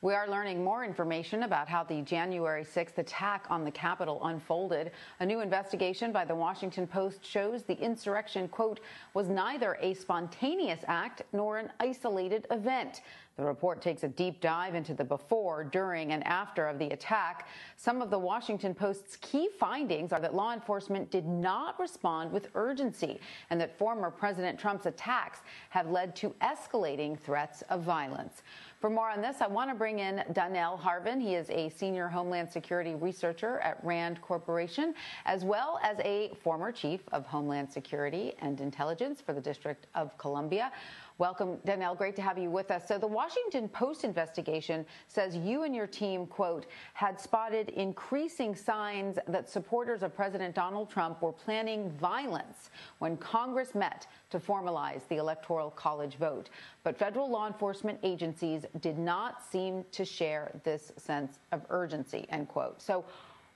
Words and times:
We 0.00 0.14
are 0.14 0.28
learning 0.28 0.62
more 0.62 0.84
information 0.84 1.42
about 1.42 1.66
how 1.66 1.82
the 1.82 2.02
January 2.02 2.62
6th 2.62 2.98
attack 2.98 3.46
on 3.50 3.64
the 3.64 3.70
Capitol 3.72 4.20
unfolded. 4.22 4.92
A 5.18 5.26
new 5.26 5.40
investigation 5.40 6.12
by 6.12 6.24
the 6.24 6.36
Washington 6.36 6.86
Post 6.86 7.26
shows 7.26 7.64
the 7.64 7.76
insurrection, 7.80 8.46
quote, 8.46 8.78
was 9.12 9.26
neither 9.26 9.76
a 9.80 9.94
spontaneous 9.94 10.84
act 10.86 11.22
nor 11.32 11.58
an 11.58 11.72
isolated 11.80 12.46
event. 12.52 13.00
The 13.38 13.44
report 13.44 13.80
takes 13.80 14.02
a 14.02 14.08
deep 14.08 14.40
dive 14.40 14.74
into 14.74 14.94
the 14.94 15.04
before, 15.04 15.62
during, 15.62 16.10
and 16.12 16.26
after 16.26 16.66
of 16.66 16.78
the 16.80 16.90
attack. 16.90 17.46
Some 17.76 18.02
of 18.02 18.10
the 18.10 18.18
Washington 18.18 18.74
Post's 18.74 19.16
key 19.16 19.48
findings 19.60 20.12
are 20.12 20.18
that 20.18 20.34
law 20.34 20.52
enforcement 20.52 21.08
did 21.12 21.24
not 21.24 21.78
respond 21.78 22.32
with 22.32 22.48
urgency 22.56 23.20
and 23.50 23.60
that 23.60 23.78
former 23.78 24.10
President 24.10 24.58
Trump's 24.58 24.86
attacks 24.86 25.42
have 25.70 25.88
led 25.88 26.16
to 26.16 26.30
escalating 26.42 27.16
threats 27.16 27.62
of 27.70 27.82
violence. 27.82 28.42
For 28.80 28.88
more 28.88 29.10
on 29.10 29.20
this, 29.20 29.40
I 29.40 29.48
want 29.48 29.70
to 29.70 29.74
bring 29.74 29.98
in 29.98 30.22
Donell 30.32 30.78
Harvin. 30.78 31.20
He 31.20 31.34
is 31.34 31.50
a 31.50 31.68
senior 31.68 32.06
Homeland 32.06 32.48
Security 32.48 32.94
researcher 32.94 33.58
at 33.58 33.84
RAND 33.84 34.20
Corporation, 34.22 34.94
as 35.24 35.44
well 35.44 35.80
as 35.82 35.98
a 36.04 36.30
former 36.44 36.70
chief 36.70 37.00
of 37.10 37.26
Homeland 37.26 37.72
Security 37.72 38.34
and 38.40 38.60
Intelligence 38.60 39.20
for 39.20 39.32
the 39.32 39.40
District 39.40 39.88
of 39.96 40.16
Columbia. 40.16 40.70
Welcome, 41.18 41.58
Donell. 41.64 41.96
Great 41.96 42.14
to 42.14 42.22
have 42.22 42.38
you 42.38 42.48
with 42.48 42.70
us. 42.70 42.86
So, 42.86 42.96
the 42.96 43.08
Washington 43.08 43.68
Post 43.68 44.04
investigation 44.04 44.86
says 45.08 45.34
you 45.34 45.64
and 45.64 45.74
your 45.74 45.88
team, 45.88 46.28
quote, 46.28 46.66
had 46.94 47.20
spotted 47.20 47.70
increasing 47.70 48.54
signs 48.54 49.18
that 49.26 49.50
supporters 49.50 50.04
of 50.04 50.14
President 50.14 50.54
Donald 50.54 50.88
Trump 50.88 51.20
were 51.20 51.32
planning 51.32 51.90
violence 51.90 52.70
when 53.00 53.16
Congress 53.16 53.74
met 53.74 54.06
to 54.30 54.38
formalize 54.38 55.08
the 55.08 55.16
Electoral 55.16 55.72
College 55.72 56.14
vote. 56.18 56.50
But 56.84 56.96
federal 56.96 57.28
law 57.28 57.48
enforcement 57.48 57.98
agencies 58.04 58.64
did 58.80 58.96
not 58.96 59.42
seem 59.42 59.84
to 59.90 60.04
share 60.04 60.52
this 60.62 60.92
sense 60.98 61.40
of 61.50 61.62
urgency, 61.68 62.26
end 62.28 62.46
quote. 62.46 62.80
So, 62.80 63.04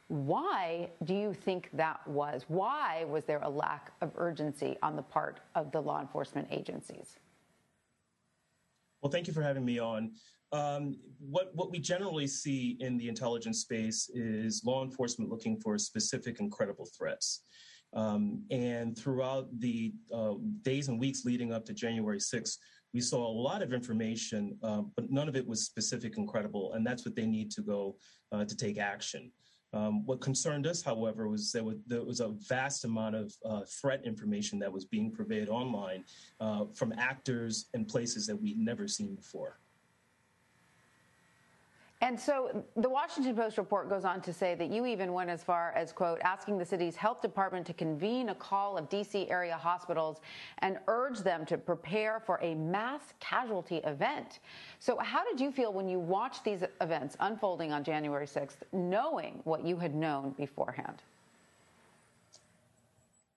why 0.08 0.91
do 1.04 1.14
you 1.14 1.32
think 1.32 1.70
that 1.74 2.04
was? 2.08 2.44
Why 2.48 3.04
was 3.04 3.22
there 3.22 3.41
a 3.42 3.48
lack 3.48 3.92
of 4.00 4.10
urgency 4.16 4.78
on 4.82 4.97
the 4.97 5.02
part 5.02 5.38
of 5.54 5.70
the 5.70 5.80
law 5.80 6.00
enforcement 6.00 6.48
agencies? 6.50 7.19
Well, 9.03 9.11
thank 9.11 9.27
you 9.27 9.33
for 9.33 9.42
having 9.42 9.64
me 9.64 9.78
on. 9.78 10.12
Um, 10.53 10.97
what 11.19 11.50
what 11.55 11.70
we 11.70 11.78
generally 11.78 12.27
see 12.27 12.77
in 12.81 12.97
the 12.98 13.09
intelligence 13.09 13.61
space 13.61 14.11
is 14.14 14.62
law 14.64 14.84
enforcement 14.84 15.31
looking 15.31 15.59
for 15.61 15.78
specific 15.78 16.41
and 16.41 16.53
credible 16.53 16.86
threats. 16.97 17.44
Um, 17.94 18.44
and 18.50 18.97
throughout 18.97 19.48
the 19.59 19.92
uh, 20.14 20.34
days 20.62 20.89
and 20.89 20.98
weeks 20.98 21.25
leading 21.25 21.53
up 21.53 21.64
to 21.67 21.75
January 21.75 22.19
6th, 22.19 22.56
we 22.94 23.00
saw 23.00 23.27
a 23.27 23.39
lot 23.48 23.62
of 23.62 23.72
information, 23.72 24.56
uh, 24.62 24.83
but 24.97 25.11
none 25.11 25.28
of 25.28 25.37
it 25.37 25.47
was 25.47 25.64
specific 25.64 26.16
and 26.16 26.27
credible. 26.27 26.72
And 26.72 26.87
that's 26.87 27.05
what 27.05 27.16
they 27.16 27.27
need 27.27 27.50
to 27.53 27.62
go 27.62 27.97
uh, 28.31 28.44
to 28.44 28.56
take 28.56 28.78
action. 28.78 29.31
Um, 29.75 30.05
what 30.05 30.20
concerned 30.20 30.67
us, 30.67 30.83
however, 30.83 31.28
was 31.28 31.51
there 31.51 31.65
was, 31.65 31.77
there 31.87 32.03
was 32.03 32.20
a 32.20 32.28
vast 32.28 32.84
amount 32.84 33.16
of 33.16 33.34
uh, 33.44 33.62
threat 33.62 34.05
information 34.05 34.59
that 34.59 34.72
was 34.72 34.84
being 34.84 35.10
purveyed 35.10 35.49
online 35.49 36.05
uh, 36.41 36.66
from 36.75 36.93
actors 36.99 37.66
and 37.72 37.88
places 37.88 38.27
that 38.27 38.37
we'd 38.37 38.59
never 38.59 38.87
seen 38.87 39.15
before. 39.15 39.59
And 42.02 42.18
so 42.18 42.64
the 42.74 42.88
Washington 42.88 43.36
Post 43.36 43.58
report 43.58 43.88
goes 43.88 44.04
on 44.04 44.20
to 44.22 44.32
say 44.32 44.56
that 44.56 44.70
you 44.72 44.86
even 44.86 45.12
went 45.12 45.30
as 45.30 45.44
far 45.44 45.70
as, 45.76 45.92
quote, 45.92 46.18
asking 46.22 46.58
the 46.58 46.64
city's 46.64 46.96
health 46.96 47.22
department 47.22 47.64
to 47.68 47.72
convene 47.72 48.30
a 48.30 48.34
call 48.34 48.76
of 48.76 48.88
D.C. 48.88 49.30
area 49.30 49.56
hospitals 49.56 50.18
and 50.58 50.78
urge 50.88 51.20
them 51.20 51.46
to 51.46 51.56
prepare 51.56 52.18
for 52.18 52.40
a 52.42 52.56
mass 52.56 53.14
casualty 53.20 53.76
event. 53.84 54.40
So, 54.80 54.98
how 54.98 55.22
did 55.24 55.40
you 55.40 55.52
feel 55.52 55.72
when 55.72 55.88
you 55.88 56.00
watched 56.00 56.42
these 56.44 56.64
events 56.80 57.16
unfolding 57.20 57.70
on 57.70 57.84
January 57.84 58.26
6th, 58.26 58.56
knowing 58.72 59.40
what 59.44 59.64
you 59.64 59.76
had 59.76 59.94
known 59.94 60.30
beforehand? 60.30 61.02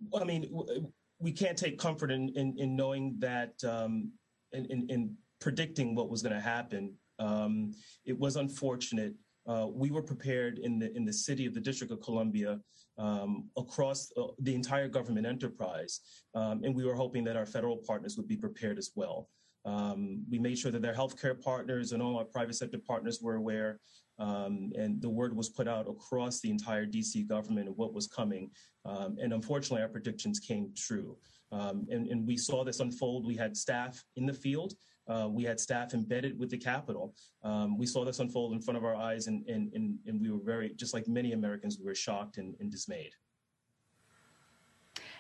Well, 0.09 0.23
I 0.23 0.25
mean, 0.25 0.89
we 1.19 1.31
can't 1.31 1.57
take 1.57 1.77
comfort 1.77 2.09
in, 2.09 2.29
in, 2.29 2.57
in 2.57 2.75
knowing 2.75 3.15
that, 3.19 3.63
um, 3.63 4.11
in, 4.53 4.65
in, 4.65 4.89
in 4.89 5.17
predicting 5.39 5.93
what 5.93 6.09
was 6.09 6.23
going 6.23 6.33
to 6.33 6.41
happen 6.41 6.95
um, 7.19 7.73
it 8.05 8.17
was 8.17 8.35
unfortunate. 8.35 9.13
Uh, 9.47 9.67
we 9.71 9.91
were 9.91 10.01
prepared 10.01 10.59
in 10.59 10.79
the 10.79 10.95
in 10.95 11.05
the 11.05 11.13
city 11.13 11.45
of 11.45 11.53
the 11.53 11.59
District 11.59 11.91
of 11.93 12.01
Columbia 12.01 12.59
um, 12.97 13.49
across 13.57 14.11
uh, 14.17 14.27
the 14.39 14.55
entire 14.55 14.87
government 14.87 15.27
enterprise, 15.27 16.01
um, 16.33 16.63
and 16.63 16.75
we 16.75 16.85
were 16.85 16.95
hoping 16.95 17.23
that 17.25 17.35
our 17.35 17.45
federal 17.45 17.77
partners 17.77 18.17
would 18.17 18.27
be 18.27 18.37
prepared 18.37 18.77
as 18.77 18.91
well. 18.95 19.29
Um, 19.65 20.23
we 20.29 20.37
made 20.37 20.57
sure 20.59 20.71
that 20.71 20.81
their 20.81 20.93
healthcare 20.93 21.39
partners 21.39 21.91
and 21.91 22.01
all 22.01 22.17
our 22.17 22.25
private 22.25 22.55
sector 22.55 22.77
partners 22.77 23.19
were 23.21 23.35
aware, 23.35 23.79
um, 24.19 24.71
and 24.75 25.01
the 25.01 25.09
word 25.09 25.35
was 25.35 25.49
put 25.49 25.67
out 25.67 25.87
across 25.87 26.39
the 26.39 26.49
entire 26.49 26.85
DC 26.85 27.27
government 27.27 27.69
of 27.69 27.77
what 27.77 27.93
was 27.93 28.07
coming. 28.07 28.51
Um, 28.85 29.17
and 29.19 29.33
unfortunately, 29.33 29.81
our 29.81 29.89
predictions 29.89 30.39
came 30.39 30.71
true. 30.75 31.17
And, 31.51 31.87
and 31.89 32.27
we 32.27 32.35
saw 32.35 32.65
this 32.65 32.81
unfold. 32.81 33.25
We 33.25 33.37
had 33.37 33.55
staff 33.55 34.03
in 34.17 34.25
the 34.25 34.33
field. 34.33 34.73
Uh, 35.07 35.27
we 35.29 35.43
had 35.43 35.59
staff 35.59 35.93
embedded 35.93 36.37
with 36.39 36.49
the 36.49 36.57
Capitol. 36.57 37.13
Um, 37.43 37.77
we 37.77 37.85
saw 37.85 38.03
this 38.03 38.19
unfold 38.19 38.53
in 38.53 38.61
front 38.61 38.77
of 38.77 38.83
our 38.83 38.95
eyes, 38.95 39.27
and, 39.27 39.47
and, 39.47 39.71
and, 39.73 39.99
and, 40.07 40.19
we 40.19 40.31
were 40.31 40.43
very, 40.43 40.71
just 40.75 40.95
like 40.95 41.07
many 41.07 41.33
Americans, 41.33 41.77
we 41.79 41.85
were 41.85 41.95
shocked 41.95 42.37
and, 42.37 42.55
and 42.59 42.71
dismayed. 42.71 43.11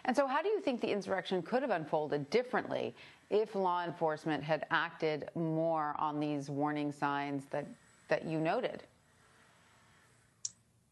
And 0.05 0.15
so, 0.15 0.25
how 0.25 0.41
do 0.41 0.49
you 0.49 0.59
think 0.59 0.81
the 0.81 0.91
insurrection 0.91 1.41
could 1.43 1.61
have 1.61 1.71
unfolded 1.71 2.29
differently 2.29 2.95
if 3.29 3.53
law 3.53 3.83
enforcement 3.83 4.43
had 4.43 4.65
acted 4.71 5.29
more 5.35 5.95
on 5.99 6.19
these 6.19 6.49
warning 6.49 6.91
signs 6.91 7.45
that, 7.51 7.67
that 8.07 8.25
you 8.25 8.39
noted? 8.39 8.83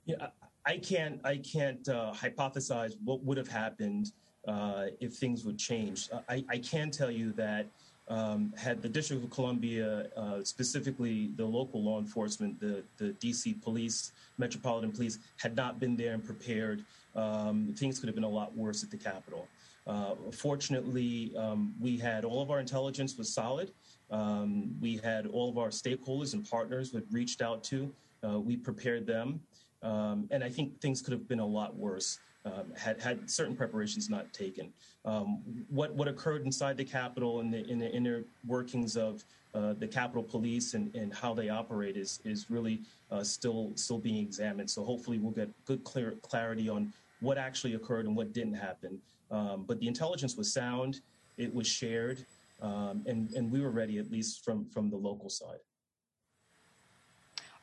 Yeah, 0.06 0.28
I 0.66 0.78
can't. 0.78 1.20
I 1.24 1.38
can't 1.38 1.88
uh, 1.88 2.12
hypothesize 2.14 2.94
what 3.04 3.24
would 3.24 3.38
have 3.38 3.48
happened 3.48 4.12
uh, 4.48 4.88
if 5.00 5.14
things 5.14 5.46
would 5.46 5.58
change. 5.58 6.10
I, 6.28 6.44
I 6.50 6.58
can 6.58 6.92
tell 6.92 7.12
you 7.12 7.32
that 7.34 7.68
um, 8.14 8.54
had 8.56 8.84
the 8.84 8.90
District 8.90 9.24
of 9.24 9.32
Columbia, 9.32 10.08
uh, 10.16 10.44
specifically 10.44 11.32
the 11.36 11.46
local 11.46 11.84
law 11.84 12.00
enforcement, 12.00 12.60
the, 12.60 12.84
the 12.98 13.10
DC 13.14 13.60
police, 13.64 14.12
Metropolitan 14.38 14.92
Police, 14.92 15.18
had 15.38 15.56
not 15.56 15.80
been 15.80 15.96
there 15.96 16.14
and 16.14 16.24
prepared, 16.24 16.86
um, 17.16 17.74
things 17.76 18.00
could 18.00 18.08
have 18.08 18.16
been 18.16 18.24
a 18.24 18.30
lot 18.30 18.56
worse 18.56 18.84
at 18.84 18.92
the 18.92 18.98
Capitol. 18.98 19.48
Uh, 19.88 20.14
fortunately, 20.32 21.34
um, 21.36 21.74
we 21.80 21.98
had 21.98 22.24
all 22.24 22.42
of 22.42 22.52
our 22.52 22.60
intelligence 22.60 23.18
was 23.18 23.34
solid. 23.34 23.72
Um, 24.12 24.76
we 24.80 24.98
had 24.98 25.26
all 25.26 25.50
of 25.50 25.58
our 25.58 25.70
stakeholders 25.70 26.34
and 26.34 26.48
partners 26.48 26.94
had 26.94 27.12
reached 27.12 27.42
out 27.42 27.64
to. 27.66 27.92
Uh, 28.24 28.40
we 28.40 28.56
prepared 28.56 29.08
them. 29.08 29.42
Um, 29.82 30.28
and 30.30 30.44
I 30.44 30.50
think 30.50 30.80
things 30.82 31.02
could 31.02 31.14
have 31.14 31.28
been 31.28 31.40
a 31.40 31.46
lot 31.46 31.76
worse 31.76 32.20
um, 32.46 32.74
had 32.78 33.02
had 33.02 33.30
certain 33.30 33.56
preparations 33.56 34.10
not 34.10 34.32
taken. 34.34 34.72
Um, 35.06 35.42
what 35.70 35.94
what 35.94 36.08
occurred 36.08 36.44
inside 36.46 36.78
the 36.78 36.86
Capitol 36.86 37.40
and 37.40 37.54
the 37.54 37.66
in 37.68 37.80
the 37.80 37.92
inner 37.92 38.24
workings 38.46 38.98
of 38.98 39.24
uh, 39.54 39.74
the 39.74 39.88
Capitol 39.88 40.24
Police 40.24 40.74
and, 40.74 40.94
and 40.96 41.14
how 41.14 41.34
they 41.34 41.50
operate 41.50 41.96
is 41.96 42.20
is 42.26 42.50
really 42.50 42.82
uh, 43.12 43.24
still 43.24 43.72
still 43.76 44.00
being 44.00 44.18
examined. 44.18 44.70
So 44.70 44.84
hopefully 44.84 45.20
we'll 45.20 45.32
get 45.32 45.50
good 45.66 45.84
clear 45.84 46.16
clarity 46.22 46.70
on 46.70 46.92
what 47.22 47.38
actually 47.38 47.76
occurred 47.76 48.06
and 48.06 48.16
what 48.16 48.34
didn't 48.34 48.56
happen. 48.56 49.00
Um, 49.32 49.64
but 49.66 49.80
the 49.80 49.88
intelligence 49.88 50.36
was 50.36 50.52
sound, 50.52 51.00
it 51.38 51.54
was 51.54 51.68
shared, 51.68 52.26
um, 52.62 53.04
and 53.06 53.32
and 53.32 53.52
we 53.52 53.62
were 53.62 53.72
ready 53.72 54.00
at 54.00 54.12
least 54.12 54.44
from 54.44 54.66
from 54.66 54.90
the 54.90 54.98
local 54.98 55.30
side. 55.30 55.60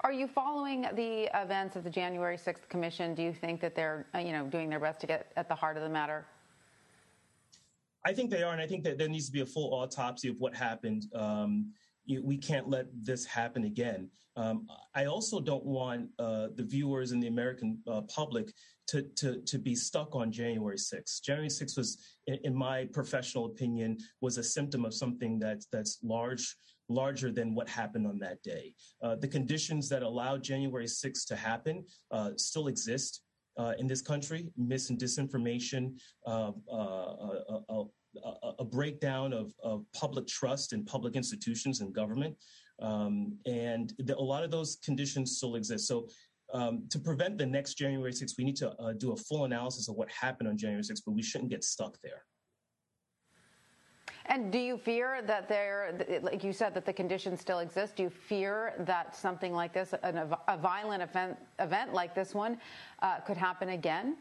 Are 0.02 0.12
you 0.12 0.26
following 0.26 0.86
the 0.94 1.28
events 1.34 1.76
of 1.76 1.84
the 1.84 1.90
January 1.90 2.38
6th 2.38 2.66
commission? 2.70 3.14
Do 3.14 3.22
you 3.22 3.34
think 3.34 3.60
that 3.60 3.74
they're, 3.74 4.06
uh, 4.14 4.18
you 4.18 4.32
know, 4.32 4.46
doing 4.46 4.70
their 4.70 4.80
best 4.80 4.98
to 5.00 5.06
get 5.06 5.30
at 5.36 5.46
the 5.46 5.54
heart 5.54 5.76
of 5.76 5.82
the 5.82 5.90
matter? 5.90 6.24
I 8.06 8.14
think 8.14 8.30
they 8.30 8.42
are, 8.42 8.52
and 8.52 8.62
I 8.62 8.66
think 8.66 8.82
that 8.84 8.96
there 8.96 9.10
needs 9.10 9.26
to 9.26 9.32
be 9.32 9.42
a 9.42 9.46
full 9.46 9.74
autopsy 9.74 10.28
of 10.28 10.36
what 10.38 10.54
happened. 10.54 11.04
Um, 11.14 11.72
we 12.08 12.38
can't 12.38 12.66
let 12.66 12.86
this 13.04 13.26
happen 13.26 13.64
again. 13.64 14.08
Um, 14.36 14.66
I 14.94 15.04
also 15.04 15.38
don't 15.38 15.64
want 15.66 16.08
uh, 16.18 16.48
the 16.54 16.64
viewers 16.64 17.12
and 17.12 17.22
the 17.22 17.26
American 17.26 17.78
uh, 17.86 18.00
public 18.02 18.54
to, 18.86 19.02
to, 19.16 19.42
to 19.42 19.58
be 19.58 19.74
stuck 19.74 20.16
on 20.16 20.32
January 20.32 20.78
6th. 20.78 21.20
January 21.22 21.48
6th 21.48 21.76
was, 21.76 21.98
in, 22.26 22.38
in, 22.44 22.54
my 22.54 22.86
professional 22.86 23.46
opinion, 23.46 23.98
was 24.22 24.38
a 24.38 24.42
symptom 24.42 24.86
of 24.86 24.94
something 24.94 25.38
that, 25.40 25.62
that's 25.70 25.98
large 26.02 26.56
larger 26.90 27.30
than 27.30 27.54
what 27.54 27.68
happened 27.68 28.06
on 28.06 28.18
that 28.18 28.42
day. 28.42 28.74
Uh, 29.02 29.14
the 29.14 29.28
conditions 29.28 29.88
that 29.88 30.02
allowed 30.02 30.42
January 30.42 30.86
6th 30.86 31.24
to 31.26 31.36
happen 31.36 31.84
uh, 32.10 32.30
still 32.36 32.66
exist 32.66 33.22
uh, 33.58 33.72
in 33.78 33.86
this 33.86 34.02
country 34.02 34.48
mis 34.56 34.90
and 34.90 34.98
disinformation, 34.98 35.94
uh, 36.26 36.52
uh, 36.72 37.54
a, 37.68 37.84
a, 38.58 38.64
breakdown 38.64 39.32
of, 39.32 39.52
of, 39.62 39.84
public 39.92 40.26
trust 40.26 40.72
in 40.72 40.84
public 40.84 41.14
institutions 41.14 41.80
and 41.80 41.92
government. 41.92 42.34
Um, 42.80 43.38
and 43.46 43.92
the, 43.98 44.16
a 44.16 44.20
lot 44.20 44.42
of 44.42 44.50
those 44.50 44.78
conditions 44.84 45.36
still 45.36 45.56
exist. 45.56 45.86
So 45.86 46.08
um, 46.52 46.84
to 46.90 46.98
prevent 46.98 47.38
the 47.38 47.46
next 47.46 47.74
January 47.74 48.12
6th, 48.12 48.36
we 48.38 48.44
need 48.44 48.56
to 48.56 48.70
uh, 48.80 48.92
do 48.94 49.12
a 49.12 49.16
full 49.16 49.44
analysis 49.44 49.88
of 49.88 49.94
what 49.96 50.08
happened 50.10 50.48
on 50.48 50.56
January 50.56 50.82
6th, 50.82 51.02
but 51.04 51.12
we 51.12 51.22
shouldn't 51.22 51.50
get 51.50 51.62
stuck 51.62 51.96
there. 52.02 52.24
And 54.30 54.52
do 54.52 54.58
you 54.58 54.78
fear 54.78 55.22
that 55.26 55.48
there, 55.48 55.92
like 56.22 56.44
you 56.44 56.52
said, 56.52 56.72
that 56.74 56.86
the 56.86 56.92
conditions 56.92 57.40
still 57.40 57.58
exist? 57.58 57.96
Do 57.96 58.04
you 58.04 58.10
fear 58.10 58.74
that 58.78 59.16
something 59.16 59.52
like 59.52 59.72
this, 59.72 59.92
a, 59.92 60.38
a 60.46 60.56
violent 60.56 61.02
event, 61.02 61.36
event 61.58 61.92
like 61.92 62.14
this 62.14 62.32
one, 62.32 62.56
uh, 63.02 63.18
could 63.18 63.36
happen 63.36 63.70
again? 63.70 64.16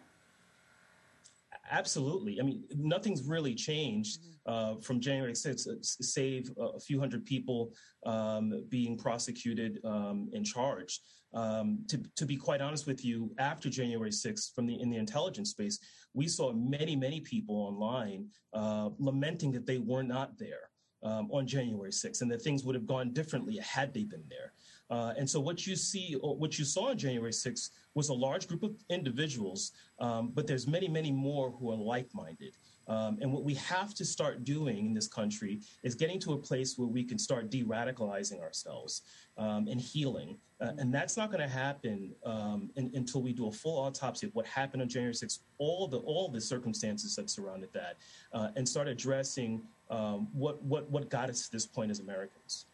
Absolutely. 1.72 2.40
I 2.40 2.44
mean, 2.44 2.64
nothing's 2.76 3.22
really 3.22 3.54
changed 3.54 4.22
uh, 4.48 4.78
from 4.82 5.00
January 5.00 5.34
6th, 5.34 5.68
uh, 5.68 5.76
save 5.82 6.52
a 6.60 6.80
few 6.80 7.00
hundred 7.00 7.24
people 7.24 7.72
um, 8.08 8.66
being 8.70 8.98
prosecuted 8.98 9.80
um, 9.86 10.30
and 10.34 10.44
charged. 10.44 11.02
Um, 11.36 11.84
to, 11.88 12.02
to 12.16 12.26
be 12.26 12.36
quite 12.36 12.62
honest 12.62 12.88
with 12.88 13.06
you, 13.06 13.32
after 13.38 13.70
January 13.70 14.10
6th, 14.10 14.56
from 14.56 14.66
the 14.66 14.82
in 14.82 14.90
the 14.90 14.98
intelligence 14.98 15.52
space, 15.52 15.78
we 16.14 16.28
saw 16.28 16.52
many, 16.54 16.96
many 16.96 17.20
people 17.20 17.56
online 17.56 18.28
uh, 18.54 18.90
lamenting 18.98 19.52
that 19.52 19.66
they 19.66 19.78
were 19.78 20.04
not 20.04 20.38
there 20.38 20.70
um, 21.04 21.30
on 21.32 21.48
January 21.48 21.92
6th 21.92 22.22
and 22.22 22.32
that 22.32 22.42
things 22.42 22.64
would 22.64 22.76
have 22.76 22.88
gone 22.88 23.14
differently 23.14 23.58
had 23.58 23.94
they 23.94 24.04
been 24.04 24.24
there. 24.30 24.54
Uh, 24.90 25.14
and 25.18 25.30
so 25.30 25.40
what 25.40 25.68
you 25.68 25.76
see, 25.76 26.16
or 26.22 26.36
what 26.36 26.58
you 26.58 26.66
saw 26.66 26.90
on 26.90 26.98
January 26.98 27.32
6th 27.32 27.70
was 27.94 28.10
a 28.10 28.14
large 28.14 28.48
group 28.48 28.64
of 28.64 28.76
individuals, 28.90 29.72
um, 30.00 30.32
but 30.34 30.48
there's 30.48 30.68
many, 30.68 30.88
many 30.88 31.12
more 31.12 31.52
who 31.52 31.72
are 31.72 31.76
like-minded. 31.76 32.54
Um, 32.90 33.20
and 33.22 33.32
what 33.32 33.44
we 33.44 33.54
have 33.54 33.94
to 33.94 34.04
start 34.04 34.44
doing 34.44 34.88
in 34.88 34.94
this 34.94 35.08
country 35.08 35.62
is 35.84 35.94
getting 35.94 36.20
to 36.22 36.34
a 36.34 36.38
place 36.38 36.78
where 36.78 36.88
we 36.88 37.04
can 37.04 37.20
start 37.20 37.52
de-radicalizing 37.52 38.42
ourselves 38.42 39.04
um, 39.38 39.68
and 39.68 39.80
healing. 39.80 40.38
Uh, 40.60 40.72
and 40.80 40.94
that's 40.94 41.16
not 41.16 41.32
going 41.32 41.42
to 41.42 41.48
happen 41.48 42.12
um, 42.26 42.70
in, 42.76 42.92
until 42.96 43.22
we 43.22 43.32
do 43.32 43.48
a 43.48 43.52
full 43.52 43.80
autopsy 43.80 44.26
of 44.26 44.36
what 44.36 44.46
happened 44.46 44.82
on 44.82 44.90
January 44.90 45.14
6th, 45.14 45.40
all 45.60 45.88
the 45.88 46.00
all 46.00 46.28
the 46.28 46.42
circumstances 46.42 47.16
that 47.16 47.30
surrounded 47.30 47.70
that, 47.74 47.96
uh, 48.34 48.50
and 48.58 48.68
start 48.68 48.88
addressing 48.88 49.62
um, 49.90 50.28
what 50.34 50.62
what 50.64 50.90
what 50.90 51.10
got 51.10 51.30
us 51.30 51.46
to 51.46 51.52
this 51.52 51.66
point 51.66 51.92
as 51.92 52.00
Americans. 52.00 52.66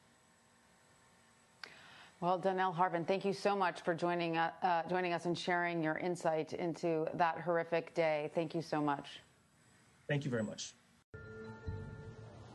Well, 2.21 2.39
Donell 2.39 2.73
Harvin, 2.73 3.05
thank 3.05 3.25
you 3.25 3.33
so 3.33 3.55
much 3.55 3.81
for 3.81 3.93
joining, 3.93 4.37
uh, 4.37 4.49
uh, 4.63 4.83
joining 4.89 5.13
us 5.13 5.25
and 5.25 5.37
sharing 5.37 5.83
your 5.83 5.97
insight 5.97 6.53
into 6.53 7.05
that 7.15 7.41
horrific 7.41 7.93
day. 7.93 8.31
Thank 8.33 8.55
you 8.55 8.61
so 8.61 8.81
much. 8.81 9.19
Thank 10.07 10.25
you 10.25 10.31
very 10.31 10.43
much. 10.43 10.75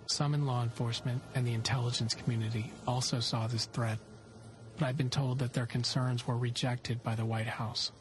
Some 0.07 0.35
in 0.35 0.45
law 0.45 0.63
enforcement 0.63 1.23
and 1.35 1.47
the 1.47 1.55
intelligence 1.55 2.15
community 2.15 2.73
also 2.87 3.21
saw 3.21 3.47
this 3.47 3.67
threat, 3.67 3.99
but 4.77 4.87
I've 4.87 4.97
been 4.97 5.11
told 5.11 5.39
that 5.39 5.53
their 5.53 5.67
concerns 5.67 6.27
were 6.27 6.37
rejected 6.37 7.03
by 7.03 7.15
the 7.15 7.25
White 7.25 7.47
House. 7.47 7.93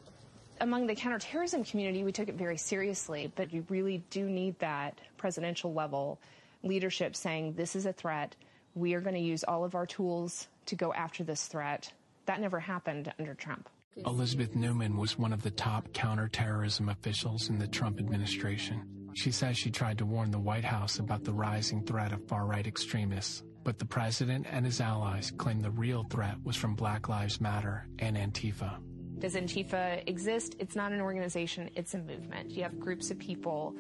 Among 0.62 0.88
the 0.88 0.96
counterterrorism 0.96 1.64
community, 1.64 2.04
we 2.04 2.12
took 2.12 2.28
it 2.28 2.36
very 2.36 2.58
seriously, 2.58 3.32
but 3.36 3.54
you 3.54 3.66
really 3.70 4.04
do 4.10 4.28
need 4.28 4.58
that 4.60 5.00
presidential 5.18 5.74
level 5.74 6.20
leadership 6.64 7.16
saying 7.16 7.54
this 7.54 7.76
is 7.76 7.86
a 7.86 7.94
threat. 7.94 8.36
We 8.76 8.94
are 8.94 9.02
going 9.02 9.16
to 9.16 9.22
use 9.22 9.44
all 9.44 9.64
of 9.64 9.76
our 9.76 9.86
tools 9.86 10.48
to 10.66 10.76
go 10.76 10.92
after 10.94 11.24
this 11.24 11.46
threat. 11.48 11.94
That 12.26 12.42
never 12.42 12.60
happened 12.60 13.14
under 13.20 13.36
Trump. 13.36 13.70
Elizabeth 14.06 14.56
Neumann 14.56 14.98
was 14.98 15.18
one 15.18 15.32
of 15.32 15.44
the 15.44 15.52
top 15.52 15.94
counterterrorism 15.94 16.90
officials 16.90 17.50
in 17.50 17.60
the 17.60 17.68
Trump 17.68 18.00
administration. 18.00 18.99
She 19.20 19.32
says 19.32 19.58
she 19.58 19.70
tried 19.70 19.98
to 19.98 20.06
warn 20.06 20.32
the 20.32 20.40
White 20.40 20.64
House 20.64 21.00
about 21.00 21.26
the 21.26 21.34
rising 21.34 21.84
threat 21.84 22.14
of 22.14 22.26
far 22.30 22.46
right 22.46 22.66
extremists, 22.66 23.44
but 23.66 23.78
the 23.78 23.84
president 23.84 24.48
and 24.50 24.66
his 24.66 24.80
allies 24.80 25.30
claim 25.38 25.60
the 25.60 25.72
real 25.72 26.06
threat 26.06 26.38
was 26.46 26.56
from 26.56 26.74
Black 26.74 27.10
Lives 27.10 27.42
Matter 27.42 27.86
and 28.00 28.16
Antifa. 28.16 28.78
Does 29.20 29.36
Antifa 29.36 30.02
exist? 30.08 30.56
It's 30.58 30.74
not 30.74 30.94
an 30.94 31.02
organization, 31.02 31.70
it's 31.76 31.96
a 31.96 31.98
movement. 31.98 32.52
You 32.52 32.64
have 32.64 32.80
groups 32.80 33.12
of 33.12 33.20
people 33.20 33.76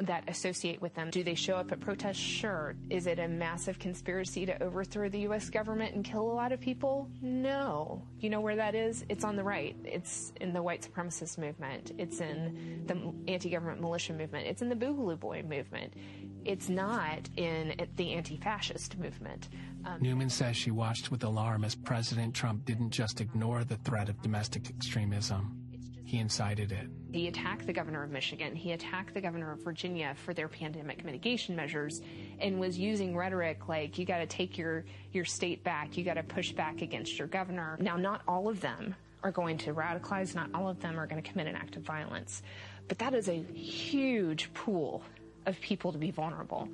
that 0.00 0.24
associate 0.28 0.80
with 0.80 0.94
them. 0.94 1.10
Do 1.10 1.22
they 1.22 1.34
show 1.34 1.56
up 1.56 1.72
at 1.72 1.80
protests? 1.80 2.16
Sure. 2.16 2.74
Is 2.90 3.06
it 3.06 3.18
a 3.18 3.28
massive 3.28 3.78
conspiracy 3.78 4.46
to 4.46 4.62
overthrow 4.62 5.08
the 5.08 5.20
U.S. 5.20 5.50
government 5.50 5.94
and 5.94 6.04
kill 6.04 6.22
a 6.22 6.32
lot 6.32 6.52
of 6.52 6.60
people? 6.60 7.10
No. 7.20 8.02
You 8.20 8.30
know 8.30 8.40
where 8.40 8.56
that 8.56 8.74
is? 8.74 9.04
It's 9.08 9.24
on 9.24 9.36
the 9.36 9.44
right. 9.44 9.76
It's 9.84 10.32
in 10.40 10.52
the 10.52 10.62
white 10.62 10.82
supremacist 10.82 11.38
movement. 11.38 11.92
It's 11.98 12.20
in 12.20 12.84
the 12.86 13.32
anti-government 13.32 13.80
militia 13.80 14.12
movement. 14.12 14.46
It's 14.46 14.62
in 14.62 14.68
the 14.68 14.76
Boogaloo 14.76 15.18
Boy 15.18 15.42
movement. 15.48 15.94
It's 16.44 16.68
not 16.68 17.28
in 17.36 17.74
the 17.96 18.12
anti-fascist 18.14 18.98
movement. 18.98 19.48
Um, 19.84 19.98
Neumann 20.00 20.30
says 20.30 20.56
she 20.56 20.70
watched 20.70 21.10
with 21.10 21.24
alarm 21.24 21.64
as 21.64 21.74
President 21.74 22.34
Trump 22.34 22.64
didn't 22.64 22.90
just 22.90 23.20
ignore 23.20 23.64
the 23.64 23.76
threat 23.76 24.08
of 24.08 24.20
domestic 24.22 24.68
extremism 24.70 25.57
he 26.08 26.16
incited 26.20 26.72
it. 26.72 26.88
He 27.12 27.28
attacked 27.28 27.66
the 27.66 27.72
governor 27.74 28.02
of 28.02 28.10
Michigan. 28.10 28.56
He 28.56 28.72
attacked 28.72 29.12
the 29.12 29.20
governor 29.20 29.52
of 29.52 29.62
Virginia 29.62 30.14
for 30.24 30.32
their 30.32 30.48
pandemic 30.48 31.04
mitigation 31.04 31.54
measures 31.54 32.00
and 32.40 32.58
was 32.58 32.78
using 32.78 33.14
rhetoric 33.14 33.68
like, 33.68 33.98
you 33.98 34.06
got 34.06 34.16
to 34.16 34.26
take 34.26 34.56
your, 34.56 34.86
your 35.12 35.26
state 35.26 35.62
back. 35.64 35.98
You 35.98 36.04
got 36.04 36.14
to 36.14 36.22
push 36.22 36.52
back 36.52 36.80
against 36.80 37.18
your 37.18 37.28
governor. 37.28 37.76
Now, 37.78 37.98
not 37.98 38.22
all 38.26 38.48
of 38.48 38.62
them 38.62 38.94
are 39.22 39.30
going 39.30 39.58
to 39.58 39.74
radicalize. 39.74 40.34
Not 40.34 40.48
all 40.54 40.70
of 40.70 40.80
them 40.80 40.98
are 40.98 41.06
going 41.06 41.22
to 41.22 41.30
commit 41.30 41.46
an 41.46 41.56
act 41.56 41.76
of 41.76 41.82
violence. 41.82 42.42
But 42.88 42.98
that 43.00 43.12
is 43.12 43.28
a 43.28 43.42
huge 43.52 44.50
pool 44.54 45.02
of 45.44 45.60
people 45.60 45.92
to 45.92 45.98
be 45.98 46.10
vulnerable. 46.10 46.70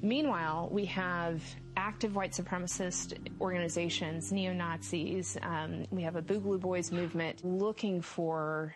Meanwhile, 0.00 0.70
we 0.72 0.86
have 0.86 1.42
active 1.76 2.14
white 2.14 2.32
supremacist 2.32 3.16
organizations, 3.40 4.32
neo 4.32 4.52
Nazis. 4.52 5.36
Um, 5.42 5.86
we 5.90 6.02
have 6.02 6.16
a 6.16 6.22
Boogaloo 6.22 6.60
Boys 6.60 6.92
movement 6.92 7.44
looking 7.44 8.00
for 8.00 8.74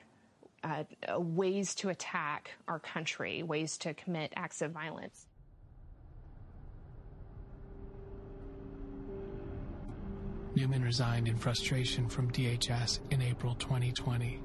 uh, 0.64 0.84
ways 1.18 1.74
to 1.76 1.90
attack 1.90 2.52
our 2.68 2.78
country, 2.78 3.42
ways 3.42 3.78
to 3.78 3.94
commit 3.94 4.32
acts 4.36 4.62
of 4.62 4.72
violence. 4.72 5.26
Neumann 10.54 10.82
resigned 10.82 11.28
in 11.28 11.36
frustration 11.36 12.08
from 12.08 12.30
DHS 12.30 13.00
in 13.10 13.20
April 13.20 13.54
2020. 13.56 14.40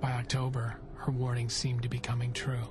By 0.00 0.12
October, 0.12 0.80
her 0.94 1.12
warnings 1.12 1.54
seemed 1.54 1.82
to 1.82 1.88
be 1.88 2.00
coming 2.00 2.32
true. 2.32 2.68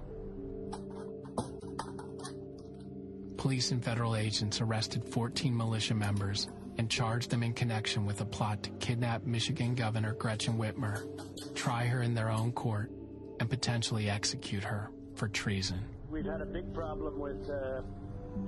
Police 3.39 3.71
and 3.71 3.81
federal 3.81 4.17
agents 4.17 4.59
arrested 4.59 5.01
14 5.05 5.55
militia 5.55 5.95
members 5.95 6.49
and 6.77 6.89
charged 6.89 7.29
them 7.29 7.41
in 7.41 7.53
connection 7.53 8.05
with 8.05 8.19
a 8.19 8.25
plot 8.25 8.61
to 8.61 8.69
kidnap 8.81 9.25
Michigan 9.25 9.75
Governor 9.75 10.13
Gretchen 10.15 10.57
Whitmer, 10.57 11.07
try 11.55 11.85
her 11.85 12.01
in 12.01 12.13
their 12.13 12.29
own 12.29 12.51
court, 12.51 12.91
and 13.39 13.49
potentially 13.49 14.09
execute 14.09 14.61
her 14.61 14.91
for 15.15 15.29
treason. 15.29 15.79
We've 16.09 16.25
had 16.25 16.41
a 16.41 16.45
big 16.45 16.73
problem 16.73 17.17
with 17.17 17.49
uh, 17.49 17.81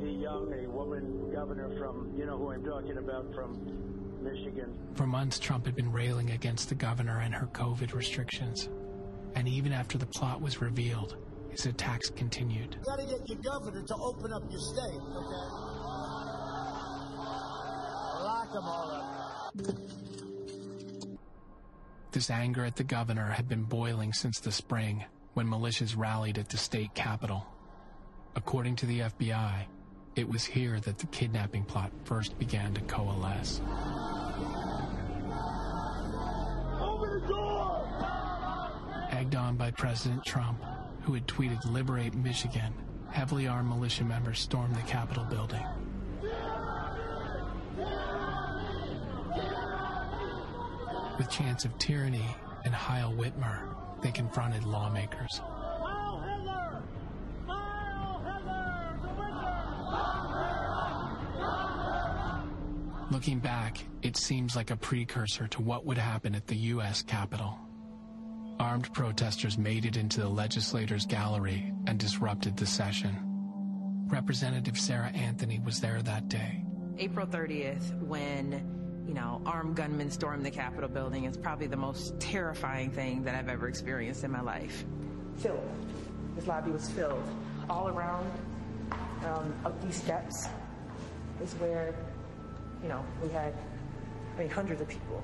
the 0.01 0.09
young, 0.09 0.53
a 0.53 0.69
woman 0.69 1.31
governor 1.33 1.69
from, 1.79 2.13
you 2.17 2.25
know 2.25 2.37
who 2.37 2.51
I'm 2.51 2.65
talking 2.65 2.97
about, 2.97 3.33
from 3.33 4.21
Michigan. 4.21 4.77
For 4.95 5.07
months, 5.07 5.39
Trump 5.39 5.67
had 5.67 5.75
been 5.75 5.93
railing 5.93 6.31
against 6.31 6.67
the 6.67 6.75
governor 6.75 7.21
and 7.21 7.33
her 7.33 7.47
COVID 7.47 7.93
restrictions. 7.93 8.67
And 9.35 9.47
even 9.47 9.71
after 9.71 9.97
the 9.97 10.05
plot 10.05 10.41
was 10.41 10.59
revealed, 10.59 11.15
his 11.51 11.65
attacks 11.65 12.09
continued. 12.09 12.77
You 12.79 12.85
gotta 12.85 13.05
get 13.05 13.27
your 13.27 13.37
governor 13.39 13.83
to 13.83 13.95
open 13.95 14.33
up 14.33 14.43
your 14.49 14.59
state, 14.59 15.01
okay? 15.15 15.47
Lock 18.23 18.53
them 18.53 18.63
all 18.63 18.91
up. 18.91 19.53
This 22.11 22.29
anger 22.29 22.65
at 22.65 22.75
the 22.75 22.83
governor 22.83 23.27
had 23.27 23.47
been 23.47 23.63
boiling 23.63 24.11
since 24.13 24.39
the 24.39 24.51
spring 24.51 25.05
when 25.33 25.47
militias 25.47 25.95
rallied 25.95 26.37
at 26.37 26.49
the 26.49 26.57
state 26.57 26.93
capitol. 26.93 27.45
According 28.35 28.75
to 28.77 28.85
the 28.85 28.99
FBI, 28.99 29.65
it 30.15 30.27
was 30.27 30.43
here 30.43 30.79
that 30.81 30.97
the 30.97 31.07
kidnapping 31.07 31.63
plot 31.63 31.91
first 32.03 32.37
began 32.37 32.73
to 32.73 32.81
coalesce. 32.81 33.61
Open 36.79 37.21
the 37.21 37.27
door! 37.27 37.87
Egged 39.11 39.35
on 39.35 39.55
by 39.55 39.71
President 39.71 40.25
Trump, 40.25 40.61
who 41.03 41.13
had 41.13 41.27
tweeted 41.27 41.63
Liberate 41.71 42.13
Michigan, 42.13 42.73
heavily 43.09 43.47
armed 43.47 43.69
militia 43.69 44.03
members 44.03 44.39
stormed 44.39 44.75
the 44.75 44.81
Capitol 44.81 45.25
building. 45.25 45.65
With 51.17 51.29
chants 51.29 51.65
of 51.65 51.77
tyranny 51.77 52.35
and 52.65 52.73
Heil 52.73 53.13
Whitmer, 53.13 53.75
they 54.01 54.11
confronted 54.11 54.63
lawmakers. 54.63 55.41
Looking 63.11 63.39
back, 63.39 63.77
it 64.01 64.15
seems 64.15 64.55
like 64.55 64.71
a 64.71 64.77
precursor 64.77 65.47
to 65.49 65.61
what 65.61 65.85
would 65.85 65.97
happen 65.97 66.33
at 66.33 66.47
the 66.47 66.55
U.S. 66.55 67.01
Capitol. 67.01 67.59
Armed 68.61 68.93
protesters 68.93 69.57
made 69.57 69.85
it 69.85 69.97
into 69.97 70.19
the 70.19 70.29
legislators' 70.29 71.07
gallery 71.07 71.73
and 71.87 71.97
disrupted 71.97 72.55
the 72.55 72.67
session. 72.67 73.17
Representative 74.05 74.77
Sarah 74.77 75.09
Anthony 75.15 75.59
was 75.65 75.79
there 75.79 75.99
that 76.03 76.29
day. 76.29 76.63
April 76.99 77.25
30th, 77.25 77.99
when, 78.03 79.03
you 79.07 79.15
know, 79.15 79.41
armed 79.47 79.75
gunmen 79.75 80.11
stormed 80.11 80.45
the 80.45 80.51
Capitol 80.51 80.87
building, 80.87 81.23
is 81.23 81.37
probably 81.37 81.65
the 81.65 81.75
most 81.75 82.19
terrifying 82.19 82.91
thing 82.91 83.23
that 83.23 83.33
I've 83.33 83.49
ever 83.49 83.67
experienced 83.67 84.23
in 84.23 84.29
my 84.29 84.41
life. 84.41 84.85
Filled. 85.37 85.67
This 86.35 86.45
lobby 86.45 86.69
was 86.69 86.87
filled. 86.87 87.23
All 87.67 87.87
around 87.87 88.29
um, 89.25 89.55
up 89.65 89.81
these 89.81 89.95
steps 89.95 90.47
is 91.41 91.51
where, 91.53 91.95
you 92.83 92.89
know, 92.89 93.03
we 93.23 93.29
had, 93.29 93.55
I 94.35 94.39
mean, 94.41 94.51
hundreds 94.51 94.81
of 94.81 94.87
people. 94.87 95.23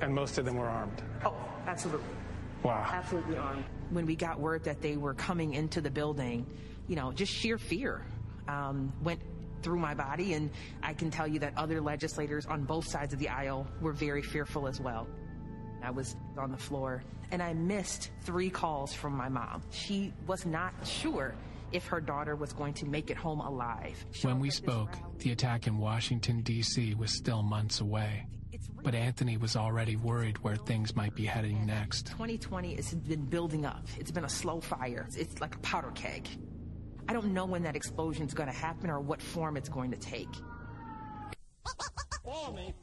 And 0.00 0.14
most 0.14 0.38
of 0.38 0.46
them 0.46 0.56
were 0.56 0.68
armed. 0.68 1.02
Oh, 1.22 1.34
absolutely. 1.66 2.17
Wow. 2.62 2.86
Absolutely 2.90 3.36
armed. 3.36 3.64
When 3.90 4.06
we 4.06 4.16
got 4.16 4.40
word 4.40 4.64
that 4.64 4.82
they 4.82 4.96
were 4.96 5.14
coming 5.14 5.54
into 5.54 5.80
the 5.80 5.90
building, 5.90 6.46
you 6.88 6.96
know, 6.96 7.12
just 7.12 7.32
sheer 7.32 7.58
fear 7.58 8.04
um, 8.48 8.92
went 9.02 9.20
through 9.62 9.78
my 9.78 9.94
body. 9.94 10.34
And 10.34 10.50
I 10.82 10.94
can 10.94 11.10
tell 11.10 11.26
you 11.26 11.38
that 11.40 11.52
other 11.56 11.80
legislators 11.80 12.46
on 12.46 12.64
both 12.64 12.86
sides 12.86 13.12
of 13.12 13.18
the 13.18 13.28
aisle 13.28 13.66
were 13.80 13.92
very 13.92 14.22
fearful 14.22 14.66
as 14.66 14.80
well. 14.80 15.06
I 15.82 15.90
was 15.90 16.16
on 16.36 16.50
the 16.50 16.58
floor 16.58 17.04
and 17.30 17.42
I 17.42 17.52
missed 17.54 18.10
three 18.22 18.50
calls 18.50 18.92
from 18.92 19.16
my 19.16 19.28
mom. 19.28 19.62
She 19.70 20.12
was 20.26 20.46
not 20.46 20.72
sure 20.84 21.34
if 21.72 21.86
her 21.86 22.00
daughter 22.00 22.34
was 22.34 22.52
going 22.52 22.74
to 22.74 22.86
make 22.86 23.10
it 23.10 23.16
home 23.16 23.40
alive. 23.40 24.04
When 24.22 24.40
we 24.40 24.50
spoke, 24.50 24.96
the 25.18 25.32
attack 25.32 25.66
in 25.66 25.78
Washington, 25.78 26.40
D.C. 26.40 26.94
was 26.94 27.12
still 27.12 27.42
months 27.42 27.80
away. 27.80 28.26
But 28.82 28.94
Anthony 28.94 29.36
was 29.36 29.56
already 29.56 29.96
worried 29.96 30.38
where 30.38 30.56
things 30.56 30.94
might 30.94 31.14
be 31.14 31.24
heading 31.24 31.66
next. 31.66 32.06
2020 32.08 32.76
has 32.76 32.94
been 32.94 33.24
building 33.24 33.66
up. 33.66 33.84
It's 33.98 34.10
been 34.10 34.24
a 34.24 34.28
slow 34.28 34.60
fire. 34.60 35.06
It's 35.16 35.40
like 35.40 35.54
a 35.54 35.58
powder 35.58 35.90
keg. 35.94 36.28
I 37.08 37.12
don't 37.12 37.32
know 37.32 37.46
when 37.46 37.62
that 37.62 37.74
explosion 37.74 38.26
is 38.26 38.34
going 38.34 38.48
to 38.48 38.54
happen 38.54 38.90
or 38.90 39.00
what 39.00 39.20
form 39.22 39.56
it's 39.56 39.68
going 39.68 39.90
to 39.90 39.96
take. 39.96 40.28
For 42.24 42.52
me. 42.52 42.74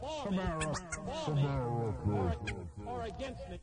For 0.00 0.30
me. 0.30 0.40
For 1.24 1.34
me. 1.34 1.44
Or, 1.44 2.36
or 2.86 3.02
against 3.02 3.42
me. 3.50 3.60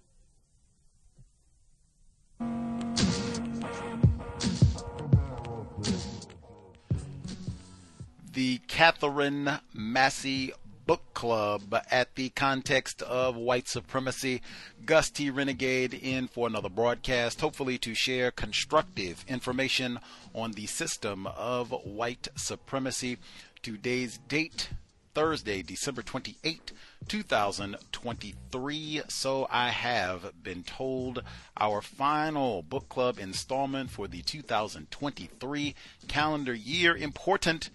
The 8.33 8.59
Katherine 8.67 9.59
Massey 9.73 10.53
Book 10.91 11.13
Club 11.13 11.73
at 11.89 12.15
the 12.15 12.27
context 12.31 13.01
of 13.03 13.37
white 13.37 13.69
supremacy. 13.69 14.41
Gus 14.85 15.09
T. 15.09 15.29
Renegade 15.29 15.93
in 15.93 16.27
for 16.27 16.47
another 16.47 16.67
broadcast, 16.67 17.39
hopefully 17.39 17.77
to 17.77 17.95
share 17.95 18.29
constructive 18.29 19.23
information 19.25 20.01
on 20.35 20.51
the 20.51 20.65
system 20.65 21.27
of 21.27 21.71
white 21.85 22.27
supremacy. 22.35 23.17
Today's 23.61 24.17
date, 24.27 24.67
Thursday, 25.13 25.61
December 25.61 26.01
28, 26.01 26.73
2023. 27.07 29.01
So 29.07 29.47
I 29.49 29.69
have 29.69 30.43
been 30.43 30.63
told 30.63 31.23
our 31.55 31.81
final 31.81 32.63
book 32.63 32.89
club 32.89 33.17
installment 33.17 33.91
for 33.91 34.09
the 34.09 34.23
2023 34.23 35.73
calendar 36.09 36.53
year. 36.53 36.97
Important 36.97 37.69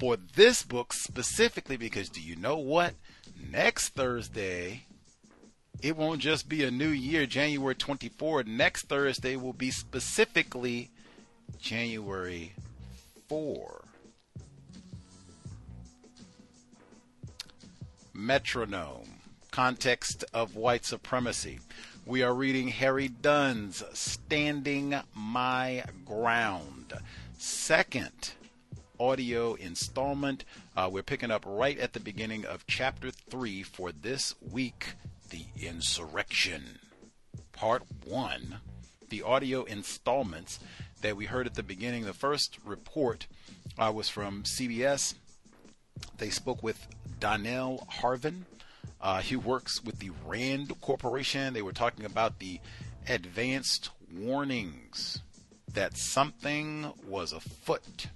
for 0.00 0.16
this 0.16 0.62
book 0.62 0.94
specifically 0.94 1.76
because 1.76 2.08
do 2.08 2.22
you 2.22 2.34
know 2.34 2.56
what? 2.56 2.94
Next 3.50 3.90
Thursday, 3.90 4.84
it 5.82 5.94
won't 5.94 6.22
just 6.22 6.48
be 6.48 6.64
a 6.64 6.70
new 6.70 6.88
year, 6.88 7.26
January 7.26 7.74
24. 7.74 8.44
Next 8.44 8.88
Thursday 8.88 9.36
will 9.36 9.52
be 9.52 9.70
specifically 9.70 10.90
January 11.58 12.54
4. 13.28 13.84
Metronome, 18.14 19.20
context 19.50 20.24
of 20.32 20.56
white 20.56 20.86
supremacy. 20.86 21.60
We 22.06 22.22
are 22.22 22.34
reading 22.34 22.68
Harry 22.68 23.08
Dunn's 23.08 23.84
Standing 23.92 24.98
My 25.14 25.84
Ground. 26.06 26.94
Second, 27.36 28.32
audio 29.00 29.54
installment. 29.54 30.44
Uh, 30.76 30.88
we're 30.92 31.02
picking 31.02 31.30
up 31.30 31.42
right 31.46 31.78
at 31.78 31.94
the 31.94 32.00
beginning 32.00 32.44
of 32.44 32.66
chapter 32.66 33.10
3 33.10 33.62
for 33.62 33.90
this 33.90 34.34
week 34.52 34.92
The 35.30 35.46
Insurrection. 35.58 36.78
Part 37.52 37.82
1. 38.04 38.60
The 39.08 39.22
audio 39.22 39.64
installments 39.64 40.60
that 41.00 41.16
we 41.16 41.24
heard 41.24 41.46
at 41.46 41.54
the 41.54 41.62
beginning. 41.62 42.04
The 42.04 42.12
first 42.12 42.58
report 42.62 43.26
uh, 43.78 43.90
was 43.94 44.10
from 44.10 44.42
CBS. 44.42 45.14
They 46.18 46.30
spoke 46.30 46.62
with 46.62 46.86
Donell 47.18 47.86
Harvin. 47.90 48.42
Uh, 49.00 49.22
he 49.22 49.34
works 49.34 49.82
with 49.82 49.98
the 49.98 50.10
RAND 50.26 50.78
Corporation. 50.82 51.54
They 51.54 51.62
were 51.62 51.72
talking 51.72 52.04
about 52.04 52.38
the 52.38 52.60
advanced 53.08 53.90
warnings 54.14 55.22
that 55.72 55.96
something 55.96 56.92
was 57.06 57.32
afoot 57.32 58.08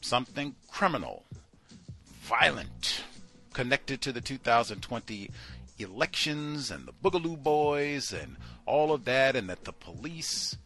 something 0.00 0.54
criminal, 0.70 1.24
violent, 2.22 3.04
connected 3.52 4.00
to 4.02 4.12
the 4.12 4.20
2020 4.20 5.30
elections 5.78 6.70
and 6.70 6.86
the 6.86 6.92
Boogaloo 6.92 7.42
Boys 7.42 8.12
and 8.12 8.36
all 8.66 8.92
of 8.92 9.04
that, 9.04 9.36
and 9.36 9.48
that 9.48 9.64
the 9.64 9.72
police, 9.72 10.56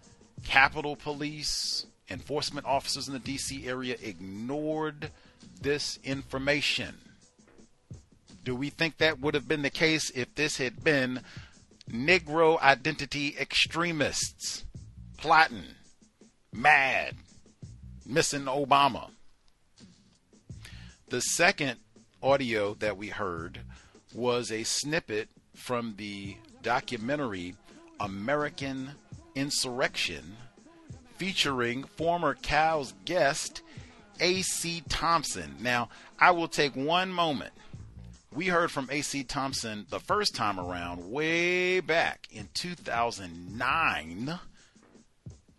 Capitol 0.45 0.97
Police, 0.97 1.87
enforcement 2.11 2.67
officers 2.67 3.09
in 3.09 3.15
the 3.15 3.21
DC 3.21 3.67
area 3.67 3.97
ignored 4.03 5.11
this 5.61 5.99
information. 6.05 6.95
Do 8.45 8.55
we 8.55 8.71
think 8.71 8.99
that 8.99 9.21
would 9.21 9.35
have 9.35 9.47
been 9.47 9.63
the 9.63 9.71
case 9.71 10.11
if 10.11 10.35
this 10.35 10.59
had 10.59 10.83
been 10.83 11.21
Negro 11.91 12.61
identity 12.61 13.37
extremists 13.39 14.65
plotting, 15.17 15.65
mad, 16.53 17.15
missing 18.05 18.45
Obama? 18.45 19.11
The 21.13 21.21
second 21.21 21.79
audio 22.23 22.73
that 22.77 22.97
we 22.97 23.09
heard 23.09 23.61
was 24.15 24.51
a 24.51 24.63
snippet 24.63 25.29
from 25.55 25.97
the 25.99 26.39
documentary 26.63 27.55
American 28.01 28.93
Insurrection 29.35 30.39
featuring 31.19 31.85
former 31.85 32.35
COWS 32.43 32.95
guest 33.05 33.61
A.C. 34.21 34.85
Thompson. 34.89 35.57
Now, 35.61 35.91
I 36.19 36.31
will 36.31 36.49
take 36.49 36.75
one 36.75 37.13
moment. 37.13 37.53
We 38.33 38.47
heard 38.47 38.71
from 38.71 38.89
A.C. 38.91 39.25
Thompson 39.25 39.85
the 39.91 40.01
first 40.01 40.35
time 40.35 40.59
around, 40.59 41.11
way 41.11 41.81
back 41.81 42.27
in 42.31 42.49
2009 42.55 44.39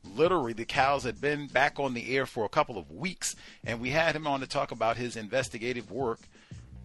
literally 0.04 0.54
the 0.54 0.66
cows 0.66 1.04
had 1.04 1.20
been 1.22 1.48
back 1.48 1.80
on 1.80 1.94
the 1.94 2.16
air 2.16 2.26
for 2.26 2.46
a 2.46 2.50
couple 2.50 2.78
of 2.78 2.92
weeks, 2.92 3.36
and 3.66 3.80
we 3.80 3.90
had 3.90 4.16
him 4.16 4.28
on 4.28 4.40
to 4.40 4.48
talk 4.48 4.72
about 4.72 4.98
his 4.98 5.16
investigative 5.16 5.92
work 5.92 6.20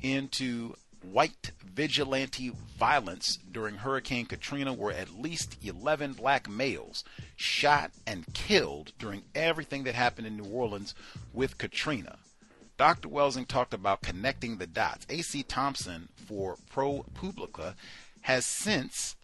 into 0.02 0.74
white 1.02 1.52
vigilante 1.64 2.52
violence 2.78 3.38
during 3.50 3.76
Hurricane 3.76 4.26
Katrina, 4.26 4.72
where 4.72 4.92
at 4.92 5.18
least 5.18 5.56
11 5.64 6.14
black 6.14 6.48
males 6.48 7.04
shot 7.36 7.92
and 8.06 8.32
killed 8.34 8.92
during 8.98 9.22
everything 9.34 9.84
that 9.84 9.94
happened 9.94 10.26
in 10.26 10.36
New 10.36 10.50
Orleans 10.50 10.94
with 11.32 11.58
Katrina. 11.58 12.18
Dr. 12.76 13.08
Welsing 13.08 13.46
talked 13.46 13.74
about 13.74 14.02
connecting 14.02 14.56
the 14.56 14.66
dots. 14.66 15.06
A.C. 15.08 15.42
Thompson 15.42 16.08
for 16.14 16.56
ProPublica 16.72 17.74
has 18.22 18.46
since 18.46 19.16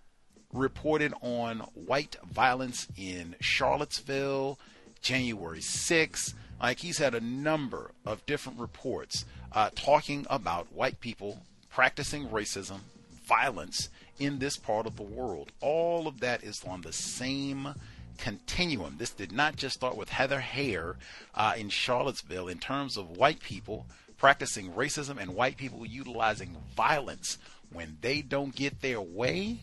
reported 0.55 1.13
on 1.21 1.59
white 1.75 2.17
violence 2.31 2.87
in 2.97 3.35
Charlottesville, 3.41 4.59
January 5.03 5.61
6th. 5.61 6.35
Like 6.61 6.79
he's 6.79 6.99
had 6.99 7.15
a 7.15 7.21
number 7.21 7.91
of 8.07 8.25
different 8.25 8.59
reports 8.59 9.27
uh, 9.53 9.71
talking 9.75 10.27
about 10.31 10.73
white 10.73 11.01
people 11.01 11.43
practicing 11.71 12.29
racism, 12.29 12.79
violence 13.27 13.89
in 14.19 14.39
this 14.39 14.57
part 14.57 14.87
of 14.87 14.97
the 14.97 15.03
world. 15.03 15.51
All 15.61 16.07
of 16.07 16.21
that 16.21 16.45
is 16.45 16.63
on 16.65 16.83
the 16.83 16.93
same 16.93 17.75
continuum. 18.19 18.97
This 18.99 19.11
did 19.11 19.33
not 19.33 19.57
just 19.57 19.75
start 19.75 19.97
with 19.97 20.09
Heather 20.09 20.41
Heyer 20.41 20.95
uh, 21.35 21.55
in 21.57 21.69
Charlottesville 21.69 22.49
in 22.49 22.59
terms 22.59 22.97
of 22.97 23.17
white 23.17 23.41
people 23.41 23.87
practicing 24.17 24.73
racism 24.73 25.21
and 25.21 25.35
white 25.35 25.57
people 25.57 25.85
utilizing 25.85 26.57
violence 26.77 27.39
when 27.73 27.99
they 28.01 28.23
don't 28.23 28.55
get 28.55 28.81
their 28.81 29.01
way. 29.01 29.59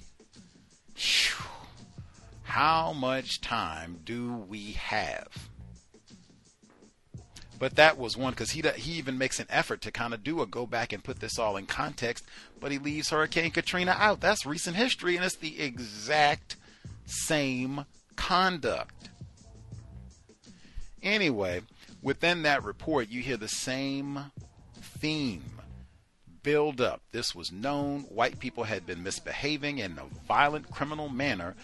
How 2.44 2.94
much 2.94 3.42
time 3.42 4.00
do 4.04 4.34
we 4.48 4.74
have? 4.74 5.50
But 7.58 7.76
that 7.76 7.98
was 7.98 8.18
one 8.18 8.32
because 8.32 8.52
he 8.52 8.64
he 8.76 8.94
even 8.94 9.18
makes 9.18 9.40
an 9.40 9.46
effort 9.50 9.82
to 9.82 9.92
kind 9.92 10.14
of 10.14 10.24
do 10.24 10.42
a 10.42 10.48
go 10.48 10.66
back 10.66 10.92
and 10.92 11.04
put 11.04 11.20
this 11.20 11.38
all 11.38 11.58
in 11.58 11.68
context, 11.68 12.26
but 12.60 12.72
he 12.72 12.80
leaves 12.80 13.12
Hurricane 13.12 13.52
Katrina 13.52 13.96
out. 13.98 14.20
That's 14.20 14.46
recent 14.46 14.76
history, 14.76 15.16
and 15.16 15.24
it's 15.24 15.36
the 15.36 15.62
exact 15.62 16.56
same 17.06 17.86
conduct. 18.16 19.10
Anyway, 21.04 21.62
within 22.02 22.42
that 22.42 22.64
report, 22.64 23.10
you 23.10 23.22
hear 23.22 23.38
the 23.38 23.48
same 23.48 24.32
theme 24.82 25.61
build 26.44 26.82
up. 26.82 27.02
This 27.12 27.36
was 27.36 27.52
known. 27.52 28.02
White 28.02 28.40
people 28.40 28.66
had 28.66 28.86
been 28.86 29.04
misbehaving 29.04 29.80
in 29.80 29.98
a 29.98 30.26
violent 30.28 30.72
criminal 30.72 31.10
manner 31.10 31.56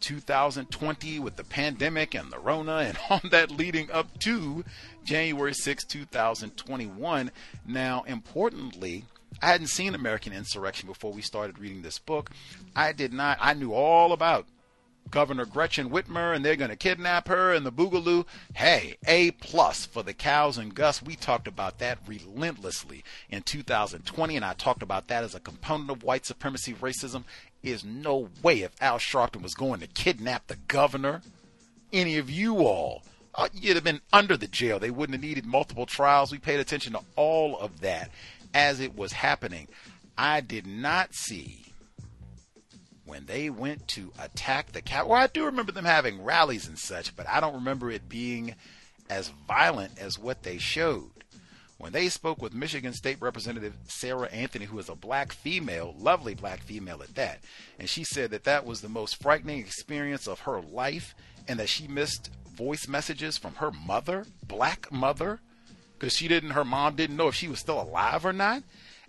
2020 0.00 1.20
with 1.20 1.36
the 1.36 1.44
pandemic 1.44 2.14
and 2.14 2.30
the 2.30 2.38
Rona 2.38 2.78
and 2.78 2.98
all 3.10 3.20
that 3.30 3.50
leading 3.50 3.90
up 3.90 4.18
to 4.20 4.64
January 5.04 5.54
6, 5.54 5.84
2021. 5.84 7.30
Now, 7.66 8.02
importantly, 8.06 9.04
I 9.40 9.46
hadn't 9.46 9.68
seen 9.68 9.94
American 9.94 10.32
Insurrection 10.32 10.88
before 10.88 11.12
we 11.12 11.22
started 11.22 11.58
reading 11.58 11.82
this 11.82 11.98
book. 11.98 12.30
I 12.76 12.92
did 12.92 13.12
not, 13.12 13.38
I 13.40 13.54
knew 13.54 13.72
all 13.72 14.12
about 14.12 14.46
Governor 15.12 15.44
Gretchen 15.44 15.90
Whitmer 15.90 16.34
and 16.34 16.44
they're 16.44 16.56
going 16.56 16.70
to 16.70 16.76
kidnap 16.76 17.28
her 17.28 17.52
and 17.52 17.64
the 17.64 17.70
Boogaloo. 17.70 18.26
Hey, 18.54 18.96
A 19.06 19.30
plus 19.32 19.86
for 19.86 20.02
the 20.02 20.14
cows 20.14 20.58
and 20.58 20.74
Gus. 20.74 21.02
We 21.02 21.14
talked 21.14 21.46
about 21.46 21.78
that 21.78 21.98
relentlessly 22.06 23.04
in 23.30 23.42
2020, 23.42 24.34
and 24.34 24.44
I 24.44 24.54
talked 24.54 24.82
about 24.82 25.06
that 25.08 25.22
as 25.22 25.36
a 25.36 25.40
component 25.40 25.90
of 25.90 26.02
white 26.02 26.26
supremacy 26.26 26.74
racism. 26.74 27.22
Is 27.62 27.84
no 27.84 28.28
way 28.42 28.62
if 28.62 28.72
Al 28.80 28.98
Sharpton 28.98 29.40
was 29.40 29.54
going 29.54 29.78
to 29.80 29.86
kidnap 29.86 30.48
the 30.48 30.56
governor, 30.66 31.22
any 31.92 32.16
of 32.16 32.28
you 32.28 32.56
all, 32.66 33.04
uh, 33.36 33.48
you'd 33.52 33.76
have 33.76 33.84
been 33.84 34.00
under 34.12 34.36
the 34.36 34.48
jail. 34.48 34.80
They 34.80 34.90
wouldn't 34.90 35.14
have 35.14 35.22
needed 35.22 35.46
multiple 35.46 35.86
trials. 35.86 36.32
We 36.32 36.38
paid 36.38 36.58
attention 36.58 36.94
to 36.94 37.02
all 37.14 37.56
of 37.56 37.80
that 37.80 38.10
as 38.52 38.80
it 38.80 38.96
was 38.96 39.12
happening. 39.12 39.68
I 40.18 40.40
did 40.40 40.66
not 40.66 41.14
see 41.14 41.61
when 43.12 43.26
they 43.26 43.50
went 43.50 43.86
to 43.86 44.10
attack 44.18 44.72
the 44.72 44.80
cap. 44.80 45.06
Well, 45.06 45.20
I 45.20 45.26
do 45.26 45.44
remember 45.44 45.70
them 45.70 45.84
having 45.84 46.24
rallies 46.24 46.66
and 46.66 46.78
such, 46.78 47.14
but 47.14 47.28
I 47.28 47.40
don't 47.40 47.56
remember 47.56 47.90
it 47.90 48.08
being 48.08 48.54
as 49.10 49.28
violent 49.46 49.98
as 49.98 50.18
what 50.18 50.44
they 50.44 50.56
showed. 50.56 51.10
When 51.76 51.92
they 51.92 52.08
spoke 52.08 52.40
with 52.40 52.54
Michigan 52.54 52.94
State 52.94 53.18
Representative 53.20 53.74
Sarah 53.84 54.30
Anthony, 54.30 54.64
who 54.64 54.78
is 54.78 54.88
a 54.88 54.94
black 54.94 55.32
female, 55.32 55.94
lovely 55.98 56.32
black 56.32 56.62
female 56.62 57.02
at 57.02 57.14
that, 57.16 57.40
and 57.78 57.86
she 57.86 58.02
said 58.02 58.30
that 58.30 58.44
that 58.44 58.64
was 58.64 58.80
the 58.80 58.88
most 58.88 59.20
frightening 59.20 59.58
experience 59.58 60.26
of 60.26 60.40
her 60.40 60.62
life 60.62 61.14
and 61.46 61.60
that 61.60 61.68
she 61.68 61.86
missed 61.86 62.30
voice 62.56 62.88
messages 62.88 63.36
from 63.36 63.56
her 63.56 63.70
mother, 63.70 64.24
black 64.42 64.90
mother, 64.90 65.40
because 65.98 66.16
she 66.16 66.28
didn't, 66.28 66.52
her 66.52 66.64
mom 66.64 66.96
didn't 66.96 67.18
know 67.18 67.28
if 67.28 67.34
she 67.34 67.48
was 67.48 67.60
still 67.60 67.82
alive 67.82 68.24
or 68.24 68.32
not 68.32 68.62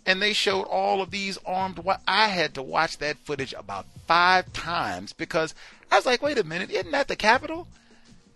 and 0.06 0.22
they 0.22 0.34
showed 0.34 0.64
all 0.64 1.02
of 1.02 1.12
these 1.12 1.38
armed. 1.46 1.80
I 2.08 2.28
had 2.28 2.54
to 2.56 2.62
watch 2.62 2.98
that 2.98 3.18
footage 3.18 3.54
about 3.54 3.86
five 4.08 4.52
times 4.54 5.14
because 5.14 5.56
I 5.92 5.96
was 5.96 6.06
like, 6.06 6.22
wait 6.22 6.38
a 6.38 6.44
minute, 6.44 6.72
isn't 6.72 6.92
that 6.92 7.08
the 7.08 7.16
Capitol? 7.16 7.68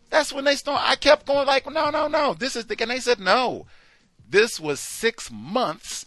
That's 0.09 0.31
when 0.31 0.45
they 0.45 0.55
start. 0.55 0.81
I 0.83 0.95
kept 0.95 1.25
going 1.25 1.47
like, 1.47 1.69
no, 1.69 1.89
no, 1.89 2.07
no, 2.07 2.33
this 2.33 2.55
is 2.55 2.65
the. 2.65 2.77
And 2.79 2.91
they 2.91 2.99
said 2.99 3.19
no, 3.19 3.65
this 4.29 4.59
was 4.59 4.79
six 4.79 5.29
months 5.31 6.05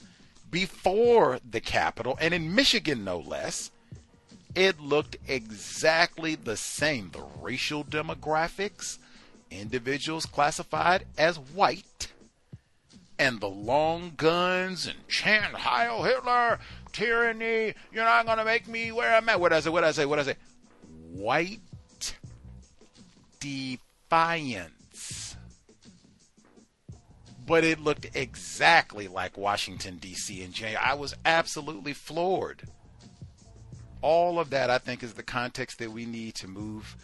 before 0.50 1.38
the 1.48 1.60
Capitol, 1.60 2.18
and 2.20 2.34
in 2.34 2.54
Michigan, 2.54 3.04
no 3.04 3.18
less. 3.18 3.70
It 4.54 4.80
looked 4.80 5.16
exactly 5.28 6.34
the 6.34 6.56
same. 6.56 7.10
The 7.12 7.22
racial 7.40 7.84
demographics, 7.84 8.98
individuals 9.50 10.26
classified 10.26 11.06
as 11.16 11.38
white 11.38 12.08
and 13.20 13.38
the 13.38 13.50
long 13.50 14.14
guns 14.16 14.86
and 14.86 14.96
chant 15.06 15.54
Heil 15.54 16.04
Hitler, 16.04 16.58
tyranny, 16.90 17.74
you're 17.92 18.04
not 18.04 18.24
going 18.24 18.38
to 18.38 18.46
make 18.46 18.66
me 18.66 18.90
wear 18.92 19.18
a 19.18 19.20
mask. 19.20 19.38
What 19.38 19.52
I 19.52 19.60
say? 19.60 19.68
What 19.68 19.84
I 19.84 19.92
say? 19.92 20.06
What 20.06 20.18
I 20.18 20.22
say? 20.22 20.36
White 21.12 21.60
defiance. 23.38 25.36
But 27.46 27.62
it 27.62 27.78
looked 27.78 28.06
exactly 28.14 29.06
like 29.06 29.36
Washington, 29.36 29.98
D.C. 29.98 30.42
in 30.42 30.52
January. 30.52 30.82
I 30.82 30.94
was 30.94 31.14
absolutely 31.26 31.92
floored. 31.92 32.62
All 34.00 34.38
of 34.38 34.48
that, 34.48 34.70
I 34.70 34.78
think, 34.78 35.02
is 35.02 35.12
the 35.12 35.22
context 35.22 35.78
that 35.80 35.92
we 35.92 36.06
need 36.06 36.36
to 36.36 36.48
move 36.48 36.96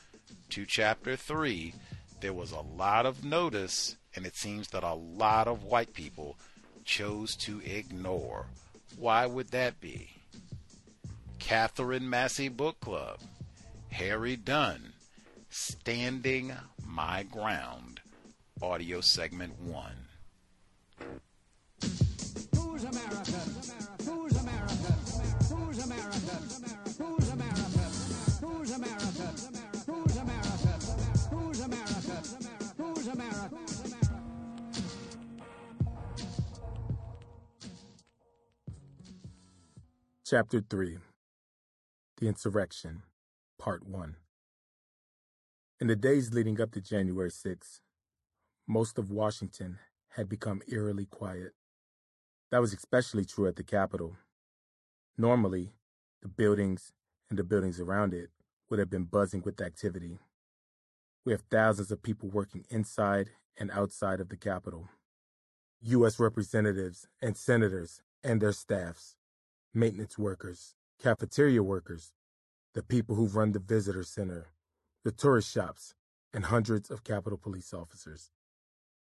to 0.48 0.64
chapter 0.64 1.14
3. 1.14 1.74
There 2.22 2.32
was 2.32 2.52
a 2.52 2.60
lot 2.60 3.04
of 3.04 3.22
notice 3.22 3.96
and 4.16 4.26
it 4.26 4.34
seems 4.34 4.68
that 4.68 4.82
a 4.82 4.94
lot 4.94 5.46
of 5.46 5.62
white 5.62 5.92
people 5.92 6.36
chose 6.84 7.36
to 7.36 7.60
ignore. 7.64 8.46
Why 8.96 9.26
would 9.26 9.50
that 9.50 9.80
be? 9.80 10.10
Katherine 11.38 12.08
Massey 12.08 12.48
Book 12.48 12.80
Club, 12.80 13.20
Harry 13.90 14.36
Dunn, 14.36 14.94
Standing 15.50 16.52
My 16.84 17.22
Ground, 17.24 18.00
audio 18.62 19.00
segment 19.02 19.60
one. 19.60 20.08
Who's 22.54 22.84
America? 22.84 23.75
Chapter 40.28 40.60
3 40.60 40.98
The 42.16 42.26
Insurrection, 42.26 43.02
Part 43.60 43.86
1 43.86 44.16
In 45.78 45.86
the 45.86 45.94
days 45.94 46.34
leading 46.34 46.60
up 46.60 46.72
to 46.72 46.80
January 46.80 47.30
6, 47.30 47.80
most 48.66 48.98
of 48.98 49.12
Washington 49.12 49.78
had 50.16 50.28
become 50.28 50.62
eerily 50.66 51.06
quiet. 51.06 51.52
That 52.50 52.60
was 52.60 52.72
especially 52.72 53.24
true 53.24 53.46
at 53.46 53.54
the 53.54 53.62
Capitol. 53.62 54.16
Normally, 55.16 55.70
the 56.22 56.28
buildings 56.28 56.90
and 57.30 57.38
the 57.38 57.44
buildings 57.44 57.78
around 57.78 58.12
it 58.12 58.30
would 58.68 58.80
have 58.80 58.90
been 58.90 59.04
buzzing 59.04 59.42
with 59.44 59.60
activity. 59.60 60.18
We 61.24 61.30
have 61.34 61.44
thousands 61.52 61.92
of 61.92 62.02
people 62.02 62.28
working 62.30 62.64
inside 62.68 63.30
and 63.56 63.70
outside 63.70 64.18
of 64.18 64.30
the 64.30 64.36
Capitol. 64.36 64.88
U.S. 65.82 66.18
representatives 66.18 67.06
and 67.22 67.36
senators 67.36 68.02
and 68.24 68.40
their 68.40 68.50
staffs 68.50 69.14
maintenance 69.76 70.16
workers, 70.16 70.74
cafeteria 70.98 71.62
workers, 71.62 72.12
the 72.74 72.82
people 72.82 73.14
who 73.14 73.26
run 73.26 73.52
the 73.52 73.58
visitor 73.58 74.02
center, 74.02 74.48
the 75.04 75.12
tourist 75.12 75.52
shops, 75.52 75.94
and 76.32 76.46
hundreds 76.46 76.90
of 76.90 77.04
Capitol 77.04 77.38
Police 77.38 77.74
officers. 77.74 78.30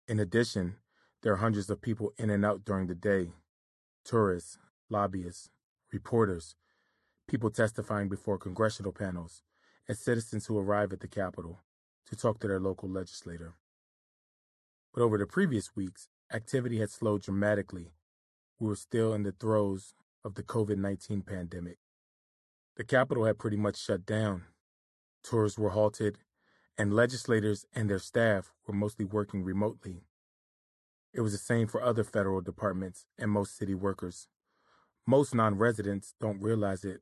In 0.08 0.20
addition, 0.20 0.76
there 1.24 1.34
are 1.34 1.38
hundreds 1.38 1.70
of 1.70 1.82
people 1.82 2.14
in 2.18 2.30
and 2.30 2.46
out 2.46 2.66
during 2.66 2.88
the 2.88 2.96
day 2.96 3.32
tourists, 4.04 4.58
lobbyists, 4.90 5.50
reporters, 5.92 6.56
people 7.28 7.50
testifying 7.50 8.10
before 8.10 8.38
congressional 8.38 8.92
panels, 8.92 9.44
and 9.88 9.98
citizens 9.98 10.46
who 10.46 10.58
arrive 10.60 10.92
at 10.92 11.00
the 11.00 11.08
Capitol 11.08 11.60
to 12.06 12.16
talk 12.16 12.40
to 12.40 12.48
their 12.48 12.60
local 12.60 12.90
legislator. 12.90 13.54
But 14.94 15.02
over 15.02 15.18
the 15.18 15.26
previous 15.26 15.76
weeks, 15.76 16.10
activity 16.34 16.80
had 16.80 16.90
slowed 16.90 17.22
dramatically. 17.22 17.94
We 18.60 18.68
were 18.68 18.76
still 18.76 19.14
in 19.14 19.24
the 19.24 19.32
throes 19.32 19.94
of 20.28 20.36
the 20.36 20.44
COVID 20.44 20.78
19 20.78 21.22
pandemic. 21.22 21.78
The 22.76 22.84
Capitol 22.84 23.24
had 23.24 23.40
pretty 23.40 23.56
much 23.56 23.82
shut 23.82 24.06
down. 24.06 24.44
Tours 25.24 25.58
were 25.58 25.70
halted, 25.70 26.18
and 26.78 26.94
legislators 26.94 27.66
and 27.74 27.90
their 27.90 27.98
staff 27.98 28.52
were 28.68 28.74
mostly 28.74 29.06
working 29.06 29.44
remotely. 29.44 30.04
It 31.14 31.22
was 31.22 31.32
the 31.32 31.38
same 31.38 31.68
for 31.68 31.82
other 31.82 32.04
federal 32.04 32.42
departments 32.42 33.06
and 33.18 33.32
most 33.32 33.58
city 33.58 33.74
workers. 33.74 34.28
Most 35.08 35.34
non 35.34 35.58
residents 35.58 36.14
don't 36.20 36.42
realize 36.42 36.84
it, 36.84 37.00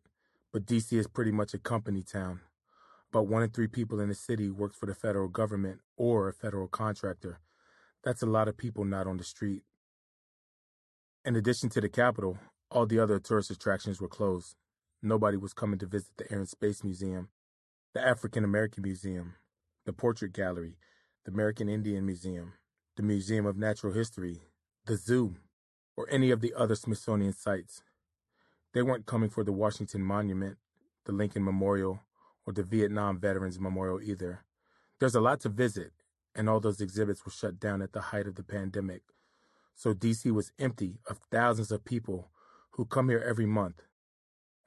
but 0.53 0.67
DC 0.67 0.93
is 0.93 1.07
pretty 1.07 1.31
much 1.31 1.55
a 1.55 1.59
company 1.59 2.03
town. 2.03 2.41
About 3.11 3.27
one 3.27 3.41
in 3.41 3.49
three 3.49 3.67
people 3.67 3.99
in 3.99 4.09
the 4.09 4.15
city 4.15 4.51
works 4.51 4.77
for 4.77 4.85
the 4.85 4.93
federal 4.93 5.29
government 5.29 5.79
or 5.97 6.29
a 6.29 6.33
federal 6.33 6.67
contractor. 6.67 7.39
That's 8.03 8.21
a 8.21 8.27
lot 8.27 8.47
of 8.47 8.55
people 8.55 8.85
not 8.85 9.07
on 9.07 9.17
the 9.17 9.23
street. 9.23 9.63
In 11.25 11.35
addition 11.35 11.69
to 11.69 11.81
the 11.81 11.89
Capitol, 11.89 12.37
all 12.71 12.85
the 12.85 12.99
other 12.99 13.19
tourist 13.19 13.51
attractions 13.51 14.01
were 14.01 14.07
closed. 14.07 14.55
Nobody 15.01 15.37
was 15.37 15.53
coming 15.53 15.79
to 15.79 15.85
visit 15.85 16.11
the 16.17 16.31
Air 16.31 16.39
and 16.39 16.49
Space 16.49 16.83
Museum, 16.83 17.29
the 17.93 18.05
African 18.05 18.43
American 18.43 18.83
Museum, 18.83 19.35
the 19.85 19.93
Portrait 19.93 20.33
Gallery, 20.33 20.77
the 21.25 21.31
American 21.31 21.69
Indian 21.69 22.05
Museum, 22.05 22.53
the 22.95 23.03
Museum 23.03 23.45
of 23.45 23.57
Natural 23.57 23.93
History, 23.93 24.41
the 24.85 24.95
zoo, 24.95 25.35
or 25.95 26.07
any 26.09 26.31
of 26.31 26.41
the 26.41 26.53
other 26.55 26.75
Smithsonian 26.75 27.33
sites. 27.33 27.83
They 28.73 28.81
weren't 28.81 29.05
coming 29.05 29.29
for 29.29 29.43
the 29.43 29.53
Washington 29.53 30.01
Monument, 30.01 30.57
the 31.05 31.11
Lincoln 31.11 31.43
Memorial, 31.43 32.01
or 32.45 32.53
the 32.53 32.63
Vietnam 32.63 33.19
Veterans 33.19 33.59
Memorial 33.59 34.01
either. 34.01 34.43
There's 34.99 35.15
a 35.15 35.21
lot 35.21 35.39
to 35.41 35.49
visit, 35.49 35.91
and 36.35 36.49
all 36.49 36.59
those 36.59 36.81
exhibits 36.81 37.25
were 37.25 37.31
shut 37.31 37.59
down 37.59 37.81
at 37.81 37.93
the 37.93 38.01
height 38.01 38.27
of 38.27 38.35
the 38.35 38.43
pandemic. 38.43 39.01
So 39.75 39.93
DC 39.93 40.31
was 40.31 40.51
empty 40.59 40.99
of 41.07 41.19
thousands 41.31 41.71
of 41.71 41.85
people 41.85 42.29
who 42.75 42.85
come 42.85 43.09
here 43.09 43.23
every 43.25 43.45
month. 43.45 43.81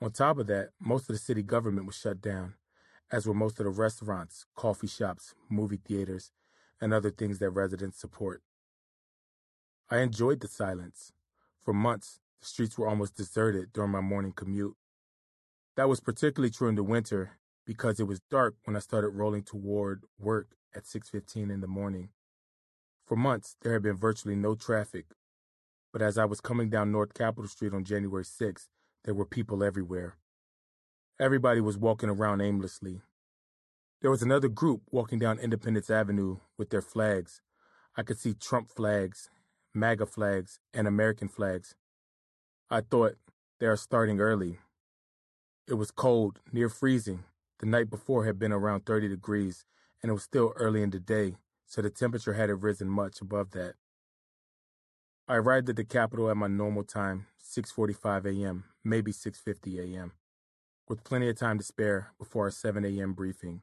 On 0.01 0.11
top 0.11 0.39
of 0.39 0.47
that, 0.47 0.71
most 0.81 1.03
of 1.11 1.15
the 1.15 1.19
city 1.19 1.43
government 1.43 1.87
was 1.87 1.97
shut 1.97 2.23
down, 2.23 2.55
as 3.13 3.27
were 3.27 3.35
most 3.35 3.59
of 3.61 3.65
the 3.65 3.71
restaurants, 3.71 4.47
coffee 4.57 4.87
shops, 4.87 5.35
movie 5.51 5.81
theaters, 5.85 6.31
and 6.81 6.95
other 6.95 7.11
things 7.11 7.39
that 7.39 7.51
residents 7.51 8.01
support. 8.01 8.43
I 9.91 9.99
enjoyed 9.99 10.41
the 10.41 10.49
silence. 10.49 11.13
For 11.63 11.75
months, 11.75 12.21
the 12.41 12.47
streets 12.47 12.79
were 12.79 12.89
almost 12.89 13.17
deserted 13.17 13.73
during 13.73 13.91
my 13.91 14.01
morning 14.01 14.33
commute. 14.33 14.77
That 15.77 15.89
was 15.89 16.01
particularly 16.01 16.51
true 16.51 16.69
in 16.69 16.77
the 16.77 16.83
winter 16.83 17.39
because 17.67 18.01
it 18.01 18.07
was 18.07 18.21
dark 18.31 18.55
when 18.65 18.77
I 18.77 18.81
started 18.81 19.11
rolling 19.11 19.43
toward 19.43 20.05
work 20.19 20.57
at 20.75 20.87
6:15 20.87 21.51
in 21.51 21.61
the 21.61 21.67
morning. 21.67 22.11
For 23.05 23.17
months, 23.17 23.57
there 23.61 23.75
had 23.75 23.83
been 23.83 23.97
virtually 23.97 24.37
no 24.37 24.55
traffic, 24.55 25.07
but 25.93 26.03
as 26.03 26.19
I 26.19 26.25
was 26.25 26.41
coming 26.41 26.69
down 26.69 26.93
North 26.93 27.15
Capitol 27.15 27.49
Street 27.49 27.73
on 27.73 27.85
January 27.85 28.25
6th, 28.25 28.69
there 29.05 29.15
were 29.15 29.25
people 29.25 29.63
everywhere. 29.65 30.17
Everybody 31.21 31.61
was 31.61 31.79
walking 31.79 32.09
around 32.11 32.41
aimlessly. 32.41 33.01
There 34.01 34.11
was 34.11 34.23
another 34.23 34.49
group 34.49 34.83
walking 34.91 35.19
down 35.19 35.39
Independence 35.39 35.91
Avenue 35.91 36.39
with 36.57 36.71
their 36.71 36.83
flags. 36.83 37.41
I 37.97 38.03
could 38.03 38.19
see 38.19 38.35
Trump 38.35 38.71
flags, 38.71 39.31
MAGA 39.75 40.07
flags, 40.07 40.61
and 40.73 40.87
American 40.87 41.29
flags. 41.29 41.75
I 42.71 42.83
thought, 42.83 43.17
they 43.59 43.67
are 43.67 43.77
starting 43.77 44.21
early. 44.21 44.59
It 45.67 45.75
was 45.75 45.91
cold, 45.91 46.39
near 46.53 46.69
freezing. 46.69 47.25
The 47.59 47.67
night 47.67 47.91
before 47.91 48.25
had 48.25 48.39
been 48.39 48.53
around 48.53 48.87
30 48.87 49.09
degrees, 49.09 49.65
and 50.01 50.11
it 50.11 50.13
was 50.13 50.23
still 50.23 50.53
early 50.57 50.83
in 50.83 50.91
the 50.91 51.01
day, 51.01 51.39
so 51.67 51.83
the 51.83 51.91
temperature 51.91 52.35
hadn't 52.35 52.61
risen 52.61 52.89
much 52.89 53.21
above 53.21 53.51
that. 53.51 53.75
I 55.31 55.37
arrived 55.37 55.69
at 55.69 55.77
the 55.77 55.85
Capitol 55.85 56.31
at 56.31 56.39
my 56.39 56.47
normal 56.47 56.85
time, 56.85 57.27
6:45 57.39 58.25
a.m., 58.25 58.65
maybe 58.83 59.13
6:50 59.13 59.79
a.m., 59.79 60.13
with 60.89 61.05
plenty 61.05 61.29
of 61.29 61.37
time 61.37 61.59
to 61.59 61.65
spare 61.65 62.15
before 62.19 62.45
our 62.45 62.51
7 62.51 62.83
a.m. 62.83 63.13
briefing. 63.13 63.61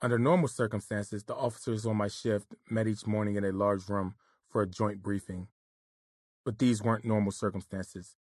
Under 0.00 0.16
normal 0.16 0.46
circumstances, 0.46 1.24
the 1.24 1.34
officers 1.34 1.84
on 1.84 1.96
my 1.96 2.06
shift 2.06 2.54
met 2.70 2.86
each 2.86 3.04
morning 3.04 3.34
in 3.34 3.44
a 3.44 3.50
large 3.50 3.88
room 3.88 4.14
for 4.48 4.62
a 4.62 4.68
joint 4.68 5.02
briefing. 5.02 5.48
But 6.44 6.60
these 6.60 6.80
weren't 6.80 7.04
normal 7.04 7.32
circumstances. 7.32 8.14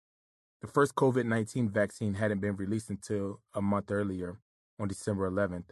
The 0.61 0.69
first 0.69 0.95
COVID 0.95 1.25
19 1.25 1.69
vaccine 1.69 2.15
hadn't 2.15 2.39
been 2.39 2.55
released 2.55 2.91
until 2.91 3.41
a 3.55 3.61
month 3.61 3.91
earlier, 3.91 4.39
on 4.79 4.87
December 4.87 5.29
11th, 5.29 5.71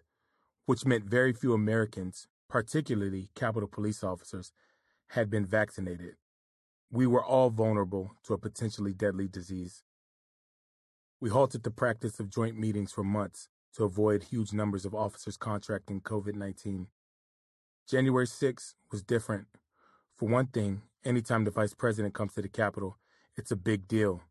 which 0.67 0.85
meant 0.85 1.05
very 1.05 1.33
few 1.33 1.53
Americans, 1.53 2.27
particularly 2.49 3.31
Capitol 3.37 3.69
police 3.69 4.03
officers, 4.03 4.53
had 5.11 5.31
been 5.31 5.47
vaccinated. 5.47 6.17
We 6.91 7.07
were 7.07 7.25
all 7.25 7.51
vulnerable 7.51 8.13
to 8.25 8.35
a 8.35 8.39
potentially 8.39 8.95
deadly 8.95 9.29
disease. 9.29 9.83
We 11.21 11.29
halted 11.31 11.63
the 11.63 11.71
practice 11.71 12.19
of 12.19 12.31
joint 12.31 12.59
meetings 12.59 12.93
for 12.93 13.05
months 13.05 13.49
to 13.77 13.85
avoid 13.85 14.23
huge 14.23 14.53
numbers 14.53 14.85
of 14.87 14.95
officers 14.95 15.37
contracting 15.37 16.01
COVID 16.01 16.35
19. 16.35 16.87
January 17.89 18.27
6 18.27 18.75
was 18.91 19.03
different. 19.03 19.47
For 20.17 20.29
one 20.29 20.47
thing, 20.47 20.83
anytime 21.05 21.45
the 21.45 21.51
vice 21.51 21.75
president 21.75 22.15
comes 22.15 22.35
to 22.35 22.43
the 22.43 22.49
Capitol, 22.49 22.97
it's 23.37 23.51
a 23.51 23.57
big 23.57 23.87
deal. 23.87 24.23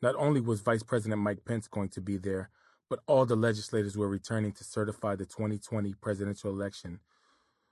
Not 0.00 0.14
only 0.16 0.40
was 0.40 0.60
Vice 0.60 0.82
President 0.82 1.20
Mike 1.20 1.44
Pence 1.44 1.66
going 1.68 1.88
to 1.90 2.00
be 2.00 2.16
there, 2.16 2.50
but 2.88 3.00
all 3.06 3.26
the 3.26 3.36
legislators 3.36 3.96
were 3.96 4.08
returning 4.08 4.52
to 4.52 4.64
certify 4.64 5.16
the 5.16 5.26
2020 5.26 5.94
presidential 5.94 6.50
election. 6.50 7.00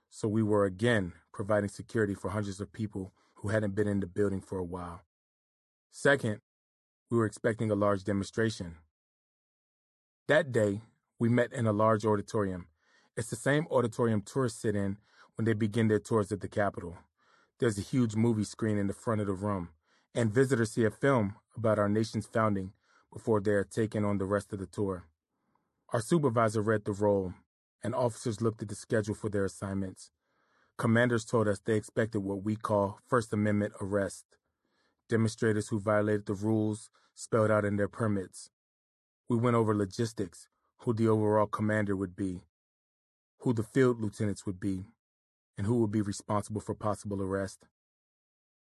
So 0.09 0.27
we 0.27 0.43
were 0.43 0.65
again 0.65 1.13
providing 1.33 1.69
security 1.69 2.13
for 2.13 2.29
hundreds 2.29 2.59
of 2.59 2.71
people 2.71 3.13
who 3.37 3.49
hadn't 3.49 3.75
been 3.75 3.87
in 3.87 3.99
the 3.99 4.07
building 4.07 4.41
for 4.41 4.57
a 4.57 4.63
while. 4.63 5.01
Second, 5.91 6.41
we 7.09 7.17
were 7.17 7.25
expecting 7.25 7.71
a 7.71 7.75
large 7.75 8.03
demonstration. 8.03 8.75
That 10.27 10.51
day, 10.51 10.81
we 11.19 11.29
met 11.29 11.53
in 11.53 11.65
a 11.65 11.71
large 11.71 12.05
auditorium. 12.05 12.67
It's 13.15 13.29
the 13.29 13.35
same 13.35 13.67
auditorium 13.71 14.21
tourists 14.21 14.61
sit 14.61 14.75
in 14.75 14.97
when 15.35 15.45
they 15.45 15.53
begin 15.53 15.87
their 15.87 15.99
tours 15.99 16.31
of 16.31 16.39
the 16.39 16.47
Capitol. 16.47 16.97
There's 17.59 17.77
a 17.77 17.81
huge 17.81 18.15
movie 18.15 18.43
screen 18.43 18.77
in 18.77 18.87
the 18.87 18.93
front 18.93 19.21
of 19.21 19.27
the 19.27 19.33
room, 19.33 19.69
and 20.13 20.33
visitors 20.33 20.71
see 20.71 20.83
a 20.83 20.91
film 20.91 21.35
about 21.55 21.79
our 21.79 21.89
nation's 21.89 22.27
founding 22.27 22.73
before 23.11 23.39
they 23.39 23.51
are 23.51 23.63
taken 23.63 24.03
on 24.03 24.17
the 24.17 24.25
rest 24.25 24.53
of 24.53 24.59
the 24.59 24.67
tour. 24.67 25.05
Our 25.89 26.01
supervisor 26.01 26.61
read 26.61 26.85
the 26.85 26.91
roll, 26.91 27.33
and 27.83 27.95
officers 27.95 28.41
looked 28.41 28.61
at 28.61 28.67
the 28.67 28.75
schedule 28.75 29.15
for 29.15 29.29
their 29.29 29.45
assignments. 29.45 30.11
Commanders 30.77 31.25
told 31.25 31.47
us 31.47 31.59
they 31.59 31.75
expected 31.75 32.19
what 32.19 32.43
we 32.43 32.55
call 32.55 32.99
First 33.07 33.33
Amendment 33.33 33.73
arrest 33.81 34.25
demonstrators 35.09 35.69
who 35.69 35.79
violated 35.79 36.25
the 36.25 36.33
rules 36.33 36.89
spelled 37.15 37.51
out 37.51 37.65
in 37.65 37.77
their 37.77 37.87
permits. 37.87 38.49
We 39.29 39.37
went 39.37 39.55
over 39.55 39.75
logistics, 39.75 40.47
who 40.79 40.93
the 40.93 41.07
overall 41.07 41.47
commander 41.47 41.95
would 41.95 42.15
be, 42.15 42.41
who 43.39 43.53
the 43.53 43.63
field 43.63 43.99
lieutenants 43.99 44.45
would 44.45 44.59
be, 44.59 44.85
and 45.57 45.65
who 45.65 45.75
would 45.81 45.91
be 45.91 46.01
responsible 46.01 46.61
for 46.61 46.75
possible 46.75 47.21
arrest. 47.21 47.65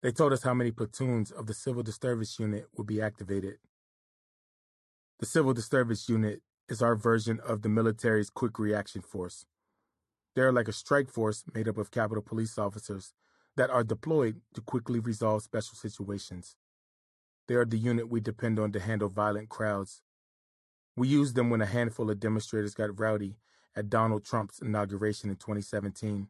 They 0.03 0.13
told 0.13 0.33
us 0.33 0.43
how 0.43 0.55
many 0.55 0.71
platoons 0.71 1.31
of 1.31 1.47
the 1.47 1.55
Civil 1.55 1.83
Disturbance 1.83 2.39
Unit 2.39 2.67
would 2.77 2.87
be 2.87 3.03
activated. 3.03 3.59
The 5.19 5.27
Civil 5.27 5.53
Disturbance 5.53 6.09
Unit 6.09 6.41
is 6.69 6.81
our 6.81 6.97
version 6.97 7.39
of 7.41 7.61
the 7.61 7.69
military's 7.69 8.31
Quick 8.31 8.59
Reaction 8.59 9.03
Force. 9.03 9.45
They're 10.35 10.53
like 10.53 10.69
a 10.69 10.73
strike 10.73 11.11
force 11.11 11.45
made 11.53 11.69
up 11.69 11.79
of 11.79 11.91
Capitol 11.91 12.23
Police 12.23 12.57
officers 12.59 13.13
that 13.57 13.71
are 13.71 13.85
deployed 13.85 14.41
to 14.55 14.61
quickly 14.61 15.01
resolve 15.01 15.43
special 15.43 15.75
situations. 15.75 16.57
They 17.49 17.55
are 17.55 17.65
the 17.65 17.79
unit 17.79 18.09
we 18.09 18.21
depend 18.21 18.59
on 18.59 18.71
to 18.73 18.81
handle 18.81 19.09
violent 19.09 19.49
crowds. 19.49 20.03
We 20.97 21.09
used 21.09 21.35
them 21.35 21.51
when 21.51 21.61
a 21.61 21.67
handful 21.67 22.11
of 22.11 22.21
demonstrators 22.21 22.75
got 22.75 22.99
rowdy 22.99 23.39
at 23.75 23.91
Donald 23.91 24.25
Trump's 24.25 24.61
inauguration 24.61 25.31
in 25.31 25.37
2017. 25.37 26.29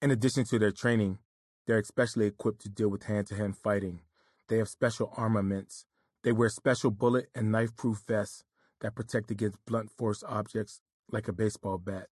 In 0.00 0.10
addition 0.10 0.44
to 0.44 0.58
their 0.58 0.72
training, 0.72 1.18
they're 1.66 1.78
especially 1.78 2.26
equipped 2.26 2.62
to 2.62 2.68
deal 2.68 2.88
with 2.88 3.04
hand 3.04 3.26
to 3.28 3.34
hand 3.34 3.56
fighting. 3.56 4.00
They 4.48 4.58
have 4.58 4.68
special 4.68 5.12
armaments. 5.16 5.86
They 6.24 6.32
wear 6.32 6.48
special 6.48 6.90
bullet 6.90 7.28
and 7.34 7.52
knife 7.52 7.76
proof 7.76 8.02
vests 8.06 8.44
that 8.80 8.94
protect 8.94 9.30
against 9.30 9.64
blunt 9.66 9.90
force 9.90 10.24
objects 10.26 10.80
like 11.10 11.28
a 11.28 11.32
baseball 11.32 11.78
bat. 11.78 12.08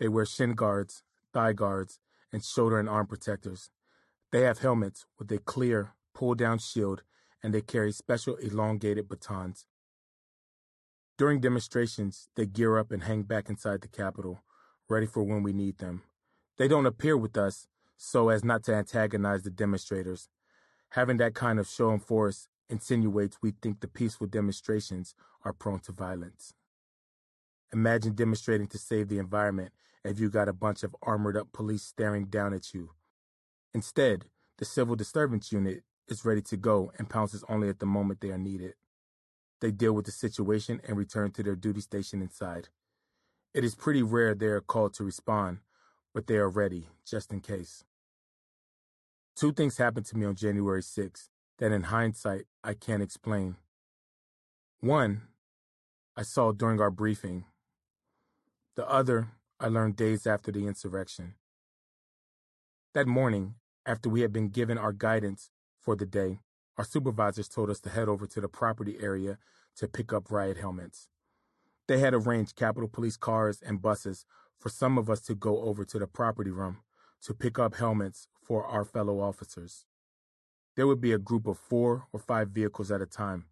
They 0.00 0.08
wear 0.08 0.24
shin 0.24 0.54
guards, 0.54 1.04
thigh 1.32 1.52
guards, 1.52 2.00
and 2.32 2.42
shoulder 2.42 2.80
and 2.80 2.88
arm 2.88 3.06
protectors. 3.06 3.70
They 4.32 4.40
have 4.42 4.60
helmets 4.60 5.04
with 5.18 5.30
a 5.30 5.38
clear, 5.38 5.94
pull 6.14 6.34
down 6.34 6.58
shield, 6.58 7.02
and 7.42 7.52
they 7.52 7.60
carry 7.60 7.92
special 7.92 8.36
elongated 8.36 9.08
batons. 9.08 9.66
During 11.18 11.40
demonstrations, 11.40 12.28
they 12.34 12.46
gear 12.46 12.78
up 12.78 12.90
and 12.90 13.02
hang 13.02 13.24
back 13.24 13.50
inside 13.50 13.82
the 13.82 13.88
Capitol, 13.88 14.42
ready 14.88 15.06
for 15.06 15.22
when 15.22 15.42
we 15.42 15.52
need 15.52 15.76
them. 15.78 16.02
They 16.56 16.66
don't 16.66 16.86
appear 16.86 17.16
with 17.16 17.36
us 17.36 17.68
so 17.98 18.30
as 18.30 18.42
not 18.42 18.64
to 18.64 18.74
antagonize 18.74 19.42
the 19.42 19.50
demonstrators. 19.50 20.30
Having 20.90 21.18
that 21.18 21.34
kind 21.34 21.60
of 21.60 21.68
show 21.68 21.90
and 21.90 22.02
force 22.02 22.48
insinuates 22.70 23.38
we 23.42 23.52
think 23.62 23.80
the 23.80 23.88
peaceful 23.88 24.26
demonstrations 24.26 25.14
are 25.44 25.52
prone 25.52 25.80
to 25.80 25.92
violence. 25.92 26.54
Imagine 27.72 28.14
demonstrating 28.14 28.66
to 28.68 28.78
save 28.78 29.08
the 29.08 29.18
environment 29.18 29.72
if 30.04 30.18
you 30.18 30.30
got 30.30 30.48
a 30.48 30.52
bunch 30.52 30.82
of 30.82 30.96
armored 31.02 31.36
up 31.36 31.52
police 31.52 31.82
staring 31.82 32.24
down 32.26 32.52
at 32.52 32.74
you. 32.74 32.90
Instead, 33.72 34.24
the 34.58 34.64
Civil 34.64 34.96
Disturbance 34.96 35.52
Unit 35.52 35.82
is 36.08 36.24
ready 36.24 36.42
to 36.42 36.56
go 36.56 36.92
and 36.98 37.08
pounces 37.08 37.44
only 37.48 37.68
at 37.68 37.78
the 37.78 37.86
moment 37.86 38.20
they 38.20 38.30
are 38.30 38.38
needed. 38.38 38.74
They 39.60 39.70
deal 39.70 39.92
with 39.92 40.06
the 40.06 40.12
situation 40.12 40.80
and 40.86 40.96
return 40.96 41.30
to 41.32 41.42
their 41.42 41.54
duty 41.54 41.80
station 41.80 42.22
inside. 42.22 42.68
It 43.54 43.64
is 43.64 43.74
pretty 43.74 44.02
rare 44.02 44.34
they 44.34 44.46
are 44.46 44.60
called 44.60 44.94
to 44.94 45.04
respond, 45.04 45.58
but 46.14 46.26
they 46.26 46.36
are 46.36 46.48
ready, 46.48 46.88
just 47.06 47.32
in 47.32 47.40
case. 47.40 47.84
Two 49.36 49.52
things 49.52 49.78
happened 49.78 50.06
to 50.06 50.16
me 50.16 50.26
on 50.26 50.34
January 50.34 50.82
6th 50.82 51.28
that 51.58 51.72
in 51.72 51.84
hindsight 51.84 52.46
I 52.64 52.74
can't 52.74 53.02
explain. 53.02 53.56
One, 54.80 55.22
I 56.16 56.22
saw 56.22 56.52
during 56.52 56.80
our 56.80 56.90
briefing. 56.90 57.44
The 58.76 58.88
other, 58.88 59.32
I 59.58 59.66
learned 59.66 59.96
days 59.96 60.26
after 60.26 60.52
the 60.52 60.66
insurrection. 60.66 61.34
That 62.94 63.08
morning, 63.08 63.56
after 63.84 64.08
we 64.08 64.20
had 64.20 64.32
been 64.32 64.48
given 64.48 64.78
our 64.78 64.92
guidance 64.92 65.50
for 65.78 65.96
the 65.96 66.06
day, 66.06 66.40
our 66.78 66.84
supervisors 66.84 67.48
told 67.48 67.68
us 67.68 67.80
to 67.80 67.90
head 67.90 68.08
over 68.08 68.26
to 68.28 68.40
the 68.40 68.48
property 68.48 68.96
area 69.00 69.38
to 69.76 69.88
pick 69.88 70.12
up 70.12 70.30
riot 70.30 70.56
helmets. 70.56 71.08
They 71.88 71.98
had 71.98 72.14
arranged 72.14 72.54
Capitol 72.54 72.88
Police 72.88 73.16
cars 73.16 73.60
and 73.60 73.82
buses 73.82 74.24
for 74.58 74.68
some 74.68 74.98
of 74.98 75.10
us 75.10 75.20
to 75.22 75.34
go 75.34 75.62
over 75.62 75.84
to 75.84 75.98
the 75.98 76.06
property 76.06 76.50
room 76.50 76.78
to 77.22 77.34
pick 77.34 77.58
up 77.58 77.74
helmets 77.74 78.28
for 78.40 78.64
our 78.64 78.84
fellow 78.84 79.20
officers. 79.20 79.84
There 80.76 80.86
would 80.86 81.00
be 81.00 81.12
a 81.12 81.18
group 81.18 81.46
of 81.46 81.58
four 81.58 82.06
or 82.12 82.20
five 82.20 82.50
vehicles 82.50 82.90
at 82.90 83.02
a 83.02 83.06
time. 83.06 83.46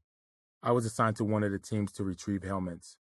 I 0.62 0.70
was 0.72 0.86
assigned 0.86 1.16
to 1.16 1.24
one 1.24 1.42
of 1.42 1.50
the 1.50 1.58
teams 1.58 1.90
to 1.92 2.04
retrieve 2.04 2.44
helmets. 2.44 2.96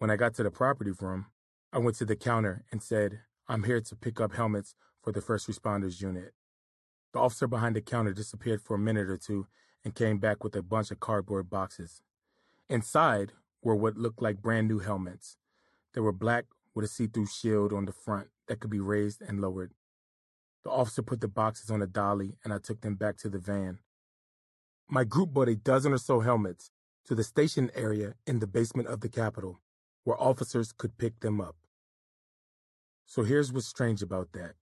When 0.00 0.10
I 0.10 0.16
got 0.16 0.32
to 0.36 0.42
the 0.42 0.50
property 0.50 0.92
room, 0.98 1.26
I 1.74 1.78
went 1.78 1.98
to 1.98 2.06
the 2.06 2.16
counter 2.16 2.64
and 2.72 2.82
said, 2.82 3.20
I'm 3.46 3.64
here 3.64 3.82
to 3.82 3.94
pick 3.94 4.18
up 4.18 4.32
helmets 4.32 4.74
for 5.02 5.12
the 5.12 5.20
first 5.20 5.46
responders 5.46 6.00
unit. 6.00 6.32
The 7.12 7.18
officer 7.18 7.46
behind 7.46 7.76
the 7.76 7.82
counter 7.82 8.14
disappeared 8.14 8.62
for 8.62 8.76
a 8.76 8.78
minute 8.78 9.10
or 9.10 9.18
two 9.18 9.46
and 9.84 9.94
came 9.94 10.16
back 10.16 10.42
with 10.42 10.56
a 10.56 10.62
bunch 10.62 10.90
of 10.90 11.00
cardboard 11.00 11.50
boxes. 11.50 12.00
Inside 12.70 13.32
were 13.62 13.76
what 13.76 13.98
looked 13.98 14.22
like 14.22 14.40
brand 14.40 14.68
new 14.68 14.78
helmets. 14.78 15.36
They 15.92 16.00
were 16.00 16.12
black 16.12 16.46
with 16.74 16.86
a 16.86 16.88
see 16.88 17.06
through 17.06 17.26
shield 17.26 17.74
on 17.74 17.84
the 17.84 17.92
front 17.92 18.28
that 18.48 18.58
could 18.58 18.70
be 18.70 18.80
raised 18.80 19.20
and 19.20 19.38
lowered. 19.38 19.74
The 20.64 20.70
officer 20.70 21.02
put 21.02 21.20
the 21.20 21.28
boxes 21.28 21.70
on 21.70 21.82
a 21.82 21.86
dolly 21.86 22.38
and 22.42 22.54
I 22.54 22.58
took 22.58 22.80
them 22.80 22.94
back 22.94 23.18
to 23.18 23.28
the 23.28 23.38
van. 23.38 23.80
My 24.88 25.04
group 25.04 25.34
brought 25.34 25.50
a 25.50 25.56
dozen 25.56 25.92
or 25.92 25.98
so 25.98 26.20
helmets 26.20 26.70
to 27.04 27.14
the 27.14 27.22
station 27.22 27.70
area 27.74 28.14
in 28.26 28.38
the 28.38 28.46
basement 28.46 28.88
of 28.88 29.02
the 29.02 29.10
Capitol 29.10 29.60
where 30.04 30.20
officers 30.20 30.72
could 30.72 30.98
pick 30.98 31.20
them 31.20 31.40
up. 31.40 31.56
So 33.06 33.22
here's 33.22 33.52
what's 33.52 33.66
strange 33.66 34.02
about 34.02 34.32
that. 34.32 34.52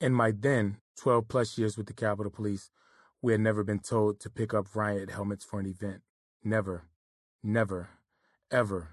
In 0.00 0.12
my 0.12 0.32
then 0.32 0.78
12 0.98 1.28
plus 1.28 1.58
years 1.58 1.76
with 1.76 1.86
the 1.86 1.92
Capitol 1.92 2.30
Police, 2.30 2.70
we 3.22 3.32
had 3.32 3.40
never 3.40 3.64
been 3.64 3.80
told 3.80 4.20
to 4.20 4.30
pick 4.30 4.54
up 4.54 4.74
riot 4.74 5.10
helmets 5.10 5.44
for 5.44 5.60
an 5.60 5.66
event. 5.66 6.02
Never. 6.42 6.84
Never. 7.42 7.90
Ever. 8.50 8.90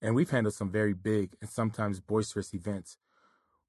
And 0.00 0.14
we've 0.14 0.30
handled 0.30 0.54
some 0.54 0.70
very 0.70 0.92
big 0.92 1.34
and 1.40 1.48
sometimes 1.50 2.00
boisterous 2.00 2.54
events. 2.54 2.98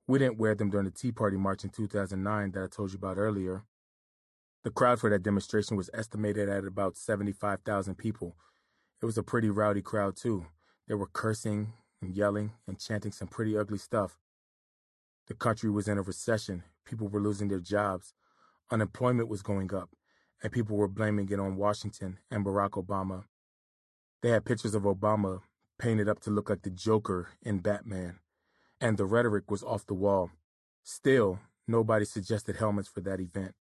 We 0.07 0.19
didn't 0.19 0.37
wear 0.37 0.55
them 0.55 0.69
during 0.69 0.85
the 0.85 0.91
Tea 0.91 1.11
Party 1.11 1.37
March 1.37 1.63
in 1.63 1.69
2009 1.69 2.51
that 2.51 2.63
I 2.63 2.67
told 2.67 2.91
you 2.91 2.97
about 2.97 3.17
earlier. 3.17 3.63
The 4.63 4.71
crowd 4.71 4.99
for 4.99 5.09
that 5.09 5.23
demonstration 5.23 5.77
was 5.77 5.89
estimated 5.93 6.49
at 6.49 6.65
about 6.65 6.97
75,000 6.97 7.95
people. 7.95 8.35
It 9.01 9.05
was 9.05 9.17
a 9.17 9.23
pretty 9.23 9.49
rowdy 9.49 9.81
crowd, 9.81 10.15
too. 10.15 10.47
They 10.87 10.95
were 10.95 11.07
cursing 11.07 11.73
and 12.01 12.15
yelling 12.15 12.53
and 12.67 12.79
chanting 12.79 13.11
some 13.11 13.27
pretty 13.27 13.57
ugly 13.57 13.77
stuff. 13.77 14.17
The 15.27 15.33
country 15.33 15.69
was 15.69 15.87
in 15.87 15.97
a 15.97 16.01
recession. 16.01 16.63
People 16.85 17.09
were 17.09 17.19
losing 17.19 17.49
their 17.49 17.59
jobs. 17.59 18.13
Unemployment 18.71 19.27
was 19.27 19.41
going 19.41 19.73
up, 19.73 19.89
and 20.41 20.51
people 20.51 20.77
were 20.77 20.87
blaming 20.87 21.29
it 21.29 21.39
on 21.39 21.57
Washington 21.57 22.19
and 22.31 22.45
Barack 22.45 22.71
Obama. 22.71 23.23
They 24.21 24.29
had 24.29 24.45
pictures 24.45 24.75
of 24.75 24.83
Obama 24.83 25.41
painted 25.77 26.07
up 26.07 26.19
to 26.21 26.31
look 26.31 26.49
like 26.49 26.61
the 26.63 26.69
Joker 26.69 27.29
in 27.41 27.59
Batman, 27.59 28.19
and 28.79 28.97
the 28.97 29.05
rhetoric 29.05 29.51
was 29.51 29.63
off 29.63 29.85
the 29.85 29.93
wall. 29.93 30.31
Still, 30.83 31.39
nobody 31.67 32.05
suggested 32.05 32.55
helmets 32.55 32.87
for 32.87 33.01
that 33.01 33.19
event. 33.19 33.53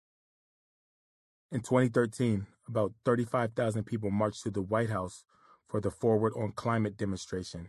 In 1.50 1.60
2013, 1.60 2.46
about 2.68 2.92
35,000 3.04 3.84
people 3.84 4.10
marched 4.10 4.42
to 4.44 4.50
the 4.50 4.62
White 4.62 4.90
House 4.90 5.24
for 5.68 5.80
the 5.80 5.90
Forward 5.90 6.32
on 6.36 6.52
Climate 6.52 6.96
demonstration. 6.96 7.68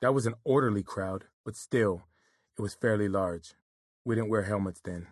That 0.00 0.14
was 0.14 0.26
an 0.26 0.34
orderly 0.44 0.82
crowd, 0.82 1.24
but 1.44 1.56
still, 1.56 2.02
it 2.58 2.62
was 2.62 2.74
fairly 2.74 3.08
large. 3.08 3.54
We 4.04 4.14
didn't 4.14 4.30
wear 4.30 4.42
helmets 4.42 4.80
then. 4.84 5.08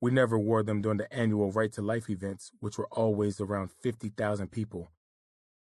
We 0.00 0.10
never 0.10 0.38
wore 0.38 0.62
them 0.62 0.82
during 0.82 0.98
the 0.98 1.12
annual 1.12 1.50
Right 1.50 1.72
to 1.72 1.82
Life 1.82 2.10
events, 2.10 2.52
which 2.60 2.76
were 2.76 2.88
always 2.90 3.40
around 3.40 3.70
50,000 3.70 4.48
people. 4.50 4.90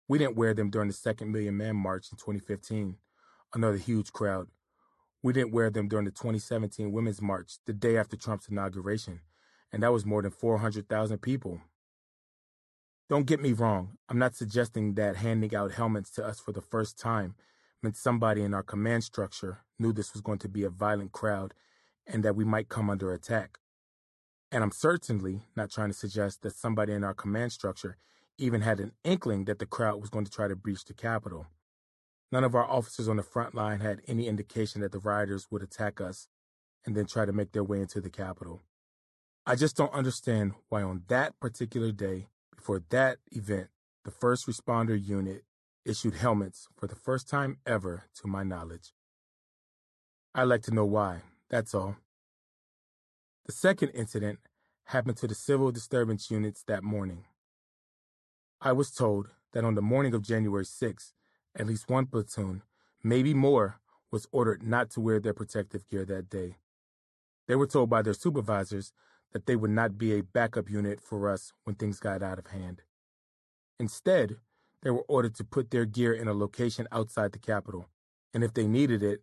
We 0.07 0.19
didn't 0.19 0.37
wear 0.37 0.55
them 0.55 0.71
during 0.71 0.89
the 0.89 0.95
Second 0.95 1.33
Million 1.33 1.57
Man 1.57 1.77
March 1.77 2.09
in 2.13 2.19
2015, 2.19 2.97
another 3.55 3.79
huge 3.79 4.13
crowd. 4.13 4.49
We 5.23 5.33
didn't 5.33 5.53
wear 5.53 5.71
them 5.71 5.89
during 5.89 6.05
the 6.05 6.11
2017 6.11 6.93
Women's 6.93 7.23
March, 7.23 7.59
the 7.67 7.73
day 7.73 7.97
after 7.97 8.17
Trump's 8.17 8.49
inauguration, 8.49 9.21
and 9.73 9.83
that 9.83 9.93
was 9.93 10.07
more 10.07 10.23
than 10.23 10.31
400,000 10.31 11.19
people. 11.19 11.61
Don't 13.09 13.27
get 13.27 13.41
me 13.41 13.53
wrong, 13.55 13.97
I'm 14.11 14.19
not 14.19 14.35
suggesting 14.35 14.95
that 14.95 15.17
handing 15.17 15.55
out 15.55 15.73
helmets 15.73 16.11
to 16.13 16.27
us 16.27 16.41
for 16.41 16.53
the 16.53 16.61
first 16.61 16.99
time 16.99 17.37
meant 17.83 17.97
somebody 17.97 18.43
in 18.43 18.53
our 18.53 18.63
command 18.63 19.03
structure 19.03 19.61
knew 19.79 19.95
this 19.95 20.13
was 20.13 20.21
going 20.21 20.39
to 20.41 20.49
be 20.49 20.63
a 20.63 20.69
violent 20.69 21.13
crowd 21.13 21.55
and 22.07 22.23
that 22.23 22.37
we 22.37 22.45
might 22.45 22.69
come 22.69 22.91
under 22.91 23.13
attack. 23.15 23.59
And 24.53 24.63
I'm 24.63 24.73
certainly 24.73 25.43
not 25.57 25.71
trying 25.71 25.89
to 25.89 25.97
suggest 25.97 26.43
that 26.43 26.55
somebody 26.55 26.93
in 26.93 27.03
our 27.03 27.15
command 27.15 27.53
structure 27.53 27.97
even 28.37 28.61
had 28.61 28.79
an 28.79 28.93
inkling 29.05 29.47
that 29.47 29.59
the 29.59 29.67
crowd 29.67 30.01
was 30.01 30.11
going 30.11 30.27
to 30.27 30.31
try 30.31 30.47
to 30.47 30.57
breach 30.57 30.85
the 30.85 30.95
Capitol. 30.95 31.47
None 32.31 32.45
of 32.45 32.55
our 32.55 32.65
officers 32.65 33.09
on 33.09 33.17
the 33.17 33.23
front 33.23 33.55
line 33.55 33.81
had 33.81 34.03
any 34.07 34.27
indication 34.27 34.83
that 34.83 34.93
the 34.93 34.99
rioters 34.99 35.47
would 35.51 35.63
attack 35.63 35.99
us 35.99 36.29
and 36.85 36.95
then 36.95 37.07
try 37.07 37.25
to 37.25 37.33
make 37.33 37.53
their 37.53 37.65
way 37.65 37.81
into 37.81 38.03
the 38.03 38.11
Capitol. 38.11 38.61
I 39.47 39.55
just 39.55 39.77
don't 39.77 39.95
understand 39.95 40.53
why 40.69 40.83
on 40.83 41.05
that 41.09 41.41
particular 41.41 41.91
day, 41.91 42.27
before 42.59 42.83
that 42.91 43.19
event, 43.31 43.69
the 44.05 44.11
first 44.11 44.47
responder 44.47 45.01
unit 45.01 45.45
issued 45.85 46.15
helmets 46.15 46.67
for 46.77 46.89
the 46.89 46.97
first 46.97 47.29
time 47.29 47.59
ever 47.65 48.05
to 48.21 48.27
my 48.27 48.43
knowledge. 48.43 48.93
I'd 50.35 50.45
like 50.45 50.63
to 50.63 50.75
know 50.75 50.85
why, 50.85 51.23
that's 51.49 51.73
all. 51.73 51.97
The 53.47 53.53
second 53.53 53.91
incident 53.91 54.41
happened 54.87 55.17
to 55.19 55.29
the 55.29 55.37
civil 55.37 55.71
disturbance 55.71 56.31
units 56.31 56.65
that 56.67 56.83
morning. 56.83 57.25
I 58.61 58.73
was 58.73 58.91
told 58.91 59.29
that 59.53 59.65
on 59.65 59.77
the 59.77 59.83
morning 59.83 60.13
of 60.13 60.23
January 60.23 60.65
6th, 60.65 61.13
at 61.57 61.67
least 61.67 61.89
one 61.89 62.07
platoon, 62.07 62.63
maybe 63.05 63.35
more, 63.35 63.77
was 64.11 64.27
ordered 64.33 64.65
not 64.65 64.91
to 64.91 65.01
wear 65.01 65.21
their 65.21 65.33
protective 65.33 65.89
gear 65.89 66.05
that 66.07 66.29
day. 66.29 66.57
They 67.47 67.55
were 67.55 67.69
told 67.69 67.89
by 67.89 68.03
their 68.03 68.15
supervisors 68.15 68.93
that 69.33 69.47
they 69.47 69.57
would 69.57 69.71
not 69.71 69.99
be 69.99 70.13
a 70.13 70.23
backup 70.23 70.71
unit 70.71 71.01
for 71.01 71.29
us 71.29 71.53
when 71.65 71.77
things 71.77 72.01
got 72.01 72.23
out 72.23 72.39
of 72.39 72.49
hand. 72.49 72.83
Instead, 73.79 74.37
they 74.83 74.91
were 74.91 75.05
ordered 75.09 75.35
to 75.37 75.45
put 75.45 75.71
their 75.71 75.85
gear 75.85 76.13
in 76.13 76.29
a 76.29 76.33
location 76.33 76.87
outside 76.93 77.33
the 77.33 77.39
Capitol, 77.39 77.89
and 78.33 78.43
if 78.43 78.55
they 78.55 78.67
needed 78.67 79.03
it, 79.03 79.21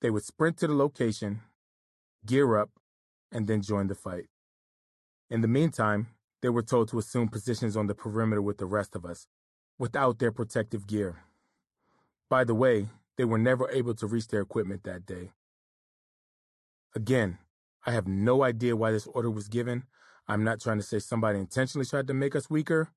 they 0.00 0.10
would 0.10 0.24
sprint 0.24 0.58
to 0.58 0.66
the 0.66 0.74
location, 0.74 1.40
gear 2.24 2.56
up, 2.56 2.70
and 3.32 3.46
then 3.46 3.62
join 3.62 3.86
the 3.86 3.94
fight. 3.94 4.26
In 5.30 5.40
the 5.40 5.48
meantime, 5.48 6.08
they 6.42 6.48
were 6.48 6.62
told 6.62 6.88
to 6.88 6.98
assume 6.98 7.28
positions 7.28 7.76
on 7.76 7.86
the 7.86 7.94
perimeter 7.94 8.42
with 8.42 8.58
the 8.58 8.66
rest 8.66 8.94
of 8.94 9.04
us, 9.04 9.26
without 9.78 10.18
their 10.18 10.32
protective 10.32 10.86
gear. 10.86 11.22
By 12.28 12.44
the 12.44 12.54
way, 12.54 12.88
they 13.16 13.24
were 13.24 13.38
never 13.38 13.70
able 13.70 13.94
to 13.94 14.06
reach 14.06 14.28
their 14.28 14.42
equipment 14.42 14.84
that 14.84 15.06
day. 15.06 15.30
Again, 16.94 17.38
I 17.86 17.92
have 17.92 18.08
no 18.08 18.42
idea 18.42 18.74
why 18.74 18.90
this 18.90 19.06
order 19.06 19.30
was 19.30 19.46
given. 19.46 19.84
I'm 20.26 20.42
not 20.42 20.60
trying 20.60 20.78
to 20.78 20.82
say 20.82 20.98
somebody 20.98 21.38
intentionally 21.38 21.86
tried 21.86 22.08
to 22.08 22.14
make 22.14 22.34
us 22.34 22.50
weaker, 22.50 22.90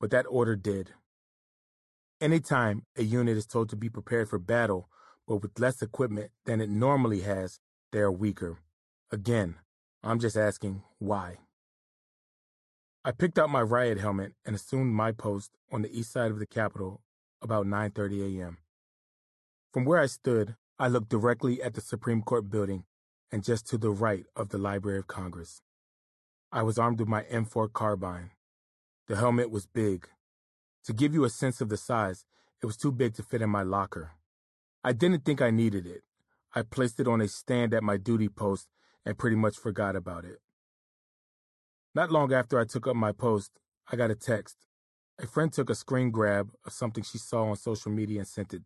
but 0.00 0.10
that 0.12 0.24
order 0.30 0.56
did. 0.56 0.92
Anytime 2.22 2.86
a 2.96 3.02
unit 3.02 3.36
is 3.36 3.44
told 3.44 3.68
to 3.68 3.76
be 3.76 3.90
prepared 3.90 4.30
for 4.30 4.38
battle, 4.38 4.88
but 5.28 5.42
with 5.42 5.58
less 5.58 5.82
equipment 5.82 6.30
than 6.46 6.62
it 6.62 6.70
normally 6.70 7.20
has, 7.20 7.60
they 7.92 7.98
are 7.98 8.10
weaker. 8.10 8.60
Again, 9.12 9.56
I'm 10.02 10.18
just 10.18 10.38
asking 10.38 10.82
why. 10.98 11.36
I 13.04 13.12
picked 13.12 13.38
out 13.38 13.50
my 13.50 13.60
riot 13.60 13.98
helmet 13.98 14.32
and 14.46 14.56
assumed 14.56 14.94
my 14.94 15.12
post 15.12 15.50
on 15.70 15.82
the 15.82 15.98
east 15.98 16.10
side 16.10 16.30
of 16.30 16.38
the 16.38 16.46
Capitol 16.46 17.02
about 17.42 17.66
9:30 17.66 18.38
a.m. 18.38 18.56
From 19.70 19.84
where 19.84 19.98
I 19.98 20.06
stood, 20.06 20.56
I 20.78 20.88
looked 20.88 21.10
directly 21.10 21.62
at 21.62 21.74
the 21.74 21.82
Supreme 21.82 22.22
Court 22.22 22.48
building 22.48 22.84
and 23.34 23.42
just 23.42 23.66
to 23.66 23.76
the 23.76 23.90
right 23.90 24.26
of 24.36 24.50
the 24.50 24.58
Library 24.58 25.00
of 25.00 25.08
Congress. 25.08 25.60
I 26.52 26.62
was 26.62 26.78
armed 26.78 27.00
with 27.00 27.08
my 27.08 27.22
M4 27.24 27.72
carbine. 27.72 28.30
The 29.08 29.16
helmet 29.16 29.50
was 29.50 29.66
big, 29.66 30.06
to 30.84 30.92
give 30.92 31.14
you 31.14 31.24
a 31.24 31.30
sense 31.30 31.62
of 31.62 31.70
the 31.70 31.78
size, 31.78 32.26
it 32.62 32.66
was 32.66 32.76
too 32.76 32.92
big 32.92 33.14
to 33.14 33.22
fit 33.22 33.40
in 33.40 33.48
my 33.48 33.62
locker. 33.62 34.12
I 34.84 34.92
didn't 34.92 35.24
think 35.24 35.40
I 35.40 35.50
needed 35.50 35.86
it. 35.86 36.02
I 36.54 36.62
placed 36.62 37.00
it 37.00 37.08
on 37.08 37.22
a 37.22 37.28
stand 37.28 37.72
at 37.72 37.82
my 37.82 37.96
duty 37.96 38.28
post 38.28 38.68
and 39.04 39.18
pretty 39.18 39.36
much 39.36 39.56
forgot 39.56 39.96
about 39.96 40.26
it. 40.26 40.40
Not 41.94 42.12
long 42.12 42.32
after 42.32 42.60
I 42.60 42.64
took 42.64 42.86
up 42.86 42.96
my 42.96 43.12
post, 43.12 43.52
I 43.90 43.96
got 43.96 44.10
a 44.10 44.14
text. 44.14 44.56
A 45.18 45.26
friend 45.26 45.52
took 45.52 45.70
a 45.70 45.74
screen 45.74 46.10
grab 46.10 46.50
of 46.66 46.72
something 46.72 47.02
she 47.02 47.18
saw 47.18 47.44
on 47.44 47.56
social 47.56 47.90
media 47.90 48.20
and 48.20 48.28
sent 48.28 48.52
it. 48.52 48.62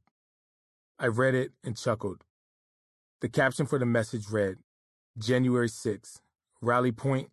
I 0.99 1.07
read 1.07 1.35
it 1.35 1.53
and 1.63 1.77
chuckled. 1.77 2.25
The 3.21 3.29
caption 3.29 3.67
for 3.67 3.81
the 3.81 3.85
message 3.85 4.29
read, 4.31 4.59
January 5.19 5.69
6, 5.69 6.21
Rally 6.61 6.93
Point, 6.93 7.31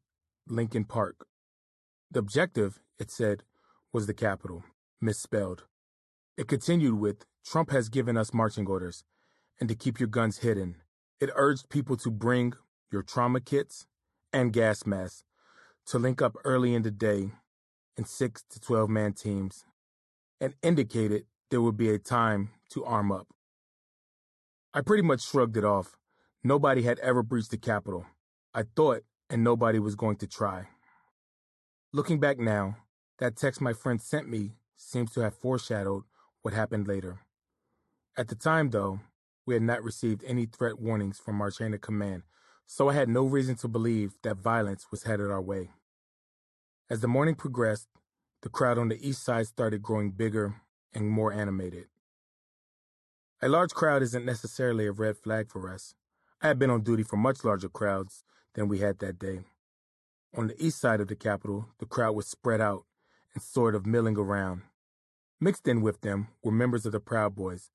Lincoln 0.47 0.83
Park. 0.83 1.27
The 2.09 2.17
objective, 2.17 2.79
it 2.97 3.11
said, 3.11 3.43
was 3.93 4.07
the 4.07 4.13
Capitol 4.15 4.63
misspelled. 4.99 5.65
It 6.37 6.47
continued 6.47 6.95
with 6.99 7.25
Trump 7.45 7.69
has 7.69 7.89
given 7.89 8.17
us 8.17 8.33
marching 8.33 8.65
orders 8.65 9.03
and 9.59 9.69
to 9.69 9.75
keep 9.75 9.99
your 9.99 10.09
guns 10.09 10.39
hidden. 10.39 10.77
It 11.19 11.29
urged 11.35 11.69
people 11.69 11.97
to 11.97 12.09
bring 12.09 12.53
your 12.91 13.03
trauma 13.03 13.39
kits 13.39 13.85
and 14.33 14.51
gas 14.51 14.87
masks 14.87 15.23
to 15.85 15.99
link 15.99 16.19
up 16.19 16.35
early 16.43 16.73
in 16.73 16.81
the 16.81 16.89
day 16.89 17.29
in 17.95 18.05
6 18.05 18.43
to 18.49 18.59
12 18.59 18.89
man 18.89 19.13
teams 19.13 19.65
and 20.41 20.55
indicated 20.63 21.25
there 21.51 21.61
would 21.61 21.77
be 21.77 21.91
a 21.91 21.99
time 21.99 22.49
to 22.71 22.83
arm 22.83 23.11
up. 23.11 23.27
I 24.75 24.81
pretty 24.81 25.03
much 25.03 25.21
shrugged 25.21 25.55
it 25.55 25.63
off. 25.63 25.95
Nobody 26.43 26.81
had 26.81 26.99
ever 26.99 27.23
breached 27.23 27.51
the 27.51 27.57
Capitol. 27.57 28.05
I 28.53 28.63
thought, 28.75 29.03
and 29.29 29.41
nobody 29.41 29.79
was 29.79 29.95
going 29.95 30.17
to 30.17 30.27
try. 30.27 30.67
Looking 31.93 32.19
back 32.19 32.39
now, 32.39 32.75
that 33.19 33.37
text 33.37 33.61
my 33.61 33.71
friend 33.71 34.01
sent 34.01 34.27
me 34.27 34.51
seems 34.75 35.13
to 35.13 35.21
have 35.21 35.33
foreshadowed 35.33 36.03
what 36.41 36.53
happened 36.53 36.89
later. 36.89 37.21
At 38.17 38.27
the 38.27 38.35
time, 38.35 38.71
though, 38.71 38.99
we 39.45 39.53
had 39.53 39.63
not 39.63 39.81
received 39.81 40.25
any 40.25 40.45
threat 40.45 40.77
warnings 40.77 41.19
from 41.19 41.39
our 41.39 41.51
chain 41.51 41.73
of 41.73 41.79
command, 41.79 42.23
so 42.65 42.89
I 42.89 42.95
had 42.95 43.07
no 43.07 43.23
reason 43.23 43.55
to 43.59 43.69
believe 43.69 44.15
that 44.23 44.35
violence 44.35 44.87
was 44.91 45.03
headed 45.03 45.31
our 45.31 45.41
way. 45.41 45.69
As 46.89 46.99
the 46.99 47.07
morning 47.07 47.35
progressed, 47.35 47.87
the 48.41 48.49
crowd 48.49 48.77
on 48.77 48.89
the 48.89 49.07
east 49.07 49.23
side 49.23 49.47
started 49.47 49.81
growing 49.81 50.11
bigger 50.11 50.55
and 50.93 51.09
more 51.09 51.31
animated. 51.31 51.85
A 53.41 53.49
large 53.49 53.71
crowd 53.71 54.01
isn't 54.01 54.25
necessarily 54.25 54.87
a 54.87 54.93
red 54.93 55.17
flag 55.17 55.49
for 55.49 55.69
us. 55.69 55.93
I 56.41 56.47
had 56.47 56.57
been 56.57 56.69
on 56.69 56.81
duty 56.81 57.03
for 57.03 57.17
much 57.17 57.43
larger 57.43 57.67
crowds 57.67 58.23
than 58.53 58.69
we 58.69 58.79
had 58.79 58.99
that 58.99 59.19
day. 59.19 59.41
On 60.35 60.47
the 60.47 60.65
east 60.65 60.79
side 60.79 61.01
of 61.01 61.09
the 61.09 61.15
Capitol, 61.15 61.67
the 61.79 61.85
crowd 61.85 62.15
was 62.15 62.27
spread 62.27 62.61
out 62.61 62.85
and 63.33 63.43
sort 63.43 63.75
of 63.75 63.85
milling 63.85 64.17
around. 64.17 64.61
Mixed 65.39 65.67
in 65.67 65.81
with 65.81 66.01
them 66.01 66.29
were 66.43 66.51
members 66.51 66.85
of 66.85 66.93
the 66.93 66.99
Proud 67.01 67.35
Boys. 67.35 67.71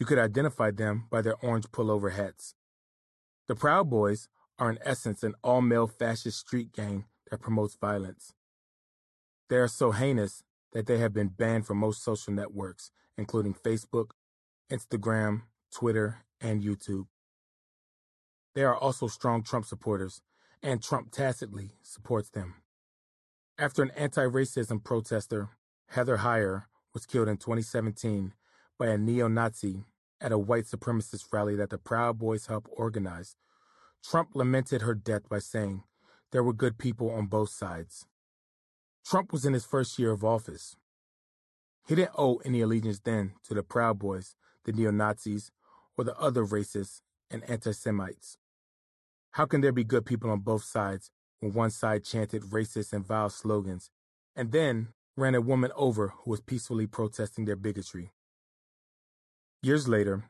You 0.00 0.06
could 0.06 0.18
identify 0.18 0.72
them 0.72 1.06
by 1.10 1.22
their 1.22 1.36
orange 1.36 1.66
pullover 1.70 2.12
hats. 2.12 2.54
The 3.46 3.54
Proud 3.54 3.88
Boys 3.88 4.28
are 4.58 4.68
in 4.68 4.78
essence 4.82 5.22
an 5.22 5.34
all-male 5.44 5.86
fascist 5.86 6.38
street 6.38 6.72
gang 6.72 7.06
that 7.30 7.40
promotes 7.40 7.76
violence. 7.76 8.32
They 9.48 9.56
are 9.56 9.68
so 9.68 9.92
heinous 9.92 10.42
that 10.72 10.86
they 10.86 10.98
have 10.98 11.12
been 11.12 11.28
banned 11.28 11.66
from 11.66 11.78
most 11.78 12.02
social 12.02 12.32
networks, 12.32 12.90
including 13.16 13.54
Facebook, 13.54 14.10
Instagram, 14.70 15.42
Twitter, 15.72 16.18
and 16.40 16.62
YouTube. 16.62 17.06
They 18.54 18.64
are 18.64 18.76
also 18.76 19.06
strong 19.06 19.42
Trump 19.42 19.66
supporters, 19.66 20.22
and 20.62 20.82
Trump 20.82 21.10
tacitly 21.12 21.72
supports 21.82 22.30
them. 22.30 22.54
After 23.58 23.82
an 23.82 23.92
anti 23.96 24.24
racism 24.24 24.82
protester, 24.82 25.50
Heather 25.88 26.18
Heyer, 26.18 26.64
was 26.94 27.06
killed 27.06 27.28
in 27.28 27.36
2017 27.36 28.32
by 28.78 28.86
a 28.86 28.98
neo 28.98 29.28
Nazi 29.28 29.84
at 30.20 30.32
a 30.32 30.38
white 30.38 30.64
supremacist 30.64 31.26
rally 31.32 31.54
that 31.56 31.70
the 31.70 31.78
Proud 31.78 32.18
Boys 32.18 32.46
helped 32.46 32.68
organize, 32.72 33.36
Trump 34.04 34.30
lamented 34.34 34.82
her 34.82 34.94
death 34.94 35.28
by 35.28 35.38
saying 35.38 35.82
there 36.32 36.42
were 36.42 36.52
good 36.52 36.78
people 36.78 37.10
on 37.10 37.26
both 37.26 37.50
sides. 37.50 38.06
Trump 39.04 39.32
was 39.32 39.44
in 39.44 39.52
his 39.52 39.64
first 39.64 39.98
year 39.98 40.10
of 40.10 40.24
office. 40.24 40.76
He 41.86 41.94
didn't 41.94 42.18
owe 42.18 42.36
any 42.44 42.60
allegiance 42.60 43.00
then 43.00 43.32
to 43.44 43.54
the 43.54 43.62
Proud 43.62 43.98
Boys, 43.98 44.34
the 44.64 44.72
neo 44.72 44.90
Nazis, 44.90 45.50
or 45.96 46.04
the 46.04 46.16
other 46.18 46.44
racists 46.44 47.00
and 47.30 47.48
anti 47.48 47.72
Semites. 47.72 48.38
How 49.32 49.46
can 49.46 49.60
there 49.60 49.72
be 49.72 49.84
good 49.84 50.06
people 50.06 50.30
on 50.30 50.40
both 50.40 50.64
sides 50.64 51.10
when 51.40 51.52
one 51.52 51.70
side 51.70 52.04
chanted 52.04 52.42
racist 52.42 52.92
and 52.92 53.06
vile 53.06 53.30
slogans 53.30 53.90
and 54.34 54.52
then 54.52 54.88
ran 55.16 55.34
a 55.34 55.40
woman 55.40 55.70
over 55.76 56.08
who 56.08 56.30
was 56.30 56.40
peacefully 56.40 56.86
protesting 56.86 57.44
their 57.44 57.56
bigotry? 57.56 58.12
Years 59.62 59.88
later, 59.88 60.24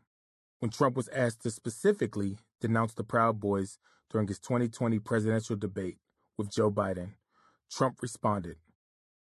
when 0.59 0.71
Trump 0.71 0.97
was 0.97 1.09
asked 1.09 1.43
to 1.43 1.51
specifically 1.51 2.39
denounce 2.61 2.95
the 2.95 3.05
Proud 3.05 3.41
Boys 3.41 3.79
during 4.11 4.27
his 4.27 4.39
2020 4.39 4.99
presidential 4.99 5.57
debate 5.57 5.99
with 6.37 6.51
Joe 6.51 6.71
Biden, 6.71 7.11
Trump 7.71 8.01
responded, 8.01 8.57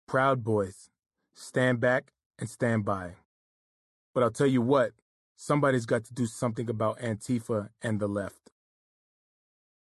Proud 0.07 0.43
Boys, 0.45 0.89
stand 1.35 1.81
back 1.81 2.13
and 2.39 2.49
stand 2.49 2.85
by. 2.85 3.17
But 4.19 4.25
I'll 4.25 4.31
tell 4.33 4.49
you 4.49 4.63
what, 4.63 4.95
somebody's 5.37 5.87
got 5.87 6.03
to 6.07 6.13
do 6.13 6.27
something 6.27 6.69
about 6.69 6.99
Antifa 6.99 7.69
and 7.81 8.01
the 8.01 8.09
left. 8.09 8.51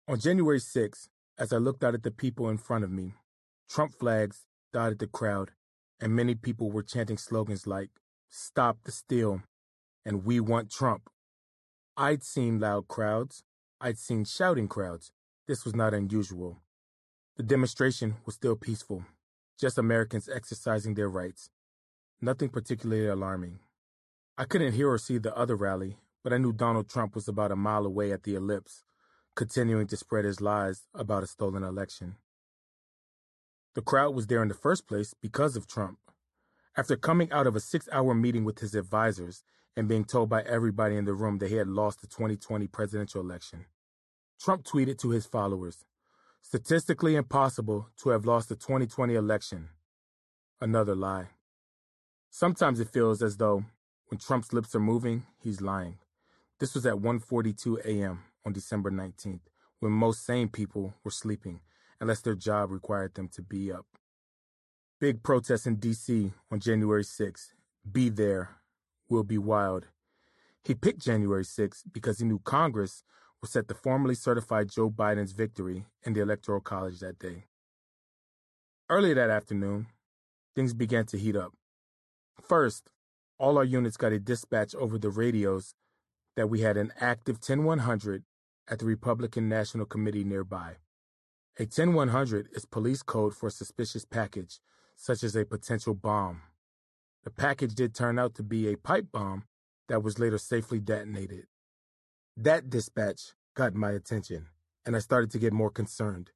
On 0.07 0.17
January 0.17 0.61
6, 0.61 1.09
as 1.37 1.51
I 1.51 1.57
looked 1.57 1.83
out 1.83 1.93
at 1.93 2.03
the 2.03 2.09
people 2.09 2.47
in 2.47 2.57
front 2.57 2.85
of 2.85 2.89
me, 2.89 3.15
Trump 3.69 3.99
flags 3.99 4.45
dotted 4.71 4.99
the 4.99 5.07
crowd, 5.07 5.51
and 5.99 6.15
many 6.15 6.35
people 6.35 6.71
were 6.71 6.83
chanting 6.83 7.17
slogans 7.17 7.67
like, 7.67 7.89
Stop 8.29 8.85
the 8.85 8.93
steal, 8.93 9.43
and 10.05 10.23
We 10.23 10.39
want 10.39 10.71
Trump. 10.71 11.09
I'd 11.97 12.23
seen 12.23 12.61
loud 12.61 12.87
crowds. 12.87 13.43
I'd 13.81 13.97
seen 13.97 14.23
shouting 14.23 14.69
crowds. 14.69 15.11
This 15.49 15.65
was 15.65 15.75
not 15.75 15.93
unusual. 15.93 16.61
The 17.35 17.43
demonstration 17.43 18.15
was 18.25 18.35
still 18.35 18.55
peaceful, 18.55 19.03
just 19.59 19.77
Americans 19.77 20.29
exercising 20.33 20.93
their 20.93 21.09
rights. 21.09 21.49
Nothing 22.21 22.47
particularly 22.47 23.07
alarming. 23.07 23.59
I 24.35 24.45
couldn't 24.45 24.73
hear 24.73 24.89
or 24.89 24.97
see 24.97 25.19
the 25.19 25.35
other 25.37 25.55
rally, 25.55 25.97
but 26.23 26.33
I 26.33 26.39
knew 26.39 26.53
Donald 26.53 26.89
Trump 26.89 27.13
was 27.13 27.27
about 27.27 27.51
a 27.51 27.55
mile 27.55 27.85
away 27.85 28.11
at 28.11 28.23
the 28.23 28.33
ellipse, 28.33 28.83
continuing 29.35 29.85
to 29.87 29.97
spread 29.97 30.25
his 30.25 30.41
lies 30.41 30.87
about 30.95 31.21
a 31.21 31.27
stolen 31.27 31.61
election. 31.63 32.15
The 33.75 33.83
crowd 33.83 34.15
was 34.15 34.25
there 34.25 34.41
in 34.41 34.47
the 34.47 34.55
first 34.55 34.87
place 34.87 35.13
because 35.13 35.55
of 35.55 35.67
Trump. 35.67 35.99
After 36.75 36.95
coming 36.95 37.31
out 37.31 37.45
of 37.45 37.55
a 37.55 37.59
six 37.59 37.87
hour 37.91 38.15
meeting 38.15 38.43
with 38.43 38.57
his 38.57 38.73
advisors 38.73 39.43
and 39.77 39.87
being 39.87 40.03
told 40.03 40.29
by 40.29 40.41
everybody 40.41 40.95
in 40.95 41.05
the 41.05 41.13
room 41.13 41.37
that 41.37 41.49
he 41.49 41.57
had 41.57 41.67
lost 41.67 42.01
the 42.01 42.07
2020 42.07 42.65
presidential 42.67 43.21
election, 43.21 43.65
Trump 44.41 44.63
tweeted 44.63 44.97
to 44.97 45.11
his 45.11 45.27
followers, 45.27 45.85
statistically 46.41 47.15
impossible 47.15 47.89
to 48.01 48.09
have 48.09 48.25
lost 48.25 48.49
the 48.49 48.55
2020 48.55 49.13
election. 49.13 49.69
Another 50.59 50.95
lie. 50.95 51.29
Sometimes 52.31 52.79
it 52.79 52.89
feels 52.89 53.21
as 53.21 53.37
though 53.37 53.65
when 54.13 54.19
Trump's 54.19 54.53
lips 54.53 54.75
are 54.75 54.79
moving, 54.79 55.23
he's 55.39 55.59
lying. 55.59 55.97
This 56.59 56.75
was 56.75 56.85
at 56.85 56.97
1:42 56.99 57.83
a.m. 57.83 58.19
on 58.45 58.53
December 58.53 58.91
19th, 58.91 59.47
when 59.79 59.91
most 59.91 60.23
sane 60.23 60.49
people 60.49 60.93
were 61.03 61.09
sleeping 61.09 61.61
unless 61.99 62.21
their 62.21 62.35
job 62.35 62.69
required 62.69 63.15
them 63.15 63.27
to 63.29 63.41
be 63.41 63.71
up. 63.71 63.87
Big 65.01 65.23
protests 65.23 65.65
in 65.65 65.77
D.C. 65.77 66.31
on 66.51 66.59
January 66.59 67.03
6th. 67.03 67.55
Be 67.91 68.09
there. 68.09 68.49
Will 69.09 69.23
be 69.23 69.39
wild. 69.39 69.87
He 70.63 70.75
picked 70.75 71.01
January 71.01 71.43
6th 71.43 71.81
because 71.91 72.19
he 72.19 72.25
knew 72.25 72.37
Congress 72.37 73.03
was 73.41 73.49
set 73.49 73.67
to 73.67 73.73
formally 73.73 74.13
certify 74.13 74.63
Joe 74.63 74.91
Biden's 74.91 75.31
victory 75.31 75.85
in 76.03 76.13
the 76.13 76.21
Electoral 76.21 76.61
College 76.61 76.99
that 76.99 77.17
day. 77.17 77.45
Early 78.91 79.15
that 79.15 79.31
afternoon, 79.31 79.87
things 80.55 80.75
began 80.75 81.07
to 81.07 81.17
heat 81.17 81.35
up. 81.35 81.53
First, 82.39 82.91
all 83.43 83.57
our 83.57 83.65
units 83.65 83.97
got 83.97 84.13
a 84.13 84.19
dispatch 84.19 84.73
over 84.73 84.97
the 84.97 85.09
radios 85.09 85.75
that 86.37 86.49
we 86.49 86.61
had 86.61 86.77
an 86.77 86.93
active 87.01 87.41
10100 87.41 88.23
at 88.69 88.79
the 88.79 88.85
Republican 88.85 89.49
National 89.49 89.85
Committee 89.85 90.23
nearby. 90.23 90.77
A 91.59 91.65
10100 91.65 92.47
is 92.53 92.63
police 92.63 93.03
code 93.03 93.35
for 93.35 93.47
a 93.47 93.51
suspicious 93.51 94.05
package 94.05 94.61
such 94.95 95.23
as 95.23 95.35
a 95.35 95.43
potential 95.43 95.93
bomb. 95.93 96.41
The 97.25 97.31
package 97.31 97.75
did 97.75 97.93
turn 97.93 98.17
out 98.17 98.33
to 98.35 98.43
be 98.43 98.69
a 98.69 98.77
pipe 98.77 99.07
bomb 99.11 99.43
that 99.89 100.01
was 100.01 100.19
later 100.19 100.37
safely 100.37 100.79
detonated. 100.79 101.47
That 102.37 102.69
dispatch 102.69 103.33
got 103.55 103.75
my 103.75 103.91
attention, 103.91 104.47
and 104.85 104.95
I 104.95 104.99
started 104.99 105.31
to 105.31 105.37
get 105.39 105.51
more 105.51 105.69
concerned, 105.69 106.31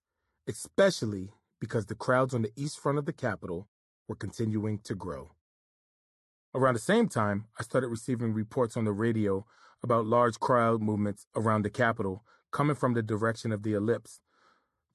especially 0.46 1.32
because 1.62 1.86
the 1.86 1.96
crowds 1.96 2.34
on 2.34 2.42
the 2.42 2.52
east 2.58 2.78
front 2.78 2.98
of 2.98 3.06
the 3.06 3.14
Capitol 3.14 3.70
were 4.10 4.16
continuing 4.18 4.80
to 4.80 4.94
grow. 4.94 5.32
Around 6.58 6.74
the 6.74 6.80
same 6.80 7.08
time, 7.08 7.46
I 7.60 7.62
started 7.62 7.90
receiving 7.90 8.34
reports 8.34 8.76
on 8.76 8.84
the 8.84 8.92
radio 8.92 9.46
about 9.84 10.08
large 10.08 10.40
crowd 10.40 10.82
movements 10.82 11.28
around 11.36 11.62
the 11.62 11.70
Capitol 11.70 12.24
coming 12.50 12.76
from 12.76 12.96
the 12.96 13.04
direction 13.04 13.52
of 13.52 13.62
the 13.62 13.74
ellipse 13.74 14.22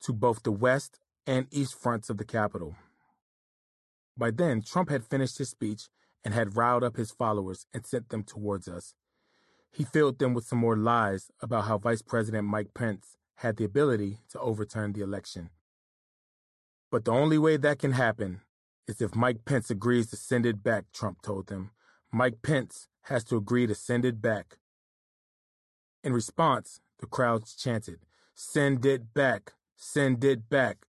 to 0.00 0.12
both 0.12 0.42
the 0.42 0.50
west 0.50 0.98
and 1.24 1.46
east 1.52 1.80
fronts 1.80 2.10
of 2.10 2.18
the 2.18 2.24
Capitol. 2.24 2.74
By 4.16 4.32
then, 4.32 4.62
Trump 4.62 4.90
had 4.90 5.04
finished 5.04 5.38
his 5.38 5.50
speech 5.50 5.82
and 6.24 6.34
had 6.34 6.56
riled 6.56 6.82
up 6.82 6.96
his 6.96 7.12
followers 7.12 7.64
and 7.72 7.86
sent 7.86 8.08
them 8.08 8.24
towards 8.24 8.66
us. 8.66 8.94
He 9.70 9.84
filled 9.84 10.18
them 10.18 10.34
with 10.34 10.44
some 10.44 10.58
more 10.58 10.76
lies 10.76 11.30
about 11.40 11.66
how 11.66 11.78
Vice 11.78 12.02
President 12.02 12.48
Mike 12.48 12.74
Pence 12.74 13.16
had 13.36 13.56
the 13.56 13.64
ability 13.64 14.18
to 14.30 14.40
overturn 14.40 14.94
the 14.94 15.02
election. 15.02 15.50
But 16.90 17.04
the 17.04 17.12
only 17.12 17.38
way 17.38 17.56
that 17.56 17.78
can 17.78 17.92
happen 17.92 18.40
is 18.86 19.00
if 19.00 19.14
Mike 19.14 19.44
Pence 19.44 19.70
agrees 19.70 20.08
to 20.10 20.16
send 20.16 20.46
it 20.46 20.62
back, 20.62 20.84
Trump 20.92 21.22
told 21.22 21.46
them. 21.46 21.70
Mike 22.12 22.42
Pence 22.42 22.88
has 23.02 23.24
to 23.24 23.36
agree 23.36 23.66
to 23.66 23.74
send 23.74 24.04
it 24.04 24.20
back. 24.20 24.58
In 26.04 26.12
response, 26.12 26.80
the 26.98 27.06
crowds 27.06 27.54
chanted, 27.54 28.00
Send 28.34 28.84
it 28.86 29.14
back! 29.14 29.52
Send 29.76 30.24
it 30.24 30.48
back! 30.48 30.86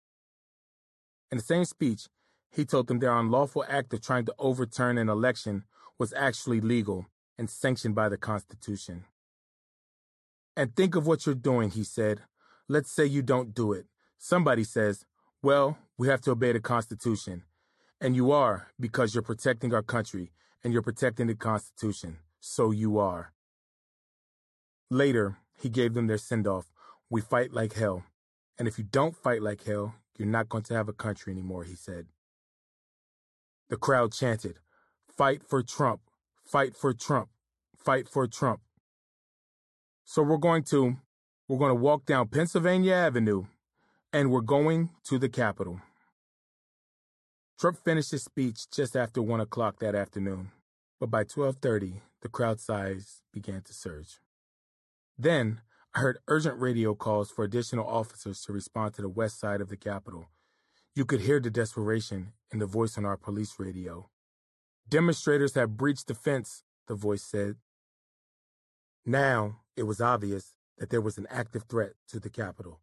In 1.32 1.38
the 1.38 1.44
same 1.44 1.66
speech, 1.66 2.08
he 2.50 2.66
told 2.66 2.88
them 2.88 3.00
their 3.00 3.18
unlawful 3.18 3.66
act 3.68 3.94
of 3.94 4.02
trying 4.02 4.26
to 4.26 4.36
overturn 4.40 4.98
an 4.98 5.10
election 5.10 5.64
was 6.00 6.14
actually 6.14 6.62
legal 6.62 7.06
and 7.38 7.50
sanctioned 7.50 7.96
by 7.96 8.10
the 8.10 8.18
Constitution. 8.18 9.06
And 10.56 10.76
think 10.76 10.96
of 10.96 11.06
what 11.06 11.26
you're 11.26 11.36
doing, 11.36 11.70
he 11.70 11.84
said. 11.84 12.22
Let's 12.68 12.92
say 12.92 13.06
you 13.06 13.22
don't 13.22 13.54
do 13.54 13.74
it. 13.74 13.86
Somebody 14.18 14.64
says, 14.64 15.06
well, 15.42 15.78
we 15.98 16.08
have 16.08 16.22
to 16.22 16.32
obey 16.32 16.52
the 16.52 16.60
Constitution. 16.60 17.44
And 18.00 18.16
you 18.16 18.32
are, 18.32 18.68
because 18.80 19.16
you're 19.16 19.24
protecting 19.24 19.74
our 19.74 19.82
country 19.82 20.32
and 20.64 20.72
you're 20.72 20.82
protecting 20.82 21.28
the 21.28 21.36
Constitution. 21.36 22.18
So 22.40 22.72
you 22.72 23.00
are. 23.00 23.34
Later, 24.90 25.38
he 25.60 25.70
gave 25.70 25.94
them 25.94 26.08
their 26.08 26.18
send 26.18 26.48
off. 26.48 26.72
We 27.10 27.22
fight 27.22 27.52
like 27.54 27.74
hell. 27.74 28.04
And 28.60 28.68
if 28.68 28.78
you 28.78 28.84
don't 28.84 29.16
fight 29.16 29.42
like 29.42 29.64
hell, 29.64 29.96
you're 30.18 30.28
not 30.28 30.50
going 30.50 30.64
to 30.66 30.74
have 30.74 30.88
a 30.88 30.94
country 30.94 31.34
anymore, 31.34 31.64
he 31.64 31.76
said. 31.76 32.08
The 33.70 33.78
crowd 33.78 34.14
chanted, 34.14 34.60
Fight 35.08 35.44
for 35.44 35.62
Trump! 35.64 36.02
Fight 36.46 36.76
for 36.76 36.94
Trump! 36.94 37.30
Fight 37.76 38.08
for 38.08 38.28
Trump! 38.28 38.62
So 40.06 40.22
we're 40.22 40.38
going 40.38 40.64
to 40.66 40.98
we're 41.48 41.58
going 41.58 41.72
to 41.72 41.76
walk 41.76 42.06
down 42.06 42.28
Pennsylvania 42.28 42.94
Avenue 42.94 43.46
and 44.14 44.32
we're 44.32 44.42
going 44.42 44.90
to 45.06 45.18
the 45.18 45.30
Capitol. 45.30 45.82
Trump 47.60 47.76
finished 47.84 48.12
his 48.12 48.24
speech 48.24 48.70
just 48.70 48.96
after 48.96 49.20
one 49.20 49.42
o'clock 49.42 49.80
that 49.80 49.96
afternoon, 49.96 50.52
but 51.00 51.10
by 51.10 51.20
1230, 51.22 52.02
the 52.22 52.30
crowd 52.30 52.60
size 52.60 53.24
began 53.34 53.62
to 53.64 53.74
surge. 53.74 54.20
Then 55.18 55.62
I 55.96 56.02
heard 56.02 56.20
urgent 56.28 56.60
radio 56.60 56.94
calls 56.94 57.32
for 57.32 57.44
additional 57.44 57.88
officers 57.88 58.44
to 58.44 58.54
respond 58.54 58.94
to 58.94 59.02
the 59.02 59.10
west 59.10 59.40
side 59.40 59.60
of 59.60 59.70
the 59.70 59.78
Capitol. 59.78 60.28
You 60.94 61.04
could 61.04 61.22
hear 61.22 61.40
the 61.40 61.50
desperation 61.50 62.34
in 62.52 62.60
the 62.60 62.68
voice 62.68 62.96
on 62.96 63.06
our 63.06 63.18
police 63.18 63.56
radio. 63.58 64.08
Demonstrators 64.88 65.56
have 65.56 65.78
breached 65.78 66.06
the 66.06 66.14
fence, 66.14 66.64
the 66.88 66.94
voice 66.94 67.24
said. 67.24 67.56
Now 69.04 69.62
it 69.76 69.84
was 69.84 70.00
obvious 70.00 70.54
that 70.78 70.92
there 70.92 71.02
was 71.02 71.18
an 71.18 71.26
active 71.32 71.64
threat 71.68 71.94
to 72.10 72.20
the 72.20 72.30
Capitol. 72.30 72.82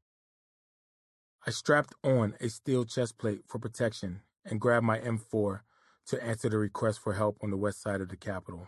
I 1.46 1.52
strapped 1.52 1.94
on 2.02 2.34
a 2.40 2.48
steel 2.48 2.84
chest 2.84 3.18
plate 3.18 3.42
for 3.46 3.60
protection 3.60 4.22
and 4.44 4.60
grabbed 4.60 4.86
my 4.86 4.98
M4 4.98 5.60
to 6.06 6.22
answer 6.22 6.48
the 6.48 6.58
request 6.58 7.00
for 7.00 7.14
help 7.14 7.38
on 7.42 7.50
the 7.50 7.56
west 7.56 7.82
side 7.82 8.00
of 8.00 8.08
the 8.08 8.16
Capitol. 8.16 8.66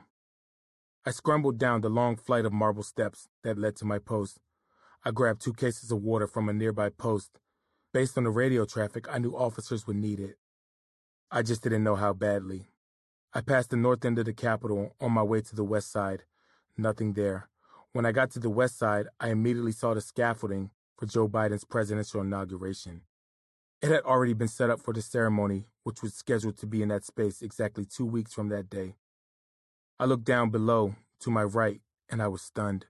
I 1.05 1.11
scrambled 1.11 1.59
down 1.59 1.83
the 1.83 1.89
long 1.89 2.17
flight 2.17 2.45
of 2.45 2.53
marble 2.53 2.83
steps 2.83 3.29
that 3.45 3.59
led 3.59 3.77
to 3.77 3.85
my 3.85 3.99
post. 3.99 4.41
I 5.05 5.13
grabbed 5.13 5.41
two 5.41 5.53
cases 5.53 5.91
of 5.93 6.03
water 6.03 6.27
from 6.27 6.49
a 6.49 6.53
nearby 6.53 6.89
post. 6.89 7.39
Based 7.93 8.19
on 8.19 8.25
the 8.25 8.31
radio 8.31 8.65
traffic, 8.65 9.07
I 9.11 9.19
knew 9.19 9.37
officers 9.37 9.87
would 9.87 9.97
need 9.97 10.19
it. 10.19 10.37
I 11.31 11.43
just 11.43 11.63
didn't 11.63 11.85
know 11.85 11.97
how 11.97 12.13
badly. 12.13 12.67
I 13.33 13.41
passed 13.41 13.71
the 13.71 13.77
north 13.77 14.05
end 14.05 14.19
of 14.19 14.25
the 14.25 14.33
Capitol 14.33 14.95
on 15.01 15.13
my 15.13 15.23
way 15.23 15.43
to 15.43 15.55
the 15.55 15.65
west 15.65 15.93
side. 15.93 16.25
Nothing 16.77 17.13
there. 17.13 17.49
When 17.93 18.05
I 18.05 18.13
got 18.13 18.31
to 18.33 18.39
the 18.39 18.51
west 18.51 18.79
side, 18.79 19.07
I 19.21 19.29
immediately 19.29 19.73
saw 19.73 19.95
the 19.95 20.01
scaffolding 20.01 20.71
for 20.99 21.07
Joe 21.07 21.29
Biden's 21.29 21.65
presidential 21.65 22.21
inauguration. 22.21 23.03
It 23.83 23.91
had 23.91 24.03
already 24.03 24.33
been 24.33 24.49
set 24.49 24.71
up 24.71 24.81
for 24.81 24.95
the 24.95 25.03
ceremony, 25.03 25.67
which 25.85 26.03
was 26.03 26.15
scheduled 26.15 26.57
to 26.59 26.67
be 26.67 26.83
in 26.83 26.89
that 26.89 27.05
space 27.05 27.43
exactly 27.43 27.85
two 27.85 28.07
weeks 28.07 28.33
from 28.33 28.49
that 28.49 28.71
day. 28.71 28.95
I 30.01 30.07
looked 30.07 30.25
down 30.25 30.51
below 30.51 30.95
to 31.21 31.31
my 31.31 31.43
right 31.43 31.81
and 32.11 32.23
I 32.23 32.29
was 32.29 32.43
stunned. 32.43 32.87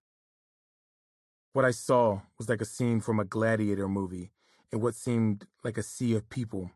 What 1.52 1.64
I 1.64 1.70
saw 1.70 2.20
was 2.38 2.48
like 2.48 2.60
a 2.60 2.66
scene 2.66 3.00
from 3.00 3.18
a 3.18 3.24
gladiator 3.24 3.88
movie 3.88 4.30
in 4.70 4.80
what 4.80 4.94
seemed 4.94 5.46
like 5.64 5.78
a 5.78 5.82
sea 5.82 6.14
of 6.14 6.28
people. 6.28 6.70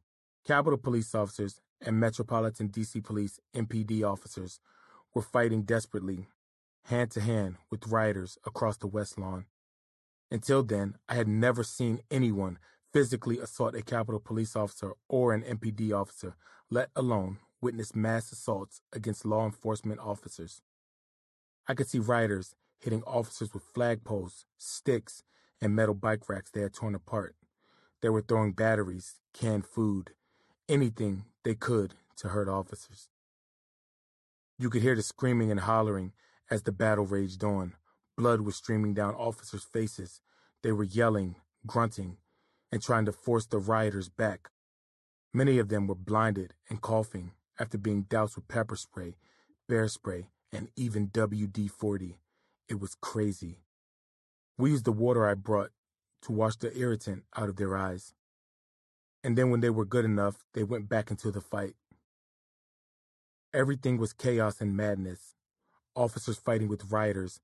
Capitol 0.46 0.78
police 0.78 1.14
officers 1.14 1.60
and 1.80 2.00
Metropolitan 2.00 2.68
DC 2.68 3.04
Police 3.04 3.38
MPD 3.54 4.02
officers 4.02 4.58
were 5.14 5.22
fighting 5.22 5.62
desperately, 5.62 6.28
hand 6.84 7.10
to 7.12 7.20
hand 7.20 7.56
with 7.70 7.86
rioters 7.86 8.38
across 8.46 8.76
the 8.76 8.86
West 8.86 9.18
Lawn. 9.18 9.46
Until 10.30 10.62
then, 10.62 10.96
I 11.08 11.14
had 11.14 11.28
never 11.28 11.62
seen 11.62 12.00
anyone 12.10 12.58
physically 12.92 13.38
assault 13.38 13.74
a 13.74 13.82
Capitol 13.82 14.20
police 14.20 14.56
officer 14.56 14.92
or 15.08 15.32
an 15.32 15.42
MPD 15.42 15.92
officer, 15.92 16.36
let 16.70 16.90
alone 16.96 17.38
witness 17.60 17.94
mass 17.94 18.32
assaults 18.32 18.80
against 18.92 19.24
law 19.24 19.44
enforcement 19.44 20.00
officers. 20.00 20.62
I 21.68 21.74
could 21.74 21.88
see 21.88 21.98
rioters 21.98 22.54
hitting 22.80 23.02
officers 23.04 23.52
with 23.52 23.72
flagpoles, 23.72 24.44
sticks, 24.58 25.22
and 25.60 25.76
metal 25.76 25.94
bike 25.94 26.28
racks 26.28 26.50
they 26.50 26.62
had 26.62 26.72
torn 26.72 26.94
apart. 26.94 27.36
They 28.00 28.08
were 28.08 28.22
throwing 28.22 28.52
batteries, 28.52 29.16
canned 29.34 29.66
food, 29.66 30.12
anything 30.68 31.26
they 31.44 31.54
could 31.54 31.94
to 32.16 32.28
hurt 32.28 32.48
officers. 32.48 33.08
You 34.58 34.70
could 34.70 34.82
hear 34.82 34.94
the 34.94 35.02
screaming 35.02 35.50
and 35.50 35.60
hollering 35.60 36.12
as 36.50 36.62
the 36.62 36.72
battle 36.72 37.06
raged 37.06 37.44
on. 37.44 37.74
Blood 38.16 38.40
was 38.40 38.56
streaming 38.56 38.94
down 38.94 39.14
officers' 39.14 39.64
faces. 39.64 40.20
They 40.62 40.72
were 40.72 40.84
yelling, 40.84 41.36
grunting, 41.66 42.16
and 42.72 42.82
trying 42.82 43.04
to 43.04 43.12
force 43.12 43.46
the 43.46 43.58
rioters 43.58 44.08
back. 44.08 44.50
Many 45.32 45.58
of 45.58 45.68
them 45.68 45.86
were 45.86 45.94
blinded 45.94 46.54
and 46.68 46.80
coughing 46.80 47.32
after 47.58 47.78
being 47.78 48.02
doused 48.02 48.36
with 48.36 48.48
pepper 48.48 48.76
spray, 48.76 49.16
bear 49.68 49.86
spray, 49.88 50.28
and 50.52 50.68
even 50.76 51.08
WD 51.08 51.70
40. 51.70 52.18
It 52.68 52.80
was 52.80 52.96
crazy. 53.00 53.58
We 54.58 54.70
used 54.70 54.84
the 54.84 54.92
water 54.92 55.28
I 55.28 55.34
brought 55.34 55.70
to 56.22 56.32
wash 56.32 56.56
the 56.56 56.76
irritant 56.76 57.24
out 57.36 57.48
of 57.48 57.56
their 57.56 57.76
eyes. 57.76 58.14
And 59.22 59.36
then 59.36 59.50
when 59.50 59.60
they 59.60 59.70
were 59.70 59.84
good 59.84 60.04
enough, 60.04 60.44
they 60.54 60.62
went 60.62 60.88
back 60.88 61.10
into 61.10 61.30
the 61.30 61.40
fight. 61.40 61.74
Everything 63.52 63.98
was 63.98 64.12
chaos 64.12 64.60
and 64.60 64.76
madness. 64.76 65.34
Officers 65.96 66.38
fighting 66.38 66.68
with 66.68 66.90
rioters, 66.90 67.40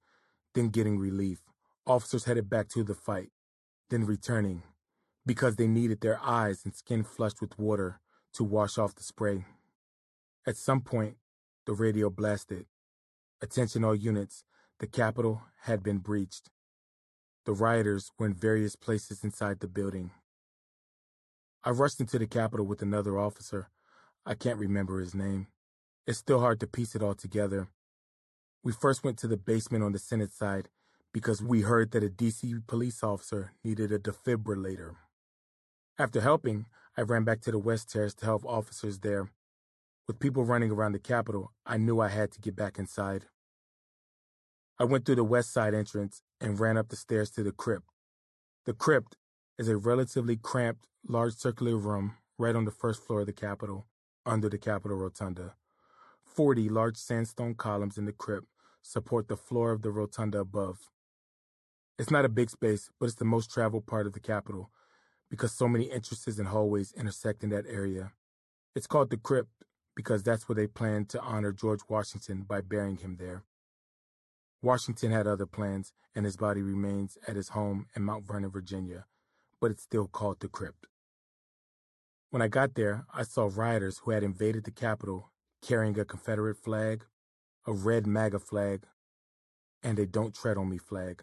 then 0.55 0.69
getting 0.69 0.99
relief. 0.99 1.41
Officers 1.87 2.25
headed 2.25 2.49
back 2.49 2.69
to 2.69 2.83
the 2.83 2.95
fight, 2.95 3.31
then 3.91 4.05
returning 4.05 4.63
because 5.27 5.57
they 5.57 5.67
needed 5.67 6.01
their 6.01 6.21
eyes 6.23 6.63
and 6.65 6.75
skin 6.75 7.03
flushed 7.03 7.41
with 7.41 7.59
water 7.59 8.01
to 8.33 8.45
wash 8.45 8.79
off 8.79 8.95
the 8.95 9.03
spray. 9.03 9.45
At 10.47 10.57
some 10.57 10.81
point, 10.81 11.17
the 11.67 11.73
radio 11.73 12.09
blasted. 12.09 12.67
Attention 13.43 13.85
all 13.85 13.95
units, 13.95 14.45
the 14.79 14.87
Capitol 14.87 15.43
had 15.63 15.83
been 15.83 15.99
breached. 15.99 16.51
The 17.45 17.53
rioters 17.53 18.11
were 18.19 18.27
in 18.27 18.35
various 18.35 18.77
places 18.77 19.25
inside 19.25 19.61
the 19.61 19.67
building. 19.67 20.13
I 21.65 21.71
rushed 21.71 21.99
into 22.01 22.19
the 22.19 22.27
Capitol 22.29 22.65
with 22.65 22.81
another 22.81 23.19
officer. 23.19 23.71
I 24.25 24.35
can't 24.35 24.59
remember 24.59 25.01
his 25.01 25.15
name. 25.15 25.49
It's 26.07 26.19
still 26.19 26.39
hard 26.39 26.61
to 26.61 26.69
piece 26.69 26.95
it 26.95 27.03
all 27.03 27.15
together. 27.15 27.69
We 28.63 28.73
first 28.73 29.03
went 29.03 29.19
to 29.19 29.27
the 29.27 29.37
basement 29.37 29.83
on 29.83 29.93
the 29.93 29.99
Senate 29.99 30.33
side 30.33 30.69
because 31.13 31.43
we 31.43 31.63
heard 31.63 31.91
that 31.91 32.05
a 32.05 32.09
DC 32.09 32.67
police 32.69 33.03
officer 33.03 33.53
needed 33.65 33.91
a 33.91 33.99
defibrillator. 33.99 34.95
After 35.99 36.21
helping, 36.21 36.67
I 36.95 37.03
ran 37.03 37.25
back 37.25 37.41
to 37.43 37.51
the 37.51 37.59
West 37.59 37.91
Terrace 37.91 38.13
to 38.17 38.27
help 38.27 38.45
officers 38.45 38.99
there. 38.99 39.31
With 40.07 40.19
people 40.19 40.45
running 40.45 40.71
around 40.71 40.93
the 40.93 40.99
Capitol, 40.99 41.53
I 41.65 41.79
knew 41.79 42.01
I 42.01 42.09
had 42.09 42.31
to 42.33 42.41
get 42.41 42.55
back 42.55 42.79
inside. 42.79 43.25
I 44.79 44.85
went 44.85 45.07
through 45.07 45.15
the 45.15 45.25
west 45.25 45.55
side 45.55 45.73
entrance 45.73 46.21
and 46.39 46.61
ran 46.61 46.77
up 46.77 46.91
the 46.91 46.97
stairs 46.97 47.31
to 47.31 47.43
the 47.43 47.51
crypt. 47.51 47.87
The 48.67 48.75
crypt 48.75 49.17
is 49.59 49.71
a 49.71 49.79
relatively 49.79 50.37
cramped, 50.37 50.87
large 51.09 51.33
circular 51.33 51.79
room 51.79 52.17
right 52.37 52.55
on 52.55 52.67
the 52.67 52.71
first 52.71 53.03
floor 53.03 53.21
of 53.21 53.27
the 53.27 53.33
Capitol, 53.33 53.87
under 54.27 54.51
the 54.51 54.59
Capitol 54.59 54.99
Rotunda. 54.99 55.55
Forty 56.23 56.69
large 56.69 56.99
sandstone 56.99 57.55
columns 57.55 57.97
in 57.97 58.05
the 58.05 58.13
crypt 58.13 58.49
support 58.83 59.29
the 59.29 59.37
floor 59.37 59.73
of 59.73 59.81
the 59.81 59.91
rotunda 59.91 60.41
above. 60.41 60.91
It's 61.99 62.11
not 62.11 62.27
a 62.27 62.29
big 62.29 62.51
space, 62.51 62.91
but 63.01 63.07
it's 63.07 63.15
the 63.15 63.25
most 63.25 63.51
traveled 63.51 63.87
part 63.87 64.07
of 64.07 64.13
the 64.13 64.21
Capitol 64.21 64.71
because 65.31 65.53
so 65.53 65.69
many 65.69 65.91
entrances 65.91 66.39
and 66.39 66.49
hallways 66.49 66.93
intersect 66.93 67.43
in 67.43 67.51
that 67.51 67.67
area. 67.69 68.13
It's 68.75 68.87
called 68.87 69.11
the 69.11 69.17
crypt 69.17 69.51
because 69.95 70.23
that's 70.23 70.49
where 70.49 70.57
they 70.57 70.67
planned 70.67 71.09
to 71.11 71.21
honor 71.21 71.53
George 71.53 71.81
Washington 71.89 72.43
by 72.43 72.61
burying 72.61 72.99
him 72.99 73.17
there. 73.19 73.43
Washington 74.63 75.11
had 75.13 75.27
other 75.27 75.47
plans, 75.47 75.93
and 76.15 76.25
his 76.25 76.37
body 76.37 76.63
remains 76.63 77.19
at 77.27 77.37
his 77.37 77.51
home 77.51 77.87
in 77.95 78.03
Mount 78.03 78.27
Vernon, 78.27 78.51
Virginia, 78.51 79.07
but 79.61 79.71
it's 79.71 79.83
still 79.83 80.07
called 80.07 80.41
the 80.41 80.49
crypt. 80.49 80.87
When 82.31 82.43
I 82.43 82.49
got 82.49 82.75
there, 82.75 83.07
I 83.15 83.23
saw 83.23 83.51
rioters 83.53 83.99
who 83.99 84.11
had 84.11 84.23
invaded 84.23 84.65
the 84.65 84.71
Capitol 84.71 85.31
carrying 85.63 85.99
a 85.99 86.05
Confederate 86.05 86.57
flag, 86.57 87.05
a 87.67 87.73
red 87.73 88.07
MAGA 88.07 88.41
flag, 88.41 88.85
and 89.83 89.99
a 89.99 90.07
Don't 90.07 90.35
Tread 90.35 90.57
on 90.57 90.69
Me 90.69 90.79
flag. 90.79 91.23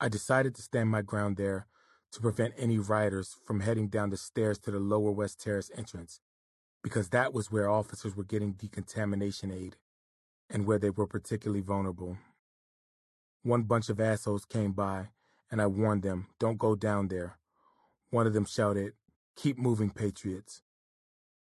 I 0.00 0.08
decided 0.08 0.54
to 0.54 0.62
stand 0.62 0.88
my 0.88 1.02
ground 1.02 1.36
there 1.36 1.66
to 2.12 2.20
prevent 2.20 2.54
any 2.56 2.78
rioters 2.78 3.36
from 3.44 3.60
heading 3.60 3.88
down 3.88 4.10
the 4.10 4.16
stairs 4.16 4.58
to 4.58 4.70
the 4.70 4.78
lower 4.78 5.10
West 5.10 5.40
Terrace 5.40 5.70
entrance, 5.76 6.20
because 6.82 7.10
that 7.10 7.32
was 7.32 7.50
where 7.50 7.68
officers 7.68 8.16
were 8.16 8.24
getting 8.24 8.52
decontamination 8.52 9.50
aid 9.50 9.76
and 10.50 10.66
where 10.66 10.78
they 10.78 10.90
were 10.90 11.06
particularly 11.06 11.60
vulnerable. 11.60 12.16
One 13.42 13.62
bunch 13.62 13.88
of 13.88 14.00
assholes 14.00 14.44
came 14.44 14.72
by, 14.72 15.08
and 15.50 15.60
I 15.60 15.66
warned 15.66 16.02
them, 16.02 16.28
don't 16.38 16.58
go 16.58 16.74
down 16.74 17.08
there. 17.08 17.38
One 18.10 18.26
of 18.26 18.32
them 18.32 18.46
shouted, 18.46 18.94
keep 19.36 19.58
moving, 19.58 19.90
patriots. 19.90 20.62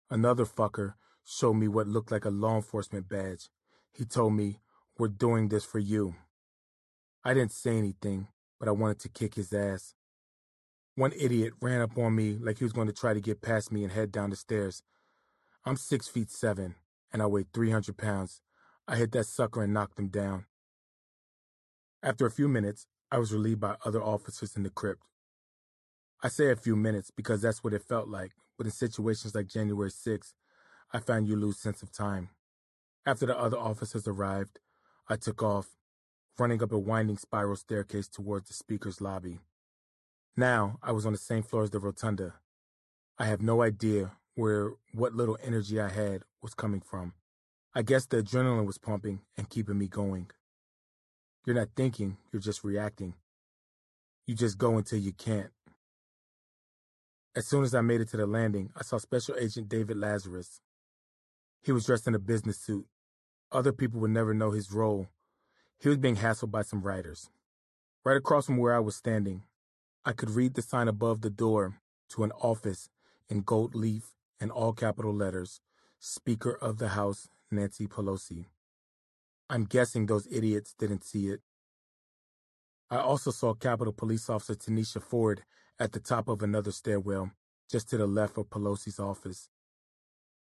Another 0.10 0.46
fucker 0.46 0.96
showed 1.26 1.56
me 1.56 1.68
what 1.68 1.88
looked 1.88 2.12
like 2.12 2.26
a 2.26 2.30
law 2.30 2.56
enforcement 2.56 3.10
badge. 3.10 3.50
He 3.92 4.06
told 4.06 4.34
me, 4.34 4.60
we're 4.98 5.08
doing 5.08 5.50
this 5.50 5.66
for 5.66 5.80
you. 5.80 6.16
I 7.24 7.34
didn't 7.34 7.52
say 7.52 7.78
anything, 7.78 8.28
but 8.60 8.68
I 8.68 8.72
wanted 8.72 9.00
to 9.00 9.10
kick 9.10 9.36
his 9.36 9.52
ass. 9.54 9.96
One 10.98 11.14
idiot 11.16 11.54
ran 11.62 11.82
up 11.82 11.96
on 11.96 12.16
me 12.16 12.40
like 12.42 12.58
he 12.58 12.64
was 12.64 12.74
going 12.74 12.88
to 12.88 12.94
try 12.94 13.14
to 13.14 13.22
get 13.22 13.40
past 13.40 13.72
me 13.72 13.84
and 13.84 13.94
head 13.94 14.12
down 14.12 14.32
the 14.32 14.36
stairs. 14.36 14.82
I'm 15.64 15.78
six 15.78 16.08
feet 16.08 16.32
seven, 16.32 16.74
and 17.14 17.22
I 17.22 17.28
weigh 17.28 17.46
300 17.54 17.96
pounds. 17.96 18.42
I 18.88 18.96
hit 18.96 19.12
that 19.12 19.26
sucker 19.26 19.62
and 19.62 19.72
knocked 19.72 20.00
him 20.00 20.08
down. 20.08 20.48
After 22.02 22.26
a 22.26 22.32
few 22.32 22.48
minutes, 22.48 22.88
I 23.12 23.20
was 23.20 23.32
relieved 23.32 23.60
by 23.60 23.76
other 23.86 24.02
officers 24.02 24.56
in 24.56 24.64
the 24.64 24.72
crypt. 24.72 25.04
I 26.24 26.30
say 26.30 26.50
a 26.50 26.56
few 26.56 26.76
minutes 26.76 27.12
because 27.16 27.44
that's 27.44 27.64
what 27.64 27.74
it 27.76 27.84
felt 27.84 28.08
like, 28.08 28.32
but 28.58 28.66
in 28.66 28.72
situations 28.72 29.36
like 29.36 29.46
January 29.46 29.92
6th, 29.92 30.34
I 30.92 30.98
found 30.98 31.28
you 31.28 31.36
lose 31.36 31.60
sense 31.60 31.84
of 31.84 31.92
time. 31.92 32.30
After 33.06 33.28
the 33.28 33.38
other 33.38 33.60
officers 33.60 34.08
arrived, 34.08 34.58
I 35.08 35.16
took 35.16 35.44
off. 35.44 35.68
running 36.40 36.64
up 36.64 36.72
a 36.72 36.80
winding 36.80 37.20
spiral 37.20 37.56
staircase 37.56 38.08
towards 38.08 38.48
the 38.48 38.56
speaker's 38.56 39.00
lobby. 39.00 39.42
Now 40.40 40.78
I 40.84 40.92
was 40.92 41.08
on 41.08 41.14
the 41.14 41.18
same 41.18 41.42
floor 41.42 41.64
as 41.64 41.72
the 41.72 41.80
rotunda. 41.80 42.36
I 43.18 43.26
have 43.26 43.42
no 43.42 43.64
idea 43.64 44.12
where 44.36 44.74
what 44.94 45.16
little 45.16 45.40
energy 45.44 45.82
I 45.82 45.90
had 45.90 46.22
was 46.44 46.54
coming 46.54 46.80
from. 46.80 47.14
I 47.74 47.82
guess 47.82 48.06
the 48.06 48.22
adrenaline 48.22 48.68
was 48.68 48.78
pumping 48.78 49.22
and 49.36 49.50
keeping 49.50 49.80
me 49.80 49.88
going. 49.88 50.30
You're 51.44 51.56
not 51.56 51.70
thinking, 51.76 52.18
you're 52.32 52.42
just 52.42 52.64
reacting. 52.64 53.16
You 54.28 54.36
just 54.36 54.60
go 54.60 54.78
until 54.78 55.00
you 55.00 55.12
can't. 55.12 55.50
As 57.36 57.48
soon 57.48 57.64
as 57.64 57.74
I 57.74 57.82
made 57.82 58.02
it 58.02 58.10
to 58.10 58.18
the 58.18 58.28
landing, 58.28 58.70
I 58.76 58.84
saw 58.84 59.00
Special 59.00 59.36
Agent 59.40 59.70
David 59.70 59.98
Lazarus. 59.98 60.62
He 61.64 61.72
was 61.72 61.86
dressed 61.86 62.08
in 62.08 62.14
a 62.14 62.20
business 62.20 62.60
suit. 62.60 62.86
Other 63.52 63.72
people 63.72 64.00
would 64.02 64.12
never 64.12 64.36
know 64.36 64.52
his 64.52 64.72
role. 64.72 65.08
He 65.80 65.90
was 65.90 65.98
being 65.98 66.18
hassled 66.18 66.52
by 66.52 66.62
some 66.62 66.84
writers. 66.84 67.32
Right 68.06 68.18
across 68.18 68.46
from 68.46 68.58
where 68.58 68.76
I 68.76 68.80
was 68.80 68.96
standing, 68.96 69.44
I 70.06 70.14
could 70.14 70.30
read 70.32 70.54
the 70.54 70.62
sign 70.62 70.88
above 70.88 71.22
the 71.22 71.30
door 71.30 71.80
to 72.10 72.24
an 72.24 72.32
office 72.32 72.90
in 73.30 73.42
gold 73.42 73.76
leaf 73.76 74.14
and 74.40 74.52
all 74.52 74.74
capital 74.74 75.14
letters 75.14 75.62
Speaker 76.00 76.52
of 76.52 76.78
the 76.78 76.90
House 76.90 77.28
Nancy 77.52 77.88
Pelosi. 77.88 78.46
I'm 79.50 79.66
guessing 79.66 80.06
those 80.06 80.28
idiots 80.32 80.74
didn't 80.78 81.04
see 81.04 81.30
it. 81.30 81.42
I 82.90 82.98
also 82.98 83.32
saw 83.32 83.54
Capitol 83.54 83.94
Police 83.94 84.30
Officer 84.30 84.56
Tanisha 84.56 85.02
Ford 85.02 85.44
at 85.80 85.92
the 85.92 86.00
top 86.00 86.28
of 86.28 86.42
another 86.42 86.72
stairwell, 86.72 87.32
just 87.70 87.90
to 87.90 87.98
the 87.98 88.08
left 88.08 88.38
of 88.38 88.50
Pelosi's 88.50 89.00
office. 89.00 89.50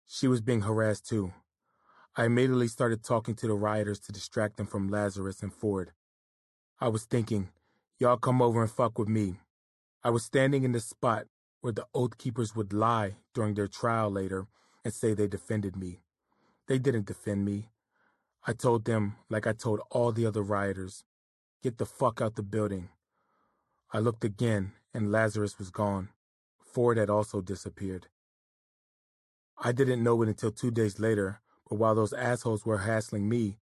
She 0.08 0.28
was 0.28 0.42
being 0.42 0.62
harassed 0.62 1.08
too. 1.08 1.34
I 2.16 2.26
immediately 2.26 2.68
started 2.68 3.04
talking 3.04 3.36
to 3.36 3.48
the 3.48 3.54
rioters 3.54 4.00
to 4.02 4.12
distract 4.12 4.58
them 4.58 4.66
from 4.66 4.90
Lazarus 4.90 5.44
and 5.44 5.54
Ford. 5.54 5.92
I 6.80 6.88
was 6.88 7.04
thinking, 7.06 7.50
y'all 8.00 8.18
come 8.18 8.42
over 8.42 8.62
and 8.62 8.72
fuck 8.72 9.00
with 9.00 9.10
me. 9.10 9.38
I 10.04 10.10
was 10.12 10.24
standing 10.24 10.64
in 10.64 10.72
the 10.72 10.80
spot 10.80 11.26
where 11.62 11.74
the 11.74 11.88
Oath 11.96 12.18
Keepers 12.18 12.56
would 12.56 12.72
lie 12.72 13.16
during 13.34 13.56
their 13.56 13.68
trial 13.68 14.12
later 14.12 14.46
and 14.86 14.94
say 14.94 15.14
they 15.14 15.28
defended 15.28 15.76
me. 15.76 16.02
They 16.68 16.78
didn't 16.78 17.08
defend 17.08 17.44
me. 17.44 17.70
I 18.46 18.54
told 18.54 18.86
them, 18.86 19.16
like 19.30 19.48
I 19.48 19.54
told 19.54 19.82
all 19.90 20.12
the 20.12 20.26
other 20.26 20.44
rioters, 20.44 21.04
get 21.64 21.78
the 21.78 21.86
fuck 21.86 22.22
out 22.22 22.36
the 22.36 22.44
building. 22.44 22.90
I 23.92 24.00
looked 24.00 24.24
again, 24.24 24.74
and 24.94 25.12
Lazarus 25.12 25.58
was 25.58 25.72
gone. 25.72 26.10
Ford 26.62 26.98
had 26.98 27.10
also 27.10 27.42
disappeared. 27.42 28.08
I 29.58 29.72
didn't 29.72 30.04
know 30.04 30.22
it 30.22 30.30
until 30.30 30.52
two 30.52 30.70
days 30.70 31.00
later, 31.00 31.42
but 31.68 31.78
while 31.78 31.96
those 31.96 32.14
assholes 32.14 32.66
were 32.66 32.80
hassling 32.80 33.28
me, 33.28 33.58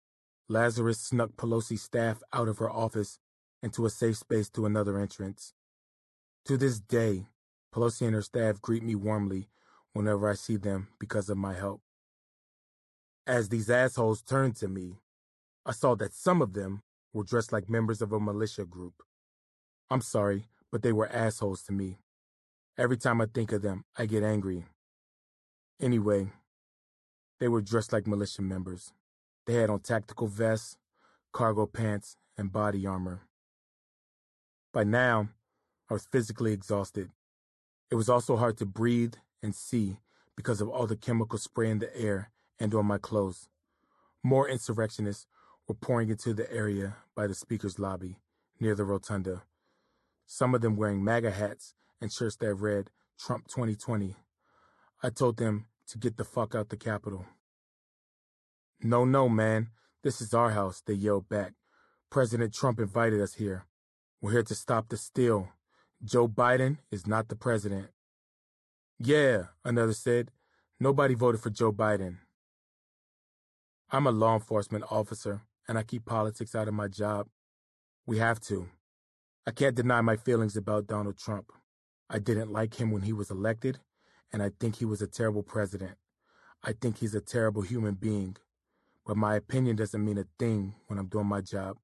Lazarus 0.50 1.00
snuck 1.00 1.32
Pelosi's 1.38 1.84
staff 1.84 2.22
out 2.34 2.50
of 2.50 2.58
her 2.58 2.70
office 2.70 3.20
into 3.66 3.86
a 3.86 3.90
safe 3.90 4.16
space 4.16 4.48
to 4.48 4.68
another 4.68 5.00
entrance. 5.00 5.54
To 6.46 6.56
this 6.56 6.80
day, 6.80 7.26
Pelosi 7.74 8.06
and 8.06 8.14
her 8.14 8.22
staff 8.22 8.62
greet 8.62 8.84
me 8.84 8.94
warmly 8.94 9.50
whenever 9.92 10.30
I 10.30 10.36
see 10.36 10.56
them 10.56 10.90
because 11.00 11.30
of 11.30 11.38
my 11.38 11.56
help. 11.56 11.82
As 13.26 13.50
these 13.50 13.72
assholes 13.72 14.22
turned 14.22 14.56
to 14.58 14.68
me, 14.68 15.00
I 15.66 15.72
saw 15.72 15.96
that 15.96 16.14
some 16.14 16.44
of 16.44 16.54
them 16.54 16.84
were 17.12 17.24
dressed 17.24 17.52
like 17.52 17.68
members 17.68 18.04
of 18.04 18.14
a 18.14 18.20
militia 18.20 18.66
group. 18.66 19.02
I'm 19.90 20.02
sorry, 20.02 20.46
but 20.72 20.84
they 20.84 20.94
were 20.94 21.12
assholes 21.12 21.64
to 21.64 21.72
me. 21.72 21.98
Every 22.78 22.98
time 22.98 23.20
I 23.20 23.26
think 23.26 23.52
of 23.52 23.64
them, 23.64 23.84
I 23.98 24.06
get 24.06 24.22
angry. 24.22 24.66
Anyway, 25.82 26.32
they 27.40 27.48
were 27.48 27.62
dressed 27.62 27.94
like 27.94 28.06
militia 28.06 28.44
members. 28.44 28.94
They 29.48 29.56
had 29.56 29.72
on 29.72 29.80
tactical 29.80 30.28
vests, 30.28 30.78
cargo 31.34 31.66
pants, 31.66 32.16
and 32.38 32.52
body 32.52 32.86
armor. 32.86 33.22
By 34.76 34.84
now, 34.84 35.30
I 35.90 35.94
was 35.94 36.06
physically 36.12 36.52
exhausted. 36.52 37.10
It 37.90 37.96
was 37.96 38.10
also 38.10 38.36
hard 38.36 38.58
to 38.58 38.66
breathe 38.66 39.14
and 39.42 39.56
see 39.56 40.00
because 40.36 40.60
of 40.60 40.68
all 40.68 40.86
the 40.86 40.98
chemical 40.98 41.40
spray 41.40 41.70
in 41.70 41.80
the 41.80 41.96
air 41.98 42.30
and 42.60 42.76
on 42.76 42.86
my 42.86 42.98
clothes. 42.98 43.48
More 44.22 44.50
insurrectionists 44.50 45.28
were 45.66 45.76
pouring 45.76 46.10
into 46.10 46.34
the 46.34 46.52
area 46.52 46.98
by 47.16 47.26
the 47.26 47.34
speaker's 47.34 47.80
lobby 47.80 48.18
near 48.60 48.76
the 48.76 48.84
rotunda. 48.84 49.44
Some 50.26 50.54
of 50.54 50.60
them 50.60 50.76
wearing 50.76 51.02
MAGA 51.02 51.32
hats 51.32 51.74
and 52.02 52.12
shirts 52.12 52.36
that 52.36 52.56
read 52.56 52.90
Trump 53.18 53.48
2020. 53.48 54.18
I 55.02 55.10
told 55.10 55.38
them 55.38 55.68
to 55.88 55.98
get 55.98 56.18
the 56.18 56.26
fuck 56.26 56.54
out 56.54 56.68
the 56.68 56.76
Capitol. 56.76 57.26
No, 58.82 59.06
no, 59.06 59.30
man. 59.30 59.70
This 60.04 60.20
is 60.20 60.34
our 60.34 60.52
house, 60.52 60.84
they 60.86 60.96
yelled 60.96 61.30
back. 61.30 61.54
President 62.10 62.54
Trump 62.54 62.78
invited 62.78 63.22
us 63.22 63.36
here. 63.36 63.68
We're 64.26 64.32
here 64.32 64.44
to 64.44 64.56
stop 64.56 64.90
the 64.90 64.98
steal. 64.98 65.50
Joe 66.04 66.28
Biden 66.28 66.80
is 66.90 67.06
not 67.06 67.28
the 67.28 67.36
president. 67.36 67.90
Yeah, 68.98 69.50
another 69.64 69.94
said. 69.94 70.32
Nobody 70.80 71.14
voted 71.14 71.42
for 71.42 71.52
Joe 71.52 71.72
Biden. 71.72 72.18
I'm 73.92 74.08
a 74.08 74.12
law 74.12 74.34
enforcement 74.34 74.86
officer, 74.90 75.44
and 75.68 75.78
I 75.78 75.84
keep 75.84 76.06
politics 76.06 76.56
out 76.56 76.68
of 76.68 76.74
my 76.74 76.88
job. 76.88 77.28
We 78.08 78.18
have 78.18 78.40
to. 78.50 78.68
I 79.46 79.52
can't 79.52 79.76
deny 79.76 80.02
my 80.02 80.16
feelings 80.16 80.58
about 80.58 80.88
Donald 80.88 81.20
Trump. 81.20 81.52
I 82.10 82.18
didn't 82.18 82.52
like 82.52 82.82
him 82.82 82.90
when 82.90 83.04
he 83.04 83.14
was 83.14 83.30
elected, 83.30 83.78
and 84.34 84.42
I 84.42 84.50
think 84.60 84.78
he 84.78 84.86
was 84.86 85.04
a 85.04 85.08
terrible 85.08 85.44
president. 85.44 85.98
I 86.64 86.74
think 86.74 86.98
he's 86.98 87.14
a 87.14 87.22
terrible 87.22 87.62
human 87.62 87.94
being. 87.94 88.38
But 89.06 89.18
my 89.18 89.36
opinion 89.36 89.76
doesn't 89.76 90.04
mean 90.04 90.18
a 90.18 90.26
thing 90.40 90.74
when 90.88 90.98
I'm 90.98 91.10
doing 91.10 91.28
my 91.28 91.42
job. 91.42 91.78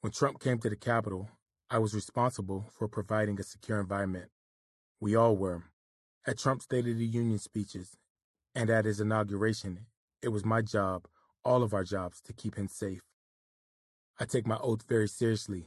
When 0.00 0.12
Trump 0.12 0.38
came 0.38 0.58
to 0.58 0.70
the 0.70 0.76
Capitol, 0.76 1.28
I 1.68 1.78
was 1.78 1.92
responsible 1.92 2.66
for 2.70 2.86
providing 2.86 3.40
a 3.40 3.42
secure 3.42 3.80
environment. 3.80 4.26
We 5.00 5.16
all 5.16 5.36
were. 5.36 5.64
At 6.24 6.38
Trump's 6.38 6.66
State 6.66 6.86
of 6.86 6.98
the 6.98 7.04
Union 7.04 7.40
speeches 7.40 7.96
and 8.54 8.70
at 8.70 8.84
his 8.84 9.00
inauguration, 9.00 9.86
it 10.22 10.28
was 10.28 10.44
my 10.44 10.62
job, 10.62 11.08
all 11.44 11.64
of 11.64 11.74
our 11.74 11.82
jobs, 11.82 12.20
to 12.22 12.32
keep 12.32 12.54
him 12.54 12.68
safe. 12.68 13.00
I 14.20 14.24
take 14.24 14.46
my 14.46 14.58
oath 14.58 14.84
very 14.88 15.08
seriously. 15.08 15.66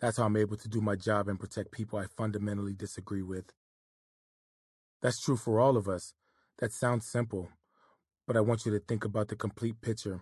That's 0.00 0.16
how 0.16 0.24
I'm 0.24 0.36
able 0.36 0.56
to 0.56 0.68
do 0.68 0.80
my 0.80 0.96
job 0.96 1.28
and 1.28 1.38
protect 1.38 1.70
people 1.70 2.00
I 2.00 2.06
fundamentally 2.16 2.74
disagree 2.74 3.22
with. 3.22 3.52
That's 5.02 5.20
true 5.20 5.36
for 5.36 5.60
all 5.60 5.76
of 5.76 5.88
us. 5.88 6.14
That 6.58 6.72
sounds 6.72 7.06
simple, 7.06 7.50
but 8.26 8.36
I 8.36 8.40
want 8.40 8.66
you 8.66 8.72
to 8.72 8.80
think 8.80 9.04
about 9.04 9.28
the 9.28 9.36
complete 9.36 9.80
picture. 9.80 10.20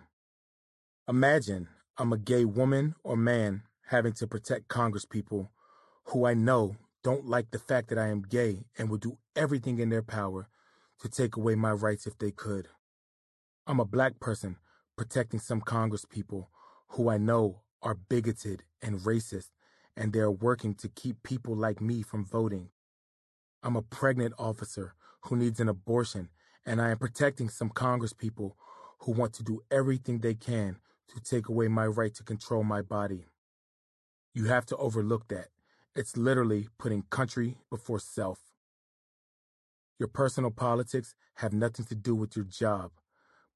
Imagine 1.09 1.69
I'm 1.99 2.13
a 2.13 2.19
gay 2.19 2.45
woman 2.45 2.95
or 3.05 3.17
man 3.17 3.63
having 3.87 4.13
to 4.15 4.27
protect 4.27 4.69
congresspeople 4.69 5.49
who 6.05 6.27
I 6.27 6.35
know 6.35 6.77
don't 7.03 7.27
like 7.27 7.51
the 7.51 7.59
fact 7.59 7.89
that 7.89 7.99
I 7.99 8.09
am 8.09 8.21
gay 8.21 8.67
and 8.77 8.91
would 8.91 9.01
do 9.01 9.17
everything 9.35 9.79
in 9.79 9.89
their 9.89 10.03
power 10.03 10.49
to 11.01 11.09
take 11.09 11.37
away 11.37 11.55
my 11.55 11.73
rights 11.73 12.07
if 12.07 12.19
they 12.19 12.31
could. 12.31 12.69
I'm 13.67 13.81
a 13.81 13.87
black 13.87 14.21
person 14.21 14.57
protecting 14.95 15.41
some 15.41 15.63
congresspeople 15.63 16.49
who 16.89 17.09
I 17.09 17.17
know 17.17 17.63
are 17.83 17.95
bigoted 17.95 18.65
and 18.83 19.01
racist, 19.01 19.49
and 19.97 20.13
they 20.13 20.21
are 20.21 20.31
working 20.31 20.75
to 20.75 20.89
keep 20.89 21.23
people 21.23 21.57
like 21.57 21.81
me 21.81 22.03
from 22.03 22.27
voting. 22.27 22.69
I'm 23.63 23.77
a 23.77 23.83
pregnant 23.83 24.35
officer 24.39 24.95
who 25.23 25.37
needs 25.37 25.61
an 25.61 25.69
abortion 25.71 26.29
and 26.67 26.83
I 26.83 26.91
am 26.91 26.99
protecting 26.99 27.49
some 27.49 27.71
congresspeople 27.71 28.53
who 29.01 29.13
want 29.13 29.33
to 29.35 29.43
do 29.43 29.63
everything 29.71 30.19
they 30.19 30.35
can 30.35 30.77
to 31.15 31.21
take 31.21 31.49
away 31.49 31.69
my 31.69 31.87
right 31.87 32.15
to 32.15 32.23
control 32.23 32.65
my 32.65 32.83
body. 32.83 33.27
You 34.35 34.47
have 34.47 34.67
to 34.67 34.77
overlook 34.77 35.29
that. 35.29 35.49
It's 35.95 36.17
literally 36.17 36.69
putting 36.79 37.03
country 37.03 37.57
before 37.71 38.01
self. 38.01 38.41
Your 39.99 40.09
personal 40.09 40.51
politics 40.51 41.15
have 41.37 41.53
nothing 41.53 41.87
to 41.87 41.95
do 41.95 42.15
with 42.15 42.37
your 42.37 42.45
job. 42.45 42.91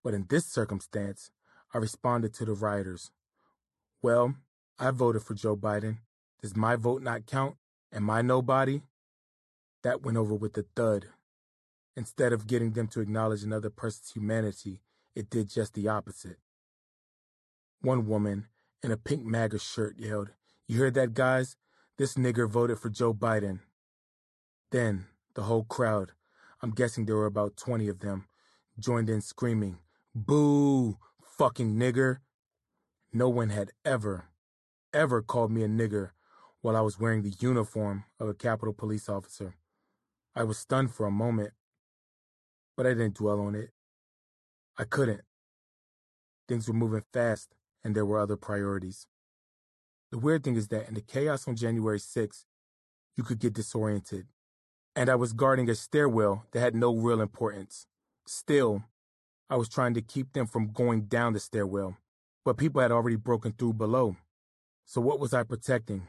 But 0.02 0.14
in 0.14 0.26
this 0.28 0.46
circumstance, 0.46 1.30
I 1.74 1.78
responded 1.78 2.32
to 2.34 2.44
the 2.46 2.54
rioters. 2.54 3.10
Well, 4.02 4.34
I 4.78 4.90
voted 4.90 5.22
for 5.22 5.34
Joe 5.34 5.56
Biden. 5.56 5.98
Does 6.40 6.56
my 6.56 6.76
vote 6.76 7.02
not 7.02 7.26
count? 7.26 7.56
Am 7.92 8.08
I 8.08 8.22
nobody? 8.22 8.80
That 9.82 10.02
went 10.02 10.16
over 10.16 10.34
with 10.34 10.56
a 10.56 10.64
thud. 10.74 11.06
Instead 11.96 12.32
of 12.32 12.46
getting 12.46 12.72
them 12.72 12.86
to 12.88 13.00
acknowledge 13.00 13.42
another 13.42 13.68
person's 13.68 14.12
humanity, 14.12 14.80
it 15.14 15.28
did 15.28 15.50
just 15.50 15.74
the 15.74 15.88
opposite. 15.88 16.38
One 17.82 18.06
woman 18.06 18.46
in 18.82 18.90
a 18.90 18.96
pink 18.96 19.24
MAGA 19.24 19.58
shirt 19.58 19.98
yelled, 19.98 20.30
You 20.66 20.78
heard 20.78 20.94
that, 20.94 21.14
guys? 21.14 21.56
This 21.98 22.14
nigger 22.14 22.48
voted 22.48 22.78
for 22.78 22.88
Joe 22.88 23.12
Biden. 23.12 23.60
Then 24.70 25.06
the 25.34 25.42
whole 25.42 25.64
crowd, 25.64 26.12
I'm 26.62 26.70
guessing 26.70 27.04
there 27.04 27.16
were 27.16 27.26
about 27.26 27.56
20 27.56 27.88
of 27.88 28.00
them, 28.00 28.26
joined 28.78 29.10
in 29.10 29.20
screaming, 29.20 29.78
Boo! 30.14 30.98
Fucking 31.38 31.76
nigger! 31.76 32.18
No 33.12 33.28
one 33.28 33.48
had 33.50 33.70
ever, 33.84 34.26
ever 34.92 35.22
called 35.22 35.50
me 35.50 35.62
a 35.62 35.68
nigger 35.68 36.10
while 36.60 36.76
I 36.76 36.82
was 36.82 37.00
wearing 37.00 37.22
the 37.22 37.34
uniform 37.40 38.04
of 38.18 38.28
a 38.28 38.34
Capitol 38.34 38.74
police 38.74 39.08
officer. 39.08 39.56
I 40.36 40.44
was 40.44 40.58
stunned 40.58 40.92
for 40.92 41.06
a 41.06 41.10
moment 41.10 41.52
but 42.80 42.86
I 42.86 42.94
didn't 42.94 43.16
dwell 43.16 43.40
on 43.40 43.54
it. 43.54 43.72
I 44.78 44.84
couldn't. 44.84 45.20
Things 46.48 46.66
were 46.66 46.72
moving 46.72 47.04
fast, 47.12 47.54
and 47.84 47.94
there 47.94 48.06
were 48.06 48.18
other 48.18 48.36
priorities. 48.36 49.06
The 50.10 50.18
weird 50.18 50.44
thing 50.44 50.56
is 50.56 50.68
that 50.68 50.88
in 50.88 50.94
the 50.94 51.00
chaos 51.00 51.46
on 51.46 51.56
January 51.56 51.98
6th, 51.98 52.44
you 53.16 53.22
could 53.24 53.38
get 53.38 53.52
disoriented. 53.52 54.26
And 54.96 55.08
I 55.08 55.14
was 55.14 55.32
guarding 55.32 55.70
a 55.70 55.74
stairwell 55.74 56.46
that 56.50 56.60
had 56.60 56.74
no 56.74 56.94
real 56.94 57.20
importance. 57.20 57.86
Still, 58.26 58.82
I 59.48 59.56
was 59.56 59.68
trying 59.68 59.94
to 59.94 60.02
keep 60.02 60.32
them 60.32 60.46
from 60.46 60.72
going 60.72 61.02
down 61.02 61.32
the 61.32 61.40
stairwell, 61.40 61.96
but 62.44 62.56
people 62.56 62.80
had 62.80 62.92
already 62.92 63.16
broken 63.16 63.52
through 63.52 63.74
below. 63.74 64.16
So 64.84 65.00
what 65.00 65.20
was 65.20 65.32
I 65.32 65.44
protecting? 65.44 66.08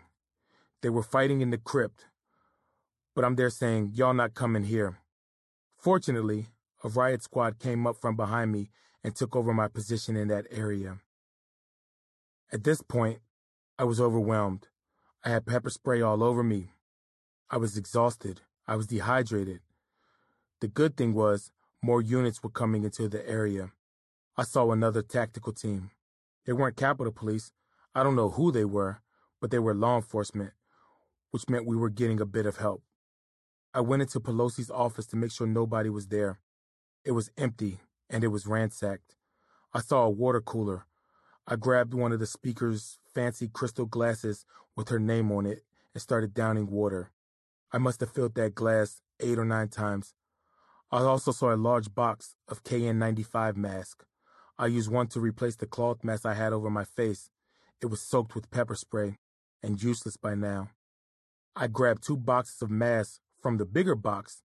They 0.82 0.90
were 0.90 1.04
fighting 1.04 1.42
in 1.42 1.52
the 1.52 1.58
crypt, 1.58 2.06
but 3.16 3.24
I'm 3.24 3.36
there 3.36 3.52
saying, 3.52 3.92
y'all 3.94 4.14
not 4.14 4.34
coming 4.34 4.64
here. 4.64 4.98
Fortunately, 5.78 6.48
a 6.84 6.90
riot 6.90 7.22
squad 7.24 7.60
came 7.60 7.86
up 7.86 7.98
from 7.98 8.16
behind 8.16 8.52
me 8.52 8.70
and 9.04 9.16
took 9.16 9.36
over 9.36 9.54
my 9.54 9.68
position 9.68 10.16
in 10.16 10.28
that 10.30 10.46
area. 10.50 10.98
At 12.54 12.66
this 12.66 12.82
point, 12.82 13.20
I 13.80 13.86
was 13.86 14.02
overwhelmed. 14.02 14.68
I 15.24 15.30
had 15.30 15.46
pepper 15.46 15.70
spray 15.70 16.02
all 16.02 16.22
over 16.22 16.44
me. 16.44 16.72
I 17.50 17.56
was 17.56 17.78
exhausted. 17.78 18.42
I 18.68 18.76
was 18.76 18.88
dehydrated. 18.88 19.62
The 20.60 20.68
good 20.68 20.98
thing 20.98 21.14
was, 21.14 21.52
more 21.82 22.02
units 22.02 22.44
were 22.44 22.50
coming 22.50 22.84
into 22.84 23.08
the 23.08 23.28
area. 23.28 23.72
I 24.36 24.44
saw 24.44 24.72
another 24.72 25.02
tactical 25.02 25.54
team. 25.54 25.92
They 26.46 26.52
weren't 26.52 26.76
Capitol 26.76 27.14
Police. 27.14 27.54
I 27.96 28.04
don't 28.04 28.18
know 28.18 28.32
who 28.32 28.52
they 28.52 28.66
were, 28.66 29.02
but 29.40 29.50
they 29.50 29.60
were 29.60 29.74
law 29.74 29.96
enforcement, 29.96 30.52
which 31.32 31.48
meant 31.48 31.66
we 31.66 31.78
were 31.78 31.90
getting 31.90 32.20
a 32.20 32.26
bit 32.26 32.46
of 32.46 32.58
help. 32.58 32.84
I 33.74 33.80
went 33.80 34.02
into 34.02 34.20
Pelosi's 34.20 34.70
office 34.70 35.06
to 35.08 35.16
make 35.16 35.32
sure 35.32 35.48
nobody 35.48 35.90
was 35.90 36.08
there. 36.08 36.40
It 37.06 37.12
was 37.12 37.32
empty, 37.38 37.80
and 38.10 38.26
it 38.26 38.28
was 38.28 38.46
ransacked. 38.46 39.16
I 39.74 39.80
saw 39.80 40.04
a 40.04 40.10
water 40.10 40.42
cooler. 40.42 40.86
I 41.52 41.58
grabbed 41.58 41.94
one 41.94 42.14
of 42.14 42.22
the 42.22 42.28
speaker's 42.28 42.98
fancy 43.14 43.50
crystal 43.50 43.86
glasses 43.86 44.46
with 44.78 44.88
her 44.88 45.00
name 45.00 45.34
on 45.34 45.46
it 45.46 45.66
and 45.94 46.02
started 46.02 46.34
downing 46.34 46.72
water. 46.72 47.12
I 47.74 47.78
must 47.78 48.00
have 48.00 48.14
filled 48.14 48.36
that 48.36 48.56
glass 48.56 49.02
eight 49.20 49.38
or 49.38 49.44
nine 49.44 49.68
times. 49.68 50.14
I 50.94 51.00
also 51.00 51.34
saw 51.34 51.54
a 51.54 51.58
large 51.58 51.94
box 51.94 52.36
of 52.48 52.64
KN95 52.64 53.58
mask. 53.58 54.06
I 54.58 54.68
used 54.68 54.90
one 54.90 55.08
to 55.08 55.20
replace 55.20 55.58
the 55.58 55.66
cloth 55.66 56.06
mask 56.06 56.26
I 56.26 56.36
had 56.36 56.54
over 56.54 56.70
my 56.70 56.86
face. 56.86 57.30
It 57.82 57.88
was 57.88 58.00
soaked 58.00 58.34
with 58.34 58.50
pepper 58.50 58.76
spray 58.76 59.18
and 59.62 59.84
useless 59.84 60.16
by 60.16 60.36
now. 60.36 60.70
I 61.54 61.68
grabbed 61.68 62.04
two 62.04 62.16
boxes 62.16 62.62
of 62.62 62.72
masks 62.72 63.20
from 63.42 63.58
the 63.58 63.66
bigger 63.66 63.96
box 63.96 64.42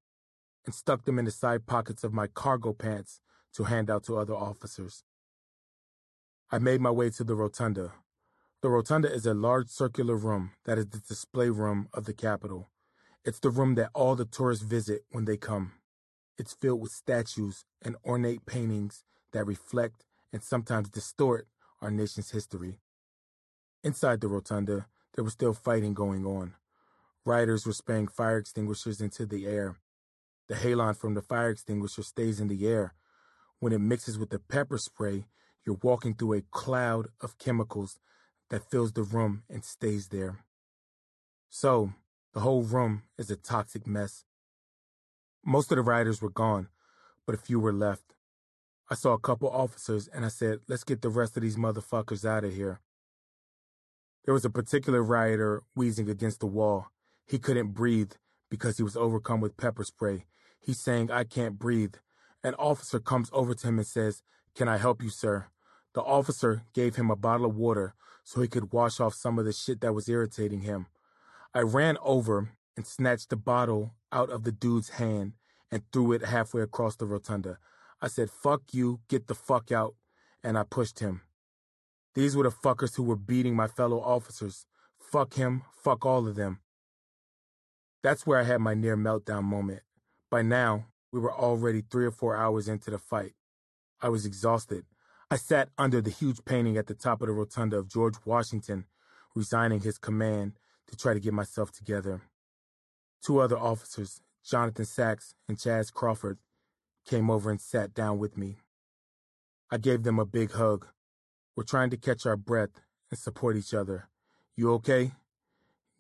and 0.65 0.75
stuck 0.75 1.05
them 1.05 1.21
in 1.21 1.25
the 1.25 1.31
side 1.31 1.67
pockets 1.67 2.03
of 2.03 2.13
my 2.13 2.27
cargo 2.27 2.73
pants 2.73 3.21
to 3.55 3.63
hand 3.63 3.91
out 3.91 4.03
to 4.07 4.19
other 4.19 4.35
officers. 4.35 5.05
I 6.49 6.61
made 6.61 6.81
my 6.81 6.93
way 6.93 7.11
to 7.11 7.25
the 7.25 7.35
rotunda. 7.35 7.93
The 8.63 8.69
rotunda 8.69 9.13
is 9.13 9.27
a 9.27 9.35
large 9.35 9.69
circular 9.69 10.15
room 10.15 10.53
that 10.65 10.79
is 10.79 10.87
the 10.87 11.01
display 11.01 11.49
room 11.51 11.89
of 11.93 12.05
the 12.05 12.13
Capitol. 12.13 12.69
It's 13.25 13.41
the 13.41 13.51
room 13.51 13.75
that 13.75 13.91
all 13.95 14.15
the 14.15 14.25
tourists 14.25 14.65
visit 14.65 15.03
when 15.11 15.25
they 15.25 15.37
come. 15.37 15.73
It's 16.39 16.55
filled 16.55 16.81
with 16.81 16.93
statues 16.93 17.65
and 17.83 17.97
ornate 18.05 18.47
paintings 18.47 19.03
that 19.33 19.45
reflect 19.45 20.05
and 20.33 20.41
sometimes 20.41 20.89
distort 20.89 21.49
our 21.83 21.91
nation's 21.91 22.31
history. 22.31 22.79
Inside 23.83 24.21
the 24.21 24.29
rotunda, 24.29 24.87
there 25.17 25.25
was 25.25 25.33
still 25.33 25.53
fighting 25.53 25.95
going 25.95 26.25
on. 26.25 26.55
Riders 27.25 27.67
were 27.67 27.73
spraying 27.73 28.07
fire 28.07 28.39
extinguishers 28.39 29.01
into 29.01 29.27
the 29.27 29.47
air. 29.47 29.79
The 30.47 30.55
halon 30.55 30.97
from 30.97 31.15
the 31.15 31.23
fire 31.23 31.51
extinguisher 31.51 32.05
stays 32.05 32.39
in 32.39 32.47
the 32.47 32.69
air. 32.69 32.95
When 33.59 33.73
it 33.73 33.81
mixes 33.81 34.17
with 34.17 34.31
the 34.31 34.39
pepper 34.39 34.79
spray, 34.79 35.27
you're 35.67 35.79
walking 35.83 36.15
through 36.15 36.35
a 36.35 36.43
cloud 36.53 37.09
of 37.21 37.39
chemicals 37.39 37.99
that 38.51 38.71
fills 38.71 38.93
the 38.93 39.03
room 39.03 39.43
and 39.51 39.65
stays 39.65 40.09
there. 40.09 40.45
So, 41.51 41.93
the 42.33 42.41
whole 42.41 42.63
room 42.63 43.03
is 43.19 43.31
a 43.31 43.37
toxic 43.37 43.87
mess. 43.87 44.25
Most 45.45 45.73
of 45.73 45.77
the 45.77 45.83
riders 45.83 46.23
were 46.23 46.31
gone, 46.31 46.69
but 47.27 47.35
a 47.35 47.39
few 47.39 47.59
were 47.59 47.73
left. 47.73 48.15
I 48.89 48.95
saw 48.95 49.15
a 49.15 49.19
couple 49.19 49.51
officers 49.51 50.09
and 50.09 50.25
I 50.25 50.29
said, 50.29 50.61
let's 50.69 50.85
get 50.85 51.03
the 51.03 51.09
rest 51.09 51.37
of 51.37 51.43
these 51.43 51.57
motherfuckers 51.57 52.25
out 52.25 52.45
of 52.45 52.55
here. 52.55 52.81
There 54.25 54.35
was 54.35 54.45
a 54.45 54.51
particular 54.51 55.03
rioter 55.03 55.63
wheezing 55.75 56.09
against 56.09 56.41
the 56.41 56.47
wall. 56.47 56.89
He 57.27 57.39
couldn't 57.39 57.73
breathe 57.73 58.13
because 58.51 58.77
he 58.77 58.83
was 58.83 58.97
overcome 58.97 59.41
with 59.41 59.57
pepper 59.57 59.85
spray. 59.85 60.27
He's 60.61 60.81
saying, 60.81 61.11
I 61.11 61.25
can't 61.25 61.59
breathe. 61.59 61.95
An 62.45 62.55
officer 62.55 63.01
comes 63.01 63.29
over 63.33 63.55
to 63.55 63.67
him 63.67 63.79
and 63.79 63.87
says, 63.87 64.23
Can 64.55 64.69
I 64.69 64.77
help 64.77 65.03
you, 65.03 65.11
sir? 65.11 65.47
The 65.97 66.03
officer 66.03 66.63
gave 66.75 66.97
him 66.97 67.11
a 67.11 67.17
bottle 67.17 67.47
of 67.47 67.57
water 67.57 67.95
so 68.23 68.43
he 68.43 68.49
could 68.49 68.71
wash 68.71 69.01
off 69.01 69.15
some 69.15 69.39
of 69.39 69.47
the 69.47 69.53
shit 69.53 69.81
that 69.81 69.95
was 69.95 70.11
irritating 70.11 70.61
him. 70.61 70.89
I 71.55 71.61
ran 71.61 71.97
over 72.03 72.51
and 72.77 72.87
snatched 72.87 73.31
the 73.31 73.37
bottle 73.37 73.95
out 74.13 74.29
of 74.29 74.45
the 74.45 74.53
dude's 74.53 74.91
hand 74.91 75.33
and 75.71 75.85
threw 75.91 76.13
it 76.13 76.23
halfway 76.23 76.61
across 76.61 76.97
the 76.97 77.07
rotunda. 77.07 77.57
I 78.03 78.09
said, 78.09 78.31
Fuck 78.31 78.75
you, 78.75 79.01
get 79.09 79.27
the 79.27 79.35
fuck 79.35 79.73
out, 79.73 79.95
and 80.45 80.59
I 80.59 80.65
pushed 80.65 80.99
him. 80.99 81.23
These 82.15 82.37
were 82.37 82.45
the 82.45 82.51
fuckers 82.51 82.97
who 82.97 83.03
were 83.03 83.17
beating 83.17 83.57
my 83.57 83.67
fellow 83.67 83.99
officers. 84.03 84.67
Fuck 84.99 85.33
him, 85.33 85.63
fuck 85.83 86.05
all 86.05 86.29
of 86.29 86.37
them. 86.37 86.61
That's 88.03 88.27
where 88.27 88.39
I 88.39 88.43
had 88.43 88.61
my 88.61 88.75
near 88.75 88.99
meltdown 88.99 89.45
moment. 89.45 89.81
By 90.31 90.43
now, 90.43 90.89
we 91.11 91.21
were 91.21 91.33
already 91.33 91.81
three 91.81 92.05
or 92.05 92.11
four 92.11 92.37
hours 92.37 92.69
into 92.69 92.91
the 92.91 92.99
fight. 92.99 93.33
I 94.03 94.11
was 94.11 94.27
exhausted. 94.27 94.85
I 95.29 95.37
sat 95.37 95.71
under 95.77 96.01
the 96.01 96.11
huge 96.11 96.45
painting 96.45 96.77
at 96.77 96.87
the 96.87 96.95
top 96.95 97.21
of 97.21 97.27
the 97.27 97.33
rotunda 97.33 97.79
of 97.79 97.89
George 97.89 98.15
Washington, 98.25 98.85
resigning 99.35 99.81
his 99.81 99.99
command 99.99 100.53
to 100.87 100.97
try 100.97 101.15
to 101.15 101.21
get 101.21 101.33
myself 101.33 101.73
together. 101.73 102.23
Two 103.25 103.41
other 103.41 103.59
officers, 103.59 104.21
Jonathan 104.45 104.85
Sacks 104.85 105.35
and 105.49 105.59
Chaz 105.59 105.93
Crawford, 105.93 106.39
came 107.05 107.29
over 107.29 107.51
and 107.51 107.61
sat 107.61 107.93
down 107.93 108.19
with 108.19 108.39
me. 108.39 108.59
I 109.69 109.79
gave 109.79 110.05
them 110.05 110.21
a 110.21 110.25
big 110.25 110.53
hug. 110.53 110.87
We're 111.57 111.65
trying 111.65 111.91
to 111.91 111.97
catch 111.97 112.25
our 112.25 112.37
breath 112.37 112.81
and 113.11 113.19
support 113.19 113.57
each 113.57 113.75
other. 113.75 114.09
You 114.55 114.73
okay? 114.75 115.11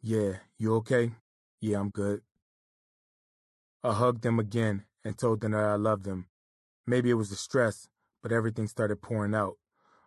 Yeah, 0.00 0.34
you 0.56 0.76
okay? 0.76 1.10
Yeah, 1.60 1.80
I'm 1.80 1.90
good. 1.90 2.20
I 3.82 3.92
hugged 3.92 4.22
them 4.22 4.38
again 4.38 4.84
and 5.04 5.18
told 5.18 5.40
them 5.40 5.50
that 5.50 5.64
I 5.64 5.74
loved 5.74 6.04
them. 6.04 6.26
Maybe 6.86 7.10
it 7.10 7.14
was 7.14 7.30
the 7.30 7.36
stress, 7.36 7.88
but 8.26 8.34
everything 8.34 8.66
started 8.66 9.00
pouring 9.00 9.36
out. 9.36 9.56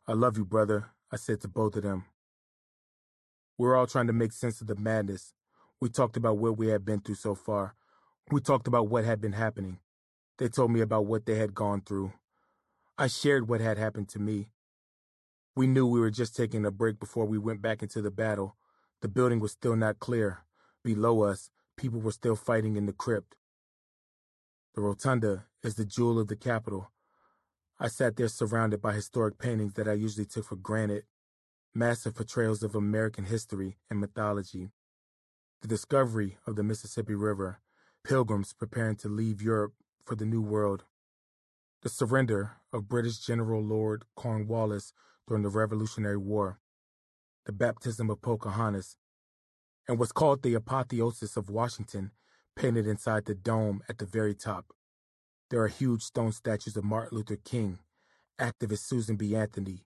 I 0.05 0.11
love 0.11 0.37
you, 0.37 0.43
brother, 0.43 0.91
I 1.09 1.15
said 1.15 1.39
to 1.39 1.47
both 1.47 1.77
of 1.77 1.83
them. 1.83 2.03
We 3.57 3.65
were 3.65 3.77
all 3.77 3.87
trying 3.87 4.07
to 4.07 4.13
make 4.13 4.33
sense 4.33 4.59
of 4.59 4.67
the 4.67 4.75
madness. 4.75 5.33
We 5.79 5.87
talked 5.87 6.17
about 6.17 6.37
what 6.37 6.57
we 6.57 6.67
had 6.67 6.83
been 6.83 6.99
through 6.99 7.15
so 7.15 7.33
far. 7.33 7.75
We 8.29 8.41
talked 8.41 8.67
about 8.67 8.89
what 8.89 9.05
had 9.05 9.21
been 9.21 9.31
happening. 9.31 9.79
They 10.37 10.49
told 10.49 10.69
me 10.69 10.81
about 10.81 11.05
what 11.05 11.25
they 11.25 11.35
had 11.35 11.55
gone 11.55 11.79
through. 11.79 12.11
I 12.97 13.07
shared 13.07 13.47
what 13.47 13.61
had 13.61 13.77
happened 13.77 14.09
to 14.09 14.19
me. 14.19 14.49
We 15.55 15.65
knew 15.65 15.87
we 15.87 16.01
were 16.01 16.11
just 16.11 16.35
taking 16.35 16.65
a 16.65 16.71
break 16.71 16.99
before 16.99 17.23
we 17.23 17.37
went 17.37 17.61
back 17.61 17.81
into 17.81 18.01
the 18.01 18.11
battle. 18.11 18.57
The 19.01 19.07
building 19.07 19.39
was 19.39 19.53
still 19.53 19.77
not 19.77 19.99
clear. 19.99 20.39
Below 20.83 21.21
us, 21.21 21.51
people 21.77 22.01
were 22.01 22.11
still 22.11 22.35
fighting 22.35 22.75
in 22.75 22.85
the 22.85 22.91
crypt. 22.91 23.37
The 24.75 24.81
rotunda 24.81 25.45
is 25.63 25.75
the 25.75 25.85
jewel 25.85 26.19
of 26.19 26.27
the 26.27 26.35
Capitol. 26.35 26.91
I 27.81 27.87
sat 27.87 28.17
there 28.17 28.27
surrounded 28.27 28.81
by 28.81 28.93
historic 28.93 29.37
paintings 29.37 29.75
that 29.75 29.87
I 29.87 29.93
usually 29.93 30.25
took 30.25 30.45
for 30.45 30.57
granted, 30.57 31.03
massive 31.73 32.13
portrayals 32.13 32.61
of 32.61 32.75
American 32.75 33.23
history 33.23 33.77
and 33.89 34.01
mythology. 34.01 34.71
The 35.61 35.69
discovery 35.69 36.37
of 36.45 36.57
the 36.57 36.63
Mississippi 36.63 37.15
River, 37.15 37.61
pilgrims 38.03 38.51
preparing 38.51 38.97
to 38.97 39.07
leave 39.07 39.41
Europe 39.41 39.73
for 40.03 40.15
the 40.15 40.25
New 40.25 40.41
World. 40.41 40.83
The 41.81 41.87
surrender 41.87 42.57
of 42.73 42.89
British 42.89 43.19
General 43.19 43.63
Lord 43.63 44.03
Cornwallis 44.13 44.91
during 45.25 45.43
the 45.43 45.49
Revolutionary 45.49 46.17
War. 46.17 46.59
The 47.45 47.53
baptism 47.53 48.09
of 48.09 48.21
Pocahontas 48.21 48.97
and 49.87 49.97
was 49.97 50.11
called 50.11 50.43
the 50.43 50.53
apotheosis 50.53 51.37
of 51.37 51.49
Washington, 51.49 52.11
painted 52.55 52.85
inside 52.85 53.25
the 53.25 53.33
dome 53.33 53.81
at 53.87 53.99
the 53.99 54.05
very 54.05 54.35
top. 54.35 54.73
There 55.49 55.61
are 55.63 55.67
huge 55.67 56.03
stone 56.03 56.31
statues 56.31 56.77
of 56.77 56.83
Martin 56.83 57.17
Luther 57.17 57.37
King, 57.37 57.79
activist 58.39 58.87
Susan 58.87 59.15
B. 59.15 59.35
Anthony, 59.35 59.83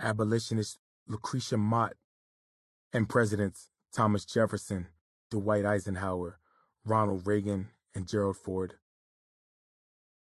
abolitionist 0.00 0.78
Lucretia 1.06 1.58
Mott, 1.58 1.92
and 2.94 3.08
presidents 3.08 3.68
Thomas 3.92 4.24
Jefferson, 4.24 4.86
Dwight 5.30 5.66
Eisenhower, 5.66 6.38
Ronald 6.84 7.26
Reagan, 7.26 7.68
and 7.94 8.08
Gerald 8.08 8.38
Ford. 8.38 8.74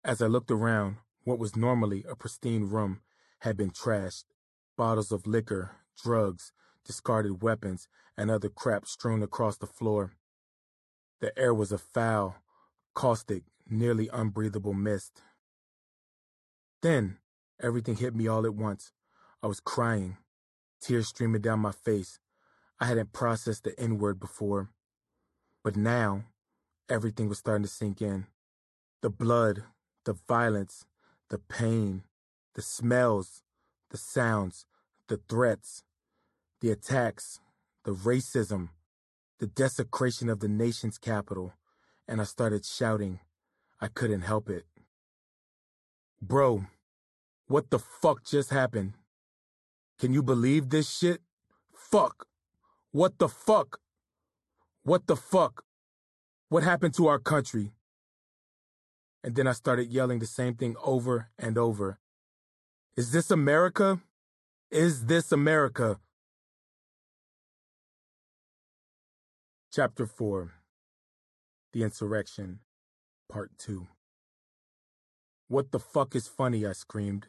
As 0.02 0.22
I 0.22 0.26
looked 0.26 0.50
around, 0.50 0.96
what 1.24 1.38
was 1.38 1.54
normally 1.54 2.04
a 2.08 2.16
pristine 2.16 2.64
room 2.64 3.02
had 3.40 3.58
been 3.58 3.70
trashed. 3.70 4.24
Bottles 4.76 5.12
of 5.12 5.26
liquor, 5.26 5.72
drugs, 6.02 6.52
discarded 6.86 7.42
weapons, 7.42 7.88
and 8.16 8.30
other 8.30 8.48
crap 8.48 8.86
strewn 8.86 9.22
across 9.22 9.58
the 9.58 9.66
floor. 9.66 10.12
The 11.20 11.38
air 11.38 11.52
was 11.52 11.72
a 11.72 11.78
foul, 11.78 12.36
caustic, 12.94 13.42
nearly 13.70 14.08
unbreathable 14.12 14.74
mist. 14.74 15.22
Then, 16.82 17.18
everything 17.60 17.96
hit 17.96 18.14
me 18.14 18.26
all 18.28 18.46
at 18.46 18.54
once. 18.54 18.92
I 19.42 19.46
was 19.46 19.60
crying, 19.60 20.16
tears 20.80 21.08
streaming 21.08 21.42
down 21.42 21.60
my 21.60 21.72
face. 21.72 22.18
I 22.80 22.86
hadn't 22.86 23.12
processed 23.12 23.64
the 23.64 23.78
N 23.78 23.98
word 23.98 24.20
before. 24.20 24.70
But 25.64 25.76
now, 25.76 26.24
everything 26.88 27.28
was 27.28 27.38
starting 27.38 27.64
to 27.64 27.68
sink 27.68 28.00
in. 28.00 28.26
The 29.02 29.10
blood, 29.10 29.64
the 30.04 30.12
violence, 30.12 30.86
the 31.28 31.38
pain, 31.38 32.04
the 32.54 32.62
smells, 32.62 33.42
the 33.90 33.96
sounds, 33.96 34.66
the 35.08 35.20
threats, 35.28 35.82
the 36.60 36.70
attacks, 36.70 37.40
the 37.84 37.92
racism, 37.92 38.70
the 39.38 39.46
desecration 39.46 40.28
of 40.28 40.40
the 40.40 40.48
nation's 40.48 40.98
capital, 40.98 41.54
and 42.06 42.20
I 42.20 42.24
started 42.24 42.64
shouting. 42.64 43.20
I 43.80 43.88
couldn't 43.88 44.22
help 44.22 44.50
it. 44.50 44.64
Bro, 46.20 46.66
what 47.46 47.70
the 47.70 47.78
fuck 47.78 48.24
just 48.24 48.50
happened? 48.50 48.94
Can 49.98 50.12
you 50.12 50.22
believe 50.22 50.70
this 50.70 50.90
shit? 50.90 51.20
Fuck. 51.72 52.26
What 52.90 53.18
the 53.18 53.28
fuck? 53.28 53.80
What 54.82 55.06
the 55.06 55.16
fuck? 55.16 55.64
What 56.48 56.62
happened 56.62 56.94
to 56.94 57.06
our 57.06 57.18
country? 57.18 57.72
And 59.22 59.34
then 59.34 59.46
I 59.46 59.52
started 59.52 59.88
yelling 59.88 60.18
the 60.18 60.26
same 60.26 60.54
thing 60.54 60.76
over 60.82 61.28
and 61.38 61.58
over. 61.58 61.98
Is 62.96 63.12
this 63.12 63.30
America? 63.30 64.00
Is 64.70 65.06
this 65.06 65.30
America? 65.30 65.98
Chapter 69.72 70.06
4 70.06 70.52
The 71.72 71.82
Insurrection, 71.82 72.60
Part 73.28 73.50
2 73.58 73.86
What 75.48 75.70
the 75.70 75.78
fuck 75.78 76.16
is 76.16 76.26
funny? 76.26 76.64
I 76.64 76.72
screamed. 76.72 77.26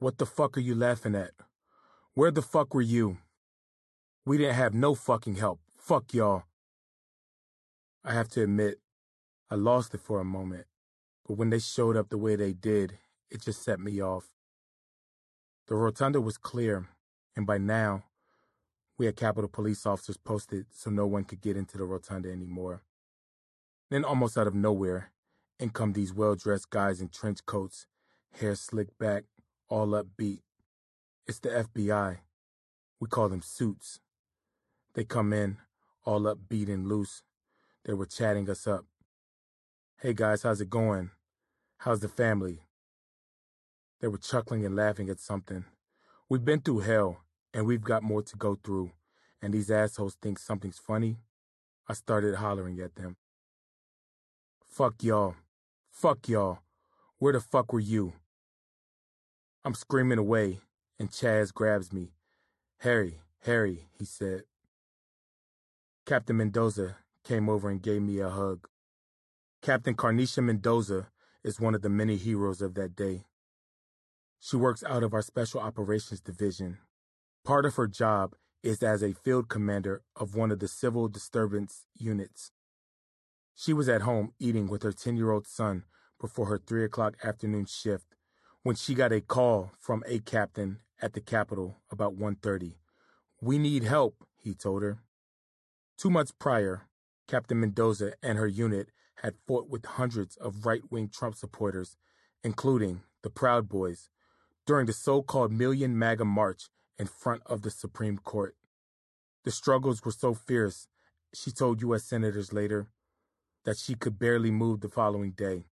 What 0.00 0.18
the 0.18 0.26
fuck 0.26 0.56
are 0.56 0.60
you 0.60 0.74
laughing 0.74 1.14
at? 1.14 1.30
Where 2.14 2.32
the 2.32 2.42
fuck 2.42 2.74
were 2.74 2.82
you? 2.82 3.18
We 4.26 4.38
didn't 4.38 4.56
have 4.56 4.74
no 4.74 4.96
fucking 4.96 5.36
help. 5.36 5.60
Fuck 5.76 6.14
y'all. 6.14 6.42
I 8.04 8.12
have 8.12 8.28
to 8.30 8.42
admit, 8.42 8.78
I 9.48 9.54
lost 9.54 9.94
it 9.94 10.00
for 10.00 10.18
a 10.18 10.24
moment, 10.24 10.66
but 11.24 11.34
when 11.34 11.50
they 11.50 11.60
showed 11.60 11.96
up 11.96 12.08
the 12.08 12.18
way 12.18 12.34
they 12.34 12.52
did, 12.52 12.98
it 13.30 13.42
just 13.42 13.62
set 13.62 13.78
me 13.78 14.02
off. 14.02 14.32
The 15.68 15.76
rotunda 15.76 16.20
was 16.20 16.38
clear, 16.38 16.88
and 17.36 17.46
by 17.46 17.58
now, 17.58 18.02
we 18.98 19.06
had 19.06 19.14
Capitol 19.14 19.48
police 19.48 19.86
officers 19.86 20.16
posted 20.16 20.66
so 20.72 20.90
no 20.90 21.06
one 21.06 21.22
could 21.22 21.40
get 21.40 21.56
into 21.56 21.78
the 21.78 21.84
rotunda 21.84 22.32
anymore. 22.32 22.82
Then, 23.90 24.04
almost 24.04 24.36
out 24.36 24.46
of 24.46 24.54
nowhere, 24.54 25.12
in 25.58 25.70
come 25.70 25.94
these 25.94 26.12
well 26.12 26.34
dressed 26.34 26.68
guys 26.68 27.00
in 27.00 27.08
trench 27.08 27.44
coats, 27.46 27.86
hair 28.38 28.54
slicked 28.54 28.98
back, 28.98 29.24
all 29.68 29.88
upbeat. 29.88 30.40
It's 31.26 31.38
the 31.38 31.48
FBI. 31.48 32.18
We 33.00 33.08
call 33.08 33.28
them 33.28 33.42
suits. 33.42 34.00
They 34.94 35.04
come 35.04 35.32
in, 35.32 35.56
all 36.04 36.20
upbeat 36.20 36.68
and 36.68 36.86
loose. 36.86 37.22
They 37.84 37.94
were 37.94 38.06
chatting 38.06 38.50
us 38.50 38.66
up. 38.66 38.84
Hey 39.96 40.12
guys, 40.12 40.42
how's 40.42 40.60
it 40.60 40.68
going? 40.68 41.10
How's 41.78 42.00
the 42.00 42.08
family? 42.08 42.60
They 44.00 44.08
were 44.08 44.18
chuckling 44.18 44.64
and 44.64 44.76
laughing 44.76 45.08
at 45.08 45.18
something. 45.18 45.64
We've 46.28 46.44
been 46.44 46.60
through 46.60 46.80
hell, 46.80 47.22
and 47.54 47.66
we've 47.66 47.82
got 47.82 48.02
more 48.02 48.22
to 48.22 48.36
go 48.36 48.58
through, 48.62 48.92
and 49.40 49.54
these 49.54 49.70
assholes 49.70 50.16
think 50.20 50.38
something's 50.38 50.78
funny. 50.78 51.16
I 51.88 51.94
started 51.94 52.34
hollering 52.34 52.78
at 52.80 52.94
them. 52.94 53.16
Fuck 54.78 55.02
y'all. 55.02 55.34
Fuck 55.90 56.28
y'all. 56.28 56.60
Where 57.18 57.32
the 57.32 57.40
fuck 57.40 57.72
were 57.72 57.80
you? 57.80 58.12
I'm 59.64 59.74
screaming 59.74 60.20
away, 60.20 60.60
and 61.00 61.10
Chaz 61.10 61.52
grabs 61.52 61.92
me. 61.92 62.12
Harry, 62.82 63.18
Harry, 63.40 63.88
he 63.98 64.04
said. 64.04 64.42
Captain 66.06 66.36
Mendoza 66.36 66.98
came 67.24 67.48
over 67.48 67.68
and 67.68 67.82
gave 67.82 68.02
me 68.02 68.20
a 68.20 68.28
hug. 68.28 68.68
Captain 69.62 69.96
Carneysha 69.96 70.44
Mendoza 70.44 71.08
is 71.42 71.58
one 71.58 71.74
of 71.74 71.82
the 71.82 71.88
many 71.88 72.14
heroes 72.14 72.62
of 72.62 72.74
that 72.74 72.94
day. 72.94 73.24
She 74.38 74.54
works 74.54 74.84
out 74.84 75.02
of 75.02 75.12
our 75.12 75.22
Special 75.22 75.58
Operations 75.58 76.20
Division. 76.20 76.78
Part 77.44 77.66
of 77.66 77.74
her 77.74 77.88
job 77.88 78.36
is 78.62 78.80
as 78.84 79.02
a 79.02 79.12
field 79.12 79.48
commander 79.48 80.02
of 80.14 80.36
one 80.36 80.52
of 80.52 80.60
the 80.60 80.68
civil 80.68 81.08
disturbance 81.08 81.88
units. 81.96 82.52
She 83.60 83.72
was 83.72 83.88
at 83.88 84.02
home 84.02 84.34
eating 84.38 84.68
with 84.68 84.84
her 84.84 84.92
10 84.92 85.16
year 85.16 85.32
old 85.32 85.48
son 85.48 85.82
before 86.20 86.46
her 86.46 86.58
3 86.58 86.84
o'clock 86.84 87.16
afternoon 87.24 87.64
shift 87.64 88.14
when 88.62 88.76
she 88.76 88.94
got 88.94 89.12
a 89.12 89.20
call 89.20 89.72
from 89.80 90.04
a 90.06 90.20
captain 90.20 90.78
at 91.02 91.12
the 91.12 91.20
Capitol 91.20 91.78
about 91.90 92.16
1.30. 92.16 92.74
We 93.40 93.58
need 93.58 93.82
help, 93.82 94.24
he 94.36 94.54
told 94.54 94.84
her. 94.84 94.98
Two 95.96 96.08
months 96.08 96.30
prior, 96.30 96.82
Captain 97.26 97.58
Mendoza 97.58 98.12
and 98.22 98.38
her 98.38 98.46
unit 98.46 98.90
had 99.22 99.34
fought 99.44 99.68
with 99.68 99.84
hundreds 99.84 100.36
of 100.36 100.64
right 100.64 100.82
wing 100.88 101.10
Trump 101.12 101.34
supporters, 101.34 101.96
including 102.44 103.00
the 103.22 103.30
Proud 103.30 103.68
Boys, 103.68 104.08
during 104.66 104.86
the 104.86 104.92
so 104.92 105.20
called 105.20 105.50
Million 105.50 105.98
MAGA 105.98 106.24
March 106.24 106.70
in 106.96 107.08
front 107.08 107.42
of 107.46 107.62
the 107.62 107.72
Supreme 107.72 108.18
Court. 108.18 108.54
The 109.42 109.50
struggles 109.50 110.04
were 110.04 110.12
so 110.12 110.32
fierce, 110.32 110.86
she 111.34 111.50
told 111.50 111.80
U.S. 111.82 112.04
senators 112.04 112.52
later, 112.52 112.86
that 113.64 113.78
she 113.78 113.94
could 113.94 114.18
barely 114.18 114.50
move 114.50 114.80
the 114.80 114.88
following 114.88 115.32
day. 115.32 115.64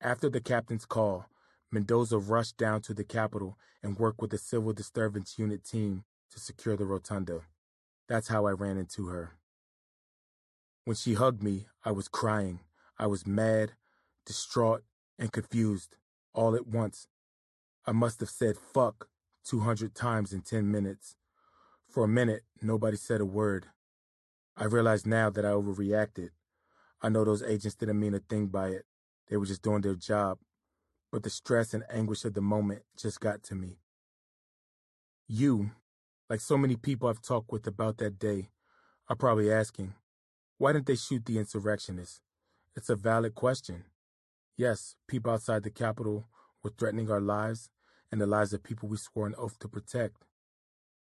After 0.00 0.28
the 0.30 0.40
captain's 0.40 0.86
call, 0.86 1.26
Mendoza 1.70 2.18
rushed 2.18 2.56
down 2.56 2.80
to 2.82 2.94
the 2.94 3.04
Capitol 3.04 3.56
and 3.82 3.98
worked 3.98 4.20
with 4.20 4.30
the 4.30 4.38
Civil 4.38 4.72
Disturbance 4.72 5.38
Unit 5.38 5.64
team 5.64 6.04
to 6.32 6.40
secure 6.40 6.76
the 6.76 6.84
rotunda. 6.84 7.42
That's 8.08 8.28
how 8.28 8.46
I 8.46 8.52
ran 8.52 8.76
into 8.76 9.06
her. 9.08 9.32
When 10.84 10.96
she 10.96 11.14
hugged 11.14 11.42
me, 11.42 11.66
I 11.84 11.92
was 11.92 12.08
crying. 12.08 12.60
I 12.98 13.06
was 13.06 13.26
mad, 13.26 13.72
distraught, 14.26 14.82
and 15.18 15.32
confused 15.32 15.96
all 16.32 16.54
at 16.54 16.66
once. 16.66 17.08
I 17.86 17.92
must 17.92 18.20
have 18.20 18.30
said 18.30 18.56
fuck 18.56 19.08
200 19.44 19.94
times 19.94 20.32
in 20.32 20.42
10 20.42 20.70
minutes. 20.70 21.16
For 21.88 22.04
a 22.04 22.08
minute, 22.08 22.42
nobody 22.62 22.96
said 22.96 23.20
a 23.20 23.26
word. 23.26 23.66
I 24.56 24.64
realize 24.64 25.06
now 25.06 25.30
that 25.30 25.44
I 25.44 25.50
overreacted. 25.50 26.30
I 27.02 27.08
know 27.08 27.24
those 27.24 27.42
agents 27.42 27.76
didn't 27.76 27.98
mean 27.98 28.14
a 28.14 28.18
thing 28.18 28.46
by 28.48 28.68
it. 28.68 28.84
They 29.28 29.36
were 29.36 29.46
just 29.46 29.62
doing 29.62 29.80
their 29.80 29.94
job. 29.94 30.38
But 31.10 31.22
the 31.22 31.30
stress 31.30 31.74
and 31.74 31.84
anguish 31.90 32.24
of 32.24 32.34
the 32.34 32.40
moment 32.40 32.82
just 32.96 33.20
got 33.20 33.42
to 33.44 33.54
me. 33.54 33.78
You, 35.26 35.70
like 36.28 36.40
so 36.40 36.56
many 36.56 36.76
people 36.76 37.08
I've 37.08 37.22
talked 37.22 37.50
with 37.50 37.66
about 37.66 37.98
that 37.98 38.18
day, 38.18 38.50
are 39.08 39.16
probably 39.16 39.50
asking, 39.50 39.94
why 40.58 40.72
didn't 40.72 40.86
they 40.86 40.96
shoot 40.96 41.24
the 41.24 41.38
insurrectionists? 41.38 42.20
It's 42.76 42.90
a 42.90 42.96
valid 42.96 43.34
question. 43.34 43.84
Yes, 44.56 44.94
people 45.08 45.32
outside 45.32 45.62
the 45.62 45.70
Capitol 45.70 46.26
were 46.62 46.70
threatening 46.70 47.10
our 47.10 47.20
lives 47.20 47.70
and 48.12 48.20
the 48.20 48.26
lives 48.26 48.52
of 48.52 48.62
people 48.62 48.88
we 48.88 48.98
swore 48.98 49.26
an 49.26 49.34
oath 49.38 49.58
to 49.60 49.68
protect. 49.68 50.26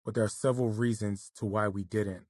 But 0.04 0.14
there 0.14 0.24
are 0.24 0.28
several 0.28 0.70
reasons 0.70 1.30
to 1.36 1.46
why 1.46 1.68
we 1.68 1.84
didn't. 1.84 2.26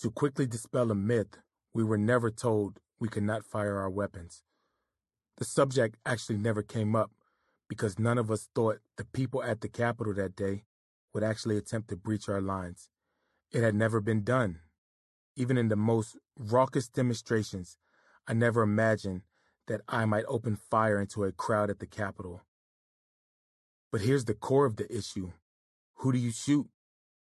To 0.00 0.10
quickly 0.10 0.46
dispel 0.46 0.90
a 0.90 0.94
myth, 0.94 1.38
we 1.72 1.84
were 1.84 1.98
never 1.98 2.30
told 2.30 2.80
we 2.98 3.08
could 3.08 3.22
not 3.22 3.44
fire 3.44 3.78
our 3.78 3.90
weapons. 3.90 4.42
The 5.38 5.44
subject 5.44 5.96
actually 6.04 6.38
never 6.38 6.62
came 6.62 6.94
up 6.94 7.12
because 7.68 7.98
none 7.98 8.18
of 8.18 8.30
us 8.30 8.48
thought 8.54 8.80
the 8.96 9.04
people 9.04 9.42
at 9.42 9.60
the 9.60 9.68
Capitol 9.68 10.12
that 10.14 10.36
day 10.36 10.64
would 11.14 11.22
actually 11.22 11.56
attempt 11.56 11.88
to 11.88 11.96
breach 11.96 12.28
our 12.28 12.40
lines. 12.40 12.90
It 13.52 13.62
had 13.62 13.74
never 13.74 14.00
been 14.00 14.22
done. 14.22 14.60
Even 15.36 15.56
in 15.56 15.68
the 15.68 15.76
most 15.76 16.16
raucous 16.38 16.88
demonstrations, 16.88 17.78
I 18.26 18.34
never 18.34 18.62
imagined 18.62 19.22
that 19.66 19.80
I 19.88 20.04
might 20.04 20.24
open 20.28 20.56
fire 20.56 21.00
into 21.00 21.24
a 21.24 21.32
crowd 21.32 21.70
at 21.70 21.78
the 21.78 21.86
Capitol. 21.86 22.42
But 23.92 24.02
here's 24.02 24.24
the 24.24 24.34
core 24.34 24.66
of 24.66 24.76
the 24.76 24.92
issue. 24.94 25.32
Who 25.96 26.12
do 26.12 26.18
you 26.18 26.32
shoot? 26.32 26.68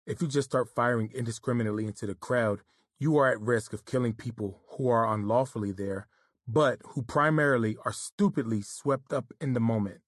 If 0.07 0.20
you 0.20 0.28
just 0.28 0.51
start 0.51 0.68
firing 0.68 1.11
indiscriminately 1.14 1.87
into 1.87 2.07
the 2.07 2.14
crowd, 2.14 2.61
you 2.99 3.16
are 3.16 3.30
at 3.30 3.40
risk 3.40 3.72
of 3.72 3.84
killing 3.84 4.12
people 4.12 4.62
who 4.70 4.88
are 4.88 5.12
unlawfully 5.12 5.72
there, 5.72 6.07
but 6.47 6.80
who 6.90 7.03
primarily 7.03 7.76
are 7.84 7.92
stupidly 7.92 8.62
swept 8.62 9.12
up 9.12 9.32
in 9.40 9.53
the 9.53 9.61
moment. 9.61 10.01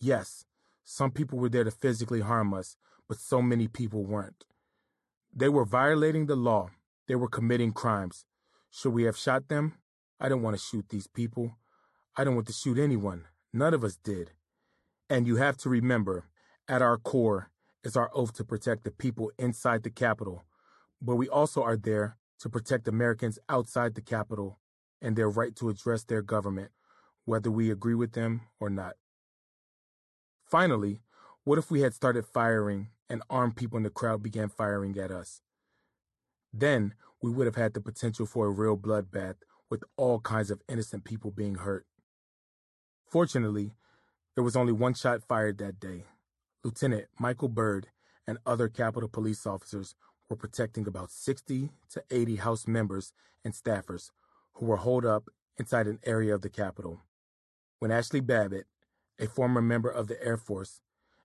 Yes, 0.00 0.44
some 0.84 1.10
people 1.10 1.38
were 1.38 1.48
there 1.48 1.64
to 1.64 1.70
physically 1.70 2.20
harm 2.20 2.54
us, 2.54 2.76
but 3.08 3.18
so 3.18 3.42
many 3.42 3.68
people 3.68 4.04
weren't. 4.04 4.44
They 5.34 5.48
were 5.48 5.64
violating 5.64 6.26
the 6.26 6.36
law. 6.36 6.70
They 7.06 7.14
were 7.14 7.28
committing 7.28 7.72
crimes. 7.72 8.24
Should 8.70 8.92
we 8.92 9.04
have 9.04 9.16
shot 9.16 9.48
them? 9.48 9.74
I 10.20 10.28
don't 10.28 10.42
want 10.42 10.56
to 10.56 10.62
shoot 10.62 10.88
these 10.88 11.06
people. 11.06 11.56
I 12.16 12.24
don't 12.24 12.34
want 12.34 12.46
to 12.48 12.52
shoot 12.52 12.78
anyone. 12.78 13.24
None 13.52 13.74
of 13.74 13.84
us 13.84 13.96
did. 13.96 14.32
And 15.08 15.26
you 15.26 15.36
have 15.36 15.56
to 15.58 15.68
remember, 15.68 16.24
at 16.68 16.82
our 16.82 16.98
core 16.98 17.50
is 17.82 17.96
our 17.96 18.10
oath 18.14 18.34
to 18.34 18.44
protect 18.44 18.84
the 18.84 18.90
people 18.90 19.32
inside 19.38 19.82
the 19.82 19.90
Capitol, 19.90 20.44
but 21.00 21.16
we 21.16 21.28
also 21.28 21.62
are 21.62 21.76
there 21.76 22.16
to 22.40 22.48
protect 22.48 22.88
Americans 22.88 23.38
outside 23.48 23.94
the 23.94 24.00
Capitol 24.00 24.58
and 25.00 25.16
their 25.16 25.28
right 25.28 25.54
to 25.56 25.68
address 25.68 26.04
their 26.04 26.22
government, 26.22 26.70
whether 27.24 27.50
we 27.50 27.70
agree 27.70 27.94
with 27.94 28.12
them 28.12 28.42
or 28.60 28.70
not. 28.70 28.94
Finally, 30.44 31.00
what 31.44 31.58
if 31.58 31.70
we 31.70 31.80
had 31.80 31.94
started 31.94 32.26
firing 32.26 32.88
and 33.08 33.22
armed 33.30 33.56
people 33.56 33.76
in 33.76 33.82
the 33.82 33.90
crowd 33.90 34.22
began 34.22 34.48
firing 34.48 34.96
at 34.98 35.10
us? 35.10 35.40
Then 36.52 36.94
we 37.22 37.30
would 37.30 37.46
have 37.46 37.56
had 37.56 37.74
the 37.74 37.80
potential 37.80 38.26
for 38.26 38.46
a 38.46 38.50
real 38.50 38.76
bloodbath 38.76 39.36
with 39.70 39.82
all 39.96 40.20
kinds 40.20 40.50
of 40.50 40.62
innocent 40.68 41.04
people 41.04 41.30
being 41.30 41.56
hurt. 41.56 41.86
Fortunately, 43.10 43.74
there 44.34 44.44
was 44.44 44.56
only 44.56 44.72
one 44.72 44.94
shot 44.94 45.22
fired 45.22 45.58
that 45.58 45.80
day. 45.80 46.04
Lieutenant 46.64 47.06
Michael 47.18 47.48
Byrd 47.48 47.88
and 48.26 48.38
other 48.46 48.68
Capitol 48.68 49.08
police 49.08 49.46
officers 49.46 49.94
were 50.28 50.36
protecting 50.36 50.86
about 50.86 51.10
60 51.10 51.70
to 51.90 52.02
80 52.10 52.36
House 52.36 52.66
members 52.66 53.12
and 53.44 53.54
staffers 53.54 54.10
who 54.54 54.66
were 54.66 54.76
holed 54.76 55.06
up 55.06 55.30
inside 55.56 55.86
an 55.86 55.98
area 56.04 56.34
of 56.34 56.42
the 56.42 56.48
Capitol. 56.48 57.00
When 57.78 57.90
Ashli 57.90 58.24
Babbitt, 58.24 58.66
a 59.18 59.26
former 59.26 59.62
member 59.62 59.88
of 59.88 60.08
the 60.08 60.22
Air 60.24 60.36
Force, 60.36 60.80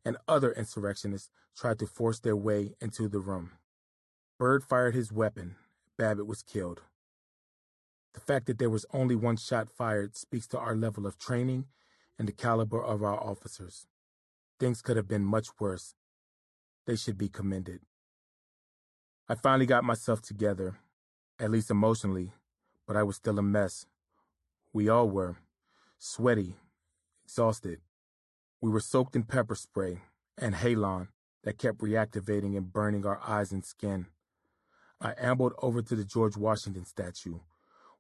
and 0.06 0.18
other 0.28 0.52
insurrectionists 0.52 1.30
tried 1.56 1.80
to 1.80 1.88
force 1.88 2.20
their 2.20 2.36
way 2.36 2.74
into 2.82 3.08
the 3.08 3.20
room. 3.20 3.52
Byrd 4.38 4.64
fired 4.64 4.96
his 4.96 5.12
weapon. 5.12 5.56
Babbitt 5.98 6.28
was 6.28 6.42
killed. 6.42 6.82
The 8.14 8.20
fact 8.20 8.46
that 8.48 8.60
there 8.60 8.70
was 8.70 8.86
only 8.94 9.16
one 9.16 9.38
shot 9.38 9.70
fired 9.70 10.16
speaks 10.16 10.48
to 10.48 10.60
our 10.60 10.76
level 10.76 11.08
of 11.08 11.18
training 11.18 11.66
and 12.20 12.28
the 12.28 12.34
caliber 12.34 12.84
of 12.84 13.04
our 13.04 13.20
officers. 13.20 13.88
Things 14.60 14.82
could 14.82 14.98
have 14.98 15.08
been 15.08 15.26
much 15.26 15.48
worse. 15.60 15.96
They 16.86 16.96
should 16.96 17.18
be 17.18 17.30
commended. 17.30 17.82
I 19.30 19.36
finally 19.36 19.66
got 19.66 19.86
myself 19.86 20.22
together, 20.22 20.76
at 21.40 21.50
least 21.50 21.72
emotionally, 21.72 22.34
but 22.86 22.98
I 22.98 23.04
was 23.04 23.16
still 23.16 23.40
a 23.40 23.42
mess. 23.42 23.86
We 24.74 24.90
all 24.90 25.10
were. 25.10 25.38
Sweaty, 25.98 26.56
exhausted. 27.24 27.80
We 28.60 28.70
were 28.70 28.82
soaked 28.82 29.16
in 29.16 29.24
pepper 29.24 29.56
spray 29.56 30.02
and 30.38 30.56
halon 30.56 31.08
that 31.44 31.58
kept 31.58 31.78
reactivating 31.78 32.58
and 32.58 32.74
burning 32.74 33.06
our 33.06 33.22
eyes 33.26 33.54
and 33.54 33.64
skin. 33.64 34.08
I 35.00 35.14
ambled 35.18 35.54
over 35.62 35.82
to 35.82 35.96
the 35.96 36.04
George 36.04 36.36
Washington 36.36 36.86
statue, 36.86 37.40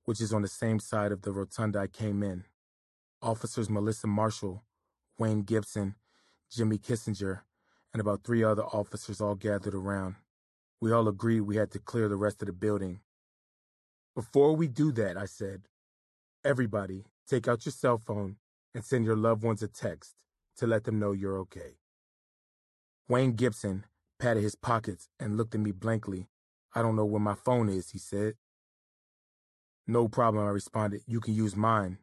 which 0.03 0.19
is 0.19 0.34
on 0.34 0.41
the 0.41 0.49
same 0.49 0.80
side 0.80 1.13
of 1.13 1.21
the 1.21 1.32
rotunda 1.32 1.80
I 1.80 1.88
came 1.88 2.21
in. 2.21 2.43
Officers 3.21 3.69
Melissa 3.69 4.07
Marshall, 4.07 4.61
Wayne 5.17 5.43
Gibson, 5.43 5.95
Jimmy 6.51 6.78
Kissinger, 6.78 7.41
and 7.93 8.01
about 8.01 8.26
three 8.26 8.43
other 8.43 8.63
officers 8.63 9.21
all 9.21 9.36
gathered 9.36 9.74
around. 9.74 10.15
We 10.84 10.91
all 10.91 11.07
agreed 11.07 11.39
we 11.39 11.55
had 11.55 11.71
to 11.71 11.79
clear 11.79 12.09
the 12.09 12.17
rest 12.17 12.41
of 12.41 12.47
the 12.47 12.51
building. 12.51 12.99
Before 14.15 14.53
we 14.53 14.67
do 14.67 14.91
that, 14.91 15.15
I 15.15 15.23
said, 15.23 15.61
everybody 16.43 17.05
take 17.25 17.47
out 17.47 17.65
your 17.65 17.71
cell 17.71 17.97
phone 17.97 18.36
and 18.75 18.84
send 18.84 19.05
your 19.05 19.15
loved 19.15 19.43
ones 19.43 19.63
a 19.63 19.69
text 19.69 20.15
to 20.57 20.67
let 20.67 20.84
them 20.84 20.99
know 20.99 21.13
you're 21.13 21.38
okay. 21.38 21.77
Wayne 23.07 23.31
Gibson 23.31 23.86
patted 24.19 24.43
his 24.43 24.55
pockets 24.55 25.07
and 25.21 25.38
looked 25.38 25.55
at 25.55 25.61
me 25.61 25.71
blankly. 25.71 26.27
I 26.75 26.81
don't 26.81 26.97
know 26.97 27.05
where 27.05 27.21
my 27.21 27.36
phone 27.36 27.69
is, 27.69 27.91
he 27.91 27.97
said. 27.97 28.34
No 29.88 30.09
problem, 30.09 30.45
I 30.45 30.49
responded. 30.49 31.03
You 31.07 31.21
can 31.21 31.34
use 31.34 31.55
mine. 31.55 31.99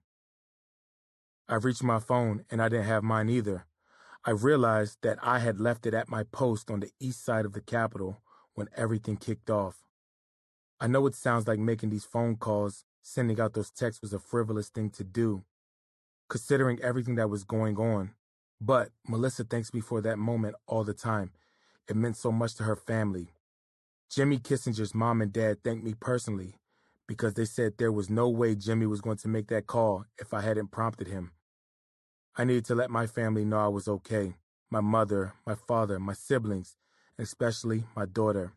I 1.50 1.56
reached 1.56 1.82
my 1.82 1.98
phone 1.98 2.46
and 2.50 2.62
I 2.62 2.70
didn't 2.70 2.86
have 2.86 3.02
mine 3.04 3.28
either. 3.28 3.66
I 4.24 4.30
realized 4.30 5.00
that 5.02 5.18
I 5.20 5.40
had 5.40 5.60
left 5.60 5.84
it 5.84 5.92
at 5.92 6.08
my 6.08 6.22
post 6.22 6.70
on 6.70 6.80
the 6.80 6.90
east 6.98 7.22
side 7.22 7.44
of 7.44 7.52
the 7.52 7.60
Capitol 7.60 8.22
when 8.60 8.68
everything 8.76 9.16
kicked 9.16 9.48
off. 9.48 9.78
I 10.78 10.86
know 10.86 11.06
it 11.06 11.14
sounds 11.14 11.48
like 11.48 11.58
making 11.58 11.88
these 11.88 12.04
phone 12.04 12.36
calls, 12.36 12.84
sending 13.00 13.40
out 13.40 13.54
those 13.54 13.70
texts 13.70 14.02
was 14.02 14.12
a 14.12 14.18
frivolous 14.18 14.68
thing 14.68 14.90
to 14.90 15.02
do, 15.02 15.44
considering 16.28 16.78
everything 16.82 17.14
that 17.14 17.30
was 17.30 17.42
going 17.42 17.78
on. 17.78 18.10
But 18.60 18.90
Melissa 19.08 19.44
thanks 19.44 19.72
me 19.72 19.80
for 19.80 20.02
that 20.02 20.18
moment 20.18 20.56
all 20.66 20.84
the 20.84 20.92
time. 20.92 21.30
It 21.88 21.96
meant 21.96 22.18
so 22.18 22.30
much 22.30 22.54
to 22.56 22.64
her 22.64 22.76
family. 22.76 23.30
Jimmy 24.10 24.36
Kissinger's 24.36 24.94
mom 24.94 25.22
and 25.22 25.32
dad 25.32 25.64
thanked 25.64 25.82
me 25.82 25.94
personally 25.98 26.56
because 27.08 27.32
they 27.32 27.46
said 27.46 27.78
there 27.78 27.90
was 27.90 28.10
no 28.10 28.28
way 28.28 28.54
Jimmy 28.54 28.84
was 28.84 29.00
going 29.00 29.16
to 29.18 29.28
make 29.28 29.48
that 29.48 29.66
call 29.66 30.04
if 30.18 30.34
I 30.34 30.42
hadn't 30.42 30.70
prompted 30.70 31.08
him. 31.08 31.32
I 32.36 32.44
needed 32.44 32.66
to 32.66 32.74
let 32.74 32.90
my 32.90 33.06
family 33.06 33.46
know 33.46 33.58
I 33.58 33.68
was 33.68 33.88
okay 33.88 34.34
my 34.70 34.80
mother, 34.80 35.34
my 35.44 35.56
father, 35.56 35.98
my 35.98 36.12
siblings, 36.12 36.76
especially 37.20 37.84
my 37.94 38.06
daughter. 38.06 38.52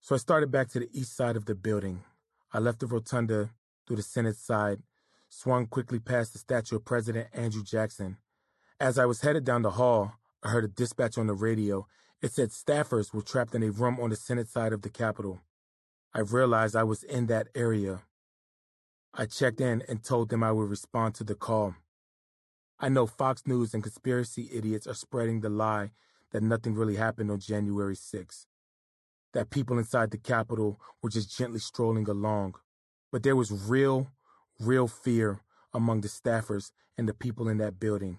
So 0.00 0.14
I 0.14 0.18
started 0.18 0.50
back 0.50 0.68
to 0.70 0.80
the 0.80 0.90
east 0.92 1.16
side 1.16 1.36
of 1.36 1.46
the 1.46 1.54
building. 1.54 2.04
I 2.52 2.58
left 2.58 2.80
the 2.80 2.86
rotunda 2.86 3.50
through 3.86 3.96
the 3.96 4.02
Senate 4.02 4.36
side, 4.36 4.82
swung 5.28 5.66
quickly 5.66 5.98
past 5.98 6.32
the 6.32 6.38
statue 6.38 6.76
of 6.76 6.84
President 6.84 7.28
Andrew 7.32 7.62
Jackson. 7.62 8.18
As 8.78 8.98
I 8.98 9.06
was 9.06 9.22
headed 9.22 9.44
down 9.44 9.62
the 9.62 9.70
hall, 9.70 10.12
I 10.42 10.50
heard 10.50 10.64
a 10.64 10.68
dispatch 10.68 11.16
on 11.16 11.26
the 11.26 11.34
radio. 11.34 11.86
It 12.20 12.32
said 12.32 12.50
staffers 12.50 13.14
were 13.14 13.22
trapped 13.22 13.54
in 13.54 13.62
a 13.62 13.70
room 13.70 13.98
on 13.98 14.10
the 14.10 14.16
Senate 14.16 14.48
side 14.48 14.72
of 14.72 14.82
the 14.82 14.90
Capitol. 14.90 15.40
I 16.12 16.20
realized 16.20 16.76
I 16.76 16.84
was 16.84 17.02
in 17.02 17.26
that 17.26 17.48
area. 17.54 18.02
I 19.14 19.26
checked 19.26 19.60
in 19.60 19.82
and 19.88 20.04
told 20.04 20.28
them 20.28 20.42
I 20.42 20.52
would 20.52 20.68
respond 20.68 21.14
to 21.16 21.24
the 21.24 21.34
call. 21.34 21.74
I 22.78 22.88
know 22.88 23.06
Fox 23.06 23.46
News 23.46 23.72
and 23.72 23.82
conspiracy 23.82 24.50
idiots 24.52 24.86
are 24.86 24.94
spreading 24.94 25.40
the 25.40 25.48
lie 25.48 25.92
that 26.34 26.42
nothing 26.42 26.74
really 26.74 26.96
happened 26.96 27.30
on 27.30 27.38
January 27.40 27.96
6th, 27.96 28.44
that 29.32 29.48
people 29.48 29.78
inside 29.78 30.10
the 30.10 30.18
Capitol 30.18 30.78
were 31.02 31.08
just 31.08 31.34
gently 31.34 31.58
strolling 31.58 32.06
along. 32.06 32.56
But 33.10 33.22
there 33.22 33.36
was 33.36 33.50
real, 33.50 34.10
real 34.60 34.86
fear 34.86 35.40
among 35.72 36.02
the 36.02 36.08
staffers 36.08 36.72
and 36.98 37.08
the 37.08 37.14
people 37.14 37.48
in 37.48 37.56
that 37.58 37.80
building. 37.80 38.18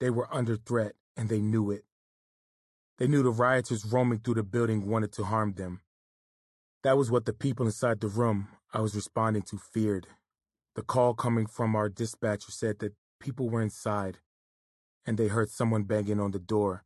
They 0.00 0.10
were 0.10 0.28
under 0.30 0.56
threat 0.56 0.92
and 1.16 1.30
they 1.30 1.40
knew 1.40 1.70
it. 1.70 1.84
They 2.98 3.06
knew 3.06 3.22
the 3.22 3.30
rioters 3.30 3.86
roaming 3.86 4.18
through 4.18 4.34
the 4.34 4.42
building 4.42 4.86
wanted 4.86 5.12
to 5.12 5.24
harm 5.24 5.54
them. 5.54 5.80
That 6.84 6.98
was 6.98 7.10
what 7.10 7.24
the 7.24 7.32
people 7.32 7.64
inside 7.64 8.00
the 8.00 8.08
room 8.08 8.48
I 8.74 8.80
was 8.80 8.94
responding 8.94 9.42
to 9.42 9.58
feared. 9.58 10.08
The 10.74 10.82
call 10.82 11.14
coming 11.14 11.46
from 11.46 11.74
our 11.74 11.88
dispatcher 11.88 12.52
said 12.52 12.80
that 12.80 12.92
People 13.20 13.50
were 13.50 13.62
inside, 13.62 14.18
and 15.04 15.18
they 15.18 15.28
heard 15.28 15.50
someone 15.50 15.82
banging 15.82 16.20
on 16.20 16.30
the 16.30 16.38
door, 16.38 16.84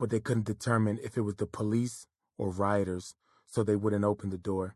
but 0.00 0.08
they 0.08 0.18
couldn't 0.18 0.46
determine 0.46 0.98
if 1.04 1.18
it 1.18 1.20
was 1.20 1.36
the 1.36 1.46
police 1.46 2.06
or 2.38 2.50
rioters, 2.50 3.14
so 3.46 3.62
they 3.62 3.76
wouldn't 3.76 4.04
open 4.04 4.30
the 4.30 4.38
door. 4.38 4.74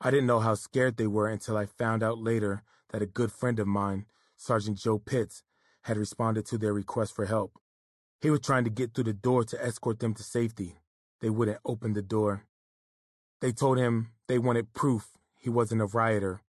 I 0.00 0.10
didn't 0.10 0.26
know 0.26 0.40
how 0.40 0.54
scared 0.54 0.96
they 0.96 1.06
were 1.06 1.28
until 1.28 1.56
I 1.58 1.66
found 1.66 2.02
out 2.02 2.18
later 2.18 2.62
that 2.90 3.02
a 3.02 3.06
good 3.06 3.30
friend 3.30 3.58
of 3.58 3.66
mine, 3.66 4.06
Sergeant 4.38 4.78
Joe 4.78 4.98
Pitts, 4.98 5.42
had 5.82 5.98
responded 5.98 6.46
to 6.46 6.56
their 6.56 6.72
request 6.72 7.14
for 7.14 7.26
help. 7.26 7.58
He 8.22 8.30
was 8.30 8.40
trying 8.40 8.64
to 8.64 8.70
get 8.70 8.94
through 8.94 9.04
the 9.04 9.12
door 9.12 9.44
to 9.44 9.62
escort 9.62 10.00
them 10.00 10.14
to 10.14 10.22
safety. 10.22 10.76
They 11.20 11.28
wouldn't 11.28 11.58
open 11.66 11.92
the 11.92 12.02
door. 12.02 12.46
They 13.40 13.52
told 13.52 13.76
him 13.76 14.12
they 14.28 14.38
wanted 14.38 14.72
proof 14.72 15.18
he 15.36 15.50
wasn't 15.50 15.82
a 15.82 15.86
rioter. 15.86 16.42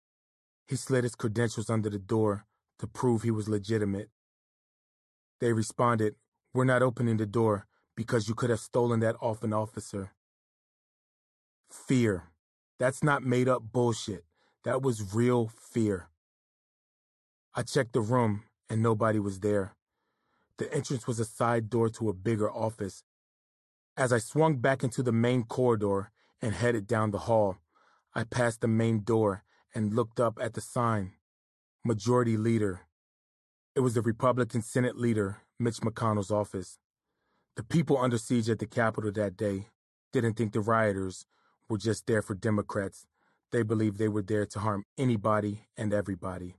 He 0.68 0.76
slid 0.76 1.02
his 1.02 1.16
credentials 1.16 1.68
under 1.68 1.90
the 1.90 1.98
door 1.98 2.46
to 2.78 2.86
prove 2.86 3.22
he 3.22 3.30
was 3.30 3.48
legitimate. 3.48 4.08
They 5.40 5.52
responded, 5.52 6.14
We're 6.55 6.64
not 6.64 6.82
opening 6.82 7.16
the 7.18 7.26
door 7.26 7.66
because 7.96 8.28
you 8.28 8.34
could 8.34 8.51
have 8.51 8.61
stolen 8.61 9.01
that 9.01 9.16
off 9.20 9.42
an 9.42 9.53
officer. 9.53 10.12
Fear. 11.70 12.24
That's 12.78 13.03
not 13.03 13.22
made 13.22 13.49
up 13.49 13.62
bullshit. 13.72 14.24
That 14.64 14.82
was 14.82 15.14
real 15.14 15.49
fear. 15.49 16.09
I 17.55 17.62
checked 17.62 17.92
the 17.92 18.01
room 18.01 18.44
and 18.70 18.82
nobody 18.82 19.18
was 19.18 19.40
there. 19.40 19.74
The 20.59 20.72
entrance 20.72 21.07
was 21.07 21.20
a 21.20 21.24
side 21.24 21.70
door 21.70 21.88
to 21.90 22.09
a 22.09 22.12
bigger 22.12 22.51
office. 22.51 23.03
As 23.96 24.12
I 24.12 24.18
swung 24.18 24.57
back 24.57 24.84
into 24.84 25.03
the 25.03 25.12
main 25.12 25.44
corridor 25.44 26.11
and 26.40 26.55
headed 26.55 26.86
down 26.86 27.11
the 27.11 27.18
hall, 27.18 27.59
I 28.14 28.24
passed 28.24 28.61
the 28.61 28.68
main 28.68 29.03
door 29.03 29.44
and 29.74 29.94
looked 29.94 30.20
up 30.20 30.38
at 30.40 30.55
the 30.55 30.61
sign 30.61 31.12
Majority 31.84 32.36
Leader. 32.36 32.82
It 33.74 33.80
was 33.80 33.94
the 33.94 34.03
Republican 34.03 34.62
Senate 34.62 34.96
leader, 34.96 35.42
Mitch 35.61 35.80
McConnell's 35.80 36.30
office. 36.30 36.78
The 37.56 37.64
people 37.64 37.98
under 37.98 38.16
siege 38.16 38.48
at 38.48 38.61
the 38.61 38.66
Capitol 38.66 39.11
that 39.11 39.36
day 39.36 39.66
didn't 40.12 40.34
think 40.34 40.52
the 40.52 40.61
rioters 40.61 41.26
were 41.68 41.78
just 41.78 42.06
there 42.06 42.22
for 42.22 42.34
Democrats. 42.34 43.06
They 43.50 43.62
believed 43.62 43.98
they 43.98 44.09
were 44.09 44.22
there 44.22 44.46
to 44.46 44.61
harm 44.61 44.84
anybody 44.96 45.66
and 45.76 45.92
everybody. 45.92 46.54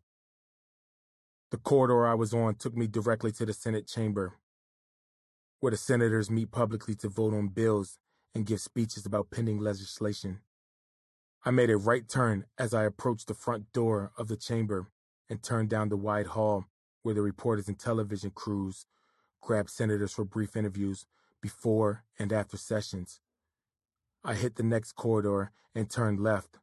The 1.51 1.57
corridor 1.57 2.05
I 2.05 2.13
was 2.13 2.33
on 2.33 2.55
took 2.55 2.75
me 2.75 2.87
directly 2.87 3.31
to 3.33 3.45
the 3.45 3.53
Senate 3.53 3.87
chamber, 3.87 4.33
where 5.61 5.71
the 5.71 5.77
senators 5.77 6.29
meet 6.29 6.51
publicly 6.51 6.95
to 6.95 7.07
vote 7.07 7.33
on 7.33 7.47
bills 7.47 7.99
and 8.35 8.45
give 8.45 8.59
speeches 8.59 9.05
about 9.05 9.31
pending 9.31 9.59
legislation. 9.59 10.41
I 11.45 11.51
made 11.51 11.69
a 11.69 11.77
right 11.77 12.07
turn 12.07 12.45
as 12.57 12.73
I 12.73 12.83
approached 12.83 13.27
the 13.27 13.33
front 13.33 13.71
door 13.71 14.11
of 14.17 14.27
the 14.27 14.35
chamber 14.35 14.87
and 15.29 15.41
turned 15.41 15.69
down 15.69 15.87
the 15.87 15.95
wide 15.95 16.27
hall 16.27 16.65
where 17.03 17.15
the 17.15 17.21
reporters 17.21 17.67
and 17.67 17.79
television 17.79 18.31
crews 18.31 18.85
grabbed 19.41 19.69
senators 19.69 20.13
for 20.13 20.25
brief 20.25 20.55
interviews 20.55 21.05
before 21.41 22.03
and 22.17 22.33
after 22.33 22.57
sessions. 22.57 23.19
I 24.23 24.33
hit 24.33 24.55
the 24.55 24.63
next 24.63 24.93
corridor 24.93 25.51
and 25.73 25.89
turned 25.89 26.19
left. 26.19 26.57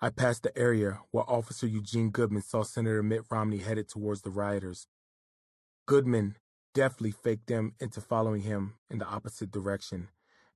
I 0.00 0.10
passed 0.10 0.42
the 0.42 0.56
area 0.58 1.00
where 1.10 1.24
Officer 1.28 1.66
Eugene 1.66 2.10
Goodman 2.10 2.42
saw 2.42 2.62
Senator 2.62 3.02
Mitt 3.02 3.22
Romney 3.30 3.58
headed 3.58 3.88
towards 3.88 4.22
the 4.22 4.30
rioters. 4.30 4.88
Goodman 5.86 6.36
deftly 6.74 7.10
faked 7.10 7.46
them 7.46 7.72
into 7.80 8.02
following 8.02 8.42
him 8.42 8.74
in 8.90 8.98
the 8.98 9.06
opposite 9.06 9.50
direction 9.50 10.08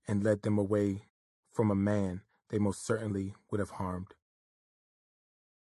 and 0.07 0.23
led 0.23 0.43
them 0.43 0.59
away 0.59 1.05
from 1.51 1.71
a 1.71 1.75
man 1.75 2.21
they 2.51 2.59
most 2.59 2.85
certainly 2.85 3.33
would 3.51 3.61
have 3.61 3.71
harmed. 3.71 4.09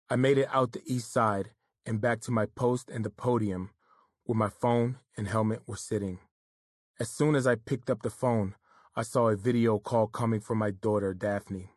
I 0.09 0.15
made 0.15 0.39
it 0.39 0.49
out 0.51 0.71
the 0.71 0.81
east 0.85 1.11
side 1.13 1.51
and 1.85 2.01
back 2.01 2.21
to 2.21 2.31
my 2.31 2.45
post 2.45 2.89
and 2.89 3.03
the 3.03 3.09
podium 3.09 3.71
where 4.25 4.37
my 4.37 4.49
phone 4.49 4.97
and 5.17 5.27
helmet 5.27 5.61
were 5.65 5.75
sitting. 5.75 6.19
As 6.99 7.09
soon 7.09 7.35
as 7.35 7.47
I 7.47 7.55
picked 7.55 7.89
up 7.89 8.01
the 8.01 8.09
phone, 8.09 8.55
I 8.95 9.03
saw 9.03 9.29
a 9.29 9.35
video 9.35 9.79
call 9.79 10.07
coming 10.07 10.39
from 10.39 10.57
my 10.57 10.71
daughter, 10.71 11.13
Daphne. 11.13 11.69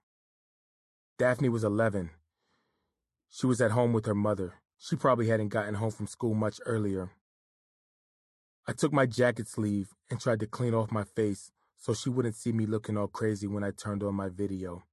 Daphne 1.18 1.48
was 1.48 1.64
11. 1.64 2.11
She 3.30 3.46
was 3.46 3.61
at 3.61 3.70
home 3.70 3.92
with 3.92 4.07
her 4.07 4.14
mother. 4.14 4.55
She 4.78 4.96
probably 4.96 5.28
hadn't 5.28 5.48
gotten 5.48 5.74
home 5.74 5.92
from 5.92 6.07
school 6.07 6.34
much 6.34 6.61
earlier. 6.66 7.12
I 8.66 8.72
took 8.72 8.92
my 8.92 9.07
jacket 9.07 9.48
sleeve 9.48 9.94
and 10.11 10.20
tried 10.20 10.40
to 10.40 10.46
clean 10.46 10.74
off 10.74 10.92
my 10.92 11.05
face 11.05 11.53
so 11.76 11.94
she 11.94 12.11
wouldn't 12.11 12.36
see 12.36 12.53
me 12.53 12.66
looking 12.66 12.96
all 12.96 13.09
crazy 13.09 13.46
when 13.46 13.64
I 13.64 13.70
turned 13.70 14.03
on 14.03 14.14
my 14.14 14.28
video. 14.28 14.84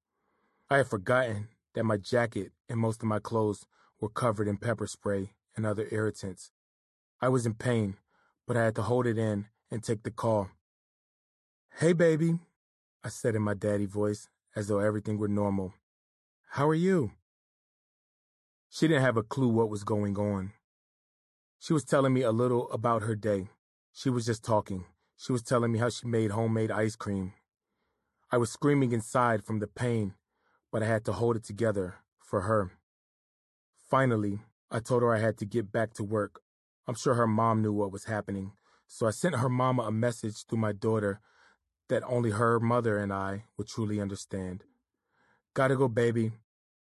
I 0.69 0.77
had 0.77 0.87
forgotten 0.87 1.49
that 1.73 1.83
my 1.83 1.97
jacket 1.97 2.51
and 2.67 2.79
most 2.79 3.01
of 3.01 3.07
my 3.07 3.19
clothes 3.19 3.65
were 3.99 4.09
covered 4.09 4.47
in 4.47 4.57
pepper 4.57 4.87
spray 4.87 5.31
and 5.55 5.65
other 5.65 5.87
irritants. 5.91 6.51
I 7.21 7.29
was 7.29 7.45
in 7.45 7.53
pain, 7.53 7.97
but 8.47 8.57
I 8.57 8.63
had 8.63 8.75
to 8.75 8.83
hold 8.83 9.05
it 9.05 9.17
in 9.17 9.47
and 9.69 9.83
take 9.83 10.03
the 10.03 10.11
call. 10.11 10.49
Hey, 11.79 11.93
baby, 11.93 12.39
I 13.03 13.09
said 13.09 13.35
in 13.35 13.41
my 13.41 13.53
daddy 13.53 13.85
voice 13.85 14.29
as 14.55 14.67
though 14.67 14.79
everything 14.79 15.17
were 15.17 15.27
normal. 15.27 15.73
How 16.51 16.67
are 16.67 16.75
you? 16.75 17.11
She 18.69 18.87
didn't 18.87 19.03
have 19.03 19.17
a 19.17 19.23
clue 19.23 19.49
what 19.49 19.69
was 19.69 19.83
going 19.83 20.17
on. 20.17 20.53
She 21.59 21.73
was 21.73 21.83
telling 21.83 22.13
me 22.13 22.21
a 22.21 22.31
little 22.31 22.71
about 22.71 23.03
her 23.03 23.15
day. 23.15 23.49
She 23.91 24.09
was 24.09 24.25
just 24.25 24.43
talking. 24.43 24.85
She 25.17 25.31
was 25.31 25.43
telling 25.43 25.71
me 25.71 25.79
how 25.79 25.89
she 25.89 26.07
made 26.07 26.31
homemade 26.31 26.71
ice 26.71 26.95
cream. 26.95 27.33
I 28.31 28.37
was 28.37 28.51
screaming 28.51 28.91
inside 28.91 29.43
from 29.43 29.59
the 29.59 29.67
pain, 29.67 30.13
but 30.71 30.83
I 30.83 30.85
had 30.85 31.03
to 31.05 31.13
hold 31.13 31.35
it 31.35 31.43
together 31.43 31.95
for 32.19 32.41
her. 32.41 32.71
Finally, 33.89 34.39
I 34.69 34.79
told 34.79 35.01
her 35.01 35.13
I 35.13 35.19
had 35.19 35.37
to 35.39 35.45
get 35.45 35.71
back 35.71 35.93
to 35.95 36.03
work. 36.03 36.41
I'm 36.87 36.93
sure 36.93 37.15
her 37.15 37.27
mom 37.27 37.61
knew 37.61 37.73
what 37.73 37.91
was 37.91 38.05
happening, 38.05 38.51
so 38.87 39.07
I 39.07 39.11
sent 39.11 39.35
her 39.37 39.49
mama 39.49 39.83
a 39.83 39.91
message 39.91 40.45
through 40.45 40.59
my 40.59 40.73
daughter 40.73 41.19
that 41.87 42.03
only 42.05 42.29
her 42.29 42.59
mother 42.59 42.97
and 42.97 43.11
I 43.11 43.45
would 43.57 43.67
truly 43.67 43.99
understand. 43.99 44.63
Gotta 45.55 45.75
go, 45.75 45.87
baby, 45.87 46.33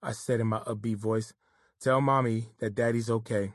I 0.03 0.13
said 0.13 0.41
in 0.41 0.49
my 0.49 0.59
upbeat 0.61 0.97
voice. 0.97 1.33
Tell 1.81 2.01
mommy 2.01 2.49
that 2.59 2.75
daddy's 2.75 3.09
okay. 3.09 3.53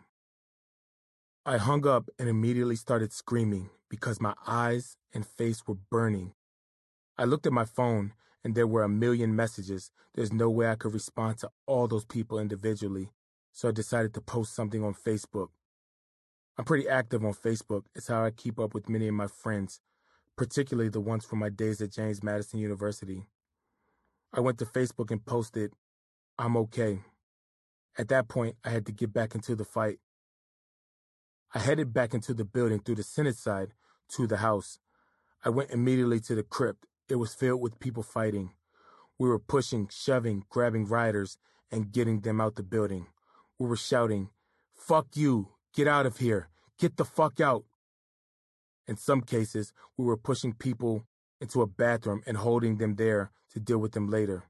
I 1.46 1.58
hung 1.58 1.86
up 1.86 2.10
and 2.18 2.30
immediately 2.30 2.76
started 2.76 3.12
screaming 3.12 3.70
because 3.90 4.22
my 4.22 4.34
eyes 4.48 4.96
and 5.14 5.26
face 5.26 5.68
were 5.68 5.76
burning. 5.90 6.34
I 7.18 7.26
looked 7.26 7.46
at 7.48 7.52
my 7.52 7.66
phone 7.66 8.14
and 8.44 8.56
there 8.56 8.68
were 8.68 8.84
a 8.84 8.90
million 8.90 9.36
messages. 9.36 9.92
There's 10.16 10.32
no 10.32 10.50
way 10.50 10.70
I 10.70 10.76
could 10.76 10.94
respond 10.94 11.40
to 11.40 11.50
all 11.66 11.88
those 11.88 12.06
people 12.06 12.40
individually, 12.40 13.12
so 13.52 13.70
I 13.70 13.72
decided 13.72 14.14
to 14.14 14.22
post 14.22 14.54
something 14.56 14.84
on 14.84 14.94
Facebook. 14.94 15.50
I'm 16.58 16.66
pretty 16.66 16.88
active 16.88 17.24
on 17.24 17.34
Facebook. 17.34 17.86
It's 17.96 18.08
how 18.08 18.24
I 18.24 18.32
keep 18.32 18.60
up 18.60 18.74
with 18.74 18.90
many 18.90 19.08
of 19.08 19.14
my 19.14 19.28
friends, 19.28 19.80
particularly 20.38 20.90
the 20.90 21.00
ones 21.00 21.26
from 21.26 21.40
my 21.40 21.50
days 21.50 21.82
at 21.82 21.92
James 21.92 22.24
Madison 22.24 22.60
University. 22.60 23.26
I 24.34 24.40
went 24.40 24.58
to 24.60 24.66
Facebook 24.66 25.12
and 25.12 25.26
posted, 25.26 25.74
I'm 26.38 26.56
okay. 26.58 27.00
At 27.98 28.08
that 28.10 28.28
point, 28.28 28.56
I 28.64 28.70
had 28.70 28.86
to 28.86 28.92
get 28.92 29.14
back 29.14 29.36
into 29.36 29.56
the 29.56 29.66
fight. 29.66 30.00
I 31.54 31.60
headed 31.60 31.94
back 31.94 32.14
into 32.14 32.34
the 32.34 32.46
building 32.46 32.80
through 32.80 32.96
the 32.96 33.04
Senate 33.04 33.36
side 33.36 33.74
to 34.10 34.26
the 34.28 34.38
house. 34.38 34.80
I 35.44 35.50
went 35.50 35.72
immediately 35.72 36.20
to 36.22 36.36
the 36.36 36.44
crypt. 36.44 36.86
It 37.10 37.16
was 37.16 37.34
filled 37.34 37.62
with 37.62 37.80
people 37.80 38.04
fighting. 38.04 38.52
We 39.20 39.28
were 39.28 39.40
pushing, 39.40 39.90
shoving, 39.92 40.46
grabbing 40.50 40.86
riders, 40.86 41.38
and 41.70 41.92
getting 41.92 42.22
them 42.22 42.40
out 42.40 42.56
the 42.56 42.64
building. 42.64 43.08
We 43.62 43.68
were 43.68 43.76
shouting, 43.76 44.32
Fuck 44.74 45.10
you! 45.14 45.50
Get 45.76 45.88
out 45.88 46.08
of 46.08 46.18
here! 46.18 46.50
Get 46.80 46.98
the 46.98 47.06
fuck 47.06 47.40
out! 47.40 47.64
In 48.88 48.98
some 48.98 49.22
cases, 49.22 49.72
we 49.96 50.04
were 50.04 50.18
pushing 50.18 50.54
people 50.54 51.06
into 51.40 51.62
a 51.62 51.68
bathroom 51.68 52.24
and 52.26 52.38
holding 52.38 52.78
them 52.78 52.96
there 52.96 53.30
to 53.52 53.60
deal 53.60 53.78
with 53.78 53.92
them 53.92 54.10
later. 54.10 54.46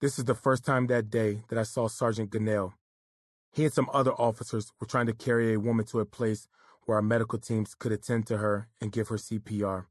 This 0.00 0.18
is 0.18 0.24
the 0.24 0.34
first 0.34 0.64
time 0.64 0.86
that 0.86 1.10
day 1.10 1.42
that 1.50 1.58
I 1.58 1.64
saw 1.64 1.86
Sergeant 1.86 2.30
Gonell. 2.30 2.72
He 3.52 3.64
and 3.64 3.74
some 3.74 3.90
other 3.92 4.12
officers 4.12 4.72
were 4.80 4.86
trying 4.86 5.08
to 5.08 5.12
carry 5.12 5.52
a 5.52 5.60
woman 5.60 5.84
to 5.88 6.00
a 6.00 6.06
place 6.06 6.48
where 6.86 6.96
our 6.96 7.02
medical 7.02 7.38
teams 7.38 7.74
could 7.74 7.92
attend 7.92 8.26
to 8.28 8.38
her 8.38 8.68
and 8.80 8.90
give 8.90 9.08
her 9.08 9.18
CPR. 9.18 9.84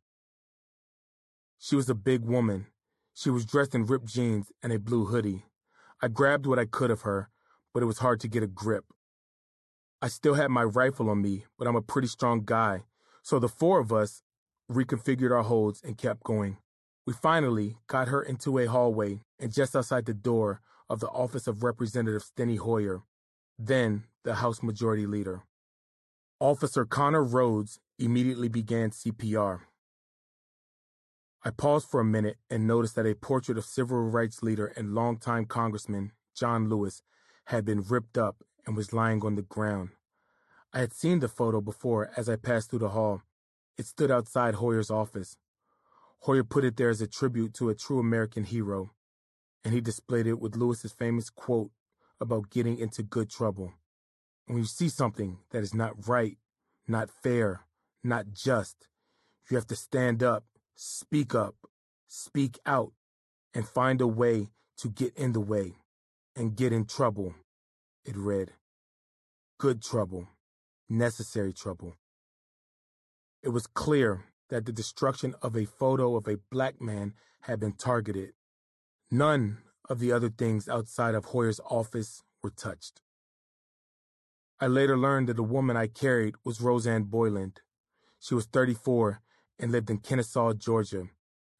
She 1.60 1.76
was 1.76 1.88
a 1.88 1.94
big 1.94 2.26
woman. 2.26 2.66
She 3.14 3.30
was 3.30 3.46
dressed 3.46 3.76
in 3.76 3.86
ripped 3.86 4.08
jeans 4.08 4.52
and 4.64 4.74
a 4.74 4.80
blue 4.80 5.06
hoodie. 5.06 5.46
I 6.02 6.08
grabbed 6.08 6.48
what 6.48 6.58
I 6.58 6.66
could 6.66 6.90
of 6.90 7.02
her, 7.02 7.30
but 7.78 7.84
it 7.84 7.86
was 7.86 8.00
hard 8.00 8.20
to 8.20 8.28
get 8.28 8.42
a 8.42 8.48
grip. 8.48 8.86
I 10.02 10.08
still 10.08 10.34
had 10.34 10.50
my 10.50 10.64
rifle 10.64 11.12
on 11.12 11.22
me, 11.22 11.46
but 11.60 11.68
I'm 11.68 11.76
a 11.76 11.82
pretty 11.84 12.08
strong 12.08 12.42
guy, 12.44 12.86
so 13.22 13.38
the 13.38 13.48
four 13.48 13.80
of 13.80 13.94
us 13.94 14.24
reconfigured 14.68 15.30
our 15.30 15.44
holds 15.44 15.84
and 15.84 15.96
kept 15.96 16.24
going. 16.24 16.58
We 17.06 17.14
finally 17.14 17.78
got 17.86 18.08
her 18.08 18.24
into 18.24 18.58
a 18.58 18.66
hallway 18.66 19.20
and 19.40 19.54
just 19.54 19.76
outside 19.76 20.08
the 20.08 20.16
door 20.16 20.62
of 20.90 21.02
the 21.02 21.10
office 21.10 21.46
of 21.46 21.62
Representative 21.62 22.24
Steny 22.24 22.58
Hoyer, 22.58 23.04
then 23.60 24.06
the 24.24 24.34
House 24.34 24.64
Majority 24.64 25.06
Leader. 25.06 25.44
Officer 26.40 26.84
Connor 26.84 27.24
Rhodes 27.24 27.78
immediately 28.00 28.48
began 28.48 28.90
CPR. 28.90 29.60
I 31.46 31.52
paused 31.52 31.88
for 31.88 32.00
a 32.00 32.04
minute 32.04 32.38
and 32.50 32.66
noticed 32.66 32.96
that 32.96 33.06
a 33.06 33.14
portrait 33.14 33.60
of 33.60 33.66
civil 33.66 34.00
rights 34.00 34.42
leader 34.42 34.66
and 34.66 34.96
longtime 34.96 35.46
Congressman 35.46 36.14
John 36.36 36.70
Lewis 36.70 37.04
had 37.48 37.64
been 37.64 37.82
ripped 37.82 38.18
up 38.18 38.44
and 38.66 38.76
was 38.76 38.92
lying 38.92 39.24
on 39.24 39.36
the 39.36 39.42
ground. 39.42 39.90
I 40.74 40.80
had 40.80 40.92
seen 40.92 41.20
the 41.20 41.30
photo 41.30 41.62
before 41.62 42.12
as 42.18 42.28
I 42.28 42.36
passed 42.36 42.70
through 42.70 42.80
the 42.80 42.90
hall. 42.90 43.22
It 43.78 43.86
stood 43.86 44.12
outside 44.12 44.56
Hoyer's 44.56 44.92
office. 44.92 45.38
Hoyer 46.20 46.44
put 46.44 46.66
it 46.66 46.76
there 46.76 46.90
as 46.90 47.00
a 47.00 47.08
tribute 47.08 47.54
to 47.54 47.70
a 47.70 47.76
true 47.76 48.00
American 48.00 48.44
hero, 48.44 48.92
and 49.64 49.74
he 49.74 49.80
displayed 49.80 50.28
it 50.28 50.42
with 50.42 50.58
Lewis's 50.58 50.92
famous 50.92 51.30
quote 51.30 51.72
about 52.20 52.50
getting 52.50 52.78
into 52.78 53.02
good 53.02 53.30
trouble. 53.30 53.74
When 54.48 54.58
you 54.58 54.66
see 54.66 54.90
something 54.90 55.38
that 55.52 55.64
is 55.64 55.74
not 55.74 56.06
right, 56.06 56.38
not 56.86 57.10
fair, 57.10 57.62
not 58.04 58.34
just, 58.34 58.90
you 59.50 59.56
have 59.56 59.68
to 59.68 59.76
stand 59.76 60.22
up, 60.22 60.44
speak 60.76 61.34
up, 61.34 61.56
speak 62.08 62.60
out, 62.66 62.92
and 63.54 63.66
find 63.66 64.02
a 64.02 64.08
way 64.08 64.50
to 64.80 64.90
get 64.90 65.16
in 65.16 65.32
the 65.32 65.40
way 65.40 65.78
and 66.38 66.56
get 66.56 66.72
in 66.72 66.86
trouble. 66.86 67.34
It 68.06 68.16
read, 68.16 68.52
good 69.58 69.82
trouble, 69.82 70.28
necessary 70.88 71.52
trouble. 71.52 71.96
It 73.42 73.50
was 73.50 73.66
clear 73.66 74.26
that 74.50 74.66
the 74.66 74.72
destruction 74.72 75.34
of 75.42 75.58
a 75.58 75.66
photo 75.66 76.16
of 76.16 76.28
a 76.28 76.38
black 76.52 76.80
man 76.80 77.16
had 77.42 77.60
been 77.60 77.74
targeted. 77.74 78.34
None 79.10 79.58
of 79.90 80.00
the 80.00 80.12
other 80.12 80.30
things 80.30 80.70
outside 80.70 81.16
of 81.16 81.26
Hoyer's 81.26 81.60
office 81.70 82.22
were 82.44 82.52
touched. 82.52 83.02
I 84.60 84.68
later 84.68 84.98
learned 84.98 85.30
that 85.30 85.38
the 85.38 85.44
woman 85.44 85.76
I 85.76 85.88
carried 85.88 86.36
was 86.46 86.62
Roseanne 86.62 87.04
Boyland. 87.04 87.62
She 88.20 88.36
was 88.36 88.46
34 88.46 89.22
and 89.60 89.72
lived 89.72 89.90
in 89.90 89.98
Kennesaw, 89.98 90.54
Georgia, 90.54 91.08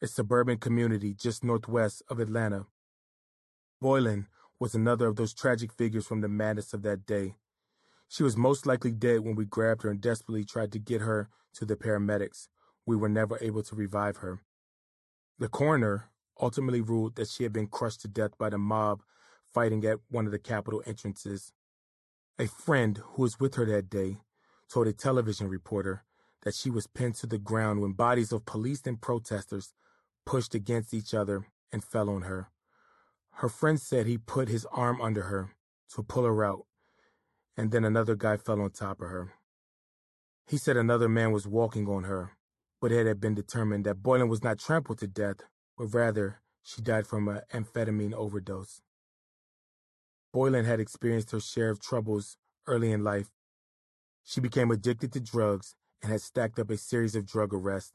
a 0.02 0.08
suburban 0.08 0.58
community 0.58 1.14
just 1.14 1.44
northwest 1.44 2.04
of 2.10 2.20
Atlanta. 2.20 2.68
Boyland 3.82 4.26
was 4.60 4.74
another 4.74 5.08
of 5.08 5.16
those 5.16 5.34
tragic 5.34 5.72
figures 5.72 6.08
from 6.08 6.22
the 6.22 6.28
madness 6.28 6.74
of 6.74 6.82
that 6.84 7.06
day. 7.06 7.36
She 8.08 8.24
was 8.24 8.38
most 8.38 8.66
likely 8.66 8.92
dead 8.92 9.22
when 9.22 9.36
we 9.36 9.46
grabbed 9.46 9.84
her 9.84 9.90
and 9.90 10.02
desperately 10.02 10.46
tried 10.46 10.72
to 10.72 10.80
get 10.80 11.02
her 11.02 11.30
to 11.56 11.66
the 11.66 11.76
paramedics. 11.76 12.48
We 12.86 12.96
were 12.96 13.10
never 13.10 13.38
able 13.42 13.64
to 13.64 13.76
revive 13.76 14.18
her. 14.18 14.40
The 15.40 15.50
coroner 15.50 16.10
ultimately 16.40 16.82
ruled 16.82 17.16
that 17.16 17.28
she 17.28 17.44
had 17.44 17.54
been 17.54 17.68
crushed 17.68 18.02
to 18.02 18.08
death 18.08 18.38
by 18.38 18.50
the 18.50 18.58
mob 18.58 19.04
fighting 19.54 19.84
at 19.86 20.00
one 20.10 20.26
of 20.26 20.32
the 20.32 20.40
Capitol 20.40 20.84
entrances. 20.86 21.52
A 22.40 22.48
friend 22.48 23.02
who 23.04 23.24
was 23.24 23.40
with 23.40 23.56
her 23.56 23.66
that 23.66 23.90
day 23.90 24.18
told 24.70 24.88
a 24.88 24.94
television 24.94 25.48
reporter 25.48 26.04
that 26.44 26.54
she 26.54 26.70
was 26.70 26.88
pinned 26.88 27.16
to 27.16 27.28
the 27.28 27.38
ground 27.38 27.82
when 27.82 27.94
bodies 27.94 28.32
of 28.32 28.46
police 28.46 28.86
and 28.86 29.02
protesters 29.02 29.74
pushed 30.26 30.54
against 30.54 30.94
each 30.94 31.14
other 31.14 31.48
and 31.72 31.84
fell 31.84 32.10
on 32.10 32.24
her. 32.24 32.50
Her 33.38 33.50
friend 33.50 33.80
said 33.80 34.08
he 34.08 34.18
put 34.18 34.50
his 34.50 34.66
arm 34.72 35.00
under 35.00 35.24
her 35.24 35.52
to 35.94 36.02
pull 36.02 36.24
her 36.24 36.44
out, 36.44 36.66
and 37.56 37.70
then 37.70 37.86
another 37.86 38.16
guy 38.16 38.36
fell 38.36 38.60
on 38.60 38.72
top 38.72 39.00
of 39.00 39.10
her. 39.10 39.34
He 40.48 40.58
said 40.58 40.76
another 40.76 41.08
man 41.08 41.32
was 41.32 41.46
walking 41.46 41.88
on 41.88 42.06
her, 42.06 42.32
but 42.82 42.92
it 42.92 43.06
had 43.06 43.20
been 43.20 43.36
determined 43.36 43.86
that 43.86 44.02
Boyland 44.02 44.32
was 44.32 44.44
not 44.44 44.58
trampled 44.58 44.98
to 45.00 45.08
death, 45.08 45.42
but 45.78 45.94
rather 45.94 46.42
she 46.64 46.82
died 46.82 47.06
from 47.06 47.28
an 47.28 47.42
amphetamine 47.54 48.16
overdose. 48.16 48.82
Boyland 50.34 50.66
had 50.66 50.80
experienced 50.80 51.30
her 51.30 51.40
share 51.40 51.70
of 51.70 51.80
troubles 51.80 52.38
early 52.66 52.92
in 52.92 53.04
life. 53.04 53.30
She 54.24 54.42
became 54.42 54.72
addicted 54.72 55.14
to 55.14 55.20
drugs 55.20 55.76
and 56.02 56.12
had 56.12 56.22
stacked 56.22 56.58
up 56.58 56.72
a 56.72 56.78
series 56.78 57.14
of 57.14 57.28
drug 57.28 57.54
arrests. 57.54 57.94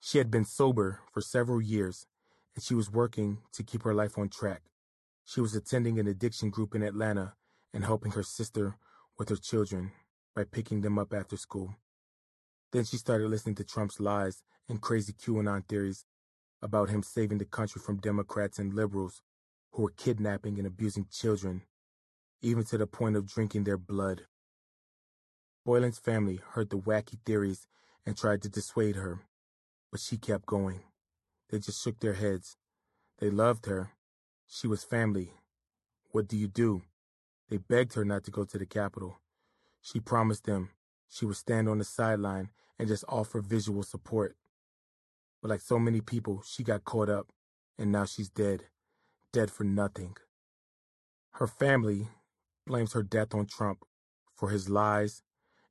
She 0.00 0.16
had 0.16 0.30
been 0.30 0.46
sober 0.46 1.00
for 1.12 1.20
several 1.20 1.60
years, 1.60 2.06
and 2.54 2.64
she 2.64 2.74
was 2.74 2.90
working 2.90 3.38
to 3.52 3.62
keep 3.62 3.82
her 3.82 3.94
life 3.94 4.18
on 4.18 4.28
track. 4.28 4.62
She 5.24 5.40
was 5.40 5.54
attending 5.54 5.98
an 5.98 6.08
addiction 6.08 6.50
group 6.50 6.74
in 6.74 6.82
Atlanta 6.82 7.34
and 7.72 7.84
helping 7.84 8.12
her 8.12 8.22
sister 8.22 8.76
with 9.18 9.28
her 9.28 9.36
children 9.36 9.92
by 10.34 10.44
picking 10.44 10.80
them 10.80 10.98
up 10.98 11.12
after 11.12 11.36
school. 11.36 11.74
Then 12.72 12.84
she 12.84 12.96
started 12.96 13.28
listening 13.28 13.56
to 13.56 13.64
Trump's 13.64 14.00
lies 14.00 14.42
and 14.68 14.80
crazy 14.80 15.12
QAnon 15.12 15.66
theories 15.68 16.04
about 16.62 16.90
him 16.90 17.02
saving 17.02 17.38
the 17.38 17.44
country 17.44 17.80
from 17.80 17.98
Democrats 17.98 18.58
and 18.58 18.74
liberals 18.74 19.22
who 19.72 19.82
were 19.82 19.90
kidnapping 19.90 20.58
and 20.58 20.66
abusing 20.66 21.06
children, 21.10 21.62
even 22.42 22.64
to 22.64 22.78
the 22.78 22.86
point 22.86 23.16
of 23.16 23.26
drinking 23.26 23.64
their 23.64 23.78
blood. 23.78 24.22
Boyland's 25.64 25.98
family 25.98 26.40
heard 26.52 26.70
the 26.70 26.78
wacky 26.78 27.18
theories 27.24 27.66
and 28.06 28.16
tried 28.16 28.42
to 28.42 28.48
dissuade 28.48 28.96
her, 28.96 29.20
but 29.90 30.00
she 30.00 30.16
kept 30.16 30.46
going. 30.46 30.80
They 31.50 31.58
just 31.58 31.82
shook 31.82 31.98
their 31.98 32.14
heads. 32.14 32.56
They 33.18 33.28
loved 33.28 33.66
her. 33.66 33.90
She 34.46 34.68
was 34.68 34.84
family. 34.84 35.32
What 36.12 36.28
do 36.28 36.36
you 36.36 36.46
do? 36.46 36.82
They 37.48 37.56
begged 37.56 37.94
her 37.94 38.04
not 38.04 38.24
to 38.24 38.30
go 38.30 38.44
to 38.44 38.58
the 38.58 38.66
Capitol. 38.66 39.18
She 39.82 39.98
promised 39.98 40.44
them 40.44 40.70
she 41.08 41.26
would 41.26 41.36
stand 41.36 41.68
on 41.68 41.78
the 41.78 41.84
sideline 41.84 42.50
and 42.78 42.86
just 42.86 43.04
offer 43.08 43.40
visual 43.40 43.82
support. 43.82 44.36
But 45.42 45.50
like 45.50 45.60
so 45.60 45.78
many 45.78 46.00
people, 46.00 46.42
she 46.46 46.62
got 46.62 46.84
caught 46.84 47.08
up, 47.08 47.26
and 47.78 47.90
now 47.90 48.04
she's 48.04 48.28
dead. 48.28 48.64
Dead 49.32 49.50
for 49.50 49.64
nothing. 49.64 50.16
Her 51.32 51.46
family 51.48 52.08
blames 52.66 52.92
her 52.92 53.02
death 53.02 53.34
on 53.34 53.46
Trump 53.46 53.84
for 54.34 54.50
his 54.50 54.68
lies 54.68 55.22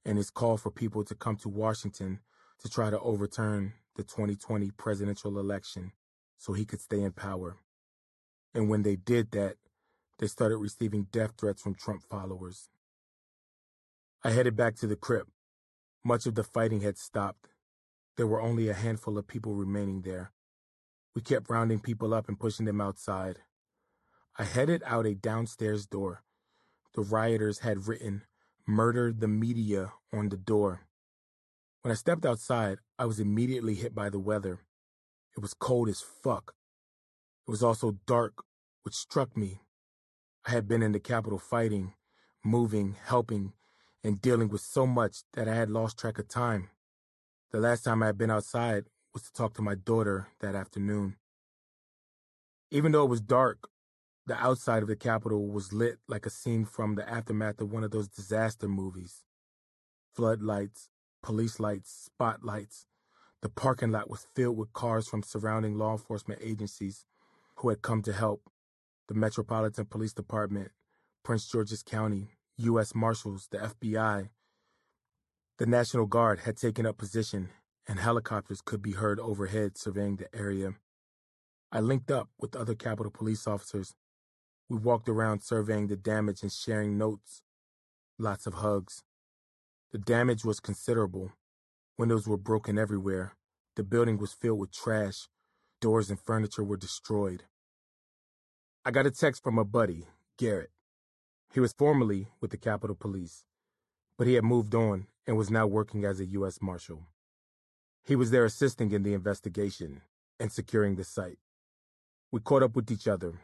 and 0.05 0.17
his 0.17 0.29
call 0.29 0.57
for 0.57 0.71
people 0.71 1.03
to 1.05 1.15
come 1.15 1.37
to 1.37 1.49
Washington 1.49 2.19
to 2.59 2.69
try 2.69 2.89
to 2.89 2.99
overturn 2.99 3.73
the 3.99 4.05
2020 4.05 4.71
presidential 4.77 5.37
election 5.37 5.91
so 6.37 6.53
he 6.53 6.63
could 6.63 6.79
stay 6.79 7.01
in 7.01 7.11
power. 7.11 7.57
And 8.55 8.69
when 8.69 8.83
they 8.83 8.95
did 8.95 9.31
that, 9.31 9.55
they 10.19 10.27
started 10.27 10.55
receiving 10.55 11.07
death 11.11 11.31
threats 11.37 11.61
from 11.61 11.75
Trump 11.75 12.03
followers. 12.09 12.69
I 14.23 14.31
headed 14.31 14.55
back 14.55 14.77
to 14.77 14.87
the 14.87 14.95
crypt. 14.95 15.31
Much 16.01 16.25
of 16.25 16.35
the 16.35 16.45
fighting 16.45 16.79
had 16.79 16.97
stopped. 16.97 17.49
There 18.15 18.25
were 18.25 18.41
only 18.41 18.69
a 18.69 18.73
handful 18.73 19.17
of 19.17 19.27
people 19.27 19.53
remaining 19.53 20.03
there. 20.03 20.31
We 21.13 21.21
kept 21.21 21.49
rounding 21.49 21.81
people 21.81 22.13
up 22.13 22.29
and 22.29 22.39
pushing 22.39 22.65
them 22.65 22.79
outside. 22.79 23.39
I 24.37 24.45
headed 24.45 24.81
out 24.85 25.07
a 25.07 25.13
downstairs 25.13 25.85
door. 25.85 26.23
The 26.95 27.01
rioters 27.01 27.59
had 27.59 27.85
written, 27.85 28.21
Murder 28.65 29.11
the 29.11 29.27
Media 29.27 29.91
on 30.13 30.29
the 30.29 30.37
door. 30.37 30.87
When 31.81 31.91
I 31.91 31.95
stepped 31.95 32.25
outside, 32.25 32.77
I 32.99 33.05
was 33.05 33.21
immediately 33.21 33.75
hit 33.75 33.95
by 33.95 34.09
the 34.09 34.19
weather. 34.19 34.59
It 35.37 35.39
was 35.39 35.53
cold 35.53 35.87
as 35.87 36.01
fuck. 36.01 36.53
It 37.47 37.51
was 37.51 37.63
also 37.63 37.95
dark, 38.05 38.43
which 38.83 38.93
struck 38.93 39.37
me. 39.37 39.61
I 40.45 40.51
had 40.51 40.67
been 40.67 40.83
in 40.83 40.91
the 40.91 40.99
Capitol 40.99 41.39
fighting, 41.39 41.93
moving, 42.43 42.97
helping, 43.01 43.53
and 44.03 44.21
dealing 44.21 44.49
with 44.49 44.59
so 44.59 44.85
much 44.85 45.23
that 45.31 45.47
I 45.47 45.55
had 45.55 45.69
lost 45.69 45.97
track 45.97 46.19
of 46.19 46.27
time. 46.27 46.71
The 47.51 47.61
last 47.61 47.85
time 47.85 48.03
I 48.03 48.07
had 48.07 48.17
been 48.17 48.29
outside 48.29 48.87
was 49.13 49.23
to 49.23 49.31
talk 49.31 49.53
to 49.53 49.61
my 49.61 49.75
daughter 49.75 50.27
that 50.41 50.53
afternoon. 50.53 51.15
Even 52.69 52.91
though 52.91 53.05
it 53.05 53.09
was 53.09 53.21
dark, 53.21 53.69
the 54.27 54.35
outside 54.35 54.83
of 54.83 54.89
the 54.89 54.97
Capitol 54.97 55.47
was 55.47 55.71
lit 55.71 55.99
like 56.09 56.25
a 56.25 56.29
scene 56.29 56.65
from 56.65 56.95
the 56.95 57.09
aftermath 57.09 57.61
of 57.61 57.71
one 57.71 57.85
of 57.85 57.91
those 57.91 58.09
disaster 58.09 58.67
movies. 58.67 59.23
Floodlights, 60.13 60.89
police 61.23 61.61
lights, 61.61 62.09
spotlights. 62.13 62.87
The 63.41 63.49
parking 63.49 63.91
lot 63.91 64.09
was 64.09 64.27
filled 64.35 64.57
with 64.57 64.73
cars 64.73 65.07
from 65.07 65.23
surrounding 65.23 65.77
law 65.77 65.93
enforcement 65.93 66.41
agencies 66.43 67.05
who 67.57 67.69
had 67.69 67.81
come 67.81 68.01
to 68.03 68.13
help 68.13 68.49
the 69.07 69.13
Metropolitan 69.13 69.85
Police 69.85 70.13
Department, 70.13 70.71
Prince 71.23 71.49
George's 71.49 71.81
County, 71.81 72.29
U.S. 72.57 72.93
Marshals, 72.93 73.47
the 73.49 73.57
FBI. 73.57 74.29
The 75.57 75.65
National 75.65 76.05
Guard 76.05 76.39
had 76.39 76.57
taken 76.57 76.85
up 76.85 76.97
position, 76.97 77.49
and 77.87 77.99
helicopters 77.99 78.61
could 78.61 78.81
be 78.81 78.91
heard 78.91 79.19
overhead 79.19 79.77
surveying 79.77 80.17
the 80.17 80.33
area. 80.35 80.75
I 81.71 81.79
linked 81.79 82.11
up 82.11 82.29
with 82.39 82.55
other 82.55 82.75
Capitol 82.75 83.11
police 83.11 83.47
officers. 83.47 83.95
We 84.69 84.77
walked 84.77 85.09
around 85.09 85.41
surveying 85.41 85.87
the 85.87 85.95
damage 85.95 86.41
and 86.41 86.51
sharing 86.51 86.97
notes. 86.97 87.41
Lots 88.17 88.45
of 88.45 88.55
hugs. 88.55 89.03
The 89.91 89.97
damage 89.97 90.43
was 90.45 90.59
considerable. 90.59 91.31
Windows 91.99 92.29
were 92.29 92.37
broken 92.37 92.79
everywhere. 92.79 93.33
The 93.75 93.83
building 93.83 94.17
was 94.17 94.31
filled 94.31 94.59
with 94.59 94.71
trash. 94.71 95.27
Doors 95.81 96.09
and 96.09 96.17
furniture 96.17 96.63
were 96.63 96.77
destroyed. 96.77 97.43
I 98.85 98.91
got 98.91 99.05
a 99.05 99.11
text 99.11 99.43
from 99.43 99.57
a 99.57 99.65
buddy, 99.65 100.05
Garrett. 100.37 100.69
He 101.53 101.59
was 101.59 101.73
formerly 101.73 102.29
with 102.39 102.51
the 102.51 102.57
Capitol 102.57 102.95
Police, 102.95 103.43
but 104.17 104.27
he 104.27 104.35
had 104.35 104.45
moved 104.45 104.73
on 104.73 105.07
and 105.27 105.35
was 105.35 105.51
now 105.51 105.67
working 105.67 106.05
as 106.05 106.21
a 106.21 106.25
U.S. 106.27 106.59
Marshal. 106.61 107.03
He 108.05 108.15
was 108.15 108.31
there 108.31 108.45
assisting 108.45 108.93
in 108.93 109.03
the 109.03 109.13
investigation 109.13 110.01
and 110.39 110.53
securing 110.53 110.95
the 110.95 111.03
site. 111.03 111.39
We 112.31 112.39
caught 112.39 112.63
up 112.63 112.77
with 112.77 112.89
each 112.91 113.09
other. 113.09 113.41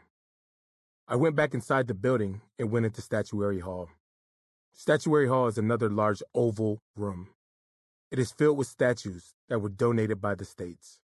I 1.06 1.16
went 1.16 1.36
back 1.36 1.52
inside 1.52 1.88
the 1.88 1.94
building 1.94 2.40
and 2.58 2.70
went 2.70 2.86
into 2.86 3.02
Statuary 3.02 3.60
Hall. 3.60 3.90
Statuary 4.72 5.28
Hall 5.28 5.46
is 5.46 5.58
another 5.58 5.90
large 5.90 6.22
oval 6.34 6.80
room. 6.96 7.28
It 8.10 8.20
is 8.20 8.30
filled 8.30 8.56
with 8.56 8.68
statues 8.68 9.34
that 9.48 9.58
were 9.58 9.68
donated 9.68 10.20
by 10.20 10.36
the 10.36 10.44
states. 10.44 11.00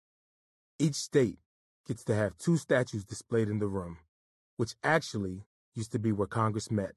Each 0.79 0.95
state 0.95 1.39
gets 1.87 2.03
to 2.05 2.15
have 2.15 2.39
two 2.39 2.57
statues 2.57 3.05
displayed 3.05 3.49
in 3.49 3.59
the 3.59 3.67
room, 3.67 3.99
which 4.57 4.77
actually 4.83 5.45
used 5.75 5.93
to 5.93 5.99
be 5.99 6.11
where 6.11 6.27
Congress 6.27 6.71
met 6.71 6.93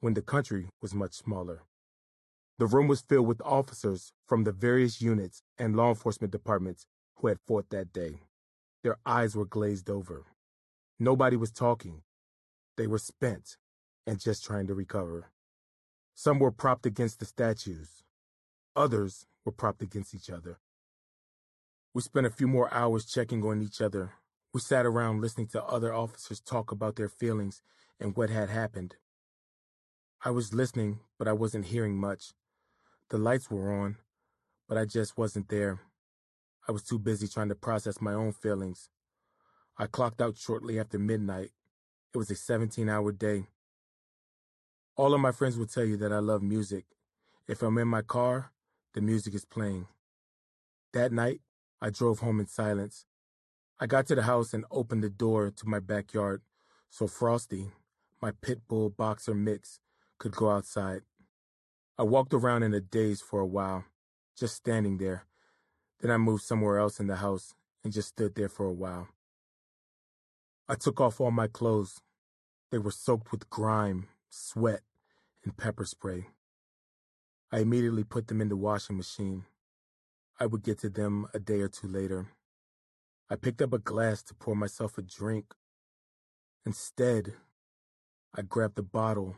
when 0.00 0.12
the 0.12 0.20
country 0.20 0.68
was 0.82 0.94
much 0.94 1.14
smaller. 1.14 1.62
The 2.58 2.66
room 2.66 2.88
was 2.88 3.00
filled 3.00 3.26
with 3.26 3.40
officers 3.42 4.12
from 4.26 4.44
the 4.44 4.52
various 4.52 5.00
units 5.00 5.42
and 5.56 5.74
law 5.74 5.88
enforcement 5.88 6.30
departments 6.30 6.86
who 7.16 7.28
had 7.28 7.38
fought 7.46 7.70
that 7.70 7.92
day. 7.92 8.20
Their 8.82 8.98
eyes 9.06 9.34
were 9.34 9.46
glazed 9.46 9.88
over. 9.88 10.26
Nobody 10.98 11.36
was 11.36 11.52
talking. 11.52 12.02
They 12.76 12.86
were 12.86 12.98
spent 12.98 13.56
and 14.06 14.20
just 14.20 14.44
trying 14.44 14.66
to 14.66 14.74
recover. 14.74 15.30
Some 16.14 16.38
were 16.38 16.52
propped 16.52 16.84
against 16.84 17.18
the 17.18 17.24
statues. 17.24 18.02
Others 18.76 19.26
were 19.48 19.52
propped 19.52 19.80
against 19.80 20.14
each 20.14 20.28
other. 20.28 20.58
We 21.94 22.02
spent 22.02 22.26
a 22.26 22.30
few 22.30 22.46
more 22.46 22.72
hours 22.72 23.06
checking 23.06 23.42
on 23.42 23.62
each 23.62 23.80
other. 23.80 24.12
We 24.52 24.60
sat 24.60 24.84
around 24.84 25.22
listening 25.22 25.46
to 25.48 25.64
other 25.64 25.94
officers 25.94 26.38
talk 26.38 26.70
about 26.70 26.96
their 26.96 27.08
feelings 27.08 27.62
and 27.98 28.14
what 28.14 28.28
had 28.28 28.50
happened. 28.50 28.96
I 30.22 30.32
was 30.32 30.52
listening, 30.52 31.00
but 31.18 31.26
I 31.26 31.32
wasn't 31.32 31.64
hearing 31.64 31.96
much. 31.96 32.34
The 33.08 33.16
lights 33.16 33.50
were 33.50 33.72
on, 33.72 33.96
but 34.68 34.76
I 34.76 34.84
just 34.84 35.16
wasn't 35.16 35.48
there. 35.48 35.80
I 36.68 36.72
was 36.72 36.82
too 36.82 36.98
busy 36.98 37.26
trying 37.26 37.48
to 37.48 37.54
process 37.54 38.02
my 38.02 38.12
own 38.12 38.32
feelings. 38.32 38.90
I 39.78 39.86
clocked 39.86 40.20
out 40.20 40.36
shortly 40.36 40.78
after 40.78 40.98
midnight. 40.98 41.52
It 42.12 42.18
was 42.18 42.30
a 42.30 42.34
17 42.34 42.86
hour 42.90 43.12
day. 43.12 43.46
All 44.94 45.14
of 45.14 45.22
my 45.22 45.32
friends 45.32 45.56
will 45.56 45.66
tell 45.66 45.86
you 45.86 45.96
that 45.96 46.12
I 46.12 46.18
love 46.18 46.42
music. 46.42 46.84
If 47.46 47.62
I'm 47.62 47.78
in 47.78 47.88
my 47.88 48.02
car, 48.02 48.52
the 48.98 49.02
music 49.02 49.32
is 49.32 49.44
playing. 49.44 49.86
That 50.92 51.12
night, 51.12 51.40
I 51.80 51.90
drove 51.90 52.18
home 52.18 52.40
in 52.40 52.48
silence. 52.48 53.06
I 53.78 53.86
got 53.86 54.08
to 54.08 54.16
the 54.16 54.22
house 54.22 54.52
and 54.52 54.64
opened 54.72 55.04
the 55.04 55.08
door 55.08 55.52
to 55.52 55.68
my 55.68 55.78
backyard 55.78 56.42
so 56.90 57.06
Frosty, 57.06 57.70
my 58.20 58.32
pit 58.42 58.62
bull 58.66 58.90
boxer 58.90 59.36
mix, 59.36 59.78
could 60.18 60.32
go 60.32 60.50
outside. 60.50 61.02
I 61.96 62.02
walked 62.02 62.34
around 62.34 62.64
in 62.64 62.74
a 62.74 62.80
daze 62.80 63.20
for 63.20 63.38
a 63.38 63.46
while, 63.46 63.84
just 64.36 64.56
standing 64.56 64.98
there. 64.98 65.26
Then 66.00 66.10
I 66.10 66.16
moved 66.16 66.42
somewhere 66.42 66.78
else 66.78 66.98
in 66.98 67.06
the 67.06 67.16
house 67.16 67.54
and 67.84 67.92
just 67.92 68.08
stood 68.08 68.34
there 68.34 68.48
for 68.48 68.66
a 68.66 68.72
while. 68.72 69.06
I 70.68 70.74
took 70.74 71.00
off 71.00 71.20
all 71.20 71.30
my 71.30 71.46
clothes. 71.46 72.00
They 72.72 72.78
were 72.78 72.90
soaked 72.90 73.30
with 73.30 73.48
grime, 73.48 74.08
sweat, 74.28 74.80
and 75.44 75.56
pepper 75.56 75.84
spray. 75.84 76.26
I 77.50 77.60
immediately 77.60 78.04
put 78.04 78.26
them 78.26 78.42
in 78.42 78.50
the 78.50 78.56
washing 78.56 78.98
machine. 78.98 79.46
I 80.38 80.44
would 80.44 80.62
get 80.62 80.78
to 80.80 80.90
them 80.90 81.26
a 81.32 81.38
day 81.38 81.60
or 81.60 81.68
two 81.68 81.88
later. 81.88 82.28
I 83.30 83.36
picked 83.36 83.62
up 83.62 83.72
a 83.72 83.78
glass 83.78 84.22
to 84.24 84.34
pour 84.34 84.54
myself 84.54 84.98
a 84.98 85.02
drink. 85.02 85.54
Instead, 86.66 87.32
I 88.34 88.42
grabbed 88.42 88.78
a 88.78 88.82
bottle 88.82 89.36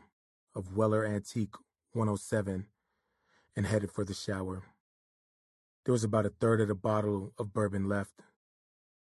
of 0.53 0.75
Weller 0.75 1.05
Antique 1.05 1.55
107 1.93 2.67
and 3.55 3.65
headed 3.65 3.91
for 3.91 4.03
the 4.03 4.13
shower. 4.13 4.63
There 5.85 5.93
was 5.93 6.03
about 6.03 6.25
a 6.25 6.29
third 6.29 6.59
of 6.59 6.67
the 6.67 6.75
bottle 6.75 7.31
of 7.37 7.53
bourbon 7.53 7.87
left. 7.87 8.21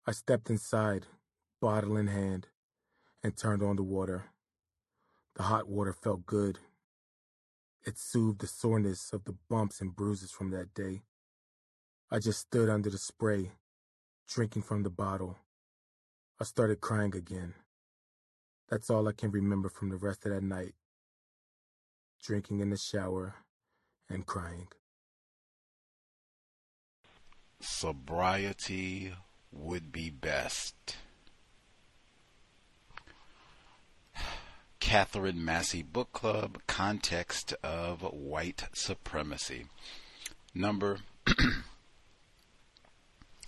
I 0.05 0.11
stepped 0.11 0.49
inside, 0.49 1.05
bottle 1.61 1.95
in 1.95 2.07
hand, 2.07 2.47
and 3.23 3.37
turned 3.37 3.63
on 3.63 3.77
the 3.77 3.83
water. 3.83 4.25
The 5.35 5.43
hot 5.43 5.69
water 5.69 5.93
felt 5.93 6.25
good. 6.25 6.59
It 7.85 7.97
soothed 7.97 8.41
the 8.41 8.47
soreness 8.47 9.11
of 9.13 9.23
the 9.23 9.35
bumps 9.49 9.81
and 9.81 9.95
bruises 9.95 10.31
from 10.31 10.51
that 10.51 10.73
day. 10.73 11.01
I 12.09 12.19
just 12.19 12.39
stood 12.39 12.69
under 12.69 12.89
the 12.89 12.97
spray, 12.97 13.51
drinking 14.27 14.63
from 14.63 14.83
the 14.83 14.89
bottle, 14.89 15.37
I 16.41 16.43
started 16.43 16.81
crying 16.81 17.15
again. 17.15 17.53
That's 18.67 18.89
all 18.89 19.07
I 19.07 19.11
can 19.11 19.29
remember 19.29 19.69
from 19.69 19.89
the 19.89 19.95
rest 19.95 20.25
of 20.25 20.31
that 20.31 20.41
night. 20.41 20.73
Drinking 22.19 22.61
in 22.61 22.71
the 22.71 22.77
shower 22.77 23.35
and 24.09 24.25
crying. 24.25 24.69
Sobriety 27.59 29.13
would 29.51 29.91
be 29.91 30.09
best. 30.09 30.95
Katherine 34.91 35.43
Massey 35.45 35.83
Book 35.83 36.11
Club 36.11 36.57
Context 36.67 37.53
of 37.63 38.01
White 38.01 38.65
Supremacy. 38.73 39.67
Number 40.53 40.97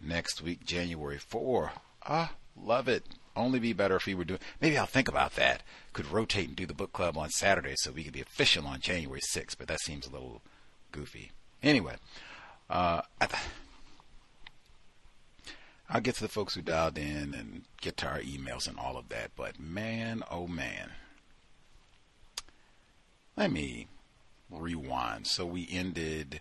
next 0.00 0.40
week, 0.40 0.64
January 0.64 1.18
4. 1.18 1.72
Ah, 2.06 2.32
love 2.56 2.88
it. 2.88 3.04
Only 3.36 3.58
be 3.58 3.72
better 3.72 3.96
if 3.96 4.06
we 4.06 4.14
were 4.14 4.24
doing. 4.24 4.40
Maybe 4.60 4.78
I'll 4.78 4.86
think 4.86 5.08
about 5.08 5.34
that. 5.36 5.62
Could 5.92 6.10
rotate 6.10 6.48
and 6.48 6.56
do 6.56 6.66
the 6.66 6.74
book 6.74 6.92
club 6.92 7.16
on 7.16 7.30
Saturday 7.30 7.74
so 7.76 7.92
we 7.92 8.04
could 8.04 8.12
be 8.12 8.20
official 8.20 8.66
on 8.66 8.80
January 8.80 9.20
6th, 9.20 9.56
but 9.58 9.68
that 9.68 9.80
seems 9.80 10.06
a 10.06 10.10
little 10.10 10.42
goofy. 10.92 11.32
Anyway, 11.62 11.96
uh, 12.70 13.02
th- 13.20 13.32
I'll 15.90 16.00
get 16.00 16.16
to 16.16 16.22
the 16.22 16.28
folks 16.28 16.54
who 16.54 16.62
dialed 16.62 16.98
in 16.98 17.34
and 17.34 17.62
get 17.80 17.96
to 17.98 18.08
our 18.08 18.20
emails 18.20 18.68
and 18.68 18.78
all 18.78 18.96
of 18.96 19.08
that. 19.08 19.30
But 19.36 19.58
man, 19.58 20.22
oh 20.30 20.46
man, 20.46 20.90
let 23.38 23.52
me 23.52 23.86
rewind. 24.50 25.28
So 25.28 25.46
we 25.46 25.68
ended 25.70 26.40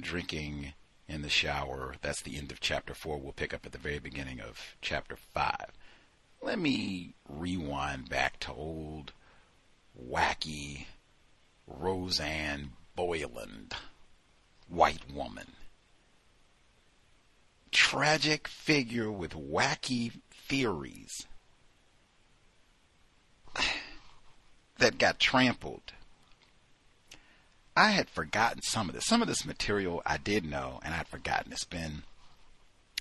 drinking 0.00 0.72
in 1.06 1.22
the 1.22 1.28
shower. 1.28 1.94
That's 2.02 2.20
the 2.20 2.36
end 2.36 2.50
of 2.50 2.58
chapter 2.58 2.94
4. 2.94 3.18
We'll 3.18 3.32
pick 3.32 3.54
up 3.54 3.64
at 3.64 3.70
the 3.70 3.78
very 3.78 4.00
beginning 4.00 4.40
of 4.40 4.74
chapter 4.80 5.14
5. 5.14 5.54
Let 6.42 6.58
me 6.58 7.14
rewind 7.28 8.08
back 8.08 8.40
to 8.40 8.52
old 8.52 9.12
wacky 9.96 10.86
Roseanne 11.68 12.72
Boyland, 12.96 13.74
white 14.68 15.12
woman. 15.14 15.52
Tragic 17.70 18.48
figure 18.48 19.12
with 19.12 19.30
wacky 19.30 20.10
theories 20.32 21.28
that 24.78 24.98
got 24.98 25.20
trampled 25.20 25.92
I 27.76 27.90
had 27.90 28.10
forgotten 28.10 28.62
some 28.62 28.88
of 28.88 28.94
this. 28.94 29.06
Some 29.06 29.22
of 29.22 29.28
this 29.28 29.46
material 29.46 30.02
I 30.04 30.18
did 30.18 30.44
know, 30.44 30.80
and 30.84 30.94
I'd 30.94 31.08
forgotten. 31.08 31.52
It's 31.52 31.64
been 31.64 32.02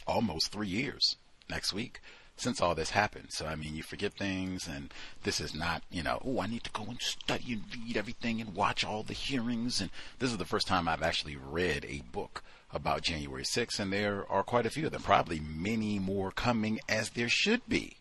almost 0.07 0.52
three 0.52 0.68
years 0.68 1.18
next 1.49 1.73
week 1.73 1.99
since 2.38 2.61
all 2.61 2.73
this 2.73 2.91
happened. 2.91 3.27
So, 3.30 3.45
I 3.45 3.56
mean, 3.56 3.76
you 3.76 3.84
forget 3.84 4.14
things, 4.14 4.68
and 4.68 4.91
this 5.23 5.39
is 5.39 5.53
not, 5.53 5.84
you 5.91 6.02
know, 6.02 6.22
oh, 6.26 6.39
I 6.39 6.48
need 6.48 6.64
to 6.64 6.72
go 6.72 6.84
and 6.84 6.99
study 6.99 7.53
and 7.53 7.64
read 7.85 7.98
everything 7.98 8.41
and 8.41 8.56
watch 8.56 8.84
all 8.84 9.03
the 9.03 9.14
hearings. 9.14 9.80
And 9.80 9.91
this 10.19 10.31
is 10.31 10.38
the 10.38 10.45
first 10.45 10.68
time 10.68 10.88
I've 10.88 11.03
actually 11.03 11.35
read 11.35 11.85
a 11.85 12.02
book 12.11 12.41
about 12.73 13.03
January 13.03 13.43
6th, 13.43 13.80
and 13.80 13.93
there 13.93 14.26
are 14.30 14.43
quite 14.43 14.65
a 14.65 14.72
few 14.72 14.88
of 14.88 14.91
them, 14.91 15.03
probably 15.03 15.39
many 15.39 15.99
more 15.99 16.31
coming 16.31 16.80
as 16.89 17.11
there 17.11 17.30
should 17.30 17.61
be 17.68 17.98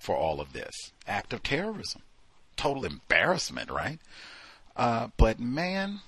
for 0.00 0.16
all 0.16 0.40
of 0.40 0.52
this. 0.52 0.74
Act 1.06 1.32
of 1.32 1.42
terrorism. 1.42 2.02
Total 2.56 2.84
embarrassment, 2.84 3.70
right? 3.70 4.00
Uh, 4.78 5.08
but 5.16 5.40
man, 5.40 6.00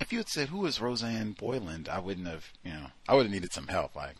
if 0.00 0.12
you 0.12 0.18
had 0.18 0.28
said 0.28 0.48
who 0.48 0.64
is 0.66 0.80
Roseanne 0.80 1.32
Boyland, 1.32 1.88
I 1.88 1.98
wouldn't 1.98 2.28
have, 2.28 2.52
you 2.64 2.70
know, 2.70 2.86
I 3.08 3.14
would 3.14 3.24
have 3.24 3.32
needed 3.32 3.52
some 3.52 3.66
help. 3.66 3.96
Like 3.96 4.14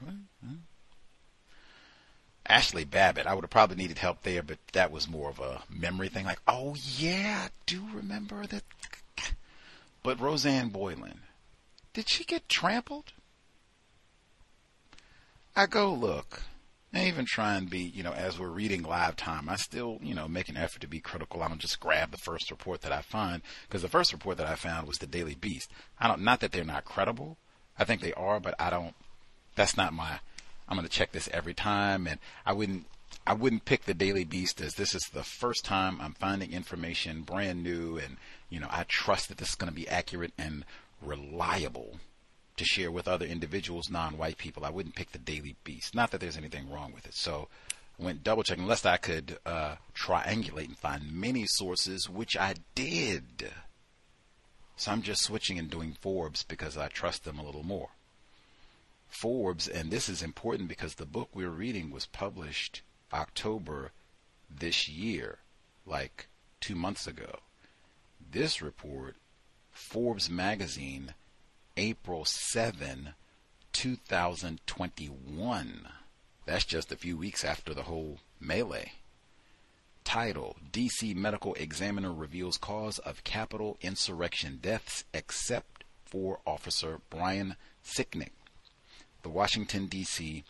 Ashli 2.50 2.88
Babbitt, 2.90 3.26
I 3.26 3.34
would 3.34 3.44
have 3.44 3.50
probably 3.50 3.76
needed 3.76 3.98
help 3.98 4.22
there, 4.22 4.42
but 4.42 4.58
that 4.72 4.90
was 4.90 5.08
more 5.08 5.30
of 5.30 5.38
a 5.38 5.62
memory 5.70 6.08
thing. 6.08 6.26
Like, 6.26 6.40
oh 6.48 6.74
yeah, 6.96 7.46
I 7.46 7.50
do 7.66 7.84
remember 7.94 8.46
that. 8.46 8.64
But 10.02 10.20
Roseanne 10.20 10.70
Boyland, 10.70 11.20
did 11.92 12.08
she 12.08 12.24
get 12.24 12.48
trampled? 12.48 13.12
I 15.54 15.66
go 15.66 15.92
look 15.92 16.42
and 16.92 17.06
even 17.06 17.26
try 17.26 17.56
and 17.56 17.68
be, 17.68 17.80
you 17.80 18.02
know, 18.02 18.12
as 18.12 18.38
we're 18.38 18.48
reading 18.48 18.82
live 18.82 19.16
time, 19.16 19.48
I 19.48 19.56
still, 19.56 19.98
you 20.02 20.14
know, 20.14 20.26
make 20.26 20.48
an 20.48 20.56
effort 20.56 20.80
to 20.80 20.88
be 20.88 21.00
critical. 21.00 21.42
I 21.42 21.48
don't 21.48 21.60
just 21.60 21.80
grab 21.80 22.10
the 22.10 22.18
first 22.18 22.50
report 22.50 22.80
that 22.80 22.92
I 22.92 23.02
find 23.02 23.42
because 23.66 23.82
the 23.82 23.88
first 23.88 24.12
report 24.12 24.38
that 24.38 24.46
I 24.46 24.54
found 24.54 24.88
was 24.88 24.98
the 24.98 25.06
Daily 25.06 25.34
Beast. 25.34 25.70
I 26.00 26.08
don't, 26.08 26.22
not 26.22 26.40
that 26.40 26.52
they're 26.52 26.64
not 26.64 26.86
credible. 26.86 27.36
I 27.78 27.84
think 27.84 28.00
they 28.00 28.14
are, 28.14 28.40
but 28.40 28.54
I 28.58 28.70
don't, 28.70 28.94
that's 29.54 29.76
not 29.76 29.92
my, 29.92 30.20
I'm 30.66 30.76
going 30.76 30.88
to 30.88 30.92
check 30.92 31.12
this 31.12 31.28
every 31.32 31.54
time. 31.54 32.06
And 32.06 32.18
I 32.46 32.54
wouldn't, 32.54 32.86
I 33.26 33.34
wouldn't 33.34 33.66
pick 33.66 33.84
the 33.84 33.92
Daily 33.94 34.24
Beast 34.24 34.60
as 34.62 34.74
this 34.74 34.94
is 34.94 35.10
the 35.12 35.22
first 35.22 35.66
time 35.66 36.00
I'm 36.00 36.14
finding 36.14 36.52
information 36.52 37.20
brand 37.20 37.62
new. 37.62 37.98
And, 37.98 38.16
you 38.48 38.60
know, 38.60 38.68
I 38.70 38.84
trust 38.88 39.28
that 39.28 39.36
this 39.36 39.50
is 39.50 39.54
going 39.56 39.70
to 39.70 39.76
be 39.76 39.88
accurate 39.88 40.32
and 40.38 40.64
reliable 41.02 42.00
to 42.58 42.64
share 42.64 42.90
with 42.90 43.08
other 43.08 43.26
individuals, 43.26 43.90
non-white 43.90 44.38
people. 44.38 44.64
I 44.64 44.70
wouldn't 44.70 44.94
pick 44.94 45.12
the 45.12 45.18
Daily 45.18 45.56
Beast. 45.64 45.94
Not 45.94 46.10
that 46.10 46.20
there's 46.20 46.36
anything 46.36 46.70
wrong 46.70 46.92
with 46.92 47.06
it. 47.06 47.14
So 47.14 47.48
I 47.98 48.04
went 48.04 48.22
double 48.22 48.42
checking, 48.42 48.66
lest 48.66 48.86
I 48.86 48.96
could 48.96 49.38
uh, 49.44 49.76
triangulate 49.94 50.66
and 50.66 50.78
find 50.78 51.12
many 51.12 51.46
sources, 51.46 52.08
which 52.08 52.36
I 52.36 52.54
did. 52.74 53.50
So 54.76 54.92
I'm 54.92 55.02
just 55.02 55.24
switching 55.24 55.58
and 55.58 55.68
doing 55.68 55.96
Forbes 56.00 56.44
because 56.44 56.76
I 56.76 56.88
trust 56.88 57.24
them 57.24 57.38
a 57.38 57.44
little 57.44 57.64
more. 57.64 57.88
Forbes, 59.08 59.66
and 59.66 59.90
this 59.90 60.08
is 60.08 60.22
important 60.22 60.68
because 60.68 60.94
the 60.94 61.06
book 61.06 61.30
we're 61.34 61.48
reading 61.48 61.90
was 61.90 62.06
published 62.06 62.82
October 63.12 63.90
this 64.48 64.88
year, 64.88 65.38
like 65.86 66.28
two 66.60 66.74
months 66.74 67.06
ago. 67.06 67.40
This 68.30 68.60
report, 68.62 69.16
Forbes 69.72 70.28
magazine, 70.28 71.14
April 71.78 72.24
7, 72.24 73.14
2021. 73.72 75.88
That's 76.44 76.64
just 76.64 76.90
a 76.90 76.96
few 76.96 77.16
weeks 77.16 77.44
after 77.44 77.72
the 77.72 77.84
whole 77.84 78.18
melee. 78.40 78.94
Title 80.02 80.56
DC 80.72 81.14
Medical 81.14 81.54
Examiner 81.54 82.12
reveals 82.12 82.58
cause 82.58 82.98
of 82.98 83.22
Capitol 83.22 83.76
insurrection 83.80 84.58
deaths 84.60 85.04
except 85.14 85.84
for 86.04 86.40
Officer 86.44 87.00
Brian 87.10 87.54
Sicknick. 87.84 88.32
The 89.22 89.28
Washington, 89.28 89.86
D.C. 89.86 90.42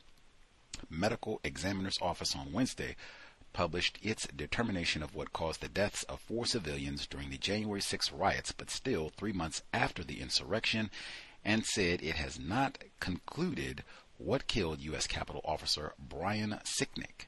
Medical 0.89 1.41
Examiner's 1.45 1.99
Office 2.01 2.35
on 2.35 2.55
Wednesday 2.55 2.97
published 3.59 3.99
its 4.05 4.25
determination 4.29 5.03
of 5.03 5.17
what 5.17 5.33
caused 5.33 5.61
the 5.61 5.69
deaths 5.69 6.05
of 6.05 6.21
four 6.21 6.47
civilians 6.47 7.09
during 7.09 7.29
the 7.29 7.37
January 7.37 7.81
6 7.81 8.13
riots, 8.13 8.53
but 8.53 8.71
still 8.71 9.09
three 9.09 9.33
months 9.33 9.63
after 9.75 10.05
the 10.05 10.21
insurrection, 10.21 10.89
and 11.45 11.67
said 11.67 12.01
it 12.01 12.15
has 12.15 12.39
not 12.39 12.79
concluded 13.01 13.83
what 14.17 14.47
killed 14.47 14.79
U.S. 14.79 15.09
Capitol 15.09 15.41
Officer 15.45 15.93
Brian 15.99 16.61
Sicknick. 16.63 17.27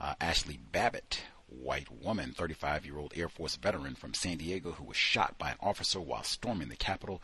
Uh, 0.00 0.14
Ashli 0.20 0.56
Babbitt 0.70 1.22
white 1.48 1.90
woman, 1.90 2.32
35 2.32 2.86
year 2.86 2.98
old 2.98 3.12
Air 3.16 3.28
Force 3.28 3.56
veteran 3.56 3.96
from 3.96 4.14
San 4.14 4.36
Diego, 4.36 4.70
who 4.70 4.84
was 4.84 4.96
shot 4.96 5.36
by 5.36 5.50
an 5.50 5.58
officer 5.60 6.00
while 6.00 6.22
storming 6.22 6.68
the 6.68 6.76
Capitol, 6.76 7.20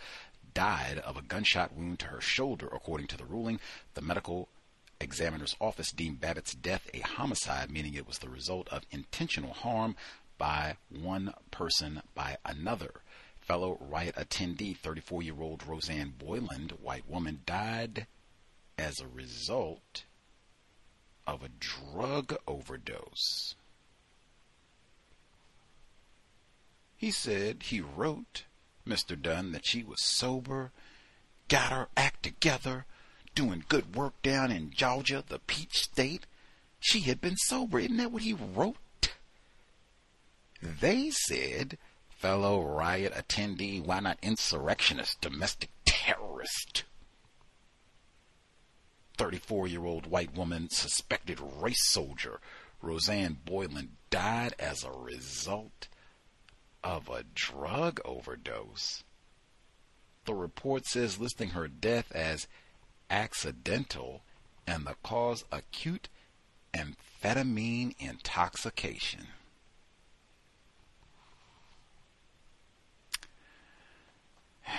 died 0.53 0.99
of 0.99 1.17
a 1.17 1.23
gunshot 1.23 1.73
wound 1.77 2.01
to 2.01 2.07
her 2.07 2.21
shoulder, 2.21 2.67
according 2.67 3.07
to 3.07 3.17
the 3.17 3.25
ruling. 3.25 3.61
The 3.95 4.03
medical 4.03 4.49
examiner's 5.01 5.57
office 5.61 5.93
deemed 5.93 6.21
Babbitt's 6.21 6.55
death 6.55 6.89
a 6.93 7.01
homicide, 7.01 7.71
meaning 7.71 7.95
it 7.95 8.07
was 8.07 8.19
the 8.19 8.29
result 8.29 8.69
of 8.69 8.87
intentional 8.91 9.53
harm 9.53 9.97
by 10.39 10.77
one 10.89 11.35
person 11.51 12.03
by 12.15 12.39
another. 12.45 13.03
Fellow 13.41 13.79
riot 13.81 14.15
attendee, 14.17 14.77
34 14.77 15.23
year 15.23 15.41
old 15.41 15.67
Roseanne 15.67 16.15
Boyland, 16.19 16.73
white 16.83 17.09
woman, 17.09 17.41
died 17.47 18.07
as 18.77 19.01
a 19.01 19.09
result 19.09 20.05
of 21.27 21.43
a 21.43 21.51
drug 21.59 22.37
overdose. 22.47 23.55
He 26.97 27.11
said 27.11 27.65
he 27.65 27.81
wrote 27.81 28.45
Mr. 28.87 29.21
Dunn 29.21 29.53
that 29.53 29.67
she 29.67 29.83
was 29.83 30.03
sober, 30.03 30.73
got 31.49 31.71
her 31.71 31.89
act 31.97 32.23
together, 32.23 32.87
doing 33.39 33.63
good 33.69 33.95
work 33.95 34.21
down 34.21 34.51
in 34.51 34.69
Georgia, 34.69 35.23
the 35.29 35.39
peach 35.39 35.85
state. 35.85 36.27
She 36.81 37.03
had 37.03 37.21
been 37.21 37.37
sober. 37.37 37.79
Isn't 37.79 37.97
that 37.99 38.11
what 38.11 38.23
he 38.23 38.33
wrote? 38.35 38.77
They 40.61 41.11
said, 41.11 41.79
fellow 42.09 42.61
riot 42.61 43.15
attendee, 43.15 43.81
why 43.81 44.01
not 44.01 44.19
insurrectionist, 44.23 45.21
domestic 45.21 45.71
terrorist? 45.87 46.83
34 49.17 49.69
year 49.69 49.85
old 49.85 50.07
white 50.09 50.35
woman, 50.35 50.69
suspected 50.69 51.39
race 51.41 51.93
soldier, 51.93 52.41
Roseanne 52.83 53.39
Boyland, 53.45 53.91
died 54.11 54.57
as 54.59 54.83
a 54.83 54.91
result 54.91 55.87
of 56.83 57.09
a 57.09 57.23
drug 57.37 58.01
overdose. 58.05 59.05
The 60.25 60.35
report 60.35 60.87
says 60.87 61.21
listing 61.21 61.51
her 61.51 61.69
death 61.69 62.11
as 62.11 62.49
accidental 63.11 64.23
and 64.67 64.87
the 64.87 64.95
cause 65.03 65.45
acute 65.51 66.09
amphetamine 66.75 67.95
intoxication. 67.99 69.29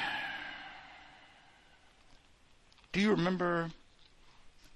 Do 2.91 2.99
you 2.99 3.11
remember 3.11 3.69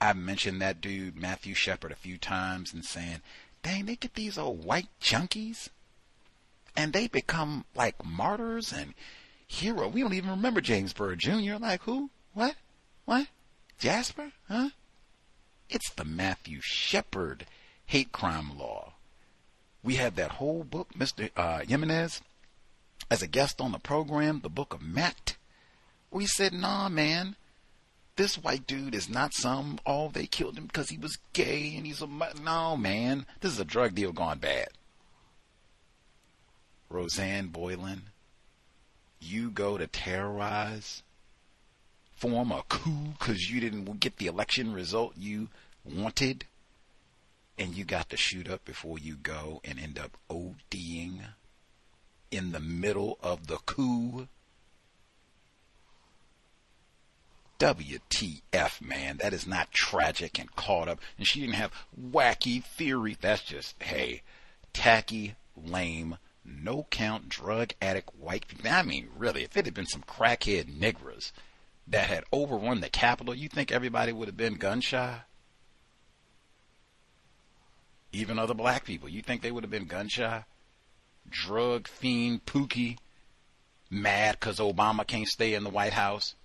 I 0.03 0.11
mentioned 0.11 0.61
that 0.61 0.81
dude 0.81 1.17
Matthew 1.17 1.53
Shepard 1.53 1.93
a 1.93 1.95
few 1.95 2.17
times 2.17 2.73
and 2.73 2.84
saying, 2.84 3.21
dang, 3.61 3.85
they 3.85 3.95
get 3.95 4.15
these 4.15 4.38
old 4.38 4.65
white 4.65 4.89
junkies 5.01 5.69
and 6.75 6.91
they 6.91 7.07
become 7.07 7.63
like 7.73 8.03
martyrs 8.03 8.73
and 8.73 8.95
hero. 9.47 9.88
We 9.88 10.01
don't 10.01 10.13
even 10.13 10.30
remember 10.30 10.59
James 10.59 10.91
Byrd 10.91 11.19
Jr. 11.19 11.55
Like 11.59 11.84
who? 11.84 12.09
What? 12.34 12.55
What? 13.05 13.27
Jasper? 13.79 14.31
Huh? 14.47 14.69
It's 15.69 15.89
the 15.91 16.05
Matthew 16.05 16.59
Shepard 16.61 17.45
hate 17.85 18.11
crime 18.11 18.57
law. 18.57 18.93
We 19.83 19.95
had 19.95 20.15
that 20.15 20.31
whole 20.31 20.63
book, 20.63 20.89
Mr. 20.97 21.29
Uh, 21.35 21.59
Jimenez, 21.59 22.21
as 23.11 23.21
a 23.21 23.27
guest 23.27 23.59
on 23.59 23.71
the 23.71 23.79
program, 23.79 24.39
the 24.41 24.49
book 24.49 24.73
of 24.73 24.81
Matt. 24.81 25.35
We 26.09 26.25
said, 26.25 26.53
nah, 26.53 26.89
man, 26.89 27.35
this 28.15 28.35
white 28.35 28.67
dude 28.67 28.95
is 28.95 29.09
not 29.09 29.33
some, 29.33 29.79
oh, 29.85 30.09
they 30.09 30.27
killed 30.27 30.57
him 30.57 30.67
because 30.67 30.89
he 30.89 30.97
was 30.97 31.17
gay 31.33 31.73
and 31.75 31.85
he's 31.85 32.01
a, 32.01 32.07
no, 32.41 32.77
man, 32.77 33.25
this 33.41 33.51
is 33.51 33.59
a 33.59 33.65
drug 33.65 33.95
deal 33.95 34.11
gone 34.11 34.39
bad. 34.39 34.69
Roseanne 36.89 37.47
Boyland, 37.47 38.03
you 39.19 39.49
go 39.49 39.77
to 39.77 39.87
terrorize, 39.87 41.01
form 42.23 42.53
a 42.53 42.63
coup 42.69 43.09
because 43.19 43.49
you 43.49 43.59
didn't 43.59 43.99
get 43.99 44.15
the 44.15 44.27
election 44.27 44.71
result 44.71 45.13
you 45.17 45.49
wanted, 45.83 46.45
and 47.59 47.75
you 47.75 47.83
got 47.83 48.09
to 48.09 48.15
shoot 48.15 48.49
up 48.49 48.63
before 48.63 48.97
you 48.97 49.17
go 49.17 49.59
and 49.65 49.77
end 49.77 49.99
up 49.99 50.15
ODing 50.29 51.19
in 52.31 52.53
the 52.53 52.61
middle 52.61 53.17
of 53.21 53.47
the 53.47 53.57
coup. 53.57 54.29
WTF, 57.59 58.81
man. 58.81 59.17
That 59.17 59.33
is 59.33 59.45
not 59.45 59.73
tragic 59.73 60.39
and 60.39 60.55
caught 60.55 60.87
up. 60.87 60.99
And 61.17 61.27
she 61.27 61.41
didn't 61.41 61.55
have 61.55 61.73
wacky 62.01 62.63
theory. 62.63 63.17
That's 63.19 63.43
just, 63.43 63.75
hey, 63.83 64.21
tacky, 64.71 65.35
lame 65.57 66.17
no 66.45 66.87
count 66.89 67.27
drug 67.27 67.73
addict 67.81 68.15
white 68.17 68.47
people. 68.47 68.69
I 68.69 68.83
mean, 68.83 69.09
really, 69.17 69.43
if 69.43 69.57
it 69.57 69.65
had 69.65 69.73
been 69.73 69.85
some 69.85 70.03
crackhead 70.03 70.65
niggers 70.65 71.31
that 71.88 72.07
had 72.07 72.23
overrun 72.31 72.81
the 72.81 72.89
Capitol, 72.89 73.35
you 73.35 73.49
think 73.49 73.72
everybody 73.72 74.11
would 74.11 74.27
have 74.27 74.38
been 74.38 74.55
gun 74.55 74.81
shy? 74.81 75.22
Even 78.11 78.38
other 78.38 78.53
black 78.53 78.85
people, 78.85 79.10
you 79.10 79.22
think 79.22 79.41
they 79.41 79.51
would 79.51 79.64
have 79.64 79.72
been 79.72 79.85
gun 79.85 80.07
shy? 80.07 80.45
Drug 81.30 81.88
fiend 81.88 82.45
Pookie, 82.45 82.97
mad 83.89 84.38
because 84.39 84.60
Obama 84.60 85.05
can't 85.05 85.27
stay 85.27 85.53
in 85.53 85.64
the 85.64 85.69
White 85.69 85.93
House? 85.93 86.35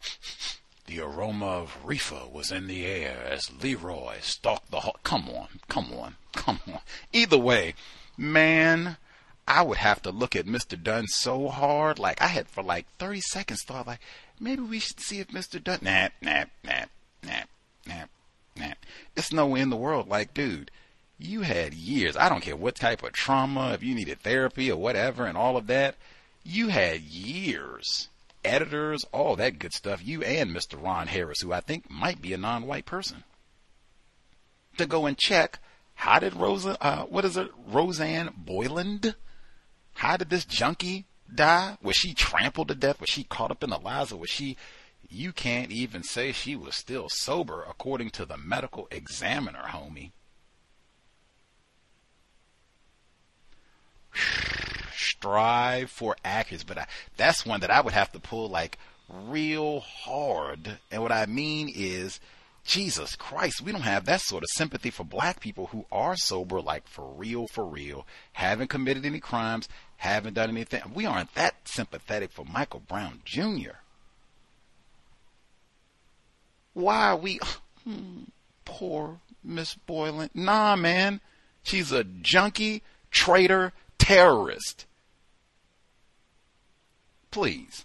The 0.86 1.00
aroma 1.00 1.46
of 1.46 1.78
reefer 1.84 2.26
was 2.30 2.50
in 2.50 2.66
the 2.66 2.84
air 2.84 3.24
as 3.24 3.50
Leroy 3.50 4.18
stalked 4.20 4.70
the 4.70 4.80
hall. 4.80 4.98
Come 5.04 5.30
on, 5.30 5.60
come 5.68 5.92
on, 5.94 6.16
come 6.32 6.60
on. 6.66 6.80
Either 7.12 7.38
way, 7.38 7.74
man, 8.18 8.98
I 9.46 9.62
would 9.62 9.78
have 9.78 10.02
to 10.02 10.10
look 10.10 10.36
at 10.36 10.46
Mr. 10.46 10.80
Dunn 10.80 11.06
so 11.08 11.48
hard. 11.48 11.98
Like 11.98 12.22
I 12.22 12.28
had 12.28 12.48
for 12.48 12.62
like 12.62 12.86
30 12.98 13.20
seconds 13.20 13.62
thought 13.64 13.86
like, 13.86 14.00
maybe 14.40 14.62
we 14.62 14.78
should 14.78 15.00
see 15.00 15.20
if 15.20 15.28
Mr. 15.28 15.62
Dunn, 15.62 15.80
nah, 15.82 16.08
nah, 16.20 16.44
nah, 16.64 16.84
nah, 17.24 17.42
nah, 17.86 18.04
nah. 18.56 18.74
It's 19.16 19.32
no 19.32 19.46
way 19.46 19.60
in 19.60 19.70
the 19.70 19.76
world. 19.76 20.08
Like, 20.08 20.34
dude, 20.34 20.70
you 21.18 21.42
had 21.42 21.74
years. 21.74 22.16
I 22.16 22.28
don't 22.28 22.42
care 22.42 22.56
what 22.56 22.76
type 22.76 23.02
of 23.02 23.12
trauma, 23.12 23.72
if 23.72 23.82
you 23.82 23.94
needed 23.94 24.20
therapy 24.20 24.70
or 24.70 24.78
whatever 24.78 25.26
and 25.26 25.36
all 25.36 25.56
of 25.56 25.66
that. 25.66 25.96
You 26.44 26.68
had 26.68 27.00
years 27.00 28.08
editors, 28.44 29.04
all 29.12 29.36
that 29.36 29.58
good 29.58 29.72
stuff, 29.72 30.04
you 30.04 30.22
and 30.22 30.50
Mr. 30.50 30.82
Ron 30.82 31.06
Harris, 31.06 31.40
who 31.40 31.52
I 31.52 31.60
think 31.60 31.90
might 31.90 32.20
be 32.20 32.32
a 32.32 32.38
non 32.38 32.66
white 32.66 32.86
person, 32.86 33.24
to 34.78 34.86
go 34.86 35.06
and 35.06 35.16
check 35.16 35.58
how 35.94 36.18
did 36.18 36.34
Rosa, 36.34 36.76
uh, 36.80 37.04
what 37.04 37.24
is 37.24 37.36
it, 37.36 37.50
Roseanne 37.68 38.30
Boyland? 38.36 39.14
How 39.94 40.16
did 40.16 40.30
this 40.30 40.44
junkie 40.44 41.06
die? 41.32 41.76
Was 41.82 41.96
she 41.96 42.14
trampled 42.14 42.68
to 42.68 42.74
death? 42.74 43.00
Was 43.00 43.10
she 43.10 43.24
caught 43.24 43.50
up 43.50 43.62
in 43.62 43.70
the 43.70 43.78
lies? 43.78 44.12
Or 44.12 44.18
was 44.18 44.30
she, 44.30 44.56
you 45.08 45.32
can't 45.32 45.70
even 45.70 46.02
say 46.02 46.32
she 46.32 46.56
was 46.56 46.74
still 46.74 47.08
sober 47.08 47.64
according 47.68 48.10
to 48.10 48.24
the 48.24 48.36
medical 48.36 48.88
examiner, 48.90 49.64
homie. 49.68 50.12
strive 54.94 55.90
for 55.90 56.16
accuracy, 56.24 56.64
but 56.66 56.78
I, 56.78 56.86
that's 57.16 57.46
one 57.46 57.60
that 57.60 57.70
I 57.70 57.80
would 57.80 57.92
have 57.92 58.12
to 58.12 58.20
pull 58.20 58.48
like 58.48 58.78
real 59.08 59.80
hard. 59.80 60.78
And 60.90 61.02
what 61.02 61.12
I 61.12 61.26
mean 61.26 61.70
is, 61.74 62.20
Jesus 62.64 63.16
Christ, 63.16 63.60
we 63.60 63.72
don't 63.72 63.82
have 63.82 64.04
that 64.04 64.20
sort 64.20 64.44
of 64.44 64.48
sympathy 64.52 64.90
for 64.90 65.04
black 65.04 65.40
people 65.40 65.66
who 65.66 65.84
are 65.90 66.16
sober, 66.16 66.60
like 66.60 66.86
for 66.86 67.12
real, 67.12 67.46
for 67.48 67.64
real, 67.64 68.06
haven't 68.32 68.68
committed 68.68 69.04
any 69.04 69.18
crimes, 69.18 69.68
haven't 69.96 70.34
done 70.34 70.50
anything. 70.50 70.80
We 70.94 71.04
aren't 71.04 71.34
that 71.34 71.56
sympathetic 71.66 72.30
for 72.30 72.44
Michael 72.44 72.80
Brown 72.80 73.20
Jr. 73.24 73.78
Why 76.72 77.08
are 77.08 77.16
we, 77.16 77.40
hmm, 77.84 78.24
poor 78.64 79.20
Miss 79.42 79.74
Boyland? 79.74 80.30
Nah, 80.34 80.76
man, 80.76 81.20
She's 81.62 81.92
a 81.92 82.04
junkie, 82.04 82.82
traitor, 83.10 83.72
terrorist. 83.98 84.86
Please. 87.30 87.84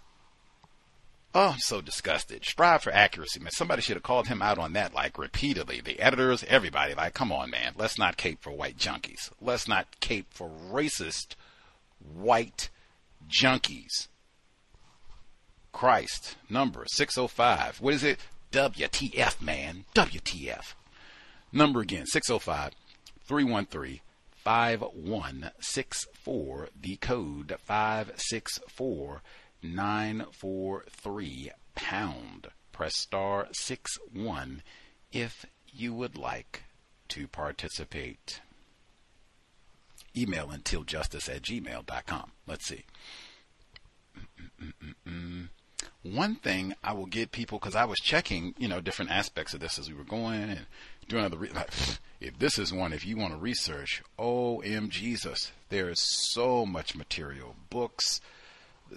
Oh, 1.40 1.52
I'm 1.52 1.60
so 1.60 1.80
disgusted. 1.80 2.44
Strive 2.44 2.82
for 2.82 2.92
accuracy, 2.92 3.38
man. 3.38 3.52
Somebody 3.52 3.80
should 3.80 3.94
have 3.94 4.02
called 4.02 4.26
him 4.26 4.42
out 4.42 4.58
on 4.58 4.72
that, 4.72 4.92
like, 4.92 5.16
repeatedly. 5.16 5.80
The 5.80 6.00
editors, 6.00 6.42
everybody. 6.48 6.94
Like, 6.94 7.14
come 7.14 7.30
on, 7.30 7.50
man. 7.50 7.74
Let's 7.76 7.96
not 7.96 8.16
cape 8.16 8.42
for 8.42 8.50
white 8.50 8.76
junkies. 8.76 9.30
Let's 9.40 9.68
not 9.68 10.00
cape 10.00 10.26
for 10.30 10.50
racist 10.50 11.36
white 12.00 12.70
junkies. 13.30 14.08
Christ. 15.70 16.34
Number 16.50 16.84
605. 16.88 17.80
What 17.80 17.94
is 17.94 18.02
it? 18.02 18.18
WTF, 18.50 19.40
man. 19.40 19.84
WTF. 19.94 20.74
Number 21.52 21.82
again, 21.82 22.06
605 22.06 22.72
313 23.24 24.00
5164. 24.42 26.68
The 26.82 26.96
code 26.96 27.56
564 27.64 29.22
943 29.62 31.50
pound. 31.74 32.48
Press 32.72 32.96
star 32.96 33.48
6 33.52 33.98
1 34.12 34.62
if 35.12 35.46
you 35.72 35.94
would 35.94 36.16
like 36.16 36.64
to 37.08 37.26
participate. 37.28 38.40
Email 40.16 40.48
untiljustice 40.48 41.28
at 41.28 41.42
gmail.com. 41.42 42.32
Let's 42.46 42.66
see. 42.66 42.84
Mm-mm-mm. 44.60 45.48
One 46.02 46.36
thing 46.36 46.74
I 46.82 46.92
will 46.92 47.06
give 47.06 47.32
people, 47.32 47.58
because 47.58 47.76
I 47.76 47.84
was 47.84 47.98
checking, 47.98 48.54
you 48.58 48.68
know, 48.68 48.80
different 48.80 49.10
aspects 49.10 49.54
of 49.54 49.60
this 49.60 49.78
as 49.78 49.88
we 49.88 49.94
were 49.94 50.04
going 50.04 50.42
and 50.42 50.66
doing 51.08 51.24
other, 51.24 51.36
re- 51.36 51.50
like, 51.50 51.70
if 52.20 52.38
this 52.38 52.58
is 52.58 52.72
one, 52.72 52.92
if 52.92 53.06
you 53.06 53.16
want 53.16 53.32
to 53.32 53.38
research, 53.38 54.02
oh, 54.18 54.62
OM 54.62 54.88
Jesus, 54.88 55.52
there 55.68 55.88
is 55.88 56.00
so 56.00 56.64
much 56.66 56.96
material, 56.96 57.56
books, 57.70 58.20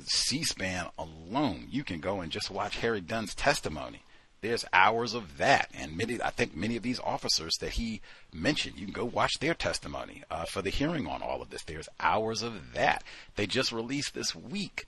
C-SPAN 0.06 0.88
alone, 0.98 1.68
you 1.70 1.84
can 1.84 2.00
go 2.00 2.22
and 2.22 2.32
just 2.32 2.52
watch 2.52 2.78
Harry 2.78 3.02
Dunn's 3.02 3.36
testimony. 3.36 4.04
There's 4.42 4.66
hours 4.74 5.14
of 5.14 5.38
that, 5.38 5.70
and 5.74 5.96
many, 5.96 6.20
I 6.22 6.32
think 6.32 6.56
many 6.56 6.76
of 6.76 6.82
these 6.82 7.00
officers 7.00 7.54
that 7.62 7.74
he 7.74 8.02
mentioned, 8.34 8.80
you 8.80 8.86
can 8.86 8.94
go 8.94 9.06
watch 9.06 9.34
their 9.40 9.54
testimony 9.54 10.24
uh, 10.32 10.46
for 10.46 10.64
the 10.64 10.72
hearing 10.72 11.06
on 11.06 11.22
all 11.22 11.44
of 11.44 11.52
this. 11.52 11.64
There's 11.64 11.90
hours 12.00 12.42
of 12.42 12.74
that. 12.74 13.04
They 13.36 13.46
just 13.46 13.72
released 13.72 14.16
this 14.16 14.34
week. 14.34 14.88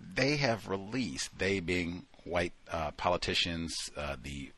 They 0.00 0.36
have 0.36 0.68
released, 0.68 1.38
they 1.38 1.60
being 1.60 2.06
white 2.24 2.54
uh, 2.70 2.92
politicians, 2.92 3.90
uh, 3.96 4.16
the 4.22 4.52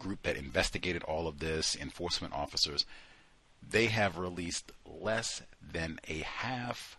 group 0.00 0.22
that 0.22 0.36
investigated 0.36 1.02
all 1.02 1.28
of 1.28 1.38
this, 1.38 1.76
enforcement 1.76 2.32
officers, 2.32 2.86
they 3.68 3.86
have 3.86 4.16
released 4.16 4.72
less 4.86 5.42
than 5.60 5.98
a 6.08 6.18
half 6.20 6.96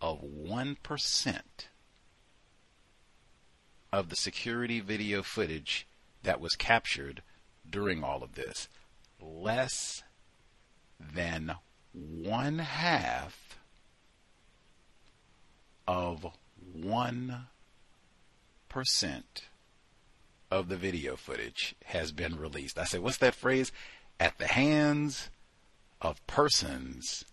of 0.00 0.22
1% 0.22 1.40
of 3.92 4.08
the 4.08 4.16
security 4.16 4.80
video 4.80 5.22
footage 5.22 5.86
that 6.22 6.40
was 6.40 6.54
captured 6.54 7.22
during 7.68 8.02
all 8.04 8.22
of 8.22 8.34
this. 8.34 8.68
Less 9.20 10.02
than 10.98 11.56
one 11.92 12.58
half 12.58 13.58
of 15.86 16.26
1% 16.78 17.44
of 20.50 20.68
the 20.68 20.76
video 20.76 21.16
footage 21.16 21.74
has 21.86 22.12
been 22.12 22.38
released. 22.38 22.78
I 22.78 22.84
said, 22.84 23.00
what's 23.00 23.18
that 23.18 23.34
phrase? 23.34 23.72
At 24.18 24.38
the 24.38 24.46
hands 24.46 25.30
of 26.00 26.24
persons 26.26 27.24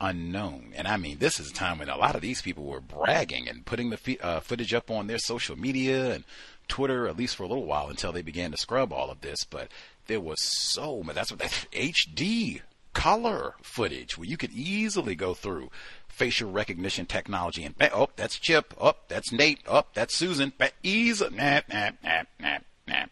unknown. 0.00 0.72
And 0.74 0.86
I 0.86 0.96
mean, 0.96 1.18
this 1.18 1.40
is 1.40 1.50
a 1.50 1.54
time 1.54 1.78
when 1.78 1.88
a 1.88 1.96
lot 1.96 2.14
of 2.14 2.20
these 2.20 2.42
people 2.42 2.64
were 2.64 2.80
bragging 2.80 3.48
and 3.48 3.64
putting 3.64 3.90
the 3.90 4.18
uh, 4.20 4.40
footage 4.40 4.74
up 4.74 4.90
on 4.90 5.06
their 5.06 5.18
social 5.18 5.56
media 5.56 6.12
and 6.12 6.24
Twitter, 6.68 7.06
at 7.08 7.16
least 7.16 7.36
for 7.36 7.44
a 7.44 7.48
little 7.48 7.64
while 7.64 7.88
until 7.88 8.12
they 8.12 8.22
began 8.22 8.50
to 8.50 8.56
scrub 8.56 8.92
all 8.92 9.10
of 9.10 9.20
this. 9.20 9.44
But 9.44 9.68
there 10.06 10.20
was 10.20 10.40
so 10.40 11.02
much. 11.02 11.14
That's 11.14 11.30
what 11.30 11.40
that 11.40 11.66
HD 11.72 12.60
color 12.92 13.54
footage 13.60 14.16
where 14.16 14.26
you 14.26 14.38
could 14.38 14.52
easily 14.52 15.14
go 15.14 15.34
through 15.34 15.70
facial 16.08 16.50
recognition 16.50 17.04
technology 17.04 17.62
and 17.62 17.74
oh, 17.92 18.08
that's 18.16 18.38
Chip. 18.38 18.74
Oh, 18.80 18.94
that's 19.08 19.32
Nate. 19.32 19.60
Oh, 19.66 19.84
that's 19.94 20.14
Susan. 20.14 20.52
Easy. 20.82 21.28
Nah, 21.30 21.60
nah, 21.70 21.90
nah, 22.02 22.22
nah, 22.40 22.58
nah, 22.88 23.04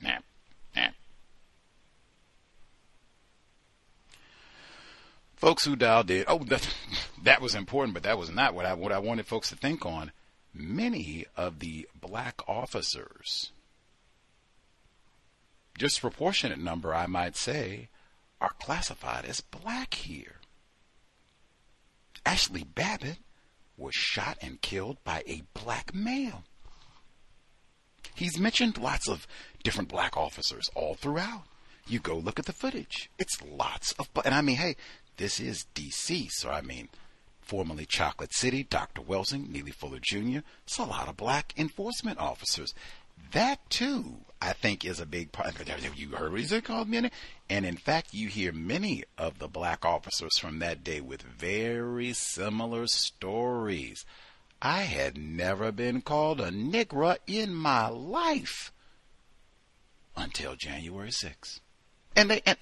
nah. 0.00 0.18
Folks 5.38 5.64
who 5.64 5.76
dialed 5.76 6.10
in, 6.10 6.24
oh, 6.26 6.38
that, 6.38 6.68
that 7.22 7.40
was 7.40 7.54
important, 7.54 7.94
but 7.94 8.02
that 8.02 8.18
was 8.18 8.28
not 8.28 8.54
what 8.54 8.66
I, 8.66 8.74
what 8.74 8.90
I 8.90 8.98
wanted 8.98 9.26
folks 9.26 9.50
to 9.50 9.56
think 9.56 9.86
on. 9.86 10.10
Many 10.52 11.26
of 11.36 11.60
the 11.60 11.88
black 11.94 12.42
officers, 12.48 13.52
disproportionate 15.78 16.58
number, 16.58 16.92
I 16.92 17.06
might 17.06 17.36
say, 17.36 17.88
are 18.40 18.50
classified 18.60 19.24
as 19.26 19.40
black 19.40 19.94
here. 19.94 20.36
Ashli 22.26 22.64
Babbitt 22.74 23.18
was 23.76 23.94
shot 23.94 24.38
and 24.42 24.60
killed 24.60 24.98
by 25.04 25.22
a 25.28 25.44
black 25.54 25.94
male. 25.94 26.42
He's 28.16 28.40
mentioned 28.40 28.76
lots 28.76 29.08
of 29.08 29.28
different 29.62 29.88
black 29.88 30.16
officers 30.16 30.68
all 30.74 30.94
throughout. 30.94 31.44
You 31.86 32.00
go 32.00 32.18
look 32.18 32.40
at 32.40 32.46
the 32.46 32.52
footage. 32.52 33.08
It's 33.20 33.40
lots 33.40 33.92
of, 33.92 34.08
and 34.24 34.34
I 34.34 34.42
mean, 34.42 34.56
hey, 34.56 34.74
this 35.18 35.38
is 35.40 35.66
DC, 35.74 36.30
so 36.30 36.48
I 36.48 36.62
mean, 36.62 36.88
formerly 37.42 37.86
Chocolate 37.86 38.32
City, 38.32 38.62
Dr. 38.62 39.02
Welsing, 39.02 39.48
Neely 39.50 39.72
Fuller 39.72 39.98
Jr. 40.00 40.38
It's 40.64 40.78
a 40.78 40.84
lot 40.84 41.08
of 41.08 41.16
black 41.16 41.52
enforcement 41.56 42.18
officers. 42.18 42.74
That 43.32 43.68
too, 43.68 44.18
I 44.40 44.52
think, 44.52 44.84
is 44.84 45.00
a 45.00 45.06
big 45.06 45.32
part. 45.32 45.54
You 45.96 46.10
heard 46.10 46.32
what 46.32 46.40
he 46.40 46.60
called 46.60 46.88
me, 46.88 47.10
and 47.50 47.66
in 47.66 47.76
fact, 47.76 48.14
you 48.14 48.28
hear 48.28 48.52
many 48.52 49.04
of 49.18 49.38
the 49.38 49.48
black 49.48 49.84
officers 49.84 50.38
from 50.38 50.60
that 50.60 50.84
day 50.84 51.00
with 51.00 51.22
very 51.22 52.12
similar 52.12 52.86
stories. 52.86 54.04
I 54.62 54.82
had 54.82 55.18
never 55.18 55.72
been 55.72 56.00
called 56.00 56.40
a 56.40 56.50
nigger 56.50 57.16
in 57.26 57.54
my 57.54 57.88
life 57.88 58.72
until 60.16 60.56
January 60.56 61.10
6th. 61.10 61.60
And 62.16 62.30
they, 62.30 62.42
and 62.44 62.58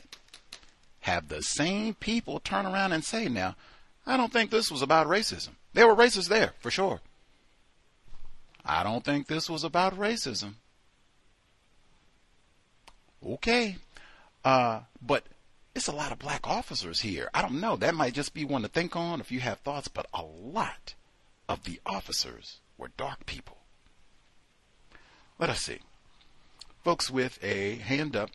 have 1.06 1.28
the 1.28 1.40
same 1.40 1.94
people 1.94 2.40
turn 2.40 2.66
around 2.66 2.92
and 2.92 3.04
say, 3.04 3.28
now, 3.28 3.54
I 4.04 4.16
don't 4.16 4.32
think 4.32 4.50
this 4.50 4.72
was 4.72 4.82
about 4.82 5.06
racism. 5.06 5.50
There 5.72 5.86
were 5.86 5.94
racists 5.94 6.28
there, 6.28 6.52
for 6.58 6.68
sure. 6.68 7.00
I 8.64 8.82
don't 8.82 9.04
think 9.04 9.28
this 9.28 9.48
was 9.48 9.62
about 9.62 9.96
racism. 9.96 10.54
Okay. 13.24 13.76
Uh, 14.44 14.80
but 15.00 15.22
it's 15.76 15.86
a 15.86 15.94
lot 15.94 16.10
of 16.10 16.18
black 16.18 16.44
officers 16.48 17.00
here. 17.00 17.30
I 17.32 17.40
don't 17.40 17.60
know. 17.60 17.76
That 17.76 17.94
might 17.94 18.12
just 18.12 18.34
be 18.34 18.44
one 18.44 18.62
to 18.62 18.68
think 18.68 18.96
on 18.96 19.20
if 19.20 19.30
you 19.30 19.38
have 19.38 19.60
thoughts, 19.60 19.86
but 19.86 20.06
a 20.12 20.24
lot 20.24 20.94
of 21.48 21.62
the 21.62 21.80
officers 21.86 22.56
were 22.76 22.90
dark 22.96 23.26
people. 23.26 23.58
Let 25.38 25.50
us 25.50 25.60
see. 25.60 25.78
Folks 26.82 27.12
with 27.12 27.38
a 27.44 27.76
hand 27.76 28.16
up 28.16 28.30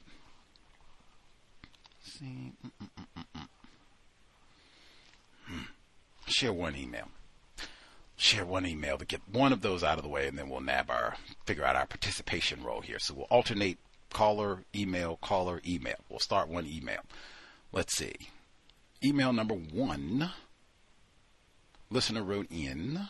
see. 2.21 2.51
Hmm. 5.45 5.61
Share 6.27 6.53
one 6.53 6.75
email. 6.75 7.07
Share 8.15 8.45
one 8.45 8.67
email 8.67 8.97
to 8.97 9.05
get 9.05 9.21
one 9.31 9.51
of 9.51 9.61
those 9.61 9.83
out 9.83 9.97
of 9.97 10.03
the 10.03 10.09
way, 10.09 10.27
and 10.27 10.37
then 10.37 10.49
we'll 10.49 10.61
nab 10.61 10.89
our 10.89 11.15
figure 11.45 11.65
out 11.65 11.75
our 11.75 11.87
participation 11.87 12.63
role 12.63 12.81
here. 12.81 12.99
So 12.99 13.15
we'll 13.15 13.25
alternate 13.25 13.79
caller, 14.11 14.63
email, 14.75 15.17
caller, 15.21 15.61
email. 15.67 15.95
We'll 16.09 16.19
start 16.19 16.47
one 16.47 16.67
email. 16.67 17.01
Let's 17.71 17.97
see. 17.97 18.13
Email 19.03 19.33
number 19.33 19.55
one. 19.55 20.31
Listener 21.89 22.23
wrote 22.23 22.47
in. 22.51 23.07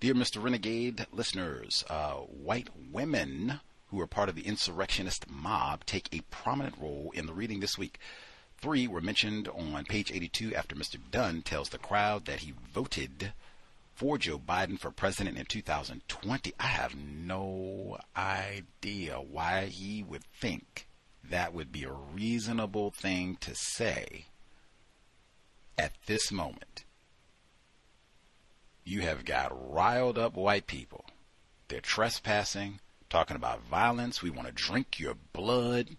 Dear 0.00 0.14
Mr. 0.14 0.42
Renegade 0.42 1.06
listeners, 1.12 1.82
uh, 1.88 2.16
white 2.16 2.68
women 2.92 3.60
who 3.94 4.00
were 4.00 4.08
part 4.08 4.28
of 4.28 4.34
the 4.34 4.42
insurrectionist 4.42 5.30
mob, 5.30 5.86
take 5.86 6.08
a 6.12 6.20
prominent 6.22 6.74
role 6.80 7.12
in 7.14 7.26
the 7.26 7.32
reading 7.32 7.60
this 7.60 7.78
week. 7.78 8.00
Three 8.58 8.88
were 8.88 9.00
mentioned 9.00 9.46
on 9.46 9.84
page 9.84 10.10
82 10.10 10.52
after 10.52 10.74
Mr. 10.74 10.96
Dunn 11.12 11.42
tells 11.42 11.68
the 11.68 11.78
crowd 11.78 12.24
that 12.24 12.40
he 12.40 12.54
voted 12.72 13.32
for 13.94 14.18
Joe 14.18 14.40
Biden 14.40 14.80
for 14.80 14.90
president 14.90 15.38
in 15.38 15.46
2020. 15.46 16.54
I 16.58 16.66
have 16.66 16.96
no 16.96 17.98
idea 18.16 19.20
why 19.20 19.66
he 19.66 20.02
would 20.02 20.24
think 20.24 20.88
that 21.22 21.54
would 21.54 21.70
be 21.70 21.84
a 21.84 21.92
reasonable 21.92 22.90
thing 22.90 23.36
to 23.42 23.54
say 23.54 24.24
at 25.78 25.92
this 26.06 26.32
moment. 26.32 26.84
You 28.82 29.02
have 29.02 29.24
got 29.24 29.72
riled 29.72 30.18
up 30.18 30.34
white 30.34 30.66
people. 30.66 31.04
They're 31.68 31.80
trespassing 31.80 32.80
talking 33.14 33.36
about 33.36 33.62
violence. 33.70 34.22
We 34.22 34.30
want 34.30 34.48
to 34.48 34.52
drink 34.52 34.98
your 34.98 35.14
blood. 35.32 35.90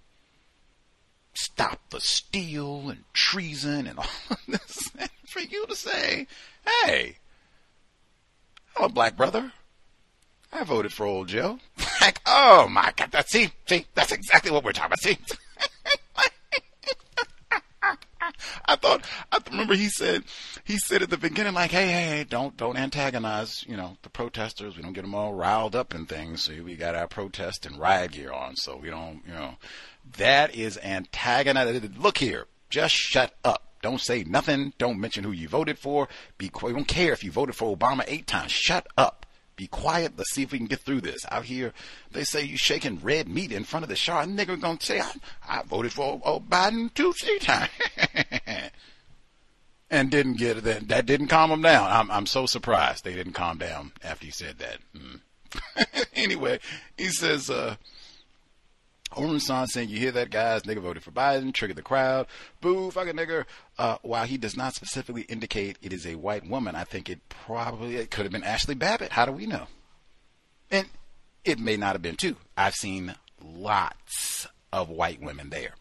stop 1.33 1.79
the 1.89 2.01
steal 2.01 2.89
and 2.89 3.05
treason 3.13 3.87
and 3.87 3.99
all 3.99 4.05
of 4.29 4.37
this. 4.47 4.91
And 4.99 5.09
for 5.25 5.39
you 5.39 5.65
to 5.67 5.75
say, 5.77 6.27
hey, 6.83 7.15
I'm 8.75 8.85
a 8.85 8.89
black 8.89 9.15
brother. 9.15 9.53
I 10.51 10.65
voted 10.65 10.91
for 10.91 11.05
old 11.05 11.29
Joe. 11.29 11.59
like, 12.01 12.19
oh 12.25 12.67
my 12.69 12.91
God, 12.97 13.11
that's, 13.13 13.31
see, 13.31 13.49
see, 13.65 13.85
that's 13.93 14.11
exactly 14.11 14.51
what 14.51 14.65
we're 14.65 14.73
talking 14.73 14.87
about. 14.87 14.99
See? 14.99 15.17
I 18.67 18.75
thought 18.75 19.05
I 19.31 19.39
remember 19.49 19.75
he 19.75 19.89
said 19.89 20.23
he 20.63 20.77
said 20.77 21.01
at 21.01 21.09
the 21.09 21.17
beginning 21.17 21.53
like, 21.53 21.71
hey, 21.71 21.87
hey, 21.87 22.25
don't 22.27 22.57
don't 22.57 22.77
antagonize, 22.77 23.63
you 23.67 23.77
know, 23.77 23.97
the 24.01 24.09
protesters. 24.09 24.75
We 24.75 24.83
don't 24.83 24.93
get 24.93 25.03
them 25.03 25.15
all 25.15 25.33
riled 25.33 25.75
up 25.75 25.93
and 25.93 26.07
things. 26.07 26.43
So 26.43 26.53
we 26.63 26.75
got 26.75 26.95
our 26.95 27.07
protest 27.07 27.65
and 27.65 27.77
riot 27.77 28.11
gear 28.11 28.31
on, 28.31 28.55
so 28.55 28.77
we 28.77 28.89
don't, 28.89 29.21
you 29.27 29.33
know, 29.33 29.55
that 30.17 30.55
is 30.55 30.77
antagonizing. 30.83 31.95
Look 31.97 32.17
here, 32.17 32.47
just 32.69 32.95
shut 32.95 33.35
up. 33.43 33.63
Don't 33.81 34.01
say 34.01 34.23
nothing. 34.23 34.73
Don't 34.79 34.99
mention 34.99 35.23
who 35.23 35.31
you 35.31 35.47
voted 35.47 35.77
for. 35.77 36.09
Be 36.39 36.49
quiet. 36.49 36.73
We 36.73 36.79
don't 36.79 36.87
care 36.87 37.13
if 37.13 37.23
you 37.23 37.31
voted 37.31 37.55
for 37.55 37.75
Obama 37.75 38.03
eight 38.07 38.25
times. 38.25 38.51
Shut 38.51 38.87
up. 38.97 39.24
Be 39.55 39.67
quiet. 39.67 40.13
Let's 40.17 40.31
see 40.31 40.43
if 40.43 40.51
we 40.51 40.57
can 40.57 40.67
get 40.67 40.79
through 40.79 41.01
this. 41.01 41.25
Out 41.31 41.45
here, 41.45 41.73
they 42.11 42.23
say 42.23 42.43
you 42.43 42.57
shaking 42.57 42.99
red 43.01 43.29
meat 43.29 43.51
in 43.51 43.63
front 43.63 43.83
of 43.83 43.89
the 43.89 43.95
shower. 43.95 44.25
Nigga 44.25 44.59
gonna 44.59 44.81
say 44.81 44.99
I, 44.99 45.11
I 45.47 45.63
voted 45.63 45.93
for 45.93 46.21
oh, 46.25 46.39
Biden 46.41 46.93
two, 46.93 47.13
three 47.13 47.39
times, 47.39 47.69
and 49.89 50.11
didn't 50.11 50.37
get 50.37 50.63
that. 50.63 50.87
That 50.89 51.05
didn't 51.05 51.27
calm 51.27 51.51
him 51.51 51.61
down. 51.61 51.89
I'm 51.89 52.11
I'm 52.11 52.25
so 52.25 52.45
surprised 52.45 53.03
they 53.05 53.15
didn't 53.15 53.33
calm 53.33 53.57
down 53.57 53.93
after 54.03 54.25
he 54.25 54.31
said 54.31 54.57
that. 54.59 54.77
Mm. 54.95 55.19
anyway, 56.15 56.59
he 56.97 57.07
says. 57.07 57.49
uh 57.49 57.75
Oren 59.15 59.39
Son 59.39 59.67
saying, 59.67 59.89
you 59.89 59.97
hear 59.97 60.11
that, 60.11 60.29
guys? 60.29 60.63
Nigga 60.63 60.81
voted 60.81 61.03
for 61.03 61.11
Biden, 61.11 61.53
trigger 61.53 61.73
the 61.73 61.81
crowd. 61.81 62.27
Boo, 62.61 62.91
fucking 62.91 63.13
nigger. 63.13 63.45
Uh, 63.77 63.97
while 64.01 64.25
he 64.25 64.37
does 64.37 64.57
not 64.57 64.73
specifically 64.73 65.23
indicate 65.23 65.77
it 65.81 65.93
is 65.93 66.05
a 66.05 66.15
white 66.15 66.47
woman, 66.47 66.75
I 66.75 66.83
think 66.83 67.09
it 67.09 67.19
probably, 67.29 67.95
it 67.95 68.11
could 68.11 68.25
have 68.25 68.31
been 68.31 68.41
Ashli 68.41 68.77
Babbitt. 68.77 69.11
How 69.11 69.25
do 69.25 69.31
we 69.31 69.45
know? 69.45 69.67
And 70.69 70.87
it 71.43 71.59
may 71.59 71.77
not 71.77 71.93
have 71.93 72.01
been 72.01 72.15
too. 72.15 72.35
I've 72.57 72.75
seen 72.75 73.15
lots 73.43 74.47
of 74.73 74.89
white 74.89 75.21
women 75.21 75.49
there. 75.49 75.75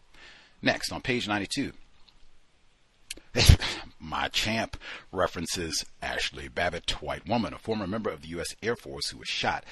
Next, 0.61 0.91
on 0.91 1.01
page 1.01 1.27
92. 1.27 1.73
My 3.99 4.27
champ 4.29 4.77
references 5.11 5.83
Ashli 6.01 6.53
Babbitt, 6.53 7.01
white 7.01 7.27
woman, 7.27 7.53
a 7.53 7.57
former 7.57 7.87
member 7.87 8.09
of 8.09 8.21
the 8.21 8.29
U.S. 8.29 8.55
Air 8.61 8.75
Force 8.75 9.09
who 9.09 9.17
was 9.17 9.27
shot 9.27 9.65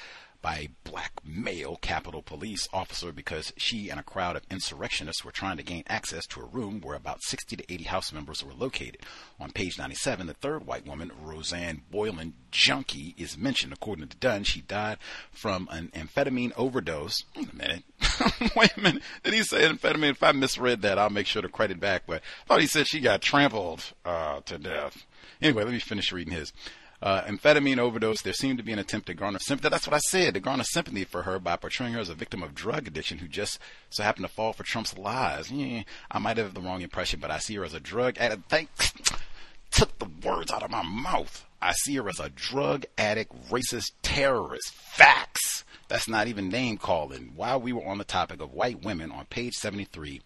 by 0.44 0.56
a 0.56 0.68
black 0.90 1.12
male 1.24 1.78
Capitol 1.80 2.20
Police 2.20 2.68
officer 2.70 3.12
because 3.12 3.54
she 3.56 3.88
and 3.88 3.98
a 3.98 4.02
crowd 4.02 4.36
of 4.36 4.42
insurrectionists 4.50 5.24
were 5.24 5.32
trying 5.32 5.56
to 5.56 5.62
gain 5.62 5.84
access 5.86 6.26
to 6.26 6.40
a 6.42 6.44
room 6.44 6.82
where 6.82 6.94
about 6.94 7.22
60 7.22 7.56
to 7.56 7.72
80 7.72 7.84
House 7.84 8.12
members 8.12 8.44
were 8.44 8.52
located. 8.52 8.98
On 9.40 9.50
page 9.50 9.78
97, 9.78 10.26
the 10.26 10.34
third 10.34 10.66
white 10.66 10.86
woman, 10.86 11.10
Roseanne 11.22 11.80
Boyland 11.90 12.34
Junkie, 12.50 13.14
is 13.16 13.38
mentioned. 13.38 13.72
According 13.72 14.06
to 14.08 14.16
Dunn, 14.18 14.44
she 14.44 14.60
died 14.60 14.98
from 15.32 15.66
an 15.70 15.90
amphetamine 15.94 16.52
overdose. 16.58 17.24
Wait 17.34 17.50
a 17.50 17.56
minute. 17.56 17.84
Wait 18.54 18.76
a 18.76 18.80
minute. 18.80 19.02
Did 19.22 19.32
he 19.32 19.42
say 19.42 19.66
amphetamine? 19.66 20.10
If 20.10 20.22
I 20.22 20.32
misread 20.32 20.82
that, 20.82 20.98
I'll 20.98 21.08
make 21.08 21.26
sure 21.26 21.40
to 21.40 21.48
credit 21.48 21.80
back. 21.80 22.02
But 22.06 22.20
I 22.44 22.46
thought 22.48 22.60
he 22.60 22.66
said 22.66 22.86
she 22.86 23.00
got 23.00 23.22
trampled 23.22 23.94
uh, 24.04 24.40
to 24.40 24.58
death. 24.58 25.06
Anyway, 25.40 25.64
let 25.64 25.72
me 25.72 25.78
finish 25.78 26.12
reading 26.12 26.34
his 26.34 26.52
uh, 27.02 27.22
amphetamine 27.22 27.78
overdose. 27.78 28.22
There 28.22 28.32
seemed 28.32 28.58
to 28.58 28.64
be 28.64 28.72
an 28.72 28.78
attempt 28.78 29.06
to 29.06 29.14
garner 29.14 29.38
sympathy. 29.38 29.68
That's 29.68 29.86
what 29.86 29.94
I 29.94 29.98
said, 29.98 30.34
to 30.34 30.40
garner 30.40 30.64
sympathy 30.64 31.04
for 31.04 31.22
her 31.22 31.38
by 31.38 31.56
portraying 31.56 31.94
her 31.94 32.00
as 32.00 32.08
a 32.08 32.14
victim 32.14 32.42
of 32.42 32.54
drug 32.54 32.86
addiction 32.86 33.18
who 33.18 33.28
just 33.28 33.58
so 33.90 34.02
happened 34.02 34.26
to 34.26 34.32
fall 34.32 34.52
for 34.52 34.62
Trump's 34.62 34.96
lies. 34.96 35.50
Yeah, 35.50 35.82
I 36.10 36.18
might 36.18 36.38
have 36.38 36.54
the 36.54 36.60
wrong 36.60 36.82
impression, 36.82 37.20
but 37.20 37.30
I 37.30 37.38
see 37.38 37.54
her 37.56 37.64
as 37.64 37.74
a 37.74 37.80
drug 37.80 38.18
addict. 38.18 38.48
Thanks. 38.48 38.92
Took 39.70 39.98
the 39.98 40.08
words 40.24 40.52
out 40.52 40.62
of 40.62 40.70
my 40.70 40.82
mouth. 40.82 41.44
I 41.60 41.72
see 41.72 41.96
her 41.96 42.08
as 42.08 42.20
a 42.20 42.28
drug 42.28 42.84
addict, 42.96 43.32
racist 43.50 43.92
terrorist. 44.02 44.72
Facts. 44.72 45.64
That's 45.88 46.08
not 46.08 46.28
even 46.28 46.48
name 46.48 46.76
calling. 46.76 47.32
While 47.34 47.60
we 47.60 47.72
were 47.72 47.84
on 47.84 47.98
the 47.98 48.04
topic 48.04 48.40
of 48.40 48.52
white 48.52 48.84
women 48.84 49.10
on 49.10 49.26
page 49.26 49.54
73, 49.54 50.20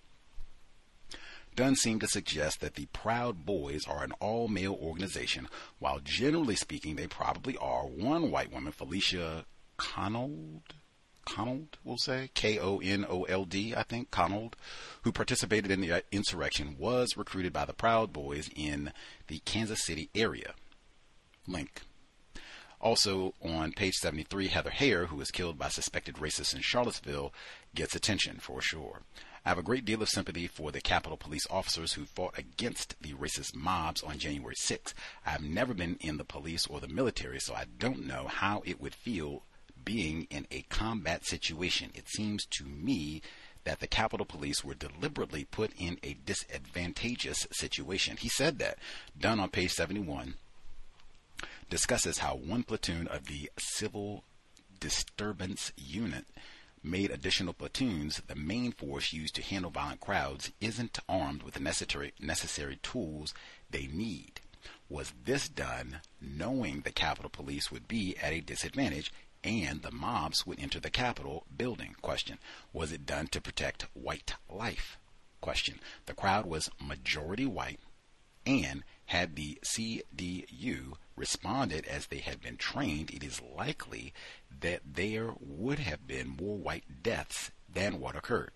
Dunn 1.59 1.75
seemed 1.75 2.03
to 2.03 2.07
suggest 2.07 2.61
that 2.61 2.77
the 2.77 2.87
Proud 2.93 3.45
Boys 3.45 3.85
are 3.85 4.05
an 4.05 4.13
all 4.21 4.47
male 4.47 4.79
organization, 4.81 5.49
while 5.81 5.99
generally 5.99 6.55
speaking, 6.55 6.95
they 6.95 7.09
probably 7.09 7.57
are. 7.57 7.83
One 7.83 8.31
white 8.31 8.53
woman, 8.53 8.71
Felicia 8.71 9.45
Konold, 9.77 10.63
Konold, 11.27 11.77
we'll 11.83 11.99
say, 11.99 12.31
K 12.35 12.61
O 12.61 12.79
N 12.79 13.05
O 13.09 13.25
L 13.25 13.45
D, 13.45 13.75
I 13.75 13.83
think, 13.83 14.13
Konold, 14.13 14.55
who 15.03 15.11
participated 15.11 15.73
in 15.73 15.81
the 15.81 15.91
uh, 15.91 16.01
insurrection, 16.13 16.77
was 16.79 17.17
recruited 17.17 17.53
by 17.53 17.65
the 17.65 17.73
Proud 17.73 18.13
Boys 18.13 18.49
in 18.55 18.93
the 19.27 19.41
Kansas 19.41 19.85
City 19.85 20.11
area. 20.15 20.55
Link. 21.49 21.83
Also 22.81 23.35
on 23.43 23.73
page 23.73 23.95
73, 23.95 24.47
Heather 24.47 24.71
Heyer, 24.71 25.09
who 25.09 25.17
was 25.17 25.33
killed 25.33 25.59
by 25.59 25.71
suspected 25.71 26.15
racists 26.19 26.55
in 26.55 26.61
Charlottesville, 26.61 27.33
gets 27.75 27.97
attention 27.97 28.39
for 28.39 28.63
sure. 28.63 29.03
I 29.49 29.53
have 29.53 29.59
a 29.59 29.63
great 29.63 29.87
deal 29.87 30.03
of 30.03 30.11
sympathy 30.11 30.47
for 30.47 30.71
the 30.71 30.83
Capitol 30.83 31.17
Police 31.17 31.47
officers 31.49 31.95
who 31.95 32.05
fought 32.05 32.39
against 32.39 32.95
the 33.01 33.15
racist 33.15 33.57
mobs 33.57 34.03
on 34.03 34.19
January 34.19 34.55
6th. 34.55 34.93
I 35.25 35.31
have 35.31 35.43
never 35.43 35.73
been 35.73 35.97
in 36.03 36.19
the 36.19 36.25
police 36.25 36.67
or 36.67 36.81
the 36.81 36.87
military, 36.87 37.41
so 37.41 37.55
I 37.55 37.65
don't 37.79 38.07
know 38.07 38.27
how 38.27 38.63
it 38.67 38.79
would 38.79 38.95
feel 38.95 39.45
being 39.83 40.27
in 40.29 40.47
a 40.51 40.67
combat 40.69 41.25
situation. 41.25 41.93
It 41.95 42.11
seems 42.11 42.45
to 42.59 42.67
me 42.67 43.23
that 43.65 43.81
the 43.81 43.87
Capitol 43.87 44.27
Police 44.27 44.63
were 44.63 44.75
deliberately 44.75 45.47
put 45.47 45.73
in 45.79 45.97
a 46.03 46.13
disadvantageous 46.27 47.47
situation. 47.51 48.19
He 48.19 48.29
said 48.29 48.59
that. 48.59 48.77
Dunn 49.19 49.41
on 49.41 49.49
page 49.49 49.73
71 49.73 50.35
discusses 51.71 52.19
how 52.19 52.35
one 52.35 52.65
platoon 52.65 53.09
of 53.09 53.29
the 53.29 53.51
Civil 53.59 54.25
Disturbance 54.79 55.73
Unit 55.79 56.27
made 56.83 57.11
additional 57.11 57.53
platoons, 57.53 58.23
the 58.27 58.35
main 58.35 58.73
force 58.73 59.13
used 59.13 59.35
to 59.37 59.43
handle 59.43 59.71
violent 59.71 60.01
crowds 60.01 60.53
isn't 60.61 60.99
armed 61.09 61.43
with 61.43 61.55
the 61.55 61.61
necessary, 61.61 62.13
necessary 62.21 62.79
tools 62.83 63.35
they 63.71 63.87
need. 63.87 64.41
Was 64.89 65.13
this 65.25 65.49
done 65.49 66.01
knowing 66.21 66.81
the 66.81 66.93
Capitol 66.93 67.31
Police 67.31 67.71
would 67.71 67.89
be 67.89 68.17
at 68.19 68.33
a 68.33 68.41
disadvantage 68.41 69.13
and 69.45 69.83
the 69.83 69.91
mobs 69.91 70.47
would 70.47 70.61
enter 70.61 70.81
the 70.81 70.91
Capitol 70.91 71.47
building? 71.55 71.95
Question. 72.03 72.39
Was 72.73 72.93
it 72.93 73.07
done 73.07 73.29
to 73.29 73.41
protect 73.41 73.87
white 73.95 74.35
life? 74.49 74.99
Question. 75.41 75.81
The 76.07 76.15
crowd 76.15 76.47
was 76.47 76.71
majority 76.81 77.47
white 77.47 77.81
and 78.45 78.83
had 79.09 79.37
the 79.37 79.59
CDU 79.65 80.93
responded 81.17 81.87
as 81.87 82.07
they 82.07 82.19
had 82.19 82.43
been 82.43 82.59
trained, 82.59 83.11
it 83.11 83.25
is 83.25 83.41
likely 83.57 84.13
that 84.61 84.81
there 84.85 85.33
would 85.41 85.79
have 85.79 86.07
been 86.07 86.37
more 86.41 86.59
white 86.59 87.03
deaths 87.03 87.51
than 87.73 88.01
what 88.01 88.17
occurred. 88.17 88.53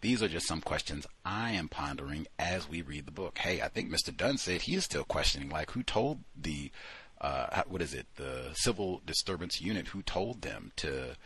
These 0.00 0.22
are 0.22 0.28
just 0.28 0.46
some 0.46 0.60
questions 0.60 1.08
I 1.24 1.52
am 1.52 1.68
pondering 1.68 2.28
as 2.38 2.68
we 2.68 2.82
read 2.82 3.06
the 3.06 3.10
book. 3.10 3.38
Hey, 3.38 3.62
I 3.62 3.68
think 3.68 3.90
Mr. 3.90 4.16
Dunn 4.16 4.38
said 4.38 4.62
he 4.62 4.76
is 4.76 4.84
still 4.84 5.02
questioning, 5.02 5.48
like, 5.48 5.72
who 5.72 5.82
told 5.82 6.20
the, 6.40 6.70
uh, 7.20 7.62
what 7.66 7.82
is 7.82 7.94
it, 7.94 8.06
the 8.14 8.50
civil 8.54 9.02
disturbance 9.04 9.60
unit, 9.60 9.88
who 9.88 10.02
told 10.02 10.42
them 10.42 10.70
to 10.76 11.16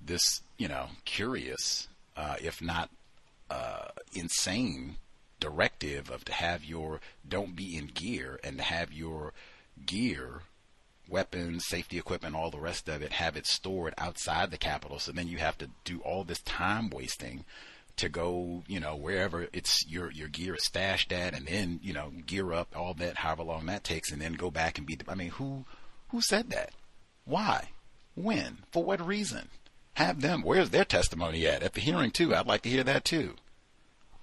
this, 0.00 0.40
you 0.56 0.68
know, 0.68 0.86
curious, 1.04 1.88
uh, 2.16 2.36
if 2.40 2.62
not 2.62 2.88
uh, 3.50 3.88
insane 4.14 4.96
directive 5.40 6.10
of 6.10 6.24
to 6.26 6.32
have 6.32 6.64
your, 6.64 7.00
don't 7.26 7.56
be 7.56 7.76
in 7.76 7.86
gear 7.86 8.38
and 8.44 8.58
to 8.58 8.62
have 8.62 8.92
your 8.92 9.32
gear 9.84 10.42
weapons, 11.08 11.66
safety 11.66 11.98
equipment, 11.98 12.36
all 12.36 12.50
the 12.50 12.60
rest 12.60 12.88
of 12.88 13.02
it, 13.02 13.12
have 13.12 13.36
it 13.36 13.46
stored 13.46 13.94
outside 13.98 14.50
the 14.50 14.56
Capitol 14.56 14.98
So 14.98 15.12
then 15.12 15.28
you 15.28 15.38
have 15.38 15.58
to 15.58 15.70
do 15.84 16.00
all 16.00 16.24
this 16.24 16.40
time 16.42 16.90
wasting 16.90 17.44
to 17.96 18.08
go, 18.08 18.62
you 18.66 18.80
know, 18.80 18.96
wherever 18.96 19.48
it's 19.52 19.84
your 19.86 20.10
your 20.12 20.28
gear 20.28 20.54
is 20.54 20.64
stashed 20.64 21.12
at, 21.12 21.34
and 21.34 21.46
then 21.46 21.80
you 21.82 21.92
know 21.92 22.12
gear 22.24 22.52
up 22.52 22.74
all 22.74 22.94
that, 22.94 23.16
however 23.18 23.42
long 23.42 23.66
that 23.66 23.84
takes, 23.84 24.10
and 24.10 24.22
then 24.22 24.34
go 24.34 24.50
back 24.50 24.78
and 24.78 24.86
be. 24.86 24.96
I 25.08 25.14
mean, 25.14 25.30
who 25.30 25.66
who 26.08 26.22
said 26.22 26.50
that? 26.50 26.70
Why? 27.24 27.70
When? 28.14 28.58
For 28.70 28.82
what 28.84 29.06
reason? 29.06 29.48
Have 29.94 30.22
them. 30.22 30.42
Where's 30.42 30.70
their 30.70 30.84
testimony 30.84 31.46
at 31.46 31.62
at 31.62 31.74
the 31.74 31.80
hearing 31.80 32.10
too? 32.10 32.34
I'd 32.34 32.46
like 32.46 32.62
to 32.62 32.70
hear 32.70 32.84
that 32.84 33.04
too 33.04 33.34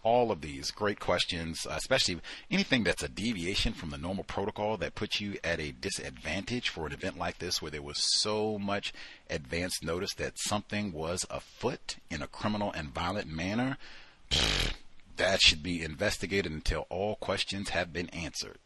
all 0.03 0.31
of 0.31 0.41
these 0.41 0.71
great 0.71 0.99
questions, 0.99 1.67
especially 1.69 2.19
anything 2.49 2.83
that's 2.83 3.03
a 3.03 3.09
deviation 3.09 3.73
from 3.73 3.89
the 3.89 3.97
normal 3.97 4.23
protocol 4.23 4.77
that 4.77 4.95
puts 4.95 5.19
you 5.19 5.37
at 5.43 5.59
a 5.59 5.71
disadvantage 5.71 6.69
for 6.69 6.87
an 6.87 6.93
event 6.93 7.17
like 7.17 7.39
this 7.39 7.61
where 7.61 7.71
there 7.71 7.81
was 7.81 7.97
so 8.19 8.57
much 8.57 8.93
advance 9.29 9.83
notice 9.83 10.13
that 10.15 10.39
something 10.39 10.91
was 10.91 11.25
afoot 11.29 11.97
in 12.09 12.21
a 12.21 12.27
criminal 12.27 12.71
and 12.71 12.93
violent 12.93 13.27
manner. 13.27 13.77
that 15.17 15.41
should 15.41 15.63
be 15.63 15.83
investigated 15.83 16.51
until 16.51 16.85
all 16.89 17.15
questions 17.15 17.69
have 17.69 17.91
been 17.91 18.09
answered. 18.09 18.59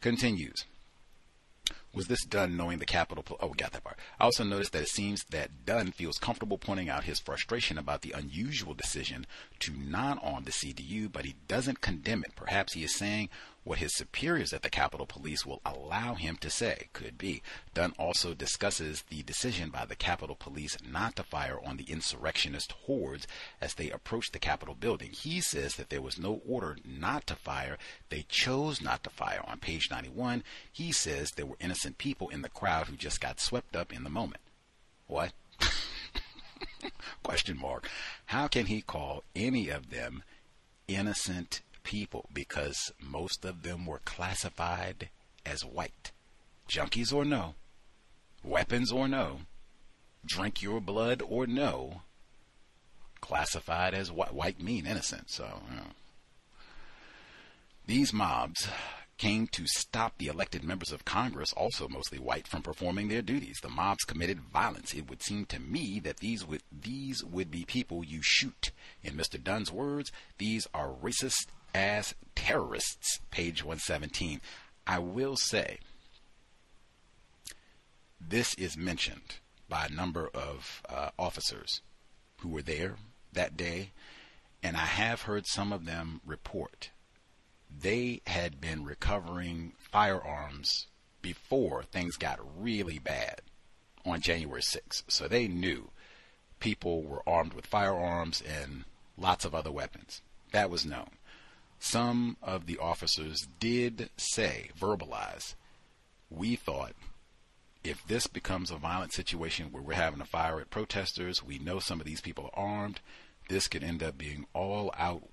Continues. 0.00 0.64
Was 1.94 2.08
this 2.08 2.24
done 2.24 2.56
knowing 2.56 2.78
the 2.80 2.86
Capitol? 2.86 3.24
Oh, 3.40 3.46
we 3.46 3.54
got 3.54 3.72
that 3.72 3.84
part. 3.84 3.98
I 4.18 4.24
also 4.24 4.42
noticed 4.42 4.72
that 4.72 4.82
it 4.82 4.88
seems 4.88 5.24
that 5.30 5.64
Dunn 5.64 5.92
feels 5.92 6.18
comfortable 6.18 6.58
pointing 6.58 6.88
out 6.88 7.04
his 7.04 7.20
frustration 7.20 7.78
about 7.78 8.02
the 8.02 8.10
unusual 8.12 8.74
decision 8.74 9.26
to 9.64 9.72
non-arm 9.72 10.44
the 10.44 10.50
CDU, 10.50 11.10
but 11.10 11.24
he 11.24 11.34
doesn't 11.48 11.80
condemn 11.80 12.22
it. 12.22 12.36
Perhaps 12.36 12.74
he 12.74 12.84
is 12.84 12.94
saying 12.94 13.30
what 13.64 13.78
his 13.78 13.94
superiors 13.94 14.52
at 14.52 14.62
the 14.62 14.68
Capitol 14.68 15.06
Police 15.06 15.46
will 15.46 15.62
allow 15.64 16.14
him 16.14 16.36
to 16.36 16.50
say. 16.50 16.88
Could 16.92 17.16
be. 17.16 17.42
Dunn 17.72 17.94
also 17.98 18.34
discusses 18.34 19.04
the 19.08 19.22
decision 19.22 19.70
by 19.70 19.86
the 19.86 19.96
Capitol 19.96 20.36
Police 20.36 20.76
not 20.86 21.16
to 21.16 21.22
fire 21.22 21.58
on 21.64 21.78
the 21.78 21.84
insurrectionist 21.84 22.72
hordes 22.86 23.26
as 23.60 23.74
they 23.74 23.90
approached 23.90 24.34
the 24.34 24.38
Capitol 24.38 24.74
building. 24.74 25.12
He 25.12 25.40
says 25.40 25.76
that 25.76 25.88
there 25.88 26.02
was 26.02 26.18
no 26.18 26.42
order 26.46 26.76
not 26.84 27.26
to 27.28 27.36
fire. 27.36 27.78
They 28.10 28.26
chose 28.28 28.82
not 28.82 29.02
to 29.04 29.10
fire. 29.10 29.42
On 29.46 29.58
page 29.58 29.90
91, 29.90 30.44
he 30.70 30.92
says 30.92 31.30
there 31.30 31.46
were 31.46 31.56
innocent 31.58 31.96
people 31.96 32.28
in 32.28 32.42
the 32.42 32.50
crowd 32.50 32.88
who 32.88 32.96
just 32.96 33.20
got 33.20 33.40
swept 33.40 33.74
up 33.74 33.94
in 33.94 34.04
the 34.04 34.10
moment. 34.10 34.42
What? 35.06 35.32
Question 37.22 37.58
mark. 37.58 37.88
How 38.26 38.48
can 38.48 38.66
he 38.66 38.82
call 38.82 39.24
any 39.34 39.68
of 39.68 39.90
them 39.90 40.22
innocent 40.88 41.62
people 41.82 42.28
because 42.32 42.92
most 43.00 43.44
of 43.44 43.62
them 43.62 43.86
were 43.86 44.00
classified 44.04 45.08
as 45.46 45.64
white. 45.64 46.10
Junkies 46.68 47.12
or 47.12 47.24
no, 47.24 47.54
weapons 48.42 48.90
or 48.90 49.06
no, 49.06 49.40
drink 50.24 50.62
your 50.62 50.80
blood 50.80 51.22
or 51.26 51.46
no, 51.46 52.02
classified 53.20 53.94
as 53.94 54.10
white, 54.10 54.34
white 54.34 54.60
mean 54.60 54.86
innocent. 54.86 55.30
So, 55.30 55.62
you 55.70 55.76
know. 55.76 55.86
these 57.86 58.12
mobs 58.12 58.68
came 59.24 59.46
to 59.46 59.66
stop 59.66 60.18
the 60.18 60.26
elected 60.26 60.62
members 60.62 60.92
of 60.92 61.06
Congress, 61.06 61.54
also 61.54 61.88
mostly 61.88 62.18
white, 62.18 62.46
from 62.46 62.60
performing 62.60 63.08
their 63.08 63.22
duties. 63.22 63.58
The 63.62 63.70
mobs 63.70 64.04
committed 64.04 64.38
violence. 64.38 64.92
It 64.92 65.08
would 65.08 65.22
seem 65.22 65.46
to 65.46 65.58
me 65.58 65.98
that 66.00 66.18
these 66.18 66.46
would 66.46 66.62
these 66.70 67.24
would 67.24 67.50
be 67.50 67.64
people 67.64 68.04
you 68.04 68.20
shoot. 68.20 68.70
In 69.02 69.14
Mr. 69.14 69.42
Dunn's 69.42 69.72
words, 69.72 70.12
these 70.36 70.66
are 70.74 70.90
racist 70.90 71.46
as 71.74 72.14
terrorists, 72.34 73.20
page 73.30 73.64
117. 73.64 74.42
I 74.86 74.98
will 74.98 75.36
say 75.36 75.78
this 78.20 78.52
is 78.56 78.76
mentioned 78.76 79.36
by 79.70 79.86
a 79.86 79.94
number 79.94 80.28
of 80.34 80.82
uh, 80.86 81.10
officers 81.18 81.80
who 82.40 82.50
were 82.50 82.60
there 82.60 82.96
that 83.32 83.56
day, 83.56 83.92
and 84.62 84.76
I 84.76 84.84
have 84.84 85.22
heard 85.22 85.46
some 85.46 85.72
of 85.72 85.86
them 85.86 86.20
report 86.26 86.90
they 87.80 88.20
had 88.26 88.60
been 88.60 88.84
recovering 88.84 89.72
firearms 89.78 90.86
before 91.22 91.82
things 91.82 92.16
got 92.16 92.38
really 92.58 92.98
bad 92.98 93.40
on 94.04 94.20
January 94.20 94.62
6th. 94.62 95.04
So 95.08 95.28
they 95.28 95.48
knew 95.48 95.90
people 96.60 97.02
were 97.02 97.22
armed 97.26 97.54
with 97.54 97.66
firearms 97.66 98.42
and 98.42 98.84
lots 99.16 99.44
of 99.44 99.54
other 99.54 99.72
weapons. 99.72 100.22
That 100.52 100.70
was 100.70 100.84
known 100.84 101.10
some 101.84 102.38
of 102.42 102.64
the 102.64 102.78
officers 102.78 103.46
did 103.60 104.08
say, 104.16 104.70
verbalize, 104.78 105.54
we 106.30 106.56
thought 106.56 106.94
if 107.84 108.02
this 108.06 108.26
becomes 108.26 108.70
a 108.70 108.76
violent 108.76 109.12
situation 109.12 109.70
where 109.70 109.82
we're 109.82 109.92
having 109.92 110.18
to 110.18 110.24
fire 110.24 110.60
at 110.60 110.70
protesters, 110.70 111.42
we 111.42 111.58
know 111.58 111.78
some 111.78 112.00
of 112.00 112.06
these 112.06 112.22
people 112.22 112.50
are 112.54 112.64
armed, 112.64 113.00
this 113.50 113.68
could 113.68 113.84
end 113.84 114.02
up 114.02 114.16
being 114.16 114.46
all 114.54 114.90
out, 114.96 115.24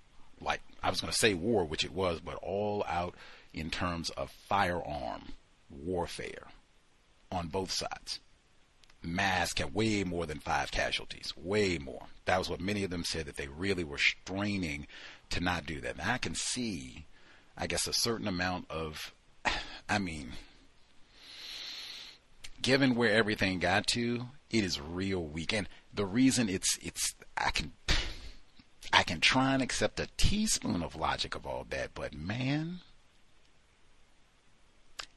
like 0.42 0.62
I 0.84 0.90
was 0.90 1.02
going 1.02 1.12
to 1.12 1.18
say 1.18 1.34
war, 1.34 1.64
which 1.66 1.86
it 1.86 1.94
was, 1.94 2.20
but 2.20 2.36
all 2.36 2.84
out 2.88 3.16
in 3.54 3.70
terms 3.70 4.10
of 4.12 4.32
firearm 4.32 5.34
warfare 5.70 6.48
on 7.32 7.48
both 7.48 7.72
sides. 7.72 8.20
Mass 9.04 9.58
had 9.58 9.74
way 9.74 10.04
more 10.04 10.26
than 10.26 10.40
five 10.40 10.72
casualties, 10.72 11.34
way 11.36 11.78
more. 11.78 12.06
That 12.26 12.38
was 12.38 12.50
what 12.50 12.60
many 12.60 12.84
of 12.84 12.92
them 12.92 13.04
said 13.04 13.26
that 13.26 13.36
they 13.36 13.48
really 13.48 13.84
were 13.84 13.98
straining 13.98 14.86
to 15.32 15.40
not 15.40 15.66
do 15.66 15.82
that. 15.82 15.98
And 15.98 16.10
I 16.10 16.18
can 16.18 16.36
see, 16.36 17.06
I 17.58 17.68
guess, 17.68 17.88
a 17.88 17.94
certain 17.94 18.28
amount 18.28 18.70
of, 18.70 19.14
I 19.90 19.98
mean, 19.98 20.34
given 22.62 22.96
where 22.96 23.12
everything 23.12 23.60
got 23.60 23.88
to, 23.88 24.28
it 24.52 24.64
is 24.64 24.80
real 24.80 25.24
weak. 25.24 25.52
And 25.52 25.68
the 25.94 26.06
reason 26.06 26.48
it's, 26.48 26.78
it's, 26.82 27.16
I 27.36 27.50
can, 27.50 27.72
I 28.94 29.04
can 29.04 29.22
try 29.22 29.54
and 29.54 29.62
accept 29.62 30.00
a 30.00 30.10
teaspoon 30.18 30.84
of 30.84 30.96
logic 30.96 31.36
of 31.36 31.46
all 31.46 31.66
that, 31.70 31.94
but 31.94 32.14
man, 32.14 32.82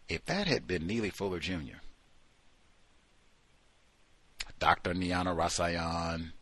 if 0.08 0.24
that 0.26 0.46
had 0.46 0.66
been 0.66 0.86
Neely 0.86 1.10
Fuller 1.10 1.40
Jr., 1.40 1.78
Dr. 4.58 4.94
Niana 4.94 5.34
Rasayan, 5.34 6.32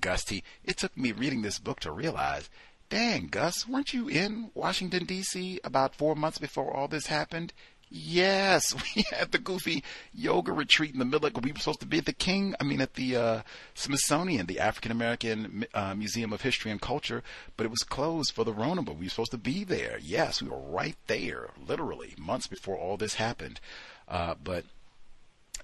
Gus 0.00 0.24
T. 0.24 0.42
It 0.64 0.76
took 0.76 0.96
me 0.96 1.12
reading 1.12 1.42
this 1.42 1.58
book 1.58 1.80
to 1.80 1.92
realize 1.92 2.50
Dang, 2.88 3.28
Gus, 3.28 3.66
weren't 3.66 3.94
you 3.94 4.08
in 4.08 4.50
Washington, 4.52 5.06
D.C. 5.06 5.60
about 5.64 5.94
four 5.94 6.14
months 6.14 6.38
before 6.38 6.76
all 6.76 6.88
this 6.88 7.06
happened? 7.06 7.54
Yes, 7.94 8.74
we 8.96 9.04
had 9.10 9.32
the 9.32 9.38
goofy 9.38 9.84
yoga 10.14 10.50
retreat 10.50 10.94
in 10.94 10.98
the 10.98 11.04
middle. 11.04 11.26
Of, 11.26 11.44
we 11.44 11.52
were 11.52 11.58
supposed 11.58 11.80
to 11.80 11.86
be 11.86 11.98
at 11.98 12.06
the 12.06 12.14
King, 12.14 12.54
I 12.58 12.64
mean, 12.64 12.80
at 12.80 12.94
the 12.94 13.16
uh, 13.16 13.42
Smithsonian, 13.74 14.46
the 14.46 14.60
African 14.60 14.90
American 14.90 15.66
uh, 15.74 15.94
Museum 15.94 16.32
of 16.32 16.40
History 16.40 16.70
and 16.70 16.80
Culture, 16.80 17.22
but 17.56 17.64
it 17.64 17.70
was 17.70 17.82
closed 17.82 18.32
for 18.32 18.44
the 18.44 18.52
Rona, 18.52 18.82
but 18.82 18.96
we 18.96 19.04
were 19.04 19.10
supposed 19.10 19.32
to 19.32 19.38
be 19.38 19.62
there. 19.62 19.98
Yes, 20.00 20.40
we 20.40 20.48
were 20.48 20.58
right 20.58 20.96
there, 21.06 21.50
literally, 21.66 22.14
months 22.18 22.46
before 22.46 22.78
all 22.78 22.96
this 22.96 23.14
happened. 23.14 23.60
Uh, 24.08 24.36
but, 24.42 24.64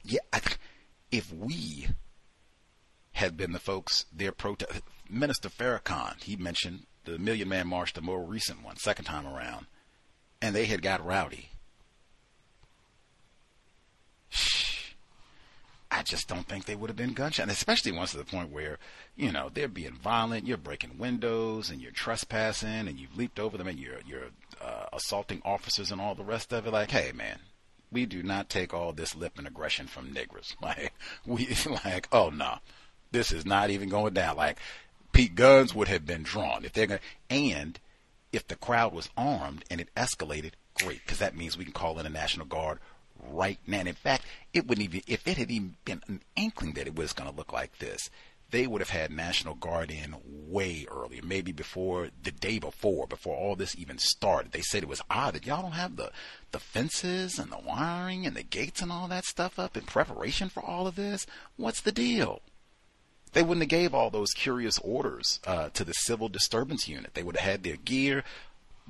yeah, 0.04 0.20
I, 0.30 0.40
if 1.10 1.32
we 1.32 1.88
had 3.12 3.38
been 3.38 3.52
the 3.52 3.58
folks 3.58 4.04
there 4.14 4.32
protest, 4.32 4.82
Minister 5.08 5.48
Farrakhan, 5.48 6.22
he 6.22 6.36
mentioned 6.36 6.84
the 7.06 7.18
Million 7.18 7.48
Man 7.48 7.68
March, 7.68 7.94
the 7.94 8.02
more 8.02 8.22
recent 8.22 8.62
one, 8.62 8.76
second 8.76 9.06
time 9.06 9.26
around, 9.26 9.64
and 10.42 10.54
they 10.54 10.66
had 10.66 10.82
got 10.82 11.04
rowdy. 11.04 11.48
I 15.90 16.02
just 16.02 16.28
don't 16.28 16.46
think 16.46 16.64
they 16.64 16.76
would 16.76 16.90
have 16.90 16.96
been 16.96 17.14
gunshot, 17.14 17.48
especially 17.48 17.92
once 17.92 18.10
to 18.10 18.18
the 18.18 18.24
point 18.24 18.52
where, 18.52 18.78
you 19.16 19.32
know, 19.32 19.50
they're 19.52 19.68
being 19.68 19.94
violent, 19.94 20.46
you're 20.46 20.58
breaking 20.58 20.98
windows 20.98 21.70
and 21.70 21.80
you're 21.80 21.92
trespassing 21.92 22.86
and 22.86 22.98
you've 22.98 23.16
leaped 23.16 23.40
over 23.40 23.56
them 23.56 23.68
and 23.68 23.78
you're 23.78 24.00
you're 24.06 24.28
uh, 24.62 24.84
assaulting 24.92 25.40
officers 25.44 25.90
and 25.90 26.00
all 26.00 26.14
the 26.14 26.22
rest 26.22 26.52
of 26.52 26.66
it. 26.66 26.72
Like, 26.72 26.90
hey, 26.90 27.12
man, 27.12 27.38
we 27.90 28.04
do 28.04 28.22
not 28.22 28.50
take 28.50 28.74
all 28.74 28.92
this 28.92 29.16
lip 29.16 29.38
and 29.38 29.46
aggression 29.46 29.86
from 29.86 30.14
niggers. 30.14 30.54
Like, 30.62 30.92
we 31.24 31.48
like, 31.84 32.06
oh 32.12 32.30
no, 32.30 32.58
this 33.10 33.32
is 33.32 33.46
not 33.46 33.70
even 33.70 33.88
going 33.88 34.14
down. 34.14 34.36
Like, 34.36 34.58
Pete 35.12 35.34
guns 35.34 35.74
would 35.74 35.88
have 35.88 36.04
been 36.04 36.22
drawn 36.22 36.64
if 36.64 36.74
they're 36.74 36.86
gonna, 36.86 37.00
and 37.30 37.80
if 38.30 38.46
the 38.46 38.56
crowd 38.56 38.92
was 38.92 39.08
armed 39.16 39.64
and 39.70 39.80
it 39.80 39.88
escalated, 39.96 40.52
great, 40.74 41.00
because 41.04 41.18
that 41.18 41.36
means 41.36 41.56
we 41.56 41.64
can 41.64 41.72
call 41.72 41.98
in 41.98 42.06
a 42.06 42.10
National 42.10 42.46
Guard 42.46 42.78
right 43.30 43.58
now. 43.66 43.80
And 43.80 43.88
in 43.88 43.94
fact, 43.94 44.24
it 44.52 44.66
wouldn't 44.66 44.84
even 44.84 45.02
if 45.06 45.26
it 45.26 45.36
had 45.36 45.50
even 45.50 45.76
been 45.84 46.02
an 46.08 46.22
inkling 46.36 46.72
that 46.74 46.86
it 46.86 46.96
was 46.96 47.12
going 47.12 47.30
to 47.30 47.36
look 47.36 47.52
like 47.52 47.78
this, 47.78 48.10
they 48.50 48.66
would 48.66 48.80
have 48.80 48.90
had 48.90 49.10
National 49.10 49.54
Guard 49.54 49.90
in 49.90 50.16
way 50.24 50.86
earlier, 50.90 51.20
maybe 51.22 51.52
before 51.52 52.08
the 52.22 52.30
day 52.30 52.58
before, 52.58 53.06
before 53.06 53.36
all 53.36 53.56
this 53.56 53.76
even 53.76 53.98
started. 53.98 54.52
They 54.52 54.62
said 54.62 54.82
it 54.82 54.88
was 54.88 55.02
odd 55.10 55.34
that 55.34 55.46
y'all 55.46 55.62
don't 55.62 55.72
have 55.72 55.96
the 55.96 56.10
the 56.50 56.58
fences 56.58 57.38
and 57.38 57.52
the 57.52 57.58
wiring 57.58 58.26
and 58.26 58.34
the 58.34 58.42
gates 58.42 58.80
and 58.80 58.90
all 58.90 59.08
that 59.08 59.24
stuff 59.24 59.58
up 59.58 59.76
in 59.76 59.84
preparation 59.84 60.48
for 60.48 60.62
all 60.62 60.86
of 60.86 60.96
this. 60.96 61.26
What's 61.56 61.82
the 61.82 61.92
deal? 61.92 62.40
They 63.32 63.42
wouldn't 63.42 63.62
have 63.62 63.68
gave 63.68 63.94
all 63.94 64.08
those 64.08 64.32
curious 64.32 64.78
orders 64.78 65.40
uh, 65.46 65.68
to 65.70 65.84
the 65.84 65.92
civil 65.92 66.30
disturbance 66.30 66.88
unit. 66.88 67.12
They 67.12 67.22
would 67.22 67.36
have 67.36 67.50
had 67.50 67.62
their 67.62 67.76
gear 67.76 68.24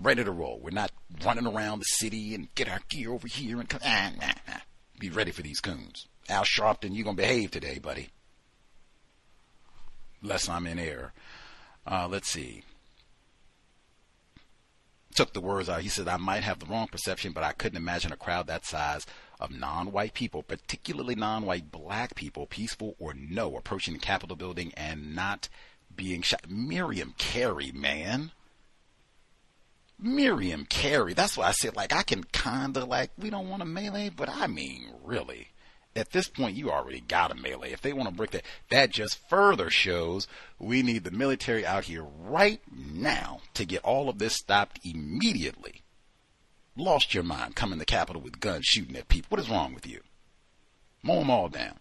ready 0.01 0.23
to 0.23 0.31
roll. 0.31 0.61
We're 0.63 0.71
not 0.71 0.93
running 1.25 1.47
around 1.47 1.81
the 1.81 1.85
city 1.85 2.35
and 2.35 2.55
get 2.55 2.69
our 2.69 2.81
gear 2.89 3.13
over 3.13 3.27
here 3.27 3.61
and 3.61 3.69
come. 3.69 3.81
Ah, 3.85 4.11
nah, 4.21 4.33
nah. 4.47 4.61
Be 4.99 5.11
ready 5.11 5.31
for 5.31 5.43
these 5.43 5.61
coons. 5.61 6.07
Al 6.29 6.45
Sharpton, 6.45 6.95
you're 6.95 7.05
gonna 7.05 7.17
behave 7.17 7.51
today, 7.51 7.79
buddy. 7.79 8.09
Lest 10.23 10.51
I'm 10.51 10.67
in 10.67 10.79
error. 10.79 11.13
Uh, 11.87 12.09
let's 12.11 12.29
see. 12.29 12.63
Took 15.15 15.33
the 15.33 15.41
words 15.41 15.69
out. 15.69 15.81
He 15.81 15.89
said, 15.89 16.07
I 16.07 16.17
might 16.17 16.43
have 16.43 16.59
the 16.59 16.67
wrong 16.67 16.87
perception, 16.89 17.33
but 17.33 17.45
I 17.45 17.53
couldn't 17.53 17.79
imagine 17.79 18.13
a 18.13 18.17
crowd 18.17 18.47
that 18.47 18.67
size 18.67 19.07
of 19.41 19.51
non-white 19.51 20.15
people, 20.15 20.43
particularly 20.43 21.15
non-white 21.15 21.71
black 21.71 22.15
people, 22.15 22.47
peaceful 22.47 22.95
or 22.99 23.15
no, 23.15 23.57
approaching 23.57 23.95
the 23.95 24.01
Capitol 24.01 24.37
building 24.37 24.73
and 24.77 25.15
not 25.15 25.49
being 25.95 26.23
shot. 26.23 26.51
Miriam 26.51 27.15
Carey, 27.17 27.73
man. 27.73 28.33
Miriam 29.99 30.65
Carey. 30.65 31.15
That's 31.15 31.37
why 31.37 31.49
I 31.49 31.53
said, 31.53 31.77
like, 31.77 31.93
I 31.93 32.03
can 32.03 32.25
kinda 32.25 32.85
like, 32.85 33.11
we 33.19 33.31
don't 33.31 33.49
want 33.49 33.63
a 33.63 33.67
melee, 33.67 34.11
but 34.11 34.29
I 34.29 34.47
mean, 34.47 34.93
really. 35.03 35.49
At 35.97 36.13
this 36.13 36.29
point, 36.29 36.57
you 36.57 36.71
already 36.71 37.01
got 37.01 37.33
a 37.33 37.35
melee. 37.35 37.73
If 37.73 37.81
they 37.81 37.93
want 37.93 38.09
to 38.09 38.15
break 38.15 38.31
that, 38.31 38.45
that 38.71 38.91
just 38.91 39.19
further 39.29 39.71
shows 39.71 40.29
we 40.59 40.83
need 40.83 41.05
the 41.05 41.11
military 41.11 41.67
out 41.67 41.85
here 41.85 42.05
right 42.05 42.61
now 42.71 43.41
to 43.55 43.65
get 43.65 43.83
all 43.85 44.09
of 44.09 44.19
this 44.19 44.35
stopped 44.35 44.79
immediately 44.85 45.83
lost 46.79 47.15
your 47.15 47.25
mind 47.25 47.57
coming 47.57 47.79
to 47.79 47.81
the 47.81 47.85
Capitol 47.85 48.23
with 48.23 48.41
guns 48.41 48.65
shooting 48.65 48.97
at 48.97 49.09
people. 49.09 49.29
What 49.31 49.41
is 49.41 49.51
wrong 49.51 49.75
with 49.75 49.87
you? 49.87 50.01
Mow 51.03 51.19
them 51.19 51.31
all 51.31 51.49
down. 51.49 51.79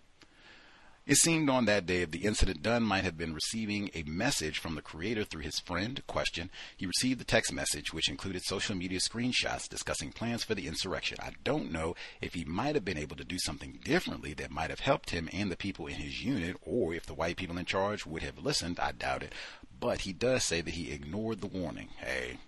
It 1.08 1.16
seemed 1.16 1.50
on 1.50 1.64
that 1.66 1.86
day 1.86 2.02
of 2.02 2.12
the 2.12 2.26
incident 2.26 2.62
Dunn 2.62 2.84
might 2.84 3.06
have 3.06 3.18
been 3.18 3.34
receiving 3.34 3.90
a 3.94 4.04
message 4.04 4.60
from 4.60 4.76
the 4.76 4.82
creator 4.82 5.24
through 5.24 5.44
his 5.44 5.58
friend. 5.58 6.06
Question. 6.06 6.52
He 6.76 6.86
received 6.86 7.22
the 7.22 7.24
text 7.24 7.54
message, 7.54 7.94
which 7.94 8.10
included 8.10 8.44
social 8.44 8.76
media 8.76 9.00
screenshots 9.00 9.70
discussing 9.70 10.12
plans 10.12 10.44
for 10.44 10.54
the 10.54 10.68
insurrection. 10.68 11.18
I 11.22 11.32
don't 11.46 11.72
know 11.72 11.96
if 12.20 12.34
he 12.34 12.44
might 12.44 12.76
have 12.76 12.84
been 12.84 12.98
able 12.98 13.16
to 13.16 13.24
do 13.24 13.40
something 13.40 13.80
differently 13.86 14.34
that 14.34 14.52
might 14.52 14.70
have 14.70 14.82
helped 14.82 15.12
him 15.12 15.30
and 15.32 15.50
the 15.50 15.56
people 15.56 15.88
in 15.88 15.94
his 15.94 16.26
unit, 16.26 16.58
or 16.62 16.94
if 16.94 17.06
the 17.06 17.14
white 17.14 17.38
people 17.38 17.58
in 17.58 17.64
charge 17.64 18.06
would 18.06 18.22
have 18.22 18.38
listened. 18.44 18.78
I 18.78 18.92
doubt 18.92 19.24
it. 19.24 19.34
But 19.80 20.02
he 20.02 20.12
does 20.12 20.44
say 20.44 20.60
that 20.60 20.74
he 20.74 20.92
ignored 20.92 21.40
the 21.40 21.48
warning. 21.48 21.88
Hey. 22.00 22.40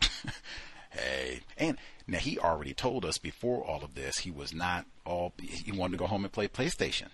hey. 0.90 1.40
And 1.58 1.76
now 2.06 2.20
he 2.20 2.38
already 2.38 2.72
told 2.72 3.04
us 3.04 3.18
before 3.18 3.62
all 3.62 3.84
of 3.84 3.94
this 3.94 4.20
he 4.20 4.30
was 4.30 4.54
not 4.54 4.86
all 5.04 5.34
he 5.38 5.72
wanted 5.72 5.92
to 5.92 5.98
go 5.98 6.06
home 6.06 6.24
and 6.24 6.32
play 6.32 6.48
PlayStation. 6.48 7.08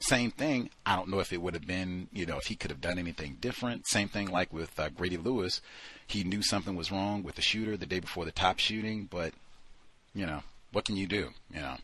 Same 0.00 0.30
thing. 0.30 0.70
I 0.86 0.96
don't 0.96 1.10
know 1.10 1.20
if 1.20 1.32
it 1.32 1.42
would 1.42 1.52
have 1.54 1.66
been, 1.66 2.08
you 2.10 2.24
know, 2.24 2.38
if 2.38 2.46
he 2.46 2.56
could 2.56 2.70
have 2.70 2.80
done 2.80 2.98
anything 2.98 3.36
different. 3.40 3.86
Same 3.86 4.08
thing 4.08 4.28
like 4.30 4.52
with 4.52 4.78
uh, 4.80 4.88
Grady 4.88 5.18
Lewis. 5.18 5.60
He 6.06 6.24
knew 6.24 6.42
something 6.42 6.74
was 6.74 6.90
wrong 6.90 7.22
with 7.22 7.34
the 7.34 7.42
shooter 7.42 7.76
the 7.76 7.86
day 7.86 8.00
before 8.00 8.24
the 8.24 8.32
top 8.32 8.58
shooting, 8.58 9.06
but, 9.10 9.34
you 10.14 10.24
know, 10.24 10.42
what 10.72 10.86
can 10.86 10.96
you 10.96 11.06
do? 11.06 11.30
You 11.52 11.60
know, 11.60 11.76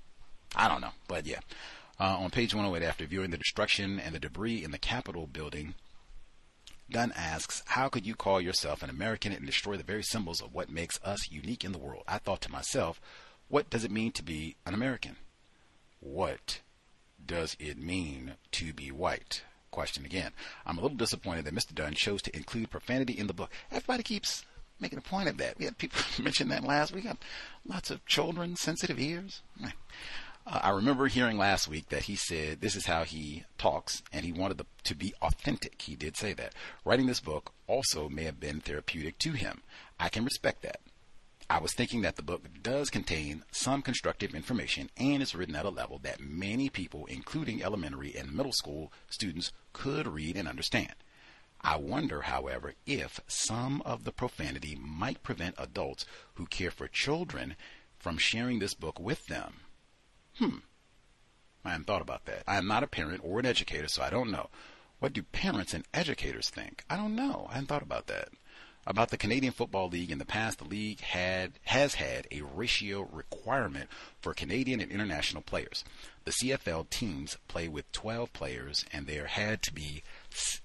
I 0.54 0.66
don't 0.68 0.80
know. 0.80 0.92
But 1.08 1.26
yeah. 1.26 1.40
Uh, 1.98 2.16
on 2.18 2.30
page 2.30 2.54
108, 2.54 2.86
after 2.86 3.06
viewing 3.06 3.30
the 3.30 3.38
destruction 3.38 3.98
and 3.98 4.14
the 4.14 4.20
debris 4.20 4.62
in 4.62 4.70
the 4.70 4.78
Capitol 4.78 5.26
building, 5.26 5.74
Dunn 6.90 7.12
asks, 7.16 7.62
How 7.66 7.88
could 7.88 8.06
you 8.06 8.14
call 8.14 8.40
yourself 8.40 8.82
an 8.82 8.90
American 8.90 9.32
and 9.32 9.44
destroy 9.44 9.76
the 9.76 9.82
very 9.82 10.02
symbols 10.02 10.40
of 10.40 10.54
what 10.54 10.70
makes 10.70 11.00
us 11.02 11.30
unique 11.30 11.64
in 11.64 11.72
the 11.72 11.78
world? 11.78 12.04
I 12.06 12.18
thought 12.18 12.42
to 12.42 12.52
myself, 12.52 13.00
What 13.48 13.70
does 13.70 13.84
it 13.84 13.90
mean 13.90 14.12
to 14.12 14.22
be 14.22 14.56
an 14.66 14.74
American? 14.74 15.16
What 16.00 16.60
does 17.26 17.56
it 17.58 17.78
mean 17.78 18.34
to 18.52 18.72
be 18.72 18.90
white? 18.90 19.42
Question 19.70 20.04
again. 20.04 20.32
I'm 20.64 20.78
a 20.78 20.80
little 20.80 20.96
disappointed 20.96 21.44
that 21.44 21.54
Mr. 21.54 21.74
Dunn 21.74 21.94
chose 21.94 22.22
to 22.22 22.36
include 22.36 22.70
profanity 22.70 23.12
in 23.12 23.26
the 23.26 23.34
book. 23.34 23.50
Everybody 23.70 24.02
keeps 24.02 24.44
making 24.80 24.98
a 24.98 25.02
point 25.02 25.28
of 25.28 25.36
that. 25.38 25.58
We 25.58 25.64
had 25.64 25.78
people 25.78 26.00
mention 26.22 26.48
that 26.48 26.64
last 26.64 26.94
week. 26.94 27.04
Got 27.04 27.18
lots 27.66 27.90
of 27.90 28.04
children, 28.06 28.56
sensitive 28.56 28.98
ears. 28.98 29.42
Uh, 30.46 30.60
I 30.62 30.70
remember 30.70 31.08
hearing 31.08 31.38
last 31.38 31.68
week 31.68 31.88
that 31.88 32.04
he 32.04 32.14
said 32.14 32.60
this 32.60 32.76
is 32.76 32.86
how 32.86 33.04
he 33.04 33.44
talks, 33.58 34.02
and 34.12 34.24
he 34.24 34.32
wanted 34.32 34.58
the, 34.58 34.66
to 34.84 34.94
be 34.94 35.12
authentic. 35.20 35.82
He 35.82 35.96
did 35.96 36.16
say 36.16 36.32
that. 36.34 36.54
Writing 36.84 37.06
this 37.06 37.20
book 37.20 37.52
also 37.66 38.08
may 38.08 38.24
have 38.24 38.38
been 38.38 38.60
therapeutic 38.60 39.18
to 39.20 39.32
him. 39.32 39.62
I 39.98 40.08
can 40.08 40.24
respect 40.24 40.62
that. 40.62 40.80
I 41.48 41.60
was 41.60 41.72
thinking 41.74 42.02
that 42.02 42.16
the 42.16 42.22
book 42.22 42.48
does 42.60 42.90
contain 42.90 43.44
some 43.52 43.80
constructive 43.80 44.34
information 44.34 44.90
and 44.96 45.22
is 45.22 45.34
written 45.34 45.54
at 45.54 45.64
a 45.64 45.70
level 45.70 45.98
that 46.00 46.20
many 46.20 46.68
people, 46.68 47.06
including 47.06 47.62
elementary 47.62 48.16
and 48.16 48.34
middle 48.34 48.52
school 48.52 48.92
students, 49.08 49.52
could 49.72 50.08
read 50.08 50.36
and 50.36 50.48
understand. 50.48 50.94
I 51.60 51.76
wonder, 51.76 52.22
however, 52.22 52.74
if 52.84 53.20
some 53.28 53.80
of 53.82 54.02
the 54.02 54.12
profanity 54.12 54.76
might 54.80 55.22
prevent 55.22 55.54
adults 55.56 56.04
who 56.34 56.46
care 56.46 56.72
for 56.72 56.88
children 56.88 57.54
from 57.96 58.18
sharing 58.18 58.58
this 58.58 58.74
book 58.74 58.98
with 58.98 59.26
them. 59.26 59.60
Hmm. 60.38 60.58
I 61.64 61.70
hadn't 61.70 61.86
thought 61.86 62.02
about 62.02 62.24
that. 62.26 62.42
I 62.46 62.56
am 62.56 62.66
not 62.66 62.82
a 62.82 62.88
parent 62.88 63.20
or 63.24 63.38
an 63.38 63.46
educator, 63.46 63.88
so 63.88 64.02
I 64.02 64.10
don't 64.10 64.32
know. 64.32 64.50
What 64.98 65.12
do 65.12 65.22
parents 65.22 65.74
and 65.74 65.84
educators 65.94 66.50
think? 66.50 66.84
I 66.90 66.96
don't 66.96 67.14
know. 67.14 67.46
I 67.50 67.54
hadn't 67.54 67.68
thought 67.68 67.82
about 67.82 68.08
that 68.08 68.30
about 68.86 69.10
the 69.10 69.16
Canadian 69.16 69.52
Football 69.52 69.88
League. 69.88 70.10
In 70.10 70.18
the 70.18 70.24
past, 70.24 70.58
the 70.58 70.64
league 70.64 71.00
had 71.00 71.52
has 71.64 71.94
had 71.94 72.26
a 72.30 72.42
ratio 72.42 73.08
requirement 73.12 73.88
for 74.20 74.32
Canadian 74.32 74.80
and 74.80 74.92
international 74.92 75.42
players. 75.42 75.84
The 76.24 76.32
CFL 76.32 76.90
teams 76.90 77.36
play 77.48 77.68
with 77.68 77.90
12 77.92 78.32
players, 78.32 78.84
and 78.92 79.06
there 79.06 79.26
had 79.26 79.62
to 79.62 79.72
be 79.72 80.02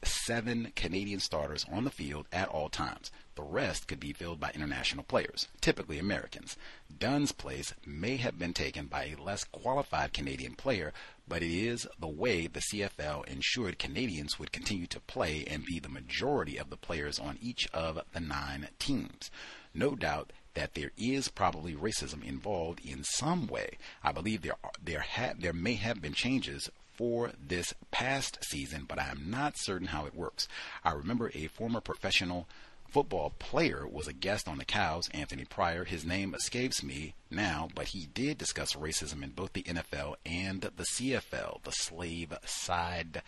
seven 0.03 0.72
Canadian 0.76 1.19
starters 1.19 1.65
on 1.72 1.84
the 1.84 1.91
field 1.91 2.27
at 2.31 2.48
all 2.48 2.69
times. 2.69 3.11
The 3.41 3.47
rest 3.47 3.88
could 3.88 3.99
be 3.99 4.13
filled 4.13 4.39
by 4.39 4.51
international 4.51 5.03
players, 5.03 5.47
typically 5.61 5.97
Americans. 5.97 6.57
Dunn's 6.95 7.31
place 7.31 7.73
may 7.84 8.18
have 8.18 8.38
been 8.38 8.53
taken 8.53 8.85
by 8.85 9.05
a 9.05 9.19
less 9.19 9.45
qualified 9.45 10.13
Canadian 10.13 10.53
player, 10.53 10.93
but 11.27 11.41
it 11.41 11.49
is 11.49 11.88
the 11.99 12.07
way 12.07 12.45
the 12.45 12.61
CFL 12.72 13.26
ensured 13.27 13.80
Canadians 13.80 14.38
would 14.38 14.51
continue 14.51 14.85
to 14.85 14.99
play 14.99 15.43
and 15.47 15.65
be 15.65 15.80
the 15.80 15.89
majority 15.89 16.57
of 16.57 16.69
the 16.69 16.77
players 16.77 17.18
on 17.18 17.39
each 17.41 17.68
of 17.73 17.99
the 18.13 18.19
nine 18.19 18.68
teams. 18.77 19.31
No 19.73 19.95
doubt 19.95 20.31
that 20.53 20.76
there 20.76 20.91
is 20.95 21.27
probably 21.27 21.73
racism 21.73 22.23
involved 22.23 22.80
in 22.85 23.03
some 23.03 23.47
way. 23.47 23.80
I 24.03 24.11
believe 24.11 24.43
there 24.43 24.57
are, 24.63 24.72
there 24.80 25.01
ha- 25.01 25.34
there 25.35 25.51
may 25.51 25.73
have 25.73 25.99
been 25.99 26.13
changes 26.13 26.69
for 26.93 27.31
this 27.43 27.73
past 27.89 28.38
season, 28.43 28.85
but 28.88 28.99
I 28.99 29.09
am 29.09 29.31
not 29.31 29.57
certain 29.57 29.88
how 29.88 30.05
it 30.05 30.13
works. 30.13 30.47
I 30.84 30.91
remember 30.91 31.31
a 31.34 31.47
former 31.47 31.81
professional 31.81 32.47
football 32.91 33.34
player 33.39 33.88
was 33.88 34.07
a 34.07 34.13
guest 34.13 34.47
on 34.47 34.57
the 34.57 34.65
Cows, 34.65 35.09
Anthony 35.13 35.45
Prior. 35.45 35.85
His 35.85 36.05
name 36.05 36.35
escapes 36.35 36.84
me 36.84 37.15
now, 37.30 37.69
but 37.73 37.88
he 37.88 38.07
did 38.13 38.38
discuss 38.38 38.73
racism 38.73 39.23
in 39.23 39.30
both 39.30 39.53
the 39.53 39.63
NFL 39.63 40.15
and 40.26 40.61
the 40.61 40.84
CFL, 40.84 41.63
the 41.63 41.72
slave 41.72 42.34
side 42.45 43.22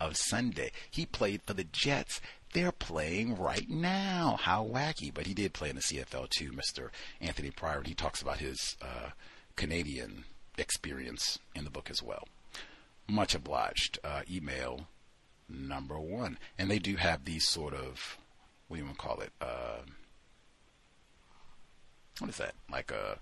of 0.00 0.16
Sunday. 0.16 0.72
He 0.90 1.04
played 1.04 1.42
for 1.42 1.52
the 1.52 1.64
Jets. 1.64 2.20
They're 2.54 2.72
playing 2.72 3.36
right 3.36 3.68
now. 3.68 4.38
How 4.40 4.64
wacky. 4.64 5.12
But 5.12 5.26
he 5.26 5.34
did 5.34 5.52
play 5.52 5.68
in 5.68 5.76
the 5.76 5.82
CFL 5.82 6.30
too, 6.30 6.52
Mr. 6.52 6.88
Anthony 7.20 7.50
Prior. 7.50 7.78
And 7.78 7.86
he 7.86 7.94
talks 7.94 8.22
about 8.22 8.38
his 8.38 8.76
uh, 8.80 9.10
Canadian 9.56 10.24
experience 10.56 11.38
in 11.54 11.64
the 11.64 11.70
book 11.70 11.90
as 11.90 12.02
well. 12.02 12.26
Much 13.06 13.34
obliged. 13.34 13.98
Uh, 14.02 14.22
email 14.30 14.86
number 15.46 16.00
one. 16.00 16.38
And 16.58 16.70
they 16.70 16.78
do 16.78 16.96
have 16.96 17.24
these 17.24 17.46
sort 17.46 17.74
of 17.74 18.16
what 18.70 18.76
do 18.76 18.82
you 18.82 18.86
want 18.86 18.98
to 18.98 19.04
call 19.04 19.18
it? 19.18 19.32
Uh, 19.40 19.80
what 22.20 22.30
is 22.30 22.36
that? 22.36 22.54
Like 22.70 22.92
a 22.92 23.18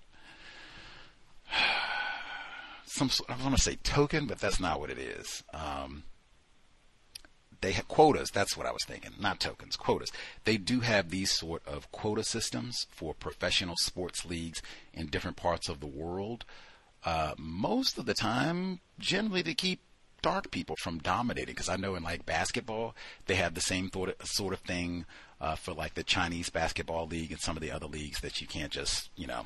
some 2.85 3.09
I 3.27 3.35
want 3.41 3.55
to 3.55 3.61
say 3.61 3.77
token, 3.77 4.27
but 4.27 4.37
that's 4.37 4.59
not 4.59 4.79
what 4.79 4.91
it 4.91 4.99
is. 4.99 5.43
Um, 5.51 6.03
they 7.61 7.71
have 7.71 7.87
quotas. 7.87 8.29
That's 8.29 8.55
what 8.55 8.67
I 8.67 8.71
was 8.71 8.83
thinking. 8.85 9.13
Not 9.19 9.39
tokens, 9.39 9.75
quotas. 9.75 10.11
They 10.43 10.57
do 10.57 10.81
have 10.81 11.09
these 11.09 11.31
sort 11.31 11.67
of 11.67 11.91
quota 11.91 12.23
systems 12.23 12.85
for 12.91 13.15
professional 13.15 13.75
sports 13.79 14.25
leagues 14.25 14.61
in 14.93 15.07
different 15.07 15.35
parts 15.35 15.67
of 15.67 15.79
the 15.79 15.87
world. 15.87 16.45
Uh, 17.03 17.33
most 17.39 17.97
of 17.97 18.05
the 18.05 18.13
time, 18.13 18.81
generally 18.99 19.41
to 19.41 19.55
keep 19.55 19.81
dark 20.21 20.51
people 20.51 20.75
from 20.79 20.99
dominating. 20.99 21.53
Because 21.53 21.69
I 21.69 21.75
know 21.75 21.95
in 21.95 22.03
like 22.03 22.25
basketball, 22.25 22.95
they 23.25 23.35
have 23.35 23.55
the 23.55 23.61
same 23.61 23.89
sort 24.23 24.53
of 24.53 24.59
thing 24.59 25.05
uh, 25.41 25.55
for 25.55 25.73
like 25.73 25.93
the 25.93 26.03
Chinese 26.03 26.49
basketball 26.49 27.07
league 27.07 27.31
and 27.31 27.39
some 27.41 27.57
of 27.57 27.61
the 27.61 27.71
other 27.71 27.87
leagues 27.87 28.21
that 28.21 28.41
you 28.41 28.47
can't 28.47 28.71
just 28.71 29.09
you 29.15 29.27
know 29.27 29.45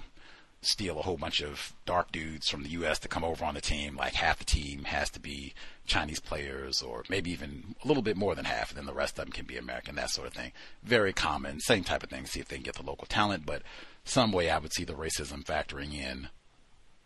steal 0.66 0.98
a 0.98 1.02
whole 1.02 1.18
bunch 1.18 1.42
of 1.42 1.74
dark 1.86 2.12
dudes 2.12 2.50
from 2.50 2.64
the 2.64 2.70
U.S. 2.70 3.00
to 3.00 3.08
come 3.08 3.24
over 3.24 3.44
on 3.44 3.54
the 3.54 3.62
team. 3.62 3.96
Like 3.96 4.14
half 4.14 4.40
the 4.40 4.46
team 4.46 4.86
has 4.86 5.10
to 5.12 5.20
be 5.20 5.54
Chinese 5.86 6.20
players, 6.20 6.82
or 6.82 7.04
maybe 7.10 7.32
even 7.32 7.76
a 7.84 7.88
little 7.88 8.04
bit 8.04 8.18
more 8.18 8.36
than 8.36 8.46
half, 8.46 8.70
and 8.70 8.78
then 8.78 8.86
the 8.86 8.94
rest 8.94 9.20
of 9.20 9.26
them 9.26 9.32
can 9.32 9.46
be 9.46 9.58
American. 9.58 9.96
That 9.96 10.10
sort 10.10 10.28
of 10.28 10.34
thing. 10.34 10.52
Very 10.84 11.14
common. 11.14 11.60
Same 11.60 11.84
type 11.84 12.04
of 12.04 12.10
thing. 12.10 12.26
See 12.26 12.40
if 12.40 12.48
they 12.48 12.56
can 12.56 12.64
get 12.64 12.76
the 12.76 12.84
local 12.84 13.08
talent, 13.08 13.46
but 13.46 13.62
some 14.04 14.32
way 14.32 14.50
I 14.50 14.60
would 14.60 14.74
see 14.74 14.84
the 14.84 14.94
racism 14.94 15.44
factoring 15.44 15.94
in 15.94 16.30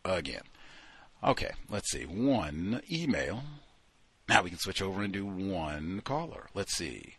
again. 0.05 0.43
Okay, 1.23 1.51
let's 1.69 1.91
see. 1.91 2.03
One 2.03 2.81
email. 2.91 3.43
Now 4.29 4.43
we 4.43 4.49
can 4.49 4.59
switch 4.59 4.81
over 4.81 5.01
and 5.01 5.13
do 5.13 5.25
one 5.25 6.01
caller. 6.01 6.47
Let's 6.53 6.75
see. 6.75 7.15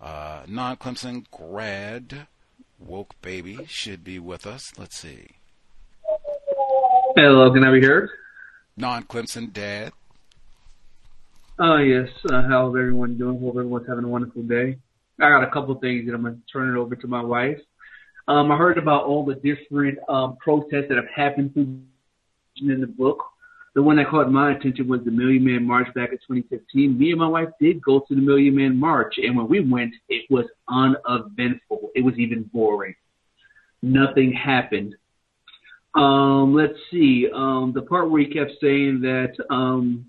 Uh, 0.00 0.42
non 0.46 0.76
Clemson 0.76 1.24
grad, 1.30 2.26
woke 2.78 3.14
baby, 3.22 3.58
should 3.66 4.04
be 4.04 4.18
with 4.18 4.46
us. 4.46 4.72
Let's 4.78 4.98
see. 4.98 5.28
Hello, 7.16 7.50
can 7.52 7.64
I 7.64 7.72
be 7.72 7.84
heard? 7.84 8.10
Non 8.76 9.04
Clemson 9.04 9.52
dad. 9.52 9.92
Oh, 11.58 11.78
yes. 11.78 12.08
Uh, 12.30 12.42
how's 12.42 12.76
everyone 12.76 13.16
doing? 13.16 13.40
Hope 13.40 13.54
everyone's 13.56 13.86
having 13.88 14.04
a 14.04 14.08
wonderful 14.08 14.42
day. 14.42 14.76
I 15.18 15.30
got 15.30 15.42
a 15.42 15.50
couple 15.50 15.74
of 15.74 15.80
things 15.80 16.06
that 16.06 16.14
I'm 16.14 16.22
going 16.22 16.34
to 16.34 16.52
turn 16.52 16.76
it 16.76 16.78
over 16.78 16.94
to 16.94 17.06
my 17.06 17.22
wife. 17.22 17.58
Um, 18.28 18.52
I 18.52 18.58
heard 18.58 18.76
about 18.76 19.04
all 19.04 19.24
the 19.24 19.36
different 19.36 19.98
um, 20.10 20.36
protests 20.36 20.88
that 20.88 20.96
have 20.96 21.08
happened 21.08 21.54
through 21.54 21.80
in 22.58 22.80
the 22.80 22.86
book 22.86 23.24
the 23.76 23.82
one 23.82 23.96
that 23.96 24.08
caught 24.08 24.32
my 24.32 24.52
attention 24.52 24.88
was 24.88 25.02
the 25.04 25.10
Million 25.10 25.44
Man 25.44 25.62
March 25.66 25.86
back 25.94 26.08
in 26.10 26.16
2015. 26.16 26.98
Me 26.98 27.10
and 27.10 27.20
my 27.20 27.28
wife 27.28 27.50
did 27.60 27.82
go 27.82 28.00
to 28.00 28.14
the 28.14 28.22
Million 28.22 28.56
Man 28.56 28.74
March, 28.74 29.16
and 29.18 29.36
when 29.36 29.48
we 29.48 29.60
went, 29.60 29.92
it 30.08 30.24
was 30.30 30.46
uneventful. 30.66 31.90
It 31.94 32.02
was 32.02 32.14
even 32.16 32.44
boring. 32.54 32.94
Nothing 33.82 34.32
happened. 34.32 34.94
Um, 35.94 36.54
let's 36.54 36.72
see. 36.90 37.28
Um, 37.32 37.72
the 37.74 37.82
part 37.82 38.10
where 38.10 38.22
he 38.22 38.32
kept 38.32 38.52
saying 38.62 39.02
that, 39.02 39.34
um, 39.50 40.06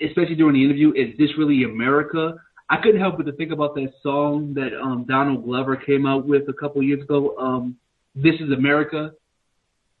especially 0.00 0.36
during 0.36 0.54
the 0.54 0.64
interview, 0.64 0.92
is 0.94 1.14
this 1.18 1.36
really 1.36 1.64
America? 1.64 2.36
I 2.70 2.78
couldn't 2.78 3.02
help 3.02 3.18
but 3.18 3.26
to 3.26 3.32
think 3.32 3.52
about 3.52 3.74
that 3.74 3.92
song 4.02 4.54
that 4.54 4.70
um, 4.82 5.04
Donald 5.06 5.44
Glover 5.44 5.76
came 5.76 6.06
out 6.06 6.26
with 6.26 6.48
a 6.48 6.54
couple 6.54 6.82
years 6.82 7.02
ago. 7.02 7.36
Um, 7.36 7.76
"This 8.14 8.36
is 8.40 8.50
America." 8.50 9.12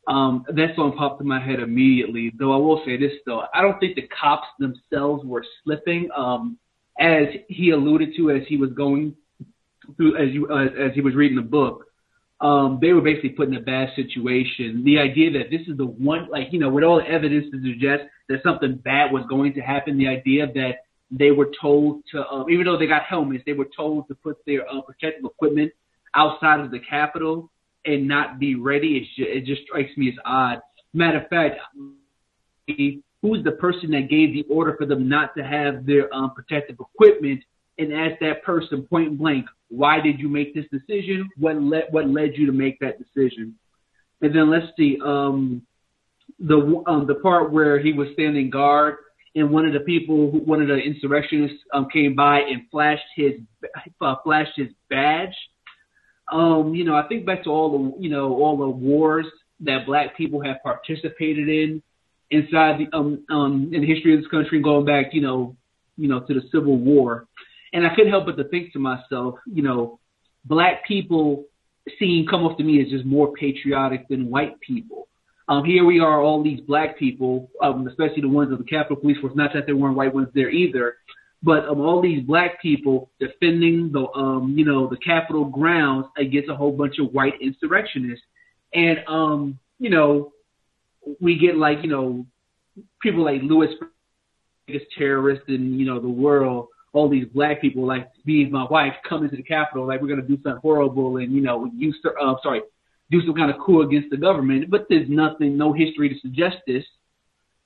Um, 0.08 0.46
that 0.48 0.74
song 0.74 0.96
popped 0.96 1.20
in 1.20 1.28
my 1.28 1.38
head 1.38 1.60
immediately. 1.60 2.32
Though 2.38 2.54
I 2.54 2.56
will 2.56 2.82
say 2.86 2.96
this 2.96 3.12
though, 3.26 3.42
I 3.54 3.60
don't 3.60 3.78
think 3.78 3.94
the 3.94 4.08
cops 4.08 4.46
themselves 4.58 5.22
were 5.24 5.44
slipping. 5.62 6.08
Um, 6.16 6.58
as 6.98 7.26
he 7.48 7.70
alluded 7.70 8.16
to 8.16 8.30
as 8.30 8.42
he 8.48 8.56
was 8.56 8.72
going 8.72 9.14
through, 9.96 10.16
as 10.16 10.32
you 10.32 10.48
uh, 10.50 10.64
as 10.64 10.94
he 10.94 11.02
was 11.02 11.14
reading 11.14 11.36
the 11.36 11.42
book, 11.42 11.84
um, 12.40 12.78
they 12.80 12.92
were 12.94 13.02
basically 13.02 13.30
put 13.30 13.48
in 13.48 13.54
a 13.56 13.60
bad 13.60 13.90
situation. 13.96 14.82
The 14.82 14.98
idea 14.98 15.30
that 15.32 15.50
this 15.50 15.68
is 15.68 15.76
the 15.76 15.86
one, 15.86 16.28
like 16.30 16.48
you 16.52 16.58
know, 16.58 16.70
with 16.70 16.84
all 16.84 16.96
the 16.96 17.06
evidence 17.06 17.44
to 17.52 17.62
suggest 17.62 18.04
that 18.30 18.42
something 18.42 18.76
bad 18.76 19.12
was 19.12 19.24
going 19.28 19.52
to 19.54 19.60
happen, 19.60 19.98
the 19.98 20.08
idea 20.08 20.46
that 20.46 20.76
they 21.10 21.32
were 21.32 21.50
told 21.60 22.02
to, 22.12 22.26
um, 22.26 22.50
even 22.50 22.64
though 22.64 22.78
they 22.78 22.86
got 22.86 23.02
helmets, 23.02 23.42
they 23.44 23.52
were 23.52 23.68
told 23.76 24.08
to 24.08 24.14
put 24.14 24.38
their 24.46 24.68
uh, 24.68 24.80
protective 24.80 25.24
equipment 25.24 25.72
outside 26.14 26.60
of 26.60 26.70
the 26.70 26.80
Capitol 26.80 27.50
and 27.88 28.06
not 28.06 28.38
be 28.38 28.54
ready. 28.54 28.96
It 28.98 29.00
just, 29.16 29.30
it 29.36 29.44
just 29.44 29.62
strikes 29.62 29.96
me 29.96 30.08
as 30.08 30.14
odd. 30.24 30.60
Matter 30.92 31.20
of 31.22 31.28
fact, 31.28 31.56
who's 33.22 33.44
the 33.44 33.52
person 33.52 33.90
that 33.92 34.08
gave 34.08 34.32
the 34.32 34.44
order 34.50 34.76
for 34.78 34.86
them 34.86 35.08
not 35.08 35.34
to 35.36 35.42
have 35.42 35.86
their 35.86 36.12
um, 36.14 36.32
protective 36.34 36.76
equipment? 36.80 37.42
And 37.80 37.92
ask 37.92 38.18
that 38.20 38.42
person 38.42 38.88
point 38.90 39.16
blank, 39.18 39.46
why 39.68 40.00
did 40.00 40.18
you 40.18 40.28
make 40.28 40.52
this 40.52 40.64
decision? 40.72 41.28
What 41.36 41.62
led 41.62 41.84
what 41.92 42.08
led 42.08 42.32
you 42.34 42.46
to 42.46 42.52
make 42.52 42.76
that 42.80 42.98
decision? 42.98 43.54
And 44.20 44.34
then 44.34 44.50
let's 44.50 44.66
see, 44.76 44.98
um, 45.04 45.62
the 46.40 46.82
um, 46.88 47.06
the 47.06 47.14
part 47.16 47.52
where 47.52 47.78
he 47.78 47.92
was 47.92 48.08
standing 48.14 48.50
guard 48.50 48.96
and 49.36 49.50
one 49.50 49.64
of 49.64 49.72
the 49.72 49.80
people, 49.80 50.30
one 50.30 50.60
of 50.60 50.66
the 50.66 50.76
insurrectionists, 50.76 51.58
um, 51.72 51.88
came 51.92 52.16
by 52.16 52.40
and 52.40 52.62
flashed 52.70 53.04
his 53.14 53.34
uh, 54.00 54.16
flashed 54.24 54.56
his 54.56 54.68
badge 54.90 55.34
um, 56.32 56.74
you 56.74 56.84
know, 56.84 56.94
I 56.94 57.06
think 57.08 57.26
back 57.26 57.44
to 57.44 57.50
all 57.50 57.70
the, 57.70 58.02
you 58.02 58.10
know, 58.10 58.34
all 58.34 58.56
the 58.56 58.68
wars 58.68 59.26
that 59.60 59.86
black 59.86 60.16
people 60.16 60.42
have 60.42 60.62
participated 60.62 61.48
in 61.48 61.82
inside 62.30 62.80
the, 62.80 62.96
um, 62.96 63.24
um, 63.30 63.70
in 63.72 63.80
the 63.80 63.86
history 63.86 64.14
of 64.14 64.20
this 64.20 64.30
country, 64.30 64.60
going 64.62 64.84
back, 64.84 65.06
you 65.12 65.20
know, 65.20 65.56
you 65.96 66.08
know, 66.08 66.20
to 66.20 66.34
the 66.34 66.42
Civil 66.52 66.76
War. 66.76 67.26
And 67.72 67.86
I 67.86 67.94
couldn't 67.94 68.10
help 68.10 68.26
but 68.26 68.36
to 68.36 68.44
think 68.44 68.72
to 68.72 68.78
myself, 68.78 69.36
you 69.46 69.62
know, 69.62 69.98
black 70.44 70.86
people 70.86 71.44
seem 71.98 72.26
come 72.26 72.44
off 72.44 72.58
to 72.58 72.64
me 72.64 72.82
as 72.82 72.90
just 72.90 73.04
more 73.04 73.32
patriotic 73.32 74.08
than 74.08 74.30
white 74.30 74.60
people. 74.60 75.08
Um, 75.48 75.64
here 75.64 75.84
we 75.84 75.98
are, 75.98 76.20
all 76.20 76.42
these 76.42 76.60
black 76.60 76.98
people, 76.98 77.50
um, 77.62 77.86
especially 77.88 78.20
the 78.20 78.28
ones 78.28 78.52
of 78.52 78.58
the 78.58 78.64
Capitol 78.64 78.96
Police 78.96 79.16
Force. 79.18 79.32
Not 79.34 79.52
that 79.54 79.64
there 79.64 79.76
weren't 79.76 79.96
white 79.96 80.14
ones 80.14 80.28
there 80.34 80.50
either, 80.50 80.96
but 81.42 81.64
of 81.64 81.78
all 81.78 82.02
these 82.02 82.22
black 82.22 82.60
people 82.60 83.10
defending 83.20 83.92
the 83.92 84.08
um, 84.12 84.54
you 84.56 84.64
know 84.64 84.88
the 84.88 84.96
Capitol 84.96 85.44
grounds 85.44 86.06
against 86.16 86.50
a 86.50 86.56
whole 86.56 86.72
bunch 86.72 86.98
of 86.98 87.12
white 87.12 87.34
insurrectionists, 87.40 88.24
and 88.74 88.98
um, 89.06 89.58
you 89.78 89.90
know 89.90 90.32
we 91.20 91.38
get 91.38 91.56
like 91.56 91.78
you 91.82 91.90
know 91.90 92.26
people 93.00 93.24
like 93.24 93.40
Louis, 93.42 93.68
biggest 94.66 94.86
terrorist 94.96 95.42
in 95.48 95.78
you 95.78 95.86
know 95.86 96.00
the 96.00 96.08
world. 96.08 96.68
All 96.94 97.08
these 97.08 97.26
black 97.26 97.60
people 97.60 97.86
like 97.86 98.10
me 98.24 98.42
and 98.42 98.50
my 98.50 98.66
wife 98.70 98.94
come 99.08 99.22
into 99.22 99.36
the 99.36 99.42
Capitol 99.42 99.86
like 99.86 100.00
we're 100.00 100.08
gonna 100.08 100.22
do 100.22 100.38
something 100.42 100.60
horrible 100.60 101.18
and 101.18 101.32
you 101.32 101.42
know 101.42 101.70
use 101.76 101.96
uh, 102.04 102.34
sorry 102.42 102.62
do 103.10 103.22
some 103.24 103.34
kind 103.34 103.50
of 103.50 103.58
coup 103.58 103.82
against 103.82 104.10
the 104.10 104.16
government, 104.16 104.70
but 104.70 104.86
there's 104.88 105.08
nothing, 105.08 105.56
no 105.56 105.72
history 105.72 106.08
to 106.08 106.18
suggest 106.20 106.58
this. 106.66 106.84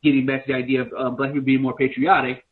Getting 0.04 0.26
back 0.26 0.46
to 0.46 0.52
the 0.52 0.58
idea 0.58 0.82
of 0.82 0.88
uh, 0.96 1.10
black 1.10 1.30
people 1.30 1.44
being 1.44 1.62
more 1.62 1.76
patriotic, 1.76 2.44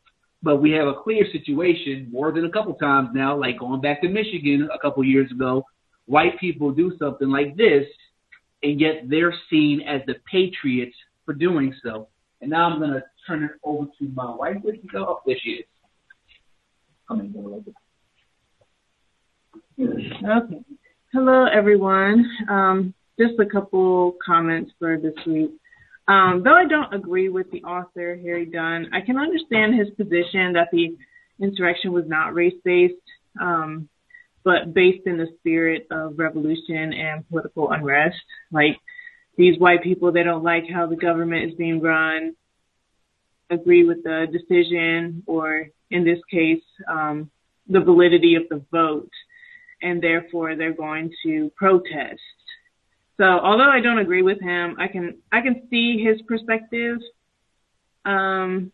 but 0.43 0.57
we 0.57 0.71
have 0.73 0.87
a 0.87 0.95
clear 0.95 1.27
situation 1.33 2.09
more 2.11 2.33
than 2.33 2.45
a 2.45 2.51
couple 2.51 2.75
times 2.75 3.11
now, 3.13 3.37
like 3.37 3.59
going 3.59 3.81
back 3.81 4.01
to 4.03 4.09
Michigan 4.09 4.69
a 4.73 4.79
couple 4.79 5.05
years 5.05 5.31
ago. 5.31 5.65
White 6.07 6.39
people 6.41 6.73
do 6.73 6.97
something 6.99 7.29
like 7.29 7.57
this, 7.57 7.85
and 8.63 8.81
yet 8.81 9.09
they're 9.09 9.35
seen 9.49 9.83
as 9.83 10.01
the 10.07 10.15
patriots 10.31 10.97
for 11.25 11.35
doing 11.35 11.75
so. 11.85 12.09
And 12.41 12.51
now 12.51 12.71
I'm 12.71 12.79
going 12.79 12.93
to 12.93 13.03
turn 13.27 13.45
it 13.45 13.51
over 13.63 13.85
to 13.99 14.09
my 14.15 14.35
wife. 14.35 14.57
Where 14.63 14.75
she 14.75 14.89
go? 14.89 15.07
Oh, 15.07 15.21
there 15.27 15.37
she 15.43 15.51
is. 15.51 15.67
Come 17.07 17.21
in, 17.21 17.33
go 17.33 17.63
Okay. 19.79 20.65
Hello, 21.13 21.47
everyone. 21.47 22.25
Um, 22.49 22.95
just 23.19 23.39
a 23.41 23.47
couple 23.47 24.17
comments 24.25 24.73
for 24.79 24.97
this 24.97 25.15
week. 25.27 25.51
Um, 26.11 26.43
though 26.43 26.57
I 26.57 26.67
don't 26.67 26.93
agree 26.93 27.29
with 27.29 27.53
the 27.53 27.63
author, 27.63 28.19
Harry 28.21 28.45
Dunn, 28.45 28.91
I 28.93 29.01
can 29.01 29.17
understand 29.17 29.79
his 29.79 29.91
position 29.91 30.55
that 30.55 30.67
the 30.73 30.97
insurrection 31.41 31.93
was 31.93 32.05
not 32.09 32.35
race 32.35 32.61
based, 32.65 32.95
um, 33.41 33.89
but 34.43 34.75
based 34.75 35.07
in 35.07 35.19
the 35.19 35.29
spirit 35.39 35.87
of 35.93 36.19
revolution 36.19 36.93
and 36.93 37.29
political 37.29 37.71
unrest. 37.71 38.17
Like 38.51 38.77
these 39.37 39.57
white 39.61 39.85
people, 39.85 40.11
they 40.11 40.25
don't 40.25 40.43
like 40.43 40.65
how 40.69 40.89
the 40.89 40.97
government 40.97 41.49
is 41.49 41.57
being 41.57 41.81
run, 41.81 42.35
agree 43.49 43.85
with 43.85 44.03
the 44.03 44.27
decision, 44.33 45.23
or 45.27 45.69
in 45.93 46.03
this 46.05 46.19
case, 46.29 46.65
um, 46.91 47.31
the 47.69 47.81
validity 47.81 48.35
of 48.35 48.49
the 48.51 48.65
vote, 48.73 49.13
and 49.81 50.03
therefore 50.03 50.57
they're 50.57 50.75
going 50.75 51.13
to 51.23 51.53
protest. 51.57 52.21
So 53.21 53.27
although 53.27 53.69
I 53.69 53.81
don't 53.83 53.99
agree 53.99 54.23
with 54.23 54.41
him, 54.41 54.77
I 54.79 54.89
can 54.89 55.19
I 55.31 55.43
can 55.43 55.69
see 55.69 56.03
his 56.03 56.23
perspective. 56.23 56.97
Um, 58.07 58.73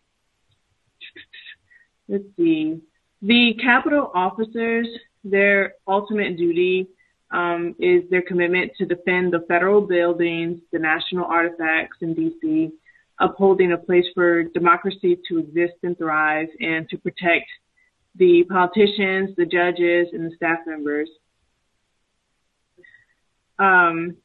let's 2.07 2.23
see. 2.37 2.79
The 3.21 3.55
Capitol 3.61 4.09
officers, 4.15 4.87
their 5.25 5.73
ultimate 5.85 6.37
duty 6.37 6.87
um, 7.29 7.75
is 7.77 8.09
their 8.09 8.21
commitment 8.21 8.71
to 8.77 8.85
defend 8.85 9.33
the 9.33 9.43
federal 9.49 9.81
buildings, 9.81 10.61
the 10.71 10.79
national 10.79 11.25
artifacts 11.25 11.97
in 11.99 12.15
DC, 12.15 12.71
upholding 13.19 13.73
a 13.73 13.77
place 13.77 14.05
for 14.15 14.43
democracy 14.43 15.19
to 15.27 15.39
exist 15.39 15.73
and 15.83 15.97
thrive, 15.97 16.47
and 16.61 16.87
to 16.87 16.97
protect 16.97 17.49
the 18.15 18.45
politicians, 18.49 19.35
the 19.35 19.45
judges, 19.45 20.07
and 20.13 20.31
the 20.31 20.35
staff 20.37 20.59
members. 20.65 21.09
Um, 23.59 24.15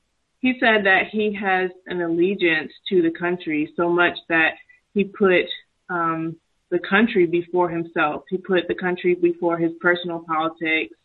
he 0.43 0.55
said 0.59 0.85
that 0.85 1.05
he 1.11 1.33
has 1.35 1.71
an 1.87 2.03
allegiance 2.03 2.73
to 2.89 3.01
the 3.01 3.13
country 3.13 3.73
so 3.77 3.89
much 3.89 4.19
that 4.29 4.55
he 4.93 5.05
put 5.05 5.47
um, 5.89 6.37
the 6.71 6.81
country 6.81 7.27
before 7.27 7.71
himself. 7.71 8.25
He 8.29 8.39
put 8.39 8.67
the 8.67 8.75
country 8.75 9.15
before 9.15 9.57
his 9.57 9.73
personal 9.81 10.25
politics. 10.27 10.97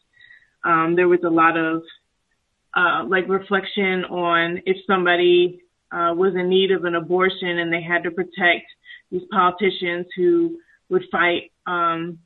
Um, 0.64 0.96
there 0.96 1.08
was 1.08 1.20
a 1.24 1.30
lot 1.30 1.56
of 1.56 1.84
uh, 2.76 3.06
like 3.08 3.30
reflection 3.30 4.06
on 4.06 4.62
if 4.66 4.78
somebody 4.88 5.62
uh, 5.92 6.14
was 6.16 6.34
in 6.36 6.50
need 6.50 6.72
of 6.72 6.84
an 6.86 6.96
abortion 6.96 7.60
and 7.60 7.72
they 7.72 7.82
had 7.82 8.04
to 8.04 8.12
protect 8.12 8.66
these 9.12 9.24
politicians 9.32 10.08
who 10.16 10.58
would 10.90 11.04
fight 11.12 11.52
um, 11.68 12.18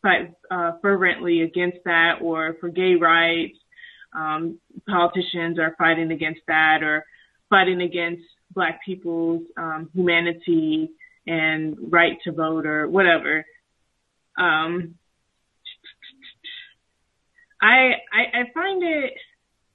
fight 0.00 0.32
uh, 0.50 0.72
fervently 0.80 1.42
against 1.42 1.78
that, 1.84 2.18
or 2.20 2.56
for 2.60 2.68
gay 2.68 2.94
rights, 2.94 3.56
um, 4.14 4.58
politicians 4.88 5.58
are 5.58 5.74
fighting 5.78 6.12
against 6.12 6.40
that 6.46 6.82
or 6.82 7.04
fighting 7.48 7.82
against 7.82 8.22
black 8.54 8.80
people's 8.84 9.42
um, 9.56 9.88
humanity 9.94 10.90
and 11.26 11.76
right 11.90 12.18
to 12.24 12.32
vote 12.32 12.66
or 12.66 12.88
whatever. 12.88 13.44
Um, 14.38 14.94
I, 17.60 17.92
I 18.12 18.40
I 18.40 18.50
find 18.52 18.82
it 18.82 19.14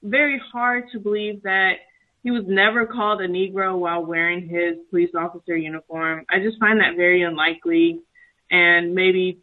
very 0.02 0.40
hard 0.52 0.84
to 0.92 1.00
believe 1.00 1.42
that 1.42 1.74
he 2.22 2.30
was 2.30 2.44
never 2.46 2.84
called 2.84 3.20
a 3.20 3.28
Negro 3.28 3.78
while 3.78 4.04
wearing 4.04 4.48
his 4.48 4.76
police 4.90 5.10
officer 5.16 5.56
uniform. 5.56 6.24
I 6.28 6.40
just 6.40 6.58
find 6.58 6.80
that 6.80 6.96
very 6.96 7.22
unlikely, 7.22 8.00
and 8.50 8.94
maybe 8.94 9.38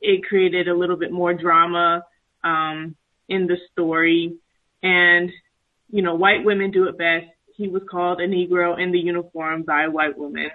it 0.00 0.24
created 0.24 0.68
a 0.68 0.74
little 0.74 0.96
bit 0.96 1.12
more 1.12 1.34
drama 1.34 2.04
um, 2.42 2.96
in 3.28 3.46
the 3.46 3.56
story. 3.72 4.36
And, 4.82 5.30
you 5.90 6.02
know, 6.02 6.14
white 6.14 6.44
women 6.44 6.70
do 6.70 6.88
it 6.88 6.98
best. 6.98 7.26
He 7.54 7.68
was 7.68 7.82
called 7.90 8.20
a 8.20 8.28
Negro 8.28 8.78
in 8.78 8.92
the 8.92 8.98
uniform 8.98 9.62
by 9.62 9.84
a 9.84 9.90
white 9.90 10.16
woman. 10.16 10.50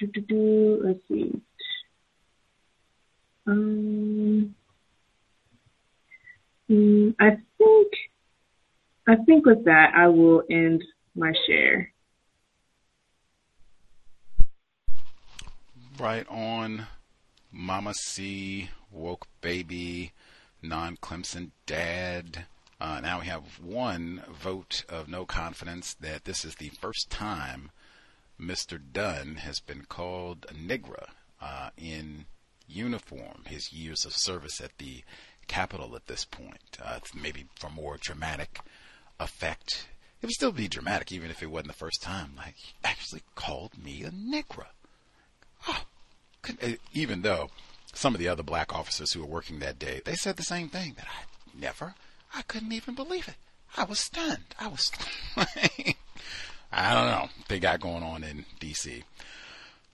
Let's 0.00 0.98
see. 1.08 1.40
Um, 3.46 4.54
mm, 6.70 7.14
I 7.20 7.36
think, 7.58 7.92
I 9.06 9.16
think 9.16 9.46
with 9.46 9.64
that, 9.64 9.92
I 9.94 10.08
will 10.08 10.42
end 10.50 10.82
my 11.14 11.32
share. 11.46 11.92
Right 16.00 16.26
on, 16.28 16.86
Mama 17.52 17.92
C, 17.94 18.70
woke 18.90 19.26
baby 19.40 20.12
non 20.62 20.96
Clemson 20.96 21.50
dad. 21.66 22.46
Uh, 22.80 23.00
now 23.00 23.20
we 23.20 23.26
have 23.26 23.60
one 23.60 24.22
vote 24.28 24.84
of 24.88 25.08
no 25.08 25.24
confidence 25.24 25.94
that 25.94 26.24
this 26.24 26.44
is 26.44 26.56
the 26.56 26.70
first 26.70 27.10
time 27.10 27.70
Mr. 28.40 28.80
Dunn 28.92 29.36
has 29.36 29.60
been 29.60 29.84
called 29.84 30.46
a 30.48 30.54
Negra 30.54 31.10
uh, 31.40 31.70
in 31.76 32.26
uniform, 32.66 33.44
his 33.46 33.72
years 33.72 34.04
of 34.04 34.14
service 34.14 34.60
at 34.60 34.78
the 34.78 35.04
Capitol 35.46 35.94
at 35.94 36.06
this 36.06 36.24
point, 36.24 36.78
uh, 36.82 36.98
maybe 37.14 37.46
for 37.58 37.68
more 37.70 37.98
dramatic 38.00 38.60
effect. 39.20 39.88
It 40.20 40.26
would 40.26 40.32
still 40.32 40.52
be 40.52 40.68
dramatic, 40.68 41.12
even 41.12 41.30
if 41.30 41.42
it 41.42 41.50
wasn't 41.50 41.68
the 41.68 41.74
first 41.74 42.02
time. 42.02 42.34
Like, 42.36 42.54
he 42.56 42.72
actually 42.84 43.22
called 43.34 43.76
me 43.76 44.02
a 44.04 44.10
Negro. 44.10 44.66
Oh, 45.68 45.82
even 46.92 47.22
though 47.22 47.50
some 47.92 48.14
of 48.14 48.18
the 48.18 48.28
other 48.28 48.42
black 48.42 48.74
officers 48.74 49.12
who 49.12 49.20
were 49.20 49.26
working 49.26 49.58
that 49.58 49.78
day, 49.78 50.00
they 50.04 50.14
said 50.14 50.36
the 50.36 50.42
same 50.42 50.68
thing 50.68 50.94
that 50.96 51.06
I 51.06 51.58
never, 51.58 51.94
I 52.34 52.42
couldn't 52.42 52.72
even 52.72 52.94
believe 52.94 53.28
it. 53.28 53.36
I 53.76 53.84
was 53.84 54.00
stunned. 54.00 54.54
I 54.58 54.68
was, 54.68 54.92
I 55.36 56.94
don't 56.94 57.06
know. 57.06 57.28
They 57.48 57.58
got 57.58 57.80
going 57.80 58.02
on 58.02 58.22
in 58.24 58.44
D.C. 58.60 59.04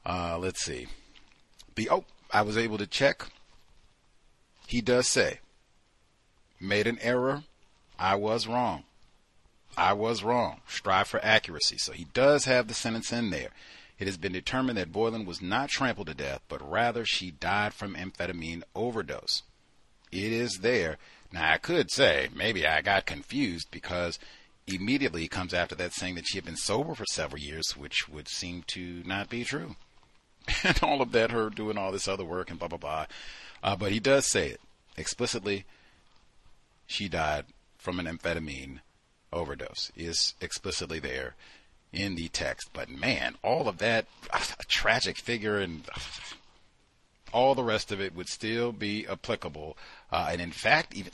Uh, 0.04 0.38
let's 0.38 0.62
see. 0.62 0.86
The 1.74 1.90
oh, 1.90 2.04
I 2.32 2.42
was 2.42 2.56
able 2.56 2.78
to 2.78 2.86
check. 2.86 3.26
He 4.66 4.80
does 4.80 5.08
say, 5.08 5.40
made 6.60 6.86
an 6.86 6.98
error. 7.00 7.44
I 7.98 8.16
was 8.16 8.46
wrong. 8.46 8.84
I 9.76 9.92
was 9.92 10.22
wrong. 10.24 10.60
Strive 10.66 11.08
for 11.08 11.24
accuracy. 11.24 11.78
So 11.78 11.92
he 11.92 12.04
does 12.12 12.44
have 12.44 12.68
the 12.68 12.74
sentence 12.74 13.12
in 13.12 13.30
there. 13.30 13.50
It 13.98 14.06
has 14.06 14.16
been 14.16 14.32
determined 14.32 14.78
that 14.78 14.92
Boyland 14.92 15.26
was 15.26 15.42
not 15.42 15.70
trampled 15.70 16.06
to 16.06 16.14
death, 16.14 16.40
but 16.48 16.68
rather 16.68 17.04
she 17.04 17.32
died 17.32 17.74
from 17.74 17.96
amphetamine 17.96 18.62
overdose. 18.74 19.42
It 20.12 20.32
is 20.32 20.58
there. 20.58 20.98
Now, 21.32 21.52
I 21.52 21.58
could 21.58 21.90
say 21.90 22.28
maybe 22.34 22.66
I 22.66 22.80
got 22.80 23.06
confused 23.06 23.68
because 23.70 24.18
immediately 24.66 25.26
comes 25.28 25.52
after 25.52 25.74
that 25.74 25.92
saying 25.92 26.14
that 26.14 26.26
she 26.26 26.38
had 26.38 26.44
been 26.44 26.56
sober 26.56 26.94
for 26.94 27.04
several 27.10 27.42
years, 27.42 27.76
which 27.76 28.08
would 28.08 28.28
seem 28.28 28.62
to 28.68 29.02
not 29.04 29.28
be 29.28 29.44
true. 29.44 29.76
and 30.62 30.78
all 30.82 31.02
of 31.02 31.12
that, 31.12 31.32
her 31.32 31.50
doing 31.50 31.76
all 31.76 31.90
this 31.90 32.08
other 32.08 32.24
work 32.24 32.50
and 32.50 32.58
blah, 32.58 32.68
blah, 32.68 32.78
blah. 32.78 33.06
Uh, 33.62 33.76
but 33.76 33.92
he 33.92 33.98
does 33.98 34.26
say 34.26 34.48
it 34.48 34.60
explicitly. 34.96 35.64
She 36.86 37.08
died 37.08 37.46
from 37.76 37.98
an 37.98 38.06
amphetamine 38.06 38.78
overdose, 39.32 39.90
is 39.96 40.34
explicitly 40.40 41.00
there 41.00 41.34
in 41.92 42.14
the 42.14 42.28
text. 42.28 42.70
But 42.72 42.88
man, 42.88 43.36
all 43.42 43.68
of 43.68 43.78
that 43.78 44.06
a 44.32 44.64
tragic 44.64 45.16
figure 45.16 45.58
and 45.58 45.82
all 47.32 47.54
the 47.54 47.64
rest 47.64 47.92
of 47.92 48.00
it 48.00 48.14
would 48.14 48.28
still 48.28 48.72
be 48.72 49.06
applicable. 49.06 49.76
Uh, 50.10 50.28
and 50.30 50.40
in 50.40 50.52
fact, 50.52 50.94
even 50.94 51.12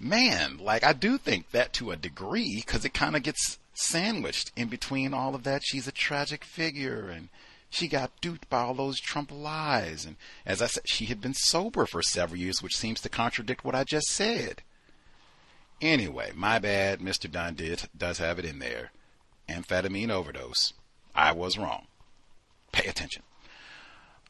man, 0.00 0.58
like 0.58 0.84
I 0.84 0.92
do 0.92 1.18
think 1.18 1.50
that 1.50 1.72
to 1.74 1.90
a 1.90 1.96
degree 1.96 2.56
because 2.56 2.84
it 2.84 2.94
kind 2.94 3.16
of 3.16 3.22
gets 3.22 3.58
sandwiched 3.74 4.52
in 4.56 4.68
between 4.68 5.14
all 5.14 5.34
of 5.34 5.44
that. 5.44 5.62
She's 5.64 5.86
a 5.86 5.92
tragic 5.92 6.44
figure 6.44 7.08
and 7.08 7.28
she 7.70 7.88
got 7.88 8.20
duped 8.20 8.50
by 8.50 8.60
all 8.60 8.74
those 8.74 9.00
Trump 9.00 9.30
lies. 9.32 10.04
And 10.04 10.16
as 10.44 10.60
I 10.60 10.66
said, 10.66 10.86
she 10.86 11.06
had 11.06 11.22
been 11.22 11.34
sober 11.34 11.86
for 11.86 12.02
several 12.02 12.38
years, 12.38 12.62
which 12.62 12.76
seems 12.76 13.00
to 13.00 13.08
contradict 13.08 13.64
what 13.64 13.74
I 13.74 13.84
just 13.84 14.08
said. 14.08 14.62
Anyway, 15.80 16.32
my 16.34 16.58
bad. 16.58 17.00
Mr. 17.00 17.30
Dunn 17.30 17.54
did, 17.54 17.84
does 17.96 18.18
have 18.18 18.38
it 18.38 18.44
in 18.44 18.58
there 18.58 18.92
amphetamine 19.48 20.10
overdose. 20.10 20.72
I 21.14 21.32
was 21.32 21.58
wrong. 21.58 21.86
Pay 22.72 22.88
attention. 22.88 23.22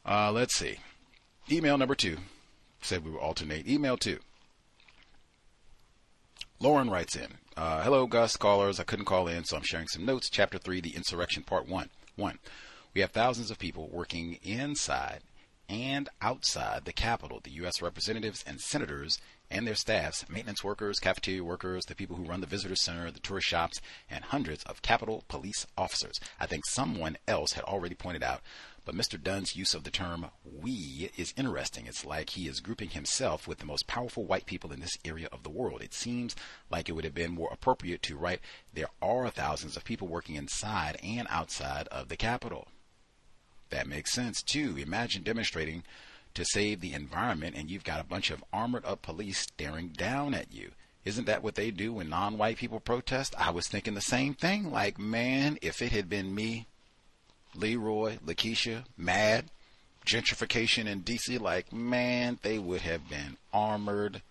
Uh, 0.05 0.31
let's 0.31 0.55
see. 0.55 0.79
Email 1.49 1.77
number 1.77 1.95
two 1.95 2.17
said 2.81 3.03
we 3.05 3.11
will 3.11 3.19
alternate. 3.19 3.67
Email 3.67 3.97
two. 3.97 4.19
Lauren 6.59 6.89
writes 6.89 7.15
in. 7.15 7.35
Uh, 7.55 7.83
Hello, 7.83 8.07
Gus 8.07 8.37
callers. 8.37 8.79
I 8.79 8.83
couldn't 8.83 9.05
call 9.05 9.27
in, 9.27 9.43
so 9.43 9.57
I'm 9.57 9.63
sharing 9.63 9.87
some 9.87 10.05
notes. 10.05 10.29
Chapter 10.29 10.57
three, 10.57 10.81
the 10.81 10.95
insurrection, 10.95 11.43
part 11.43 11.67
one. 11.67 11.89
One. 12.15 12.39
We 12.93 13.01
have 13.01 13.11
thousands 13.11 13.51
of 13.51 13.59
people 13.59 13.89
working 13.91 14.39
inside 14.43 15.21
and 15.69 16.09
outside 16.21 16.85
the 16.85 16.93
Capitol, 16.93 17.39
the 17.43 17.51
U.S. 17.51 17.81
representatives 17.81 18.43
and 18.45 18.59
senators 18.59 19.19
and 19.53 19.67
their 19.67 19.75
staffs, 19.75 20.27
maintenance 20.27 20.63
workers, 20.63 20.99
cafeteria 20.99 21.43
workers, 21.43 21.85
the 21.85 21.93
people 21.93 22.15
who 22.15 22.25
run 22.25 22.41
the 22.41 22.47
visitor 22.47 22.75
center, 22.75 23.11
the 23.11 23.19
tourist 23.19 23.47
shops, 23.47 23.79
and 24.09 24.23
hundreds 24.25 24.63
of 24.63 24.81
Capitol 24.81 25.23
police 25.27 25.67
officers. 25.77 26.19
I 26.39 26.47
think 26.47 26.65
someone 26.65 27.17
else 27.27 27.53
had 27.53 27.63
already 27.65 27.93
pointed 27.93 28.23
out, 28.23 28.41
but 28.83 28.95
Mr. 28.95 29.21
Dunn's 29.21 29.55
use 29.55 29.75
of 29.75 29.83
the 29.83 29.91
term 29.91 30.25
we 30.43 31.11
is 31.15 31.35
interesting. 31.37 31.85
It's 31.85 32.03
like 32.03 32.31
he 32.31 32.47
is 32.47 32.61
grouping 32.61 32.89
himself 32.89 33.47
with 33.47 33.59
the 33.59 33.65
most 33.65 33.85
powerful 33.85 34.25
white 34.25 34.47
people 34.47 34.73
in 34.73 34.79
this 34.79 34.97
area 35.05 35.29
of 35.31 35.43
the 35.43 35.51
world. 35.51 35.83
It 35.83 35.93
seems 35.93 36.35
like 36.71 36.89
it 36.89 36.93
would 36.93 37.05
have 37.05 37.13
been 37.13 37.31
more 37.31 37.49
appropriate 37.51 38.01
to 38.03 38.17
write, 38.17 38.39
there 38.73 38.89
are 39.03 39.29
thousands 39.29 39.77
of 39.77 39.85
people 39.85 40.07
working 40.07 40.35
inside 40.35 40.97
and 41.03 41.27
outside 41.29 41.87
of 41.89 42.09
the 42.09 42.17
Capitol. 42.17 42.69
That 43.69 43.87
makes 43.87 44.11
sense 44.11 44.41
too. 44.41 44.77
Imagine 44.77 45.21
demonstrating 45.21 45.83
to 46.33 46.45
save 46.45 46.81
the 46.81 46.93
environment 46.93 47.55
and 47.55 47.69
you've 47.69 47.83
got 47.83 48.01
a 48.01 48.05
bunch 48.05 48.31
of 48.31 48.43
armored 48.51 48.85
up 48.85 49.01
police 49.01 49.39
staring 49.39 49.89
down 49.89 50.33
at 50.33 50.53
you. 50.53 50.71
Isn't 51.05 51.25
that 51.25 51.43
what 51.43 51.55
they 51.55 51.69
do 51.69 51.93
when 51.93 52.09
non 52.09 52.37
white 52.37 52.57
people 52.57 52.79
protest? 52.79 53.35
I 53.37 53.51
was 53.51 53.67
thinking 53.67 53.93
the 53.93 54.01
same 54.01 54.33
thing. 54.33 54.71
Like, 54.71 54.97
man, 54.97 55.57
if 55.61 55.81
it 55.81 55.91
had 55.91 56.09
been 56.09 56.33
me, 56.33 56.67
Leroy, 57.55 58.17
Lakeisha, 58.25 58.85
Mad, 58.97 59.45
gentrification 60.05 60.85
in 60.85 61.03
DC, 61.03 61.39
like, 61.39 61.73
man, 61.73 62.39
they 62.41 62.57
would 62.57 62.81
have 62.81 63.09
been 63.09 63.37
armored 63.51 64.21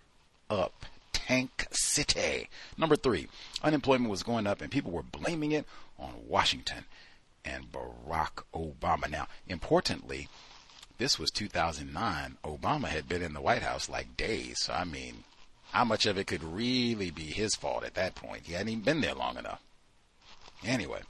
up. 0.48 0.86
Tank 1.12 1.68
City. 1.70 2.48
Number 2.76 2.96
three, 2.96 3.28
unemployment 3.62 4.10
was 4.10 4.22
going 4.22 4.46
up 4.46 4.60
and 4.60 4.72
people 4.72 4.90
were 4.90 5.02
blaming 5.02 5.52
it 5.52 5.66
on 5.98 6.12
Washington 6.26 6.84
and 7.44 7.70
Barack 7.70 8.42
Obama. 8.54 9.08
Now, 9.10 9.28
importantly, 9.46 10.28
this 11.02 11.18
was 11.18 11.32
2009. 11.32 12.36
Obama 12.44 12.86
had 12.86 13.08
been 13.08 13.22
in 13.22 13.32
the 13.32 13.40
White 13.40 13.64
House 13.64 13.88
like 13.88 14.16
days. 14.16 14.60
So, 14.60 14.72
I 14.72 14.84
mean, 14.84 15.24
how 15.72 15.84
much 15.84 16.06
of 16.06 16.16
it 16.16 16.28
could 16.28 16.44
really 16.44 17.10
be 17.10 17.24
his 17.24 17.56
fault 17.56 17.82
at 17.82 17.94
that 17.94 18.14
point? 18.14 18.42
He 18.44 18.52
hadn't 18.52 18.68
even 18.68 18.84
been 18.84 19.00
there 19.00 19.14
long 19.14 19.36
enough. 19.36 19.60
Anyway, 20.64 21.00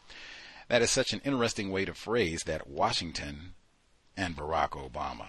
that 0.68 0.80
is 0.80 0.90
such 0.90 1.12
an 1.12 1.20
interesting 1.26 1.70
way 1.70 1.84
to 1.84 1.92
phrase 1.92 2.44
that 2.46 2.70
Washington 2.70 3.52
and 4.16 4.34
Barack 4.34 4.70
Obama. 4.70 5.26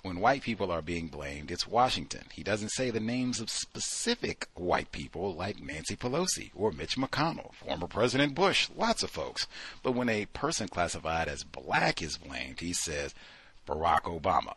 When 0.00 0.20
white 0.20 0.42
people 0.42 0.70
are 0.70 0.80
being 0.80 1.08
blamed, 1.08 1.50
it's 1.50 1.68
Washington. 1.68 2.28
He 2.32 2.42
doesn't 2.42 2.70
say 2.70 2.88
the 2.88 3.00
names 3.00 3.40
of 3.40 3.50
specific 3.50 4.48
white 4.54 4.90
people 4.90 5.34
like 5.34 5.60
Nancy 5.60 5.96
Pelosi 5.96 6.50
or 6.54 6.72
Mitch 6.72 6.96
McConnell, 6.96 7.52
former 7.52 7.88
President 7.88 8.34
Bush, 8.34 8.70
lots 8.74 9.02
of 9.02 9.10
folks. 9.10 9.46
But 9.82 9.92
when 9.92 10.08
a 10.08 10.24
person 10.26 10.68
classified 10.68 11.28
as 11.28 11.44
black 11.44 12.00
is 12.00 12.16
blamed, 12.16 12.60
he 12.60 12.72
says, 12.72 13.14
Barack 13.68 14.02
Obama, 14.04 14.56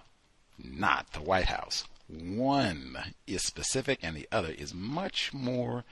not 0.58 1.12
the 1.12 1.22
White 1.22 1.48
House. 1.48 1.84
One 2.08 2.98
is 3.28 3.44
specific 3.44 4.00
and 4.02 4.16
the 4.16 4.28
other 4.32 4.52
is 4.52 4.74
much 4.74 5.34
more 5.34 5.84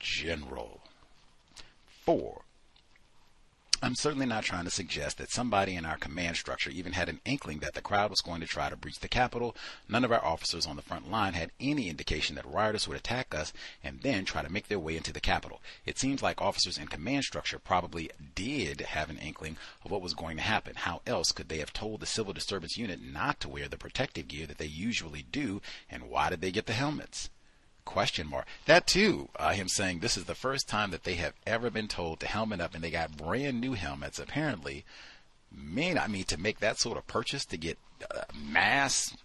general. 0.00 0.80
Four, 2.04 2.42
I'm 3.80 3.94
certainly 3.94 4.26
not 4.26 4.42
trying 4.42 4.64
to 4.64 4.72
suggest 4.72 5.18
that 5.18 5.30
somebody 5.30 5.76
in 5.76 5.86
our 5.86 5.96
command 5.96 6.36
structure 6.36 6.68
even 6.68 6.94
had 6.94 7.08
an 7.08 7.20
inkling 7.24 7.60
that 7.60 7.74
the 7.74 7.80
crowd 7.80 8.10
was 8.10 8.20
going 8.20 8.40
to 8.40 8.46
try 8.46 8.68
to 8.68 8.76
breach 8.76 8.98
the 8.98 9.06
Capitol. 9.06 9.54
None 9.88 10.04
of 10.04 10.10
our 10.10 10.24
officers 10.24 10.66
on 10.66 10.74
the 10.74 10.82
front 10.82 11.08
line 11.08 11.34
had 11.34 11.52
any 11.60 11.88
indication 11.88 12.34
that 12.34 12.44
rioters 12.44 12.88
would 12.88 12.96
attack 12.96 13.36
us 13.36 13.52
and 13.84 14.00
then 14.00 14.24
try 14.24 14.42
to 14.42 14.50
make 14.50 14.66
their 14.66 14.80
way 14.80 14.96
into 14.96 15.12
the 15.12 15.20
Capitol. 15.20 15.62
It 15.86 15.96
seems 15.96 16.24
like 16.24 16.42
officers 16.42 16.76
in 16.76 16.88
command 16.88 17.22
structure 17.22 17.60
probably 17.60 18.10
did 18.34 18.80
have 18.80 19.10
an 19.10 19.18
inkling 19.18 19.56
of 19.84 19.92
what 19.92 20.02
was 20.02 20.14
going 20.14 20.38
to 20.38 20.42
happen. 20.42 20.74
How 20.74 21.00
else 21.06 21.30
could 21.30 21.48
they 21.48 21.58
have 21.58 21.72
told 21.72 22.00
the 22.00 22.06
civil 22.06 22.32
disturbance 22.32 22.76
unit 22.76 23.00
not 23.00 23.38
to 23.40 23.48
wear 23.48 23.68
the 23.68 23.78
protective 23.78 24.26
gear 24.26 24.48
that 24.48 24.58
they 24.58 24.66
usually 24.66 25.22
do, 25.22 25.62
and 25.88 26.10
why 26.10 26.30
did 26.30 26.40
they 26.40 26.50
get 26.50 26.66
the 26.66 26.72
helmets? 26.72 27.30
Question 27.88 28.28
mark. 28.28 28.46
That 28.66 28.86
too, 28.86 29.28
uh, 29.36 29.52
him 29.52 29.68
saying 29.68 29.98
this 29.98 30.16
is 30.16 30.24
the 30.24 30.34
first 30.34 30.68
time 30.68 30.90
that 30.90 31.04
they 31.04 31.14
have 31.14 31.34
ever 31.46 31.70
been 31.70 31.88
told 31.88 32.20
to 32.20 32.26
helmet 32.26 32.60
up, 32.60 32.74
and 32.74 32.84
they 32.84 32.90
got 32.90 33.16
brand 33.16 33.60
new 33.60 33.72
helmets. 33.72 34.18
Apparently, 34.18 34.84
man, 35.50 35.98
I 35.98 36.06
mean, 36.06 36.24
to 36.24 36.38
make 36.38 36.60
that 36.60 36.78
sort 36.78 36.98
of 36.98 37.06
purchase 37.06 37.44
to 37.46 37.56
get 37.56 37.78
a 38.10 38.24
mass 38.34 39.16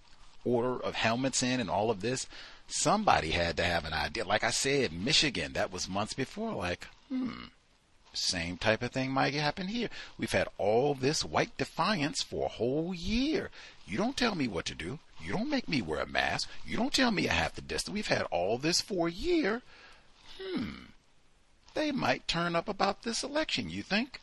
order 0.45 0.81
of 0.81 0.95
helmets 0.95 1.43
in 1.43 1.59
and 1.59 1.69
all 1.69 1.91
of 1.91 2.01
this, 2.01 2.27
somebody 2.67 3.31
had 3.31 3.57
to 3.57 3.63
have 3.63 3.85
an 3.85 3.93
idea. 3.93 4.25
Like 4.25 4.43
I 4.43 4.51
said, 4.51 4.93
Michigan, 4.93 5.53
that 5.53 5.71
was 5.71 5.89
months 5.89 6.13
before. 6.13 6.53
Like, 6.53 6.87
hmm, 7.09 7.45
same 8.13 8.57
type 8.57 8.81
of 8.81 8.91
thing 8.91 9.11
might 9.11 9.33
happen 9.33 9.67
here. 9.67 9.89
We've 10.17 10.31
had 10.31 10.47
all 10.57 10.93
this 10.93 11.25
white 11.25 11.57
defiance 11.57 12.21
for 12.21 12.45
a 12.45 12.49
whole 12.49 12.93
year. 12.93 13.49
You 13.87 13.97
don't 13.97 14.15
tell 14.17 14.35
me 14.35 14.47
what 14.47 14.65
to 14.65 14.75
do. 14.75 14.99
You 15.23 15.33
don't 15.33 15.49
make 15.49 15.67
me 15.67 15.81
wear 15.81 16.01
a 16.01 16.05
mask. 16.05 16.49
You 16.65 16.77
don't 16.77 16.93
tell 16.93 17.11
me 17.11 17.27
I 17.27 17.33
have 17.33 17.55
to 17.55 17.61
distance. 17.61 17.93
We've 17.93 18.07
had 18.07 18.23
all 18.23 18.57
this 18.57 18.81
for 18.81 19.07
a 19.07 19.11
year. 19.11 19.61
Hmm. 20.39 20.85
They 21.73 21.91
might 21.91 22.27
turn 22.27 22.55
up 22.55 22.69
about 22.69 23.03
this 23.03 23.23
election, 23.23 23.69
you 23.69 23.83
think? 23.83 24.19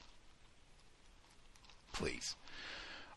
Please. 1.92 2.36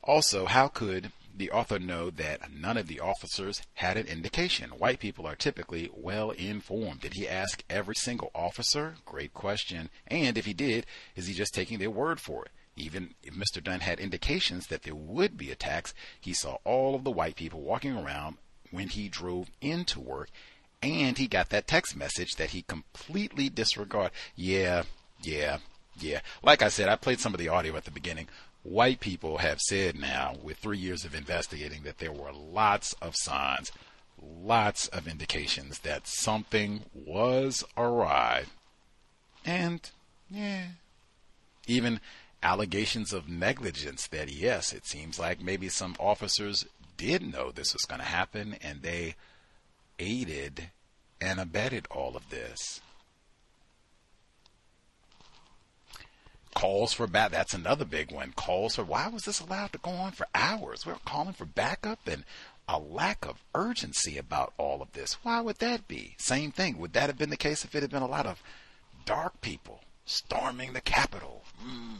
Also, 0.03 0.45
how 0.45 0.67
could 0.67 1.11
the 1.35 1.51
author 1.51 1.79
know 1.79 2.09
that 2.09 2.51
none 2.53 2.77
of 2.77 2.87
the 2.87 2.99
officers 2.99 3.61
had 3.75 3.97
an 3.97 4.07
indication? 4.07 4.69
White 4.71 4.99
people 4.99 5.25
are 5.25 5.35
typically 5.35 5.89
well 5.93 6.31
informed. 6.31 7.01
Did 7.01 7.13
he 7.15 7.27
ask 7.27 7.63
every 7.69 7.95
single 7.95 8.31
officer? 8.35 8.95
Great 9.05 9.33
question. 9.33 9.89
And 10.07 10.37
if 10.37 10.45
he 10.45 10.53
did, 10.53 10.85
is 11.15 11.27
he 11.27 11.33
just 11.33 11.53
taking 11.53 11.79
their 11.79 11.89
word 11.91 12.19
for 12.19 12.45
it? 12.45 12.51
Even 12.75 13.13
if 13.23 13.35
Mr. 13.35 13.63
Dunn 13.63 13.81
had 13.81 13.99
indications 13.99 14.67
that 14.67 14.83
there 14.83 14.95
would 14.95 15.37
be 15.37 15.51
attacks, 15.51 15.93
he 16.19 16.33
saw 16.33 16.57
all 16.63 16.95
of 16.95 17.03
the 17.03 17.11
white 17.11 17.35
people 17.35 17.61
walking 17.61 17.95
around 17.95 18.37
when 18.71 18.89
he 18.89 19.07
drove 19.09 19.51
into 19.61 19.99
work 19.99 20.29
And 20.81 21.17
he 21.17 21.27
got 21.27 21.49
that 21.49 21.65
text 21.67 21.95
message 21.95 22.35
that 22.35 22.49
he 22.49 22.61
completely 22.63 23.47
disregarded. 23.49 24.11
Yeah, 24.35 24.83
yeah, 25.21 25.59
yeah. 25.97 26.19
Like 26.43 26.61
I 26.61 26.67
said, 26.67 26.89
I 26.89 26.97
played 26.97 27.21
some 27.21 27.33
of 27.33 27.39
the 27.39 27.47
audio 27.47 27.77
at 27.77 27.85
the 27.85 27.91
beginning. 27.91 28.27
White 28.63 29.01
people 29.01 29.39
have 29.39 29.59
said 29.59 29.99
now, 29.99 30.35
with 30.41 30.57
three 30.57 30.77
years 30.77 31.03
of 31.03 31.13
investigating, 31.13 31.83
that 31.83 31.97
there 31.97 32.13
were 32.13 32.31
lots 32.31 32.93
of 33.01 33.15
signs, 33.15 33.71
lots 34.21 34.87
of 34.87 35.07
indications 35.07 35.79
that 35.79 36.07
something 36.07 36.83
was 36.93 37.63
awry. 37.75 38.45
And, 39.45 39.89
yeah, 40.29 40.67
even 41.67 41.99
allegations 42.41 43.11
of 43.11 43.27
negligence 43.27 44.07
that, 44.07 44.31
yes, 44.31 44.71
it 44.71 44.85
seems 44.85 45.19
like 45.19 45.41
maybe 45.41 45.67
some 45.69 45.95
officers 45.99 46.65
did 46.95 47.21
know 47.21 47.51
this 47.51 47.73
was 47.73 47.83
going 47.83 47.99
to 47.99 48.07
happen 48.07 48.55
and 48.61 48.81
they 48.81 49.15
aided 49.99 50.69
and 51.19 51.39
abetted 51.39 51.87
all 51.89 52.15
of 52.15 52.29
this. 52.29 52.81
Calls 56.55 56.93
for 56.93 57.07
back. 57.07 57.31
That's 57.31 57.53
another 57.53 57.85
big 57.85 58.11
one. 58.11 58.33
Calls 58.33 58.75
for 58.75 58.83
why 58.83 59.07
was 59.07 59.23
this 59.23 59.39
allowed 59.39 59.73
to 59.73 59.79
go 59.79 59.91
on 59.91 60.11
for 60.11 60.27
hours? 60.35 60.85
We 60.85 60.91
we're 60.93 60.99
calling 61.05 61.33
for 61.33 61.45
backup 61.45 62.07
and 62.07 62.23
a 62.67 62.79
lack 62.79 63.25
of 63.25 63.43
urgency 63.53 64.17
about 64.17 64.53
all 64.57 64.81
of 64.81 64.93
this. 64.93 65.17
Why 65.23 65.41
would 65.41 65.57
that 65.57 65.87
be? 65.87 66.15
Same 66.17 66.51
thing. 66.51 66.77
Would 66.77 66.93
that 66.93 67.07
have 67.07 67.17
been 67.17 67.29
the 67.29 67.37
case 67.37 67.63
if 67.63 67.75
it 67.75 67.81
had 67.81 67.91
been 67.91 68.03
a 68.03 68.07
lot 68.07 68.25
of 68.25 68.41
dark 69.05 69.41
people 69.41 69.81
storming 70.05 70.73
the 70.73 70.81
Capitol? 70.81 71.43
Mm. 71.63 71.97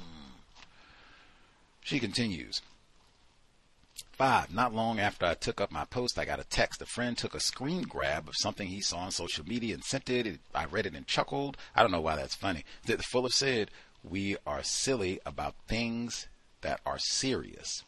She 1.82 2.00
continues. 2.00 2.62
Five, 4.14 4.54
not 4.54 4.74
long 4.74 5.00
after 5.00 5.26
I 5.26 5.34
took 5.34 5.60
up 5.60 5.72
my 5.72 5.86
post, 5.86 6.20
I 6.20 6.26
got 6.26 6.40
a 6.40 6.44
text. 6.44 6.82
A 6.82 6.86
friend 6.86 7.18
took 7.18 7.34
a 7.34 7.40
screen 7.40 7.82
grab 7.82 8.30
of 8.30 8.36
something 8.38 8.68
he 8.68 8.80
saw 8.80 9.00
on 9.00 9.12
social 9.12 9.46
media 9.46 9.74
and 9.74 9.84
sent 9.84 10.10
it. 10.10 10.40
I 10.54 10.66
read 10.66 10.86
it 10.86 10.94
and 10.94 11.08
chuckled. 11.08 11.58
I 11.76 11.82
don't 11.82 11.92
know 11.92 12.00
why 12.00 12.16
that's 12.16 12.36
funny. 12.36 12.64
The 12.86 13.00
Fuller 13.00 13.30
said, 13.30 13.72
We 14.04 14.38
are 14.46 14.64
silly 14.64 15.20
about 15.26 15.56
things 15.68 16.28
that 16.62 16.82
are 16.86 17.00
serious. 17.00 17.84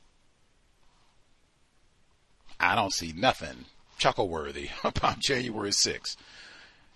I 2.59 2.75
don't 2.75 2.93
see 2.93 3.13
nothing 3.15 3.65
chuckle 3.97 4.29
worthy 4.29 4.69
about 4.83 5.19
January 5.19 5.71
6th. 5.71 6.15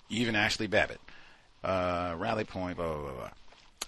Even 0.09 0.35
Ashli 0.35 0.69
Babbitt. 0.69 1.01
Uh, 1.63 2.15
rally 2.17 2.45
point, 2.45 2.77
blah, 2.77 2.97
blah, 2.97 3.11
blah. 3.11 3.29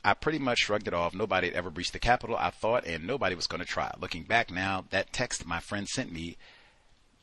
I 0.04 0.14
pretty 0.14 0.40
much 0.40 0.60
shrugged 0.60 0.88
it 0.88 0.94
off. 0.94 1.14
Nobody 1.14 1.48
had 1.48 1.56
ever 1.56 1.70
breached 1.70 1.94
the 1.94 2.00
Capitol, 2.00 2.36
I 2.36 2.50
thought, 2.50 2.86
and 2.86 3.06
nobody 3.06 3.36
was 3.36 3.48
going 3.48 3.62
to 3.62 3.68
try. 3.68 3.94
Looking 4.00 4.24
back 4.24 4.52
now, 4.52 4.86
that 4.90 5.14
text 5.14 5.46
my 5.46 5.60
friend 5.60 5.88
sent 5.88 6.12
me 6.12 6.38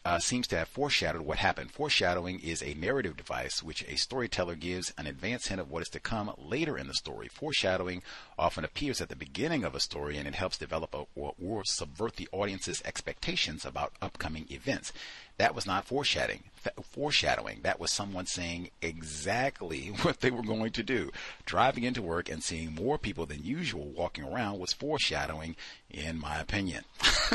uh, 0.04 0.18
seems 0.18 0.46
to 0.48 0.56
have 0.56 0.68
foreshadowed 0.68 1.22
what 1.22 1.38
happened. 1.38 1.70
Foreshadowing 1.70 2.40
is 2.40 2.62
a 2.62 2.74
narrative 2.74 3.16
device 3.16 3.62
which 3.62 3.84
a 3.88 3.96
storyteller 3.96 4.54
gives 4.54 4.92
an 4.96 5.06
advance 5.06 5.48
hint 5.48 5.60
of 5.60 5.70
what 5.70 5.82
is 5.82 5.88
to 5.90 6.00
come 6.00 6.32
later 6.38 6.78
in 6.78 6.86
the 6.86 6.94
story. 6.94 7.28
Foreshadowing 7.28 8.02
often 8.38 8.64
appears 8.64 9.00
at 9.00 9.08
the 9.08 9.16
beginning 9.16 9.64
of 9.64 9.74
a 9.74 9.80
story 9.80 10.16
and 10.16 10.26
it 10.26 10.34
helps 10.34 10.58
develop 10.58 10.94
a, 10.94 11.04
or, 11.14 11.34
or 11.42 11.64
subvert 11.64 12.16
the 12.16 12.28
audience's 12.32 12.82
expectations 12.84 13.64
about 13.64 13.92
upcoming 14.00 14.46
events. 14.50 14.92
That 15.36 15.54
was 15.54 15.66
not 15.66 15.84
foreshadowing. 15.84 16.44
Foreshadowing. 16.82 17.60
That 17.62 17.80
was 17.80 17.92
someone 17.92 18.26
saying 18.26 18.70
exactly 18.82 19.86
what 20.02 20.20
they 20.20 20.30
were 20.30 20.42
going 20.42 20.72
to 20.72 20.82
do. 20.82 21.10
Driving 21.44 21.84
into 21.84 22.02
work 22.02 22.28
and 22.28 22.42
seeing 22.42 22.74
more 22.74 22.98
people 22.98 23.26
than 23.26 23.44
usual 23.44 23.86
walking 23.86 24.24
around 24.24 24.58
was 24.58 24.72
foreshadowing, 24.72 25.56
in 25.90 26.18
my 26.18 26.38
opinion. 26.38 26.84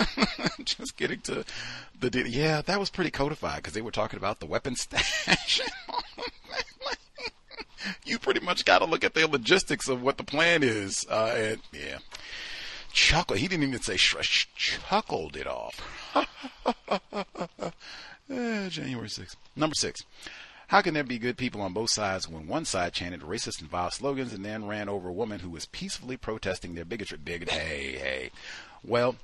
Just 0.63 0.97
getting 0.97 1.21
to 1.21 1.45
the 1.99 2.29
yeah, 2.29 2.61
that 2.61 2.79
was 2.79 2.89
pretty 2.89 3.11
codified 3.11 3.57
because 3.57 3.73
they 3.73 3.81
were 3.81 3.91
talking 3.91 4.17
about 4.17 4.39
the 4.39 4.45
weapon 4.45 4.75
stash. 4.77 5.61
you 8.05 8.19
pretty 8.19 8.39
much 8.39 8.65
got 8.65 8.79
to 8.79 8.85
look 8.85 9.03
at 9.03 9.13
the 9.13 9.27
logistics 9.27 9.87
of 9.87 10.01
what 10.01 10.17
the 10.17 10.23
plan 10.23 10.63
is, 10.63 11.05
uh, 11.09 11.33
and 11.35 11.59
yeah 11.71 11.99
chuckle. 12.93 13.35
He 13.35 13.47
didn't 13.47 13.67
even 13.67 13.81
say 13.81 13.97
sh- 13.97 14.47
chuckled 14.55 15.35
it 15.35 15.47
off. 15.47 15.81
Eh, 18.29 18.69
January 18.69 19.07
6th. 19.07 19.35
Number 19.55 19.75
six. 19.75 20.03
How 20.67 20.81
can 20.81 20.93
there 20.93 21.03
be 21.03 21.19
good 21.19 21.37
people 21.37 21.61
on 21.61 21.73
both 21.73 21.91
sides 21.91 22.27
when 22.27 22.47
one 22.47 22.65
side 22.65 22.93
chanted 22.93 23.21
racist 23.21 23.61
and 23.61 23.69
vile 23.69 23.91
slogans 23.91 24.33
and 24.33 24.43
then 24.43 24.65
ran 24.65 24.89
over 24.89 25.09
a 25.09 25.13
woman 25.13 25.39
who 25.39 25.49
was 25.49 25.65
peacefully 25.67 26.17
protesting 26.17 26.73
their 26.73 26.85
bigotry? 26.85 27.17
Bigot. 27.17 27.49
Hey, 27.49 27.91
hey. 27.91 28.31
Well, 28.83 29.15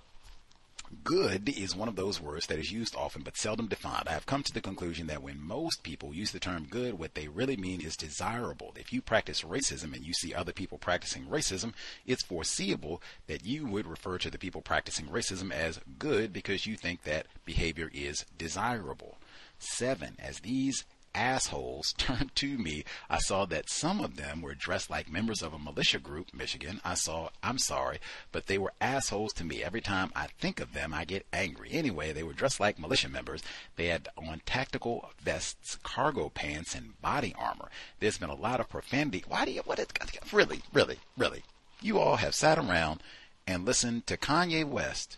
Good 1.03 1.49
is 1.49 1.75
one 1.75 1.87
of 1.87 1.95
those 1.95 2.19
words 2.19 2.47
that 2.47 2.57
is 2.57 2.71
used 2.71 2.95
often 2.95 3.21
but 3.21 3.37
seldom 3.37 3.67
defined. 3.67 4.07
I 4.07 4.13
have 4.13 4.25
come 4.25 4.41
to 4.41 4.53
the 4.53 4.59
conclusion 4.59 5.05
that 5.07 5.21
when 5.21 5.39
most 5.39 5.83
people 5.83 6.15
use 6.15 6.31
the 6.31 6.39
term 6.39 6.65
good, 6.67 6.97
what 6.97 7.13
they 7.13 7.27
really 7.27 7.57
mean 7.57 7.79
is 7.81 7.95
desirable. 7.95 8.73
If 8.75 8.91
you 8.91 9.01
practice 9.01 9.43
racism 9.43 9.93
and 9.93 10.03
you 10.03 10.13
see 10.13 10.33
other 10.33 10.51
people 10.51 10.79
practicing 10.79 11.25
racism, 11.25 11.73
it's 12.07 12.23
foreseeable 12.23 13.03
that 13.27 13.45
you 13.45 13.67
would 13.67 13.85
refer 13.85 14.17
to 14.17 14.31
the 14.31 14.39
people 14.39 14.61
practicing 14.61 15.05
racism 15.05 15.51
as 15.51 15.79
good 15.99 16.33
because 16.33 16.65
you 16.65 16.75
think 16.75 17.03
that 17.03 17.27
behavior 17.45 17.91
is 17.93 18.25
desirable. 18.37 19.19
Seven, 19.59 20.15
as 20.19 20.39
these 20.39 20.85
assholes 21.13 21.93
turned 21.97 22.35
to 22.35 22.57
me, 22.57 22.83
I 23.09 23.19
saw 23.19 23.45
that 23.45 23.69
some 23.69 24.01
of 24.01 24.15
them 24.15 24.41
were 24.41 24.55
dressed 24.55 24.89
like 24.89 25.11
members 25.11 25.41
of 25.41 25.53
a 25.53 25.59
militia 25.59 25.99
group, 25.99 26.33
Michigan. 26.33 26.81
I 26.83 26.93
saw, 26.93 27.29
I'm 27.41 27.57
sorry, 27.57 27.99
but 28.31 28.47
they 28.47 28.57
were 28.57 28.73
assholes 28.79 29.33
to 29.33 29.43
me. 29.43 29.63
Every 29.63 29.81
time 29.81 30.11
I 30.15 30.27
think 30.39 30.59
of 30.59 30.73
them, 30.73 30.93
I 30.93 31.05
get 31.05 31.25
angry. 31.33 31.69
Anyway, 31.71 32.11
they 32.11 32.23
were 32.23 32.33
dressed 32.33 32.59
like 32.59 32.79
militia 32.79 33.09
members. 33.09 33.41
They 33.75 33.87
had 33.87 34.09
on 34.17 34.41
tactical 34.45 35.11
vests, 35.21 35.77
cargo 35.83 36.29
pants, 36.29 36.75
and 36.75 36.99
body 37.01 37.35
armor. 37.37 37.69
There's 37.99 38.17
been 38.17 38.29
a 38.29 38.35
lot 38.35 38.59
of 38.59 38.69
profanity. 38.69 39.23
Why 39.27 39.45
do 39.45 39.51
you, 39.51 39.61
what 39.65 39.79
is, 39.79 39.87
really, 40.31 40.61
really, 40.73 40.99
really? 41.17 41.43
You 41.81 41.99
all 41.99 42.17
have 42.17 42.35
sat 42.35 42.57
around 42.57 43.01
and 43.47 43.65
listened 43.65 44.05
to 44.07 44.17
Kanye 44.17 44.65
West, 44.65 45.17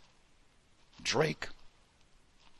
Drake, 1.03 1.47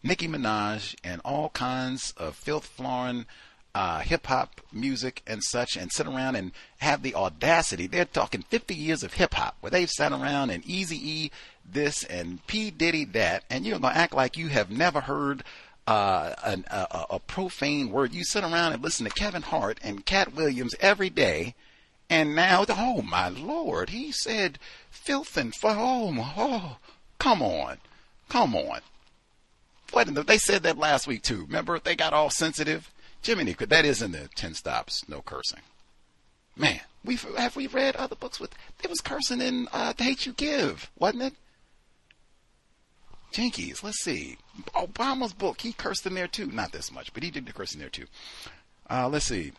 Nicki 0.04 0.28
Minaj 0.28 0.96
and 1.04 1.22
all 1.24 1.50
kinds 1.50 2.14
of 2.18 2.36
filth 2.36 2.66
flooring 2.66 3.26
uh, 3.74 4.00
hip 4.00 4.28
hop 4.28 4.62
music 4.72 5.22
and 5.26 5.42
such 5.44 5.78
and 5.78 5.92
sit 5.92 6.08
around 6.08 6.36
and 6.36 6.52
have 6.80 7.04
the 7.04 7.16
audacity. 7.16 7.88
They're 7.88 8.06
talking 8.06 8.42
50 8.42 8.76
years 8.76 9.04
of 9.04 9.14
hip 9.14 9.34
hop 9.34 9.56
where 9.62 9.70
they've 9.70 9.90
sat 9.90 10.12
around 10.12 10.50
and 10.50 10.66
Easy 10.66 10.98
E 10.98 11.32
this 11.66 12.04
and 12.04 12.46
P 12.48 12.72
Diddy 12.72 13.06
that, 13.06 13.44
and 13.50 13.66
you're 13.66 13.80
gonna 13.80 13.96
act 13.96 14.14
like 14.14 14.38
you 14.38 14.48
have 14.50 14.70
never 14.70 15.02
heard 15.02 15.44
uh, 15.88 16.34
an, 16.44 16.66
a, 16.70 17.06
a 17.12 17.20
profane 17.20 17.92
word. 17.92 18.14
You 18.14 18.24
sit 18.24 18.44
around 18.44 18.74
and 18.74 18.84
listen 18.84 19.06
to 19.06 19.14
Kevin 19.14 19.42
Hart 19.42 19.80
and 19.84 20.06
Katt 20.06 20.36
Williams 20.36 20.76
every 20.80 21.10
day, 21.10 21.56
and 22.10 22.36
now, 22.36 22.66
oh 22.70 23.02
my 23.02 23.30
lord, 23.30 23.92
he 23.92 24.12
said 24.12 24.60
filth 24.90 25.38
and 25.38 25.54
oh, 25.64 26.34
oh, 26.38 26.78
come 27.20 27.42
on, 27.42 27.78
come 28.28 28.56
on. 28.56 28.82
They 29.92 30.38
said 30.38 30.64
that 30.64 30.78
last 30.78 31.08
week 31.08 31.22
too. 31.22 31.42
Remember 31.44 31.80
they 31.80 31.96
got 31.96 32.14
all 32.14 32.30
sensitive. 32.30 32.92
Jiminy, 33.24 33.54
that 33.54 33.86
is 33.86 34.02
in 34.02 34.14
the 34.14 34.30
ten 34.36 34.54
stops, 34.54 35.08
no 35.08 35.22
cursing. 35.22 35.62
Man, 36.56 36.80
we 37.04 37.18
have 37.38 37.56
we 37.56 37.68
read 37.68 37.96
other 37.96 38.16
books 38.16 38.40
with 38.40 38.54
it 38.84 38.90
was 38.90 39.02
cursing 39.02 39.42
in 39.42 39.68
uh, 39.72 39.94
The 39.94 40.04
Hate 40.04 40.26
You 40.26 40.34
Give, 40.34 40.90
wasn't 40.98 41.24
it? 41.24 41.34
Jinkies, 43.32 43.84
let's 43.84 44.04
see. 44.04 44.38
Obama's 44.76 45.34
book, 45.34 45.62
he 45.62 45.72
cursed 45.72 46.06
in 46.06 46.16
there 46.16 46.28
too. 46.28 46.48
Not 46.48 46.72
this 46.72 46.92
much, 46.92 47.14
but 47.14 47.24
he 47.24 47.32
did 47.32 47.46
the 47.46 47.54
cursing 47.54 47.80
there 47.80 47.90
too. 47.90 48.08
Uh, 48.90 49.08
let's 49.08 49.26
see. 49.26 49.54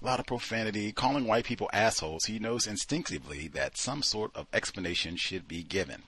A 0.00 0.04
lot 0.04 0.18
of 0.18 0.26
profanity, 0.26 0.92
calling 0.92 1.26
white 1.26 1.44
people 1.44 1.70
assholes. 1.72 2.24
He 2.24 2.38
knows 2.38 2.66
instinctively 2.66 3.48
that 3.48 3.76
some 3.76 4.02
sort 4.02 4.34
of 4.34 4.46
explanation 4.52 5.16
should 5.16 5.46
be 5.46 5.62
given. 5.62 6.02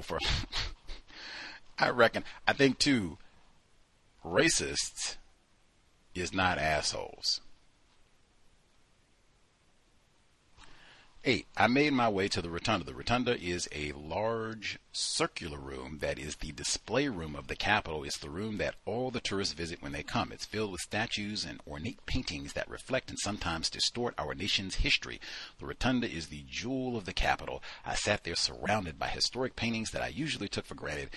For 0.00 0.18
I 1.78 1.90
reckon. 1.90 2.24
I 2.46 2.52
think 2.52 2.78
too. 2.78 3.18
Racists 4.24 5.16
is 6.14 6.32
not 6.32 6.58
assholes. 6.58 7.40
Eight, 11.24 11.46
I 11.56 11.68
made 11.68 11.92
my 11.92 12.08
way 12.08 12.26
to 12.26 12.42
the 12.42 12.50
rotunda. 12.50 12.84
The 12.84 12.96
rotunda 12.96 13.40
is 13.40 13.68
a 13.70 13.92
large 13.92 14.80
circular 14.90 15.56
room 15.56 15.98
that 16.00 16.18
is 16.18 16.34
the 16.34 16.50
display 16.50 17.06
room 17.06 17.36
of 17.36 17.46
the 17.46 17.54
Capitol. 17.54 18.02
It's 18.02 18.18
the 18.18 18.28
room 18.28 18.58
that 18.58 18.74
all 18.86 19.12
the 19.12 19.20
tourists 19.20 19.54
visit 19.54 19.80
when 19.80 19.92
they 19.92 20.02
come. 20.02 20.32
It's 20.32 20.44
filled 20.44 20.72
with 20.72 20.80
statues 20.80 21.44
and 21.44 21.60
ornate 21.64 22.04
paintings 22.06 22.54
that 22.54 22.68
reflect 22.68 23.08
and 23.08 23.20
sometimes 23.20 23.70
distort 23.70 24.16
our 24.18 24.34
nation's 24.34 24.74
history. 24.74 25.20
The 25.60 25.66
rotunda 25.66 26.10
is 26.10 26.26
the 26.26 26.44
jewel 26.50 26.96
of 26.96 27.04
the 27.04 27.12
Capitol. 27.12 27.62
I 27.86 27.94
sat 27.94 28.24
there 28.24 28.34
surrounded 28.34 28.98
by 28.98 29.06
historic 29.06 29.54
paintings 29.54 29.92
that 29.92 30.02
I 30.02 30.08
usually 30.08 30.48
took 30.48 30.66
for 30.66 30.74
granted 30.74 31.10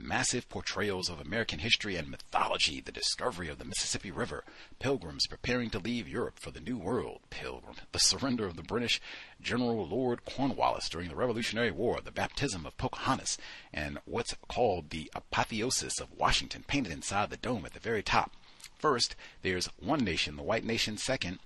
massive 0.00 0.48
portrayals 0.48 1.08
of 1.08 1.20
American 1.20 1.58
history 1.58 1.96
and 1.96 2.08
mythology, 2.08 2.80
the 2.80 2.90
discovery 2.90 3.48
of 3.48 3.58
the 3.58 3.64
Mississippi 3.64 4.10
River, 4.10 4.44
pilgrims 4.78 5.26
preparing 5.26 5.70
to 5.70 5.78
leave 5.78 6.08
Europe 6.08 6.38
for 6.38 6.50
the 6.50 6.60
New 6.60 6.78
World, 6.78 7.20
pilgrim, 7.30 7.76
the 7.92 7.98
surrender 7.98 8.46
of 8.46 8.56
the 8.56 8.62
British 8.62 9.00
General 9.40 9.86
Lord 9.86 10.24
Cornwallis 10.24 10.88
during 10.88 11.08
the 11.08 11.16
Revolutionary 11.16 11.70
War, 11.70 12.00
the 12.02 12.10
baptism 12.10 12.66
of 12.66 12.76
Pocahontas, 12.76 13.38
and 13.72 13.98
what's 14.04 14.34
called 14.48 14.90
the 14.90 15.10
apotheosis 15.14 16.00
of 16.00 16.16
Washington 16.16 16.64
painted 16.66 16.92
inside 16.92 17.30
the 17.30 17.36
dome 17.36 17.64
at 17.64 17.74
the 17.74 17.80
very 17.80 18.02
top. 18.02 18.32
First, 18.78 19.14
there's 19.42 19.66
one 19.78 20.04
nation, 20.04 20.36
the 20.36 20.42
white 20.42 20.64
nation. 20.64 20.96
Second, 20.96 21.38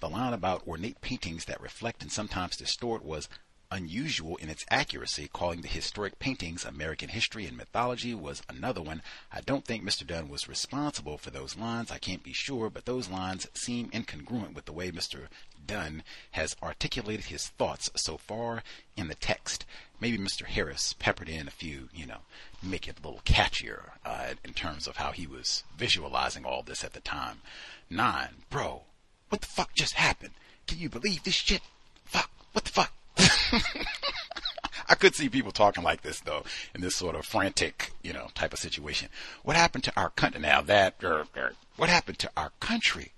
the 0.00 0.08
line 0.08 0.32
about 0.32 0.66
ornate 0.66 1.00
paintings 1.00 1.44
that 1.44 1.60
reflect 1.60 2.02
and 2.02 2.10
sometimes 2.10 2.56
distort 2.56 3.04
was 3.04 3.28
unusual 3.72 4.36
in 4.36 4.50
its 4.50 4.66
accuracy, 4.70 5.30
calling 5.32 5.62
the 5.62 5.68
historic 5.68 6.18
paintings 6.18 6.64
American 6.64 7.08
history 7.08 7.46
and 7.46 7.56
mythology 7.56 8.14
was 8.14 8.42
another 8.48 8.82
one. 8.82 9.02
I 9.32 9.40
don't 9.40 9.64
think 9.64 9.82
Mr. 9.82 10.06
Dunn 10.06 10.28
was 10.28 10.46
responsible 10.46 11.16
for 11.16 11.30
those 11.30 11.56
lines. 11.56 11.90
I 11.90 11.96
can't 11.96 12.22
be 12.22 12.34
sure, 12.34 12.68
but 12.68 12.84
those 12.84 13.08
lines 13.08 13.48
seem 13.54 13.88
incongruent 13.90 14.54
with 14.54 14.66
the 14.66 14.74
way 14.74 14.92
Mr. 14.92 15.28
Dunn 15.66 16.02
has 16.32 16.54
articulated 16.62 17.26
his 17.26 17.48
thoughts 17.48 17.90
so 17.94 18.18
far 18.18 18.62
in 18.94 19.08
the 19.08 19.14
text. 19.14 19.64
Maybe 20.00 20.18
Mr. 20.18 20.44
Harris 20.44 20.92
peppered 20.98 21.30
in 21.30 21.48
a 21.48 21.52
few, 21.52 21.88
you 21.94 22.04
know, 22.04 22.18
make 22.62 22.86
it 22.86 22.98
a 22.98 23.06
little 23.06 23.22
catchier 23.24 23.92
uh, 24.04 24.34
in 24.44 24.52
terms 24.52 24.86
of 24.86 24.96
how 24.96 25.12
he 25.12 25.26
was 25.26 25.64
visualizing 25.78 26.44
all 26.44 26.62
this 26.62 26.84
at 26.84 26.92
the 26.92 27.00
time. 27.00 27.40
Nine, 27.88 28.42
bro, 28.50 28.82
what 29.30 29.40
the 29.40 29.46
fuck 29.46 29.72
just 29.72 29.94
happened? 29.94 30.34
Can 30.66 30.78
you 30.78 30.90
believe 30.90 31.22
this 31.22 31.34
shit? 31.34 31.62
Fuck, 32.04 32.30
what 32.52 32.64
the 32.64 32.70
fuck? 32.70 32.92
I 34.88 34.94
could 34.94 35.14
see 35.14 35.28
people 35.28 35.52
talking 35.52 35.82
like 35.82 36.02
this 36.02 36.20
though, 36.20 36.44
in 36.74 36.80
this 36.80 36.96
sort 36.96 37.16
of 37.16 37.24
frantic, 37.24 37.92
you 38.02 38.12
know, 38.12 38.28
type 38.34 38.52
of 38.52 38.58
situation. 38.58 39.08
What 39.42 39.56
happened 39.56 39.84
to 39.84 39.92
our 39.96 40.10
country? 40.10 40.40
Now 40.40 40.60
that, 40.62 40.96
er, 41.02 41.26
er, 41.36 41.52
what 41.76 41.88
happened 41.88 42.18
to 42.20 42.30
our 42.36 42.52
country? 42.60 43.12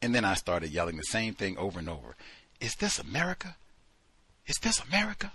And 0.00 0.14
then 0.14 0.24
I 0.24 0.34
started 0.34 0.70
yelling 0.70 0.96
the 0.96 1.02
same 1.02 1.34
thing 1.34 1.58
over 1.58 1.78
and 1.78 1.88
over. 1.88 2.16
Is 2.60 2.76
this 2.76 2.98
America? 2.98 3.56
Is 4.46 4.56
this 4.62 4.80
America? 4.80 5.32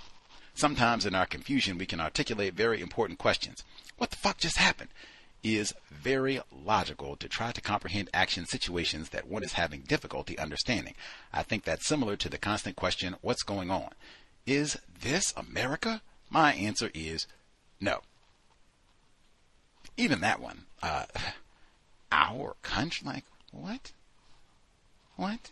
Sometimes 0.56 1.06
in 1.06 1.16
our 1.16 1.26
confusion, 1.26 1.78
we 1.78 1.86
can 1.86 2.00
articulate 2.00 2.54
very 2.54 2.82
important 2.82 3.20
questions. 3.20 3.64
What 3.98 4.12
the 4.12 4.18
fuck 4.18 4.38
just 4.38 4.58
happened? 4.58 4.90
Is 5.44 5.74
very 5.92 6.40
logical 6.52 7.18
to 7.18 7.28
try 7.28 7.52
to 7.52 7.60
comprehend 7.60 8.10
action 8.14 8.46
situations 8.46 9.10
that 9.10 9.28
one 9.28 9.44
is 9.44 9.54
having 9.54 9.82
difficulty 9.82 10.40
understanding. 10.40 10.94
I 11.34 11.44
think 11.44 11.66
that's 11.66 11.86
similar 11.86 12.16
to 12.16 12.30
the 12.30 12.38
constant 12.38 12.78
question, 12.78 13.18
what's 13.22 13.44
going 13.44 13.70
on? 13.70 13.90
Is 14.46 14.78
this 15.02 15.34
America? 15.36 16.02
My 16.30 16.54
answer 16.54 16.92
is 16.94 17.28
no. 17.82 18.00
Even 19.98 20.22
that 20.22 20.40
one, 20.40 20.64
uh, 20.82 21.06
our 22.12 22.56
country, 22.62 23.06
like, 23.06 23.26
what? 23.52 23.92
What? 25.18 25.52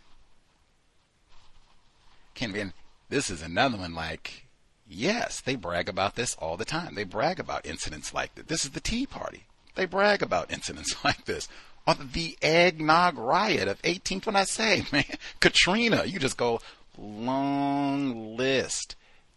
Can 2.33 2.51
be, 2.53 2.63
this 3.09 3.29
is 3.29 3.41
another 3.41 3.77
one 3.77 3.93
like, 3.93 4.47
yes, 4.87 5.41
they 5.41 5.55
brag 5.55 5.89
about 5.89 6.15
this 6.15 6.33
all 6.35 6.55
the 6.55 6.65
time. 6.65 6.95
They 6.95 7.03
brag 7.03 7.39
about 7.39 7.65
incidents 7.65 8.13
like 8.13 8.35
this. 8.35 8.45
This 8.45 8.65
is 8.65 8.71
the 8.71 8.79
Tea 8.79 9.05
Party. 9.05 9.45
They 9.75 9.85
brag 9.85 10.21
about 10.21 10.51
incidents 10.51 10.95
like 11.03 11.25
this. 11.25 11.47
Or 11.87 11.95
the 11.95 12.37
eggnog 12.41 13.17
riot 13.17 13.67
of 13.67 13.81
18th, 13.81 14.27
when 14.27 14.35
I 14.35 14.43
say, 14.43 14.85
man, 14.91 15.05
Katrina, 15.39 16.05
you 16.05 16.19
just 16.19 16.37
go, 16.37 16.59
long 16.97 18.35
list. 18.37 18.95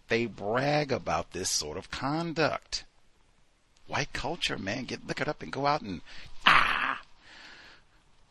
They 0.09 0.27
brag 0.27 0.93
about 0.93 1.32
this 1.32 1.51
sort 1.51 1.78
of 1.78 1.90
conduct. 1.90 2.85
White 3.86 4.12
culture, 4.12 4.59
man, 4.59 4.85
get 4.85 5.06
look 5.06 5.20
it 5.20 5.28
up 5.28 5.43
and 5.43 5.52
go 5.52 5.66
out 5.66 5.82
and 5.82 6.01
ah. 6.47 7.01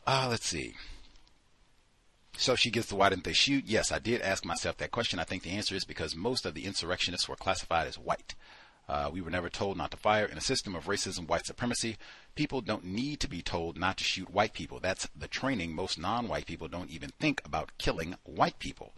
Uh, 0.06 0.28
let's 0.30 0.48
see. 0.48 0.74
So 2.38 2.56
she 2.56 2.72
gets 2.72 2.88
to 2.88 2.96
why 2.96 3.10
didn't 3.10 3.24
they 3.24 3.34
shoot? 3.34 3.66
Yes, 3.66 3.92
I 3.92 4.00
did 4.00 4.22
ask 4.22 4.44
myself 4.44 4.78
that 4.78 4.92
question. 4.92 5.20
I 5.20 5.24
think 5.24 5.44
the 5.44 5.52
answer 5.52 5.76
is 5.76 5.86
because 5.86 6.16
most 6.16 6.46
of 6.46 6.56
the 6.56 6.66
insurrectionists 6.66 7.30
were 7.30 7.36
classified 7.36 7.88
as 7.88 7.98
white. 7.98 8.34
Uh, 8.88 9.10
we 9.12 9.22
were 9.22 9.32
never 9.32 9.50
told 9.50 9.78
not 9.78 9.92
to 9.92 9.98
fire. 9.98 10.26
In 10.26 10.38
a 10.38 10.42
system 10.42 10.76
of 10.76 10.86
racism, 10.86 11.28
white 11.28 11.46
supremacy, 11.46 11.98
people 12.36 12.62
don't 12.62 12.84
need 12.84 13.20
to 13.22 13.30
be 13.30 13.42
told 13.42 13.78
not 13.78 13.98
to 13.98 14.04
shoot 14.04 14.30
white 14.30 14.54
people. 14.54 14.80
That's 14.80 15.08
the 15.16 15.28
training. 15.28 15.74
Most 15.74 15.98
non 15.98 16.28
white 16.28 16.46
people 16.46 16.68
don't 16.68 16.90
even 16.90 17.12
think 17.20 17.42
about 17.46 17.72
killing 17.78 18.16
white 18.24 18.60
people. 18.60 18.94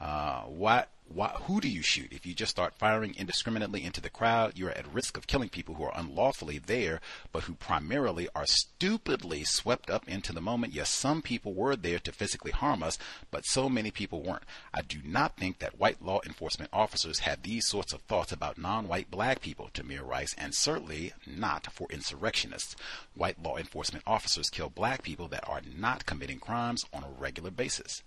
Uh, 0.00 0.42
what, 0.42 0.88
what, 1.08 1.42
who 1.42 1.60
do 1.60 1.68
you 1.68 1.82
shoot? 1.82 2.12
If 2.12 2.26
you 2.26 2.34
just 2.34 2.50
start 2.50 2.74
firing 2.74 3.14
indiscriminately 3.16 3.84
into 3.84 4.00
the 4.00 4.10
crowd, 4.10 4.52
you're 4.56 4.70
at 4.70 4.92
risk 4.92 5.16
of 5.16 5.26
killing 5.26 5.48
people 5.48 5.76
who 5.76 5.84
are 5.84 5.98
unlawfully 5.98 6.58
there, 6.58 7.00
but 7.32 7.44
who 7.44 7.54
primarily 7.54 8.28
are 8.34 8.46
stupidly 8.46 9.44
swept 9.44 9.88
up 9.88 10.08
into 10.08 10.32
the 10.32 10.40
moment. 10.40 10.72
Yes, 10.72 10.90
some 10.90 11.22
people 11.22 11.54
were 11.54 11.76
there 11.76 11.98
to 12.00 12.12
physically 12.12 12.50
harm 12.50 12.82
us, 12.82 12.98
but 13.30 13.46
so 13.46 13.68
many 13.68 13.90
people 13.90 14.22
weren't. 14.22 14.42
I 14.74 14.82
do 14.82 14.98
not 15.04 15.36
think 15.36 15.58
that 15.60 15.78
white 15.78 16.02
law 16.02 16.20
enforcement 16.26 16.70
officers 16.72 17.20
had 17.20 17.42
these 17.42 17.66
sorts 17.66 17.92
of 17.92 18.02
thoughts 18.02 18.32
about 18.32 18.58
non-white 18.58 19.10
black 19.10 19.40
people, 19.40 19.70
Tamir 19.72 20.04
Rice, 20.04 20.34
and 20.36 20.54
certainly 20.54 21.12
not 21.26 21.72
for 21.72 21.86
insurrectionists. 21.90 22.74
White 23.14 23.42
law 23.42 23.56
enforcement 23.56 24.04
officers 24.06 24.50
kill 24.50 24.70
black 24.70 25.02
people 25.02 25.28
that 25.28 25.48
are 25.48 25.62
not 25.78 26.04
committing 26.04 26.40
crimes 26.40 26.84
on 26.92 27.04
a 27.04 27.10
regular 27.10 27.50
basis. 27.50 28.02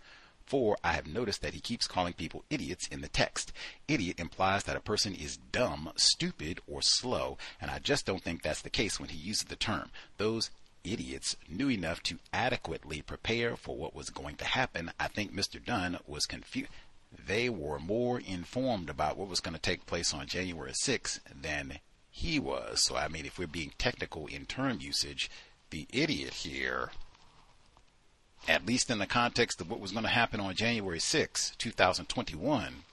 Four, 0.49 0.80
I 0.84 0.93
have 0.93 1.05
noticed 1.05 1.43
that 1.43 1.53
he 1.53 1.59
keeps 1.59 1.85
calling 1.85 2.13
people 2.13 2.43
idiots 2.49 2.88
in 2.88 3.01
the 3.01 3.07
text. 3.07 3.53
Idiot 3.88 4.19
implies 4.19 4.63
that 4.63 4.76
a 4.76 4.80
person 4.80 5.13
is 5.13 5.38
dumb, 5.38 5.91
stupid, 5.95 6.59
or 6.65 6.81
slow, 6.81 7.38
and 7.61 7.69
I 7.69 7.77
just 7.77 8.07
don't 8.07 8.23
think 8.23 8.41
that's 8.41 8.63
the 8.63 8.71
case 8.71 8.99
when 8.99 9.09
he 9.09 9.17
uses 9.17 9.43
the 9.43 9.55
term. 9.55 9.91
Those 10.17 10.49
idiots 10.84 11.38
knew 11.47 11.69
enough 11.69 12.01
to 12.01 12.17
adequately 12.34 13.03
prepare 13.03 13.57
for 13.57 13.77
what 13.77 13.93
was 13.93 14.09
going 14.09 14.38
to 14.38 14.45
happen. 14.45 14.91
I 14.99 15.07
think 15.07 15.35
Mr. 15.35 15.63
Dunn 15.63 15.99
was 16.07 16.26
confused. 16.26 16.71
They 17.27 17.47
were 17.47 17.77
more 17.77 18.19
informed 18.19 18.89
about 18.89 19.17
what 19.17 19.30
was 19.30 19.41
going 19.41 19.53
to 19.53 19.61
take 19.61 19.85
place 19.85 20.15
on 20.15 20.26
January 20.26 20.71
6th 20.71 21.19
than 21.39 21.80
he 22.09 22.39
was. 22.39 22.84
So, 22.84 22.95
I 22.95 23.07
mean, 23.07 23.27
if 23.27 23.38
we're 23.38 23.45
being 23.45 23.73
technical 23.77 24.26
in 24.26 24.47
term 24.47 24.80
usage, 24.81 25.30
the 25.69 25.85
idiot 25.93 26.34
here 26.34 26.89
at 28.48 28.66
least 28.66 28.90
in 28.90 28.99
the 28.99 29.06
context 29.06 29.61
of 29.61 29.70
what 29.70 29.80
was 29.80 29.91
going 29.91 30.03
to 30.03 30.10
happen 30.10 30.40
on 30.40 30.56
January 30.56 30.99
6, 30.99 31.53
2021. 31.57 32.84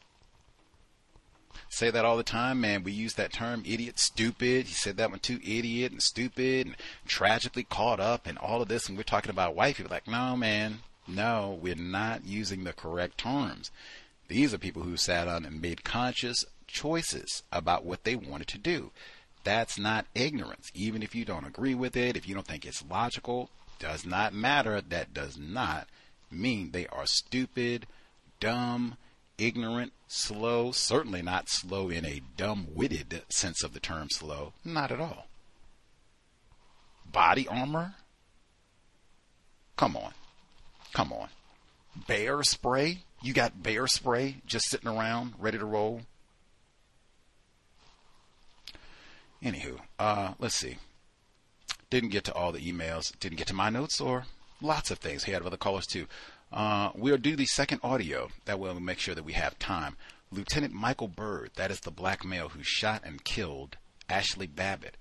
Say 1.68 1.90
that 1.90 2.04
all 2.04 2.16
the 2.16 2.22
time, 2.22 2.60
man. 2.60 2.84
We 2.84 2.92
use 2.92 3.14
that 3.14 3.32
term 3.32 3.62
idiot, 3.66 3.98
stupid. 3.98 4.66
He 4.66 4.74
said 4.74 4.96
that 4.96 5.10
one 5.10 5.18
too, 5.18 5.40
idiot 5.44 5.92
and 5.92 6.02
stupid 6.02 6.66
and 6.66 6.76
tragically 7.06 7.64
caught 7.64 8.00
up 8.00 8.26
and 8.26 8.38
all 8.38 8.62
of 8.62 8.68
this. 8.68 8.88
And 8.88 8.96
we're 8.96 9.02
talking 9.02 9.30
about 9.30 9.54
white 9.54 9.76
people. 9.76 9.90
Like, 9.90 10.08
no, 10.08 10.36
man, 10.36 10.80
no, 11.08 11.58
we're 11.60 11.74
not 11.74 12.24
using 12.24 12.64
the 12.64 12.72
correct 12.72 13.18
terms. 13.18 13.70
These 14.28 14.54
are 14.54 14.58
people 14.58 14.82
who 14.82 14.96
sat 14.96 15.28
on 15.28 15.44
and 15.44 15.60
made 15.60 15.84
conscious 15.84 16.44
choices 16.66 17.42
about 17.52 17.84
what 17.84 18.04
they 18.04 18.16
wanted 18.16 18.48
to 18.48 18.58
do. 18.58 18.90
That's 19.44 19.78
not 19.78 20.06
ignorance. 20.14 20.70
Even 20.74 21.02
if 21.02 21.14
you 21.14 21.24
don't 21.24 21.46
agree 21.46 21.74
with 21.74 21.96
it, 21.96 22.16
if 22.16 22.28
you 22.28 22.34
don't 22.34 22.46
think 22.46 22.64
it's 22.64 22.84
logical, 22.88 23.50
does 23.78 24.04
not 24.06 24.34
matter. 24.34 24.80
That 24.80 25.14
does 25.14 25.36
not 25.38 25.88
mean 26.30 26.70
they 26.70 26.86
are 26.88 27.06
stupid, 27.06 27.86
dumb, 28.40 28.96
ignorant, 29.38 29.92
slow. 30.08 30.72
Certainly 30.72 31.22
not 31.22 31.48
slow 31.48 31.88
in 31.88 32.04
a 32.04 32.22
dumb 32.36 32.68
witted 32.74 33.22
sense 33.28 33.62
of 33.62 33.72
the 33.72 33.80
term 33.80 34.08
slow. 34.10 34.52
Not 34.64 34.90
at 34.90 35.00
all. 35.00 35.26
Body 37.10 37.46
armor? 37.48 37.94
Come 39.76 39.96
on. 39.96 40.12
Come 40.92 41.12
on. 41.12 41.28
Bear 42.06 42.42
spray? 42.42 43.02
You 43.22 43.32
got 43.32 43.62
bear 43.62 43.86
spray 43.86 44.36
just 44.46 44.68
sitting 44.68 44.88
around 44.88 45.34
ready 45.38 45.58
to 45.58 45.64
roll? 45.64 46.02
Anywho, 49.42 49.78
uh, 49.98 50.32
let's 50.38 50.54
see. 50.54 50.78
Didn't 51.90 52.10
get 52.10 52.24
to 52.24 52.34
all 52.34 52.52
the 52.52 52.72
emails. 52.72 53.18
Didn't 53.18 53.38
get 53.38 53.46
to 53.48 53.54
my 53.54 53.70
notes 53.70 54.00
or 54.00 54.24
lots 54.60 54.90
of 54.90 54.98
things. 54.98 55.24
He 55.24 55.32
had 55.32 55.42
other 55.42 55.56
callers 55.56 55.86
too. 55.86 56.06
Uh, 56.52 56.90
we'll 56.94 57.16
do 57.16 57.36
the 57.36 57.46
second 57.46 57.80
audio. 57.82 58.28
That 58.44 58.58
will 58.58 58.78
make 58.80 58.98
sure 58.98 59.14
that 59.14 59.24
we 59.24 59.34
have 59.34 59.58
time. 59.58 59.96
Lieutenant 60.32 60.72
Michael 60.72 61.08
Byrd, 61.08 61.50
that 61.56 61.70
is 61.70 61.80
the 61.80 61.90
black 61.90 62.24
male 62.24 62.48
who 62.48 62.62
shot 62.62 63.02
and 63.04 63.24
killed 63.24 63.76
Ashli 64.08 64.48
Babbitt. 64.52 64.96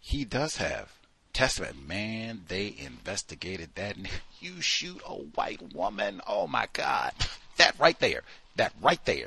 He 0.00 0.24
does 0.24 0.56
have 0.56 0.92
testament. 1.32 1.86
Man, 1.86 2.42
they 2.48 2.74
investigated 2.78 3.70
that. 3.74 3.96
You 4.42 4.62
shoot 4.62 5.02
a 5.06 5.12
white 5.12 5.74
woman. 5.74 6.22
Oh 6.26 6.46
my 6.46 6.66
God. 6.72 7.12
That 7.58 7.78
right 7.78 7.98
there, 8.00 8.22
that 8.56 8.72
right 8.80 9.04
there 9.04 9.26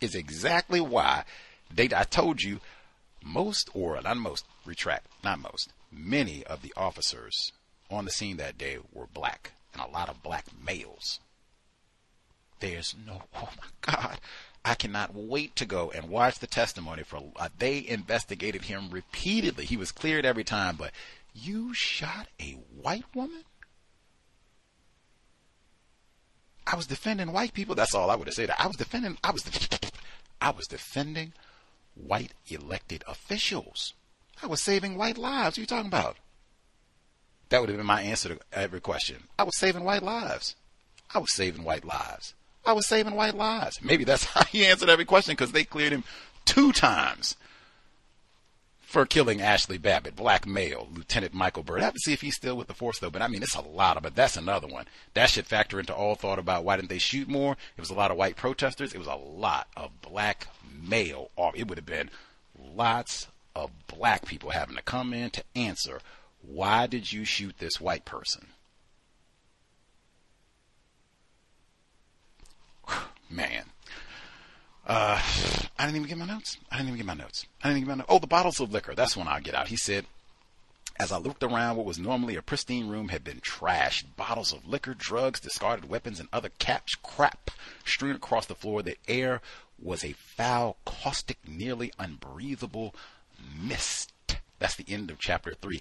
is 0.00 0.14
exactly 0.14 0.80
why 0.80 1.24
they, 1.70 1.90
I 1.94 2.04
told 2.04 2.40
you, 2.40 2.60
most 3.22 3.68
or 3.74 4.00
not 4.00 4.16
most, 4.16 4.46
retract, 4.64 5.06
not 5.22 5.40
most, 5.40 5.70
many 5.96 6.44
of 6.44 6.62
the 6.62 6.72
officers 6.76 7.52
on 7.90 8.04
the 8.04 8.10
scene 8.10 8.36
that 8.38 8.58
day 8.58 8.78
were 8.92 9.06
black 9.06 9.52
and 9.72 9.82
a 9.82 9.90
lot 9.90 10.08
of 10.08 10.22
black 10.22 10.46
males. 10.64 11.20
There's 12.60 12.94
no, 13.06 13.22
oh 13.36 13.48
my 13.58 13.92
God. 13.92 14.18
I 14.64 14.74
cannot 14.74 15.14
wait 15.14 15.56
to 15.56 15.66
go 15.66 15.90
and 15.90 16.08
watch 16.08 16.38
the 16.38 16.46
testimony 16.46 17.02
for 17.02 17.22
uh, 17.36 17.50
they 17.58 17.86
investigated 17.86 18.62
him 18.62 18.88
repeatedly. 18.90 19.66
He 19.66 19.76
was 19.76 19.92
cleared 19.92 20.24
every 20.24 20.44
time, 20.44 20.76
but 20.76 20.92
you 21.34 21.74
shot 21.74 22.28
a 22.40 22.56
white 22.80 23.04
woman? 23.14 23.44
I 26.66 26.76
was 26.76 26.86
defending 26.86 27.32
white 27.32 27.52
people. 27.52 27.74
That's 27.74 27.94
all 27.94 28.10
I 28.10 28.14
would 28.14 28.26
have 28.26 28.34
said. 28.34 28.50
I 28.58 28.66
was 28.66 28.76
defending 28.76 29.18
I 29.22 29.32
was 29.32 29.44
I 30.40 30.50
was 30.50 30.66
defending 30.66 31.34
white 31.94 32.32
elected 32.46 33.04
officials. 33.06 33.92
I 34.44 34.46
was 34.46 34.62
saving 34.62 34.98
white 34.98 35.16
lives. 35.16 35.56
What 35.56 35.58
are 35.58 35.60
you 35.62 35.66
talking 35.66 35.86
about? 35.86 36.18
That 37.48 37.60
would 37.62 37.70
have 37.70 37.78
been 37.78 37.86
my 37.86 38.02
answer 38.02 38.28
to 38.28 38.38
every 38.52 38.78
question. 38.80 39.24
I 39.38 39.44
was 39.44 39.56
saving 39.56 39.84
white 39.84 40.02
lives. 40.02 40.54
I 41.14 41.18
was 41.18 41.34
saving 41.34 41.64
white 41.64 41.84
lives. 41.84 42.34
I 42.66 42.74
was 42.74 42.86
saving 42.86 43.14
white 43.14 43.36
lives. 43.36 43.80
Maybe 43.82 44.04
that's 44.04 44.24
how 44.34 44.44
he 44.44 44.66
answered 44.66 44.90
every 44.90 45.06
question 45.06 45.32
because 45.32 45.52
they 45.52 45.64
cleared 45.64 45.94
him 45.94 46.04
two 46.44 46.72
times 46.72 47.36
for 48.82 49.06
killing 49.06 49.38
Ashli 49.38 49.80
Babbitt, 49.80 50.14
black 50.14 50.46
male, 50.46 50.88
Lieutenant 50.92 51.32
Michael 51.32 51.62
Byrd. 51.62 51.80
I 51.80 51.84
have 51.84 51.94
to 51.94 52.00
see 52.00 52.12
if 52.12 52.20
he's 52.20 52.36
still 52.36 52.58
with 52.58 52.68
the 52.68 52.74
force 52.74 52.98
though, 52.98 53.10
but 53.10 53.22
I 53.22 53.28
mean, 53.28 53.42
it's 53.42 53.56
a 53.56 53.62
lot 53.62 53.96
of, 53.96 54.02
but 54.02 54.14
that's 54.14 54.36
another 54.36 54.68
one. 54.68 54.84
That 55.14 55.30
should 55.30 55.46
factor 55.46 55.80
into 55.80 55.94
all 55.94 56.16
thought 56.16 56.38
about 56.38 56.64
why 56.64 56.76
didn't 56.76 56.90
they 56.90 56.98
shoot 56.98 57.28
more? 57.28 57.52
It 57.78 57.80
was 57.80 57.90
a 57.90 57.94
lot 57.94 58.10
of 58.10 58.18
white 58.18 58.36
protesters. 58.36 58.92
It 58.92 58.98
was 58.98 59.06
a 59.06 59.14
lot 59.14 59.68
of 59.74 60.02
black 60.02 60.48
male. 60.82 61.30
It 61.54 61.66
would 61.66 61.78
have 61.78 61.86
been 61.86 62.10
lots 62.58 63.28
of 63.54 63.70
black 63.86 64.26
people 64.26 64.50
having 64.50 64.76
to 64.76 64.82
come 64.82 65.12
in 65.12 65.30
to 65.30 65.44
answer, 65.54 66.00
why 66.42 66.86
did 66.86 67.12
you 67.12 67.24
shoot 67.24 67.58
this 67.58 67.80
white 67.80 68.04
person? 68.04 68.48
Man. 73.30 73.64
Uh, 74.86 75.18
I 75.78 75.86
didn't 75.86 75.96
even 75.96 76.08
get 76.08 76.18
my 76.18 76.26
notes. 76.26 76.58
I 76.70 76.76
didn't 76.76 76.88
even 76.88 76.98
get 76.98 77.06
my 77.06 77.14
notes. 77.14 77.46
I 77.62 77.68
didn't 77.68 77.78
even 77.78 77.88
get 77.88 77.92
my 77.92 77.98
notes. 78.00 78.10
Oh, 78.10 78.18
the 78.18 78.26
bottles 78.26 78.60
of 78.60 78.70
liquor. 78.72 78.94
That's 78.94 79.16
when 79.16 79.28
I'll 79.28 79.40
get 79.40 79.54
out. 79.54 79.68
He 79.68 79.76
said, 79.76 80.04
as 80.96 81.10
I 81.10 81.18
looked 81.18 81.42
around, 81.42 81.76
what 81.76 81.86
was 81.86 81.98
normally 81.98 82.36
a 82.36 82.42
pristine 82.42 82.88
room 82.88 83.08
had 83.08 83.24
been 83.24 83.40
trashed. 83.40 84.04
Bottles 84.16 84.52
of 84.52 84.66
liquor, 84.66 84.94
drugs, 84.94 85.40
discarded 85.40 85.88
weapons, 85.88 86.20
and 86.20 86.28
other 86.32 86.50
caps, 86.58 86.94
crap 86.96 87.50
strewn 87.84 88.14
across 88.14 88.46
the 88.46 88.54
floor. 88.54 88.82
The 88.82 88.96
air 89.08 89.40
was 89.80 90.04
a 90.04 90.12
foul, 90.12 90.76
caustic, 90.84 91.38
nearly 91.48 91.92
unbreathable 91.98 92.94
mist. 93.58 94.12
That's 94.58 94.76
the 94.76 94.84
end 94.88 95.10
of 95.10 95.18
chapter 95.18 95.54
three. 95.54 95.80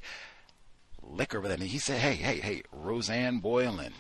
Liquor, 1.02 1.42
but 1.42 1.50
then 1.50 1.60
he 1.60 1.80
said, 1.80 2.00
hey, 2.00 2.16
hey, 2.16 2.40
hey, 2.40 2.64
Roseanne 2.72 3.40
Boyland, 3.40 3.94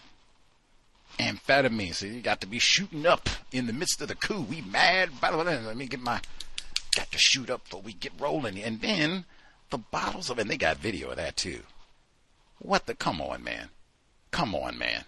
amphetamine. 1.19 1.94
So 1.94 2.06
you 2.06 2.22
got 2.22 2.41
to 2.41 2.48
be 2.48 2.60
shooting 2.60 3.06
up 3.06 3.30
in 3.52 3.68
the 3.68 3.73
midst 3.73 4.02
of 4.02 4.07
the 4.07 4.15
coup. 4.15 4.41
We 4.41 4.61
mad. 4.61 5.10
Let 5.22 5.76
me 5.76 5.88
get 5.88 5.99
my, 5.99 6.22
got 6.95 7.11
to 7.11 7.18
shoot 7.18 7.49
up 7.49 7.65
before 7.65 7.81
we 7.81 7.94
get 7.94 8.14
rolling. 8.19 8.61
And 8.61 8.80
then 8.81 9.26
the 9.69 9.80
bottles 9.80 10.30
of, 10.30 10.40
and 10.40 10.49
they 10.49 10.57
got 10.57 10.77
video 10.77 11.10
of 11.10 11.18
that 11.18 11.35
too. 11.35 11.60
What 12.60 12.85
the, 12.85 12.95
come 12.95 13.19
on, 13.19 13.44
man. 13.44 13.68
Come 14.31 14.56
on, 14.56 14.77
man. 14.77 15.03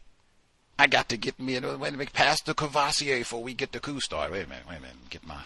I 0.77 0.87
got 0.87 1.07
to 1.09 1.17
get 1.17 1.39
me, 1.39 1.57
wait 1.57 1.63
a 1.63 1.77
minute, 1.77 2.11
past 2.11 2.45
the 2.45 2.53
Courvoisier 2.53 3.19
before 3.19 3.41
we 3.41 3.53
get 3.53 3.71
the 3.71 3.79
coup 3.79 4.01
started. 4.01 4.33
Wait 4.33 4.45
a 4.45 4.49
minute, 4.49 4.65
wait 4.67 4.79
a 4.79 4.81
minute, 4.81 5.09
get 5.09 5.25
my, 5.25 5.41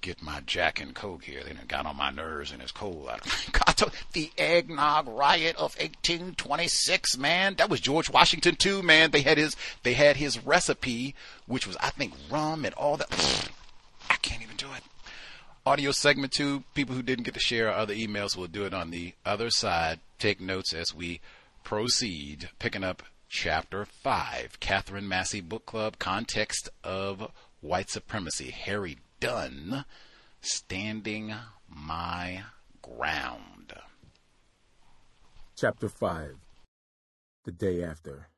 get 0.00 0.22
my 0.22 0.40
Jack 0.46 0.80
and 0.80 0.94
Coke 0.94 1.24
here. 1.24 1.42
Then 1.44 1.56
it 1.56 1.68
got 1.68 1.86
on 1.86 1.96
my 1.96 2.10
nerves 2.10 2.52
and 2.52 2.62
it's 2.62 2.72
cold 2.72 3.08
out. 3.12 3.20
God, 3.52 3.92
the 4.12 4.30
eggnog 4.38 5.08
riot 5.08 5.56
of 5.56 5.76
1826, 5.78 7.18
man. 7.18 7.54
That 7.56 7.70
was 7.70 7.80
George 7.80 8.10
Washington 8.10 8.56
too, 8.56 8.82
man. 8.82 9.10
They 9.10 9.22
had 9.22 9.38
his, 9.38 9.56
they 9.82 9.94
had 9.94 10.16
his 10.16 10.44
recipe, 10.44 11.14
which 11.46 11.66
was, 11.66 11.76
I 11.78 11.90
think, 11.90 12.14
rum 12.30 12.64
and 12.64 12.74
all 12.74 12.96
that. 12.96 13.10
I 14.10 14.16
can't 14.16 14.42
even 14.42 14.56
do 14.56 14.66
it. 14.76 14.82
Audio 15.66 15.90
segment 15.90 16.32
two. 16.32 16.64
People 16.74 16.94
who 16.94 17.02
didn't 17.02 17.24
get 17.24 17.34
to 17.34 17.40
share 17.40 17.70
other 17.70 17.94
emails 17.94 18.36
will 18.36 18.46
do 18.46 18.64
it 18.64 18.72
on 18.72 18.90
the 18.90 19.12
other 19.26 19.50
side. 19.50 20.00
Take 20.18 20.40
notes 20.40 20.72
as 20.72 20.94
we 20.94 21.20
proceed, 21.62 22.48
picking 22.58 22.82
up 22.82 23.02
chapter 23.28 23.84
five. 23.84 24.58
Katherine 24.60 25.06
Massey 25.06 25.42
Book 25.42 25.66
Club, 25.66 25.98
context 25.98 26.70
of 26.82 27.30
white 27.60 27.90
supremacy. 27.90 28.50
Harry 28.50 28.96
Dunn, 29.20 29.84
Standing 30.40 31.34
My 31.68 32.44
Ground. 32.80 33.72
Chapter 35.56 35.88
5 35.88 36.36
The 37.44 37.50
Day 37.50 37.82
After. 37.82 38.28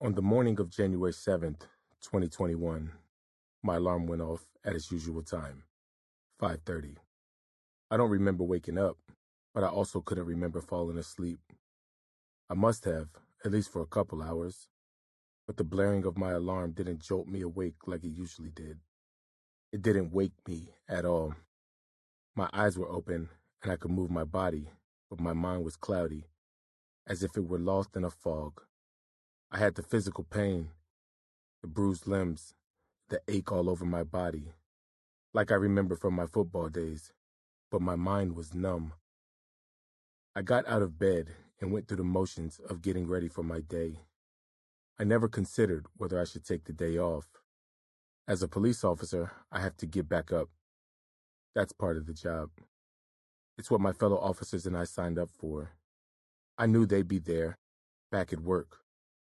On 0.00 0.14
the 0.14 0.22
morning 0.22 0.58
of 0.58 0.70
January 0.70 1.12
7th, 1.12 1.60
2021, 2.00 2.90
my 3.62 3.76
alarm 3.76 4.06
went 4.06 4.22
off 4.22 4.46
at 4.64 4.74
its 4.74 4.90
usual 4.90 5.22
time, 5.22 5.64
5:30. 6.40 6.96
I 7.90 7.98
don't 7.98 8.08
remember 8.08 8.44
waking 8.44 8.78
up, 8.78 8.96
but 9.52 9.62
I 9.62 9.68
also 9.68 10.00
couldn't 10.00 10.24
remember 10.24 10.62
falling 10.62 10.96
asleep. 10.96 11.40
I 12.48 12.54
must 12.54 12.86
have, 12.86 13.08
at 13.44 13.50
least 13.50 13.70
for 13.70 13.82
a 13.82 13.86
couple 13.86 14.22
hours, 14.22 14.68
but 15.46 15.58
the 15.58 15.64
blaring 15.64 16.06
of 16.06 16.16
my 16.16 16.30
alarm 16.30 16.72
didn't 16.72 17.02
jolt 17.02 17.26
me 17.28 17.42
awake 17.42 17.86
like 17.86 18.04
it 18.04 18.08
usually 18.08 18.50
did. 18.50 18.80
It 19.70 19.82
didn't 19.82 20.12
wake 20.12 20.32
me 20.46 20.70
at 20.88 21.04
all. 21.04 21.34
My 22.34 22.48
eyes 22.54 22.78
were 22.78 22.88
open 22.88 23.28
and 23.62 23.72
I 23.72 23.76
could 23.76 23.90
move 23.90 24.10
my 24.10 24.24
body, 24.24 24.70
but 25.10 25.20
my 25.20 25.34
mind 25.34 25.64
was 25.64 25.76
cloudy, 25.76 26.24
as 27.06 27.22
if 27.22 27.36
it 27.36 27.46
were 27.46 27.58
lost 27.58 27.94
in 27.94 28.04
a 28.04 28.10
fog. 28.10 28.62
I 29.50 29.58
had 29.58 29.74
the 29.74 29.82
physical 29.82 30.24
pain, 30.24 30.70
the 31.60 31.68
bruised 31.68 32.06
limbs, 32.06 32.54
the 33.10 33.20
ache 33.28 33.52
all 33.52 33.68
over 33.68 33.84
my 33.84 34.04
body, 34.04 34.52
like 35.34 35.50
I 35.50 35.56
remember 35.56 35.96
from 35.96 36.14
my 36.14 36.26
football 36.26 36.68
days, 36.68 37.12
but 37.70 37.82
my 37.82 37.96
mind 37.96 38.36
was 38.36 38.54
numb. 38.54 38.94
I 40.34 40.42
got 40.42 40.66
out 40.66 40.82
of 40.82 40.98
bed 40.98 41.28
and 41.60 41.72
went 41.72 41.88
through 41.88 41.98
the 41.98 42.04
motions 42.04 42.58
of 42.70 42.80
getting 42.80 43.06
ready 43.06 43.28
for 43.28 43.42
my 43.42 43.60
day. 43.60 44.00
I 44.98 45.04
never 45.04 45.28
considered 45.28 45.86
whether 45.96 46.18
I 46.20 46.24
should 46.24 46.44
take 46.44 46.64
the 46.64 46.72
day 46.72 46.98
off. 46.98 47.37
As 48.28 48.42
a 48.42 48.48
police 48.48 48.84
officer, 48.84 49.32
I 49.50 49.60
have 49.60 49.78
to 49.78 49.86
get 49.86 50.06
back 50.06 50.32
up. 50.32 50.50
That's 51.54 51.72
part 51.72 51.96
of 51.96 52.04
the 52.04 52.12
job. 52.12 52.50
It's 53.56 53.70
what 53.70 53.80
my 53.80 53.92
fellow 53.92 54.18
officers 54.18 54.66
and 54.66 54.76
I 54.76 54.84
signed 54.84 55.18
up 55.18 55.30
for. 55.30 55.70
I 56.58 56.66
knew 56.66 56.84
they'd 56.84 57.08
be 57.08 57.20
there, 57.20 57.56
back 58.12 58.30
at 58.34 58.40
work, 58.40 58.80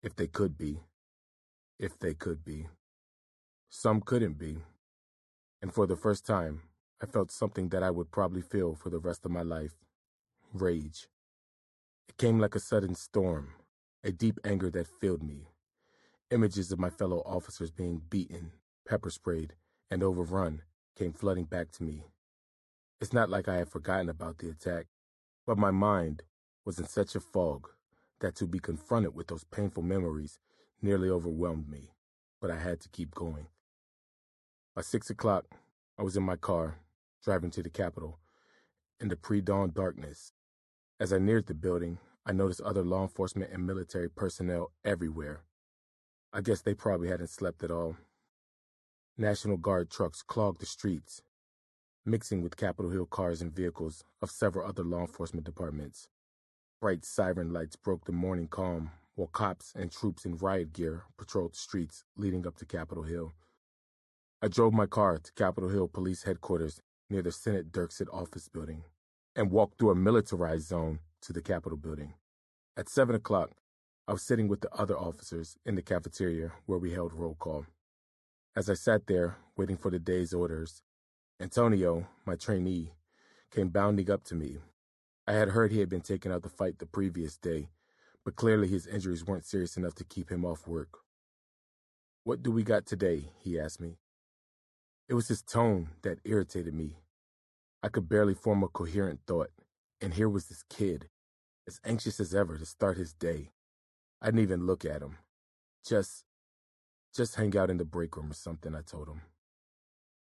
if 0.03 0.15
they 0.15 0.27
could 0.27 0.59
be. 0.59 0.81
If 1.79 1.97
they 1.97 2.13
could 2.13 2.45
be. 2.45 2.67
Some 3.67 3.99
couldn't 3.99 4.37
be. 4.37 4.57
And 5.59 5.73
for 5.73 5.87
the 5.87 5.95
first 5.95 6.23
time, 6.23 6.61
I 7.01 7.07
felt 7.07 7.31
something 7.31 7.69
that 7.69 7.81
I 7.81 7.89
would 7.89 8.11
probably 8.11 8.43
feel 8.43 8.75
for 8.75 8.91
the 8.91 8.99
rest 8.99 9.25
of 9.25 9.31
my 9.31 9.41
life 9.41 9.73
rage. 10.53 11.07
It 12.07 12.17
came 12.17 12.37
like 12.37 12.53
a 12.53 12.59
sudden 12.59 12.93
storm, 12.93 13.55
a 14.03 14.11
deep 14.11 14.39
anger 14.45 14.69
that 14.69 14.85
filled 14.85 15.23
me. 15.23 15.47
Images 16.29 16.71
of 16.71 16.77
my 16.77 16.91
fellow 16.91 17.23
officers 17.25 17.71
being 17.71 17.99
beaten, 18.07 18.51
pepper 18.85 19.09
sprayed, 19.09 19.53
and 19.89 20.03
overrun 20.03 20.61
came 20.97 21.13
flooding 21.13 21.45
back 21.45 21.71
to 21.71 21.83
me. 21.83 22.05
It's 23.01 23.13
not 23.13 23.29
like 23.29 23.47
I 23.47 23.57
had 23.57 23.69
forgotten 23.69 24.09
about 24.09 24.37
the 24.37 24.49
attack, 24.49 24.87
but 25.45 25.57
my 25.57 25.71
mind 25.71 26.23
was 26.65 26.79
in 26.79 26.87
such 26.87 27.15
a 27.15 27.19
fog 27.19 27.69
that 28.21 28.35
to 28.35 28.47
be 28.47 28.59
confronted 28.59 29.13
with 29.13 29.27
those 29.27 29.43
painful 29.43 29.83
memories 29.83 30.39
nearly 30.81 31.09
overwhelmed 31.09 31.69
me, 31.69 31.91
but 32.41 32.51
I 32.51 32.57
had 32.57 32.79
to 32.81 32.89
keep 32.89 33.13
going. 33.13 33.47
By 34.75 34.81
six 34.81 35.09
o'clock, 35.09 35.45
I 35.99 36.03
was 36.03 36.17
in 36.17 36.23
my 36.23 36.35
car, 36.35 36.79
driving 37.23 37.51
to 37.51 37.63
the 37.63 37.69
Capitol, 37.69 38.19
in 38.99 39.09
the 39.09 39.15
pre-dawn 39.15 39.71
darkness. 39.75 40.33
As 40.99 41.11
I 41.11 41.17
neared 41.17 41.47
the 41.47 41.53
building, 41.53 41.99
I 42.25 42.31
noticed 42.31 42.61
other 42.61 42.83
law 42.83 43.01
enforcement 43.01 43.51
and 43.51 43.67
military 43.67 44.09
personnel 44.09 44.71
everywhere. 44.85 45.41
I 46.31 46.41
guess 46.41 46.61
they 46.61 46.73
probably 46.73 47.09
hadn't 47.09 47.29
slept 47.29 47.63
at 47.63 47.71
all. 47.71 47.97
National 49.17 49.57
Guard 49.57 49.91
trucks 49.91 50.23
clogged 50.23 50.59
the 50.59 50.65
streets, 50.65 51.21
mixing 52.03 52.41
with 52.41 52.57
Capitol 52.57 52.89
Hill 52.89 53.05
cars 53.05 53.43
and 53.43 53.53
vehicles 53.53 54.03
of 54.23 54.31
several 54.31 54.67
other 54.67 54.83
law 54.83 55.01
enforcement 55.01 55.45
departments. 55.45 56.07
Bright 56.81 57.05
siren 57.05 57.53
lights 57.53 57.75
broke 57.75 58.05
the 58.05 58.11
morning 58.11 58.47
calm, 58.47 58.89
while 59.13 59.27
cops 59.27 59.71
and 59.75 59.91
troops 59.91 60.25
in 60.25 60.37
riot 60.37 60.73
gear 60.73 61.03
patrolled 61.15 61.53
the 61.53 61.57
streets 61.57 62.05
leading 62.17 62.47
up 62.47 62.57
to 62.57 62.65
Capitol 62.65 63.03
Hill. 63.03 63.33
I 64.41 64.47
drove 64.47 64.73
my 64.73 64.87
car 64.87 65.19
to 65.19 65.33
Capitol 65.33 65.69
Hill 65.69 65.89
Police 65.89 66.23
Headquarters 66.23 66.81
near 67.07 67.21
the 67.21 67.31
Senate 67.31 67.71
Dirksen 67.71 68.07
office 68.11 68.47
building 68.47 68.81
and 69.35 69.51
walked 69.51 69.77
through 69.77 69.91
a 69.91 69.95
militarized 69.95 70.69
zone 70.69 71.01
to 71.21 71.31
the 71.31 71.41
Capitol 71.41 71.77
building. 71.77 72.15
At 72.75 72.89
7 72.89 73.15
o'clock, 73.15 73.51
I 74.07 74.13
was 74.13 74.23
sitting 74.23 74.47
with 74.47 74.61
the 74.61 74.73
other 74.73 74.97
officers 74.97 75.55
in 75.67 75.75
the 75.75 75.83
cafeteria 75.83 76.51
where 76.65 76.79
we 76.79 76.93
held 76.93 77.13
roll 77.13 77.35
call. 77.35 77.67
As 78.55 78.69
I 78.69 78.75
sat 78.75 79.07
there, 79.07 79.37
waiting 79.57 79.77
for 79.77 79.89
the 79.89 79.97
day's 79.97 80.31
orders, 80.31 80.83
Antonio, 81.39 82.07
my 82.23 82.35
trainee, 82.35 82.93
came 83.49 83.69
bounding 83.69 84.11
up 84.11 84.23
to 84.25 84.35
me. 84.35 84.57
I 85.27 85.33
had 85.33 85.49
heard 85.49 85.71
he 85.71 85.79
had 85.79 85.89
been 85.89 86.01
taken 86.01 86.31
out 86.31 86.43
to 86.43 86.49
fight 86.49 86.77
the 86.77 86.85
previous 86.85 87.35
day, 87.35 87.69
but 88.23 88.35
clearly 88.35 88.67
his 88.67 88.85
injuries 88.85 89.25
weren't 89.25 89.45
serious 89.45 89.75
enough 89.75 89.95
to 89.95 90.03
keep 90.03 90.29
him 90.29 90.45
off 90.45 90.67
work. 90.67 90.99
What 92.25 92.43
do 92.43 92.51
we 92.51 92.61
got 92.61 92.85
today? 92.85 93.31
he 93.39 93.59
asked 93.59 93.81
me. 93.81 93.97
It 95.09 95.15
was 95.15 95.29
his 95.29 95.41
tone 95.41 95.89
that 96.03 96.19
irritated 96.23 96.75
me. 96.75 96.97
I 97.81 97.89
could 97.89 98.07
barely 98.07 98.35
form 98.35 98.61
a 98.61 98.67
coherent 98.67 99.21
thought, 99.25 99.49
and 99.99 100.13
here 100.13 100.29
was 100.29 100.45
this 100.45 100.63
kid, 100.69 101.09
as 101.67 101.81
anxious 101.83 102.19
as 102.19 102.35
ever 102.35 102.59
to 102.59 102.65
start 102.67 102.97
his 102.97 103.13
day. 103.13 103.49
I 104.21 104.27
didn't 104.27 104.41
even 104.41 104.67
look 104.67 104.85
at 104.85 105.01
him. 105.01 105.17
Just, 105.83 106.23
just 107.13 107.35
hang 107.35 107.55
out 107.55 107.69
in 107.69 107.77
the 107.77 107.85
break 107.85 108.17
room 108.17 108.31
or 108.31 108.35
something, 108.35 108.73
I 108.73 108.81
told 108.81 109.07
him. 109.07 109.21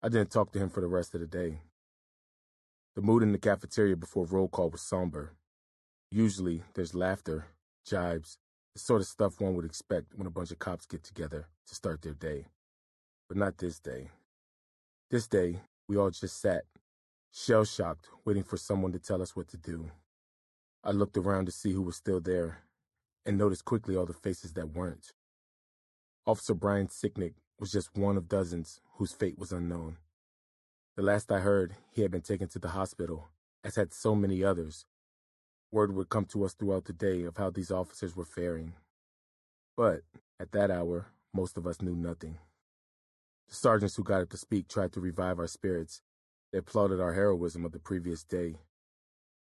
I 0.03 0.09
didn't 0.09 0.31
talk 0.31 0.53
to 0.53 0.59
him 0.59 0.69
for 0.69 0.81
the 0.81 0.89
rest 0.89 1.15
of 1.15 1.21
the 1.21 1.27
day. 1.27 1.61
The 2.97 3.03
mood 3.03 3.23
in 3.23 3.33
the 3.33 3.39
cafeteria 3.39 3.97
before 3.97 4.27
roll 4.27 4.49
call 4.49 4.69
was 4.71 4.83
somber. 4.83 5.33
Usually, 6.11 6.63
there's 6.75 6.95
laughter, 6.95 7.47
jibes, 7.87 8.37
the 8.75 8.81
sort 8.81 9.01
of 9.01 9.07
stuff 9.07 9.41
one 9.41 9.55
would 9.55 9.65
expect 9.65 10.15
when 10.15 10.27
a 10.27 10.31
bunch 10.31 10.51
of 10.51 10.59
cops 10.59 10.87
get 10.87 11.05
together 11.05 11.47
to 11.69 11.75
start 11.75 12.03
their 12.03 12.15
day. 12.15 12.47
But 13.29 13.37
not 13.37 13.59
this 13.59 13.79
day. 13.79 14.11
This 15.11 15.27
day, 15.27 15.61
we 15.89 15.97
all 15.97 16.11
just 16.11 16.41
sat, 16.41 16.65
shell 17.33 17.65
shocked, 17.65 18.09
waiting 18.25 18.43
for 18.43 18.57
someone 18.57 18.93
to 18.93 18.99
tell 18.99 19.23
us 19.23 19.37
what 19.37 19.49
to 19.49 19.57
do. 19.57 19.91
I 20.83 20.91
looked 20.91 21.17
around 21.17 21.47
to 21.47 21.53
see 21.53 21.73
who 21.73 21.83
was 21.83 21.97
still 21.97 22.21
there 22.21 22.59
and 23.25 23.39
noticed 23.39 23.65
quickly 23.65 23.97
all 23.97 24.07
the 24.07 24.13
faces 24.13 24.53
that 24.55 24.75
weren't. 24.75 25.13
Officer 26.25 26.55
Brian 26.55 26.87
Sicknick 26.87 27.35
was 27.59 27.73
just 27.73 27.97
one 27.97 28.17
of 28.17 28.29
dozens 28.29 28.81
whose 28.95 29.13
fate 29.13 29.37
was 29.41 29.51
unknown. 29.51 29.97
The 30.95 31.03
last 31.03 31.33
I 31.33 31.41
heard, 31.41 31.75
he 31.91 32.03
had 32.03 32.13
been 32.13 32.21
taken 32.21 32.47
to 32.51 32.61
the 32.61 32.69
hospital, 32.69 33.29
as 33.65 33.75
had 33.75 33.93
so 33.93 34.15
many 34.15 34.45
others. 34.45 34.87
Word 35.73 35.93
would 35.97 36.11
come 36.11 36.27
to 36.27 36.45
us 36.45 36.53
throughout 36.55 36.85
the 36.85 36.93
day 36.93 37.25
of 37.25 37.39
how 37.39 37.51
these 37.51 37.73
officers 37.73 38.15
were 38.15 38.25
faring. 38.25 38.75
But 39.77 40.03
at 40.39 40.53
that 40.53 40.71
hour, 40.71 41.07
most 41.35 41.57
of 41.57 41.67
us 41.67 41.83
knew 41.83 41.97
nothing. 41.97 42.39
The 43.49 43.57
sergeants 43.57 43.97
who 43.97 44.05
got 44.05 44.23
up 44.23 44.31
to 44.31 44.37
speak 44.37 44.69
tried 44.69 44.93
to 44.93 45.01
revive 45.01 45.41
our 45.41 45.49
spirits. 45.49 46.03
They 46.53 46.59
applauded 46.59 47.01
our 47.01 47.15
heroism 47.15 47.65
of 47.65 47.73
the 47.73 47.81
previous 47.81 48.23
day, 48.23 48.61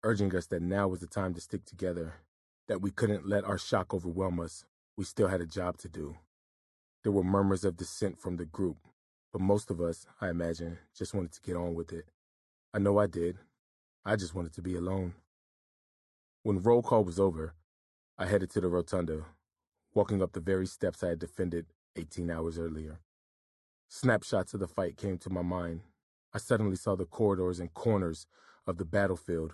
urging 0.01 0.35
us 0.35 0.47
that 0.47 0.63
now 0.63 0.87
was 0.87 1.01
the 1.01 1.07
time 1.07 1.35
to 1.35 1.41
stick 1.41 1.63
together, 1.63 2.15
that 2.67 2.81
we 2.81 2.89
couldn't 2.89 3.29
let 3.29 3.43
our 3.43 3.59
shock 3.59 3.93
overwhelm 3.93 4.39
us. 4.39 4.65
We 4.97 5.03
still 5.03 5.27
had 5.27 5.41
a 5.41 5.45
job 5.45 5.77
to 5.79 5.87
do. 5.87 6.15
There 7.03 7.11
were 7.11 7.23
murmurs 7.23 7.63
of 7.63 7.77
dissent 7.77 8.19
from 8.19 8.37
the 8.37 8.45
group, 8.45 8.77
but 9.31 9.41
most 9.41 9.71
of 9.71 9.81
us, 9.81 10.05
I 10.19 10.29
imagine, 10.29 10.77
just 10.95 11.13
wanted 11.13 11.31
to 11.31 11.41
get 11.41 11.55
on 11.55 11.73
with 11.73 11.91
it. 11.91 12.05
I 12.73 12.79
know 12.79 12.99
I 12.99 13.07
did. 13.07 13.37
I 14.05 14.15
just 14.15 14.35
wanted 14.35 14.53
to 14.53 14.61
be 14.61 14.75
alone. 14.75 15.15
When 16.43 16.61
roll 16.61 16.83
call 16.83 17.03
was 17.03 17.19
over, 17.19 17.55
I 18.17 18.27
headed 18.27 18.51
to 18.51 18.61
the 18.61 18.67
rotunda, 18.67 19.25
walking 19.93 20.21
up 20.21 20.33
the 20.33 20.39
very 20.39 20.67
steps 20.67 21.03
I 21.03 21.09
had 21.09 21.19
defended 21.19 21.67
18 21.95 22.29
hours 22.29 22.59
earlier. 22.59 22.99
Snapshots 23.87 24.53
of 24.53 24.59
the 24.59 24.67
fight 24.67 24.95
came 24.95 25.17
to 25.19 25.29
my 25.29 25.41
mind. 25.41 25.81
I 26.33 26.37
suddenly 26.37 26.75
saw 26.75 26.95
the 26.95 27.05
corridors 27.05 27.59
and 27.59 27.73
corners 27.73 28.27
of 28.67 28.77
the 28.77 28.85
battlefield, 28.85 29.53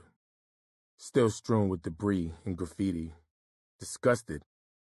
still 0.97 1.29
strewn 1.29 1.69
with 1.69 1.81
debris 1.81 2.33
and 2.45 2.57
graffiti. 2.57 3.13
Disgusted, 3.79 4.43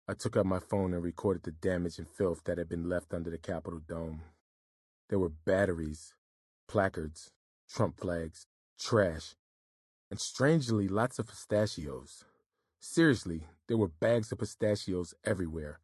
I 0.09 0.15
took 0.15 0.35
out 0.35 0.47
my 0.47 0.57
phone 0.57 0.95
and 0.95 1.03
recorded 1.03 1.43
the 1.43 1.51
damage 1.51 1.99
and 1.99 2.09
filth 2.09 2.43
that 2.45 2.57
had 2.57 2.67
been 2.67 2.89
left 2.89 3.13
under 3.13 3.29
the 3.29 3.37
Capitol 3.37 3.79
dome. 3.87 4.23
There 5.07 5.19
were 5.19 5.29
batteries, 5.29 6.15
placards, 6.67 7.29
Trump 7.69 7.99
flags, 7.99 8.47
trash, 8.79 9.35
and 10.09 10.19
strangely 10.19 10.87
lots 10.87 11.19
of 11.19 11.27
pistachios. 11.27 12.25
Seriously, 12.79 13.43
there 13.67 13.77
were 13.77 13.87
bags 13.87 14.31
of 14.31 14.39
pistachios 14.39 15.13
everywhere. 15.25 15.79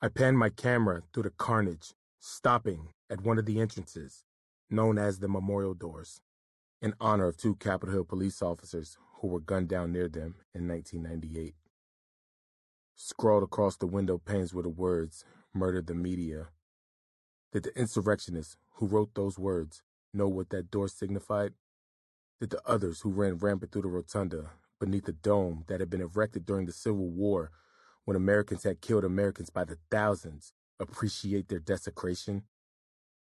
I 0.00 0.08
panned 0.08 0.38
my 0.38 0.48
camera 0.48 1.02
through 1.12 1.24
the 1.24 1.30
carnage 1.30 1.92
stopping 2.18 2.94
at 3.10 3.20
one 3.20 3.38
of 3.38 3.44
the 3.44 3.60
entrances, 3.60 4.24
known 4.70 4.96
as 4.96 5.18
the 5.18 5.28
Memorial 5.28 5.74
Doors, 5.74 6.22
in 6.80 6.94
honor 6.98 7.26
of 7.26 7.36
two 7.36 7.56
Capitol 7.56 7.94
Hill 7.94 8.04
police 8.04 8.40
officers 8.40 8.96
who 9.16 9.28
were 9.28 9.40
gunned 9.40 9.68
down 9.68 9.92
near 9.92 10.08
them 10.08 10.36
in 10.54 10.66
1998. 10.66 11.54
Scrawled 12.96 13.42
across 13.42 13.76
the 13.76 13.88
window 13.88 14.18
panes 14.18 14.54
were 14.54 14.62
the 14.62 14.68
words, 14.68 15.24
Murder 15.52 15.82
the 15.82 15.94
Media. 15.94 16.48
Did 17.52 17.64
the 17.64 17.76
insurrectionists 17.76 18.56
who 18.74 18.86
wrote 18.86 19.14
those 19.14 19.36
words 19.36 19.82
know 20.12 20.28
what 20.28 20.50
that 20.50 20.70
door 20.70 20.86
signified? 20.86 21.54
Did 22.40 22.50
the 22.50 22.62
others 22.64 23.00
who 23.00 23.10
ran 23.10 23.38
rampant 23.38 23.72
through 23.72 23.82
the 23.82 23.88
rotunda 23.88 24.50
beneath 24.78 25.06
the 25.06 25.12
dome 25.12 25.64
that 25.66 25.80
had 25.80 25.90
been 25.90 26.02
erected 26.02 26.46
during 26.46 26.66
the 26.66 26.72
Civil 26.72 27.08
War 27.08 27.50
when 28.04 28.16
Americans 28.16 28.62
had 28.62 28.80
killed 28.80 29.04
Americans 29.04 29.50
by 29.50 29.64
the 29.64 29.78
thousands 29.90 30.52
appreciate 30.78 31.48
their 31.48 31.58
desecration. 31.58 32.44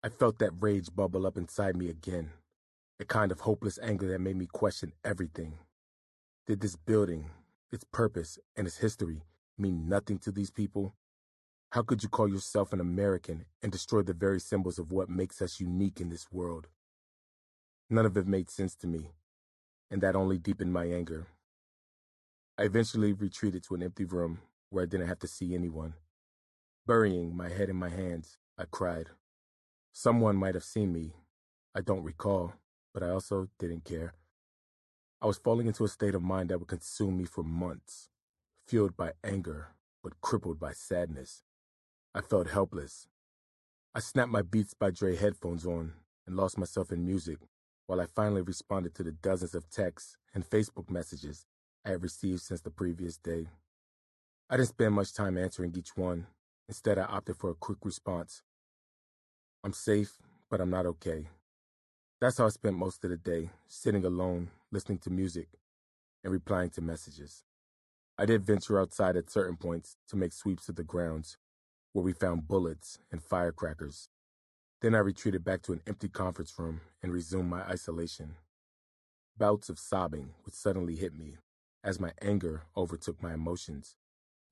I 0.03 0.11
felt 0.11 0.39
that 0.39 0.53
rage 0.61 0.95
bubble 0.95 1.27
up 1.27 1.37
inside 1.37 1.77
me 1.77 1.89
again, 1.89 2.31
a 3.01 3.05
kind 3.05 3.33
of 3.33 3.41
hopeless 3.41 3.81
anger 3.83 4.07
that 4.09 4.21
made 4.21 4.37
me 4.37 4.47
question 4.47 4.93
everything. 5.05 5.59
Did 6.47 6.61
this 6.61 6.77
building, 6.77 7.31
its 7.73 7.85
purpose, 7.85 8.39
and 8.55 8.69
its 8.69 8.79
history 8.79 9.23
mean 9.59 9.89
nothing 9.89 10.19
to 10.21 10.33
these 10.33 10.51
people? 10.51 10.95
How 11.71 11.83
could 11.83 12.03
you 12.03 12.09
call 12.09 12.29
yourself 12.29 12.73
an 12.73 12.81
American 12.81 13.47
and 13.63 13.73
destroy 13.73 14.03
the 14.03 14.15
very 14.15 14.41
symbols 14.41 14.79
of 14.79 14.93
what 14.93 15.09
makes 15.09 15.43
us 15.43 15.61
unique 15.61 16.01
in 16.01 16.09
this 16.09 16.31
world? 16.31 16.69
None 17.91 18.07
of 18.07 18.17
it 18.17 18.27
made 18.27 18.51
sense 18.51 18.75
to 18.77 18.87
me, 18.87 19.13
and 19.91 20.01
that 20.01 20.17
only 20.17 20.39
deepened 20.39 20.73
my 20.73 20.87
anger. 20.87 21.27
I 22.59 22.63
eventually 22.63 23.13
retreated 23.13 23.63
to 23.65 23.75
an 23.75 23.83
empty 23.83 24.05
room 24.05 24.41
where 24.71 24.85
I 24.85 24.87
didn't 24.87 25.09
have 25.09 25.19
to 25.21 25.29
see 25.29 25.55
anyone. 25.55 25.95
Burying 26.87 27.37
my 27.37 27.49
head 27.49 27.69
in 27.69 27.77
my 27.77 27.91
hands, 27.91 28.39
I 28.59 28.65
cried. 28.71 29.11
Someone 29.93 30.37
might 30.37 30.55
have 30.55 30.65
seen 30.65 30.93
me. 30.93 31.13
I 31.75 31.81
don't 31.81 32.05
recall, 32.05 32.55
but 32.95 33.03
I 33.03 33.11
also 33.11 33.49
didn't 33.59 33.85
care. 33.85 34.15
I 35.21 35.27
was 35.27 35.39
falling 35.39 35.67
into 35.67 35.85
a 35.85 35.89
state 35.89 36.15
of 36.15 36.23
mind 36.23 36.51
that 36.51 36.59
would 36.59 36.69
consume 36.69 37.19
me 37.19 37.25
for 37.25 37.43
months, 37.43 38.09
fueled 38.67 38.97
by 38.97 39.13
anger, 39.23 39.69
but 40.03 40.21
crippled 40.21 40.59
by 40.59 40.73
sadness. 40.73 41.43
I 42.15 42.21
felt 42.21 42.49
helpless. 42.49 43.09
I 43.95 44.01
snapped 44.01 44.31
my 44.31 44.43
Beats 44.43 44.75
by 44.75 44.91
Dre 44.91 45.17
headphones 45.17 45.67
on 45.67 45.93
and 46.27 46.37
lost 46.37 46.59
myself 46.59 46.93
in 46.93 47.07
music 47.07 47.39
while 47.87 48.01
I 48.01 48.07
finally 48.07 48.43
responded 48.43 48.95
to 48.97 49.03
the 49.03 49.13
dozens 49.13 49.55
of 49.55 49.71
texts 49.71 50.17
and 50.35 50.49
Facebook 50.49 50.91
messages 50.91 51.47
I 51.85 51.91
had 51.91 52.03
received 52.03 52.43
since 52.43 52.61
the 52.61 52.71
previous 52.71 53.17
day. 53.17 53.47
I 54.51 54.57
didn't 54.57 54.71
spend 54.71 54.95
much 54.95 55.13
time 55.13 55.39
answering 55.39 55.75
each 55.77 55.97
one, 55.97 56.27
Instead, 56.69 56.99
I 56.99 57.05
opted 57.05 57.37
for 57.37 57.51
a 57.51 57.55
quick 57.55 57.79
response. 57.85 58.43
I'm 59.63 59.73
safe, 59.73 60.19
but 60.51 60.61
I'm 60.61 60.71
not 60.71 60.87
okay. 60.87 61.29
That's 62.21 62.39
how 62.39 62.47
I 62.47 62.51
spent 62.51 62.77
most 62.77 63.05
of 63.05 63.11
the 63.11 63.17
day, 63.17 63.51
sitting 63.69 64.05
alone, 64.05 64.51
listening 64.73 64.99
to 64.99 65.11
music, 65.11 65.49
and 66.25 66.33
replying 66.33 66.71
to 66.71 66.81
messages. 66.81 67.45
I 68.19 68.25
did 68.25 68.45
venture 68.45 68.81
outside 68.81 69.17
at 69.17 69.31
certain 69.31 69.57
points 69.57 69.97
to 70.09 70.17
make 70.17 70.33
sweeps 70.33 70.69
of 70.69 70.77
the 70.77 70.83
grounds, 70.83 71.37
where 71.93 72.05
we 72.05 72.13
found 72.13 72.49
bullets 72.49 72.99
and 73.13 73.23
firecrackers. 73.23 74.09
Then 74.81 74.95
I 74.95 74.99
retreated 74.99 75.45
back 75.45 75.63
to 75.63 75.73
an 75.73 75.83
empty 75.87 76.09
conference 76.09 76.55
room 76.59 76.81
and 77.03 77.13
resumed 77.13 77.51
my 77.51 77.63
isolation. 77.63 78.37
Bouts 79.37 79.69
of 79.69 79.79
sobbing 79.79 80.31
would 80.45 80.55
suddenly 80.55 80.97
hit 80.97 81.15
me 81.15 81.37
as 81.85 82.01
my 82.01 82.13
anger 82.23 82.63
overtook 82.77 83.23
my 83.23 83.35
emotions. 83.35 83.97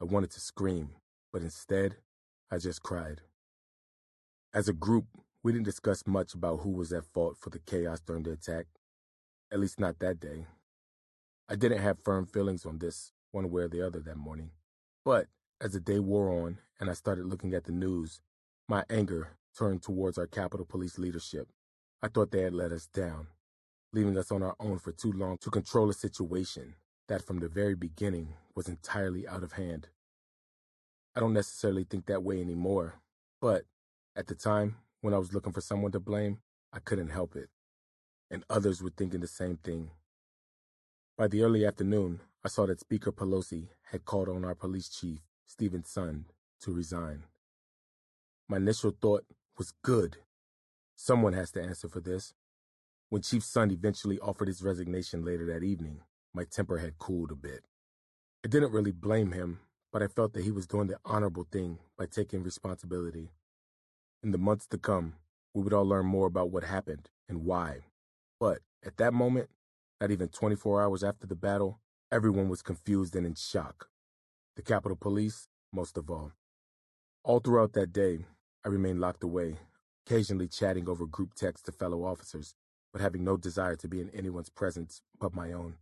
I 0.01 0.05
wanted 0.05 0.31
to 0.32 0.41
scream, 0.41 0.91
but 1.32 1.43
instead, 1.43 1.97
I 2.51 2.59
just 2.59 2.82
cried. 2.82 3.23
As 4.53 4.69
a 4.69 4.73
group, 4.74 5.07
we 5.43 5.53
didn't 5.53 5.65
discuss 5.65 6.07
much 6.07 6.35
about 6.35 6.61
who 6.61 6.70
was 6.70 6.93
at 6.93 7.05
fault 7.05 7.36
for 7.39 7.51
the 7.51 7.59
chaos 7.59 8.01
during 8.01 8.23
the 8.23 8.32
attack, 8.32 8.66
at 9.51 9.59
least 9.59 9.81
not 9.81 9.99
that 9.99 10.20
day. 10.20 10.47
I 11.49 11.57
didn't 11.57 11.82
have 11.82 11.99
firm 11.99 12.27
feelings 12.27 12.65
on 12.65 12.78
this, 12.78 13.12
one 13.35 13.51
way 13.51 13.62
or 13.62 13.69
the 13.69 13.85
other, 13.85 14.01
that 14.01 14.16
morning. 14.16 14.51
But 15.05 15.27
as 15.61 15.73
the 15.73 15.81
day 15.81 15.98
wore 15.98 16.31
on 16.31 16.59
and 16.81 16.89
I 16.89 16.94
started 16.94 17.27
looking 17.27 17.55
at 17.55 17.65
the 17.65 17.73
news, 17.73 18.20
my 18.69 18.85
anger 18.89 19.36
turned 19.56 19.82
towards 19.82 20.19
our 20.19 20.27
Capitol 20.27 20.66
Police 20.66 20.98
leadership. 20.98 21.48
I 22.02 22.09
thought 22.09 22.31
they 22.31 22.43
had 22.43 22.55
let 22.55 22.73
us 22.73 22.86
down, 22.86 23.28
leaving 23.93 24.16
us 24.16 24.31
on 24.31 24.43
our 24.43 24.56
own 24.61 24.78
for 24.78 24.93
too 24.93 25.12
long 25.12 25.39
to 25.39 25.51
control 25.51 25.90
a 25.90 25.94
situation 25.94 26.74
that 27.09 27.23
from 27.23 27.40
the 27.40 27.48
very 27.48 27.74
beginning 27.74 28.35
was 28.55 28.69
entirely 28.69 29.27
out 29.27 29.43
of 29.43 29.52
hand. 29.52 29.89
I 31.16 31.20
don't 31.20 31.32
necessarily 31.32 31.85
think 31.85 32.06
that 32.06 32.23
way 32.23 32.40
anymore, 32.40 32.94
but 33.40 33.65
at 34.16 34.27
the 34.27 34.35
time, 34.35 34.77
when 35.01 35.15
I 35.15 35.19
was 35.19 35.35
looking 35.35 35.52
for 35.52 35.61
someone 35.61 35.93
to 35.93 36.01
blame, 36.01 36.39
I 36.73 36.78
couldn't 36.78 37.09
help 37.09 37.36
it. 37.36 37.48
And 38.31 38.44
others 38.48 38.82
were 38.82 38.90
thinking 38.97 39.20
the 39.20 39.27
same 39.27 39.59
thing. 39.59 39.90
By 41.16 41.28
the 41.28 41.43
early 41.43 41.65
afternoon, 41.65 42.20
I 42.45 42.49
saw 42.49 42.66
that 42.66 42.81
Speaker 42.81 43.12
Pelosi 43.12 43.69
had 43.91 44.05
called 44.05 44.29
on 44.29 44.45
our 44.45 44.55
police 44.55 44.89
chief, 44.89 45.21
Steven 45.47 45.83
Sund, 45.83 46.25
to 46.61 46.73
resign. 46.73 47.25
My 48.49 48.59
initial 48.59 48.91
thought 48.91 49.25
was 49.57 49.73
good. 49.83 50.19
Someone 50.97 51.33
has 51.33 51.51
to 51.53 51.62
answer 51.62 51.89
for 51.89 52.01
this. 52.01 52.35
When 53.09 53.23
Chief 53.23 53.43
Sund 53.43 53.73
eventually 53.73 54.19
offered 54.19 54.49
his 54.49 54.62
resignation 54.62 55.25
later 55.25 55.47
that 55.47 55.65
evening, 55.65 56.01
my 56.35 56.45
temper 56.45 56.79
had 56.79 56.99
cooled 56.99 57.31
a 57.31 57.37
bit. 57.37 57.65
I 58.45 58.49
didn't 58.49 58.73
really 58.73 58.93
blame 58.93 59.33
him 59.33 59.61
but 59.95 60.03
I 60.03 60.09
felt 60.09 60.33
that 60.33 60.43
he 60.43 60.51
was 60.51 60.66
doing 60.66 60.89
the 60.89 60.99
honorable 61.05 61.47
thing 61.53 61.79
by 61.97 62.07
taking 62.07 62.43
responsibility. 62.43 63.31
In 64.25 64.33
the 64.33 64.39
months 64.39 64.66
to 64.69 64.77
come, 64.77 65.15
we 65.55 65.62
would 65.62 65.73
all 65.73 65.87
learn 65.87 66.05
more 66.05 66.27
about 66.27 66.51
what 66.51 66.65
happened 66.65 67.09
and 67.29 67.45
why. 67.45 67.85
But 68.41 68.59
at 68.85 68.97
that 68.97 69.15
moment, 69.15 69.51
not 70.01 70.11
even 70.11 70.31
24 70.31 70.83
hours 70.83 71.05
after 71.05 71.29
the 71.29 71.37
battle, 71.37 71.79
everyone 72.12 72.48
was 72.48 72.62
confused 72.62 73.16
and 73.16 73.26
in 73.26 73.35
shock. 73.35 73.89
The 74.56 74.62
Capitol 74.62 74.97
Police, 74.97 75.48
most 75.72 75.97
of 75.97 76.10
all. 76.10 76.32
All 77.24 77.40
throughout 77.40 77.72
that 77.72 77.93
day, 77.93 78.26
I 78.64 78.68
remained 78.68 79.01
locked 79.01 79.24
away, 79.24 79.56
occasionally 80.06 80.48
chatting 80.48 80.89
over 80.89 81.06
group 81.06 81.35
text 81.35 81.66
to 81.66 81.72
fellow 81.72 82.05
officers, 82.05 82.55
but 82.93 83.02
having 83.02 83.24
no 83.24 83.36
desire 83.36 83.76
to 83.76 83.89
be 83.89 84.01
in 84.01 84.10
anyone's 84.10 84.51
presence 84.51 85.02
but 85.18 85.35
my 85.35 85.52
own. 85.52 85.74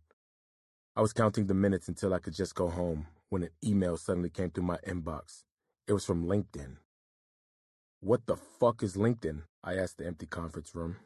I 0.95 1.01
was 1.01 1.13
counting 1.13 1.47
the 1.47 1.53
minutes 1.53 1.87
until 1.87 2.13
I 2.13 2.19
could 2.19 2.33
just 2.33 2.55
go 2.55 2.69
home 2.69 3.07
when 3.29 3.43
an 3.43 3.49
email 3.63 3.97
suddenly 3.97 4.29
came 4.29 4.51
through 4.51 4.65
my 4.65 4.77
inbox. 4.87 5.43
It 5.87 5.93
was 5.93 6.05
from 6.05 6.25
LinkedIn. 6.25 6.77
What 7.99 8.25
the 8.25 8.35
fuck 8.35 8.83
is 8.83 8.95
LinkedIn? 8.95 9.43
I 9.63 9.75
asked 9.75 9.97
the 9.97 10.05
empty 10.05 10.25
conference 10.25 10.75
room. 10.75 10.97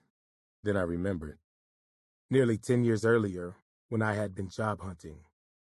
Then 0.63 0.77
I 0.77 0.81
remembered. 0.81 1.37
Nearly 2.29 2.57
10 2.57 2.83
years 2.83 3.05
earlier, 3.05 3.55
when 3.89 4.01
I 4.01 4.13
had 4.13 4.35
been 4.35 4.49
job 4.49 4.81
hunting, 4.81 5.19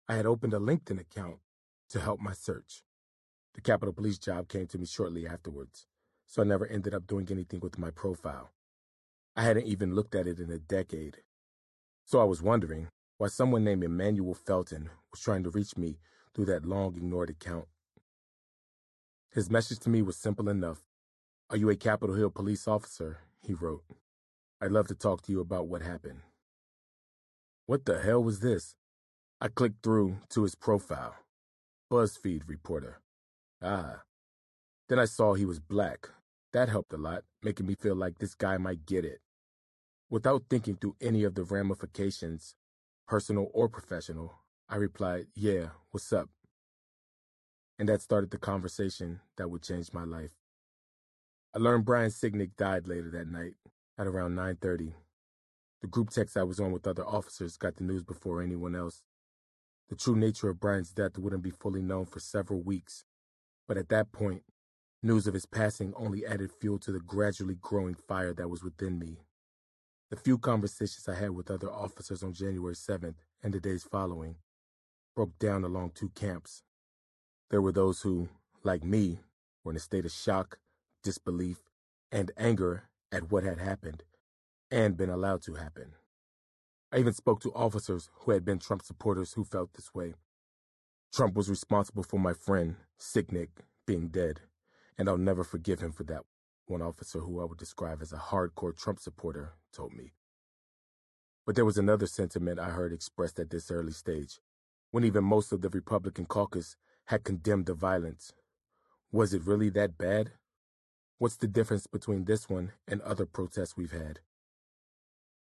I 0.08 0.16
had 0.16 0.26
opened 0.26 0.54
a 0.54 0.60
LinkedIn 0.60 1.00
account 1.00 1.38
to 1.90 2.00
help 2.00 2.20
my 2.20 2.34
search. 2.34 2.84
The 3.54 3.62
Capitol 3.62 3.94
Police 3.94 4.18
job 4.18 4.48
came 4.48 4.68
to 4.68 4.78
me 4.78 4.86
shortly 4.86 5.28
afterwards, 5.28 5.88
so 6.28 6.42
I 6.42 6.46
never 6.46 6.66
ended 6.66 6.94
up 6.94 7.08
doing 7.08 7.28
anything 7.32 7.60
with 7.62 7.78
my 7.78 7.92
profile. 7.92 8.52
I 9.36 9.44
hadn't 9.44 9.68
even 9.68 9.96
looked 9.96 10.16
at 10.16 10.28
it 10.28 10.40
in 10.40 10.52
a 10.52 10.58
decade. 10.58 11.18
So 12.06 12.20
I 12.20 12.26
was 12.26 12.42
wondering 12.42 12.90
why 13.18 13.28
someone 13.28 13.64
named 13.64 13.84
Emmanuel 13.84 14.34
Felton 14.34 14.90
was 15.12 15.22
trying 15.22 15.44
to 15.44 15.50
reach 15.50 15.78
me 15.78 16.00
through 16.34 16.46
that 16.46 16.66
long 16.66 16.96
ignored 16.98 17.30
account. 17.30 17.68
His 19.32 19.50
message 19.50 19.80
to 19.80 19.90
me 19.90 20.02
was 20.02 20.18
simple 20.18 20.50
enough 20.50 20.80
are 21.50 21.58
you 21.58 21.70
a 21.70 21.76
Capitol 21.76 22.16
Hill 22.16 22.30
police 22.30 22.66
officer? 22.66 23.20
He 23.46 23.54
wrote. 23.54 23.84
I'd 24.62 24.72
love 24.72 24.88
to 24.88 24.96
talk 24.96 25.22
to 25.24 25.34
you 25.34 25.42
about 25.42 25.68
what 25.68 25.82
happened. 25.82 26.22
What 27.72 27.86
the 27.86 28.02
hell 28.02 28.22
was 28.22 28.42
this? 28.42 28.76
I 29.40 29.48
clicked 29.48 29.82
through 29.82 30.18
to 30.32 30.44
his 30.44 30.56
profile. 30.56 31.16
BuzzFeed 31.90 32.42
reporter. 32.46 33.00
Ah. 33.62 34.02
Then 34.90 35.00
I 35.00 35.06
saw 35.06 35.36
he 35.36 35.46
was 35.46 35.62
black. 35.62 36.10
That 36.52 36.68
helped 36.68 36.92
a 36.92 36.98
lot, 36.98 37.24
making 37.42 37.68
me 37.68 37.76
feel 37.76 37.96
like 37.96 38.20
this 38.20 38.36
guy 38.36 38.58
might 38.58 38.86
get 38.86 39.06
it. 39.06 39.22
Without 40.10 40.44
thinking 40.50 40.76
through 40.76 40.98
any 41.00 41.24
of 41.24 41.36
the 41.36 41.46
ramifications, 41.46 42.56
personal 43.08 43.50
or 43.54 43.70
professional, 43.70 44.34
I 44.68 44.76
replied, 44.76 45.28
Yeah, 45.34 45.68
what's 45.92 46.12
up? 46.12 46.30
And 47.80 47.88
that 47.88 48.02
started 48.02 48.32
the 48.32 48.38
conversation 48.38 49.22
that 49.38 49.50
would 49.50 49.64
change 49.64 49.94
my 49.94 50.04
life. 50.04 50.34
I 51.56 51.60
learned 51.60 51.86
Brian 51.86 52.12
Sicknick 52.12 52.58
died 52.58 52.90
later 52.90 53.10
that 53.12 53.30
night 53.30 53.54
at 53.98 54.08
around 54.08 54.36
9:30. 54.36 54.92
The 55.82 55.88
group 55.88 56.12
text 56.12 56.38
I 56.38 56.44
was 56.44 56.60
on 56.60 56.72
with 56.72 56.86
other 56.86 57.06
officers 57.06 57.58
got 57.58 57.76
the 57.76 57.84
news 57.84 58.04
before 58.04 58.42
anyone 58.42 58.76
else. 58.76 59.02
The 59.90 59.96
true 59.96 60.16
nature 60.16 60.50
of 60.50 60.60
Brian's 60.60 60.92
death 60.92 61.18
wouldn't 61.18 61.42
be 61.42 61.50
fully 61.50 61.82
known 61.82 62.06
for 62.06 62.20
several 62.20 62.62
weeks, 62.62 63.04
but 63.68 63.78
at 63.78 63.90
that 63.90 64.12
point, 64.12 64.44
news 65.02 65.28
of 65.28 65.34
his 65.34 65.46
passing 65.46 65.94
only 65.96 66.26
added 66.26 66.52
fuel 66.52 66.78
to 66.80 66.92
the 66.92 67.00
gradually 67.00 67.56
growing 67.60 67.96
fire 67.96 68.34
that 68.34 68.50
was 68.50 68.64
within 68.64 69.00
me. 69.00 69.18
The 70.12 70.18
few 70.18 70.38
conversations 70.38 71.08
I 71.08 71.16
had 71.16 71.32
with 71.32 71.50
other 71.50 71.72
officers 71.72 72.22
on 72.22 72.34
January 72.34 72.76
7th 72.76 73.16
and 73.42 73.54
the 73.54 73.60
days 73.60 73.84
following 73.84 74.36
broke 75.16 75.38
down 75.40 75.64
along 75.64 75.92
two 75.96 76.10
camps. 76.10 76.64
There 77.50 77.62
were 77.62 77.72
those 77.72 78.02
who, 78.02 78.30
like 78.64 78.84
me, 78.84 79.20
were 79.64 79.72
in 79.72 79.78
a 79.78 79.80
state 79.80 80.06
of 80.06 80.12
shock 80.12 80.60
disbelief, 81.04 81.58
and 82.12 82.32
anger 82.38 82.84
at 83.12 83.32
what 83.32 83.44
had 83.44 83.58
happened 83.58 84.04
and 84.72 84.96
been 84.98 85.10
allowed 85.10 85.42
to 85.44 85.56
happen. 85.56 85.94
I 86.92 86.98
even 86.98 87.14
spoke 87.14 87.42
to 87.42 87.54
officers 87.54 88.10
who 88.14 88.32
had 88.32 88.46
been 88.46 88.60
Trump 88.60 88.82
supporters 88.82 89.34
who 89.34 89.44
felt 89.44 89.74
this 89.74 89.94
way. 89.94 90.14
Trump 91.14 91.36
was 91.36 91.50
responsible 91.50 92.04
for 92.04 92.20
my 92.20 92.34
friend, 92.34 92.78
Sicknick, 93.00 93.50
being 93.86 94.08
dead, 94.08 94.42
and 94.98 95.10
I'll 95.10 95.18
never 95.18 95.44
forgive 95.44 95.82
him 95.82 95.92
for 95.92 96.04
that, 96.06 96.24
one 96.68 96.82
officer 96.82 97.20
who 97.20 97.42
I 97.42 97.46
would 97.46 97.58
describe 97.58 98.02
as 98.02 98.14
a 98.14 98.18
hardcore 98.18 98.76
Trump 98.76 99.00
supporter 99.00 99.54
told 99.74 99.94
me. 99.94 100.14
But 101.46 101.56
there 101.56 101.66
was 101.66 101.78
another 101.78 102.08
sentiment 102.08 102.60
I 102.60 102.70
heard 102.70 102.94
expressed 102.94 103.40
at 103.40 103.50
this 103.50 103.72
early 103.72 103.92
stage, 103.92 104.40
when 104.92 105.04
even 105.04 105.24
most 105.24 105.52
of 105.52 105.62
the 105.62 105.70
Republican 105.70 106.26
caucus 106.26 106.78
had 107.06 107.24
condemned 107.24 107.66
the 107.66 107.74
violence. 107.74 108.34
Was 109.12 109.34
it 109.34 109.46
really 109.46 109.70
that 109.72 109.98
bad? 109.98 110.32
What's 111.18 111.38
the 111.38 111.48
difference 111.48 111.88
between 111.88 112.26
this 112.26 112.50
one 112.50 112.72
and 112.88 113.02
other 113.02 113.26
protests 113.26 113.76
we've 113.76 113.92
had? 113.92 114.20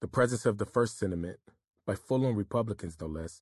The 0.06 0.11
presence 0.11 0.45
of 0.45 0.60
the 0.60 0.68
first 0.68 0.99
sentiment, 0.99 1.40
by 1.88 1.95
full-on 1.95 2.36
Republicans 2.36 2.95
no 3.02 3.07
less, 3.07 3.41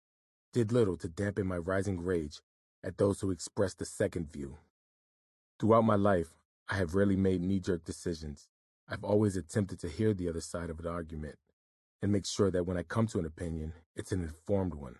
did 0.53 0.71
little 0.71 0.95
to 0.95 1.09
dampen 1.09 1.45
my 1.45 1.57
rising 1.57 1.99
rage 1.99 2.39
at 2.81 2.97
those 2.97 3.19
who 3.19 3.31
expressed 3.31 3.79
the 3.79 3.85
second 3.85 4.31
view. 4.31 4.59
Throughout 5.59 5.83
my 5.83 5.97
life, 5.97 6.37
I 6.69 6.75
have 6.75 6.95
rarely 6.95 7.17
made 7.17 7.41
knee-jerk 7.41 7.83
decisions. 7.83 8.47
I've 8.87 9.03
always 9.03 9.35
attempted 9.35 9.81
to 9.81 9.89
hear 9.89 10.13
the 10.13 10.29
other 10.29 10.39
side 10.39 10.69
of 10.69 10.79
an 10.79 10.87
argument 10.87 11.35
and 12.01 12.13
make 12.13 12.25
sure 12.25 12.49
that 12.49 12.65
when 12.65 12.77
I 12.77 12.83
come 12.83 13.07
to 13.07 13.19
an 13.19 13.25
opinion, 13.25 13.73
it's 13.97 14.13
an 14.13 14.23
informed 14.23 14.73
one. 14.73 14.99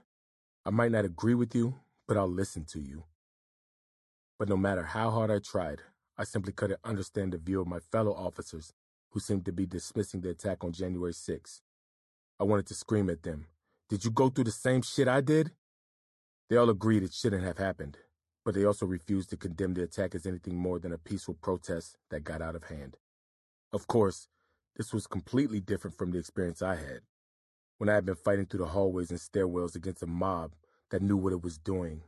I 0.66 0.70
might 0.70 0.92
not 0.92 1.06
agree 1.06 1.34
with 1.34 1.56
you, 1.56 1.76
but 2.10 2.18
I'll 2.18 2.28
listen 2.28 2.66
to 2.72 2.82
you. 2.82 3.06
But 4.38 4.50
no 4.50 4.58
matter 4.58 4.84
how 4.84 5.12
hard 5.12 5.32
I 5.32 5.40
tried, 5.40 5.80
I 6.18 6.26
simply 6.26 6.52
couldn't 6.52 6.82
understand 6.84 7.32
the 7.32 7.38
view 7.38 7.62
of 7.62 7.68
my 7.68 7.80
fellow 7.80 8.14
officers 8.14 8.74
who 9.14 9.20
seemed 9.20 9.46
to 9.46 9.52
be 9.52 9.66
dismissing 9.68 10.22
the 10.22 10.30
attack 10.32 10.64
on 10.64 10.72
January 10.72 11.14
6. 11.14 11.62
I 12.40 12.44
wanted 12.44 12.66
to 12.68 12.74
scream 12.74 13.12
at 13.12 13.22
them. 13.22 13.46
Did 13.88 14.04
you 14.04 14.12
go 14.12 14.30
through 14.30 14.46
the 14.46 14.52
same 14.52 14.82
shit 14.82 15.08
I 15.08 15.22
did? 15.22 15.52
They 16.50 16.58
all 16.58 16.70
agreed 16.70 17.04
it 17.04 17.14
shouldn't 17.14 17.44
have 17.44 17.60
happened, 17.60 17.98
but 18.44 18.56
they 18.56 18.66
also 18.66 18.88
refused 18.88 19.30
to 19.30 19.38
condemn 19.38 19.76
the 19.76 19.84
attack 19.84 20.16
as 20.16 20.26
anything 20.26 20.58
more 20.58 20.80
than 20.80 20.92
a 20.92 20.98
peaceful 20.98 21.36
protest 21.36 21.96
that 22.10 22.24
got 22.24 22.42
out 22.42 22.56
of 22.56 22.64
hand. 22.66 22.98
Of 23.72 23.86
course, 23.86 24.28
this 24.76 24.92
was 24.92 25.06
completely 25.06 25.60
different 25.60 25.96
from 25.96 26.12
the 26.12 26.18
experience 26.18 26.64
I 26.64 26.76
had, 26.76 27.02
when 27.78 27.90
I 27.90 27.94
had 27.94 28.06
been 28.06 28.16
fighting 28.16 28.48
through 28.48 28.62
the 28.62 28.68
hallways 28.68 29.12
and 29.12 29.20
stairwells 29.20 29.76
against 29.76 30.02
a 30.02 30.08
mob 30.08 30.54
that 30.90 31.04
knew 31.04 31.18
what 31.18 31.34
it 31.34 31.44
was 31.44 31.60
doing. 31.60 32.02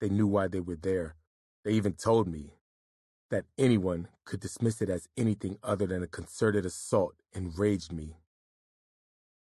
They 0.00 0.08
knew 0.08 0.26
why 0.26 0.48
they 0.48 0.60
were 0.60 0.76
there. 0.76 1.16
They 1.64 1.72
even 1.72 1.92
told 1.92 2.26
me 2.26 2.54
that 3.30 3.44
anyone 3.58 4.08
could 4.24 4.40
dismiss 4.40 4.80
it 4.80 4.88
as 4.88 5.08
anything 5.16 5.58
other 5.62 5.86
than 5.86 6.02
a 6.02 6.06
concerted 6.06 6.64
assault 6.64 7.14
enraged 7.34 7.92
me. 7.92 8.16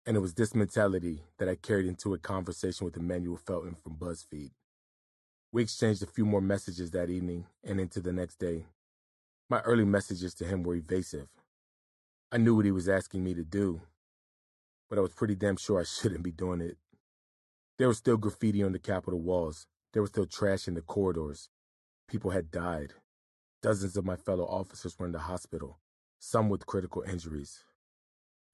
And 0.04 0.16
it 0.16 0.20
was 0.20 0.34
this 0.34 0.54
mentality 0.54 1.22
that 1.38 1.48
I 1.48 1.56
carried 1.56 1.86
into 1.86 2.14
a 2.14 2.18
conversation 2.18 2.84
with 2.84 2.96
Emmanuel 2.96 3.36
Felton 3.36 3.74
from 3.74 3.96
BuzzFeed. 3.96 4.50
We 5.52 5.62
exchanged 5.62 6.02
a 6.02 6.06
few 6.06 6.24
more 6.24 6.40
messages 6.40 6.90
that 6.92 7.10
evening 7.10 7.46
and 7.64 7.80
into 7.80 8.00
the 8.00 8.12
next 8.12 8.38
day. 8.38 8.66
My 9.48 9.60
early 9.60 9.84
messages 9.84 10.34
to 10.34 10.44
him 10.44 10.62
were 10.62 10.74
evasive. 10.74 11.28
I 12.32 12.38
knew 12.38 12.56
what 12.56 12.64
he 12.64 12.72
was 12.72 12.88
asking 12.88 13.22
me 13.24 13.34
to 13.34 13.44
do, 13.44 13.80
but 14.88 14.98
I 14.98 15.02
was 15.02 15.12
pretty 15.12 15.36
damn 15.36 15.56
sure 15.56 15.80
I 15.80 15.84
shouldn't 15.84 16.22
be 16.22 16.32
doing 16.32 16.60
it. 16.60 16.76
There 17.78 17.88
was 17.88 17.98
still 17.98 18.16
graffiti 18.16 18.62
on 18.62 18.72
the 18.72 18.78
Capitol 18.78 19.20
walls. 19.20 19.66
There 19.92 20.02
was 20.02 20.10
still 20.10 20.26
trash 20.26 20.66
in 20.66 20.74
the 20.74 20.82
corridors. 20.82 21.48
People 22.08 22.30
had 22.30 22.50
died. 22.50 22.94
Dozens 23.66 23.96
of 23.96 24.04
my 24.04 24.14
fellow 24.14 24.44
officers 24.44 24.96
were 24.96 25.06
in 25.06 25.10
the 25.10 25.18
hospital, 25.18 25.80
some 26.20 26.48
with 26.48 26.66
critical 26.66 27.02
injuries. 27.02 27.64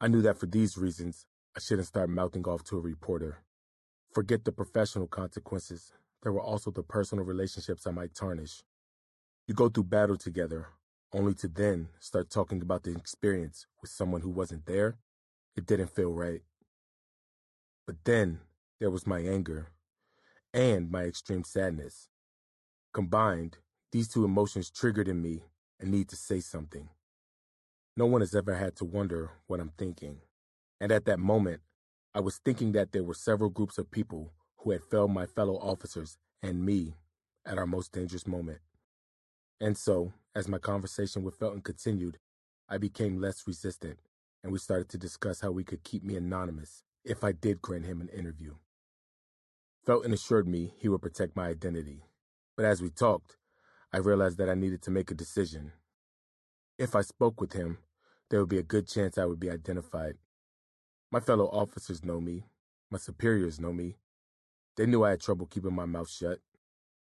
I 0.01 0.09
knew 0.09 0.23
that 0.23 0.39
for 0.39 0.47
these 0.47 0.79
reasons, 0.79 1.27
I 1.55 1.61
shouldn't 1.61 1.89
start 1.89 2.09
mouthing 2.09 2.49
off 2.49 2.65
to 2.65 2.79
a 2.79 2.81
reporter. 2.81 3.43
Forget 4.15 4.47
the 4.47 4.53
professional 4.53 5.07
consequences. 5.07 5.93
There 6.23 6.33
were 6.33 6.41
also 6.41 6.71
the 6.71 6.83
personal 6.83 7.27
relationships 7.27 7.87
I 7.87 7.91
might 7.91 8.15
tarnish. 8.15 8.63
You 9.47 9.53
go 9.53 9.69
through 9.69 9.85
battle 9.85 10.17
together, 10.17 10.69
only 11.13 11.35
to 11.35 11.49
then 11.49 11.89
start 12.01 12.31
talking 12.31 12.63
about 12.63 12.85
the 12.85 12.93
experience 12.93 13.67
with 13.83 13.91
someone 13.91 14.23
who 14.23 14.31
wasn't 14.31 14.65
there. 14.65 14.97
It 15.55 15.67
didn't 15.67 15.95
feel 15.95 16.15
right. 16.15 16.41
But 17.87 17.97
then 18.05 18.41
there 18.81 18.91
was 18.91 19.07
my 19.07 19.21
anger 19.21 19.73
and 20.55 20.91
my 20.91 21.03
extreme 21.03 21.45
sadness. 21.45 22.09
Combined, 22.95 23.59
these 23.93 24.09
two 24.09 24.25
emotions 24.25 24.71
triggered 24.71 25.07
in 25.07 25.21
me 25.21 25.43
a 25.79 25.85
need 25.85 26.09
to 26.09 26.17
say 26.17 26.41
something. 26.41 26.89
No 27.95 28.07
one 28.07 28.23
has 28.23 28.35
ever 28.35 28.55
had 28.55 28.75
to 28.77 28.87
wonder 28.87 29.33
what 29.47 29.61
I'm 29.61 29.73
thinking. 29.77 30.21
And 30.81 30.91
at 30.91 31.05
that 31.05 31.19
moment, 31.19 31.61
I 32.15 32.21
was 32.21 32.39
thinking 32.39 32.73
that 32.73 32.93
there 32.93 33.05
were 33.05 33.15
several 33.15 33.51
groups 33.51 33.77
of 33.77 33.91
people 33.91 34.33
who 34.59 34.71
had 34.71 34.83
failed 34.83 35.11
my 35.11 35.27
fellow 35.27 35.57
officers 35.57 36.17
and 36.43 36.65
me 36.65 36.95
at 37.45 37.59
our 37.59 37.67
most 37.67 37.93
dangerous 37.93 38.27
moment. 38.27 38.61
And 39.61 39.77
so, 39.77 40.13
as 40.35 40.49
my 40.49 40.59
conversation 40.59 41.23
with 41.23 41.37
Felton 41.37 41.61
continued, 41.61 42.19
I 42.69 42.79
became 42.79 43.21
less 43.21 43.47
resistant, 43.47 43.99
and 44.43 44.53
we 44.53 44.59
started 44.59 44.89
to 44.91 44.99
discuss 44.99 45.41
how 45.41 45.51
we 45.51 45.65
could 45.65 45.85
keep 45.85 46.03
me 46.03 46.17
anonymous 46.17 46.83
if 47.05 47.23
I 47.23 47.33
did 47.33 47.61
grant 47.61 47.85
him 47.85 48.01
an 48.01 48.09
interview. 48.09 48.55
Felton 49.85 50.13
assured 50.13 50.49
me 50.49 50.73
he 50.79 50.89
would 50.89 51.03
protect 51.03 51.37
my 51.37 51.49
identity, 51.49 52.05
but 52.57 52.65
as 52.65 52.81
we 52.81 52.89
talked, 52.89 53.37
I 53.93 53.99
realized 53.99 54.39
that 54.39 54.49
I 54.51 54.55
needed 54.55 54.83
to 54.83 54.91
make 54.91 55.11
a 55.11 55.15
decision. 55.15 55.73
if 56.79 56.95
I 56.97 57.03
spoke 57.03 57.41
with 57.41 57.53
him, 57.53 57.79
there 58.31 58.41
would 58.41 58.49
be 58.49 58.59
a 58.59 58.63
good 58.65 58.89
chance 58.89 59.19
I 59.19 59.27
would 59.27 59.41
be 59.41 59.51
identified. 59.51 60.17
My 61.13 61.21
fellow 61.21 61.47
officers 61.49 62.05
know 62.05 62.21
me. 62.21 62.45
My 62.91 62.99
superiors 62.99 63.61
know 63.61 63.73
me. 63.73 63.97
They 64.77 64.87
knew 64.87 65.05
I 65.05 65.11
had 65.11 65.21
trouble 65.21 65.47
keeping 65.47 65.75
my 65.75 65.87
mouth 65.87 66.11
shut. 66.11 66.41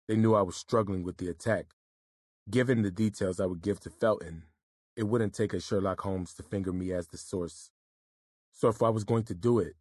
They 0.07 0.15
knew 0.15 0.35
I 0.35 0.43
was 0.43 0.55
struggling 0.55 1.03
with 1.03 1.17
the 1.17 1.29
attack. 1.29 1.67
Given 2.49 2.83
the 2.83 2.91
details 2.91 3.39
I 3.39 3.45
would 3.47 3.61
give 3.61 3.79
to 3.81 3.89
Felton, 3.89 4.43
it 4.95 5.03
wouldn't 5.03 5.33
take 5.33 5.53
a 5.53 5.59
Sherlock 5.59 6.01
Holmes 6.01 6.33
to 6.35 6.43
finger 6.43 6.73
me 6.73 6.93
as 6.93 7.07
the 7.07 7.17
source. 7.17 7.71
So 8.53 8.69
if 8.69 8.81
I 8.83 8.89
was 8.89 9.03
going 9.03 9.23
to 9.25 9.35
do 9.35 9.59
it, 9.59 9.75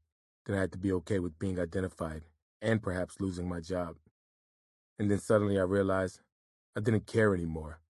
then 0.46 0.56
I 0.56 0.60
had 0.60 0.72
to 0.72 0.78
be 0.78 0.92
okay 0.92 1.18
with 1.20 1.38
being 1.38 1.60
identified 1.60 2.22
and 2.62 2.82
perhaps 2.82 3.20
losing 3.20 3.48
my 3.48 3.60
job. 3.60 3.96
And 4.98 5.10
then 5.10 5.18
suddenly 5.20 5.58
I 5.58 5.64
realized 5.64 6.20
I 6.76 6.80
didn't 6.80 7.06
care 7.06 7.34
anymore. 7.34 7.80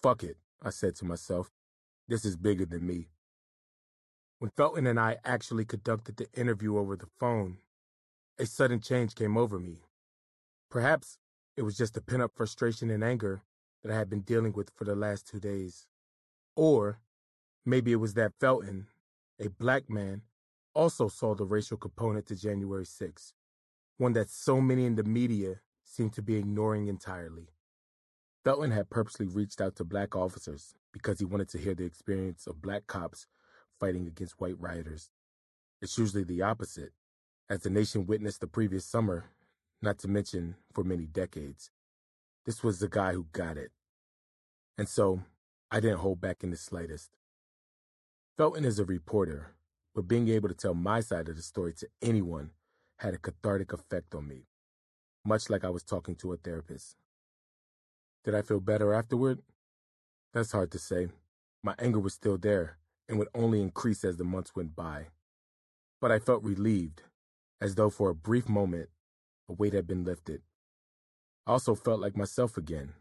Fuck 0.00 0.22
it, 0.22 0.36
I 0.62 0.70
said 0.70 0.94
to 0.96 1.04
myself. 1.04 1.50
This 2.06 2.24
is 2.24 2.36
bigger 2.36 2.64
than 2.64 2.86
me. 2.86 3.08
When 4.38 4.52
Felton 4.52 4.86
and 4.86 5.00
I 5.00 5.16
actually 5.24 5.64
conducted 5.64 6.16
the 6.16 6.28
interview 6.32 6.78
over 6.78 6.96
the 6.96 7.08
phone, 7.18 7.58
a 8.38 8.46
sudden 8.46 8.78
change 8.80 9.16
came 9.16 9.36
over 9.36 9.58
me. 9.58 9.80
Perhaps 10.70 11.18
it 11.56 11.62
was 11.62 11.76
just 11.76 11.94
the 11.94 12.00
pent 12.00 12.22
up 12.22 12.30
frustration 12.36 12.88
and 12.88 13.02
anger 13.02 13.42
that 13.82 13.90
I 13.90 13.96
had 13.96 14.08
been 14.08 14.20
dealing 14.20 14.52
with 14.52 14.70
for 14.76 14.84
the 14.84 14.94
last 14.94 15.26
two 15.26 15.40
days. 15.40 15.88
Or 16.54 17.00
maybe 17.66 17.90
it 17.90 17.96
was 17.96 18.14
that 18.14 18.34
Felton, 18.38 18.86
a 19.40 19.48
black 19.48 19.90
man, 19.90 20.22
also 20.72 21.08
saw 21.08 21.34
the 21.34 21.44
racial 21.44 21.78
component 21.78 22.26
to 22.26 22.36
January 22.36 22.84
6th, 22.84 23.32
one 23.98 24.12
that 24.12 24.30
so 24.30 24.60
many 24.60 24.84
in 24.86 24.94
the 24.94 25.02
media 25.02 25.62
seem 25.82 26.10
to 26.10 26.22
be 26.22 26.36
ignoring 26.36 26.86
entirely. 26.86 27.53
Felton 28.44 28.72
had 28.72 28.90
purposely 28.90 29.26
reached 29.26 29.62
out 29.62 29.74
to 29.76 29.84
black 29.84 30.14
officers 30.14 30.74
because 30.92 31.18
he 31.18 31.24
wanted 31.24 31.48
to 31.48 31.58
hear 31.58 31.74
the 31.74 31.86
experience 31.86 32.46
of 32.46 32.60
black 32.60 32.86
cops 32.86 33.26
fighting 33.80 34.06
against 34.06 34.38
white 34.38 34.60
rioters. 34.60 35.08
It's 35.80 35.96
usually 35.96 36.24
the 36.24 36.42
opposite, 36.42 36.92
as 37.48 37.60
the 37.60 37.70
nation 37.70 38.06
witnessed 38.06 38.40
the 38.40 38.46
previous 38.46 38.84
summer, 38.84 39.24
not 39.80 39.98
to 40.00 40.08
mention 40.08 40.56
for 40.74 40.84
many 40.84 41.06
decades. 41.06 41.70
This 42.44 42.62
was 42.62 42.80
the 42.80 42.88
guy 42.88 43.14
who 43.14 43.26
got 43.32 43.56
it. 43.56 43.72
And 44.76 44.88
so, 44.88 45.22
I 45.70 45.80
didn't 45.80 45.98
hold 45.98 46.20
back 46.20 46.44
in 46.44 46.50
the 46.50 46.56
slightest. 46.58 47.10
Felton 48.36 48.66
is 48.66 48.78
a 48.78 48.84
reporter, 48.84 49.54
but 49.94 50.06
being 50.06 50.28
able 50.28 50.48
to 50.50 50.54
tell 50.54 50.74
my 50.74 51.00
side 51.00 51.30
of 51.30 51.36
the 51.36 51.42
story 51.42 51.72
to 51.78 51.88
anyone 52.02 52.50
had 52.98 53.14
a 53.14 53.18
cathartic 53.18 53.72
effect 53.72 54.14
on 54.14 54.28
me, 54.28 54.48
much 55.24 55.48
like 55.48 55.64
I 55.64 55.70
was 55.70 55.82
talking 55.82 56.14
to 56.16 56.34
a 56.34 56.36
therapist. 56.36 56.96
Did 58.24 58.34
I 58.34 58.42
feel 58.42 58.60
better 58.60 58.92
afterward? 58.92 59.40
That's 60.32 60.52
hard 60.52 60.70
to 60.72 60.78
say. 60.78 61.08
My 61.62 61.74
anger 61.78 62.00
was 62.00 62.14
still 62.14 62.38
there 62.38 62.78
and 63.08 63.18
would 63.18 63.28
only 63.34 63.60
increase 63.60 64.04
as 64.04 64.16
the 64.16 64.24
months 64.24 64.56
went 64.56 64.74
by. 64.74 65.08
But 66.00 66.10
I 66.10 66.18
felt 66.18 66.42
relieved, 66.42 67.02
as 67.60 67.74
though 67.74 67.90
for 67.90 68.10
a 68.10 68.14
brief 68.14 68.48
moment 68.48 68.88
a 69.48 69.52
weight 69.52 69.72
had 69.74 69.86
been 69.86 70.04
lifted. 70.04 70.42
I 71.46 71.52
also 71.52 71.74
felt 71.74 72.00
like 72.00 72.16
myself 72.16 72.56
again, 72.56 72.94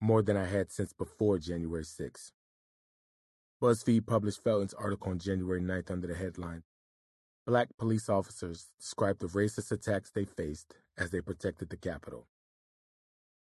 more 0.00 0.22
than 0.22 0.36
I 0.36 0.46
had 0.46 0.72
since 0.72 0.92
before 0.92 1.38
January 1.38 1.84
6. 1.84 2.32
BuzzFeed 3.62 4.06
published 4.06 4.42
Felton's 4.42 4.74
article 4.74 5.12
on 5.12 5.18
January 5.18 5.60
9th 5.60 5.90
under 5.90 6.08
the 6.08 6.14
headline 6.14 6.64
Black 7.46 7.68
police 7.78 8.08
officers 8.08 8.66
described 8.80 9.20
the 9.20 9.28
racist 9.28 9.70
attacks 9.70 10.10
they 10.10 10.24
faced 10.24 10.74
as 10.98 11.10
they 11.10 11.20
protected 11.20 11.70
the 11.70 11.76
Capitol. 11.76 12.26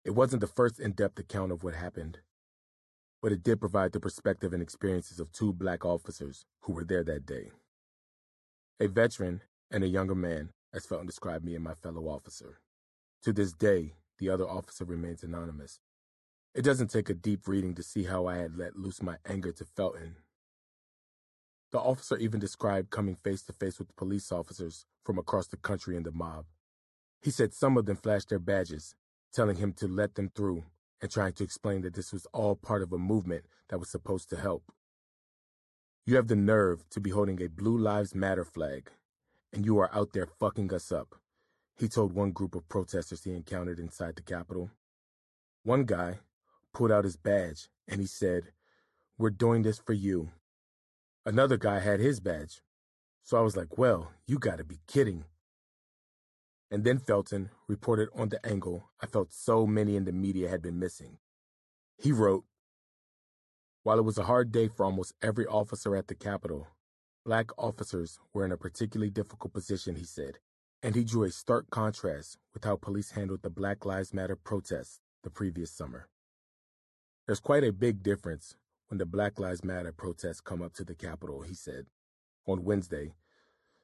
It 0.05 0.11
wasn't 0.11 0.41
the 0.41 0.49
first 0.49 0.81
in 0.81 0.93
depth 0.93 1.19
account 1.21 1.53
of 1.53 1.63
what 1.63 1.75
happened, 1.75 2.19
but 3.23 3.31
it 3.31 3.45
did 3.45 3.61
provide 3.61 3.93
the 3.93 4.01
perspective 4.01 4.53
and 4.53 4.61
experiences 4.61 5.21
of 5.21 5.31
two 5.31 5.53
black 5.53 5.85
officers 5.85 6.45
who 6.63 6.73
were 6.73 6.85
there 6.85 7.05
that 7.05 7.25
day. 7.25 7.53
A 8.81 8.89
veteran 8.89 9.43
and 9.71 9.85
a 9.85 9.89
younger 9.89 10.17
man, 10.17 10.51
as 10.75 10.87
Felton 10.87 11.07
described 11.07 11.45
me 11.45 11.55
and 11.55 11.63
my 11.63 11.75
fellow 11.75 12.09
officer. 12.09 12.59
To 13.23 13.33
this 13.33 13.53
day, 13.53 13.95
the 14.19 14.29
other 14.29 14.49
officer 14.49 14.85
remains 14.85 15.23
anonymous. 15.23 15.79
It 16.53 16.63
doesn't 16.63 16.91
take 16.91 17.09
a 17.09 17.15
deep 17.15 17.47
reading 17.47 17.77
to 17.77 17.83
see 17.85 18.05
how 18.05 18.27
I 18.27 18.39
had 18.39 18.59
let 18.59 18.77
loose 18.77 19.03
my 19.03 19.19
anger 19.25 19.53
to 19.53 19.65
Felton. 19.65 20.17
The 21.71 21.79
officer 21.79 22.17
even 22.17 22.41
described 22.41 22.91
coming 22.91 23.15
face 23.15 23.43
to 23.43 23.53
face 23.53 23.79
with 23.79 23.95
police 23.97 24.33
officers 24.33 24.85
from 25.05 25.17
across 25.17 25.47
the 25.47 25.57
country 25.57 25.97
in 25.97 26.03
the 26.03 26.11
mob. 26.11 26.47
He 27.23 27.31
said 27.31 27.55
some 27.55 27.77
of 27.77 27.87
them 27.87 27.97
flashed 27.97 28.31
their 28.31 28.41
badges 28.41 28.97
telling 29.33 29.57
him 29.57 29.73
to 29.75 29.89
let 29.89 30.15
them 30.15 30.31
through 30.35 30.65
and 31.01 31.11
trying 31.11 31.33
to 31.33 31.45
explain 31.45 31.83
that 31.83 31.95
this 31.95 32.13
was 32.13 32.27
all 32.33 32.55
part 32.55 32.83
of 32.83 32.93
a 32.93 32.99
movement 32.99 33.45
that 33.69 33.79
was 33.79 33.91
supposed 33.91 34.29
to 34.31 34.37
help. 34.37 34.65
You 36.07 36.17
have 36.17 36.29
the 36.29 36.37
nerve 36.37 36.89
to 36.91 37.01
be 37.01 37.11
holding 37.11 37.43
a 37.43 37.49
Blue 37.49 37.79
Lives 37.79 38.15
Matter 38.15 38.45
flag, 38.45 38.91
and 39.53 39.65
you 39.65 39.79
are 39.79 39.95
out 39.95 40.13
there 40.13 40.27
fucking 40.27 40.73
us 40.73 40.91
up, 40.91 41.17
he 41.79 41.89
told 41.89 42.13
one 42.13 42.33
group 42.33 42.55
of 42.55 42.69
protesters 42.69 43.25
he 43.25 43.35
encountered 43.35 43.79
inside 43.79 44.17
the 44.17 44.23
Capitol. 44.23 44.71
One 45.65 45.85
guy 45.85 46.19
pulled 46.73 46.93
out 46.93 47.05
his 47.05 47.17
badge 47.17 47.69
and 47.89 48.01
he 48.01 48.07
said, 48.07 48.53
We're 49.19 49.31
doing 49.31 49.63
this 49.63 49.79
for 49.79 49.93
you. 49.93 50.31
Another 51.25 51.57
guy 51.57 51.81
had 51.81 52.01
his 52.01 52.21
badge. 52.21 52.63
So 53.25 53.39
I 53.39 53.41
was 53.41 53.57
like, 53.57 53.79
Well, 53.79 54.13
you 54.27 54.39
gotta 54.39 54.65
be 54.65 54.81
kidding. 54.87 55.25
And 56.73 56.85
then 56.85 56.97
Felton 56.97 57.51
reported 57.69 58.09
on 58.15 58.31
the 58.31 58.45
angle 58.47 58.89
I 58.99 59.05
felt 59.05 59.31
so 59.31 59.67
many 59.67 59.95
in 59.95 60.07
the 60.07 60.13
media 60.13 60.49
had 60.49 60.63
been 60.63 60.79
missing. 60.79 61.19
He 61.99 62.13
wrote, 62.13 62.45
While 63.83 63.99
it 63.99 64.07
was 64.07 64.17
a 64.17 64.25
hard 64.25 64.53
day 64.53 64.69
for 64.69 64.87
almost 64.87 65.13
every 65.21 65.47
officer 65.47 65.95
at 65.95 66.09
the 66.09 66.15
Capitol, 66.15 66.69
black 67.27 67.51
officers 67.59 68.19
were 68.33 68.47
in 68.47 68.53
a 68.53 68.57
particularly 68.57 69.11
difficult 69.11 69.53
position, 69.53 69.97
he 69.97 70.05
said, 70.05 70.39
and 70.83 70.95
he 70.95 71.05
drew 71.05 71.25
a 71.25 71.31
stark 71.31 71.69
contrast 71.69 72.39
with 72.55 72.65
how 72.65 72.77
police 72.77 73.11
handled 73.11 73.43
the 73.43 73.51
Black 73.51 73.85
Lives 73.85 74.15
Matter 74.15 74.35
protests 74.35 74.99
the 75.25 75.31
previous 75.31 75.71
summer. 75.71 76.09
There's 77.27 77.39
quite 77.39 77.65
a 77.65 77.73
big 77.73 78.03
difference 78.03 78.57
when 78.89 78.97
the 78.97 79.05
Black 79.05 79.39
Lives 79.39 79.63
Matter 79.63 79.93
protests 79.93 80.41
come 80.41 80.63
up 80.63 80.73
to 80.75 80.85
the 80.85 80.95
Capitol, 80.95 81.43
he 81.43 81.53
said. 81.53 81.89
On 82.47 82.65
Wednesday, 82.65 83.13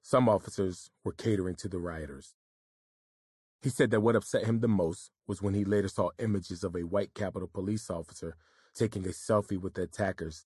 some 0.01 0.27
officers 0.27 0.91
were 1.05 1.13
catering 1.13 1.55
to 1.57 1.69
the 1.69 1.79
rioters. 1.79 2.35
He 3.61 3.71
said 3.71 3.91
that 3.91 4.01
what 4.01 4.17
upset 4.17 4.45
him 4.45 4.61
the 4.61 4.69
most 4.69 5.11
was 5.27 5.43
when 5.43 5.55
he 5.55 5.65
later 5.65 5.89
saw 5.89 6.11
images 6.19 6.63
of 6.63 6.77
a 6.77 6.85
white 6.85 7.15
Capitol 7.15 7.51
police 7.53 7.91
officer 7.91 8.37
taking 8.75 9.05
a 9.05 9.11
selfie 9.11 9.61
with 9.61 9.75
the 9.75 9.83
attackers, 9.83 10.47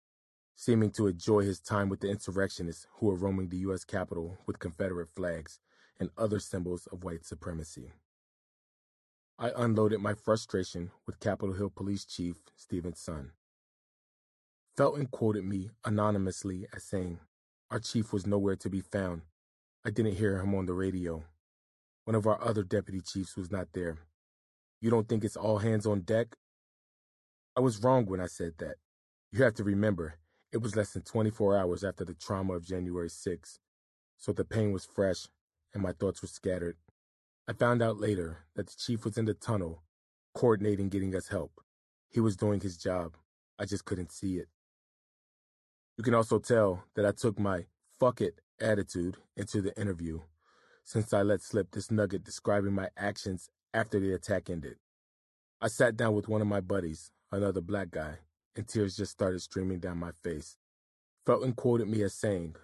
seeming 0.55 0.91
to 0.91 1.07
enjoy 1.07 1.41
his 1.41 1.61
time 1.61 1.89
with 1.89 2.01
the 2.01 2.11
insurrectionists 2.11 2.87
who 2.97 3.07
were 3.07 3.15
roaming 3.15 3.49
the 3.49 3.59
U.S. 3.59 3.85
Capitol 3.85 4.37
with 4.47 4.59
Confederate 4.59 5.09
flags 5.17 5.59
and 5.99 6.11
other 6.19 6.39
symbols 6.39 6.87
of 6.93 7.05
white 7.05 7.25
supremacy. 7.25 7.93
I 9.39 9.53
unloaded 9.57 10.01
my 10.01 10.15
frustration 10.15 10.91
with 11.07 11.21
Capitol 11.21 11.55
Hill 11.55 11.71
Police 11.71 12.05
Chief 12.05 12.37
Steven 12.57 12.93
Sund. 12.93 13.31
Felton 14.77 15.07
quoted 15.07 15.45
me 15.45 15.71
anonymously 15.85 16.67
as 16.75 16.83
saying, 16.83 17.21
Our 17.71 17.79
chief 17.79 18.13
was 18.13 18.27
nowhere 18.27 18.57
to 18.57 18.69
be 18.69 18.81
found. 18.81 19.23
I 19.85 19.91
didn't 19.91 20.17
hear 20.17 20.39
him 20.39 20.55
on 20.55 20.67
the 20.67 20.75
radio. 20.75 21.25
One 22.09 22.15
of 22.15 22.27
our 22.27 22.43
other 22.43 22.63
deputy 22.63 23.03
chiefs 23.03 23.37
was 23.37 23.51
not 23.51 23.69
there. 23.75 23.99
You 24.81 24.89
don't 24.89 25.07
think 25.07 25.25
it's 25.25 25.37
all 25.37 25.59
hands 25.59 25.85
on 25.85 26.01
deck? 26.01 26.37
I 27.55 27.61
was 27.61 27.83
wrong 27.85 28.07
when 28.07 28.19
I 28.19 28.29
said 28.29 28.55
that. 28.61 28.77
You 29.31 29.45
have 29.45 29.53
to 29.57 29.63
remember, 29.63 30.15
it 30.51 30.63
was 30.63 30.75
less 30.75 30.95
than 30.95 31.03
24 31.03 31.59
hours 31.59 31.85
after 31.85 32.07
the 32.07 32.15
trauma 32.15 32.55
of 32.55 32.65
January 32.65 33.11
6th, 33.11 33.59
so 34.17 34.33
the 34.33 34.47
pain 34.47 34.73
was 34.73 34.87
fresh 34.87 35.27
and 35.75 35.83
my 35.83 35.93
thoughts 35.93 36.23
were 36.23 36.29
scattered. 36.29 36.79
I 37.47 37.53
found 37.53 37.83
out 37.83 38.01
later 38.01 38.39
that 38.57 38.69
the 38.69 38.77
chief 38.79 39.05
was 39.05 39.19
in 39.19 39.27
the 39.27 39.35
tunnel, 39.35 39.83
coordinating 40.35 40.89
getting 40.89 41.15
us 41.15 41.29
help. 41.29 41.61
He 42.09 42.21
was 42.21 42.37
doing 42.37 42.61
his 42.61 42.79
job. 42.79 43.19
I 43.59 43.67
just 43.67 43.85
couldn't 43.85 44.13
see 44.13 44.39
it. 44.39 44.49
You 45.99 46.05
can 46.05 46.15
also 46.15 46.39
tell 46.39 46.85
that 46.95 47.05
I 47.05 47.13
took 47.13 47.39
my 47.39 47.67
fuck 48.01 48.23
it 48.23 48.41
attitude 48.59 49.19
into 49.37 49.61
the 49.61 49.79
interview 49.79 50.21
since 50.89 51.13
I 51.13 51.21
let 51.21 51.43
slip 51.43 51.71
this 51.71 51.91
nugget 51.91 52.25
describing 52.25 52.73
my 52.73 52.89
actions 52.97 53.51
after 53.75 54.01
the 54.01 54.15
attack 54.15 54.49
ended. 54.49 54.77
I 55.61 55.69
sat 55.69 55.99
down 55.99 56.15
with 56.15 56.29
one 56.29 56.41
of 56.41 56.47
my 56.47 56.63
buddies, 56.63 57.11
another 57.31 57.61
black 57.61 57.91
guy, 57.91 58.21
and 58.57 58.67
tears 58.67 58.97
just 58.97 59.13
started 59.13 59.43
streaming 59.43 59.81
down 59.81 59.99
my 59.99 60.13
face. 60.13 60.57
Felton 61.27 61.53
quoted 61.53 61.89
me 61.89 62.01
as 62.01 62.15
saying, 62.15 62.57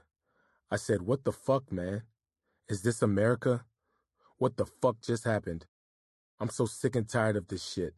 I 0.71 0.77
said, 0.77 1.03
What 1.03 1.25
the 1.25 1.33
fuck, 1.33 1.71
man? 1.71 2.05
Is 2.67 2.81
this 2.81 3.03
America? 3.03 3.67
What 4.39 4.57
the 4.57 4.65
fuck 4.65 5.03
just 5.03 5.25
happened? 5.25 5.67
I'm 6.41 6.49
so 6.49 6.65
sick 6.65 6.97
and 6.97 7.07
tired 7.07 7.37
of 7.37 7.49
this 7.49 7.63
shit. 7.63 7.93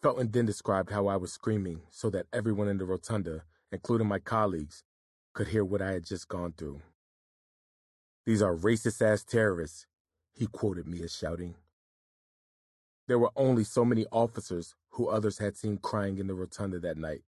Felton 0.00 0.30
then 0.30 0.46
described 0.46 0.92
how 0.92 1.08
I 1.08 1.16
was 1.16 1.32
screaming 1.32 1.80
so 1.90 2.08
that 2.10 2.26
everyone 2.32 2.68
in 2.68 2.78
the 2.78 2.84
rotunda, 2.84 3.42
including 3.72 4.06
my 4.06 4.20
colleagues, 4.20 4.84
could 5.34 5.48
hear 5.48 5.64
what 5.64 5.82
I 5.82 5.90
had 5.90 6.04
just 6.04 6.28
gone 6.28 6.54
through. 6.56 6.82
These 8.26 8.42
are 8.42 8.56
racist 8.56 9.00
ass 9.00 9.22
terrorists, 9.22 9.86
he 10.34 10.48
quoted 10.48 10.88
me 10.88 11.00
as 11.02 11.14
shouting. 11.14 11.54
There 13.06 13.20
were 13.20 13.30
only 13.36 13.62
so 13.62 13.84
many 13.84 14.04
officers 14.10 14.74
who 14.90 15.06
others 15.06 15.38
had 15.38 15.56
seen 15.56 15.78
crying 15.78 16.18
in 16.18 16.26
the 16.26 16.34
rotunda 16.34 16.80
that 16.80 16.96
night, 16.96 17.22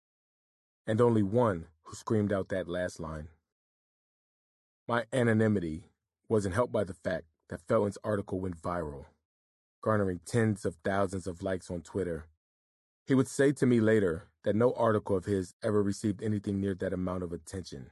and 0.87 0.99
only 0.99 1.23
one 1.23 1.67
who 1.83 1.95
screamed 1.95 2.33
out 2.33 2.49
that 2.49 2.67
last 2.67 2.99
line. 2.99 3.29
My 4.89 5.05
anonymity 5.13 5.91
wasn't 6.31 6.55
helped 6.55 6.73
by 6.73 6.85
the 6.85 6.95
fact 6.95 7.27
that 7.51 7.61
Felton's 7.61 7.99
article 8.03 8.41
went 8.41 8.61
viral, 8.61 9.05
garnering 9.83 10.21
tens 10.25 10.65
of 10.65 10.77
thousands 10.83 11.27
of 11.27 11.43
likes 11.43 11.71
on 11.71 11.83
Twitter. 11.83 12.27
He 13.07 13.15
would 13.15 13.29
say 13.29 13.53
to 13.53 13.67
me 13.67 13.81
later 13.81 14.29
that 14.45 14.57
no 14.57 14.73
article 14.73 15.15
of 15.15 15.27
his 15.27 15.53
ever 15.63 15.83
received 15.83 16.23
anything 16.23 16.59
near 16.59 16.75
that 16.75 16.95
amount 16.95 17.23
of 17.23 17.33
attention. 17.33 17.91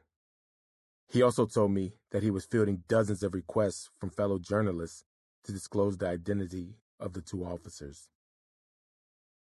He 1.08 1.22
also 1.22 1.46
told 1.46 1.70
me 1.70 1.94
that 2.10 2.22
he 2.22 2.30
was 2.30 2.44
fielding 2.44 2.82
dozens 2.88 3.22
of 3.22 3.34
requests 3.34 3.90
from 3.98 4.10
fellow 4.10 4.38
journalists 4.38 5.04
to 5.44 5.52
disclose 5.52 5.98
the 5.98 6.08
identity 6.08 6.76
of 6.98 7.12
the 7.12 7.20
two 7.20 7.44
officers. 7.44 8.08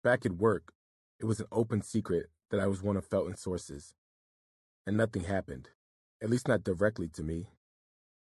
Back 0.04 0.26
at 0.26 0.34
work, 0.34 0.74
it 1.20 1.26
was 1.26 1.40
an 1.40 1.48
open 1.52 1.82
secret 1.82 2.28
that 2.52 2.60
I 2.60 2.68
was 2.68 2.84
one 2.84 2.98
of 2.98 3.06
Felton's 3.06 3.42
sources, 3.42 3.94
and 4.86 4.98
nothing 4.98 5.24
happened, 5.24 5.70
at 6.22 6.30
least 6.30 6.48
not 6.48 6.64
directly 6.64 7.08
to 7.10 7.24
me. 7.24 7.48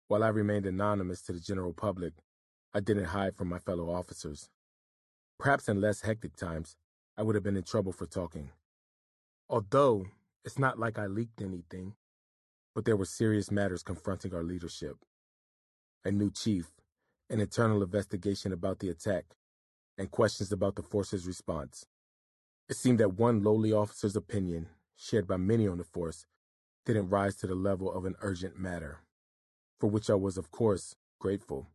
While 0.07 0.23
I 0.23 0.27
remained 0.27 0.65
anonymous 0.65 1.21
to 1.23 1.33
the 1.33 1.39
general 1.39 1.73
public, 1.73 2.13
I 2.73 2.79
didn't 2.79 3.05
hide 3.05 3.35
from 3.35 3.49
my 3.49 3.59
fellow 3.59 3.89
officers. 3.89 4.49
Perhaps 5.39 5.67
in 5.67 5.81
less 5.81 6.01
hectic 6.01 6.35
times, 6.35 6.75
I 7.17 7.23
would 7.23 7.35
have 7.35 7.43
been 7.43 7.57
in 7.57 7.63
trouble 7.63 7.91
for 7.91 8.05
talking. 8.05 8.51
Although 9.49 10.05
it's 10.45 10.59
not 10.59 10.79
like 10.79 10.97
I 10.97 11.07
leaked 11.07 11.41
anything, 11.41 11.95
but 12.75 12.85
there 12.85 12.97
were 12.97 13.05
serious 13.05 13.51
matters 13.51 13.83
confronting 13.83 14.33
our 14.33 14.43
leadership. 14.43 14.97
A 16.05 16.11
new 16.11 16.31
chief, 16.31 16.71
an 17.29 17.39
internal 17.39 17.81
investigation 17.83 18.51
about 18.51 18.79
the 18.79 18.89
attack, 18.89 19.25
and 19.97 20.11
questions 20.11 20.51
about 20.51 20.75
the 20.75 20.81
force's 20.81 21.27
response. 21.27 21.85
It 22.69 22.75
seemed 22.75 22.99
that 22.99 23.17
one 23.17 23.43
lowly 23.43 23.71
officer's 23.71 24.15
opinion, 24.15 24.67
shared 24.95 25.27
by 25.27 25.37
many 25.37 25.67
on 25.67 25.77
the 25.77 25.83
force, 25.83 26.25
didn't 26.85 27.09
rise 27.09 27.35
to 27.37 27.47
the 27.47 27.55
level 27.55 27.91
of 27.91 28.05
an 28.05 28.15
urgent 28.21 28.57
matter, 28.57 28.99
for 29.79 29.89
which 29.89 30.09
I 30.09 30.15
was, 30.15 30.37
of 30.37 30.51
course, 30.51 30.95
grateful. 31.19 31.67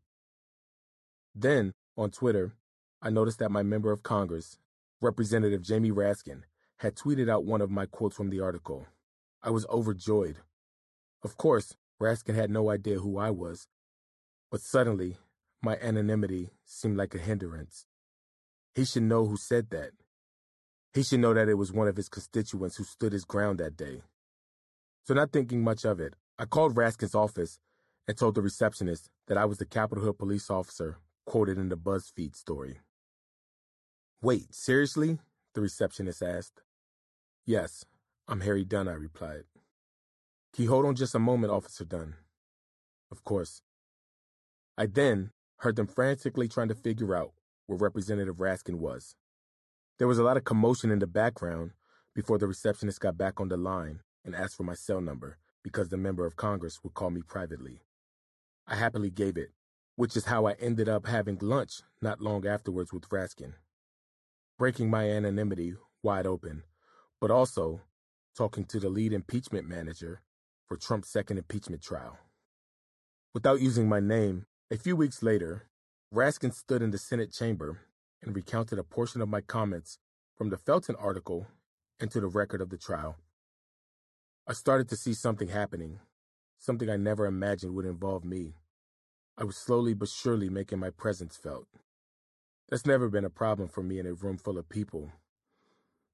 Then, 1.34 1.72
on 1.96 2.10
Twitter, 2.10 2.52
I 3.00 3.10
noticed 3.10 3.38
that 3.38 3.50
my 3.50 3.62
member 3.62 3.92
of 3.92 4.02
Congress, 4.02 4.58
Representative 5.00 5.62
Jamie 5.62 5.92
Raskin, 5.92 6.42
had 6.78 6.96
tweeted 6.96 7.30
out 7.30 7.44
one 7.44 7.60
of 7.60 7.70
my 7.70 7.86
quotes 7.86 8.16
from 8.16 8.30
the 8.30 8.40
article. 8.40 8.86
I 9.42 9.50
was 9.50 9.66
overjoyed. 9.66 10.36
Of 11.22 11.36
course, 11.36 11.74
Raskin 12.00 12.34
had 12.34 12.50
no 12.50 12.70
idea 12.70 13.00
who 13.00 13.18
I 13.18 13.30
was, 13.30 13.66
but 14.50 14.60
suddenly 14.60 15.16
my 15.60 15.76
anonymity 15.76 16.50
seemed 16.64 16.96
like 16.96 17.14
a 17.14 17.18
hindrance. 17.18 17.86
He 18.74 18.84
should 18.84 19.02
know 19.02 19.26
who 19.26 19.36
said 19.36 19.70
that. 19.70 19.90
He 20.94 21.02
should 21.02 21.20
know 21.20 21.34
that 21.34 21.48
it 21.48 21.54
was 21.54 21.72
one 21.72 21.88
of 21.88 21.96
his 21.96 22.08
constituents 22.08 22.76
who 22.76 22.84
stood 22.84 23.12
his 23.12 23.24
ground 23.24 23.58
that 23.58 23.76
day. 23.76 24.02
So, 25.04 25.14
not 25.14 25.32
thinking 25.32 25.62
much 25.62 25.84
of 25.84 26.00
it, 26.00 26.14
I 26.38 26.44
called 26.44 26.76
Raskin's 26.76 27.14
office 27.14 27.58
and 28.06 28.16
told 28.16 28.34
the 28.34 28.42
receptionist 28.42 29.10
that 29.26 29.36
I 29.36 29.44
was 29.44 29.58
the 29.58 29.66
Capitol 29.66 30.04
Hill 30.04 30.12
police 30.12 30.50
officer 30.50 30.98
quoted 31.26 31.58
in 31.58 31.68
the 31.68 31.76
BuzzFeed 31.76 32.36
story. 32.36 32.78
Wait, 34.22 34.54
seriously? 34.54 35.18
The 35.54 35.60
receptionist 35.60 36.22
asked. 36.22 36.62
Yes, 37.44 37.84
I'm 38.26 38.40
Harry 38.40 38.64
Dunn, 38.64 38.88
I 38.88 38.92
replied. 38.92 39.44
You 40.58 40.68
hold 40.68 40.86
on 40.86 40.96
just 40.96 41.14
a 41.14 41.20
moment, 41.20 41.52
Officer 41.52 41.84
Dunn? 41.84 42.16
Of 43.12 43.22
course. 43.22 43.62
I 44.76 44.86
then 44.86 45.30
heard 45.58 45.76
them 45.76 45.86
frantically 45.86 46.48
trying 46.48 46.66
to 46.66 46.74
figure 46.74 47.14
out 47.14 47.30
where 47.66 47.78
Representative 47.78 48.38
Raskin 48.38 48.74
was. 48.74 49.14
There 49.98 50.08
was 50.08 50.18
a 50.18 50.24
lot 50.24 50.36
of 50.36 50.42
commotion 50.42 50.90
in 50.90 50.98
the 50.98 51.06
background 51.06 51.70
before 52.12 52.38
the 52.38 52.48
receptionist 52.48 52.98
got 52.98 53.16
back 53.16 53.40
on 53.40 53.48
the 53.48 53.56
line 53.56 54.00
and 54.24 54.34
asked 54.34 54.56
for 54.56 54.64
my 54.64 54.74
cell 54.74 55.00
number 55.00 55.38
because 55.62 55.90
the 55.90 55.96
member 55.96 56.26
of 56.26 56.34
Congress 56.34 56.80
would 56.82 56.94
call 56.94 57.10
me 57.10 57.22
privately. 57.22 57.82
I 58.66 58.74
happily 58.74 59.10
gave 59.10 59.36
it, 59.36 59.50
which 59.94 60.16
is 60.16 60.24
how 60.24 60.46
I 60.46 60.54
ended 60.54 60.88
up 60.88 61.06
having 61.06 61.38
lunch 61.40 61.82
not 62.02 62.20
long 62.20 62.44
afterwards 62.44 62.92
with 62.92 63.08
Raskin, 63.08 63.52
breaking 64.58 64.90
my 64.90 65.08
anonymity 65.08 65.74
wide 66.02 66.26
open 66.26 66.64
but 67.20 67.30
also 67.30 67.80
talking 68.36 68.64
to 68.64 68.80
the 68.80 68.88
lead 68.88 69.12
impeachment 69.12 69.68
manager 69.68 70.20
for 70.68 70.76
Trump's 70.76 71.08
second 71.08 71.38
impeachment 71.38 71.82
trial. 71.82 72.18
Without 73.34 73.60
using 73.60 73.88
my 73.88 74.00
name, 74.00 74.46
a 74.70 74.76
few 74.76 74.94
weeks 74.94 75.22
later, 75.22 75.64
Raskin 76.14 76.52
stood 76.52 76.82
in 76.82 76.90
the 76.90 76.98
Senate 76.98 77.32
chamber 77.32 77.80
and 78.22 78.36
recounted 78.36 78.78
a 78.78 78.84
portion 78.84 79.20
of 79.20 79.28
my 79.28 79.40
comments 79.40 79.98
from 80.36 80.50
the 80.50 80.58
Felton 80.58 80.96
article 80.96 81.46
into 82.00 82.20
the 82.20 82.28
record 82.28 82.60
of 82.60 82.70
the 82.70 82.78
trial. 82.78 83.16
I 84.46 84.52
started 84.52 84.88
to 84.90 84.96
see 84.96 85.14
something 85.14 85.48
happening, 85.48 86.00
something 86.58 86.88
I 86.88 86.96
never 86.96 87.26
imagined 87.26 87.74
would 87.74 87.86
involve 87.86 88.24
me. 88.24 88.54
I 89.36 89.44
was 89.44 89.56
slowly 89.56 89.94
but 89.94 90.08
surely 90.08 90.48
making 90.48 90.78
my 90.78 90.90
presence 90.90 91.36
felt. 91.36 91.66
That's 92.68 92.86
never 92.86 93.08
been 93.08 93.24
a 93.24 93.30
problem 93.30 93.68
for 93.68 93.82
me 93.82 93.98
in 93.98 94.06
a 94.06 94.14
room 94.14 94.36
full 94.38 94.58
of 94.58 94.68
people 94.68 95.12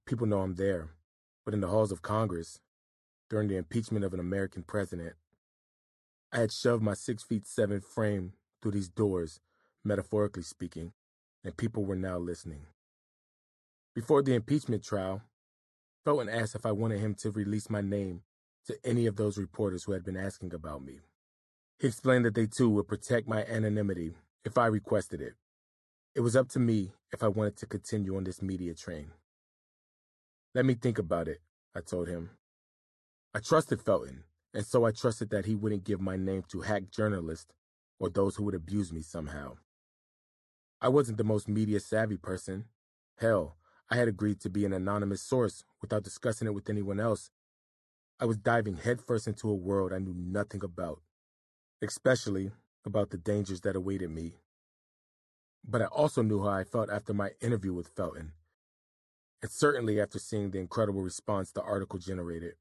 People 0.07 0.27
know 0.27 0.41
I'm 0.41 0.57
there, 0.57 0.91
but 1.47 1.55
in 1.55 1.61
the 1.61 1.69
halls 1.69 1.91
of 1.91 2.03
Congress, 2.03 2.61
during 3.31 3.49
the 3.49 3.57
impeachment 3.57 4.05
of 4.05 4.15
an 4.15 4.21
American 4.21 4.63
president, 4.63 5.15
I 6.33 6.41
had 6.41 6.53
shoved 6.53 6.83
my 6.83 6.95
six 6.95 7.23
feet 7.23 7.47
seven 7.47 7.81
frame 7.81 8.33
through 8.61 8.73
these 8.73 8.89
doors, 8.89 9.41
metaphorically 9.85 10.43
speaking, 10.43 10.93
and 11.45 11.57
people 11.57 11.85
were 11.85 11.97
now 11.97 12.19
listening. 12.19 12.67
Before 13.95 14.23
the 14.23 14.35
impeachment 14.35 14.83
trial, 14.83 15.23
Felton 16.05 16.29
asked 16.29 16.55
if 16.55 16.67
I 16.67 16.73
wanted 16.73 17.01
him 17.01 17.15
to 17.21 17.31
release 17.31 17.71
my 17.71 17.81
name 17.81 18.23
to 18.67 18.77
any 18.85 19.07
of 19.07 19.17
those 19.17 19.39
reporters 19.39 19.85
who 19.85 19.93
had 19.93 20.05
been 20.05 20.17
asking 20.17 20.53
about 20.53 20.85
me. 20.85 21.01
He 21.79 21.87
explained 21.87 22.25
that 22.25 22.35
they 22.35 22.47
too 22.47 22.71
would 22.71 22.89
protect 22.89 23.29
my 23.29 23.45
anonymity 23.45 24.15
if 24.45 24.59
I 24.59 24.67
requested 24.67 25.21
it. 25.21 25.35
It 26.15 26.21
was 26.21 26.37
up 26.37 26.49
to 26.51 26.59
me 26.59 26.93
if 27.13 27.23
I 27.23 27.29
wanted 27.29 27.57
to 27.59 27.67
continue 27.67 28.17
on 28.17 28.25
this 28.25 28.43
media 28.43 28.75
train. 28.75 29.13
Let 30.55 30.65
me 30.65 30.75
think 30.75 30.99
about 30.99 31.29
it, 31.29 31.41
I 31.75 31.81
told 31.81 32.09
him. 32.09 32.31
I 33.37 33.41
trusted 33.41 33.81
Felton, 33.81 34.23
and 34.53 34.65
so 34.65 34.85
I 34.85 34.93
trusted 34.93 35.31
that 35.31 35.47
he 35.47 35.57
wouldn't 35.57 35.83
give 35.83 36.01
my 36.01 36.17
name 36.17 36.45
to 36.51 36.61
hack 36.61 36.91
journalists 36.91 37.53
or 37.99 38.09
those 38.09 38.37
who 38.37 38.45
would 38.45 38.55
abuse 38.55 38.93
me 38.93 39.03
somehow. 39.03 39.57
I 40.81 40.89
wasn't 40.89 41.19
the 41.19 41.25
most 41.25 41.49
media 41.49 41.81
savvy 41.81 42.17
person. 42.17 42.67
Hell, 43.19 43.57
I 43.91 43.97
had 43.97 44.07
agreed 44.07 44.41
to 44.41 44.51
be 44.51 44.65
an 44.65 44.73
anonymous 44.73 45.21
source 45.21 45.65
without 45.81 46.05
discussing 46.05 46.47
it 46.47 46.55
with 46.55 46.71
anyone 46.71 47.01
else. 47.01 47.31
I 48.21 48.27
was 48.27 48.37
diving 48.37 48.77
headfirst 48.77 49.27
into 49.27 49.51
a 49.51 49.55
world 49.55 49.93
I 49.93 49.99
knew 49.99 50.15
nothing 50.15 50.63
about, 50.63 51.03
especially 51.83 52.53
about 52.87 53.11
the 53.11 53.19
dangers 53.19 53.63
that 53.63 53.75
awaited 53.75 54.11
me. 54.11 54.35
But 55.67 55.83
I 55.83 55.87
also 55.87 56.23
knew 56.23 56.43
how 56.45 56.51
I 56.51 56.65
felt 56.65 56.91
after 56.91 57.13
my 57.13 57.31
interview 57.41 57.73
with 57.73 57.89
Felton 57.89 58.33
and 59.43 59.51
certainly 59.51 60.01
after 60.01 60.19
seeing 60.19 60.51
the 60.53 60.59
incredible 60.59 61.03
response 61.03 61.51
the 61.51 61.63
article 61.63 61.99
generated. 61.99 62.55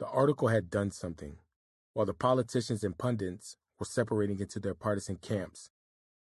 The 0.00 0.06
article 0.06 0.48
had 0.48 0.70
done 0.70 0.90
something. 0.92 1.36
While 1.92 2.06
the 2.06 2.14
politicians 2.14 2.82
and 2.82 2.96
pundits 2.96 3.58
were 3.78 3.84
separating 3.84 4.40
into 4.40 4.58
their 4.58 4.72
partisan 4.72 5.16
camps, 5.16 5.68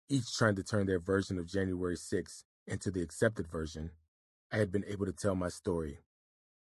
each 0.09 0.35
trying 0.35 0.55
to 0.55 0.63
turn 0.63 0.87
their 0.87 0.99
version 0.99 1.37
of 1.37 1.45
January 1.45 1.95
6 1.95 2.43
into 2.65 2.89
the 2.89 3.03
accepted 3.03 3.47
version, 3.47 3.91
I 4.51 4.57
had 4.57 4.71
been 4.71 4.83
able 4.87 5.05
to 5.05 5.11
tell 5.11 5.35
my 5.35 5.49
story, 5.49 5.99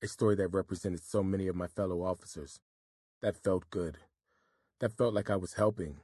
a 0.03 0.07
story 0.07 0.37
that 0.37 0.49
represented 0.49 1.03
so 1.03 1.23
many 1.23 1.49
of 1.49 1.57
my 1.57 1.67
fellow 1.67 2.03
officers. 2.03 2.61
That 3.23 3.43
felt 3.43 3.71
good. 3.71 3.97
That 4.81 4.93
felt 4.93 5.15
like 5.15 5.31
I 5.31 5.37
was 5.37 5.55
helping. 5.55 6.01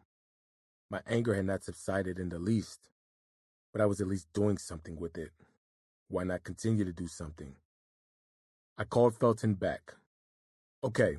My 0.90 1.02
anger 1.06 1.34
had 1.34 1.44
not 1.44 1.64
subsided 1.64 2.18
in 2.18 2.30
the 2.30 2.38
least, 2.38 2.88
but 3.74 3.82
I 3.82 3.86
was 3.86 4.00
at 4.00 4.08
least 4.08 4.32
doing 4.32 4.56
something 4.56 4.98
with 4.98 5.18
it. 5.18 5.32
Why 6.08 6.24
not 6.24 6.44
continue 6.44 6.86
to 6.86 6.92
do 6.92 7.08
something? 7.08 7.56
I 8.78 8.84
called 8.84 9.14
Felton 9.14 9.52
back. 9.54 9.96
Okay, 10.84 11.16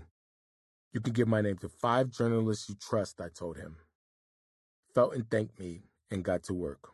you 0.93 1.01
can 1.01 1.11
give 1.11 1.27
my 1.27 1.41
name 1.41 1.57
to 1.57 1.69
five 1.69 2.11
journalists 2.11 2.69
you 2.69 2.75
trust, 2.75 3.19
I 3.19 3.29
told 3.29 3.57
him. 3.57 3.77
Felton 4.93 5.23
thanked 5.23 5.59
me 5.59 5.81
and 6.11 6.23
got 6.23 6.43
to 6.43 6.53
work. 6.53 6.89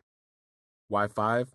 Why 0.88 1.06
five? 1.06 1.54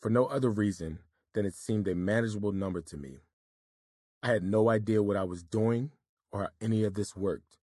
For 0.00 0.08
no 0.08 0.26
other 0.26 0.48
reason 0.48 1.00
than 1.34 1.44
it 1.44 1.54
seemed 1.54 1.88
a 1.88 1.96
manageable 1.96 2.52
number 2.52 2.80
to 2.82 2.96
me. 2.96 3.16
I 4.22 4.28
had 4.28 4.44
no 4.44 4.68
idea 4.68 5.02
what 5.02 5.16
I 5.16 5.24
was 5.24 5.42
doing 5.42 5.90
or 6.30 6.42
how 6.42 6.48
any 6.60 6.84
of 6.84 6.94
this 6.94 7.16
worked. 7.16 7.58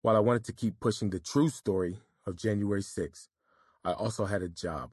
While 0.00 0.16
I 0.16 0.20
wanted 0.20 0.44
to 0.44 0.54
keep 0.54 0.80
pushing 0.80 1.10
the 1.10 1.20
true 1.20 1.50
story 1.50 1.98
of 2.26 2.36
January 2.36 2.80
6th, 2.80 3.28
I 3.84 3.92
also 3.92 4.24
had 4.24 4.40
a 4.40 4.48
job 4.48 4.92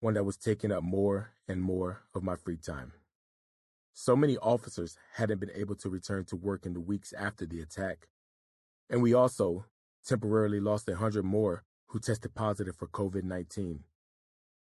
one 0.00 0.14
that 0.14 0.24
was 0.24 0.36
taking 0.36 0.72
up 0.72 0.82
more 0.82 1.30
and 1.46 1.62
more 1.62 2.02
of 2.12 2.24
my 2.24 2.34
free 2.34 2.56
time. 2.56 2.92
So 3.92 4.16
many 4.16 4.36
officers 4.38 4.96
hadn't 5.14 5.40
been 5.40 5.50
able 5.54 5.74
to 5.76 5.88
return 5.88 6.24
to 6.26 6.36
work 6.36 6.64
in 6.64 6.74
the 6.74 6.80
weeks 6.80 7.12
after 7.12 7.46
the 7.46 7.60
attack. 7.60 8.08
And 8.88 9.02
we 9.02 9.14
also 9.14 9.66
temporarily 10.06 10.60
lost 10.60 10.88
a 10.88 10.96
hundred 10.96 11.24
more 11.24 11.64
who 11.88 12.00
tested 12.00 12.34
positive 12.34 12.76
for 12.76 12.86
COVID 12.86 13.24
19. 13.24 13.84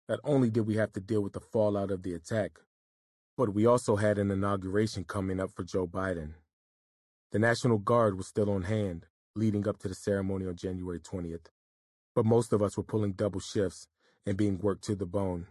Not 0.07 0.19
only 0.23 0.49
did 0.49 0.67
we 0.67 0.75
have 0.75 0.93
to 0.93 0.99
deal 0.99 1.21
with 1.21 1.33
the 1.33 1.39
fallout 1.39 1.91
of 1.91 2.03
the 2.03 2.13
attack, 2.13 2.59
but 3.37 3.53
we 3.53 3.65
also 3.65 3.95
had 3.95 4.17
an 4.17 4.31
inauguration 4.31 5.03
coming 5.03 5.39
up 5.39 5.51
for 5.51 5.63
Joe 5.63 5.87
Biden. 5.87 6.33
The 7.31 7.39
National 7.39 7.79
Guard 7.79 8.17
was 8.17 8.27
still 8.27 8.49
on 8.49 8.63
hand, 8.63 9.07
leading 9.35 9.67
up 9.67 9.79
to 9.79 9.87
the 9.87 9.95
ceremony 9.95 10.45
on 10.45 10.55
January 10.55 10.99
20th, 10.99 11.47
but 12.13 12.25
most 12.25 12.53
of 12.53 12.61
us 12.61 12.77
were 12.77 12.83
pulling 12.83 13.13
double 13.13 13.39
shifts 13.39 13.87
and 14.25 14.37
being 14.37 14.59
worked 14.59 14.83
to 14.85 14.95
the 14.95 15.05
bone. 15.05 15.47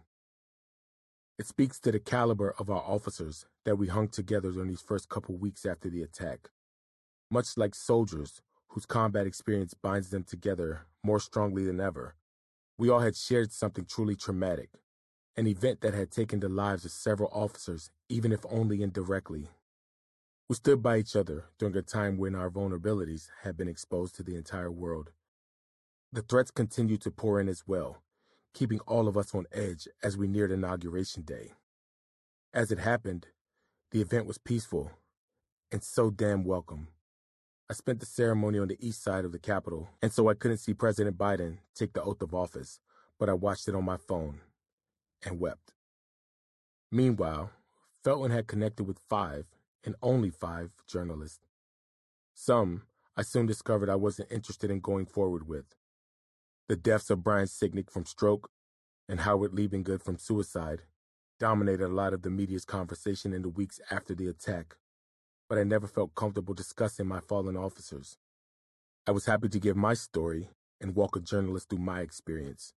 It 1.37 1.47
speaks 1.47 1.79
to 1.81 1.91
the 1.91 1.99
caliber 1.99 2.55
of 2.57 2.69
our 2.69 2.81
officers 2.81 3.45
that 3.65 3.75
we 3.75 3.87
hung 3.87 4.07
together 4.07 4.51
during 4.51 4.69
these 4.69 4.81
first 4.81 5.09
couple 5.09 5.35
weeks 5.35 5.65
after 5.65 5.89
the 5.89 6.01
attack. 6.01 6.49
Much 7.29 7.57
like 7.57 7.75
soldiers 7.75 8.41
whose 8.69 8.85
combat 8.85 9.27
experience 9.27 9.73
binds 9.73 10.11
them 10.11 10.23
together 10.23 10.85
more 11.03 11.19
strongly 11.19 11.65
than 11.65 11.81
ever, 11.81 12.15
we 12.77 12.89
all 12.89 13.01
had 13.01 13.17
shared 13.17 13.51
something 13.51 13.85
truly 13.85 14.15
traumatic, 14.15 14.69
an 15.35 15.45
event 15.45 15.81
that 15.81 15.93
had 15.93 16.09
taken 16.09 16.39
the 16.39 16.47
lives 16.47 16.85
of 16.85 16.91
several 16.91 17.29
officers, 17.33 17.91
even 18.07 18.31
if 18.31 18.45
only 18.49 18.81
indirectly. 18.81 19.49
We 20.47 20.55
stood 20.55 20.81
by 20.81 20.99
each 20.99 21.17
other 21.17 21.45
during 21.57 21.75
a 21.75 21.81
time 21.81 22.17
when 22.17 22.35
our 22.35 22.49
vulnerabilities 22.49 23.27
had 23.43 23.57
been 23.57 23.67
exposed 23.67 24.15
to 24.15 24.23
the 24.23 24.35
entire 24.35 24.71
world. 24.71 25.11
The 26.13 26.21
threats 26.21 26.51
continued 26.51 27.01
to 27.01 27.11
pour 27.11 27.41
in 27.41 27.49
as 27.49 27.63
well, 27.67 28.03
keeping 28.55 28.79
all 28.87 29.07
of 29.07 29.17
us 29.17 29.35
on 29.35 29.45
edge 29.51 29.87
as 30.01 30.17
we 30.17 30.27
neared 30.27 30.51
Inauguration 30.51 31.21
Day. 31.21 31.51
As 32.53 32.71
it 32.71 32.79
happened, 32.79 33.27
the 33.91 34.01
event 34.01 34.25
was 34.25 34.39
peaceful 34.39 34.91
and 35.71 35.83
so 35.83 36.09
damn 36.09 36.45
welcome. 36.45 36.87
I 37.69 37.73
spent 37.73 37.99
the 37.99 38.05
ceremony 38.05 38.59
on 38.59 38.69
the 38.69 38.77
east 38.79 39.03
side 39.03 39.25
of 39.25 39.33
the 39.33 39.39
Capitol, 39.39 39.89
and 40.01 40.13
so 40.13 40.29
I 40.29 40.35
couldn't 40.35 40.59
see 40.59 40.73
President 40.73 41.17
Biden 41.17 41.57
take 41.75 41.91
the 41.93 42.01
oath 42.01 42.21
of 42.21 42.33
office, 42.33 42.79
but 43.19 43.27
I 43.27 43.33
watched 43.33 43.67
it 43.67 43.75
on 43.75 43.83
my 43.83 43.97
phone 43.97 44.39
and 45.25 45.39
wept. 45.39 45.73
Meanwhile, 46.91 47.51
Felton 48.03 48.31
had 48.31 48.47
connected 48.47 48.85
with 48.85 48.99
five, 49.09 49.47
and 49.83 49.95
only 50.01 50.29
five, 50.29 50.71
journalists. 50.87 51.39
Some 52.33 52.83
I 53.17 53.23
soon 53.23 53.47
discovered 53.47 53.89
I 53.89 53.95
wasn't 53.95 54.31
interested 54.31 54.71
in 54.71 54.79
going 54.79 55.07
forward 55.07 55.47
with. 55.47 55.75
The 56.67 56.75
deaths 56.75 57.11
of 57.11 57.23
Brian 57.23 57.45
Sicknick 57.45 57.91
from 57.91 58.05
stroke 58.05 58.49
and 59.07 59.19
Howard 59.19 59.51
Liebengood 59.51 60.01
from 60.01 60.17
suicide 60.17 60.81
dominated 61.39 61.85
a 61.85 61.89
lot 61.89 62.11
of 62.11 62.23
the 62.23 62.31
media's 62.31 62.65
conversation 62.65 63.33
in 63.33 63.43
the 63.43 63.49
weeks 63.49 63.79
after 63.91 64.15
the 64.15 64.27
attack, 64.27 64.75
but 65.47 65.59
I 65.59 65.63
never 65.63 65.85
felt 65.85 66.15
comfortable 66.15 66.55
discussing 66.55 67.05
my 67.05 67.19
fallen 67.19 67.55
officers. 67.55 68.17
I 69.05 69.11
was 69.11 69.27
happy 69.27 69.47
to 69.49 69.59
give 69.59 69.77
my 69.77 69.93
story 69.93 70.49
and 70.81 70.95
walk 70.95 71.15
a 71.15 71.19
journalist 71.19 71.69
through 71.69 71.79
my 71.79 71.99
experience, 71.99 72.73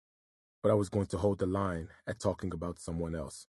but 0.63 0.71
I 0.71 0.75
was 0.75 0.91
going 0.91 1.07
to 1.07 1.17
hold 1.17 1.39
the 1.39 1.47
line 1.47 1.89
at 2.07 2.21
talking 2.21 2.53
about 2.53 2.79
someone 2.79 3.15
else. 3.15 3.47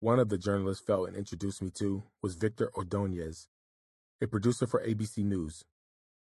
One 0.00 0.18
of 0.18 0.28
the 0.28 0.38
journalists 0.38 0.84
Felton 0.84 1.14
introduced 1.14 1.62
me 1.62 1.70
to 1.76 2.02
was 2.20 2.34
Victor 2.34 2.72
Ordonez, 2.74 3.46
a 4.20 4.26
producer 4.26 4.66
for 4.66 4.84
ABC 4.84 5.18
News. 5.18 5.62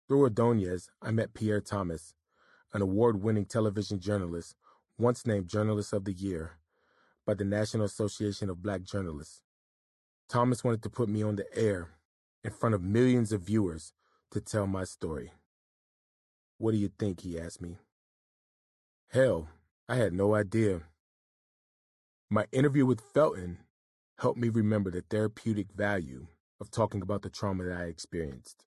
Through 0.08 0.22
Ordonez, 0.22 0.88
I 1.02 1.10
met 1.10 1.34
Pierre 1.34 1.60
Thomas, 1.60 2.14
an 2.72 2.82
award 2.82 3.22
winning 3.22 3.46
television 3.46 4.00
journalist, 4.00 4.54
once 4.98 5.26
named 5.26 5.48
Journalist 5.48 5.92
of 5.92 6.04
the 6.04 6.12
Year 6.12 6.52
by 7.26 7.34
the 7.34 7.44
National 7.44 7.84
Association 7.84 8.48
of 8.48 8.62
Black 8.62 8.82
Journalists. 8.82 9.42
Thomas 10.28 10.64
wanted 10.64 10.82
to 10.82 10.90
put 10.90 11.08
me 11.08 11.22
on 11.22 11.36
the 11.36 11.46
air 11.56 11.90
in 12.42 12.50
front 12.50 12.74
of 12.74 12.82
millions 12.82 13.32
of 13.32 13.42
viewers 13.42 13.92
to 14.30 14.40
tell 14.40 14.66
my 14.66 14.84
story. 14.84 15.32
What 16.58 16.72
do 16.72 16.78
you 16.78 16.90
think? 16.98 17.20
he 17.20 17.38
asked 17.38 17.60
me. 17.60 17.78
Hell, 19.10 19.48
I 19.88 19.96
had 19.96 20.12
no 20.12 20.34
idea. 20.34 20.82
My 22.28 22.46
interview 22.50 22.86
with 22.86 23.00
Felton 23.00 23.58
helped 24.18 24.38
me 24.38 24.48
remember 24.48 24.90
the 24.90 25.02
therapeutic 25.02 25.72
value 25.72 26.26
of 26.60 26.70
talking 26.70 27.02
about 27.02 27.22
the 27.22 27.30
trauma 27.30 27.64
that 27.64 27.76
I 27.76 27.84
experienced. 27.84 28.64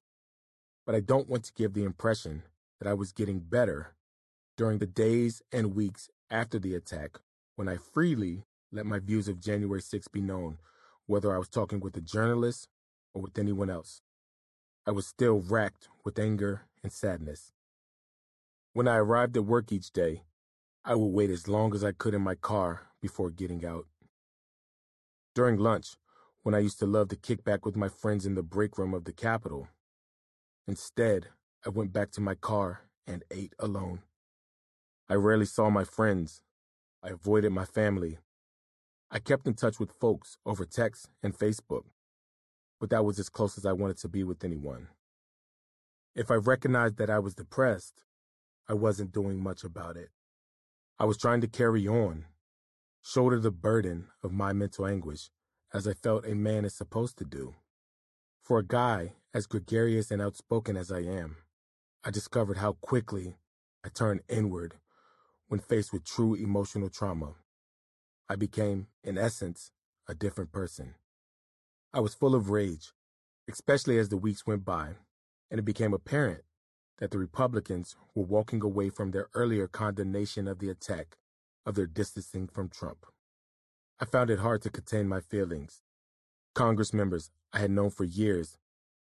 But 0.86 0.95
I 0.95 1.02
don't 1.02 1.28
want 1.28 1.44
to 1.45 1.53
give 1.53 1.74
the 1.74 1.84
impression 1.84 2.44
that 2.80 2.90
I 2.90 2.93
was 2.93 3.11
getting 3.11 3.40
better 3.40 3.95
during 4.58 4.80
the 4.80 4.85
days 4.85 5.41
and 5.51 5.75
weeks 5.75 6.09
after 6.30 6.59
the 6.59 6.75
attack 6.75 7.17
when 7.56 7.67
I 7.67 7.77
freely 7.77 8.43
let 8.72 8.85
my 8.85 8.99
views 8.99 9.27
of 9.27 9.40
January 9.40 9.82
6 9.82 10.08
be 10.09 10.22
known, 10.22 10.58
whether 11.06 11.33
I 11.33 11.38
was 11.38 11.49
talking 11.49 11.80
with 11.80 11.95
a 11.98 12.01
journalist 12.01 12.67
or 13.14 13.22
with 13.22 13.38
anyone 13.38 13.69
else. 13.69 14.01
I 14.85 14.91
was 14.91 15.08
still 15.08 15.40
racked 15.40 15.90
with 16.06 16.19
anger 16.19 16.64
and 16.83 16.91
sadness. 16.91 17.51
When 18.74 18.88
I 18.88 18.98
arrived 18.98 19.35
at 19.35 19.45
work 19.45 19.72
each 19.72 19.91
day, 19.91 20.24
I 20.85 20.95
would 20.95 21.08
wait 21.08 21.30
as 21.30 21.48
long 21.48 21.74
as 21.74 21.83
I 21.83 21.91
could 21.91 22.14
in 22.14 22.22
my 22.22 22.35
car 22.35 22.88
before 23.01 23.30
getting 23.30 23.66
out. 23.66 23.85
During 25.35 25.58
lunch, 25.58 25.98
when 26.43 26.56
I 26.56 26.59
used 26.59 26.80
to 26.80 26.85
love 26.85 27.09
to 27.09 27.16
kick 27.16 27.43
back 27.43 27.66
with 27.66 27.75
my 27.75 27.90
friends 27.90 28.25
in 28.25 28.35
the 28.35 28.43
break 28.43 28.77
room 28.77 28.93
of 28.93 29.03
the 29.03 29.14
Capitol, 29.14 29.67
instead, 30.67 31.27
I 31.66 31.70
went 31.70 31.92
back 31.92 32.12
to 32.12 32.22
my 32.22 32.36
car 32.36 32.84
and 33.06 33.24
ate 33.32 33.54
alone. 33.60 34.02
I 35.10 35.16
rarely 35.16 35.46
saw 35.46 35.70
my 35.70 35.84
friends. 35.84 36.42
I 37.04 37.10
avoided 37.10 37.52
my 37.52 37.66
family. 37.66 38.20
I 39.12 39.20
kept 39.20 39.46
in 39.46 39.56
touch 39.56 39.80
with 39.80 39.92
folks 40.00 40.38
over 40.46 40.64
text 40.64 41.10
and 41.22 41.38
Facebook, 41.38 41.84
but 42.80 42.90
that 42.92 43.04
was 43.04 43.20
as 43.20 43.28
close 43.28 43.58
as 43.58 43.66
I 43.66 43.74
wanted 43.74 43.98
to 43.98 44.08
be 44.08 44.24
with 44.24 44.44
anyone. 44.44 44.88
If 46.16 46.32
I 46.32 46.36
recognized 46.36 46.98
that 46.98 47.10
I 47.10 47.20
was 47.20 47.36
depressed, 47.36 48.04
I 48.70 48.74
wasn't 48.74 49.12
doing 49.12 49.42
much 49.42 49.64
about 49.64 49.98
it. 49.98 50.10
I 50.98 51.06
was 51.06 51.18
trying 51.18 51.42
to 51.42 51.48
carry 51.48 51.88
on, 51.88 52.26
shoulder 53.02 53.40
the 53.40 53.52
burden 53.52 54.08
of 54.24 54.32
my 54.32 54.54
mental 54.54 54.86
anguish 54.86 55.30
as 55.74 55.88
I 55.88 55.94
felt 55.94 56.26
a 56.26 56.36
man 56.36 56.64
is 56.64 56.74
supposed 56.74 57.18
to 57.18 57.26
do. 57.26 57.56
For 58.44 58.60
a 58.60 58.66
guy 58.66 59.14
as 59.34 59.46
gregarious 59.46 60.10
and 60.10 60.22
outspoken 60.22 60.78
as 60.78 60.92
I 60.92 61.00
am, 61.00 61.38
I 62.02 62.11
discovered 62.11 62.58
how 62.58 62.74
quickly 62.74 63.36
I 63.84 63.90
turned 63.90 64.22
inward 64.30 64.76
when 65.50 65.60
faced 65.60 65.92
with 65.92 66.06
true 66.06 66.34
emotional 66.34 66.90
trauma. 66.90 67.36
I 68.30 68.38
became, 68.38 68.88
in 69.03 69.18
essence, 69.18 69.72
a 70.08 70.14
different 70.16 70.53
person. 70.53 70.95
I 71.94 72.00
was 72.00 72.14
full 72.14 72.36
of 72.36 72.50
rage, 72.50 72.94
especially 73.50 73.98
as 73.98 74.08
the 74.08 74.16
weeks 74.16 74.48
went 74.48 74.64
by, 74.64 74.92
and 75.52 75.60
it 75.60 75.66
became 75.66 75.94
apparent 75.94 76.44
that 77.00 77.11
the 77.11 77.18
Republicans 77.18 77.98
were 78.16 78.24
walking 78.24 78.64
away 78.64 78.90
from 78.90 79.11
their 79.11 79.28
earlier 79.34 79.68
condemnation 79.68 80.48
of 80.48 80.60
the 80.60 80.69
attack, 80.69 81.18
of 81.66 81.76
their 81.76 81.88
distancing 81.88 82.48
from 82.48 82.69
Trump. 82.69 83.06
I 84.00 84.06
found 84.06 84.30
it 84.30 84.40
hard 84.40 84.61
to 84.61 84.69
contain 84.69 85.10
my 85.10 85.19
feelings. 85.19 85.82
Congress 86.56 86.94
members 86.94 87.30
I 87.52 87.60
had 87.60 87.72
known 87.72 87.90
for 87.90 88.06
years, 88.06 88.58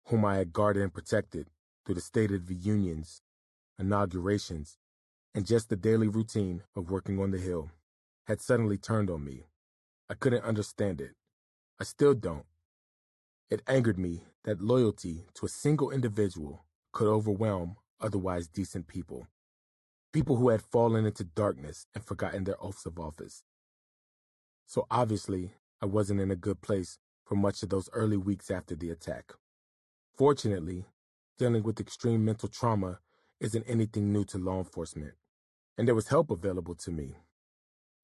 whom 0.06 0.24
I 0.24 0.36
had 0.36 0.52
guarded 0.52 0.84
and 0.84 0.94
protected 0.94 1.48
through 1.86 1.94
the 1.94 2.00
State 2.00 2.32
of 2.32 2.48
the 2.48 2.54
Unions, 2.54 3.22
inaugurations, 3.78 4.76
and 5.34 5.46
just 5.46 5.68
the 5.68 5.76
daily 5.76 6.08
routine 6.08 6.62
of 6.74 6.90
working 6.90 7.20
on 7.20 7.30
the 7.30 7.38
Hill, 7.38 7.70
had 8.26 8.40
suddenly 8.40 8.76
turned 8.76 9.08
on 9.08 9.24
me. 9.24 9.44
I 10.10 10.14
couldn't 10.14 10.44
understand 10.44 11.00
it. 11.00 11.12
I 11.80 11.84
still 11.84 12.14
don't. 12.14 12.44
It 13.48 13.62
angered 13.68 13.98
me 13.98 14.24
that 14.44 14.60
loyalty 14.60 15.26
to 15.34 15.46
a 15.46 15.48
single 15.48 15.90
individual 15.90 16.64
could 16.92 17.06
overwhelm 17.06 17.76
otherwise 18.00 18.48
decent 18.48 18.88
people. 18.88 19.28
People 20.12 20.36
who 20.36 20.48
had 20.48 20.62
fallen 20.62 21.06
into 21.06 21.22
darkness 21.22 21.86
and 21.94 22.04
forgotten 22.04 22.44
their 22.44 22.62
oaths 22.62 22.86
of 22.86 22.98
office. 22.98 23.44
So 24.66 24.86
obviously, 24.90 25.52
I 25.80 25.86
wasn't 25.86 26.20
in 26.20 26.30
a 26.30 26.36
good 26.36 26.60
place 26.60 26.98
for 27.24 27.36
much 27.36 27.62
of 27.62 27.68
those 27.68 27.88
early 27.92 28.16
weeks 28.16 28.50
after 28.50 28.74
the 28.74 28.90
attack. 28.90 29.34
Fortunately, 30.16 30.86
dealing 31.38 31.62
with 31.62 31.80
extreme 31.80 32.24
mental 32.24 32.48
trauma 32.48 33.00
isn't 33.40 33.64
anything 33.68 34.12
new 34.12 34.24
to 34.24 34.38
law 34.38 34.58
enforcement, 34.58 35.14
and 35.76 35.86
there 35.86 35.94
was 35.94 36.08
help 36.08 36.30
available 36.30 36.74
to 36.74 36.90
me. 36.90 37.16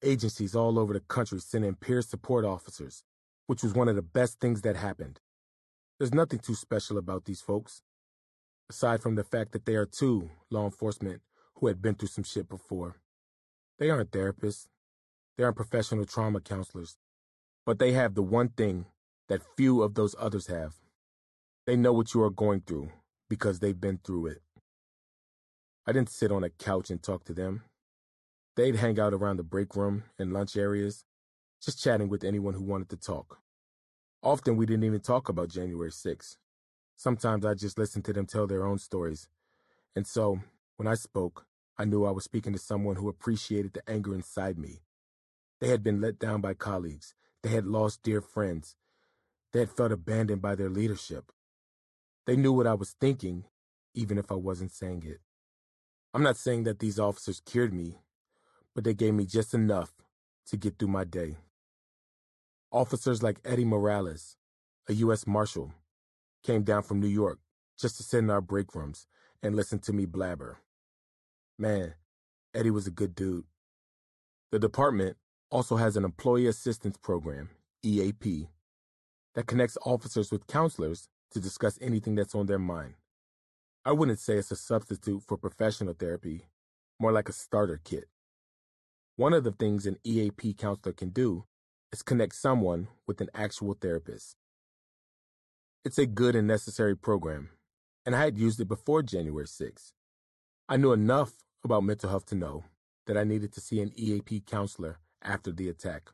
Agencies 0.03 0.55
all 0.55 0.77
over 0.77 0.93
the 0.93 0.99
country 0.99 1.39
sent 1.39 1.65
in 1.65 1.75
peer 1.75 2.01
support 2.01 2.45
officers, 2.45 3.03
which 3.47 3.63
was 3.63 3.73
one 3.73 3.87
of 3.87 3.95
the 3.95 4.01
best 4.01 4.39
things 4.39 4.61
that 4.61 4.75
happened. 4.75 5.19
There's 5.97 6.13
nothing 6.13 6.39
too 6.39 6.55
special 6.55 6.97
about 6.97 7.25
these 7.25 7.41
folks 7.41 7.81
aside 8.69 9.01
from 9.01 9.15
the 9.15 9.23
fact 9.23 9.51
that 9.51 9.65
they 9.65 9.75
are 9.75 9.85
two 9.85 10.29
law 10.49 10.65
enforcement 10.65 11.21
who 11.55 11.67
had 11.67 11.81
been 11.81 11.95
through 11.95 12.07
some 12.07 12.23
shit 12.23 12.49
before. 12.49 12.97
They 13.79 13.89
aren't 13.89 14.11
therapists, 14.11 14.67
they 15.37 15.43
aren't 15.43 15.57
professional 15.57 16.05
trauma 16.05 16.41
counselors, 16.41 16.97
but 17.65 17.79
they 17.79 17.93
have 17.93 18.15
the 18.15 18.23
one 18.23 18.49
thing 18.49 18.85
that 19.27 19.41
few 19.57 19.81
of 19.81 19.95
those 19.95 20.15
others 20.19 20.47
have. 20.47 20.75
They 21.65 21.75
know 21.75 21.93
what 21.93 22.13
you 22.13 22.21
are 22.23 22.29
going 22.29 22.61
through 22.61 22.91
because 23.35 23.59
they've 23.59 23.79
been 23.81 23.99
through 24.03 24.27
it. 24.27 24.41
I 25.87 25.91
didn't 25.93 26.09
sit 26.09 26.31
on 26.31 26.43
a 26.43 26.49
couch 26.49 26.89
and 26.91 27.01
talk 27.01 27.23
to 27.25 27.33
them. 27.33 27.63
They'd 28.55 28.77
hang 28.77 28.99
out 28.99 29.13
around 29.13 29.37
the 29.37 29.43
break 29.43 29.75
room 29.75 30.03
and 30.19 30.33
lunch 30.33 30.57
areas, 30.57 31.05
just 31.63 31.83
chatting 31.83 32.09
with 32.09 32.23
anyone 32.23 32.55
who 32.55 32.63
wanted 32.63 32.89
to 32.89 32.97
talk. 32.97 33.39
Often 34.23 34.57
we 34.57 34.65
didn't 34.67 34.85
even 34.85 35.01
talk 35.01 35.29
about 35.29 35.49
January 35.49 35.91
6th. 35.91 36.37
Sometimes 36.97 37.45
I 37.45 37.55
just 37.55 37.77
listened 37.79 38.05
to 38.05 38.13
them 38.13 38.27
tell 38.27 38.47
their 38.47 38.65
own 38.65 38.79
stories. 38.79 39.29
And 39.95 40.07
so, 40.07 40.39
when 40.77 40.87
I 40.87 40.95
spoke, 40.95 41.47
I 41.77 41.85
knew 41.85 42.05
I 42.05 42.11
was 42.11 42.25
speaking 42.25 42.53
to 42.53 42.59
someone 42.59 42.97
who 42.97 43.09
appreciated 43.09 43.73
the 43.73 43.89
anger 43.89 44.15
inside 44.15 44.57
me 44.59 44.81
They 45.61 45.69
had 45.69 45.83
been 45.83 46.01
let 46.01 46.19
down 46.19 46.41
by 46.41 46.55
colleagues. 46.55 47.15
They 47.43 47.49
had 47.51 47.65
lost 47.67 48.03
dear 48.03 48.21
friends. 48.21 48.77
They 49.53 49.61
had 49.61 49.71
felt 49.71 49.93
abandoned 49.93 50.41
by 50.43 50.55
their 50.55 50.69
leadership. 50.71 51.32
They 52.25 52.35
knew 52.35 52.53
what 52.53 52.67
I 52.67 52.73
was 52.73 52.95
thinking, 52.99 53.45
even 53.93 54.17
if 54.17 54.31
I 54.31 54.35
wasn't 54.35 54.71
saying 54.71 55.03
it. 55.05 55.19
I'm 56.13 56.23
not 56.23 56.37
saying 56.37 56.63
that 56.63 56.79
these 56.79 56.99
officers 56.99 57.41
cured 57.45 57.73
me, 57.73 57.97
but 58.73 58.83
they 58.83 58.93
gave 58.93 59.13
me 59.13 59.25
just 59.25 59.53
enough 59.53 59.91
to 60.47 60.57
get 60.57 60.77
through 60.77 60.89
my 60.89 61.03
day. 61.03 61.37
Officers 62.71 63.21
like 63.21 63.39
Eddie 63.43 63.65
Morales, 63.65 64.37
a 64.87 64.93
U.S. 64.93 65.27
Marshal, 65.27 65.73
came 66.43 66.63
down 66.63 66.83
from 66.83 66.99
New 66.99 67.07
York 67.07 67.39
just 67.77 67.97
to 67.97 68.03
sit 68.03 68.19
in 68.19 68.29
our 68.29 68.41
break 68.41 68.73
rooms 68.75 69.07
and 69.41 69.55
listen 69.55 69.79
to 69.79 69.93
me 69.93 70.05
blabber. 70.05 70.59
Man, 71.57 71.95
Eddie 72.53 72.71
was 72.71 72.87
a 72.87 72.91
good 72.91 73.15
dude. 73.15 73.45
The 74.51 74.59
department 74.59 75.17
also 75.49 75.75
has 75.75 75.97
an 75.97 76.03
employee 76.03 76.47
assistance 76.47 76.97
program, 76.97 77.49
EAP, 77.83 78.47
that 79.35 79.47
connects 79.47 79.77
officers 79.85 80.31
with 80.31 80.47
counselors 80.47 81.09
to 81.33 81.39
discuss 81.39 81.77
anything 81.81 82.15
that's 82.15 82.35
on 82.35 82.45
their 82.45 82.59
mind. 82.59 82.95
I 83.85 83.91
wouldn't 83.91 84.19
say 84.19 84.35
it's 84.35 84.51
a 84.51 84.55
substitute 84.55 85.23
for 85.23 85.37
professional 85.37 85.93
therapy, 85.93 86.45
more 86.99 87.11
like 87.11 87.27
a 87.27 87.33
starter 87.33 87.81
kit. 87.83 88.05
One 89.15 89.33
of 89.33 89.43
the 89.43 89.51
things 89.51 89.85
an 89.85 89.97
EAP 90.03 90.53
counselor 90.53 90.93
can 90.93 91.09
do 91.09 91.45
is 91.91 92.01
connect 92.01 92.35
someone 92.35 92.87
with 93.05 93.21
an 93.21 93.29
actual 93.35 93.73
therapist. 93.73 94.35
It's 95.85 95.97
a 95.97 96.05
good 96.05 96.35
and 96.35 96.47
necessary 96.47 96.95
program, 96.95 97.49
and 98.05 98.15
I 98.15 98.23
had 98.23 98.37
used 98.37 98.59
it 98.59 98.69
before 98.69 99.03
January 99.03 99.47
6. 99.47 99.93
I 100.69 100.77
knew 100.77 100.93
enough 100.93 101.33
about 101.63 101.83
mental 101.83 102.09
health 102.09 102.25
to 102.27 102.35
know 102.35 102.63
that 103.05 103.17
I 103.17 103.23
needed 103.23 103.51
to 103.53 103.61
see 103.61 103.81
an 103.81 103.91
EAP 103.95 104.41
counselor 104.47 104.99
after 105.21 105.51
the 105.51 105.67
attack. 105.67 106.09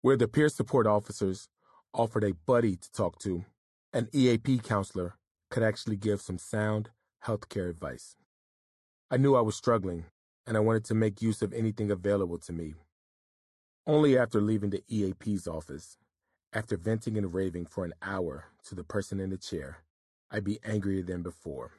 Where 0.00 0.16
the 0.16 0.26
peer 0.26 0.48
support 0.48 0.86
officers 0.86 1.48
offered 1.92 2.24
a 2.24 2.32
buddy 2.32 2.76
to 2.76 2.92
talk 2.92 3.18
to, 3.20 3.44
an 3.92 4.08
EAP 4.12 4.58
counselor 4.58 5.14
could 5.50 5.62
actually 5.62 5.96
give 5.96 6.20
some 6.20 6.38
sound 6.38 6.90
healthcare 7.24 7.70
advice. 7.70 8.16
I 9.10 9.16
knew 9.16 9.34
I 9.34 9.40
was 9.40 9.56
struggling, 9.56 10.04
and 10.46 10.56
I 10.56 10.60
wanted 10.60 10.84
to 10.86 10.94
make 10.94 11.22
use 11.22 11.40
of 11.40 11.54
anything 11.54 11.90
available 11.90 12.38
to 12.38 12.52
me. 12.52 12.74
Only 13.86 14.18
after 14.18 14.42
leaving 14.42 14.70
the 14.70 14.84
EAP's 14.88 15.48
office, 15.48 15.96
after 16.52 16.76
venting 16.76 17.16
and 17.16 17.32
raving 17.32 17.64
for 17.64 17.86
an 17.86 17.94
hour 18.02 18.46
to 18.66 18.74
the 18.74 18.84
person 18.84 19.20
in 19.20 19.30
the 19.30 19.38
chair, 19.38 19.78
I'd 20.30 20.44
be 20.44 20.58
angrier 20.62 21.02
than 21.02 21.22
before. 21.22 21.72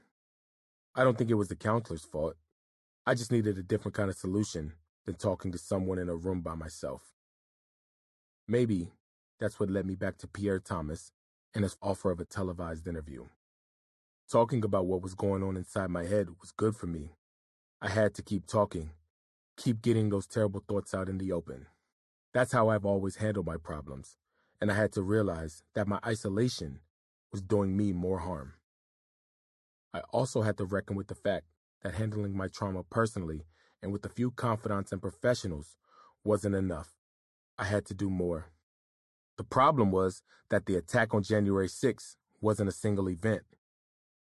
I 0.96 1.04
don't 1.04 1.16
think 1.16 1.30
it 1.30 1.36
was 1.36 1.50
the 1.50 1.56
counselor's 1.56 2.06
fault. 2.06 2.36
I 3.06 3.14
just 3.14 3.32
needed 3.32 3.58
a 3.60 3.64
different 3.64 3.96
kind 3.96 4.10
of 4.10 4.18
solution 4.18 4.74
than 5.06 5.16
talking 5.16 5.52
to 5.52 5.60
someone 5.60 6.00
in 6.00 6.10
a 6.10 6.16
room 6.16 6.42
by 6.42 6.56
myself. 6.56 7.14
Maybe 8.48 8.90
that's 9.40 9.60
what 9.60 9.70
led 9.70 9.86
me 9.86 9.94
back 9.94 10.18
to 10.18 10.28
Pierre 10.28 10.60
Thomas 10.60 11.12
and 11.54 11.64
his 11.64 11.78
offer 11.82 12.12
of 12.12 12.20
a 12.20 12.26
televised 12.26 12.88
interview. 12.88 13.26
Talking 14.32 14.64
about 14.64 14.86
what 14.86 15.02
was 15.02 15.16
going 15.16 15.44
on 15.44 15.58
inside 15.58 15.90
my 15.90 16.06
head 16.06 16.28
was 16.40 16.52
good 16.52 16.76
for 16.76 16.88
me. 16.88 17.16
I 17.82 17.90
had 17.90 18.14
to 18.16 18.22
keep 18.22 18.46
talking, 18.46 18.92
keep 19.58 19.82
getting 19.82 20.10
those 20.10 20.28
terrible 20.28 20.64
thoughts 20.68 20.94
out 20.94 21.10
in 21.10 21.18
the 21.18 21.32
open. 21.32 21.66
That's 22.34 22.52
how 22.52 22.70
I've 22.70 22.86
always 22.86 23.16
handled 23.16 23.48
my 23.48 23.58
problems, 23.58 24.18
and 24.62 24.72
I 24.72 24.76
had 24.76 24.92
to 24.94 25.02
realize 25.02 25.64
that 25.74 25.88
my 25.88 26.00
isolation 26.06 26.80
was 27.32 27.42
doing 27.42 27.76
me 27.76 27.92
more 27.92 28.20
harm. 28.20 28.54
I 29.94 30.02
also 30.12 30.44
had 30.44 30.58
to 30.58 30.66
reckon 30.66 30.96
with 30.96 31.08
the 31.08 31.16
fact 31.16 31.46
that 31.82 31.96
handling 31.96 32.38
my 32.38 32.48
trauma 32.48 32.84
personally 32.84 33.46
and 33.82 33.92
with 33.92 34.06
a 34.06 34.10
few 34.10 34.32
confidants 34.32 34.92
and 34.92 35.02
professionals 35.02 35.78
wasn't 36.24 36.56
enough. 36.56 36.94
I 37.58 37.64
had 37.64 37.86
to 37.88 37.94
do 37.94 38.10
more. 38.10 38.52
The 39.40 39.46
problem 39.46 39.90
was 39.90 40.22
that 40.50 40.66
the 40.66 40.76
attack 40.76 41.14
on 41.14 41.24
January 41.24 41.70
6 41.70 42.18
wasn't 42.42 42.68
a 42.68 42.74
single 42.74 43.10
event. 43.10 43.44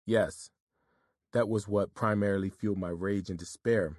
Yes, 0.06 0.50
that 1.34 1.50
was 1.50 1.68
what 1.68 1.94
primarily 1.94 2.50
fueled 2.50 2.78
my 2.78 2.88
rage 2.88 3.30
and 3.30 3.38
despair. 3.38 3.98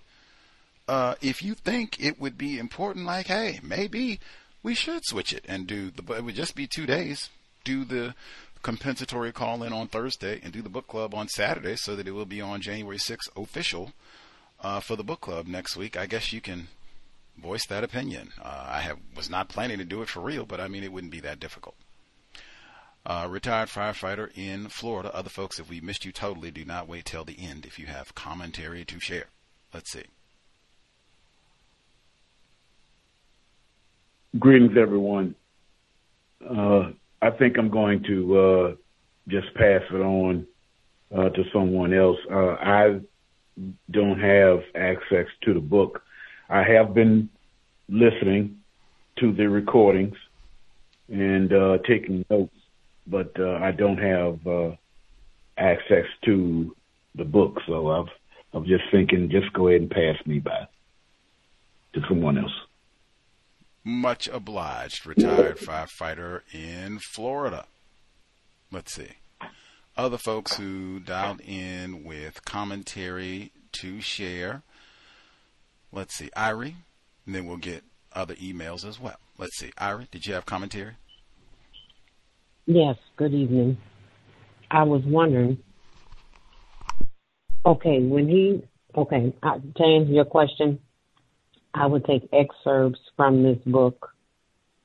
Uh, 0.86 1.16
if 1.22 1.42
you 1.42 1.54
think 1.54 1.98
it 2.04 2.20
would 2.20 2.38
be 2.38 2.60
important, 2.60 3.06
like, 3.06 3.28
hey, 3.28 3.62
maybe 3.64 4.20
we 4.64 4.76
should 4.76 5.06
switch 5.06 5.32
it 5.32 5.46
and 5.48 5.66
do 5.66 5.92
the. 5.92 6.02
But 6.02 6.18
it 6.18 6.26
would 6.26 6.36
just 6.36 6.56
be 6.56 6.68
two 6.68 6.86
days. 6.86 7.30
Do 7.64 7.86
the 7.86 8.16
compensatory 8.64 9.32
call 9.32 9.64
in 9.64 9.72
on 9.72 9.88
Thursday 9.88 10.42
and 10.44 10.52
do 10.52 10.62
the 10.62 10.68
book 10.68 10.88
club 10.88 11.16
on 11.16 11.30
Saturday, 11.30 11.78
so 11.78 11.96
that 11.96 12.06
it 12.06 12.12
will 12.12 12.26
be 12.26 12.42
on 12.42 12.60
January 12.60 12.98
6th 12.98 13.30
official 13.42 13.94
uh, 14.62 14.80
for 14.80 14.96
the 14.96 15.04
book 15.04 15.22
club 15.22 15.48
next 15.48 15.76
week, 15.78 15.98
I 15.98 16.06
guess 16.06 16.34
you 16.34 16.42
can 16.42 16.68
voice 17.38 17.66
that 17.68 17.84
opinion. 17.84 18.32
Uh, 18.42 18.66
I 18.70 18.82
have 18.82 18.98
was 19.16 19.30
not 19.30 19.50
planning 19.50 19.78
to 19.78 19.86
do 19.86 20.02
it 20.02 20.10
for 20.10 20.20
real, 20.20 20.46
but 20.46 20.60
I 20.60 20.68
mean 20.68 20.84
it 20.84 20.92
wouldn't 20.92 21.12
be 21.12 21.22
that 21.22 21.40
difficult. 21.40 21.76
Uh, 23.06 23.28
retired 23.30 23.70
firefighter 23.70 24.30
in 24.38 24.68
Florida. 24.68 25.14
Other 25.16 25.30
folks, 25.30 25.58
if 25.60 25.70
we 25.70 25.80
missed 25.80 26.06
you 26.06 26.12
totally, 26.12 26.52
do 26.52 26.66
not 26.66 26.88
wait 26.88 27.06
till 27.06 27.24
the 27.24 27.38
end 27.40 27.66
if 27.66 27.80
you 27.80 27.88
have 27.88 28.14
commentary 28.14 28.84
to 28.86 29.00
share. 29.00 29.28
Let's 29.74 29.92
see. 29.92 30.04
Greetings, 34.38 34.78
everyone. 34.78 35.34
Uh, 36.48 36.92
I 37.22 37.32
think 37.32 37.58
I'm 37.58 37.70
going 37.70 38.04
to 38.04 38.38
uh, 38.38 38.76
just 39.28 39.54
pass 39.56 39.82
it 39.92 40.02
on 40.02 40.46
uh, 41.16 41.30
to 41.30 41.44
someone 41.52 41.94
else. 41.94 42.18
Uh, 42.32 42.54
I 42.54 43.00
don't 43.90 44.20
have 44.20 44.62
access 44.76 45.28
to 45.44 45.54
the 45.54 45.60
book. 45.60 46.02
I 46.50 46.64
have 46.64 46.94
been 46.94 47.30
listening 47.88 48.60
to 49.20 49.32
the 49.34 49.50
recordings 49.50 50.16
and 51.10 51.52
uh, 51.52 51.78
taking 51.88 52.26
notes, 52.30 52.56
but 53.08 53.32
uh, 53.40 53.56
I 53.62 53.72
don't 53.72 53.98
have 53.98 54.48
uh, 54.48 54.76
access 55.58 56.06
to 56.26 56.76
the 57.16 57.26
book. 57.26 57.60
So 57.68 57.90
I've, 57.90 58.10
I'm 58.54 58.66
just 58.66 58.84
thinking, 58.92 59.30
just 59.30 59.52
go 59.54 59.68
ahead 59.68 59.82
and 59.82 59.92
pass 59.92 60.16
me 60.26 60.40
by 60.40 60.68
to 61.94 62.02
someone 62.08 62.38
else. 62.38 62.54
Much 63.84 64.28
obliged, 64.28 65.06
retired 65.06 65.58
firefighter 65.58 66.42
in 66.54 67.00
Florida. 67.00 67.66
Let's 68.72 68.94
see 68.94 69.19
other 69.98 70.18
folks 70.18 70.58
who 70.58 71.00
dialed 71.00 71.42
in 71.42 72.04
with 72.04 72.46
commentary 72.46 73.52
to 73.74 74.02
share. 74.02 74.64
Let's 75.92 76.16
see, 76.16 76.30
Irie, 76.36 76.76
and 77.26 77.36
then 77.36 77.46
we'll 77.46 77.58
get 77.58 77.84
other 78.14 78.36
emails 78.36 78.88
as 78.88 79.00
well. 79.00 79.18
Let's 79.38 79.58
see, 79.58 79.72
Irie, 79.78 80.10
did 80.12 80.26
you 80.26 80.34
have 80.34 80.46
commentary? 80.46 80.94
Yes, 82.66 82.98
good 83.18 83.34
evening. 83.34 83.78
I 84.70 84.84
was 84.84 85.02
wondering, 85.04 85.58
okay, 87.66 88.00
when 88.02 88.30
he, 88.30 88.64
okay, 88.96 89.34
uh, 89.42 89.56
to 89.76 89.84
answer 89.84 90.12
your 90.12 90.26
question, 90.26 90.80
I 91.74 91.88
would 91.88 92.06
take 92.06 92.30
excerpts 92.32 93.00
from 93.16 93.44
this 93.44 93.58
book 93.66 94.12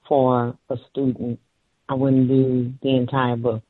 for 0.09 0.57
a 0.71 0.77
student. 0.91 1.41
I 1.89 1.95
wouldn't 1.95 2.29
do 2.29 2.73
the 2.83 2.97
entire 2.97 3.37
book. 3.37 3.63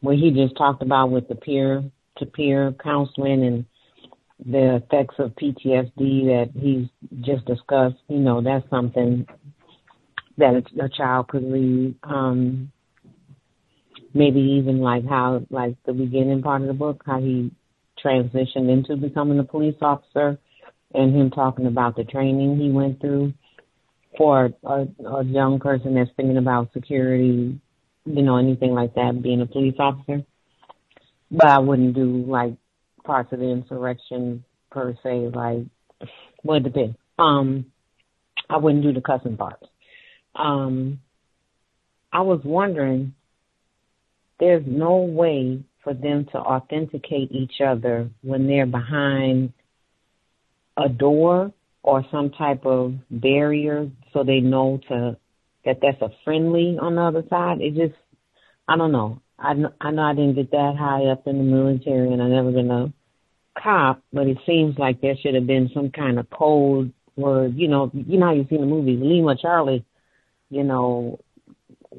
What 0.00 0.16
he 0.16 0.30
just 0.30 0.56
talked 0.56 0.82
about 0.82 1.10
with 1.10 1.28
the 1.28 1.34
peer 1.34 1.84
to 2.18 2.26
peer 2.26 2.74
counseling 2.82 3.44
and 3.44 3.64
the 4.44 4.76
effects 4.76 5.16
of 5.18 5.32
PTSD 5.32 6.26
that 6.26 6.50
he's 6.58 6.86
just 7.20 7.44
discussed, 7.44 7.96
you 8.08 8.18
know, 8.18 8.40
that's 8.40 8.68
something 8.70 9.26
that 10.38 10.62
a, 10.80 10.88
child 10.88 11.28
could 11.28 11.50
read. 11.50 11.94
Um, 12.02 12.72
maybe 14.14 14.40
even 14.40 14.80
like 14.80 15.06
how, 15.06 15.42
like 15.50 15.76
the 15.86 15.92
beginning 15.92 16.42
part 16.42 16.62
of 16.62 16.68
the 16.68 16.74
book, 16.74 17.02
how 17.06 17.20
he 17.20 17.50
transitioned 18.04 18.70
into 18.70 18.96
becoming 18.96 19.38
a 19.38 19.44
police 19.44 19.76
officer 19.80 20.38
and 20.94 21.14
him 21.14 21.30
talking 21.30 21.66
about 21.66 21.96
the 21.96 22.04
training 22.04 22.58
he 22.58 22.70
went 22.70 23.00
through 23.00 23.32
for 24.16 24.50
a, 24.64 24.86
a 25.06 25.24
young 25.24 25.60
person 25.60 25.94
that's 25.94 26.10
thinking 26.16 26.36
about 26.36 26.72
security, 26.72 27.60
you 28.16 28.22
know, 28.22 28.36
anything 28.36 28.72
like 28.72 28.94
that, 28.94 29.22
being 29.22 29.40
a 29.40 29.46
police 29.46 29.76
officer. 29.78 30.24
But 31.30 31.46
I 31.46 31.58
wouldn't 31.58 31.94
do 31.94 32.24
like 32.26 32.54
parts 33.04 33.32
of 33.32 33.38
the 33.38 33.46
insurrection 33.46 34.44
per 34.70 34.94
se, 35.02 35.30
like, 35.34 35.66
well, 36.42 36.56
it 36.58 36.64
depends. 36.64 36.96
Um, 37.18 37.66
I 38.48 38.56
wouldn't 38.56 38.82
do 38.82 38.92
the 38.92 39.00
cussing 39.00 39.36
parts. 39.36 39.66
Um, 40.34 41.00
I 42.12 42.22
was 42.22 42.40
wondering, 42.44 43.14
there's 44.38 44.64
no 44.66 44.96
way 44.96 45.62
for 45.84 45.94
them 45.94 46.26
to 46.32 46.38
authenticate 46.38 47.30
each 47.32 47.60
other 47.64 48.10
when 48.22 48.46
they're 48.46 48.66
behind 48.66 49.52
a 50.76 50.88
door 50.88 51.52
or 51.82 52.04
some 52.10 52.30
type 52.30 52.64
of 52.66 52.94
barrier 53.10 53.90
so 54.12 54.24
they 54.24 54.40
know 54.40 54.80
to 54.88 55.16
that 55.64 55.78
that's 55.82 56.00
a 56.02 56.10
friendly 56.24 56.76
on 56.80 56.94
the 56.94 57.02
other 57.02 57.24
side. 57.28 57.60
It 57.60 57.74
just, 57.74 57.98
I 58.68 58.76
don't 58.76 58.92
know. 58.92 59.20
I, 59.38 59.54
I 59.80 59.90
know 59.90 60.02
I 60.02 60.14
didn't 60.14 60.34
get 60.34 60.50
that 60.50 60.76
high 60.78 61.06
up 61.06 61.26
in 61.26 61.38
the 61.38 61.44
military 61.44 62.12
and 62.12 62.22
I 62.22 62.28
never 62.28 62.52
been 62.52 62.70
a 62.70 62.92
cop, 63.60 64.02
but 64.12 64.26
it 64.26 64.38
seems 64.46 64.78
like 64.78 65.00
there 65.00 65.16
should 65.20 65.34
have 65.34 65.46
been 65.46 65.70
some 65.74 65.90
kind 65.90 66.18
of 66.18 66.28
code 66.30 66.92
word. 67.16 67.54
You 67.56 67.68
know, 67.68 67.90
you 67.92 68.18
know 68.18 68.26
how 68.26 68.34
you 68.34 68.46
see 68.48 68.56
in 68.56 68.62
the 68.62 68.66
movies, 68.66 69.00
Lima 69.02 69.36
Charlie, 69.36 69.84
you 70.50 70.64
know, 70.64 71.18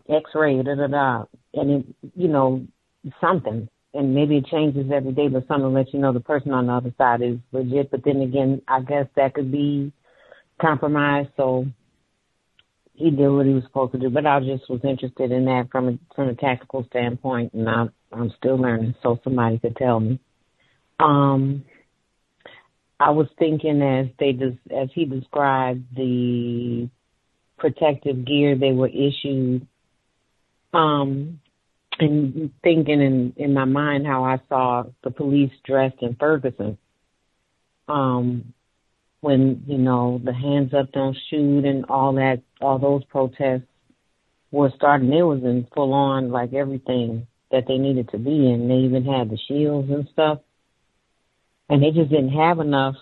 X-ray, 0.09 0.61
da 0.63 0.75
da 0.75 0.87
da, 0.87 1.25
and 1.53 1.71
it, 1.71 2.11
you 2.15 2.27
know, 2.27 2.65
something. 3.19 3.67
And 3.93 4.15
maybe 4.15 4.37
it 4.37 4.45
changes 4.45 4.89
every 4.93 5.11
day, 5.11 5.27
but 5.27 5.47
something 5.47 5.73
lets 5.73 5.93
you 5.93 5.99
know 5.99 6.13
the 6.13 6.21
person 6.21 6.51
on 6.51 6.67
the 6.67 6.73
other 6.73 6.93
side 6.97 7.21
is 7.21 7.37
legit. 7.51 7.91
But 7.91 8.05
then 8.05 8.21
again, 8.21 8.61
I 8.67 8.79
guess 8.81 9.07
that 9.17 9.33
could 9.33 9.51
be 9.51 9.91
compromised. 10.61 11.29
So 11.35 11.65
he 12.93 13.09
did 13.09 13.29
what 13.29 13.45
he 13.45 13.53
was 13.53 13.63
supposed 13.63 13.93
to 13.93 13.99
do. 13.99 14.09
But 14.09 14.25
I 14.25 14.39
just 14.39 14.69
was 14.69 14.81
interested 14.83 15.31
in 15.31 15.45
that 15.45 15.69
from 15.71 15.87
a 15.87 16.15
from 16.15 16.29
a 16.29 16.35
tactical 16.35 16.85
standpoint, 16.89 17.53
and 17.53 17.69
I'm 17.69 17.91
I'm 18.11 18.31
still 18.37 18.57
learning. 18.57 18.95
So 19.01 19.19
somebody 19.23 19.59
could 19.59 19.75
tell 19.75 19.99
me. 19.99 20.19
Um, 20.99 21.65
I 22.99 23.09
was 23.09 23.27
thinking 23.39 23.81
as 23.81 24.07
they 24.19 24.33
des- 24.33 24.75
as 24.75 24.89
he 24.93 25.05
described 25.05 25.83
the 25.95 26.89
protective 27.57 28.25
gear 28.25 28.55
they 28.55 28.71
were 28.73 28.89
issued, 28.89 29.65
um, 30.73 31.39
and 31.99 32.51
thinking 32.63 33.01
in 33.01 33.33
in 33.37 33.53
my 33.53 33.65
mind 33.65 34.05
how 34.05 34.23
I 34.23 34.39
saw 34.49 34.83
the 35.03 35.11
police 35.11 35.51
dressed 35.65 36.01
in 36.01 36.15
Ferguson. 36.15 36.77
Um, 37.87 38.53
when 39.21 39.63
you 39.67 39.77
know 39.77 40.19
the 40.23 40.33
hands 40.33 40.73
up, 40.73 40.91
don't 40.91 41.17
shoot, 41.29 41.63
and 41.63 41.85
all 41.85 42.13
that, 42.13 42.41
all 42.59 42.79
those 42.79 43.03
protests 43.05 43.67
were 44.51 44.71
starting. 44.75 45.13
It 45.13 45.21
was 45.21 45.43
in 45.43 45.67
full 45.73 45.93
on 45.93 46.31
like 46.31 46.53
everything 46.53 47.27
that 47.51 47.65
they 47.67 47.77
needed 47.77 48.09
to 48.09 48.17
be 48.17 48.51
in. 48.51 48.67
They 48.67 48.75
even 48.75 49.05
had 49.05 49.29
the 49.29 49.37
shields 49.47 49.89
and 49.89 50.07
stuff, 50.11 50.39
and 51.69 51.81
they 51.81 51.91
just 51.91 52.09
didn't 52.09 52.29
have 52.33 52.59
enough. 52.59 52.95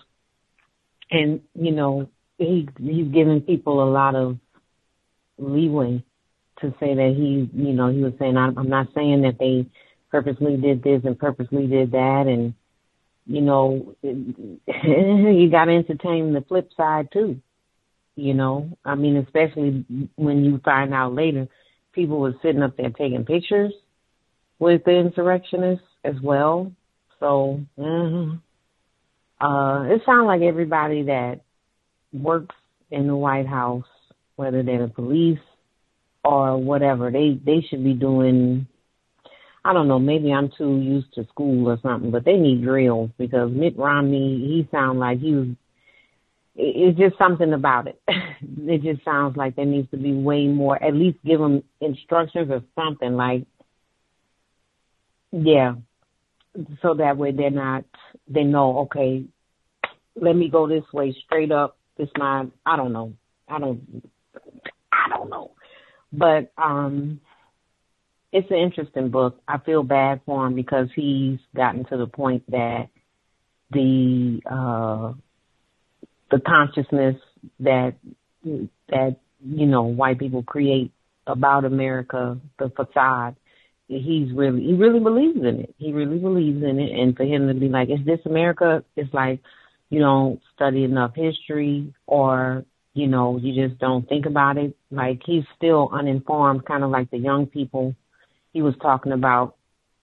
And 1.10 1.40
you 1.54 1.72
know, 1.72 2.08
he 2.38 2.68
he's 2.78 3.08
giving 3.08 3.40
people 3.40 3.82
a 3.82 3.90
lot 3.90 4.14
of 4.14 4.38
leeway 5.38 6.04
to 6.60 6.74
say 6.78 6.94
that 6.94 7.14
he, 7.16 7.48
you 7.58 7.72
know, 7.72 7.88
he 7.88 8.02
was 8.02 8.12
saying 8.18 8.36
I'm, 8.36 8.58
I'm 8.58 8.68
not 8.68 8.88
saying 8.94 9.22
that 9.22 9.38
they 9.38 9.66
purposely 10.10 10.58
did 10.58 10.82
this 10.82 11.00
and 11.04 11.18
purposely 11.18 11.66
did 11.66 11.92
that, 11.92 12.24
and 12.26 12.54
you 13.30 13.42
know, 13.42 13.94
you 14.02 15.48
got 15.50 15.66
to 15.66 15.72
entertain 15.72 16.32
the 16.32 16.44
flip 16.48 16.68
side 16.76 17.10
too. 17.12 17.40
You 18.16 18.34
know, 18.34 18.76
I 18.84 18.96
mean, 18.96 19.16
especially 19.16 19.84
when 20.16 20.44
you 20.44 20.60
find 20.64 20.92
out 20.92 21.14
later, 21.14 21.46
people 21.92 22.18
were 22.18 22.34
sitting 22.42 22.62
up 22.62 22.76
there 22.76 22.90
taking 22.90 23.24
pictures 23.24 23.72
with 24.58 24.82
the 24.84 24.90
insurrectionists 24.90 25.86
as 26.04 26.16
well. 26.20 26.72
So, 27.20 27.60
mm-hmm. 27.78 28.36
uh, 29.44 29.84
it 29.84 30.02
sounds 30.04 30.26
like 30.26 30.42
everybody 30.42 31.04
that 31.04 31.42
works 32.12 32.56
in 32.90 33.06
the 33.06 33.16
White 33.16 33.46
House, 33.46 33.86
whether 34.34 34.64
they're 34.64 34.88
the 34.88 34.92
police 34.92 35.38
or 36.24 36.58
whatever, 36.58 37.12
they 37.12 37.38
they 37.42 37.64
should 37.70 37.84
be 37.84 37.94
doing 37.94 38.66
I 39.64 39.72
don't 39.74 39.88
know, 39.88 39.98
maybe 39.98 40.32
I'm 40.32 40.50
too 40.56 40.78
used 40.78 41.12
to 41.14 41.26
school 41.26 41.68
or 41.68 41.78
something, 41.82 42.10
but 42.10 42.24
they 42.24 42.36
need 42.36 42.62
drills 42.62 43.10
because 43.18 43.50
Mitt 43.52 43.76
Romney, 43.76 44.38
he 44.38 44.68
sounds 44.70 44.98
like 44.98 45.20
he 45.20 45.34
was, 45.34 45.48
it's 46.56 46.98
just 46.98 47.18
something 47.18 47.52
about 47.52 47.86
it. 47.86 48.00
it 48.08 48.82
just 48.82 49.04
sounds 49.04 49.36
like 49.36 49.56
there 49.56 49.66
needs 49.66 49.90
to 49.90 49.98
be 49.98 50.12
way 50.12 50.46
more, 50.46 50.82
at 50.82 50.94
least 50.94 51.18
give 51.24 51.40
them 51.40 51.62
instructions 51.80 52.50
or 52.50 52.62
something 52.74 53.14
like, 53.16 53.44
yeah, 55.30 55.74
so 56.82 56.94
that 56.94 57.18
way 57.18 57.32
they're 57.32 57.50
not, 57.50 57.84
they 58.28 58.44
know, 58.44 58.80
okay, 58.80 59.24
let 60.16 60.34
me 60.34 60.48
go 60.48 60.66
this 60.66 60.84
way 60.92 61.14
straight 61.24 61.52
up. 61.52 61.76
This 61.96 62.08
my, 62.16 62.46
I 62.64 62.76
don't 62.76 62.92
know. 62.92 63.12
I 63.46 63.58
don't, 63.58 64.10
I 64.90 65.08
don't 65.10 65.28
know. 65.28 65.52
But, 66.12 66.50
um, 66.56 67.20
it's 68.32 68.50
an 68.50 68.56
interesting 68.56 69.10
book. 69.10 69.40
I 69.48 69.58
feel 69.58 69.82
bad 69.82 70.20
for 70.24 70.46
him 70.46 70.54
because 70.54 70.88
he's 70.94 71.38
gotten 71.54 71.84
to 71.86 71.96
the 71.96 72.06
point 72.06 72.44
that 72.50 72.88
the 73.70 74.40
uh 74.50 75.12
the 76.30 76.40
consciousness 76.40 77.16
that 77.60 77.94
that 78.44 79.16
you 79.44 79.66
know 79.66 79.82
white 79.82 80.18
people 80.18 80.42
create 80.42 80.92
about 81.26 81.64
America, 81.64 82.38
the 82.58 82.70
facade, 82.70 83.36
he's 83.88 84.32
really 84.32 84.62
he 84.62 84.74
really 84.74 85.00
believes 85.00 85.38
in 85.38 85.60
it. 85.60 85.74
He 85.78 85.92
really 85.92 86.18
believes 86.18 86.62
in 86.62 86.78
it, 86.78 86.92
and 86.92 87.16
for 87.16 87.24
him 87.24 87.48
to 87.48 87.54
be 87.54 87.68
like, 87.68 87.90
"Is 87.90 88.04
this 88.04 88.20
America?" 88.26 88.84
It's 88.96 89.12
like 89.12 89.40
you 89.88 89.98
don't 90.00 90.40
study 90.54 90.84
enough 90.84 91.14
history, 91.16 91.92
or 92.06 92.64
you 92.94 93.08
know, 93.08 93.38
you 93.38 93.68
just 93.68 93.80
don't 93.80 94.08
think 94.08 94.26
about 94.26 94.56
it. 94.56 94.76
Like 94.90 95.22
he's 95.24 95.44
still 95.56 95.90
uninformed, 95.92 96.64
kind 96.64 96.84
of 96.84 96.90
like 96.90 97.10
the 97.10 97.18
young 97.18 97.46
people 97.46 97.94
he 98.52 98.62
was 98.62 98.74
talking 98.80 99.12
about 99.12 99.56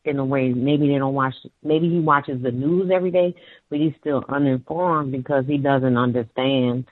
in 0.05 0.19
a 0.19 0.25
way 0.25 0.53
maybe 0.53 0.87
they 0.87 0.97
don't 0.97 1.13
watch 1.13 1.33
maybe 1.63 1.89
he 1.89 1.99
watches 1.99 2.41
the 2.41 2.51
news 2.51 2.89
every 2.93 3.11
day 3.11 3.35
but 3.69 3.79
he's 3.79 3.93
still 3.99 4.23
uninformed 4.29 5.11
because 5.11 5.45
he 5.47 5.57
doesn't 5.57 5.97
understand 5.97 6.85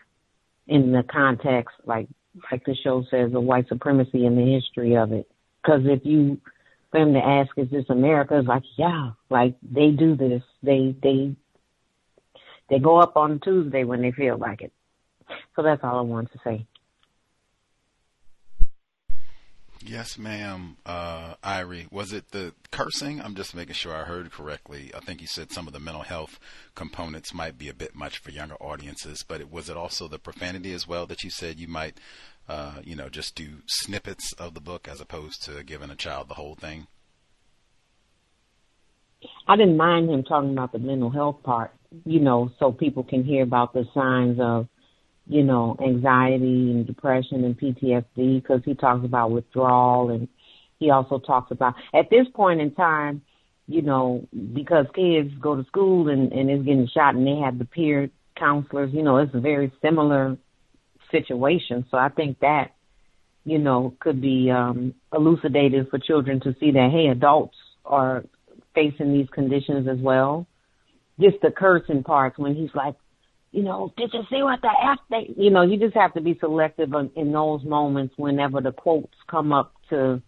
in 0.68 0.92
the 0.92 1.04
context 1.04 1.76
like 1.86 2.08
like 2.52 2.66
the 2.66 2.76
show 2.76 3.04
says 3.10 3.34
of 3.34 3.44
white 3.44 3.68
supremacy 3.68 4.26
and 4.26 4.38
the 4.38 4.54
history 4.54 4.96
of 4.96 5.12
it. 5.12 5.30
Because 5.62 5.82
if 5.86 6.06
you 6.06 6.40
for 6.92 7.00
him 7.00 7.14
to 7.14 7.20
ask 7.20 7.50
is 7.58 7.70
this 7.70 7.86
america? 7.90 8.38
it's 8.38 8.48
like 8.48 8.64
yeah 8.78 9.12
like 9.30 9.56
they 9.62 9.92
do 9.92 10.16
this. 10.16 10.44
They 10.64 10.96
they 11.02 11.36
they 12.70 12.80
go 12.80 12.98
up 12.98 13.16
on 13.18 13.40
tuesday 13.40 13.84
when 13.84 14.02
they 14.02 14.12
feel 14.12 14.38
like 14.38 14.62
it. 14.62 14.74
So 15.56 15.64
that's 15.64 15.84
all 15.84 16.00
i 16.00 16.02
wanted 16.02 16.32
to 16.34 16.40
say 16.44 16.66
Yes, 19.88 20.18
ma'am. 20.18 20.78
Uh, 20.84 21.36
Irie, 21.44 21.92
was 21.92 22.12
it 22.12 22.32
the 22.32 22.54
cursing? 22.72 23.22
I'm 23.22 23.36
just 23.36 23.54
making 23.54 23.76
sure 23.76 23.94
I 23.94 24.04
heard 24.04 24.32
correctly. 24.32 24.92
I 24.96 25.00
think 25.00 25.22
you 25.22 25.28
said 25.28 25.52
some 25.52 25.68
of 25.68 25.74
the 25.74 25.80
mental 25.80 26.02
health 26.02 26.40
components 26.74 27.36
might 27.36 27.60
be 27.60 27.70
a 27.70 27.74
bit 27.74 27.94
much 27.94 28.18
for 28.18 28.32
younger 28.32 28.56
audiences, 28.56 29.24
but 29.28 29.42
it, 29.42 29.52
was 29.52 29.70
it 29.70 29.78
also 29.78 30.08
the 30.08 30.18
profanity 30.18 30.74
as 30.74 30.88
well 30.88 31.06
that 31.06 31.24
you 31.24 31.30
said 31.30 31.60
you 31.60 31.68
might, 31.68 32.00
uh, 32.50 32.80
you 32.84 32.96
know, 32.96 33.10
just 33.10 33.36
do 33.36 33.58
snippets 33.68 34.34
of 34.34 34.56
the 34.56 34.60
book 34.60 34.88
as 34.88 35.00
opposed 35.00 35.44
to 35.44 35.64
giving 35.64 35.92
a 35.92 35.96
child 35.96 36.30
the 36.30 36.36
whole 36.36 36.56
thing? 36.56 36.88
I 39.48 39.56
didn't 39.56 39.78
mind 39.78 40.10
him 40.10 40.24
talking 40.24 40.52
about 40.52 40.72
the 40.72 40.80
mental 40.80 41.12
health 41.12 41.44
part, 41.44 41.72
you 42.06 42.20
know, 42.20 42.50
so 42.58 42.72
people 42.72 43.04
can 43.04 43.24
hear 43.24 43.44
about 43.44 43.74
the 43.74 43.86
signs 43.94 44.40
of, 44.40 44.68
you 45.28 45.44
know, 45.44 45.76
anxiety 45.84 46.72
and 46.72 46.86
depression 46.86 47.44
and 47.44 47.60
PTSD 47.60 48.42
because 48.42 48.62
he 48.64 48.76
talks 48.76 49.04
about 49.04 49.32
withdrawal 49.32 50.12
and 50.12 50.28
he 50.80 50.92
also 50.92 51.20
talks 51.20 51.52
about 51.52 51.74
at 51.94 52.10
this 52.10 52.28
point 52.34 52.62
in 52.62 52.72
time, 52.72 53.22
you 53.68 53.82
know, 53.82 54.28
because 54.54 54.86
kids 54.94 55.32
go 55.42 55.56
to 55.56 55.64
school 55.66 56.10
and, 56.10 56.32
and 56.32 56.52
is 56.52 56.66
getting 56.66 56.88
shot 56.94 57.16
and 57.16 57.26
they 57.26 57.38
have 57.44 57.58
the 57.58 57.66
peer 57.66 58.10
counselors, 58.38 58.92
you 58.94 59.02
know, 59.02 59.18
it's 59.18 59.34
a 59.34 59.40
very 59.40 59.72
similar 59.82 60.38
situation. 61.12 61.86
So 61.90 61.98
I 61.98 62.10
think 62.10 62.40
that, 62.40 62.72
you 63.46 63.58
know, 63.58 63.96
could 64.00 64.22
be 64.22 64.52
um 64.52 64.94
elucidated 65.14 65.90
for 65.90 65.98
children 65.98 66.40
to 66.42 66.56
see 66.60 66.72
that 66.72 66.90
hey, 66.92 67.08
adults 67.08 67.58
are 67.84 68.26
facing 68.76 69.14
these 69.14 69.30
conditions 69.30 69.88
as 69.88 69.98
well. 69.98 70.46
Just 71.20 71.38
the 71.42 71.50
cursing 71.50 72.04
parts 72.04 72.38
when 72.38 72.56
he's 72.56 72.72
like, 72.76 72.96
you 73.56 73.64
know, 73.64 73.94
did 73.96 74.12
you 74.14 74.22
see 74.30 74.44
what 74.44 74.62
the 74.62 74.68
F 74.68 75.00
they, 75.10 75.34
you 75.38 75.50
know, 75.50 75.62
you 75.62 75.80
just 75.80 75.96
have 75.96 76.14
to 76.16 76.22
be 76.22 76.38
selective 76.42 76.92
in, 77.16 77.32
those 77.32 77.64
moments 77.64 78.14
whenever 78.18 78.60
the 78.60 78.74
quotes 78.74 79.14
come 79.30 79.54
up 79.54 79.74
to 79.90 80.22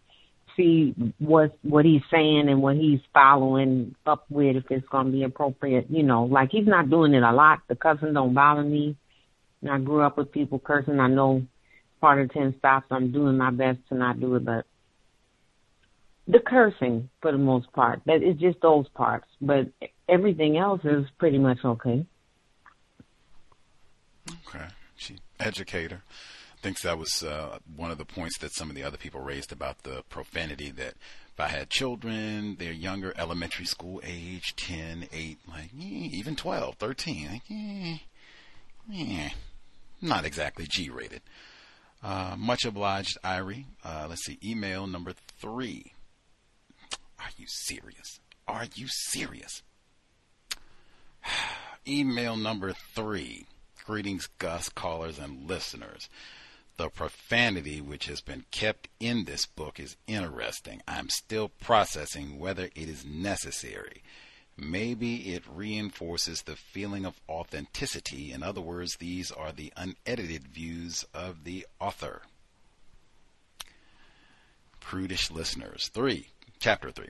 see 0.56 0.96
what 1.20 1.58
what 1.62 1.84
he's 1.84 2.02
saying 2.10 2.48
and 2.48 2.62
what 2.62 2.78
he's 2.78 3.02
following 3.14 3.94
up 4.06 4.26
with 4.30 4.56
if 4.56 4.64
it's 4.70 4.88
going 4.88 5.08
to 5.08 5.12
be 5.12 5.24
appropriate. 5.24 5.88
You 5.90 6.04
know, 6.04 6.24
like 6.24 6.52
he's 6.52 6.68
not 6.68 6.90
doing 6.90 7.14
it 7.14 7.22
a 7.22 7.34
lot. 7.34 7.60
The 7.68 7.76
cussing 7.76 8.14
don't 8.14 8.34
bother 8.34 8.64
me. 8.64 8.96
And 9.62 9.72
I 9.72 9.78
grew 9.80 10.04
up 10.04 10.18
with 10.18 10.32
people 10.32 10.60
cursing. 10.60 11.02
I 11.02 11.08
know 11.08 11.46
part 12.00 12.22
of 12.22 12.32
ten 12.32 12.56
stops. 12.60 12.88
I'm 12.92 13.12
doing 13.12 13.38
my 13.38 13.52
best 13.52 13.80
to 13.90 13.96
not 13.96 14.22
do 14.22 14.36
it, 14.36 14.46
but 14.46 14.66
the 16.30 16.40
cursing 16.40 17.10
for 17.22 17.34
the 17.34 17.38
most 17.38 17.74
part. 17.74 18.00
That 18.06 18.24
it's 18.24 18.40
just 18.40 18.62
those 18.62 18.88
parts, 18.96 19.28
but 19.42 19.68
everything 20.08 20.56
else 20.56 20.80
is 20.86 21.06
pretty 21.20 21.40
much 21.40 21.58
okay. 21.66 22.06
Okay, 24.48 24.66
she 24.96 25.18
educator 25.40 26.04
thinks 26.62 26.82
that 26.82 26.98
was 26.98 27.24
uh, 27.24 27.60
one 27.76 27.92
of 27.92 27.98
the 27.98 28.06
points 28.06 28.38
that 28.40 28.54
some 28.54 28.70
of 28.70 28.76
the 28.76 28.84
other 28.84 28.98
people 28.98 29.22
raised 29.22 29.52
about 29.52 29.84
the 29.84 30.04
profanity 30.10 30.72
that 30.72 30.96
if 31.34 31.40
I 31.40 31.48
had 31.50 31.70
children, 31.70 32.56
they're 32.60 32.72
younger, 32.72 33.14
elementary 33.16 33.66
school 33.66 34.02
age, 34.04 34.56
10, 34.56 35.08
8, 35.14 35.38
like, 35.48 35.70
eh, 35.80 36.10
even 36.12 36.36
12, 36.36 36.76
13, 36.76 37.28
like, 37.32 37.42
eh, 37.52 37.98
eh, 38.94 39.30
not 40.02 40.26
exactly 40.26 40.66
G 40.68 40.90
rated. 40.90 41.22
Uh, 42.02 42.36
much 42.38 42.66
obliged, 42.66 43.18
Irie. 43.24 43.66
Uh, 43.84 44.08
let's 44.10 44.26
see, 44.26 44.40
email 44.44 44.88
number 44.88 45.14
three. 45.40 45.94
Are 47.20 47.30
you 47.38 47.46
serious? 47.48 48.20
Are 48.48 48.66
you 48.76 48.88
serious? 48.88 49.62
email 51.88 52.36
number 52.36 52.74
three. 52.96 53.46
Greetings, 53.88 54.28
Gus, 54.38 54.68
callers, 54.68 55.18
and 55.18 55.48
listeners. 55.48 56.10
The 56.76 56.90
profanity 56.90 57.80
which 57.80 58.08
has 58.08 58.20
been 58.20 58.44
kept 58.52 58.90
in 59.00 59.24
this 59.24 59.46
book 59.46 59.80
is 59.80 59.96
interesting. 60.08 60.82
I'm 60.86 61.08
still 61.08 61.48
processing 61.48 62.38
whether 62.38 62.66
it 62.66 62.76
is 62.76 63.06
necessary. 63.06 64.04
Maybe 64.58 65.34
it 65.34 65.44
reinforces 65.50 66.42
the 66.42 66.58
feeling 66.58 67.06
of 67.06 67.22
authenticity. 67.30 68.34
In 68.34 68.44
other 68.44 68.60
words, 68.60 68.98
these 68.98 69.32
are 69.32 69.54
the 69.54 69.72
unedited 69.78 70.50
views 70.50 71.06
of 71.14 71.46
the 71.46 71.66
author. 71.80 72.24
Prudish 74.82 75.32
listeners. 75.32 75.90
3. 75.94 76.28
Chapter 76.60 76.92
3. 76.92 77.08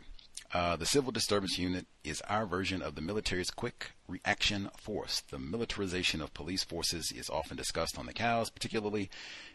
Uh, 0.53 0.77
the 0.77 0.85
Civil 0.85 1.11
Disturbance 1.11 1.57
Unit 1.57 1.87
is 2.05 2.21
our 2.21 2.45
version 2.45 2.81
of 2.81 2.95
the 2.95 3.01
military's 3.01 3.51
quick 3.51 3.91
reaction 4.07 4.69
force. 4.77 5.21
The 5.29 5.39
militarization 5.39 6.21
of 6.21 6.33
police 6.33 6.63
forces 6.63 7.11
is 7.11 7.29
often 7.29 7.57
discussed 7.57 7.97
on 7.97 8.05
the 8.05 8.13
cows, 8.13 8.49
particularly 8.49 9.09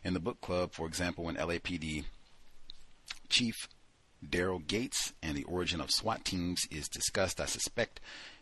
in 0.04 0.12
the 0.12 0.20
book 0.20 0.42
club. 0.42 0.72
For 0.72 0.86
example, 0.86 1.24
when 1.24 1.36
LAPD 1.36 2.04
Chief 3.30 3.54
Daryl 4.24 4.64
Gates 4.66 5.14
and 5.22 5.34
the 5.34 5.44
origin 5.44 5.80
of 5.80 5.90
SWAT 5.90 6.26
teams 6.26 6.66
is 6.70 6.88
discussed, 6.88 7.40
I 7.40 7.46
suspect 7.46 7.98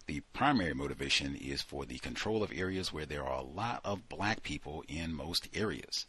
the 0.07 0.21
primary 0.33 0.75
motivation 0.75 1.37
is 1.37 1.63
for 1.63 1.87
the 1.87 1.99
control 1.99 2.43
of 2.43 2.53
areas 2.53 2.93
where 2.93 3.07
there 3.07 3.25
are 3.25 3.39
a 3.41 3.45
lot 3.45 3.81
of 3.85 4.09
black 4.09 4.43
people 4.43 4.83
in 4.89 5.15
most 5.15 5.49
areas. 5.55 6.05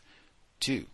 Two. 0.59 0.87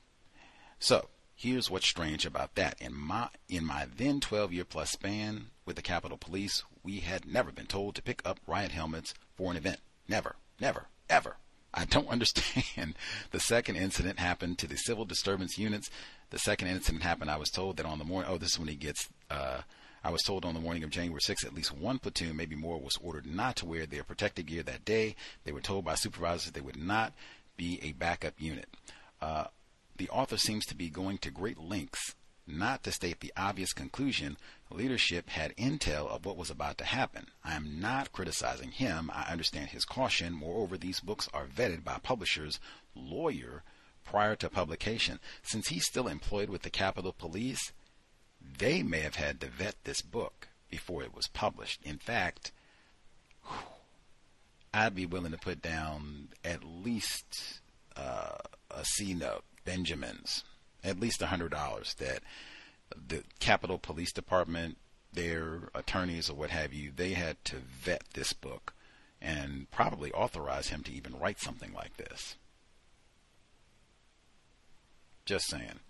So, 0.79 1.07
Here's 1.39 1.69
what's 1.69 1.85
strange 1.85 2.25
about 2.25 2.55
that. 2.55 2.81
In 2.81 2.95
my 2.95 3.29
in 3.47 3.63
my 3.63 3.85
then 3.95 4.19
12 4.19 4.51
year 4.51 4.65
plus 4.65 4.89
span 4.89 5.51
with 5.65 5.75
the 5.75 5.83
Capitol 5.83 6.17
Police, 6.17 6.63
we 6.83 7.01
had 7.01 7.27
never 7.27 7.51
been 7.51 7.67
told 7.67 7.93
to 7.93 8.01
pick 8.01 8.23
up 8.25 8.39
riot 8.47 8.71
helmets 8.71 9.13
for 9.35 9.51
an 9.51 9.57
event. 9.57 9.79
Never, 10.07 10.35
never, 10.59 10.87
ever. 11.07 11.37
I 11.75 11.85
don't 11.85 12.07
understand. 12.09 12.95
the 13.29 13.39
second 13.39 13.75
incident 13.75 14.17
happened 14.17 14.57
to 14.57 14.67
the 14.67 14.77
civil 14.77 15.05
disturbance 15.05 15.59
units. 15.59 15.91
The 16.31 16.39
second 16.39 16.69
incident 16.69 17.03
happened. 17.03 17.29
I 17.29 17.37
was 17.37 17.51
told 17.51 17.77
that 17.77 17.85
on 17.85 17.99
the 17.99 18.03
morning. 18.03 18.31
Oh, 18.31 18.39
this 18.39 18.53
is 18.53 18.59
when 18.59 18.67
he 18.67 18.75
gets. 18.75 19.07
Uh, 19.29 19.61
I 20.03 20.09
was 20.09 20.23
told 20.23 20.43
on 20.43 20.55
the 20.55 20.59
morning 20.59 20.83
of 20.83 20.89
January 20.89 21.21
6th, 21.21 21.45
at 21.45 21.53
least 21.53 21.71
one 21.71 21.99
platoon, 21.99 22.35
maybe 22.35 22.55
more, 22.55 22.79
was 22.79 22.97
ordered 23.03 23.27
not 23.27 23.57
to 23.57 23.67
wear 23.67 23.85
their 23.85 24.03
protective 24.03 24.47
gear 24.47 24.63
that 24.63 24.85
day. 24.85 25.15
They 25.43 25.51
were 25.51 25.61
told 25.61 25.85
by 25.85 25.95
supervisors 25.95 26.51
they 26.51 26.61
would 26.61 26.81
not 26.81 27.13
be 27.57 27.79
a 27.83 27.91
backup 27.91 28.33
unit. 28.39 28.69
Uh, 29.21 29.45
the 29.97 30.09
author 30.09 30.37
seems 30.37 30.65
to 30.67 30.75
be 30.75 30.89
going 30.89 31.17
to 31.19 31.31
great 31.31 31.57
lengths 31.57 32.15
not 32.47 32.83
to 32.83 32.91
state 32.91 33.19
the 33.19 33.33
obvious 33.35 33.73
conclusion 33.73 34.37
leadership 34.71 35.29
had 35.29 35.55
intel 35.57 36.07
of 36.07 36.25
what 36.25 36.37
was 36.37 36.49
about 36.49 36.77
to 36.77 36.85
happen. 36.85 37.27
I 37.43 37.55
am 37.55 37.79
not 37.79 38.11
criticizing 38.11 38.71
him. 38.71 39.11
I 39.13 39.31
understand 39.31 39.69
his 39.69 39.85
caution. 39.85 40.33
Moreover, 40.33 40.77
these 40.77 40.99
books 40.99 41.29
are 41.33 41.45
vetted 41.45 41.83
by 41.83 41.99
publishers, 42.01 42.59
lawyer, 42.95 43.63
prior 44.03 44.35
to 44.37 44.49
publication. 44.49 45.19
Since 45.43 45.67
he's 45.67 45.85
still 45.85 46.07
employed 46.07 46.49
with 46.49 46.61
the 46.61 46.69
Capitol 46.69 47.13
Police, 47.13 47.73
they 48.57 48.81
may 48.81 49.01
have 49.01 49.15
had 49.15 49.41
to 49.41 49.47
vet 49.47 49.75
this 49.83 50.01
book 50.01 50.47
before 50.69 51.03
it 51.03 51.13
was 51.13 51.27
published. 51.27 51.81
In 51.83 51.97
fact, 51.97 52.51
I'd 54.73 54.95
be 54.95 55.05
willing 55.05 55.31
to 55.31 55.37
put 55.37 55.61
down 55.61 56.29
at 56.43 56.63
least 56.63 57.61
uh, 57.95 58.37
a 58.71 58.85
C 58.85 59.13
note 59.13 59.43
Benjamins, 59.67 60.45
at 60.81 60.97
least 60.97 61.21
a 61.21 61.27
hundred 61.27 61.51
dollars 61.51 61.93
that 61.95 62.21
the 62.95 63.23
Capitol 63.41 63.77
Police 63.77 64.13
Department, 64.13 64.77
their 65.11 65.69
attorneys 65.75 66.29
or 66.29 66.35
what 66.35 66.51
have 66.51 66.71
you, 66.71 66.89
they 66.95 67.11
had 67.11 67.43
to 67.43 67.57
vet 67.57 68.03
this 68.13 68.31
book 68.31 68.73
and 69.21 69.69
probably 69.69 70.09
authorize 70.13 70.69
him 70.69 70.83
to 70.83 70.91
even 70.93 71.19
write 71.19 71.41
something 71.41 71.73
like 71.73 71.97
this. 71.97 72.37
Just 75.25 75.49
saying. 75.49 75.81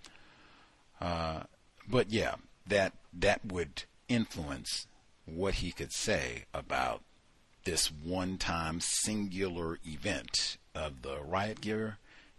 Uh, 0.99 1.43
but 1.87 2.09
yeah, 2.09 2.35
that 2.65 2.93
that 3.13 3.45
would 3.45 3.83
influence 4.09 4.87
what 5.25 5.55
he 5.55 5.71
could 5.71 5.93
say 5.93 6.45
about 6.51 7.03
this 7.63 7.91
one-time 7.91 8.79
singular 8.79 9.77
event 9.85 10.57
of 10.73 11.03
the 11.03 11.19
riot 11.21 11.61
gear, 11.61 11.97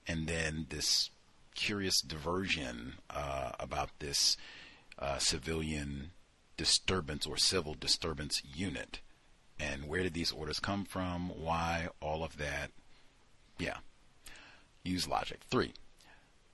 and 0.09 0.27
then 0.27 0.67
this 0.71 1.11
curious 1.59 2.01
diversion 2.01 2.95
uh, 3.11 3.51
about 3.59 3.91
this 3.99 4.37
uh, 4.99 5.19
civilian 5.19 6.13
disturbance 6.57 7.27
or 7.27 7.37
civil 7.37 7.75
disturbance 7.75 8.41
unit. 8.55 9.01
And 9.59 9.89
where 9.89 10.05
did 10.05 10.15
these 10.15 10.31
orders 10.31 10.61
come 10.61 10.85
from? 10.85 11.31
Why? 11.31 11.89
All 12.01 12.23
of 12.23 12.39
that. 12.39 12.71
Yeah. 13.59 13.79
Use 14.85 15.09
logic. 15.09 15.41
Three. 15.51 15.73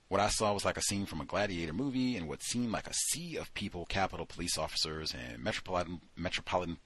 What 0.07 0.21
I 0.21 0.29
saw 0.29 0.53
was 0.53 0.65
like 0.65 0.77
a 0.77 0.81
scene 0.81 1.05
from 1.05 1.21
a 1.21 1.25
gladiator 1.25 1.73
movie 1.73 2.17
and 2.17 2.27
what 2.27 2.41
seemed 2.41 2.71
like 2.71 2.87
a 2.87 2.93
sea 2.93 3.37
of 3.37 3.53
people, 3.53 3.85
Capitol 3.85 4.25
police 4.25 4.57
officers 4.57 5.13
and 5.13 5.43
metropolitan 5.43 6.01
metropolitan 6.15 6.77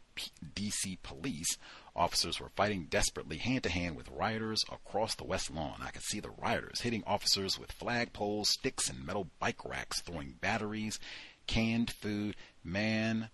DC 0.55 0.97
police 1.03 1.57
Officers 1.99 2.39
were 2.39 2.47
fighting 2.55 2.87
desperately 2.89 3.35
hand 3.35 3.63
to 3.63 3.69
hand 3.69 3.97
with 3.97 4.07
rioters 4.09 4.63
across 4.71 5.15
the 5.15 5.25
West 5.25 5.51
Lawn. 5.51 5.81
I 5.81 5.89
could 5.91 6.01
see 6.01 6.21
the 6.21 6.29
rioters 6.29 6.79
hitting 6.79 7.03
officers 7.05 7.59
with 7.59 7.77
flagpoles, 7.77 8.45
sticks, 8.45 8.89
and 8.89 9.05
metal 9.05 9.27
bike 9.37 9.65
racks, 9.65 10.01
throwing 10.01 10.35
batteries, 10.39 10.97
canned 11.45 11.91
food. 11.91 12.37
Man, 12.63 13.29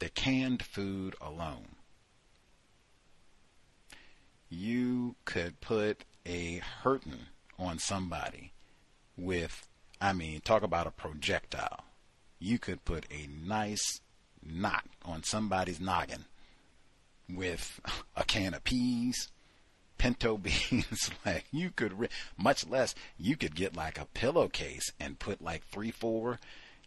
the 0.00 0.08
canned 0.08 0.64
food 0.64 1.14
alone. 1.20 1.76
You 4.48 5.14
could 5.24 5.60
put 5.60 6.04
a 6.26 6.56
hurting 6.82 7.26
on 7.56 7.78
somebody 7.78 8.52
with, 9.16 9.68
I 10.00 10.12
mean, 10.12 10.40
talk 10.40 10.64
about 10.64 10.88
a 10.88 10.90
projectile. 10.90 11.84
You 12.40 12.58
could 12.58 12.84
put 12.84 13.06
a 13.12 13.28
nice 13.28 14.00
knot 14.42 14.86
on 15.04 15.22
somebody's 15.22 15.78
noggin 15.78 16.24
with 17.28 17.80
a 18.16 18.24
can 18.24 18.54
of 18.54 18.64
peas, 18.64 19.28
pinto 19.98 20.36
beans. 20.70 21.10
like 21.26 21.44
you 21.52 21.70
could, 21.70 22.08
much 22.36 22.66
less, 22.66 22.94
you 23.18 23.36
could 23.36 23.54
get 23.54 23.76
like 23.76 23.98
a 23.98 24.06
pillowcase 24.06 24.92
and 24.98 25.18
put 25.18 25.42
like 25.42 25.64
three, 25.64 25.90
four 25.90 26.38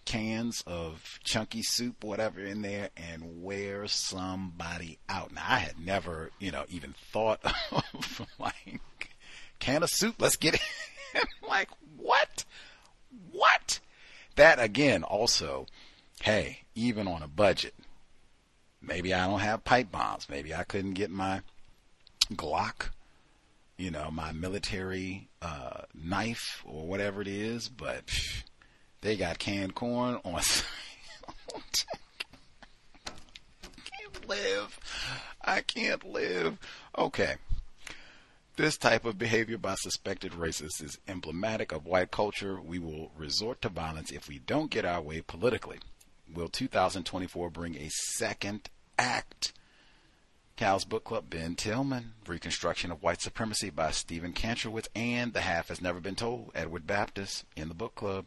cans 0.06 0.64
of 0.66 1.20
chunky 1.24 1.62
soup, 1.62 2.04
whatever, 2.04 2.44
in 2.44 2.62
there 2.62 2.90
and 2.98 3.44
wear 3.44 3.88
somebody 3.88 4.98
out. 5.08 5.32
Now, 5.32 5.44
I 5.48 5.60
had 5.60 5.80
never, 5.80 6.32
you 6.40 6.52
know, 6.52 6.66
even 6.70 6.94
thought 7.12 7.40
of 7.72 8.28
like 8.40 8.82
can 9.60 9.84
of 9.84 9.90
soup. 9.90 10.16
Let's 10.20 10.38
get 10.38 10.56
it. 10.56 10.62
like 11.48 11.70
what? 11.98 12.46
What? 13.32 13.80
That 14.36 14.60
again, 14.60 15.04
also, 15.04 15.68
hey, 16.22 16.62
even 16.74 17.08
on 17.08 17.22
a 17.22 17.28
budget, 17.28 17.76
maybe 18.82 19.14
I 19.14 19.28
don't 19.28 19.40
have 19.40 19.64
pipe 19.64 19.92
bombs. 19.92 20.28
Maybe 20.30 20.54
I 20.54 20.64
couldn't 20.64 20.94
get 20.94 21.10
my 21.10 21.42
Glock, 22.34 22.90
you 23.78 23.92
know, 23.92 24.10
my 24.12 24.32
military 24.32 25.30
uh, 25.42 25.82
knife 25.94 26.64
or 26.66 26.86
whatever 26.86 27.22
it 27.22 27.28
is, 27.28 27.68
but 27.68 28.10
phew, 28.10 28.44
they 29.02 29.18
got 29.18 29.40
canned 29.40 29.76
corn 29.76 30.20
on. 30.24 30.42
Can't 33.84 34.30
live. 34.30 34.80
I 35.44 35.62
can't 35.62 36.04
live. 36.04 36.58
Okay. 36.98 37.36
This 38.58 38.78
type 38.78 39.06
of 39.06 39.18
behavior 39.18 39.58
by 39.58 39.76
suspected 39.76 40.34
racists 40.34 40.84
is 40.84 41.00
emblematic 41.08 41.72
of 41.72 41.86
white 41.86 42.12
culture. 42.12 42.62
We 42.62 42.78
will 42.80 43.12
resort 43.18 43.62
to 43.64 43.70
violence 43.70 44.12
if 44.12 44.28
we 44.28 44.40
don't 44.40 44.70
get 44.70 44.86
our 44.86 45.02
way 45.02 45.22
politically. 45.22 45.80
Will 46.34 46.48
2024 46.48 47.50
bring 47.50 47.76
a 47.76 47.90
second 47.90 48.70
act? 48.98 49.52
Cal's 50.56 50.86
book 50.86 51.04
club, 51.04 51.30
Ben 51.30 51.56
Tillman, 51.56 52.14
Reconstruction 52.26 52.90
of 52.92 53.04
White 53.04 53.22
Supremacy 53.22 53.70
by 53.70 53.92
Stephen 53.92 54.32
Kantrowitz, 54.32 54.88
and 54.96 55.34
The 55.34 55.42
Half 55.42 55.68
Has 55.68 55.82
Never 55.82 56.00
Been 56.00 56.16
Told, 56.16 56.52
Edward 56.56 56.88
Baptist, 56.88 57.44
in 57.58 57.68
the 57.68 57.74
book 57.74 57.96
club. 57.96 58.26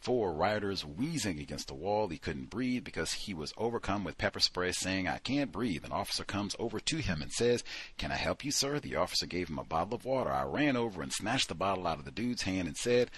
Four 0.00 0.32
rioters 0.32 0.84
wheezing 0.84 1.38
against 1.38 1.68
the 1.68 1.74
wall. 1.74 2.08
He 2.08 2.18
couldn't 2.18 2.50
breathe 2.50 2.84
because 2.84 3.12
he 3.12 3.32
was 3.32 3.54
overcome 3.56 4.04
with 4.04 4.18
pepper 4.18 4.40
spray, 4.40 4.72
saying, 4.72 5.08
I 5.08 5.18
can't 5.18 5.52
breathe. 5.52 5.84
An 5.84 5.92
officer 5.92 6.24
comes 6.24 6.56
over 6.58 6.78
to 6.80 6.96
him 6.98 7.22
and 7.22 7.32
says, 7.32 7.64
Can 7.96 8.10
I 8.10 8.16
help 8.16 8.44
you, 8.44 8.50
sir? 8.50 8.80
The 8.80 8.96
officer 8.96 9.26
gave 9.26 9.48
him 9.48 9.58
a 9.58 9.64
bottle 9.64 9.94
of 9.94 10.04
water. 10.04 10.30
I 10.30 10.42
ran 10.42 10.76
over 10.76 11.02
and 11.02 11.12
snatched 11.12 11.48
the 11.48 11.54
bottle 11.54 11.86
out 11.86 11.98
of 11.98 12.04
the 12.04 12.10
dude's 12.10 12.42
hand 12.42 12.68
and 12.68 12.76
said, 12.76 13.10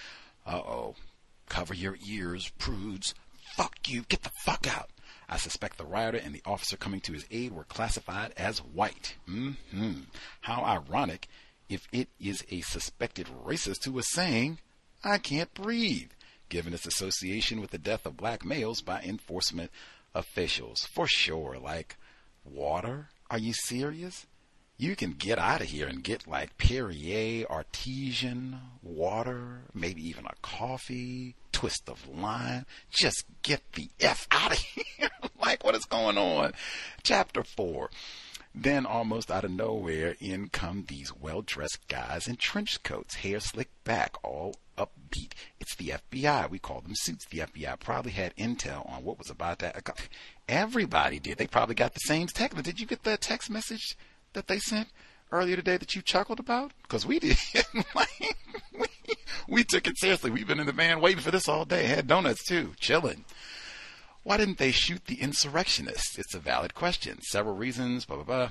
Uh 0.46 0.58
oh, 0.58 0.94
cover 1.48 1.74
your 1.74 1.96
ears, 2.06 2.50
prudes. 2.58 3.14
Fuck 3.56 3.88
you, 3.88 4.02
get 4.08 4.22
the 4.22 4.30
fuck 4.44 4.66
out. 4.66 4.90
I 5.28 5.36
suspect 5.36 5.78
the 5.78 5.84
rioter 5.84 6.18
and 6.18 6.34
the 6.34 6.42
officer 6.44 6.76
coming 6.76 7.00
to 7.02 7.12
his 7.12 7.26
aid 7.30 7.52
were 7.52 7.64
classified 7.64 8.32
as 8.36 8.58
white. 8.58 9.16
Mm-hmm. 9.28 10.00
How 10.42 10.62
ironic 10.62 11.28
if 11.68 11.88
it 11.92 12.08
is 12.20 12.44
a 12.50 12.60
suspected 12.60 13.28
racist 13.44 13.84
who 13.84 13.98
is 13.98 14.10
saying, 14.10 14.58
I 15.02 15.18
can't 15.18 15.52
breathe 15.54 16.10
given 16.48 16.74
its 16.74 16.86
association 16.86 17.62
with 17.62 17.70
the 17.70 17.78
death 17.78 18.04
of 18.04 18.16
black 18.16 18.44
males 18.44 18.82
by 18.82 19.00
enforcement 19.00 19.70
officials. 20.14 20.86
For 20.92 21.06
sure, 21.06 21.56
like 21.58 21.96
water? 22.44 23.08
Are 23.30 23.38
you 23.38 23.54
serious? 23.54 24.26
You 24.78 24.96
can 24.96 25.12
get 25.12 25.38
out 25.38 25.60
of 25.60 25.68
here 25.68 25.86
and 25.86 26.02
get 26.02 26.26
like 26.26 26.58
Perrier, 26.58 27.46
artesian 27.48 28.58
water, 28.82 29.62
maybe 29.74 30.06
even 30.08 30.26
a 30.26 30.34
coffee, 30.42 31.36
twist 31.52 31.88
of 31.88 32.08
lime. 32.08 32.66
Just 32.90 33.24
get 33.42 33.60
the 33.74 33.90
F 34.00 34.26
out 34.30 34.52
of 34.52 34.58
here. 34.58 35.10
like, 35.40 35.62
what 35.62 35.76
is 35.76 35.84
going 35.84 36.18
on? 36.18 36.52
Chapter 37.02 37.44
4. 37.44 37.90
Then, 38.54 38.84
almost 38.84 39.30
out 39.30 39.44
of 39.44 39.50
nowhere, 39.50 40.14
in 40.20 40.48
come 40.50 40.84
these 40.86 41.14
well 41.14 41.40
dressed 41.40 41.88
guys 41.88 42.26
in 42.26 42.36
trench 42.36 42.82
coats, 42.82 43.14
hair 43.16 43.40
slicked 43.40 43.82
back, 43.84 44.16
all 44.22 44.56
upbeat. 44.76 45.32
It's 45.58 45.74
the 45.76 45.94
FBI. 46.10 46.50
We 46.50 46.58
call 46.58 46.80
them 46.80 46.92
suits. 46.94 47.24
The 47.26 47.38
FBI 47.38 47.78
probably 47.80 48.12
had 48.12 48.36
intel 48.36 48.88
on 48.90 49.04
what 49.04 49.18
was 49.18 49.30
about 49.30 49.60
to. 49.60 49.72
Everybody 50.48 51.18
did. 51.18 51.38
They 51.38 51.46
probably 51.46 51.74
got 51.74 51.94
the 51.94 52.00
same 52.00 52.26
text. 52.26 52.62
Did 52.62 52.80
you 52.80 52.86
get 52.86 53.04
that 53.04 53.20
text 53.20 53.48
message 53.48 53.96
that 54.34 54.48
they 54.48 54.58
sent 54.58 54.88
earlier 55.30 55.56
today 55.56 55.76
that 55.76 55.94
you 55.94 56.02
chuckled 56.02 56.40
about? 56.40 56.72
Because 56.82 57.06
we 57.06 57.18
did. 57.18 57.36
we, 58.74 58.86
we 59.48 59.64
took 59.64 59.86
it 59.86 59.98
seriously. 59.98 60.30
We've 60.30 60.46
been 60.46 60.60
in 60.60 60.66
the 60.66 60.72
van 60.72 61.00
waiting 61.00 61.22
for 61.22 61.30
this 61.30 61.48
all 61.48 61.64
day. 61.64 61.84
Had 61.84 62.06
donuts 62.06 62.44
too, 62.44 62.72
chilling. 62.78 63.24
Why 64.22 64.36
didn't 64.36 64.58
they 64.58 64.70
shoot 64.70 65.06
the 65.06 65.20
insurrectionists? 65.20 66.18
It's 66.18 66.34
a 66.34 66.38
valid 66.38 66.74
question. 66.74 67.20
Several 67.22 67.56
reasons. 67.56 68.04
Blah 68.04 68.16
blah 68.16 68.24
blah 68.24 68.50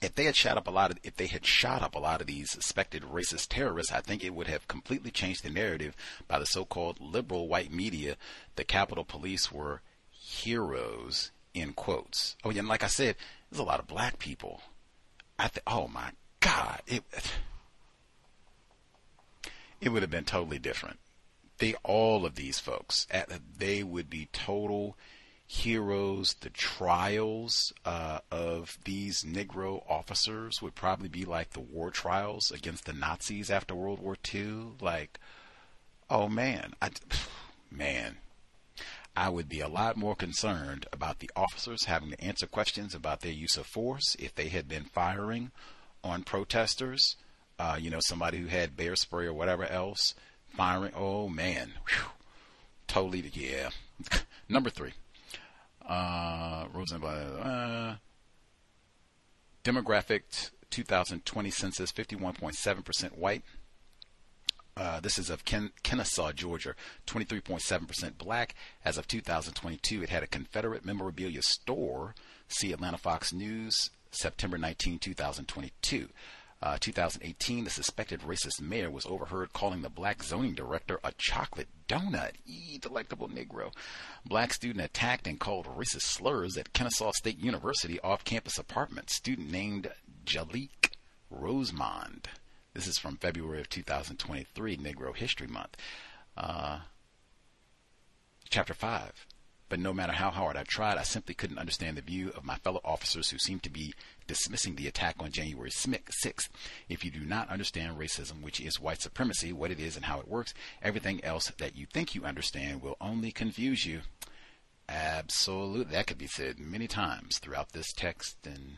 if 0.00 0.14
they 0.14 0.24
had 0.24 0.36
shot 0.36 0.56
up 0.56 0.68
a 0.68 0.70
lot 0.70 0.90
of 0.90 0.98
if 1.02 1.16
they 1.16 1.26
had 1.26 1.44
shot 1.44 1.82
up 1.82 1.94
a 1.94 1.98
lot 1.98 2.20
of 2.20 2.26
these 2.26 2.50
suspected 2.50 3.02
racist 3.02 3.48
terrorists, 3.48 3.92
I 3.92 4.00
think 4.00 4.22
it 4.22 4.34
would 4.34 4.46
have 4.46 4.68
completely 4.68 5.10
changed 5.10 5.42
the 5.42 5.50
narrative 5.50 5.96
by 6.28 6.38
the 6.38 6.46
so-called 6.46 7.00
liberal 7.00 7.48
white 7.48 7.72
media. 7.72 8.16
The 8.56 8.64
Capitol 8.64 9.04
Police 9.04 9.50
were 9.50 9.82
heroes 10.10 11.32
in 11.54 11.72
quotes. 11.72 12.36
Oh 12.44 12.50
yeah, 12.50 12.60
and 12.60 12.68
like 12.68 12.84
I 12.84 12.88
said, 12.88 13.16
there's 13.50 13.60
a 13.60 13.64
lot 13.64 13.80
of 13.80 13.86
black 13.86 14.18
people. 14.18 14.60
I 15.38 15.48
think. 15.48 15.64
Oh 15.66 15.88
my 15.88 16.10
God, 16.40 16.80
it 16.86 17.02
it 19.80 19.90
would 19.90 20.02
have 20.02 20.10
been 20.10 20.24
totally 20.24 20.58
different. 20.58 20.98
They 21.58 21.74
all 21.82 22.24
of 22.24 22.36
these 22.36 22.58
folks, 22.60 23.06
they 23.58 23.82
would 23.82 24.08
be 24.08 24.28
total 24.32 24.96
heroes, 25.48 26.34
the 26.40 26.50
trials 26.50 27.72
uh, 27.86 28.18
of 28.30 28.78
these 28.84 29.22
Negro 29.22 29.82
officers 29.88 30.60
would 30.60 30.74
probably 30.74 31.08
be 31.08 31.24
like 31.24 31.50
the 31.50 31.60
war 31.60 31.90
trials 31.90 32.50
against 32.52 32.84
the 32.84 32.92
Nazis 32.92 33.50
after 33.50 33.74
World 33.74 33.98
War 33.98 34.16
II. 34.32 34.74
Like, 34.80 35.18
oh 36.10 36.28
man, 36.28 36.74
I, 36.82 36.90
man, 37.70 38.18
I 39.18 39.30
would 39.30 39.48
be 39.48 39.58
a 39.58 39.66
lot 39.66 39.96
more 39.96 40.14
concerned 40.14 40.86
about 40.92 41.18
the 41.18 41.28
officers 41.34 41.86
having 41.86 42.10
to 42.12 42.20
answer 42.22 42.46
questions 42.46 42.94
about 42.94 43.20
their 43.20 43.32
use 43.32 43.56
of 43.56 43.66
force 43.66 44.16
if 44.20 44.32
they 44.32 44.46
had 44.46 44.68
been 44.68 44.84
firing 44.84 45.50
on 46.04 46.22
protesters. 46.22 47.16
Uh, 47.58 47.76
you 47.80 47.90
know, 47.90 47.98
somebody 47.98 48.38
who 48.38 48.46
had 48.46 48.76
bear 48.76 48.94
spray 48.94 49.26
or 49.26 49.32
whatever 49.32 49.66
else 49.66 50.14
firing. 50.56 50.92
Oh 50.94 51.28
man, 51.28 51.72
Whew. 51.88 52.10
totally, 52.86 53.28
yeah. 53.34 53.70
Number 54.48 54.70
three. 54.70 54.92
Uh, 55.84 56.66
Rosenblatt. 56.72 57.44
Uh, 57.44 57.94
demographic 59.64 60.50
2020 60.70 61.50
census 61.50 61.90
51.7% 61.90 63.18
white. 63.18 63.42
Uh, 64.78 65.00
this 65.00 65.18
is 65.18 65.28
of 65.28 65.44
Ken- 65.44 65.72
Kennesaw, 65.82 66.30
Georgia, 66.32 66.74
23.7% 67.08 68.16
black. 68.16 68.54
As 68.84 68.96
of 68.96 69.08
2022, 69.08 70.04
it 70.04 70.08
had 70.08 70.22
a 70.22 70.28
Confederate 70.28 70.84
memorabilia 70.84 71.42
store. 71.42 72.14
See 72.46 72.72
Atlanta 72.72 72.96
Fox 72.98 73.32
News, 73.32 73.90
September 74.12 74.56
19, 74.56 75.00
2022. 75.00 76.08
Uh, 76.60 76.76
2018, 76.80 77.64
the 77.64 77.70
suspected 77.70 78.20
racist 78.20 78.60
mayor 78.60 78.90
was 78.90 79.06
overheard 79.06 79.52
calling 79.52 79.82
the 79.82 79.88
black 79.88 80.22
zoning 80.22 80.54
director 80.54 81.00
a 81.02 81.12
chocolate 81.18 81.68
donut. 81.88 82.32
Eee, 82.46 82.78
delectable 82.78 83.28
Negro. 83.28 83.72
Black 84.24 84.52
student 84.52 84.84
attacked 84.84 85.26
and 85.26 85.40
called 85.40 85.66
racist 85.66 86.02
slurs 86.02 86.56
at 86.56 86.72
Kennesaw 86.72 87.12
State 87.12 87.38
University 87.38 87.98
off-campus 88.00 88.58
apartment. 88.58 89.10
Student 89.10 89.50
named 89.50 89.90
Jalik 90.24 90.92
Rosemond. 91.32 92.26
This 92.74 92.86
is 92.86 92.98
from 92.98 93.16
February 93.16 93.60
of 93.60 93.68
2023, 93.68 94.76
Negro 94.76 95.16
History 95.16 95.46
Month. 95.46 95.76
Uh, 96.36 96.80
chapter 98.48 98.74
5. 98.74 99.26
But 99.68 99.80
no 99.80 99.92
matter 99.92 100.12
how 100.12 100.30
hard 100.30 100.56
I 100.56 100.62
tried, 100.62 100.96
I 100.96 101.02
simply 101.02 101.34
couldn't 101.34 101.58
understand 101.58 101.96
the 101.96 102.02
view 102.02 102.32
of 102.34 102.44
my 102.44 102.56
fellow 102.56 102.80
officers 102.84 103.28
who 103.30 103.38
seemed 103.38 103.62
to 103.64 103.70
be 103.70 103.92
dismissing 104.26 104.76
the 104.76 104.86
attack 104.86 105.16
on 105.18 105.30
January 105.30 105.70
6th. 105.70 106.48
If 106.88 107.04
you 107.04 107.10
do 107.10 107.20
not 107.20 107.50
understand 107.50 107.98
racism, 107.98 108.42
which 108.42 108.60
is 108.60 108.80
white 108.80 109.02
supremacy, 109.02 109.52
what 109.52 109.70
it 109.70 109.80
is 109.80 109.96
and 109.96 110.06
how 110.06 110.20
it 110.20 110.28
works, 110.28 110.54
everything 110.82 111.22
else 111.22 111.50
that 111.58 111.76
you 111.76 111.86
think 111.86 112.14
you 112.14 112.24
understand 112.24 112.80
will 112.80 112.96
only 113.00 113.30
confuse 113.30 113.84
you. 113.84 114.00
Absolutely. 114.88 115.92
That 115.92 116.06
could 116.06 116.18
be 116.18 116.26
said 116.26 116.58
many 116.58 116.86
times 116.86 117.38
throughout 117.38 117.72
this 117.72 117.92
text 117.92 118.46
and 118.46 118.76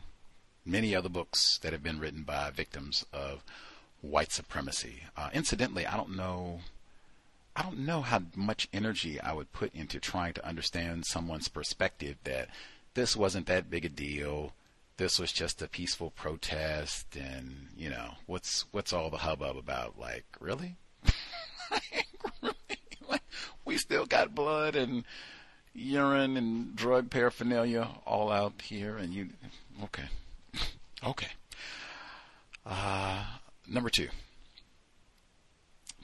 many 0.65 0.93
other 0.93 1.09
books 1.09 1.57
that 1.59 1.71
have 1.71 1.83
been 1.83 1.99
written 1.99 2.23
by 2.23 2.49
victims 2.49 3.05
of 3.13 3.43
white 4.01 4.31
supremacy. 4.31 5.03
Uh, 5.15 5.29
incidentally, 5.33 5.85
I 5.85 5.95
don't 5.95 6.15
know. 6.15 6.61
I 7.55 7.63
don't 7.63 7.79
know 7.79 8.01
how 8.01 8.23
much 8.35 8.69
energy 8.73 9.19
I 9.19 9.33
would 9.33 9.51
put 9.51 9.73
into 9.75 9.99
trying 9.99 10.33
to 10.33 10.47
understand 10.47 11.05
someone's 11.05 11.49
perspective 11.49 12.15
that 12.23 12.47
this 12.93 13.15
wasn't 13.15 13.47
that 13.47 13.69
big 13.69 13.85
a 13.85 13.89
deal. 13.89 14.53
This 14.97 15.19
was 15.19 15.31
just 15.31 15.61
a 15.61 15.67
peaceful 15.67 16.11
protest 16.11 17.15
and 17.15 17.67
you 17.75 17.89
know 17.89 18.15
what's 18.25 18.65
what's 18.71 18.93
all 18.93 19.09
the 19.09 19.17
hubbub 19.17 19.57
about? 19.57 19.99
Like 19.99 20.25
really, 20.39 20.75
like, 23.09 23.23
we 23.65 23.77
still 23.77 24.05
got 24.05 24.35
blood 24.35 24.75
and 24.75 25.03
urine 25.73 26.37
and 26.37 26.75
drug 26.75 27.09
paraphernalia 27.09 27.87
all 28.05 28.31
out 28.31 28.61
here 28.61 28.97
and 28.97 29.13
you 29.13 29.29
okay. 29.83 30.05
Okay. 31.03 31.29
Uh, 32.63 33.23
number 33.71 33.89
two 33.89 34.09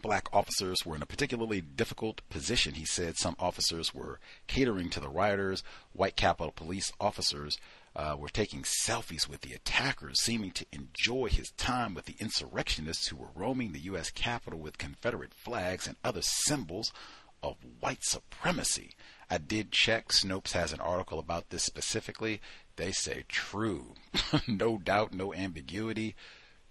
black 0.02 0.30
officers 0.32 0.86
were 0.86 0.96
in 0.96 1.02
a 1.02 1.08
particularly 1.08 1.60
difficult 1.60 2.22
position. 2.30 2.76
He 2.76 2.86
said 2.86 3.18
some 3.18 3.36
officers 3.40 3.94
were 3.94 4.20
catering 4.48 4.90
to 4.92 5.00
the 5.00 5.10
rioters. 5.10 5.64
White 5.92 6.16
Capitol 6.16 6.52
Police 6.52 6.92
officers 7.00 7.58
uh, 7.96 8.16
were 8.18 8.30
taking 8.30 8.62
selfies 8.62 9.28
with 9.28 9.42
the 9.42 9.54
attackers, 9.54 10.22
seeming 10.22 10.52
to 10.52 10.66
enjoy 10.72 11.28
his 11.30 11.52
time 11.58 11.94
with 11.94 12.06
the 12.06 12.16
insurrectionists 12.20 13.08
who 13.08 13.18
were 13.18 13.32
roaming 13.36 13.72
the 13.72 13.82
U.S. 13.82 14.12
Capitol 14.12 14.60
with 14.60 14.78
Confederate 14.78 15.34
flags 15.34 15.88
and 15.88 15.98
other 16.04 16.22
symbols 16.22 16.94
of 17.42 17.58
white 17.80 18.04
supremacy. 18.04 18.92
I 19.30 19.40
did 19.40 19.72
check. 19.72 20.10
Snopes 20.10 20.54
has 20.54 20.74
an 20.74 20.80
article 20.80 21.20
about 21.20 21.50
this 21.50 21.64
specifically. 21.64 22.40
They 22.78 22.92
say 22.92 23.26
true. 23.28 23.96
no 24.48 24.78
doubt, 24.78 25.14
no 25.14 25.34
ambiguity. 25.34 26.16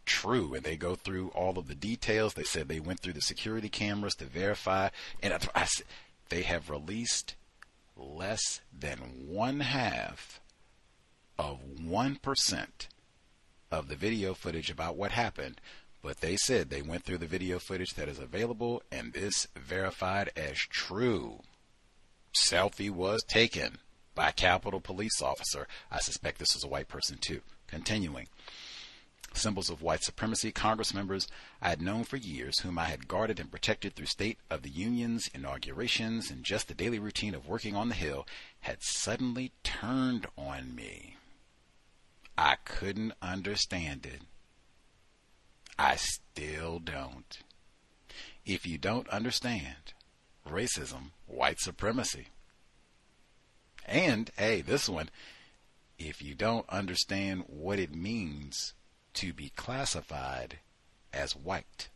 True. 0.06 0.54
And 0.54 0.64
they 0.64 0.76
go 0.76 0.94
through 0.94 1.28
all 1.28 1.58
of 1.58 1.68
the 1.68 1.74
details. 1.74 2.34
They 2.34 2.44
said 2.44 2.68
they 2.68 2.80
went 2.80 3.00
through 3.00 3.14
the 3.14 3.20
security 3.20 3.68
cameras 3.68 4.14
to 4.16 4.24
verify. 4.24 4.88
And 5.22 5.34
I, 5.34 5.38
I, 5.54 5.66
they 6.28 6.42
have 6.42 6.70
released 6.70 7.34
less 7.96 8.60
than 8.76 8.98
one 9.28 9.60
half 9.60 10.40
of 11.38 11.60
1% 11.80 12.66
of 13.70 13.88
the 13.88 13.96
video 13.96 14.32
footage 14.32 14.70
about 14.70 14.96
what 14.96 15.10
happened. 15.10 15.60
But 16.02 16.20
they 16.20 16.36
said 16.36 16.70
they 16.70 16.82
went 16.82 17.04
through 17.04 17.18
the 17.18 17.26
video 17.26 17.58
footage 17.58 17.94
that 17.94 18.08
is 18.08 18.18
available 18.18 18.82
and 18.92 19.12
this 19.12 19.48
verified 19.56 20.30
as 20.36 20.56
true. 20.56 21.40
Selfie 22.32 22.90
was 22.90 23.24
taken 23.24 23.78
by 24.14 24.28
a 24.28 24.32
Capitol 24.32 24.80
police 24.80 25.20
officer. 25.20 25.66
I 25.90 25.98
suspect 25.98 26.38
this 26.38 26.54
was 26.54 26.64
a 26.64 26.68
white 26.68 26.88
person 26.88 27.18
too. 27.20 27.40
Continuing. 27.66 28.28
Symbols 29.36 29.70
of 29.70 29.82
white 29.82 30.02
supremacy, 30.02 30.50
Congress 30.50 30.94
members 30.94 31.28
I 31.60 31.68
had 31.68 31.82
known 31.82 32.04
for 32.04 32.16
years, 32.16 32.60
whom 32.60 32.78
I 32.78 32.84
had 32.84 33.08
guarded 33.08 33.38
and 33.38 33.50
protected 33.50 33.94
through 33.94 34.06
State 34.06 34.38
of 34.50 34.62
the 34.62 34.70
Union's 34.70 35.28
inaugurations 35.34 36.30
and 36.30 36.44
just 36.44 36.68
the 36.68 36.74
daily 36.74 36.98
routine 36.98 37.34
of 37.34 37.46
working 37.46 37.76
on 37.76 37.88
the 37.88 37.94
Hill, 37.94 38.26
had 38.60 38.82
suddenly 38.82 39.52
turned 39.62 40.26
on 40.36 40.74
me. 40.74 41.16
I 42.38 42.56
couldn't 42.64 43.12
understand 43.22 44.06
it. 44.06 44.22
I 45.78 45.96
still 45.96 46.78
don't. 46.78 47.38
If 48.44 48.66
you 48.66 48.78
don't 48.78 49.08
understand 49.08 49.94
racism, 50.48 51.10
white 51.26 51.60
supremacy, 51.60 52.28
and 53.84 54.30
hey, 54.36 54.62
this 54.62 54.88
one, 54.88 55.10
if 55.98 56.22
you 56.22 56.34
don't 56.34 56.68
understand 56.68 57.44
what 57.46 57.78
it 57.78 57.94
means 57.94 58.74
to 59.16 59.32
be 59.32 59.50
classified 59.56 60.58
as 61.12 61.34
white. 61.34 61.88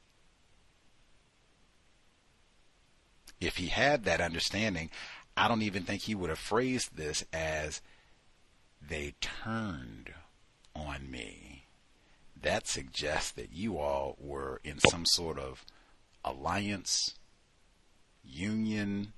If 3.41 3.57
he 3.57 3.69
had 3.69 4.05
that 4.05 4.21
understanding, 4.21 4.91
I 5.37 5.49
don't 5.49 5.63
even 5.63 5.85
think 5.85 6.03
he 6.03 6.15
would 6.15 6.31
have 6.31 6.39
phrased 6.39 6.97
this 6.97 7.25
as 7.33 7.81
they 8.87 9.15
turned 9.21 10.13
on 10.75 11.11
me. 11.11 11.65
That 12.41 12.67
suggests 12.67 13.31
that 13.33 13.53
you 13.53 13.79
all 13.79 14.17
were 14.19 14.61
in 14.65 14.81
some 14.81 15.05
sort 15.07 15.39
of 15.39 15.65
alliance, 16.25 17.15
union, 18.25 19.13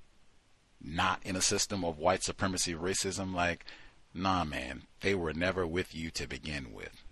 not 0.81 1.21
in 1.23 1.35
a 1.35 1.41
system 1.41 1.83
of 1.85 1.97
white 1.97 2.23
supremacy 2.23 2.73
racism. 2.73 3.33
Like, 3.33 3.65
nah, 4.13 4.43
man, 4.43 4.83
they 5.01 5.15
were 5.15 5.33
never 5.33 5.65
with 5.65 5.95
you 5.95 6.11
to 6.11 6.27
begin 6.27 6.73
with. 6.73 7.02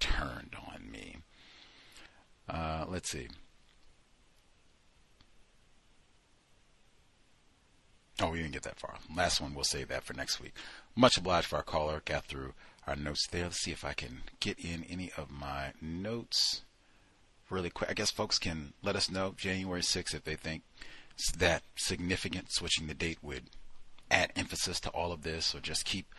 Turned 0.00 0.54
on 0.72 0.90
me. 0.90 1.16
Uh, 2.48 2.84
let's 2.88 3.10
see. 3.10 3.28
Oh, 8.20 8.30
we 8.30 8.38
didn't 8.38 8.52
get 8.52 8.62
that 8.62 8.80
far. 8.80 8.96
Last 9.14 9.40
one, 9.40 9.54
we'll 9.54 9.64
save 9.64 9.88
that 9.88 10.02
for 10.02 10.12
next 10.12 10.40
week. 10.40 10.52
Much 10.96 11.16
obliged 11.16 11.46
for 11.46 11.56
our 11.56 11.62
caller. 11.62 12.02
Got 12.04 12.24
through 12.24 12.52
our 12.86 12.96
notes 12.96 13.26
there. 13.28 13.44
Let's 13.44 13.60
see 13.60 13.70
if 13.70 13.84
I 13.84 13.92
can 13.92 14.22
get 14.40 14.58
in 14.58 14.84
any 14.84 15.12
of 15.16 15.30
my 15.30 15.72
notes 15.80 16.62
really 17.50 17.70
quick. 17.70 17.90
I 17.90 17.94
guess 17.94 18.10
folks 18.10 18.38
can 18.38 18.72
let 18.82 18.96
us 18.96 19.10
know 19.10 19.34
January 19.36 19.82
6th 19.82 20.14
if 20.14 20.24
they 20.24 20.34
think 20.34 20.62
that 21.38 21.62
significant. 21.76 22.52
Switching 22.52 22.86
the 22.86 22.94
date 22.94 23.18
would 23.22 23.44
add 24.10 24.32
emphasis 24.34 24.80
to 24.80 24.90
all 24.90 25.12
of 25.12 25.22
this 25.22 25.54
or 25.54 25.60
just 25.60 25.84
keep 25.84 26.12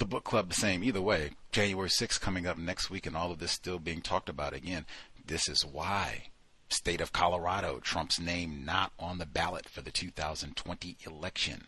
the 0.00 0.06
book 0.06 0.24
club 0.24 0.48
the 0.48 0.54
same. 0.54 0.82
Either 0.82 1.00
way, 1.00 1.30
January 1.52 1.88
6th 1.88 2.20
coming 2.20 2.46
up 2.46 2.58
next 2.58 2.90
week 2.90 3.06
and 3.06 3.16
all 3.16 3.30
of 3.30 3.38
this 3.38 3.52
still 3.52 3.78
being 3.78 4.00
talked 4.00 4.28
about 4.28 4.54
again. 4.54 4.86
This 5.24 5.48
is 5.48 5.64
why. 5.64 6.24
State 6.68 7.00
of 7.00 7.12
Colorado, 7.12 7.78
Trump's 7.80 8.18
name 8.18 8.64
not 8.64 8.92
on 8.98 9.18
the 9.18 9.26
ballot 9.26 9.68
for 9.68 9.82
the 9.82 9.90
2020 9.90 10.96
election. 11.06 11.66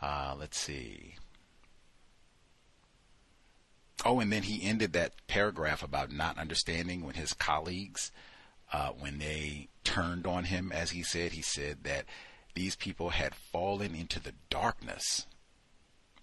Uh, 0.00 0.34
let's 0.38 0.58
see. 0.58 1.16
Oh, 4.04 4.18
and 4.20 4.32
then 4.32 4.44
he 4.44 4.66
ended 4.66 4.94
that 4.94 5.12
paragraph 5.26 5.82
about 5.82 6.10
not 6.10 6.38
understanding 6.38 7.04
when 7.04 7.16
his 7.16 7.34
colleagues 7.34 8.10
uh, 8.72 8.90
when 8.90 9.18
they 9.18 9.68
turned 9.84 10.26
on 10.26 10.44
him, 10.44 10.72
as 10.72 10.92
he 10.92 11.02
said, 11.02 11.32
he 11.32 11.42
said 11.42 11.78
that 11.82 12.06
these 12.54 12.76
people 12.76 13.10
had 13.10 13.34
fallen 13.34 13.94
into 13.94 14.20
the 14.20 14.32
darkness 14.48 15.26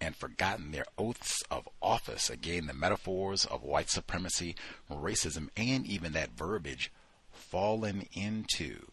and 0.00 0.16
forgotten 0.16 0.70
their 0.70 0.86
oaths 0.96 1.42
of 1.50 1.68
office. 1.82 2.30
Again, 2.30 2.66
the 2.66 2.74
metaphors 2.74 3.44
of 3.44 3.62
white 3.62 3.90
supremacy, 3.90 4.54
racism, 4.90 5.48
and 5.56 5.86
even 5.86 6.12
that 6.12 6.36
verbiage 6.36 6.92
fallen 7.30 8.06
into. 8.12 8.90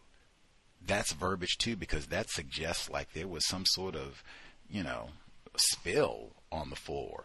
That's 0.84 1.12
verbiage 1.12 1.58
too, 1.58 1.76
because 1.76 2.06
that 2.06 2.30
suggests 2.30 2.88
like 2.90 3.12
there 3.12 3.28
was 3.28 3.46
some 3.46 3.66
sort 3.66 3.96
of, 3.96 4.22
you 4.68 4.82
know, 4.82 5.10
spill 5.56 6.32
on 6.52 6.70
the 6.70 6.76
floor. 6.76 7.24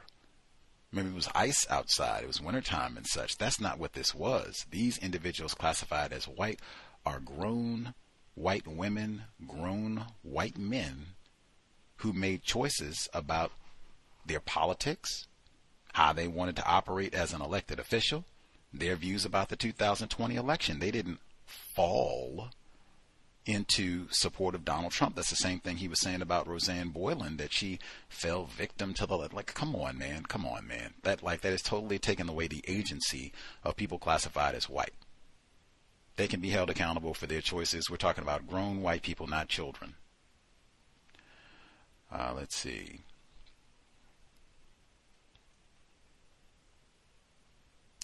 Maybe 0.92 1.10
it 1.10 1.16
was 1.16 1.30
ice 1.34 1.66
outside. 1.70 2.24
It 2.24 2.28
was 2.28 2.42
wintertime 2.42 2.98
and 2.98 3.08
such. 3.08 3.38
That's 3.38 3.62
not 3.62 3.80
what 3.80 3.94
this 3.94 4.14
was. 4.14 4.66
These 4.72 4.98
individuals 4.98 5.54
classified 5.54 6.12
as 6.12 6.26
white 6.26 6.60
are 7.06 7.20
grown 7.20 7.94
white 8.36 8.68
women, 8.68 9.24
grown 9.48 10.06
white 10.22 10.58
men 10.58 11.08
who 11.98 12.12
made 12.14 12.44
choices 12.44 13.08
about 13.14 13.52
their 14.26 14.40
politics, 14.40 15.28
how 15.94 16.14
they 16.14 16.28
wanted 16.28 16.56
to 16.58 16.66
operate 16.66 17.14
as 17.14 17.34
an 17.34 17.42
elected 17.42 17.80
official, 17.80 18.26
their 18.74 18.96
views 18.96 19.26
about 19.26 19.50
the 19.50 19.56
2020 19.56 20.36
election. 20.36 20.80
They 20.80 20.92
didn't 20.92 21.20
fall 21.76 22.50
into 23.46 24.08
support 24.12 24.54
of 24.56 24.64
Donald 24.64 24.92
Trump. 24.92 25.16
That's 25.16 25.30
the 25.30 25.36
same 25.36 25.60
thing 25.60 25.78
he 25.78 25.88
was 25.88 26.00
saying 26.00 26.22
about 26.22 26.48
Roseanne 26.48 26.90
Boyland 26.90 27.40
that 27.40 27.52
she 27.52 27.80
fell 28.08 28.46
victim 28.46 28.94
to 28.96 29.06
the 29.06 29.18
like. 29.18 29.54
Come 29.54 29.76
on, 29.76 29.98
man. 29.98 30.24
Come 30.24 30.46
on, 30.46 30.68
man. 30.68 30.94
That 31.04 31.24
like 31.24 31.42
that 31.42 31.54
is 31.54 31.62
totally 31.62 32.00
taken 32.00 32.30
away 32.30 32.48
the 32.48 32.64
agency 32.68 33.34
of 33.64 33.76
people 33.76 33.98
classified 33.98 34.56
as 34.56 34.70
white. 34.70 34.94
They 36.18 36.28
can 36.28 36.40
be 36.40 36.50
held 36.50 36.70
accountable 36.70 37.14
for 37.14 37.26
their 37.26 37.42
choices. 37.42 37.90
We're 37.90 37.98
talking 37.98 38.24
about 38.24 38.48
grown 38.48 38.82
white 38.82 39.02
people, 39.02 39.28
not 39.28 39.48
children. 39.48 39.96
Uh, 42.12 42.34
let's 42.36 42.56
see. 42.56 43.00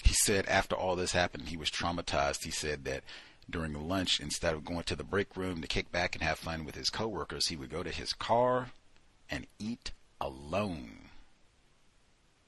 He 0.04 0.14
said 0.14 0.46
after 0.48 0.76
all 0.76 0.96
this 0.96 1.12
happened, 1.12 1.50
he 1.50 1.58
was 1.58 1.70
traumatized. 1.70 2.44
He 2.44 2.52
said 2.52 2.86
that 2.86 3.04
during 3.50 3.74
lunch, 3.74 4.20
instead 4.20 4.54
of 4.54 4.66
going 4.66 4.84
to 4.84 4.96
the 4.96 5.04
break 5.04 5.36
room 5.36 5.62
to 5.62 5.68
kick 5.68 5.92
back 5.92 6.16
and 6.16 6.24
have 6.24 6.40
fun 6.40 6.66
with 6.66 6.76
his 6.76 6.90
coworkers, 6.90 7.48
he 7.48 7.56
would 7.56 7.70
go 7.70 7.84
to 7.84 7.92
his 7.92 8.14
car 8.14 8.72
and 9.30 9.48
eat 9.60 9.92
alone. 10.20 11.10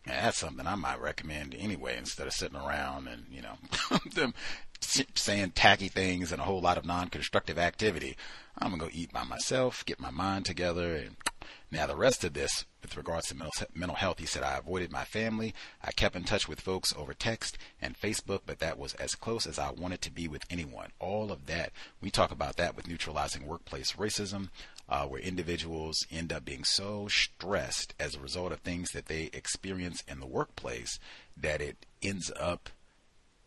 And 0.05 0.15
that's 0.15 0.37
something 0.37 0.65
I 0.65 0.75
might 0.75 1.01
recommend 1.01 1.55
anyway, 1.57 1.97
instead 1.97 2.27
of 2.27 2.33
sitting 2.33 2.57
around 2.57 3.07
and, 3.07 3.25
you 3.31 3.41
know, 3.41 3.57
them 4.13 4.33
saying 4.81 5.51
tacky 5.51 5.87
things 5.87 6.31
and 6.31 6.41
a 6.41 6.45
whole 6.45 6.61
lot 6.61 6.77
of 6.77 6.85
non-constructive 6.85 7.57
activity. 7.57 8.17
I'm 8.61 8.71
to 8.71 8.77
go 8.77 8.89
eat 8.91 9.13
by 9.13 9.23
myself, 9.23 9.85
get 9.85 9.99
my 9.99 10.11
mind 10.11 10.45
together, 10.45 10.95
and 10.95 11.15
now, 11.71 11.87
the 11.87 11.95
rest 11.95 12.23
of 12.23 12.33
this, 12.33 12.65
with 12.81 12.97
regards 12.97 13.27
to 13.27 13.35
mental 13.73 13.95
health, 13.95 14.19
he 14.19 14.25
said, 14.25 14.43
I 14.43 14.57
avoided 14.57 14.91
my 14.91 15.05
family. 15.05 15.53
I 15.83 15.91
kept 15.91 16.15
in 16.15 16.23
touch 16.23 16.47
with 16.47 16.59
folks 16.59 16.93
over 16.97 17.13
text 17.13 17.57
and 17.81 17.99
Facebook, 17.99 18.41
but 18.45 18.59
that 18.59 18.77
was 18.77 18.93
as 18.95 19.15
close 19.15 19.45
as 19.45 19.59
I 19.59 19.71
wanted 19.71 20.01
to 20.01 20.11
be 20.11 20.27
with 20.27 20.43
anyone. 20.49 20.91
All 20.99 21.31
of 21.31 21.45
that, 21.45 21.71
we 22.01 22.09
talk 22.09 22.31
about 22.31 22.57
that 22.57 22.75
with 22.75 22.87
neutralizing 22.87 23.45
workplace 23.45 23.93
racism, 23.93 24.49
uh, 24.89 25.05
where 25.05 25.21
individuals 25.21 26.05
end 26.11 26.33
up 26.33 26.43
being 26.43 26.63
so 26.63 27.07
stressed 27.07 27.93
as 27.99 28.15
a 28.15 28.19
result 28.19 28.51
of 28.51 28.59
things 28.59 28.91
that 28.91 29.05
they 29.05 29.29
experience 29.31 30.03
in 30.07 30.19
the 30.19 30.27
workplace 30.27 30.99
that 31.37 31.61
it 31.61 31.85
ends 32.01 32.31
up 32.39 32.69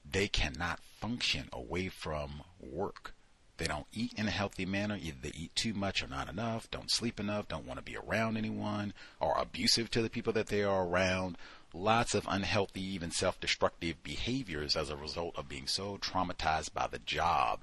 they 0.05 0.29
cannot 0.29 0.81
function 0.81 1.49
away 1.53 1.89
from 1.89 2.43
work. 2.61 3.15
They 3.59 3.67
don't 3.67 3.87
eat 3.93 4.15
in 4.17 4.27
a 4.27 4.31
healthy 4.31 4.67
manner. 4.67 4.99
Either 5.01 5.19
they 5.23 5.33
eat 5.35 5.55
too 5.55 5.75
much 5.75 6.03
or 6.03 6.09
not 6.09 6.29
enough, 6.29 6.71
don't 6.71 6.91
sleep 6.91 7.21
enough, 7.21 7.49
don't 7.49 7.67
want 7.67 7.79
to 7.79 7.85
be 7.85 7.97
around 7.97 8.37
anyone, 8.37 8.93
are 9.21 9.39
abusive 9.39 9.91
to 9.93 10.03
the 10.03 10.11
people 10.11 10.33
that 10.33 10.49
they 10.49 10.63
are 10.65 10.85
around. 10.87 11.37
lots 11.75 12.15
of 12.15 12.27
unhealthy, 12.29 12.83
even 12.83 13.11
self-destructive 13.11 14.03
behaviors 14.03 14.77
as 14.77 14.91
a 14.91 14.97
result 14.97 15.37
of 15.37 15.49
being 15.49 15.67
so 15.67 15.97
traumatized 15.99 16.73
by 16.73 16.87
the 16.87 16.99
job. 16.99 17.61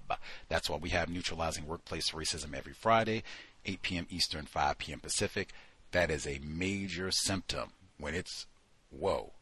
That's 0.48 0.70
why 0.70 0.78
we 0.78 0.90
have 0.90 1.10
neutralizing 1.10 1.68
workplace 1.68 2.12
racism 2.12 2.56
every 2.56 2.74
Friday, 2.74 3.24
8 3.66 3.82
p.m. 3.82 4.08
Eastern, 4.10 4.46
5 4.46 4.78
p.m. 4.78 5.00
Pacific. 5.00 5.52
That 5.92 6.12
is 6.12 6.28
a 6.28 6.40
major 6.44 7.12
symptom 7.12 7.72
when 7.98 8.14
it's, 8.14 8.46
whoa, 8.90 9.34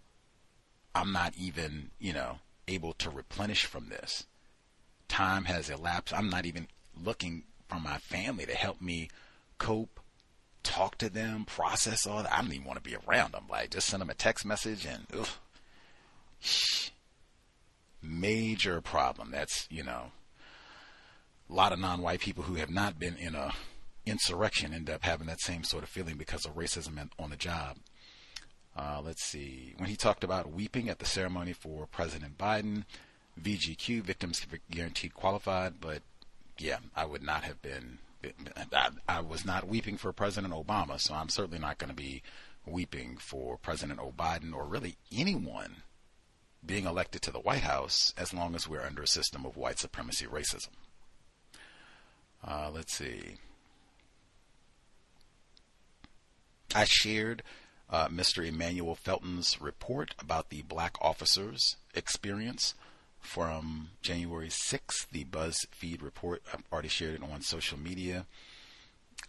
I'm 0.95 1.11
not 1.11 1.34
even, 1.38 1.92
you 2.00 2.14
know, 2.14 2.40
able 2.67 2.93
to 2.93 3.09
replenish 3.09 3.66
from 3.66 3.90
this. 3.90 4.26
Time 5.08 5.45
has 5.45 5.69
elapsed. 5.69 6.14
I'm 6.14 6.30
not 6.30 6.45
even 6.45 6.68
looking 7.02 7.44
for 7.68 7.80
my 7.80 7.98
family 7.98 8.45
to 8.45 8.56
help 8.56 8.82
me 8.82 9.10
cope, 9.58 10.00
talk 10.64 10.98
to 11.00 11.10
them, 11.10 11.45
process 11.45 12.06
all 12.06 12.24
that. 12.24 12.34
I 12.34 12.42
don't 12.42 12.53
even 12.53 12.66
want 12.66 12.84
to 12.84 12.90
be 12.90 12.98
around 13.08 13.34
them. 13.34 13.45
Like, 13.50 13.72
just 13.72 13.88
send 13.88 14.02
them 14.02 14.10
a 14.10 14.16
text 14.16 14.45
message 14.45 14.86
and, 14.86 15.06
ugh. 15.18 15.27
Major 18.02 18.80
problem. 18.82 19.32
That's, 19.32 19.68
you 19.69 19.84
know, 19.84 20.11
a 21.50 21.53
lot 21.53 21.74
of 21.74 21.80
non 21.80 22.02
white 22.02 22.19
people 22.19 22.44
who 22.44 22.56
have 22.56 22.69
not 22.69 23.00
been 23.00 23.16
in 23.18 23.36
a 23.36 23.53
insurrection 24.06 24.74
end 24.74 24.90
up 24.90 25.03
having 25.03 25.27
that 25.27 25.42
same 25.42 25.64
sort 25.64 25.84
of 25.84 25.90
feeling 25.90 26.16
because 26.16 26.45
of 26.45 26.56
racism 26.56 27.10
on 27.19 27.30
the 27.30 27.36
job. 27.36 27.77
Uh, 28.76 29.02
let's 29.03 29.24
see. 29.24 29.74
When 29.77 29.90
he 29.90 29.95
talked 29.95 30.24
about 30.24 30.52
weeping 30.52 30.88
at 30.88 31.00
the 31.00 31.06
ceremony 31.06 31.53
for 31.53 31.88
President 31.88 32.38
Biden, 32.38 32.84
VGQ, 33.42 34.02
victims 34.04 34.46
guaranteed 34.72 35.14
qualified, 35.14 35.76
but 35.80 36.02
yeah, 36.58 36.78
I 36.96 37.06
would 37.06 37.24
not 37.24 37.44
have 37.44 37.62
been. 37.62 38.00
I, 38.74 38.90
I 39.08 39.22
was 39.22 39.46
not 39.46 39.68
weeping 39.68 39.98
for 39.98 40.12
President 40.12 40.54
Obama, 40.54 41.00
so 41.00 41.14
I'm 41.14 41.30
certainly 41.30 41.60
not 41.60 41.78
going 41.78 41.90
to 41.90 41.96
be 41.96 42.24
weeping 42.66 43.18
for 43.18 43.58
President 43.58 44.00
Biden 44.18 44.54
or 44.54 44.66
really 44.66 44.98
anyone 45.16 45.78
being 46.66 46.86
elected 46.86 47.22
to 47.22 47.32
the 47.32 47.40
White 47.40 47.62
House 47.62 48.14
as 48.18 48.34
long 48.34 48.56
as 48.56 48.68
we're 48.68 48.82
under 48.82 49.04
a 49.04 49.08
system 49.08 49.46
of 49.46 49.56
white 49.56 49.80
supremacy 49.80 50.26
racism. 50.26 50.70
Uh, 52.46 52.70
let's 52.74 52.94
see. 52.94 53.36
I 56.76 56.84
shared 56.84 57.44
uh, 57.90 58.10
Mr. 58.10 58.46
Emmanuel 58.46 58.96
Felton's 58.96 59.62
report 59.62 60.14
about 60.20 60.50
the 60.50 60.64
black 60.64 60.96
officers' 61.02 61.78
experience 61.96 62.76
from 63.28 63.90
January 64.02 64.48
6th, 64.48 65.10
the 65.12 65.26
BuzzFeed 65.26 66.02
report. 66.02 66.42
I've 66.54 66.64
already 66.72 66.88
shared 66.88 67.16
it 67.16 67.22
on 67.22 67.42
social 67.42 67.78
media. 67.78 68.26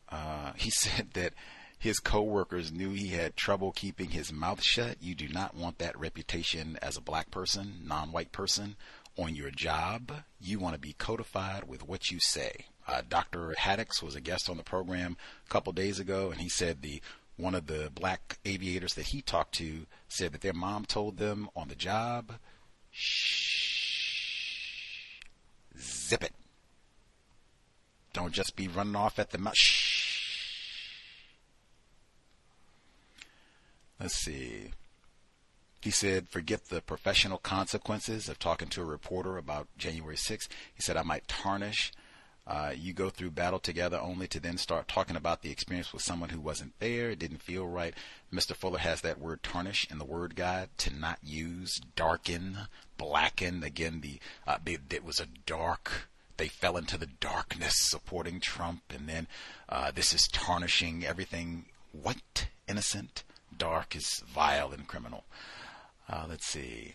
Uh, 0.09 0.53
he 0.57 0.71
said 0.71 1.09
that 1.15 1.35
his 1.79 1.99
coworkers 1.99 2.73
knew 2.73 2.91
he 2.91 3.09
had 3.09 3.37
trouble 3.37 3.73
keeping 3.73 4.11
his 4.11 4.33
mouth 4.33 4.63
shut. 4.63 4.97
You 5.01 5.15
do 5.15 5.29
not 5.29 5.55
want 5.55 5.79
that 5.79 5.99
reputation 5.99 6.79
as 6.81 6.97
a 6.97 7.03
black 7.03 7.31
person, 7.31 7.83
non-white 7.85 8.33
person, 8.33 8.77
on 9.17 9.35
your 9.35 9.51
job. 9.51 10.13
You 10.41 10.61
want 10.61 10.75
to 10.75 10.81
be 10.81 10.93
codified 10.93 11.65
with 11.65 11.87
what 11.87 12.11
you 12.11 12.19
say. 12.21 12.67
Uh, 12.87 13.03
Dr. 13.07 13.55
Haddix 13.59 14.03
was 14.03 14.15
a 14.15 14.21
guest 14.21 14.49
on 14.49 14.57
the 14.57 14.63
program 14.63 15.17
a 15.45 15.51
couple 15.51 15.73
days 15.73 15.99
ago, 15.99 16.31
and 16.31 16.41
he 16.41 16.49
said 16.49 16.83
the 16.83 17.03
one 17.37 17.55
of 17.55 17.67
the 17.67 17.91
black 17.95 18.39
aviators 18.45 18.95
that 18.95 19.07
he 19.07 19.23
talked 19.23 19.55
to 19.57 19.87
said 20.09 20.33
that 20.33 20.41
their 20.41 20.53
mom 20.53 20.85
told 20.85 21.19
them 21.19 21.49
on 21.55 21.69
the 21.69 21.77
job, 21.77 22.33
shh, 22.91 23.78
zip 25.81 26.25
it. 26.25 26.33
Don't 28.13 28.33
just 28.33 28.57
be 28.57 28.69
running 28.69 28.97
off 28.97 29.19
at 29.19 29.31
the 29.31 29.39
mouth. 29.39 29.55
Let's 34.01 34.15
see. 34.15 34.71
He 35.81 35.91
said, 35.91 36.29
forget 36.29 36.67
the 36.67 36.81
professional 36.81 37.39
consequences 37.39 38.29
of 38.29 38.39
talking 38.39 38.69
to 38.69 38.83
a 38.83 38.85
reporter 38.85 39.37
about 39.37 39.69
January 39.77 40.17
6th. 40.17 40.49
He 40.75 40.83
said, 40.83 40.97
I 40.97 41.03
might 41.03 41.29
tarnish 41.29 41.93
uh, 42.49 42.73
you 42.75 42.95
go 42.95 43.11
through 43.11 43.31
battle 43.31 43.59
together 43.59 44.01
only 44.01 44.27
to 44.27 44.41
then 44.41 44.57
start 44.57 44.89
talking 44.89 45.17
about 45.17 45.43
the 45.43 45.51
experience 45.51 45.93
with 45.93 46.01
someone 46.01 46.31
who 46.31 46.41
wasn't 46.41 46.73
there. 46.79 47.11
It 47.11 47.19
didn't 47.19 47.43
feel 47.43 47.67
right. 47.67 47.93
Mr. 48.33 48.57
Fuller 48.57 48.79
has 48.79 49.03
that 49.03 49.21
word 49.21 49.43
tarnish 49.43 49.87
in 49.91 49.99
the 49.99 50.05
word 50.07 50.35
guide 50.35 50.71
to 50.79 50.95
not 50.95 51.19
use, 51.23 51.79
darken, 51.95 52.57
blacken. 52.97 53.63
Again, 53.63 54.01
the 54.01 54.19
uh, 54.47 54.57
it 54.67 55.05
was 55.05 55.21
a 55.21 55.27
dark. 55.45 56.09
They 56.39 56.49
fell 56.49 56.79
into 56.79 56.97
the 56.97 57.09
darkness 57.21 57.75
supporting 57.77 58.41
Trump, 58.41 58.83
and 58.95 59.07
then 59.07 59.27
uh, 59.69 59.91
this 59.91 60.15
is 60.15 60.27
tarnishing 60.29 61.05
everything 61.05 61.67
white, 61.93 62.49
innocent. 62.67 63.25
Dark 63.57 63.95
is 63.95 64.23
vile 64.27 64.73
and 64.73 64.87
criminal. 64.87 65.25
Uh, 66.09 66.25
let's 66.29 66.47
see. 66.47 66.95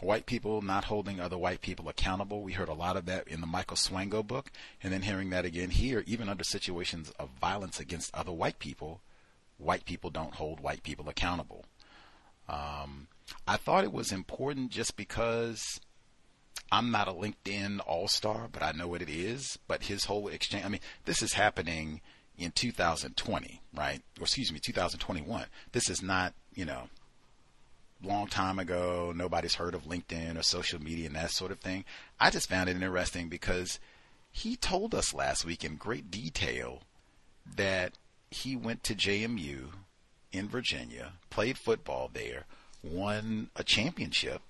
White 0.00 0.26
people 0.26 0.62
not 0.62 0.84
holding 0.84 1.20
other 1.20 1.38
white 1.38 1.60
people 1.60 1.88
accountable. 1.88 2.42
We 2.42 2.52
heard 2.52 2.68
a 2.68 2.74
lot 2.74 2.96
of 2.96 3.06
that 3.06 3.28
in 3.28 3.40
the 3.40 3.46
Michael 3.46 3.76
Swango 3.76 4.26
book, 4.26 4.50
and 4.82 4.92
then 4.92 5.02
hearing 5.02 5.30
that 5.30 5.44
again 5.44 5.70
here, 5.70 6.02
even 6.06 6.28
under 6.28 6.44
situations 6.44 7.12
of 7.18 7.30
violence 7.40 7.80
against 7.80 8.14
other 8.14 8.32
white 8.32 8.58
people, 8.58 9.00
white 9.58 9.84
people 9.84 10.10
don't 10.10 10.34
hold 10.34 10.60
white 10.60 10.82
people 10.82 11.08
accountable. 11.08 11.64
Um, 12.48 13.08
I 13.46 13.56
thought 13.56 13.84
it 13.84 13.92
was 13.92 14.12
important 14.12 14.70
just 14.70 14.96
because 14.96 15.80
I'm 16.70 16.90
not 16.90 17.08
a 17.08 17.12
LinkedIn 17.12 17.80
all 17.86 18.08
star, 18.08 18.48
but 18.50 18.62
I 18.62 18.72
know 18.72 18.88
what 18.88 19.02
it 19.02 19.08
is. 19.08 19.58
But 19.68 19.84
his 19.84 20.04
whole 20.04 20.28
exchange, 20.28 20.64
I 20.64 20.68
mean, 20.68 20.80
this 21.04 21.22
is 21.22 21.34
happening 21.34 22.00
in 22.36 22.50
2020, 22.50 23.62
right? 23.74 24.02
Or 24.18 24.24
excuse 24.24 24.52
me, 24.52 24.58
2021. 24.58 25.46
This 25.72 25.88
is 25.88 26.02
not, 26.02 26.34
you 26.54 26.64
know, 26.64 26.88
long 28.06 28.26
time 28.26 28.58
ago. 28.58 29.12
Nobody's 29.14 29.54
heard 29.54 29.74
of 29.74 29.84
LinkedIn 29.84 30.38
or 30.38 30.42
social 30.42 30.82
media 30.82 31.06
and 31.06 31.16
that 31.16 31.30
sort 31.30 31.50
of 31.50 31.60
thing. 31.60 31.84
I 32.20 32.30
just 32.30 32.48
found 32.48 32.68
it 32.68 32.76
interesting 32.76 33.28
because 33.28 33.78
he 34.30 34.56
told 34.56 34.94
us 34.94 35.14
last 35.14 35.44
week 35.44 35.64
in 35.64 35.76
great 35.76 36.10
detail 36.10 36.82
that 37.56 37.94
he 38.30 38.56
went 38.56 38.82
to 38.84 38.94
JMU 38.94 39.68
in 40.32 40.48
Virginia, 40.48 41.12
played 41.30 41.56
football 41.56 42.10
there, 42.12 42.44
won 42.82 43.50
a 43.54 43.62
championship 43.62 44.42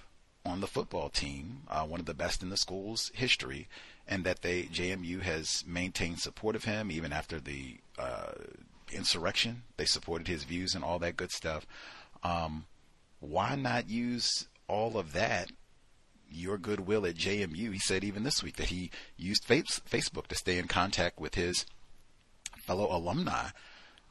on 0.47 0.60
the 0.60 0.66
football 0.66 1.08
team, 1.08 1.62
uh, 1.68 1.84
one 1.84 2.00
of 2.00 2.07
the 2.07 2.15
best 2.15 2.42
in 2.42 2.50
the 2.50 2.57
school's 2.57 3.10
history, 3.15 3.68
and 4.07 4.24
that 4.24 4.42
they 4.42 4.65
JMU 4.65 5.23
has 5.23 5.65
maintained 5.66 6.20
support 6.20 6.57
of 6.57 6.65
him 6.65 6.91
even 6.91 7.12
after 7.12 7.41
the 7.41 7.78
uh, 7.99 8.33
insurrection. 8.92 9.62
They 9.76 9.86
supported 9.86 10.28
his 10.28 10.44
views 10.44 10.74
and 10.74 10.84
all 10.84 10.99
that 11.00 11.16
good 11.16 11.31
stuff. 11.31 11.66
Um, 12.23 12.66
why 13.28 13.55
not 13.57 13.89
use 13.89 14.47
all 14.69 14.97
of 14.97 15.12
that 15.12 15.51
your 16.35 16.59
goodwill 16.59 17.07
at 17.07 17.15
JMU. 17.15 17.73
He 17.73 17.78
said 17.78 18.05
even 18.05 18.25
this 18.25 18.43
week 18.43 18.57
that 18.57 18.69
he 18.69 18.91
used 19.17 19.47
Facebook 19.47 20.27
to 20.27 20.35
stay 20.35 20.59
in 20.59 20.67
contact 20.67 21.20
with 21.20 21.35
his 21.35 21.65
fellow 22.57 22.89
alumni. 22.91 23.49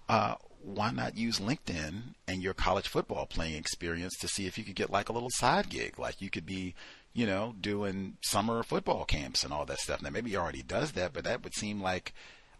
Uh, 0.08 0.36
why 0.62 0.92
not 0.92 1.18
use 1.18 1.40
LinkedIn 1.40 2.16
and 2.28 2.42
your 2.42 2.54
college 2.54 2.88
football 2.88 3.26
playing 3.26 3.56
experience 3.56 4.16
to 4.20 4.28
see 4.28 4.48
if 4.48 4.58
you 4.58 4.64
could 4.64 4.76
get 4.76 4.90
like 4.90 5.10
a 5.10 5.14
little 5.14 5.30
side 5.30 5.70
gig? 5.70 6.00
Like 6.00 6.22
you 6.22 6.30
could 6.30 6.46
be, 6.46 6.76
you 7.14 7.26
know, 7.26 7.56
doing 7.60 8.18
summer 8.22 8.64
football 8.64 9.04
camps 9.06 9.44
and 9.44 9.52
all 9.52 9.66
that 9.66 9.80
stuff. 9.80 10.02
Now 10.02 10.10
maybe 10.10 10.30
he 10.30 10.38
already 10.38 10.64
does 10.64 10.94
that, 10.94 11.14
but 11.14 11.26
that 11.26 11.44
would 11.44 11.54
seem 11.54 11.82
like, 11.82 12.14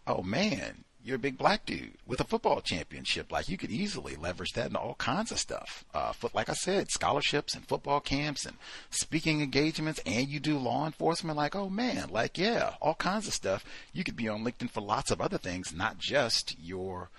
oh 0.06 0.22
man, 0.22 0.84
you're 1.04 1.16
a 1.16 1.18
big 1.18 1.36
black 1.36 1.66
dude 1.66 1.92
with 2.06 2.18
a 2.18 2.24
football 2.24 2.62
championship. 2.62 3.30
Like 3.30 3.50
you 3.50 3.58
could 3.58 3.70
easily 3.70 4.16
leverage 4.16 4.52
that 4.52 4.68
into 4.68 4.78
all 4.78 4.94
kinds 4.94 5.30
of 5.30 5.38
stuff. 5.38 5.84
Uh, 5.92 6.12
foot, 6.12 6.34
like 6.34 6.48
I 6.48 6.54
said, 6.54 6.90
scholarships 6.90 7.54
and 7.54 7.68
football 7.68 8.00
camps 8.00 8.46
and 8.46 8.56
speaking 8.88 9.42
engagements, 9.42 10.00
and 10.06 10.28
you 10.28 10.40
do 10.40 10.58
law 10.58 10.86
enforcement. 10.86 11.36
Like, 11.36 11.54
oh 11.54 11.68
man, 11.68 12.08
like 12.08 12.38
yeah, 12.38 12.74
all 12.80 12.94
kinds 12.94 13.28
of 13.28 13.34
stuff. 13.34 13.64
You 13.92 14.02
could 14.02 14.16
be 14.16 14.28
on 14.28 14.44
LinkedIn 14.44 14.70
for 14.70 14.80
lots 14.80 15.10
of 15.10 15.20
other 15.20 15.36
things, 15.36 15.74
not 15.74 15.98
just 15.98 16.56
your 16.58 17.10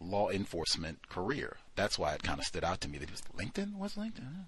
law 0.00 0.30
enforcement 0.30 1.08
career. 1.10 1.58
That's 1.74 1.98
why 1.98 2.14
it 2.14 2.22
kind 2.22 2.40
of 2.40 2.46
stood 2.46 2.64
out 2.64 2.80
to 2.80 2.88
me 2.88 2.96
that 2.98 3.10
it 3.10 3.12
was 3.12 3.22
LinkedIn. 3.36 3.74
What's 3.74 3.96
LinkedIn? 3.96 4.46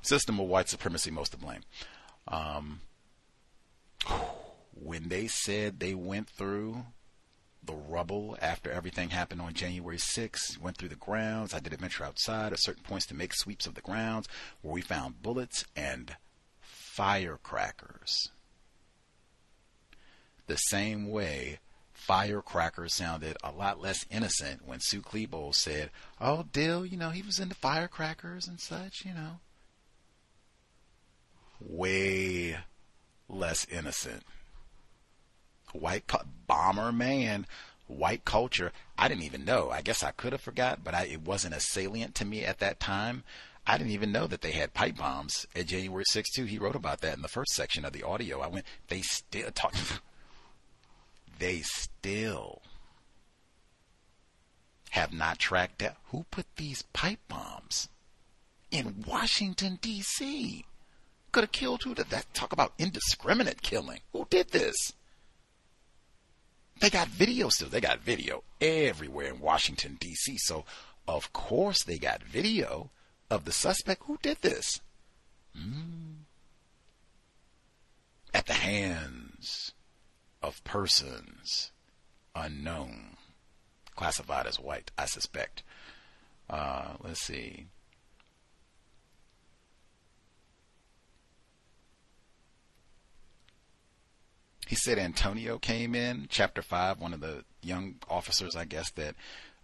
System 0.00 0.40
of 0.40 0.46
white 0.46 0.70
supremacy 0.70 1.10
most 1.10 1.32
to 1.32 1.38
blame. 1.38 1.60
Um, 2.28 2.80
when 4.74 5.08
they 5.08 5.26
said 5.26 5.80
they 5.80 5.94
went 5.94 6.28
through 6.28 6.84
the 7.66 7.74
rubble 7.74 8.36
after 8.40 8.70
everything 8.70 9.10
happened 9.10 9.40
on 9.40 9.54
January 9.54 9.96
6th. 9.96 10.58
Went 10.58 10.76
through 10.76 10.88
the 10.90 10.96
grounds. 10.96 11.54
I 11.54 11.60
did 11.60 11.72
a 11.72 11.76
venture 11.76 12.04
outside 12.04 12.52
at 12.52 12.62
certain 12.62 12.82
points 12.82 13.06
to 13.06 13.14
make 13.14 13.34
sweeps 13.34 13.66
of 13.66 13.74
the 13.74 13.80
grounds 13.80 14.28
where 14.62 14.74
we 14.74 14.80
found 14.80 15.22
bullets 15.22 15.64
and 15.76 16.16
firecrackers. 16.60 18.30
The 20.46 20.56
same 20.56 21.10
way 21.10 21.60
firecrackers 21.92 22.94
sounded 22.94 23.36
a 23.42 23.50
lot 23.50 23.80
less 23.80 24.04
innocent 24.10 24.66
when 24.66 24.80
Sue 24.80 25.00
Klebold 25.00 25.54
said, 25.54 25.90
Oh, 26.20 26.44
Dill, 26.52 26.84
you 26.84 26.96
know, 26.96 27.10
he 27.10 27.22
was 27.22 27.38
into 27.38 27.54
firecrackers 27.54 28.46
and 28.46 28.60
such, 28.60 29.04
you 29.04 29.14
know. 29.14 29.40
Way 31.60 32.58
less 33.28 33.66
innocent. 33.70 34.22
White 35.74 36.10
bomber 36.46 36.92
man, 36.92 37.46
white 37.86 38.24
culture. 38.24 38.72
I 38.96 39.08
didn't 39.08 39.24
even 39.24 39.44
know. 39.44 39.70
I 39.70 39.82
guess 39.82 40.02
I 40.02 40.12
could 40.12 40.32
have 40.32 40.40
forgot, 40.40 40.82
but 40.82 40.94
I, 40.94 41.04
it 41.04 41.22
wasn't 41.22 41.54
as 41.54 41.68
salient 41.68 42.14
to 42.16 42.24
me 42.24 42.44
at 42.44 42.60
that 42.60 42.80
time. 42.80 43.24
I 43.66 43.78
didn't 43.78 43.92
even 43.92 44.12
know 44.12 44.26
that 44.26 44.42
they 44.42 44.52
had 44.52 44.74
pipe 44.74 44.98
bombs 44.98 45.46
at 45.56 45.66
January 45.66 46.04
6th 46.10 46.32
too. 46.34 46.44
He 46.44 46.58
wrote 46.58 46.76
about 46.76 47.00
that 47.00 47.16
in 47.16 47.22
the 47.22 47.28
first 47.28 47.52
section 47.52 47.84
of 47.84 47.92
the 47.92 48.02
audio. 48.02 48.40
I 48.40 48.46
went, 48.46 48.66
they 48.88 49.00
still 49.00 49.50
talk. 49.52 49.74
they 51.38 51.60
still 51.60 52.62
have 54.90 55.12
not 55.12 55.38
tracked 55.38 55.78
down 55.78 55.94
who 56.10 56.24
put 56.30 56.46
these 56.56 56.82
pipe 56.92 57.20
bombs 57.26 57.88
in 58.70 59.04
Washington 59.06 59.78
D.C. 59.80 60.64
Could 61.32 61.44
have 61.44 61.52
killed 61.52 61.82
who 61.82 61.94
did 61.94 62.10
that? 62.10 62.32
Talk 62.34 62.52
about 62.52 62.74
indiscriminate 62.78 63.62
killing. 63.62 64.00
Who 64.12 64.26
did 64.30 64.50
this? 64.50 64.92
They 66.80 66.90
got 66.90 67.08
video 67.08 67.48
still. 67.48 67.68
They 67.68 67.80
got 67.80 68.00
video 68.00 68.42
everywhere 68.60 69.28
in 69.28 69.40
Washington 69.40 69.96
D.C. 70.00 70.38
So 70.38 70.64
of 71.06 71.32
course 71.32 71.82
they 71.84 71.98
got 71.98 72.22
video 72.22 72.90
of 73.30 73.44
the 73.44 73.52
suspect 73.52 74.02
who 74.06 74.18
did 74.22 74.38
this. 74.42 74.80
Mm. 75.56 76.24
At 78.32 78.46
the 78.46 78.54
hands 78.54 79.72
of 80.42 80.62
persons 80.64 81.70
unknown, 82.34 83.16
classified 83.94 84.46
as 84.46 84.58
white, 84.58 84.90
I 84.98 85.06
suspect. 85.06 85.62
Uh, 86.50 86.94
let's 87.02 87.20
see. 87.20 87.66
He 94.66 94.76
said 94.76 94.98
Antonio 94.98 95.58
came 95.58 95.94
in, 95.94 96.26
chapter 96.30 96.62
five, 96.62 97.00
one 97.00 97.14
of 97.14 97.20
the 97.20 97.44
young 97.62 97.96
officers, 98.08 98.56
I 98.56 98.64
guess, 98.64 98.90
that 98.92 99.14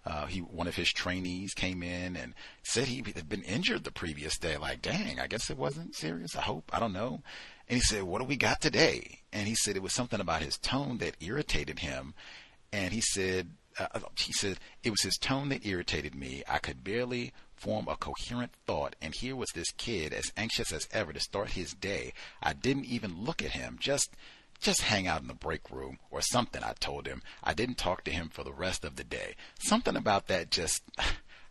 uh, 0.04 0.26
he 0.26 0.40
one 0.40 0.66
of 0.66 0.76
his 0.76 0.92
trainees 0.92 1.52
came 1.54 1.82
in 1.82 2.16
and 2.16 2.34
said 2.62 2.88
he 2.88 3.04
had 3.14 3.28
been 3.28 3.42
injured 3.42 3.84
the 3.84 3.90
previous 3.90 4.38
day. 4.38 4.56
Like, 4.56 4.82
dang, 4.82 5.20
I 5.20 5.26
guess 5.26 5.50
it 5.50 5.58
wasn't 5.58 5.94
serious. 5.94 6.36
I 6.36 6.42
hope. 6.42 6.70
I 6.72 6.80
don't 6.80 6.92
know. 6.92 7.22
And 7.68 7.76
he 7.76 7.80
said, 7.80 8.04
"What 8.04 8.20
do 8.20 8.24
we 8.24 8.36
got 8.36 8.60
today?" 8.60 9.20
And 9.32 9.46
he 9.46 9.54
said 9.54 9.76
it 9.76 9.82
was 9.82 9.94
something 9.94 10.20
about 10.20 10.42
his 10.42 10.58
tone 10.58 10.98
that 10.98 11.16
irritated 11.20 11.80
him. 11.80 12.14
And 12.72 12.92
he 12.92 13.00
said, 13.00 13.50
uh, 13.78 14.00
he 14.16 14.32
said 14.32 14.58
it 14.82 14.90
was 14.90 15.02
his 15.02 15.16
tone 15.16 15.48
that 15.48 15.66
irritated 15.66 16.14
me. 16.14 16.42
I 16.48 16.58
could 16.58 16.84
barely 16.84 17.32
form 17.54 17.88
a 17.88 17.96
coherent 17.96 18.52
thought. 18.66 18.96
And 19.00 19.14
here 19.14 19.36
was 19.36 19.50
this 19.54 19.70
kid, 19.72 20.12
as 20.12 20.32
anxious 20.36 20.72
as 20.72 20.88
ever 20.92 21.12
to 21.12 21.20
start 21.20 21.50
his 21.50 21.74
day. 21.74 22.12
I 22.42 22.52
didn't 22.52 22.86
even 22.86 23.22
look 23.22 23.42
at 23.42 23.52
him. 23.52 23.76
Just 23.78 24.16
just 24.60 24.82
hang 24.82 25.06
out 25.06 25.22
in 25.22 25.28
the 25.28 25.34
break 25.34 25.70
room 25.70 25.98
or 26.10 26.20
something, 26.20 26.62
I 26.62 26.74
told 26.78 27.06
him. 27.06 27.22
I 27.42 27.54
didn't 27.54 27.78
talk 27.78 28.04
to 28.04 28.10
him 28.10 28.28
for 28.28 28.44
the 28.44 28.52
rest 28.52 28.84
of 28.84 28.96
the 28.96 29.04
day. 29.04 29.34
Something 29.58 29.96
about 29.96 30.26
that 30.28 30.50
just, 30.50 30.82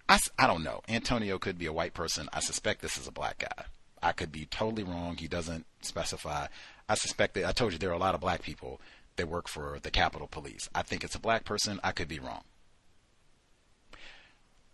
I, 0.09 0.19
I 0.37 0.47
don't 0.47 0.63
know. 0.63 0.81
Antonio 0.87 1.39
could 1.39 1.57
be 1.57 1.65
a 1.65 1.73
white 1.73 1.93
person. 1.93 2.29
I 2.31 2.39
suspect 2.39 2.81
this 2.81 2.97
is 2.97 3.07
a 3.07 3.11
black 3.11 3.39
guy. 3.39 3.65
I 4.01 4.11
could 4.11 4.31
be 4.31 4.45
totally 4.45 4.83
wrong. 4.83 5.17
He 5.17 5.27
doesn't 5.27 5.65
specify. 5.81 6.47
I 6.87 6.95
suspect 6.95 7.33
that, 7.33 7.45
I 7.45 7.51
told 7.51 7.73
you 7.73 7.79
there 7.79 7.89
are 7.89 7.93
a 7.93 7.99
lot 7.99 8.15
of 8.15 8.21
black 8.21 8.41
people 8.41 8.79
that 9.15 9.27
work 9.27 9.47
for 9.47 9.79
the 9.81 9.91
Capitol 9.91 10.27
Police. 10.27 10.69
I 10.73 10.81
think 10.81 11.03
it's 11.03 11.15
a 11.15 11.19
black 11.19 11.43
person. 11.43 11.79
I 11.83 11.91
could 11.91 12.07
be 12.07 12.19
wrong. 12.19 12.43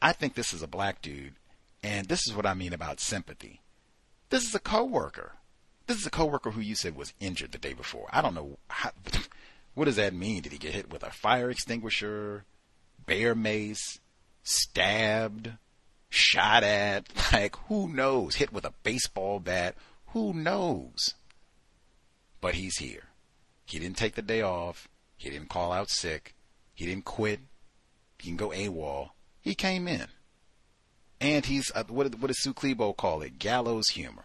I 0.02 0.12
think 0.12 0.36
this 0.36 0.54
is 0.54 0.62
a 0.62 0.68
black 0.68 1.02
dude, 1.02 1.34
and 1.82 2.08
this 2.08 2.28
is 2.28 2.36
what 2.36 2.46
I 2.46 2.54
mean 2.54 2.74
about 2.74 3.00
sympathy. 3.00 3.62
This 4.30 4.48
is 4.48 4.54
a 4.54 4.60
coworker. 4.60 5.34
This 5.88 5.98
is 5.98 6.08
a 6.08 6.12
coworker 6.12 6.52
who 6.52 6.62
you 6.62 6.74
said 6.74 6.96
was 6.96 7.14
injured 7.20 7.52
the 7.52 7.60
day 7.60 7.74
before. 7.74 8.08
I 8.12 8.22
don't 8.22 8.34
know 8.34 8.58
how, 8.70 8.92
what 9.76 9.86
does 9.86 9.98
that 9.98 10.14
mean? 10.14 10.42
Did 10.42 10.52
he 10.52 10.58
get 10.58 10.74
hit 10.74 10.92
with 10.92 11.04
a 11.04 11.12
fire 11.12 11.50
extinguisher, 11.52 12.46
bear 13.06 13.36
mace, 13.36 14.00
stabbed, 14.44 15.52
shot 16.10 16.64
at? 16.64 17.08
Like 17.32 17.56
who 17.68 17.88
knows? 17.90 18.36
Hit 18.36 18.54
with 18.54 18.66
a 18.66 18.74
baseball 18.84 19.40
bat? 19.40 19.76
Who 20.08 20.34
knows? 20.34 21.14
But 22.40 22.56
he's 22.56 22.78
here. 22.78 23.10
He 23.66 23.78
didn't 23.78 23.98
take 23.98 24.16
the 24.16 24.22
day 24.22 24.42
off. 24.42 24.88
He 25.18 25.30
didn't 25.30 25.50
call 25.50 25.72
out 25.72 25.90
sick. 25.90 26.34
He 26.74 26.86
didn't 26.86 27.06
quit. 27.06 27.42
He 28.20 28.30
can 28.30 28.38
go 28.38 28.50
AWOL. 28.50 29.10
He 29.42 29.54
came 29.54 29.88
in. 29.88 30.08
And 31.20 31.46
he's, 31.46 31.72
uh, 31.76 31.84
what, 31.88 32.16
what 32.16 32.28
does 32.28 32.42
Sue 32.42 32.54
Clebo 32.54 32.96
call 32.96 33.22
it? 33.22 33.40
Gallows 33.40 33.90
humor 33.90 34.25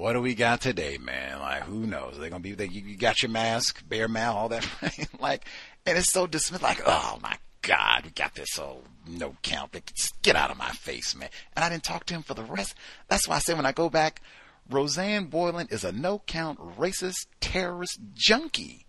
what 0.00 0.14
do 0.14 0.22
we 0.22 0.34
got 0.34 0.62
today, 0.62 0.96
man? 0.96 1.40
Like, 1.40 1.64
who 1.64 1.86
knows? 1.86 2.16
They're 2.18 2.30
gonna 2.30 2.40
be 2.40 2.52
they, 2.52 2.68
you, 2.68 2.80
you 2.80 2.96
got 2.96 3.22
your 3.22 3.30
mask, 3.30 3.86
bear 3.86 4.08
mouth, 4.08 4.34
all 4.34 4.48
that, 4.48 4.66
like, 5.20 5.44
and 5.84 5.98
it's 5.98 6.10
so 6.10 6.26
dismissed. 6.26 6.62
Like, 6.62 6.80
oh 6.86 7.18
my 7.22 7.36
god, 7.60 8.04
we 8.04 8.10
got 8.10 8.34
this 8.34 8.58
old 8.58 8.86
no 9.06 9.36
count. 9.42 9.72
Just 9.94 10.20
get 10.22 10.36
out 10.36 10.50
of 10.50 10.56
my 10.56 10.70
face, 10.70 11.14
man. 11.14 11.28
And 11.54 11.62
I 11.62 11.68
didn't 11.68 11.84
talk 11.84 12.06
to 12.06 12.14
him 12.14 12.22
for 12.22 12.32
the 12.32 12.42
rest. 12.42 12.74
That's 13.08 13.28
why 13.28 13.36
I 13.36 13.38
say 13.40 13.52
when 13.52 13.66
I 13.66 13.72
go 13.72 13.90
back, 13.90 14.22
Roseanne 14.70 15.26
Boyland 15.26 15.70
is 15.70 15.84
a 15.84 15.92
no 15.92 16.22
count 16.26 16.58
racist 16.78 17.26
terrorist 17.40 17.98
junkie. 18.14 18.86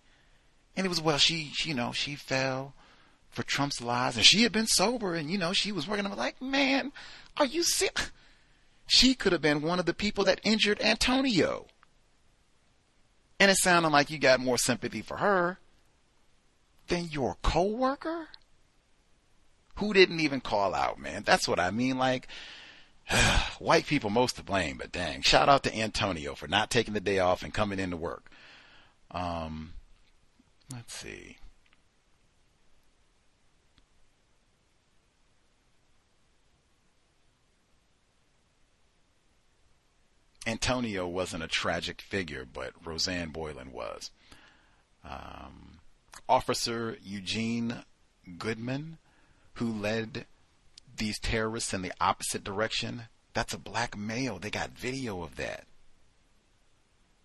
And 0.74 0.86
it 0.86 0.88
was 0.88 1.02
well, 1.02 1.18
she, 1.18 1.50
she 1.52 1.68
you 1.70 1.74
know, 1.74 1.92
she 1.92 2.14
fell 2.14 2.72
for 3.28 3.42
Trump's 3.42 3.82
lies, 3.82 4.16
and 4.16 4.24
she 4.24 4.44
had 4.44 4.52
been 4.52 4.66
sober, 4.66 5.14
and 5.14 5.30
you 5.30 5.36
know, 5.36 5.52
she 5.52 5.72
was 5.72 5.86
working. 5.86 6.06
I'm 6.06 6.16
like, 6.16 6.40
man, 6.40 6.90
are 7.36 7.44
you 7.44 7.62
sick? 7.62 8.10
She 8.92 9.14
could 9.14 9.32
have 9.32 9.40
been 9.40 9.62
one 9.62 9.78
of 9.78 9.86
the 9.86 9.94
people 9.94 10.22
that 10.24 10.42
injured 10.44 10.78
Antonio. 10.82 11.66
And 13.40 13.50
it 13.50 13.56
sounded 13.56 13.88
like 13.88 14.10
you 14.10 14.18
got 14.18 14.38
more 14.38 14.58
sympathy 14.58 15.00
for 15.00 15.16
her 15.16 15.58
than 16.88 17.08
your 17.10 17.38
coworker 17.40 18.28
who 19.76 19.94
didn't 19.94 20.20
even 20.20 20.42
call 20.42 20.74
out, 20.74 20.98
man. 20.98 21.22
That's 21.24 21.48
what 21.48 21.58
I 21.58 21.70
mean. 21.70 21.96
Like, 21.96 22.28
white 23.58 23.86
people 23.86 24.10
most 24.10 24.36
to 24.36 24.42
blame, 24.42 24.76
but 24.76 24.92
dang, 24.92 25.22
shout 25.22 25.48
out 25.48 25.62
to 25.62 25.74
Antonio 25.74 26.34
for 26.34 26.46
not 26.46 26.70
taking 26.70 26.92
the 26.92 27.00
day 27.00 27.18
off 27.18 27.42
and 27.42 27.54
coming 27.54 27.78
into 27.78 27.96
work. 27.96 28.30
Um, 29.10 29.72
let's 30.70 30.92
see. 30.92 31.38
Antonio 40.46 41.06
wasn't 41.06 41.44
a 41.44 41.48
tragic 41.48 42.00
figure, 42.00 42.44
but 42.50 42.72
Roseanne 42.84 43.30
Boyland 43.30 43.72
was. 43.72 44.10
Um, 45.04 45.80
Officer 46.28 46.96
Eugene 47.02 47.84
Goodman, 48.38 48.98
who 49.54 49.72
led 49.72 50.26
these 50.96 51.18
terrorists 51.18 51.72
in 51.72 51.82
the 51.82 51.92
opposite 52.00 52.44
direction, 52.44 53.04
that's 53.34 53.54
a 53.54 53.58
black 53.58 53.96
male. 53.96 54.38
They 54.38 54.50
got 54.50 54.70
video 54.70 55.22
of 55.22 55.36
that. 55.36 55.64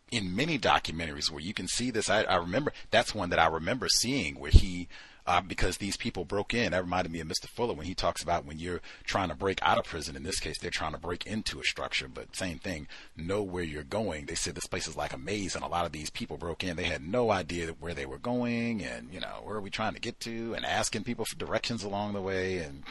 In 0.09 0.35
many 0.35 0.57
documentaries 0.57 1.29
where 1.29 1.41
you 1.41 1.53
can 1.53 1.67
see 1.67 1.91
this, 1.91 2.09
I, 2.09 2.23
I 2.23 2.37
remember 2.37 2.71
that's 2.91 3.13
one 3.13 3.29
that 3.29 3.39
I 3.39 3.47
remember 3.47 3.87
seeing 3.89 4.39
where 4.39 4.51
he 4.51 4.87
uh, 5.27 5.41
because 5.41 5.77
these 5.77 5.97
people 5.97 6.23
broke 6.23 6.53
in. 6.53 6.72
That 6.72 6.83
reminded 6.83 7.11
me 7.11 7.19
of 7.19 7.27
Mr. 7.27 7.47
Fuller 7.47 7.73
when 7.73 7.85
he 7.85 7.93
talks 7.93 8.23
about 8.23 8.45
when 8.45 8.59
you're 8.59 8.81
trying 9.03 9.30
to 9.30 9.35
break 9.35 9.59
out 9.61 9.77
of 9.77 9.83
prison. 9.83 10.15
In 10.15 10.23
this 10.23 10.39
case, 10.39 10.57
they're 10.57 10.72
trying 10.72 10.93
to 10.93 10.97
break 10.97 11.27
into 11.27 11.59
a 11.59 11.64
structure, 11.64 12.07
but 12.07 12.35
same 12.35 12.59
thing. 12.59 12.88
Know 13.17 13.43
where 13.43 13.64
you're 13.64 13.83
going. 13.83 14.25
They 14.25 14.35
said 14.35 14.56
this 14.56 14.67
place 14.67 14.88
is 14.88 14.95
like 14.95 15.14
a 15.14 15.17
maze, 15.17 15.53
and 15.53 15.64
a 15.64 15.67
lot 15.67 15.85
of 15.85 15.91
these 15.91 16.09
people 16.09 16.38
broke 16.38 16.64
in. 16.64 16.77
They 16.77 16.85
had 16.85 17.06
no 17.06 17.30
idea 17.30 17.67
where 17.80 17.93
they 17.93 18.06
were 18.06 18.17
going, 18.17 18.83
and 18.83 19.14
you 19.14 19.19
know 19.19 19.41
where 19.43 19.57
are 19.57 19.61
we 19.61 19.69
trying 19.69 19.93
to 19.93 19.99
get 19.99 20.19
to, 20.22 20.53
and 20.53 20.65
asking 20.65 21.03
people 21.03 21.25
for 21.25 21.35
directions 21.35 21.83
along 21.83 22.14
the 22.14 22.22
way, 22.22 22.59
and 22.59 22.83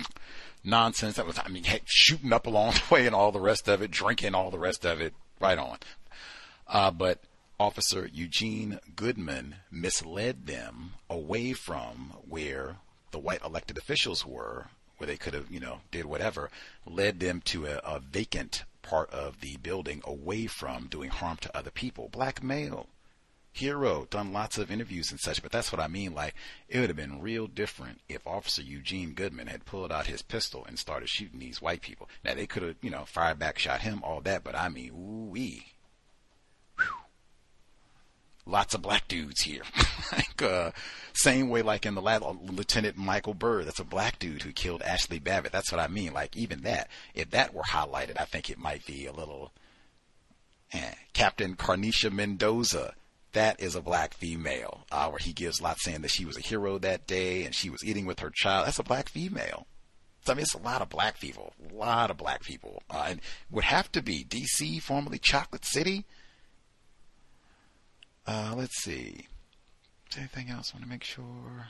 nonsense. 0.62 1.16
That 1.16 1.26
was, 1.26 1.38
I 1.42 1.48
mean, 1.48 1.64
shooting 1.86 2.32
up 2.32 2.46
along 2.46 2.72
the 2.88 2.94
way, 2.94 3.06
and 3.06 3.14
all 3.14 3.32
the 3.32 3.40
rest 3.40 3.66
of 3.66 3.80
it, 3.80 3.90
drinking 3.90 4.34
all 4.34 4.50
the 4.50 4.58
rest 4.58 4.84
of 4.84 5.00
it, 5.00 5.14
right 5.40 5.58
on. 5.58 5.78
Uh, 6.68 6.90
but 6.90 7.20
Officer 7.58 8.10
Eugene 8.12 8.80
Goodman 8.96 9.56
misled 9.70 10.46
them 10.46 10.92
away 11.08 11.54
from 11.54 12.12
where 12.28 12.76
the 13.12 13.18
white 13.18 13.42
elected 13.42 13.78
officials 13.78 14.26
were, 14.26 14.66
where 14.98 15.06
they 15.06 15.16
could 15.16 15.32
have, 15.32 15.50
you 15.50 15.58
know, 15.58 15.80
did 15.90 16.04
whatever, 16.04 16.50
led 16.84 17.18
them 17.18 17.40
to 17.46 17.64
a, 17.64 17.78
a 17.78 17.98
vacant 17.98 18.64
part 18.82 19.08
of 19.10 19.40
the 19.40 19.56
building 19.56 20.02
away 20.04 20.46
from 20.46 20.86
doing 20.88 21.08
harm 21.08 21.38
to 21.38 21.56
other 21.56 21.70
people. 21.70 22.10
Black 22.10 22.42
male, 22.42 22.88
hero, 23.54 24.06
done 24.10 24.34
lots 24.34 24.58
of 24.58 24.70
interviews 24.70 25.10
and 25.10 25.18
such, 25.18 25.42
but 25.42 25.50
that's 25.50 25.72
what 25.72 25.80
I 25.80 25.88
mean. 25.88 26.12
Like, 26.12 26.34
it 26.68 26.78
would 26.78 26.90
have 26.90 26.96
been 26.96 27.22
real 27.22 27.46
different 27.46 28.02
if 28.06 28.26
Officer 28.26 28.60
Eugene 28.60 29.14
Goodman 29.14 29.46
had 29.46 29.64
pulled 29.64 29.90
out 29.90 30.08
his 30.08 30.20
pistol 30.20 30.66
and 30.66 30.78
started 30.78 31.08
shooting 31.08 31.38
these 31.38 31.62
white 31.62 31.80
people. 31.80 32.10
Now, 32.22 32.34
they 32.34 32.46
could 32.46 32.62
have, 32.64 32.76
you 32.82 32.90
know, 32.90 33.06
fired 33.06 33.38
back, 33.38 33.58
shot 33.58 33.80
him, 33.80 34.02
all 34.02 34.20
that, 34.20 34.44
but 34.44 34.54
I 34.54 34.68
mean, 34.68 34.90
ooh 34.90 35.30
wee 35.30 35.72
lots 38.46 38.74
of 38.74 38.82
black 38.82 39.08
dudes 39.08 39.42
here. 39.42 39.62
like, 40.12 40.42
uh, 40.42 40.70
same 41.12 41.48
way 41.48 41.62
like 41.62 41.84
in 41.84 41.94
the 41.94 42.02
lab, 42.02 42.22
Lieutenant 42.42 42.96
Michael 42.96 43.34
Byrd, 43.34 43.66
that's 43.66 43.80
a 43.80 43.84
black 43.84 44.18
dude 44.18 44.42
who 44.42 44.52
killed 44.52 44.82
Ashli 44.82 45.22
Babbitt. 45.22 45.52
That's 45.52 45.72
what 45.72 45.80
I 45.80 45.88
mean. 45.88 46.12
Like 46.12 46.36
even 46.36 46.62
that, 46.62 46.88
if 47.14 47.30
that 47.30 47.54
were 47.54 47.62
highlighted, 47.62 48.20
I 48.20 48.24
think 48.24 48.48
it 48.48 48.58
might 48.58 48.86
be 48.86 49.06
a 49.06 49.12
little, 49.12 49.52
eh. 50.72 50.94
Captain 51.12 51.56
Carneysha 51.56 52.12
Mendoza, 52.12 52.94
that 53.32 53.60
is 53.60 53.74
a 53.74 53.82
black 53.82 54.14
female, 54.14 54.86
uh, 54.90 55.08
where 55.08 55.18
he 55.18 55.32
gives 55.32 55.60
lots 55.60 55.84
saying 55.84 56.02
that 56.02 56.10
she 56.10 56.24
was 56.24 56.36
a 56.36 56.42
hero 56.42 56.78
that 56.78 57.06
day 57.06 57.44
and 57.44 57.54
she 57.54 57.68
was 57.68 57.84
eating 57.84 58.06
with 58.06 58.20
her 58.20 58.30
child. 58.30 58.66
That's 58.66 58.78
a 58.78 58.84
black 58.84 59.08
female. 59.08 59.66
I 60.28 60.34
mean, 60.34 60.42
it's 60.42 60.54
a 60.54 60.58
lot 60.58 60.82
of 60.82 60.88
black 60.88 61.20
people, 61.20 61.52
a 61.70 61.74
lot 61.74 62.10
of 62.10 62.16
black 62.16 62.42
people, 62.42 62.82
uh, 62.90 63.06
and 63.08 63.20
would 63.50 63.64
have 63.64 63.92
to 63.92 64.02
be 64.02 64.24
D.C., 64.24 64.80
formerly 64.80 65.18
Chocolate 65.18 65.64
City. 65.64 66.04
Uh, 68.26 68.54
let's 68.56 68.82
see. 68.82 69.26
Anything 70.16 70.50
else? 70.50 70.72
I 70.72 70.76
want 70.76 70.84
to 70.84 70.90
make 70.90 71.04
sure. 71.04 71.68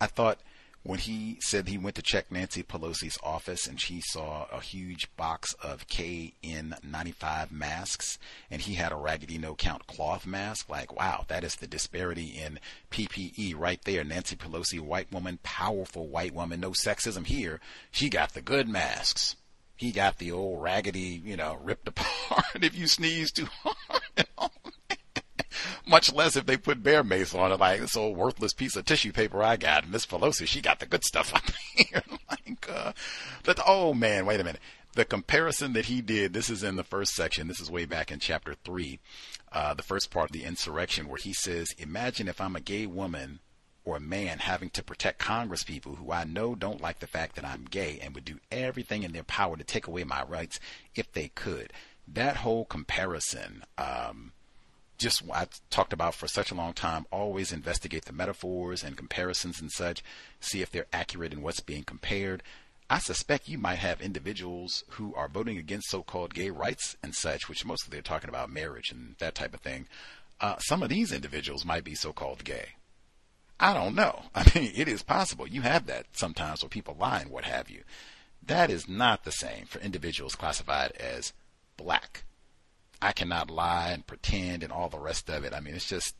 I 0.00 0.06
thought 0.06 0.38
when 0.82 0.98
he 0.98 1.36
said 1.40 1.68
he 1.68 1.76
went 1.76 1.96
to 1.96 2.02
check 2.02 2.32
Nancy 2.32 2.62
Pelosi's 2.62 3.18
office 3.22 3.66
and 3.66 3.78
she 3.78 4.00
saw 4.00 4.46
a 4.50 4.60
huge 4.60 5.14
box 5.16 5.52
of 5.62 5.86
KN95 5.88 7.50
masks 7.50 8.18
and 8.50 8.62
he 8.62 8.74
had 8.74 8.90
a 8.90 8.96
raggedy 8.96 9.36
no 9.36 9.54
count 9.54 9.86
cloth 9.86 10.26
mask, 10.26 10.70
like, 10.70 10.96
wow, 10.96 11.26
that 11.28 11.44
is 11.44 11.56
the 11.56 11.66
disparity 11.66 12.28
in 12.28 12.58
PPE 12.90 13.58
right 13.58 13.82
there. 13.84 14.04
Nancy 14.04 14.36
Pelosi, 14.36 14.80
white 14.80 15.12
woman, 15.12 15.38
powerful 15.42 16.08
white 16.08 16.34
woman, 16.34 16.60
no 16.60 16.70
sexism 16.70 17.26
here. 17.26 17.60
She 17.90 18.08
got 18.08 18.32
the 18.32 18.40
good 18.40 18.66
masks. 18.66 19.36
He 19.80 19.92
got 19.92 20.18
the 20.18 20.30
old 20.32 20.62
raggedy, 20.62 21.22
you 21.24 21.38
know, 21.38 21.58
ripped 21.62 21.88
apart 21.88 22.44
if 22.56 22.76
you 22.76 22.86
sneeze 22.86 23.32
too 23.32 23.46
hard. 23.64 24.26
Much 25.86 26.12
less 26.12 26.36
if 26.36 26.44
they 26.44 26.58
put 26.58 26.82
bear 26.82 27.02
mace 27.02 27.34
on 27.34 27.50
it, 27.50 27.58
like 27.58 27.80
this 27.80 27.96
old 27.96 28.14
worthless 28.14 28.52
piece 28.52 28.76
of 28.76 28.84
tissue 28.84 29.10
paper 29.10 29.42
I 29.42 29.56
got. 29.56 29.88
Miss 29.88 30.04
Pelosi, 30.04 30.46
she 30.46 30.60
got 30.60 30.80
the 30.80 30.86
good 30.86 31.02
stuff 31.02 31.34
up 31.34 31.44
here. 31.74 32.02
like, 32.30 32.68
uh, 32.70 32.92
but 33.42 33.58
oh 33.66 33.94
man, 33.94 34.26
wait 34.26 34.38
a 34.38 34.44
minute. 34.44 34.60
The 34.96 35.06
comparison 35.06 35.72
that 35.72 35.86
he 35.86 36.02
did, 36.02 36.34
this 36.34 36.50
is 36.50 36.62
in 36.62 36.76
the 36.76 36.84
first 36.84 37.14
section. 37.14 37.48
This 37.48 37.58
is 37.58 37.70
way 37.70 37.86
back 37.86 38.10
in 38.10 38.18
chapter 38.18 38.54
three, 38.62 39.00
uh, 39.50 39.72
the 39.72 39.82
first 39.82 40.10
part 40.10 40.28
of 40.28 40.32
the 40.32 40.44
insurrection, 40.44 41.08
where 41.08 41.16
he 41.16 41.32
says, 41.32 41.72
"Imagine 41.78 42.28
if 42.28 42.38
I'm 42.38 42.54
a 42.54 42.60
gay 42.60 42.84
woman 42.84 43.40
or 43.84 43.96
a 43.96 44.00
man 44.00 44.38
having 44.38 44.70
to 44.70 44.82
protect 44.82 45.18
Congress 45.18 45.62
people 45.62 45.96
who 45.96 46.12
I 46.12 46.24
know 46.24 46.54
don't 46.54 46.80
like 46.80 47.00
the 47.00 47.06
fact 47.06 47.36
that 47.36 47.44
I'm 47.44 47.64
gay 47.64 47.98
and 48.02 48.14
would 48.14 48.24
do 48.24 48.40
everything 48.50 49.02
in 49.02 49.12
their 49.12 49.24
power 49.24 49.56
to 49.56 49.64
take 49.64 49.86
away 49.86 50.04
my 50.04 50.22
rights 50.22 50.60
if 50.94 51.12
they 51.12 51.28
could." 51.28 51.72
That 52.08 52.38
whole 52.38 52.64
comparison. 52.64 53.64
Um, 53.78 54.32
just 55.00 55.22
I 55.32 55.46
talked 55.70 55.92
about 55.92 56.14
for 56.14 56.28
such 56.28 56.50
a 56.50 56.54
long 56.54 56.74
time, 56.74 57.06
always 57.10 57.52
investigate 57.52 58.04
the 58.04 58.12
metaphors 58.12 58.84
and 58.84 58.96
comparisons 58.96 59.60
and 59.60 59.72
such, 59.72 60.04
see 60.40 60.60
if 60.60 60.70
they're 60.70 60.86
accurate 60.92 61.32
in 61.32 61.42
what's 61.42 61.60
being 61.60 61.84
compared. 61.84 62.42
I 62.90 62.98
suspect 62.98 63.48
you 63.48 63.56
might 63.56 63.78
have 63.78 64.00
individuals 64.00 64.84
who 64.90 65.14
are 65.14 65.28
voting 65.28 65.56
against 65.56 65.88
so-called 65.88 66.34
gay 66.34 66.50
rights 66.50 66.96
and 67.02 67.14
such, 67.14 67.48
which 67.48 67.64
mostly 67.64 67.90
they're 67.90 68.02
talking 68.02 68.28
about 68.28 68.50
marriage 68.50 68.90
and 68.90 69.14
that 69.20 69.36
type 69.36 69.54
of 69.54 69.60
thing. 69.60 69.86
Uh, 70.40 70.58
some 70.58 70.82
of 70.82 70.88
these 70.88 71.12
individuals 71.12 71.64
might 71.64 71.84
be 71.84 71.94
so-called 71.94 72.44
gay. 72.44 72.70
I 73.60 73.74
don't 73.74 73.94
know. 73.94 74.22
I 74.34 74.50
mean, 74.54 74.72
it 74.74 74.88
is 74.88 75.02
possible. 75.02 75.46
You 75.46 75.60
have 75.62 75.86
that 75.86 76.06
sometimes 76.12 76.62
where 76.62 76.70
people 76.70 76.96
lie 76.98 77.20
and 77.20 77.30
what 77.30 77.44
have 77.44 77.70
you. 77.70 77.82
That 78.44 78.70
is 78.70 78.88
not 78.88 79.24
the 79.24 79.32
same 79.32 79.66
for 79.66 79.78
individuals 79.80 80.34
classified 80.34 80.92
as 80.92 81.32
black. 81.76 82.24
I 83.02 83.12
cannot 83.12 83.50
lie 83.50 83.90
and 83.90 84.06
pretend 84.06 84.62
and 84.62 84.72
all 84.72 84.88
the 84.88 84.98
rest 84.98 85.30
of 85.30 85.44
it. 85.44 85.54
I 85.54 85.60
mean, 85.60 85.74
it's 85.74 85.88
just 85.88 86.14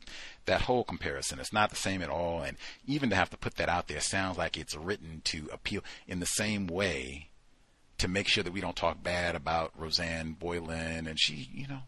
that 0.45 0.61
whole 0.61 0.83
comparison. 0.83 1.39
It's 1.39 1.53
not 1.53 1.69
the 1.69 1.75
same 1.75 2.01
at 2.01 2.09
all. 2.09 2.41
And 2.41 2.57
even 2.87 3.09
to 3.11 3.15
have 3.15 3.29
to 3.31 3.37
put 3.37 3.55
that 3.55 3.69
out 3.69 3.87
there 3.87 3.99
sounds 3.99 4.37
like 4.37 4.57
it's 4.57 4.75
written 4.75 5.21
to 5.25 5.47
appeal 5.51 5.83
in 6.07 6.19
the 6.19 6.25
same 6.25 6.67
way 6.67 7.29
to 7.99 8.07
make 8.07 8.27
sure 8.27 8.43
that 8.43 8.53
we 8.53 8.61
don't 8.61 8.75
talk 8.75 9.03
bad 9.03 9.35
about 9.35 9.73
Roseanne 9.77 10.33
Boyland 10.33 11.07
And 11.07 11.19
she, 11.19 11.49
you 11.53 11.67
know, 11.67 11.81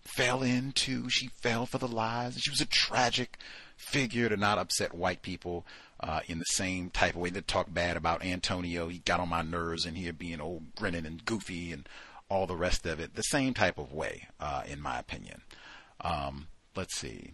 fell 0.00 0.42
into, 0.42 1.08
she 1.08 1.28
fell 1.40 1.66
for 1.66 1.78
the 1.78 1.86
lies. 1.86 2.34
and 2.34 2.42
She 2.42 2.50
was 2.50 2.60
a 2.60 2.66
tragic 2.66 3.38
figure 3.82 4.28
to 4.28 4.36
not 4.36 4.58
upset 4.58 4.94
white 4.94 5.22
people 5.22 5.66
uh, 6.00 6.20
in 6.26 6.38
the 6.38 6.44
same 6.44 6.90
type 6.90 7.14
of 7.14 7.20
way 7.20 7.30
that 7.30 7.46
talk 7.46 7.72
bad 7.72 7.96
about 7.96 8.24
Antonio. 8.24 8.88
He 8.88 8.98
got 8.98 9.20
on 9.20 9.28
my 9.28 9.42
nerves 9.42 9.84
and 9.84 9.96
he'd 9.96 10.18
being 10.18 10.40
old 10.40 10.74
grinning 10.74 11.06
and 11.06 11.24
goofy 11.24 11.72
and 11.72 11.88
all 12.28 12.46
the 12.46 12.56
rest 12.56 12.86
of 12.86 12.98
it 12.98 13.14
the 13.14 13.22
same 13.22 13.54
type 13.54 13.78
of 13.78 13.92
way, 13.92 14.28
uh, 14.40 14.62
in 14.66 14.80
my 14.80 14.98
opinion. 14.98 15.42
Um, 16.00 16.48
let's 16.74 16.96
see. 16.96 17.32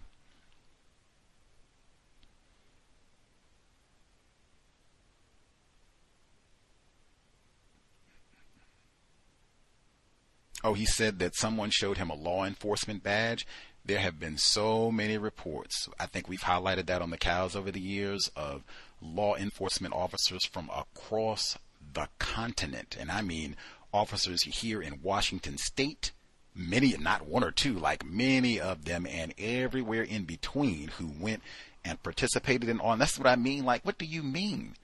Oh, 10.64 10.74
he 10.74 10.86
said 10.86 11.20
that 11.20 11.36
someone 11.36 11.70
showed 11.70 11.98
him 11.98 12.10
a 12.10 12.14
law 12.14 12.44
enforcement 12.44 13.02
badge. 13.04 13.46
There 13.88 14.00
have 14.00 14.20
been 14.20 14.36
so 14.36 14.92
many 14.92 15.16
reports. 15.16 15.88
I 15.98 16.04
think 16.04 16.28
we've 16.28 16.42
highlighted 16.42 16.84
that 16.86 17.00
on 17.00 17.08
the 17.08 17.16
cows 17.16 17.56
over 17.56 17.70
the 17.70 17.80
years 17.80 18.30
of 18.36 18.62
law 19.00 19.34
enforcement 19.34 19.94
officers 19.94 20.44
from 20.44 20.70
across 20.76 21.56
the 21.94 22.08
continent. 22.18 22.98
And 23.00 23.10
I 23.10 23.22
mean 23.22 23.56
officers 23.90 24.42
here 24.42 24.82
in 24.82 25.00
Washington 25.02 25.56
state, 25.56 26.12
many, 26.54 26.94
not 26.98 27.26
one 27.26 27.42
or 27.42 27.50
two, 27.50 27.78
like 27.78 28.04
many 28.04 28.60
of 28.60 28.84
them 28.84 29.06
and 29.06 29.32
everywhere 29.38 30.02
in 30.02 30.24
between 30.24 30.88
who 30.98 31.10
went 31.18 31.40
and 31.82 32.02
participated 32.02 32.68
in. 32.68 32.80
And 32.80 33.00
that's 33.00 33.18
what 33.18 33.26
I 33.26 33.36
mean. 33.36 33.64
Like, 33.64 33.86
what 33.86 33.96
do 33.96 34.04
you 34.04 34.22
mean? 34.22 34.74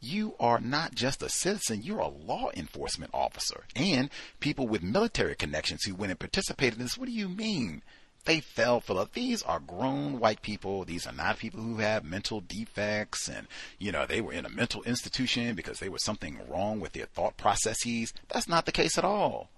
You 0.00 0.34
are 0.40 0.58
not 0.58 0.96
just 0.96 1.22
a 1.22 1.28
citizen, 1.28 1.82
you're 1.84 2.00
a 2.00 2.08
law 2.08 2.50
enforcement 2.56 3.12
officer. 3.14 3.62
And 3.76 4.10
people 4.40 4.66
with 4.66 4.82
military 4.82 5.36
connections 5.36 5.84
who 5.84 5.94
went 5.94 6.10
and 6.10 6.18
participated 6.18 6.80
in 6.80 6.84
this, 6.84 6.98
what 6.98 7.06
do 7.06 7.14
you 7.14 7.28
mean? 7.28 7.82
They 8.24 8.40
fell 8.40 8.80
for 8.80 8.94
the 8.94 9.06
these 9.12 9.42
are 9.42 9.60
grown 9.60 10.20
white 10.20 10.42
people. 10.42 10.84
These 10.84 11.06
are 11.06 11.12
not 11.12 11.38
people 11.38 11.62
who 11.62 11.78
have 11.78 12.04
mental 12.04 12.40
defects 12.40 13.28
and 13.28 13.46
you 13.78 13.90
know 13.90 14.04
they 14.04 14.20
were 14.20 14.32
in 14.32 14.44
a 14.44 14.50
mental 14.50 14.82
institution 14.82 15.54
because 15.54 15.78
there 15.78 15.90
was 15.90 16.04
something 16.04 16.38
wrong 16.48 16.80
with 16.80 16.92
their 16.92 17.06
thought 17.06 17.38
processes. 17.38 18.12
That's 18.28 18.48
not 18.48 18.66
the 18.66 18.72
case 18.72 18.98
at 18.98 19.04
all. 19.04 19.48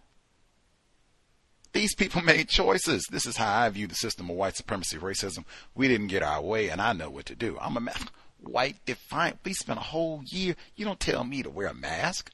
These 1.72 1.96
people 1.96 2.22
made 2.22 2.48
choices. 2.48 3.04
This 3.10 3.26
is 3.26 3.36
how 3.36 3.62
i 3.62 3.68
view 3.68 3.88
the 3.88 3.96
system 3.96 4.30
of 4.30 4.36
white 4.36 4.56
supremacy 4.56 4.96
racism. 4.96 5.44
We 5.74 5.88
didn't 5.88 6.08
get 6.08 6.22
our 6.22 6.40
way 6.40 6.68
and 6.68 6.80
i 6.80 6.92
know 6.92 7.10
what 7.10 7.26
to 7.26 7.34
do. 7.34 7.58
I'm 7.60 7.76
a 7.76 7.92
white 8.38 8.76
defiant. 8.86 9.40
We 9.44 9.54
spent 9.54 9.80
a 9.80 9.82
whole 9.82 10.22
year. 10.26 10.54
You 10.76 10.84
don't 10.84 11.00
tell 11.00 11.24
me 11.24 11.42
to 11.42 11.50
wear 11.50 11.66
a 11.66 11.74
mask. 11.74 12.30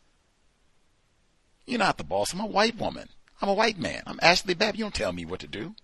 You're 1.66 1.78
not 1.78 1.96
the 1.96 2.04
boss. 2.04 2.34
I'm 2.34 2.40
a 2.40 2.46
white 2.46 2.78
woman. 2.78 3.08
I'm 3.40 3.48
a 3.48 3.54
white 3.54 3.78
man. 3.78 4.02
I'm 4.06 4.18
Ashli 4.18 4.56
Babbitt 4.58 4.78
you 4.78 4.84
don't 4.84 4.94
tell 4.94 5.12
me 5.12 5.24
what 5.24 5.40
to 5.40 5.46
do 5.46 5.74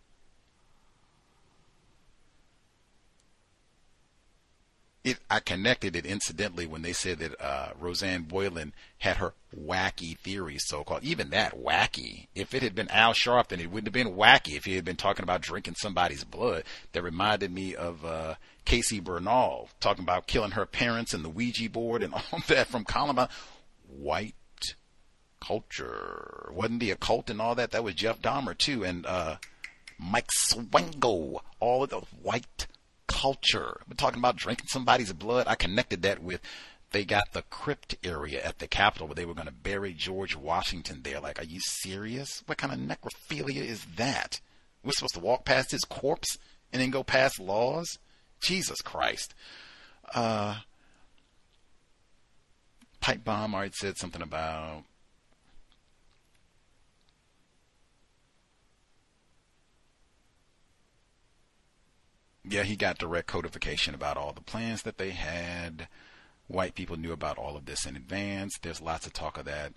it, 5.05 5.19
I 5.29 5.41
connected 5.41 5.95
it 5.95 6.07
incidentally 6.07 6.67
when 6.67 6.81
they 6.81 6.95
said 6.95 7.19
that 7.19 7.39
uh, 7.39 7.69
Roseanne 7.79 8.23
Boyland 8.23 8.73
had 8.99 9.19
her 9.19 9.35
wacky 9.55 10.19
theories, 10.19 10.65
so 10.67 10.83
called. 10.83 11.05
Even 11.05 11.29
that 11.31 11.63
wacky. 11.63 12.27
If 12.35 12.55
it 12.55 12.63
had 12.63 12.75
been 12.75 12.91
Al 12.91 13.13
Sharpton, 13.13 13.61
it 13.61 13.71
wouldn't 13.71 13.87
have 13.87 13.93
been 13.93 14.17
wacky 14.17 14.57
if 14.57 14.65
he 14.65 14.77
had 14.77 14.85
been 14.85 14.97
talking 14.97 15.23
about 15.23 15.43
drinking 15.43 15.75
somebody's 15.77 16.25
blood. 16.25 16.65
That 16.93 17.03
reminded 17.03 17.53
me 17.53 17.75
of 17.75 18.03
uh, 18.03 18.37
Cassie 18.65 19.01
Bernall 19.01 19.69
talking 19.79 20.05
about 20.05 20.27
killing 20.27 20.53
her 20.53 20.65
parents 20.65 21.13
and 21.13 21.23
the 21.23 21.29
Ouija 21.29 21.69
board 21.69 22.03
and 22.03 22.15
all 22.33 22.41
that 22.49 22.69
from 22.69 22.85
Columbine. 22.85 23.29
White 23.87 24.35
culture 25.39 26.51
wasn't 26.51 26.81
the 26.81 26.93
occult 26.93 27.29
and 27.29 27.43
all 27.43 27.55
that. 27.57 27.73
That 27.73 27.85
was 27.85 27.95
Jeff 27.95 28.23
Dahmer 28.23 28.57
too, 28.57 28.85
and 28.85 29.05
uh, 29.05 29.37
Mike 29.99 30.31
Swango. 30.49 31.41
All 31.61 31.85
of 31.85 31.91
the 31.91 32.01
white 32.23 32.67
culture. 33.25 33.81
We're 33.89 33.97
talking 33.97 34.19
about 34.19 34.37
drinking 34.37 34.67
somebody's 34.69 35.13
blood. 35.15 35.47
I 35.49 35.55
connected 35.55 36.03
that 36.03 36.23
with 36.23 36.43
they 36.91 37.07
got 37.07 37.33
the 37.33 37.41
crypt 37.43 37.97
area 38.05 38.43
at 38.45 38.59
the 38.59 38.69
Capitol 38.69 39.09
where 39.09 39.15
they 39.15 39.25
were 39.25 39.33
going 39.33 39.49
to 39.49 39.53
bury 39.53 39.95
George 39.95 40.37
Washington 40.37 41.01
there. 41.03 41.21
Like, 41.21 41.41
are 41.41 41.47
you 41.47 41.59
serious? 41.61 42.43
What 42.45 42.59
kind 42.59 42.73
of 42.73 42.79
necrophilia 42.79 43.65
is 43.65 43.87
that? 43.97 44.41
We're 44.85 44.93
supposed 44.93 45.15
to 45.15 45.21
walk 45.21 45.47
past 45.47 45.71
his 45.71 45.85
corpse 45.87 46.37
and 46.71 46.83
then 46.83 46.91
go 46.91 47.03
past 47.03 47.41
laws? 47.41 47.99
Jesus 48.43 48.83
Christ. 48.83 49.35
Uh, 50.15 50.57
Pipe 53.01 53.25
Bomb 53.25 53.55
already 53.55 53.73
said 53.75 53.97
something 53.97 54.21
about 54.21 54.85
yeah, 62.49 62.63
he 62.63 62.77
got 62.77 62.99
direct 62.99 63.27
codification 63.27 63.95
about 63.95 64.17
all 64.17 64.33
the 64.33 64.41
plans 64.41 64.83
that 64.83 64.99
they 64.99 65.11
had. 65.11 65.89
White 66.47 66.75
people 66.75 66.97
knew 66.97 67.13
about 67.13 67.39
all 67.39 67.57
of 67.57 67.65
this 67.65 67.87
in 67.87 67.97
advance. 67.97 68.59
There's 68.61 68.83
lots 68.83 69.07
of 69.07 69.15
talk 69.15 69.39
of 69.39 69.47
that. 69.47 69.73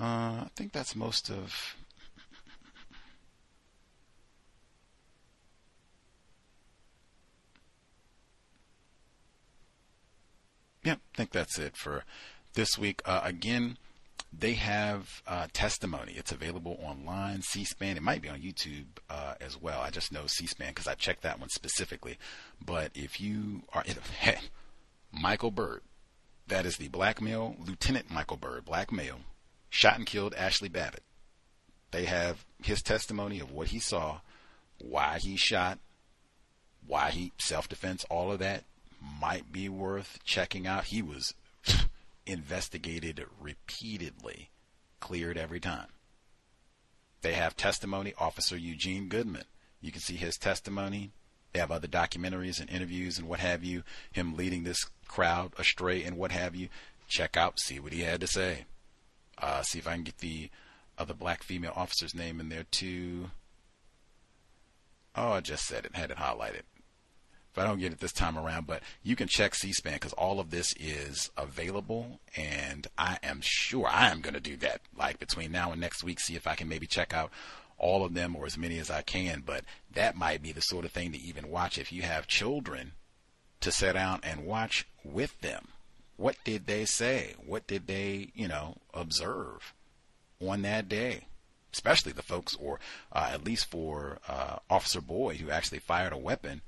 Uh, 0.00 0.44
I 0.44 0.50
think 0.56 0.72
that's 0.72 0.96
most 0.96 1.30
of. 1.30 1.76
Yeah, 10.82 10.94
I 10.94 11.16
think 11.16 11.30
that's 11.30 11.58
it 11.58 11.76
for 11.76 12.04
this 12.54 12.76
week. 12.78 13.02
Uh, 13.04 13.20
again, 13.22 13.76
they 14.32 14.54
have 14.54 15.22
uh, 15.26 15.46
testimony. 15.52 16.14
It's 16.16 16.32
available 16.32 16.78
online, 16.82 17.42
C-SPAN. 17.42 17.96
It 17.96 18.02
might 18.02 18.22
be 18.22 18.28
on 18.28 18.40
YouTube 18.40 18.86
uh, 19.10 19.34
as 19.40 19.60
well. 19.60 19.80
I 19.80 19.90
just 19.90 20.10
know 20.10 20.26
C-SPAN 20.26 20.68
because 20.68 20.86
I 20.86 20.94
checked 20.94 21.22
that 21.22 21.38
one 21.38 21.50
specifically. 21.50 22.18
But 22.64 22.92
if 22.94 23.20
you 23.20 23.62
are, 23.74 23.84
in 23.84 23.96
hey, 24.20 24.38
Michael 25.12 25.50
Byrd, 25.50 25.82
that 26.48 26.64
is 26.66 26.76
the 26.76 26.88
black 26.88 27.20
male 27.20 27.56
Lieutenant 27.64 28.10
Michael 28.10 28.38
Byrd, 28.38 28.64
black 28.64 28.90
male, 28.90 29.20
shot 29.68 29.96
and 29.96 30.06
killed 30.06 30.34
Ashli 30.34 30.72
Babbitt. 30.72 31.04
They 31.90 32.06
have 32.06 32.46
his 32.62 32.82
testimony 32.82 33.38
of 33.38 33.52
what 33.52 33.68
he 33.68 33.78
saw, 33.78 34.20
why 34.78 35.18
he 35.18 35.36
shot, 35.36 35.78
why 36.86 37.10
he 37.10 37.32
self-defense, 37.38 38.04
all 38.08 38.32
of 38.32 38.38
that 38.38 38.64
might 39.20 39.52
be 39.52 39.68
worth 39.68 40.18
checking 40.24 40.66
out. 40.66 40.84
He 40.84 41.02
was 41.02 41.34
investigated 42.26 43.24
repeatedly, 43.40 44.50
cleared 45.00 45.36
every 45.36 45.60
time. 45.60 45.88
They 47.22 47.34
have 47.34 47.56
testimony, 47.56 48.14
Officer 48.18 48.56
Eugene 48.56 49.08
Goodman. 49.08 49.44
You 49.80 49.92
can 49.92 50.00
see 50.00 50.16
his 50.16 50.36
testimony. 50.36 51.12
They 51.52 51.60
have 51.60 51.70
other 51.70 51.88
documentaries 51.88 52.60
and 52.60 52.70
interviews 52.70 53.18
and 53.18 53.28
what 53.28 53.40
have 53.40 53.62
you, 53.62 53.82
him 54.10 54.36
leading 54.36 54.64
this 54.64 54.84
crowd 55.06 55.52
astray 55.58 56.02
and 56.02 56.16
what 56.16 56.32
have 56.32 56.54
you. 56.56 56.68
Check 57.08 57.36
out, 57.36 57.60
see 57.60 57.78
what 57.78 57.92
he 57.92 58.00
had 58.00 58.20
to 58.22 58.26
say. 58.26 58.64
Uh, 59.38 59.62
see 59.62 59.78
if 59.78 59.86
I 59.86 59.94
can 59.94 60.04
get 60.04 60.18
the 60.18 60.50
other 60.98 61.14
black 61.14 61.42
female 61.42 61.72
officer's 61.76 62.14
name 62.14 62.40
in 62.40 62.48
there 62.48 62.64
too. 62.70 63.30
Oh, 65.14 65.32
I 65.32 65.40
just 65.40 65.66
said 65.66 65.84
it, 65.84 65.94
had 65.94 66.10
it 66.10 66.16
highlighted 66.16 66.62
if 67.52 67.58
I 67.58 67.66
don't 67.66 67.78
get 67.78 67.92
it 67.92 68.00
this 68.00 68.12
time 68.12 68.38
around. 68.38 68.66
But 68.66 68.82
you 69.02 69.14
can 69.16 69.28
check 69.28 69.54
C-SPAN 69.54 69.94
because 69.94 70.14
all 70.14 70.40
of 70.40 70.50
this 70.50 70.74
is 70.80 71.30
available, 71.36 72.20
and 72.36 72.86
I 72.96 73.18
am 73.22 73.40
sure 73.42 73.86
I 73.86 74.08
am 74.10 74.20
going 74.20 74.34
to 74.34 74.40
do 74.40 74.56
that. 74.58 74.80
Like 74.96 75.18
between 75.18 75.52
now 75.52 75.72
and 75.72 75.80
next 75.80 76.02
week, 76.02 76.20
see 76.20 76.34
if 76.34 76.46
I 76.46 76.54
can 76.54 76.68
maybe 76.68 76.86
check 76.86 77.12
out 77.12 77.30
all 77.78 78.04
of 78.04 78.14
them 78.14 78.36
or 78.36 78.46
as 78.46 78.56
many 78.56 78.78
as 78.78 78.90
I 78.90 79.02
can. 79.02 79.42
But 79.44 79.64
that 79.92 80.16
might 80.16 80.42
be 80.42 80.52
the 80.52 80.62
sort 80.62 80.84
of 80.84 80.92
thing 80.92 81.12
to 81.12 81.20
even 81.20 81.50
watch 81.50 81.78
if 81.78 81.92
you 81.92 82.02
have 82.02 82.26
children 82.26 82.92
to 83.60 83.70
sit 83.70 83.92
down 83.92 84.20
and 84.22 84.46
watch 84.46 84.86
with 85.04 85.38
them. 85.40 85.68
What 86.16 86.36
did 86.44 86.66
they 86.66 86.84
say? 86.84 87.34
What 87.44 87.66
did 87.66 87.86
they, 87.86 88.30
you 88.34 88.48
know, 88.48 88.76
observe 88.94 89.74
on 90.40 90.62
that 90.62 90.88
day? 90.88 91.26
Especially 91.72 92.12
the 92.12 92.22
folks, 92.22 92.54
or 92.60 92.78
uh, 93.12 93.30
at 93.32 93.44
least 93.44 93.70
for 93.70 94.18
uh, 94.28 94.58
Officer 94.68 95.00
Boyd, 95.00 95.38
who 95.38 95.50
actually 95.50 95.78
fired 95.78 96.12
a 96.12 96.18
weapon 96.18 96.60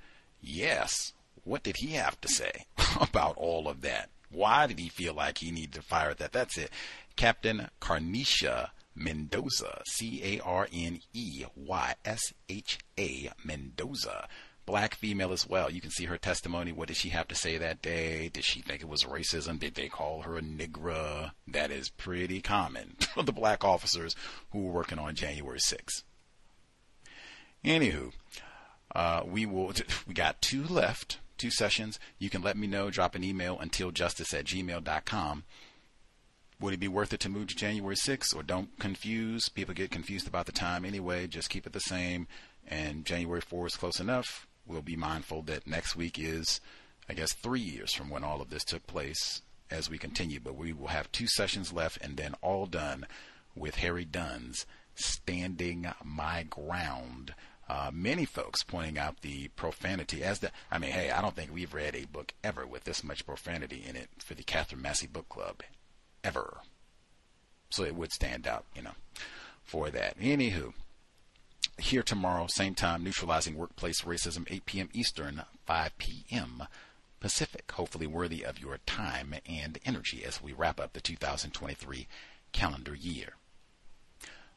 Yes. 0.45 1.13
What 1.45 1.63
did 1.63 1.79
he 1.79 1.93
have 1.93 2.21
to 2.21 2.29
say 2.29 2.67
about 3.01 3.37
all 3.37 3.69
of 3.69 3.81
that? 3.83 4.11
Why 4.31 4.67
did 4.67 4.79
he 4.79 4.89
feel 4.89 5.15
like 5.15 5.39
he 5.39 5.51
needed 5.51 5.75
to 5.75 5.83
fire 5.83 6.15
that? 6.15 6.33
That's 6.33 6.59
it. 6.59 6.71
Captain 7.17 7.69
Carneysha 7.81 8.71
Mendoza, 8.97 9.83
C 9.87 10.21
A 10.23 10.41
R 10.41 10.69
N 10.73 11.01
E 11.13 11.45
Y 11.57 11.95
S 12.05 12.33
H 12.49 12.79
A 12.99 13.31
Mendoza. 13.45 14.29
Black 14.67 14.95
female 14.95 15.33
as 15.33 15.47
well. 15.47 15.71
You 15.71 15.83
can 15.83 15.91
see 15.91 16.07
her 16.07 16.17
testimony. 16.17 16.73
What 16.73 16.89
did 16.89 16.97
she 16.97 17.11
have 17.11 17.29
to 17.29 17.35
say 17.35 17.59
that 17.59 17.83
day? 17.83 18.31
Did 18.31 18.45
she 18.45 18.63
think 18.63 18.81
it 18.81 18.89
was 18.89 19.05
racism? 19.05 19.59
Did 19.59 19.75
they 19.75 19.89
call 19.89 20.23
her 20.23 20.39
a 20.39 20.41
nigra? 20.41 21.33
That 21.47 21.71
is 21.71 21.91
pretty 21.91 22.41
common 22.41 22.97
for 23.15 23.23
the 23.23 23.33
black 23.33 23.63
officers 23.63 24.17
who 24.53 24.63
were 24.63 24.73
working 24.73 24.99
on 24.99 25.15
January 25.15 25.59
6th. 25.59 26.03
Anywho, 27.63 28.13
uh, 28.95 29.23
we 29.27 29.47
will. 29.47 29.73
We 30.07 30.15
got 30.15 30.43
two 30.43 30.65
left, 30.65 31.19
two 31.39 31.51
sessions. 31.51 31.99
You 32.19 32.31
can 32.31 32.43
let 32.43 32.57
me 32.57 32.67
know. 32.67 32.91
Drop 32.91 33.15
an 33.15 33.25
email 33.25 33.59
until 33.59 33.91
justice 33.91 34.33
at 34.35 34.45
gmail.com. 34.45 35.45
Would 36.61 36.75
it 36.75 36.81
be 36.81 36.89
worth 36.89 37.13
it 37.13 37.21
to 37.21 37.29
move 37.29 37.49
to 37.49 37.57
January 37.57 37.97
6th? 37.97 38.35
Or 38.35 38.43
don't 38.43 38.79
confuse. 38.79 39.49
People 39.49 39.75
get 39.75 39.91
confused 39.91 40.29
about 40.29 40.47
the 40.47 40.53
time 40.53 40.85
anyway. 40.85 41.27
Just 41.27 41.51
keep 41.51 41.67
it 41.67 41.73
the 41.73 41.81
same. 41.81 42.27
And 42.67 43.05
January 43.05 43.41
4 43.41 43.67
is 43.67 43.77
close 43.77 43.99
enough. 43.99 44.47
We'll 44.67 44.83
be 44.83 44.97
mindful 44.97 45.43
that 45.43 45.67
next 45.67 45.97
week 45.97 46.19
is, 46.19 46.61
I 47.09 47.15
guess, 47.15 47.33
three 47.33 47.61
years 47.61 47.93
from 47.93 48.09
when 48.09 48.25
all 48.25 48.41
of 48.41 48.51
this 48.51 48.65
took 48.65 48.87
place 48.87 49.43
as 49.71 49.91
we 49.91 49.99
continue. 49.99 50.41
But 50.41 50.57
we 50.57 50.73
will 50.73 50.87
have 50.87 51.11
two 51.13 51.27
sessions 51.27 51.73
left 51.73 51.99
and 52.01 52.17
then 52.17 52.35
all 52.41 52.67
done 52.67 53.07
with 53.55 53.77
Harry 53.77 54.05
Dunn's 54.05 54.65
Standing 54.95 55.93
My 56.03 56.45
Ground 56.45 57.35
uh, 57.69 57.91
many 57.93 58.25
folks 58.25 58.63
pointing 58.63 58.99
out 58.99 59.21
the 59.21 59.49
profanity 59.49 60.23
as 60.23 60.41
the 60.41 60.51
I 60.71 60.79
mean, 60.79 60.91
hey, 60.91 61.11
I 61.11 61.23
don't 61.23 61.35
think 61.35 61.53
we've 61.53 61.75
read 61.75 61.95
a 61.95 62.07
book 62.07 62.35
ever 62.43 62.67
with 62.67 62.85
this 62.85 63.03
much 63.03 63.27
profanity 63.27 63.85
in 63.87 63.97
it 63.97 64.09
for 64.19 64.35
the 64.35 64.43
Katherine 64.43 64.83
Massey 64.83 65.07
Book 65.07 65.29
Club, 65.29 65.63
ever. 66.23 66.59
So 67.71 67.85
it 67.85 67.95
would 67.97 68.13
stand 68.13 68.47
out, 68.47 68.65
you 68.75 68.83
know, 68.83 68.93
for 69.63 69.91
that. 69.91 70.19
Anywho, 70.19 70.75
here 71.79 72.03
tomorrow, 72.03 72.47
same 72.47 72.75
time, 72.75 73.03
neutralizing 73.03 73.57
workplace 73.57 74.03
racism, 74.03 74.47
8 74.51 74.67
p.m. 74.67 74.89
Eastern, 74.93 75.43
5 75.67 75.99
p.m. 75.99 76.65
Pacific. 77.21 77.73
Hopefully 77.73 78.07
worthy 78.07 78.45
of 78.45 78.61
your 78.61 78.79
time 78.87 79.35
and 79.49 79.79
energy 79.85 80.25
as 80.25 80.43
we 80.43 80.53
wrap 80.53 80.79
up 80.79 80.93
the 80.93 81.01
2023 81.01 82.07
calendar 82.53 82.95
year. 82.95 83.35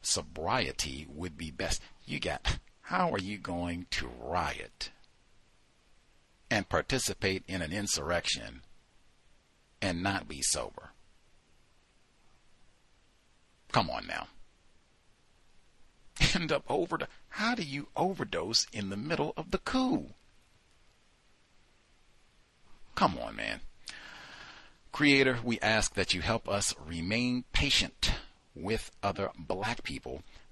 Sobriety 0.02 1.06
would 1.08 1.36
be 1.36 1.50
best. 1.50 1.82
You 2.04 2.20
got 2.20 2.58
how 2.88 3.12
are 3.12 3.18
you 3.18 3.36
going 3.36 3.84
to 3.90 4.08
riot 4.18 4.90
and 6.50 6.70
participate 6.70 7.42
in 7.46 7.60
an 7.60 7.70
insurrection 7.70 8.62
and 9.82 10.02
not 10.02 10.26
be 10.26 10.40
sober? 10.40 10.92
Come 13.72 13.90
on 13.90 14.06
now. 14.06 14.28
End 16.34 16.50
up 16.50 16.64
over 16.66 16.98
how 17.28 17.54
do 17.54 17.62
you 17.62 17.88
overdose 17.94 18.66
in 18.72 18.88
the 18.88 18.96
middle 18.96 19.34
of 19.36 19.50
the 19.50 19.58
coup? 19.58 20.06
Come 22.94 23.18
on, 23.18 23.36
man. 23.36 23.60
Creator, 24.92 25.40
we 25.44 25.60
ask 25.60 25.92
that 25.92 26.14
you 26.14 26.22
help 26.22 26.48
us 26.48 26.74
remain 26.86 27.44
patient 27.52 28.12
with 28.54 28.90
other 29.02 29.28
black 29.36 29.82
people 29.82 30.22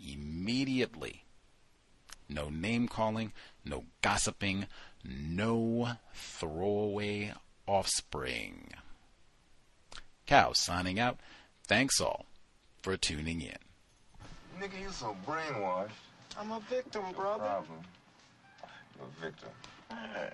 immediately. 0.00 1.24
No 2.28 2.48
name 2.48 2.88
calling, 2.88 3.32
no 3.64 3.84
gossiping, 4.02 4.66
no 5.04 5.96
throwaway 6.12 7.32
offspring. 7.66 8.72
Cow 10.26 10.52
signing 10.52 10.98
out. 10.98 11.20
Thanks 11.66 12.00
all 12.00 12.26
for 12.82 12.96
tuning 12.96 13.40
in. 13.40 13.56
Nigga, 14.60 14.80
you 14.80 14.90
so 14.90 15.16
brainwashed. 15.26 15.90
I'm 16.38 16.52
a 16.52 16.60
victim, 16.68 17.02
brother. 17.14 17.44
Problem. 17.44 17.78
You're 18.96 19.06
a 19.06 19.30
victim. 19.30 19.48
Man, 19.90 20.32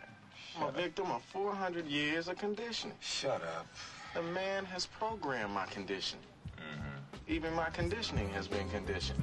I'm 0.57 0.69
a 0.69 0.73
victim 0.73 1.11
of 1.11 1.23
400 1.25 1.87
years 1.87 2.29
of 2.29 2.39
conditioning. 2.39 2.97
Shut 3.01 3.43
up. 3.43 3.67
The 4.15 4.23
man 4.23 4.65
has 4.67 4.87
programmed 4.87 5.53
my 5.53 5.67
conditioning. 5.67 6.25
Even 7.29 7.55
my 7.55 7.71
conditioning 7.71 8.29
has 8.31 8.49
been 8.49 8.69
conditioned. 8.71 9.23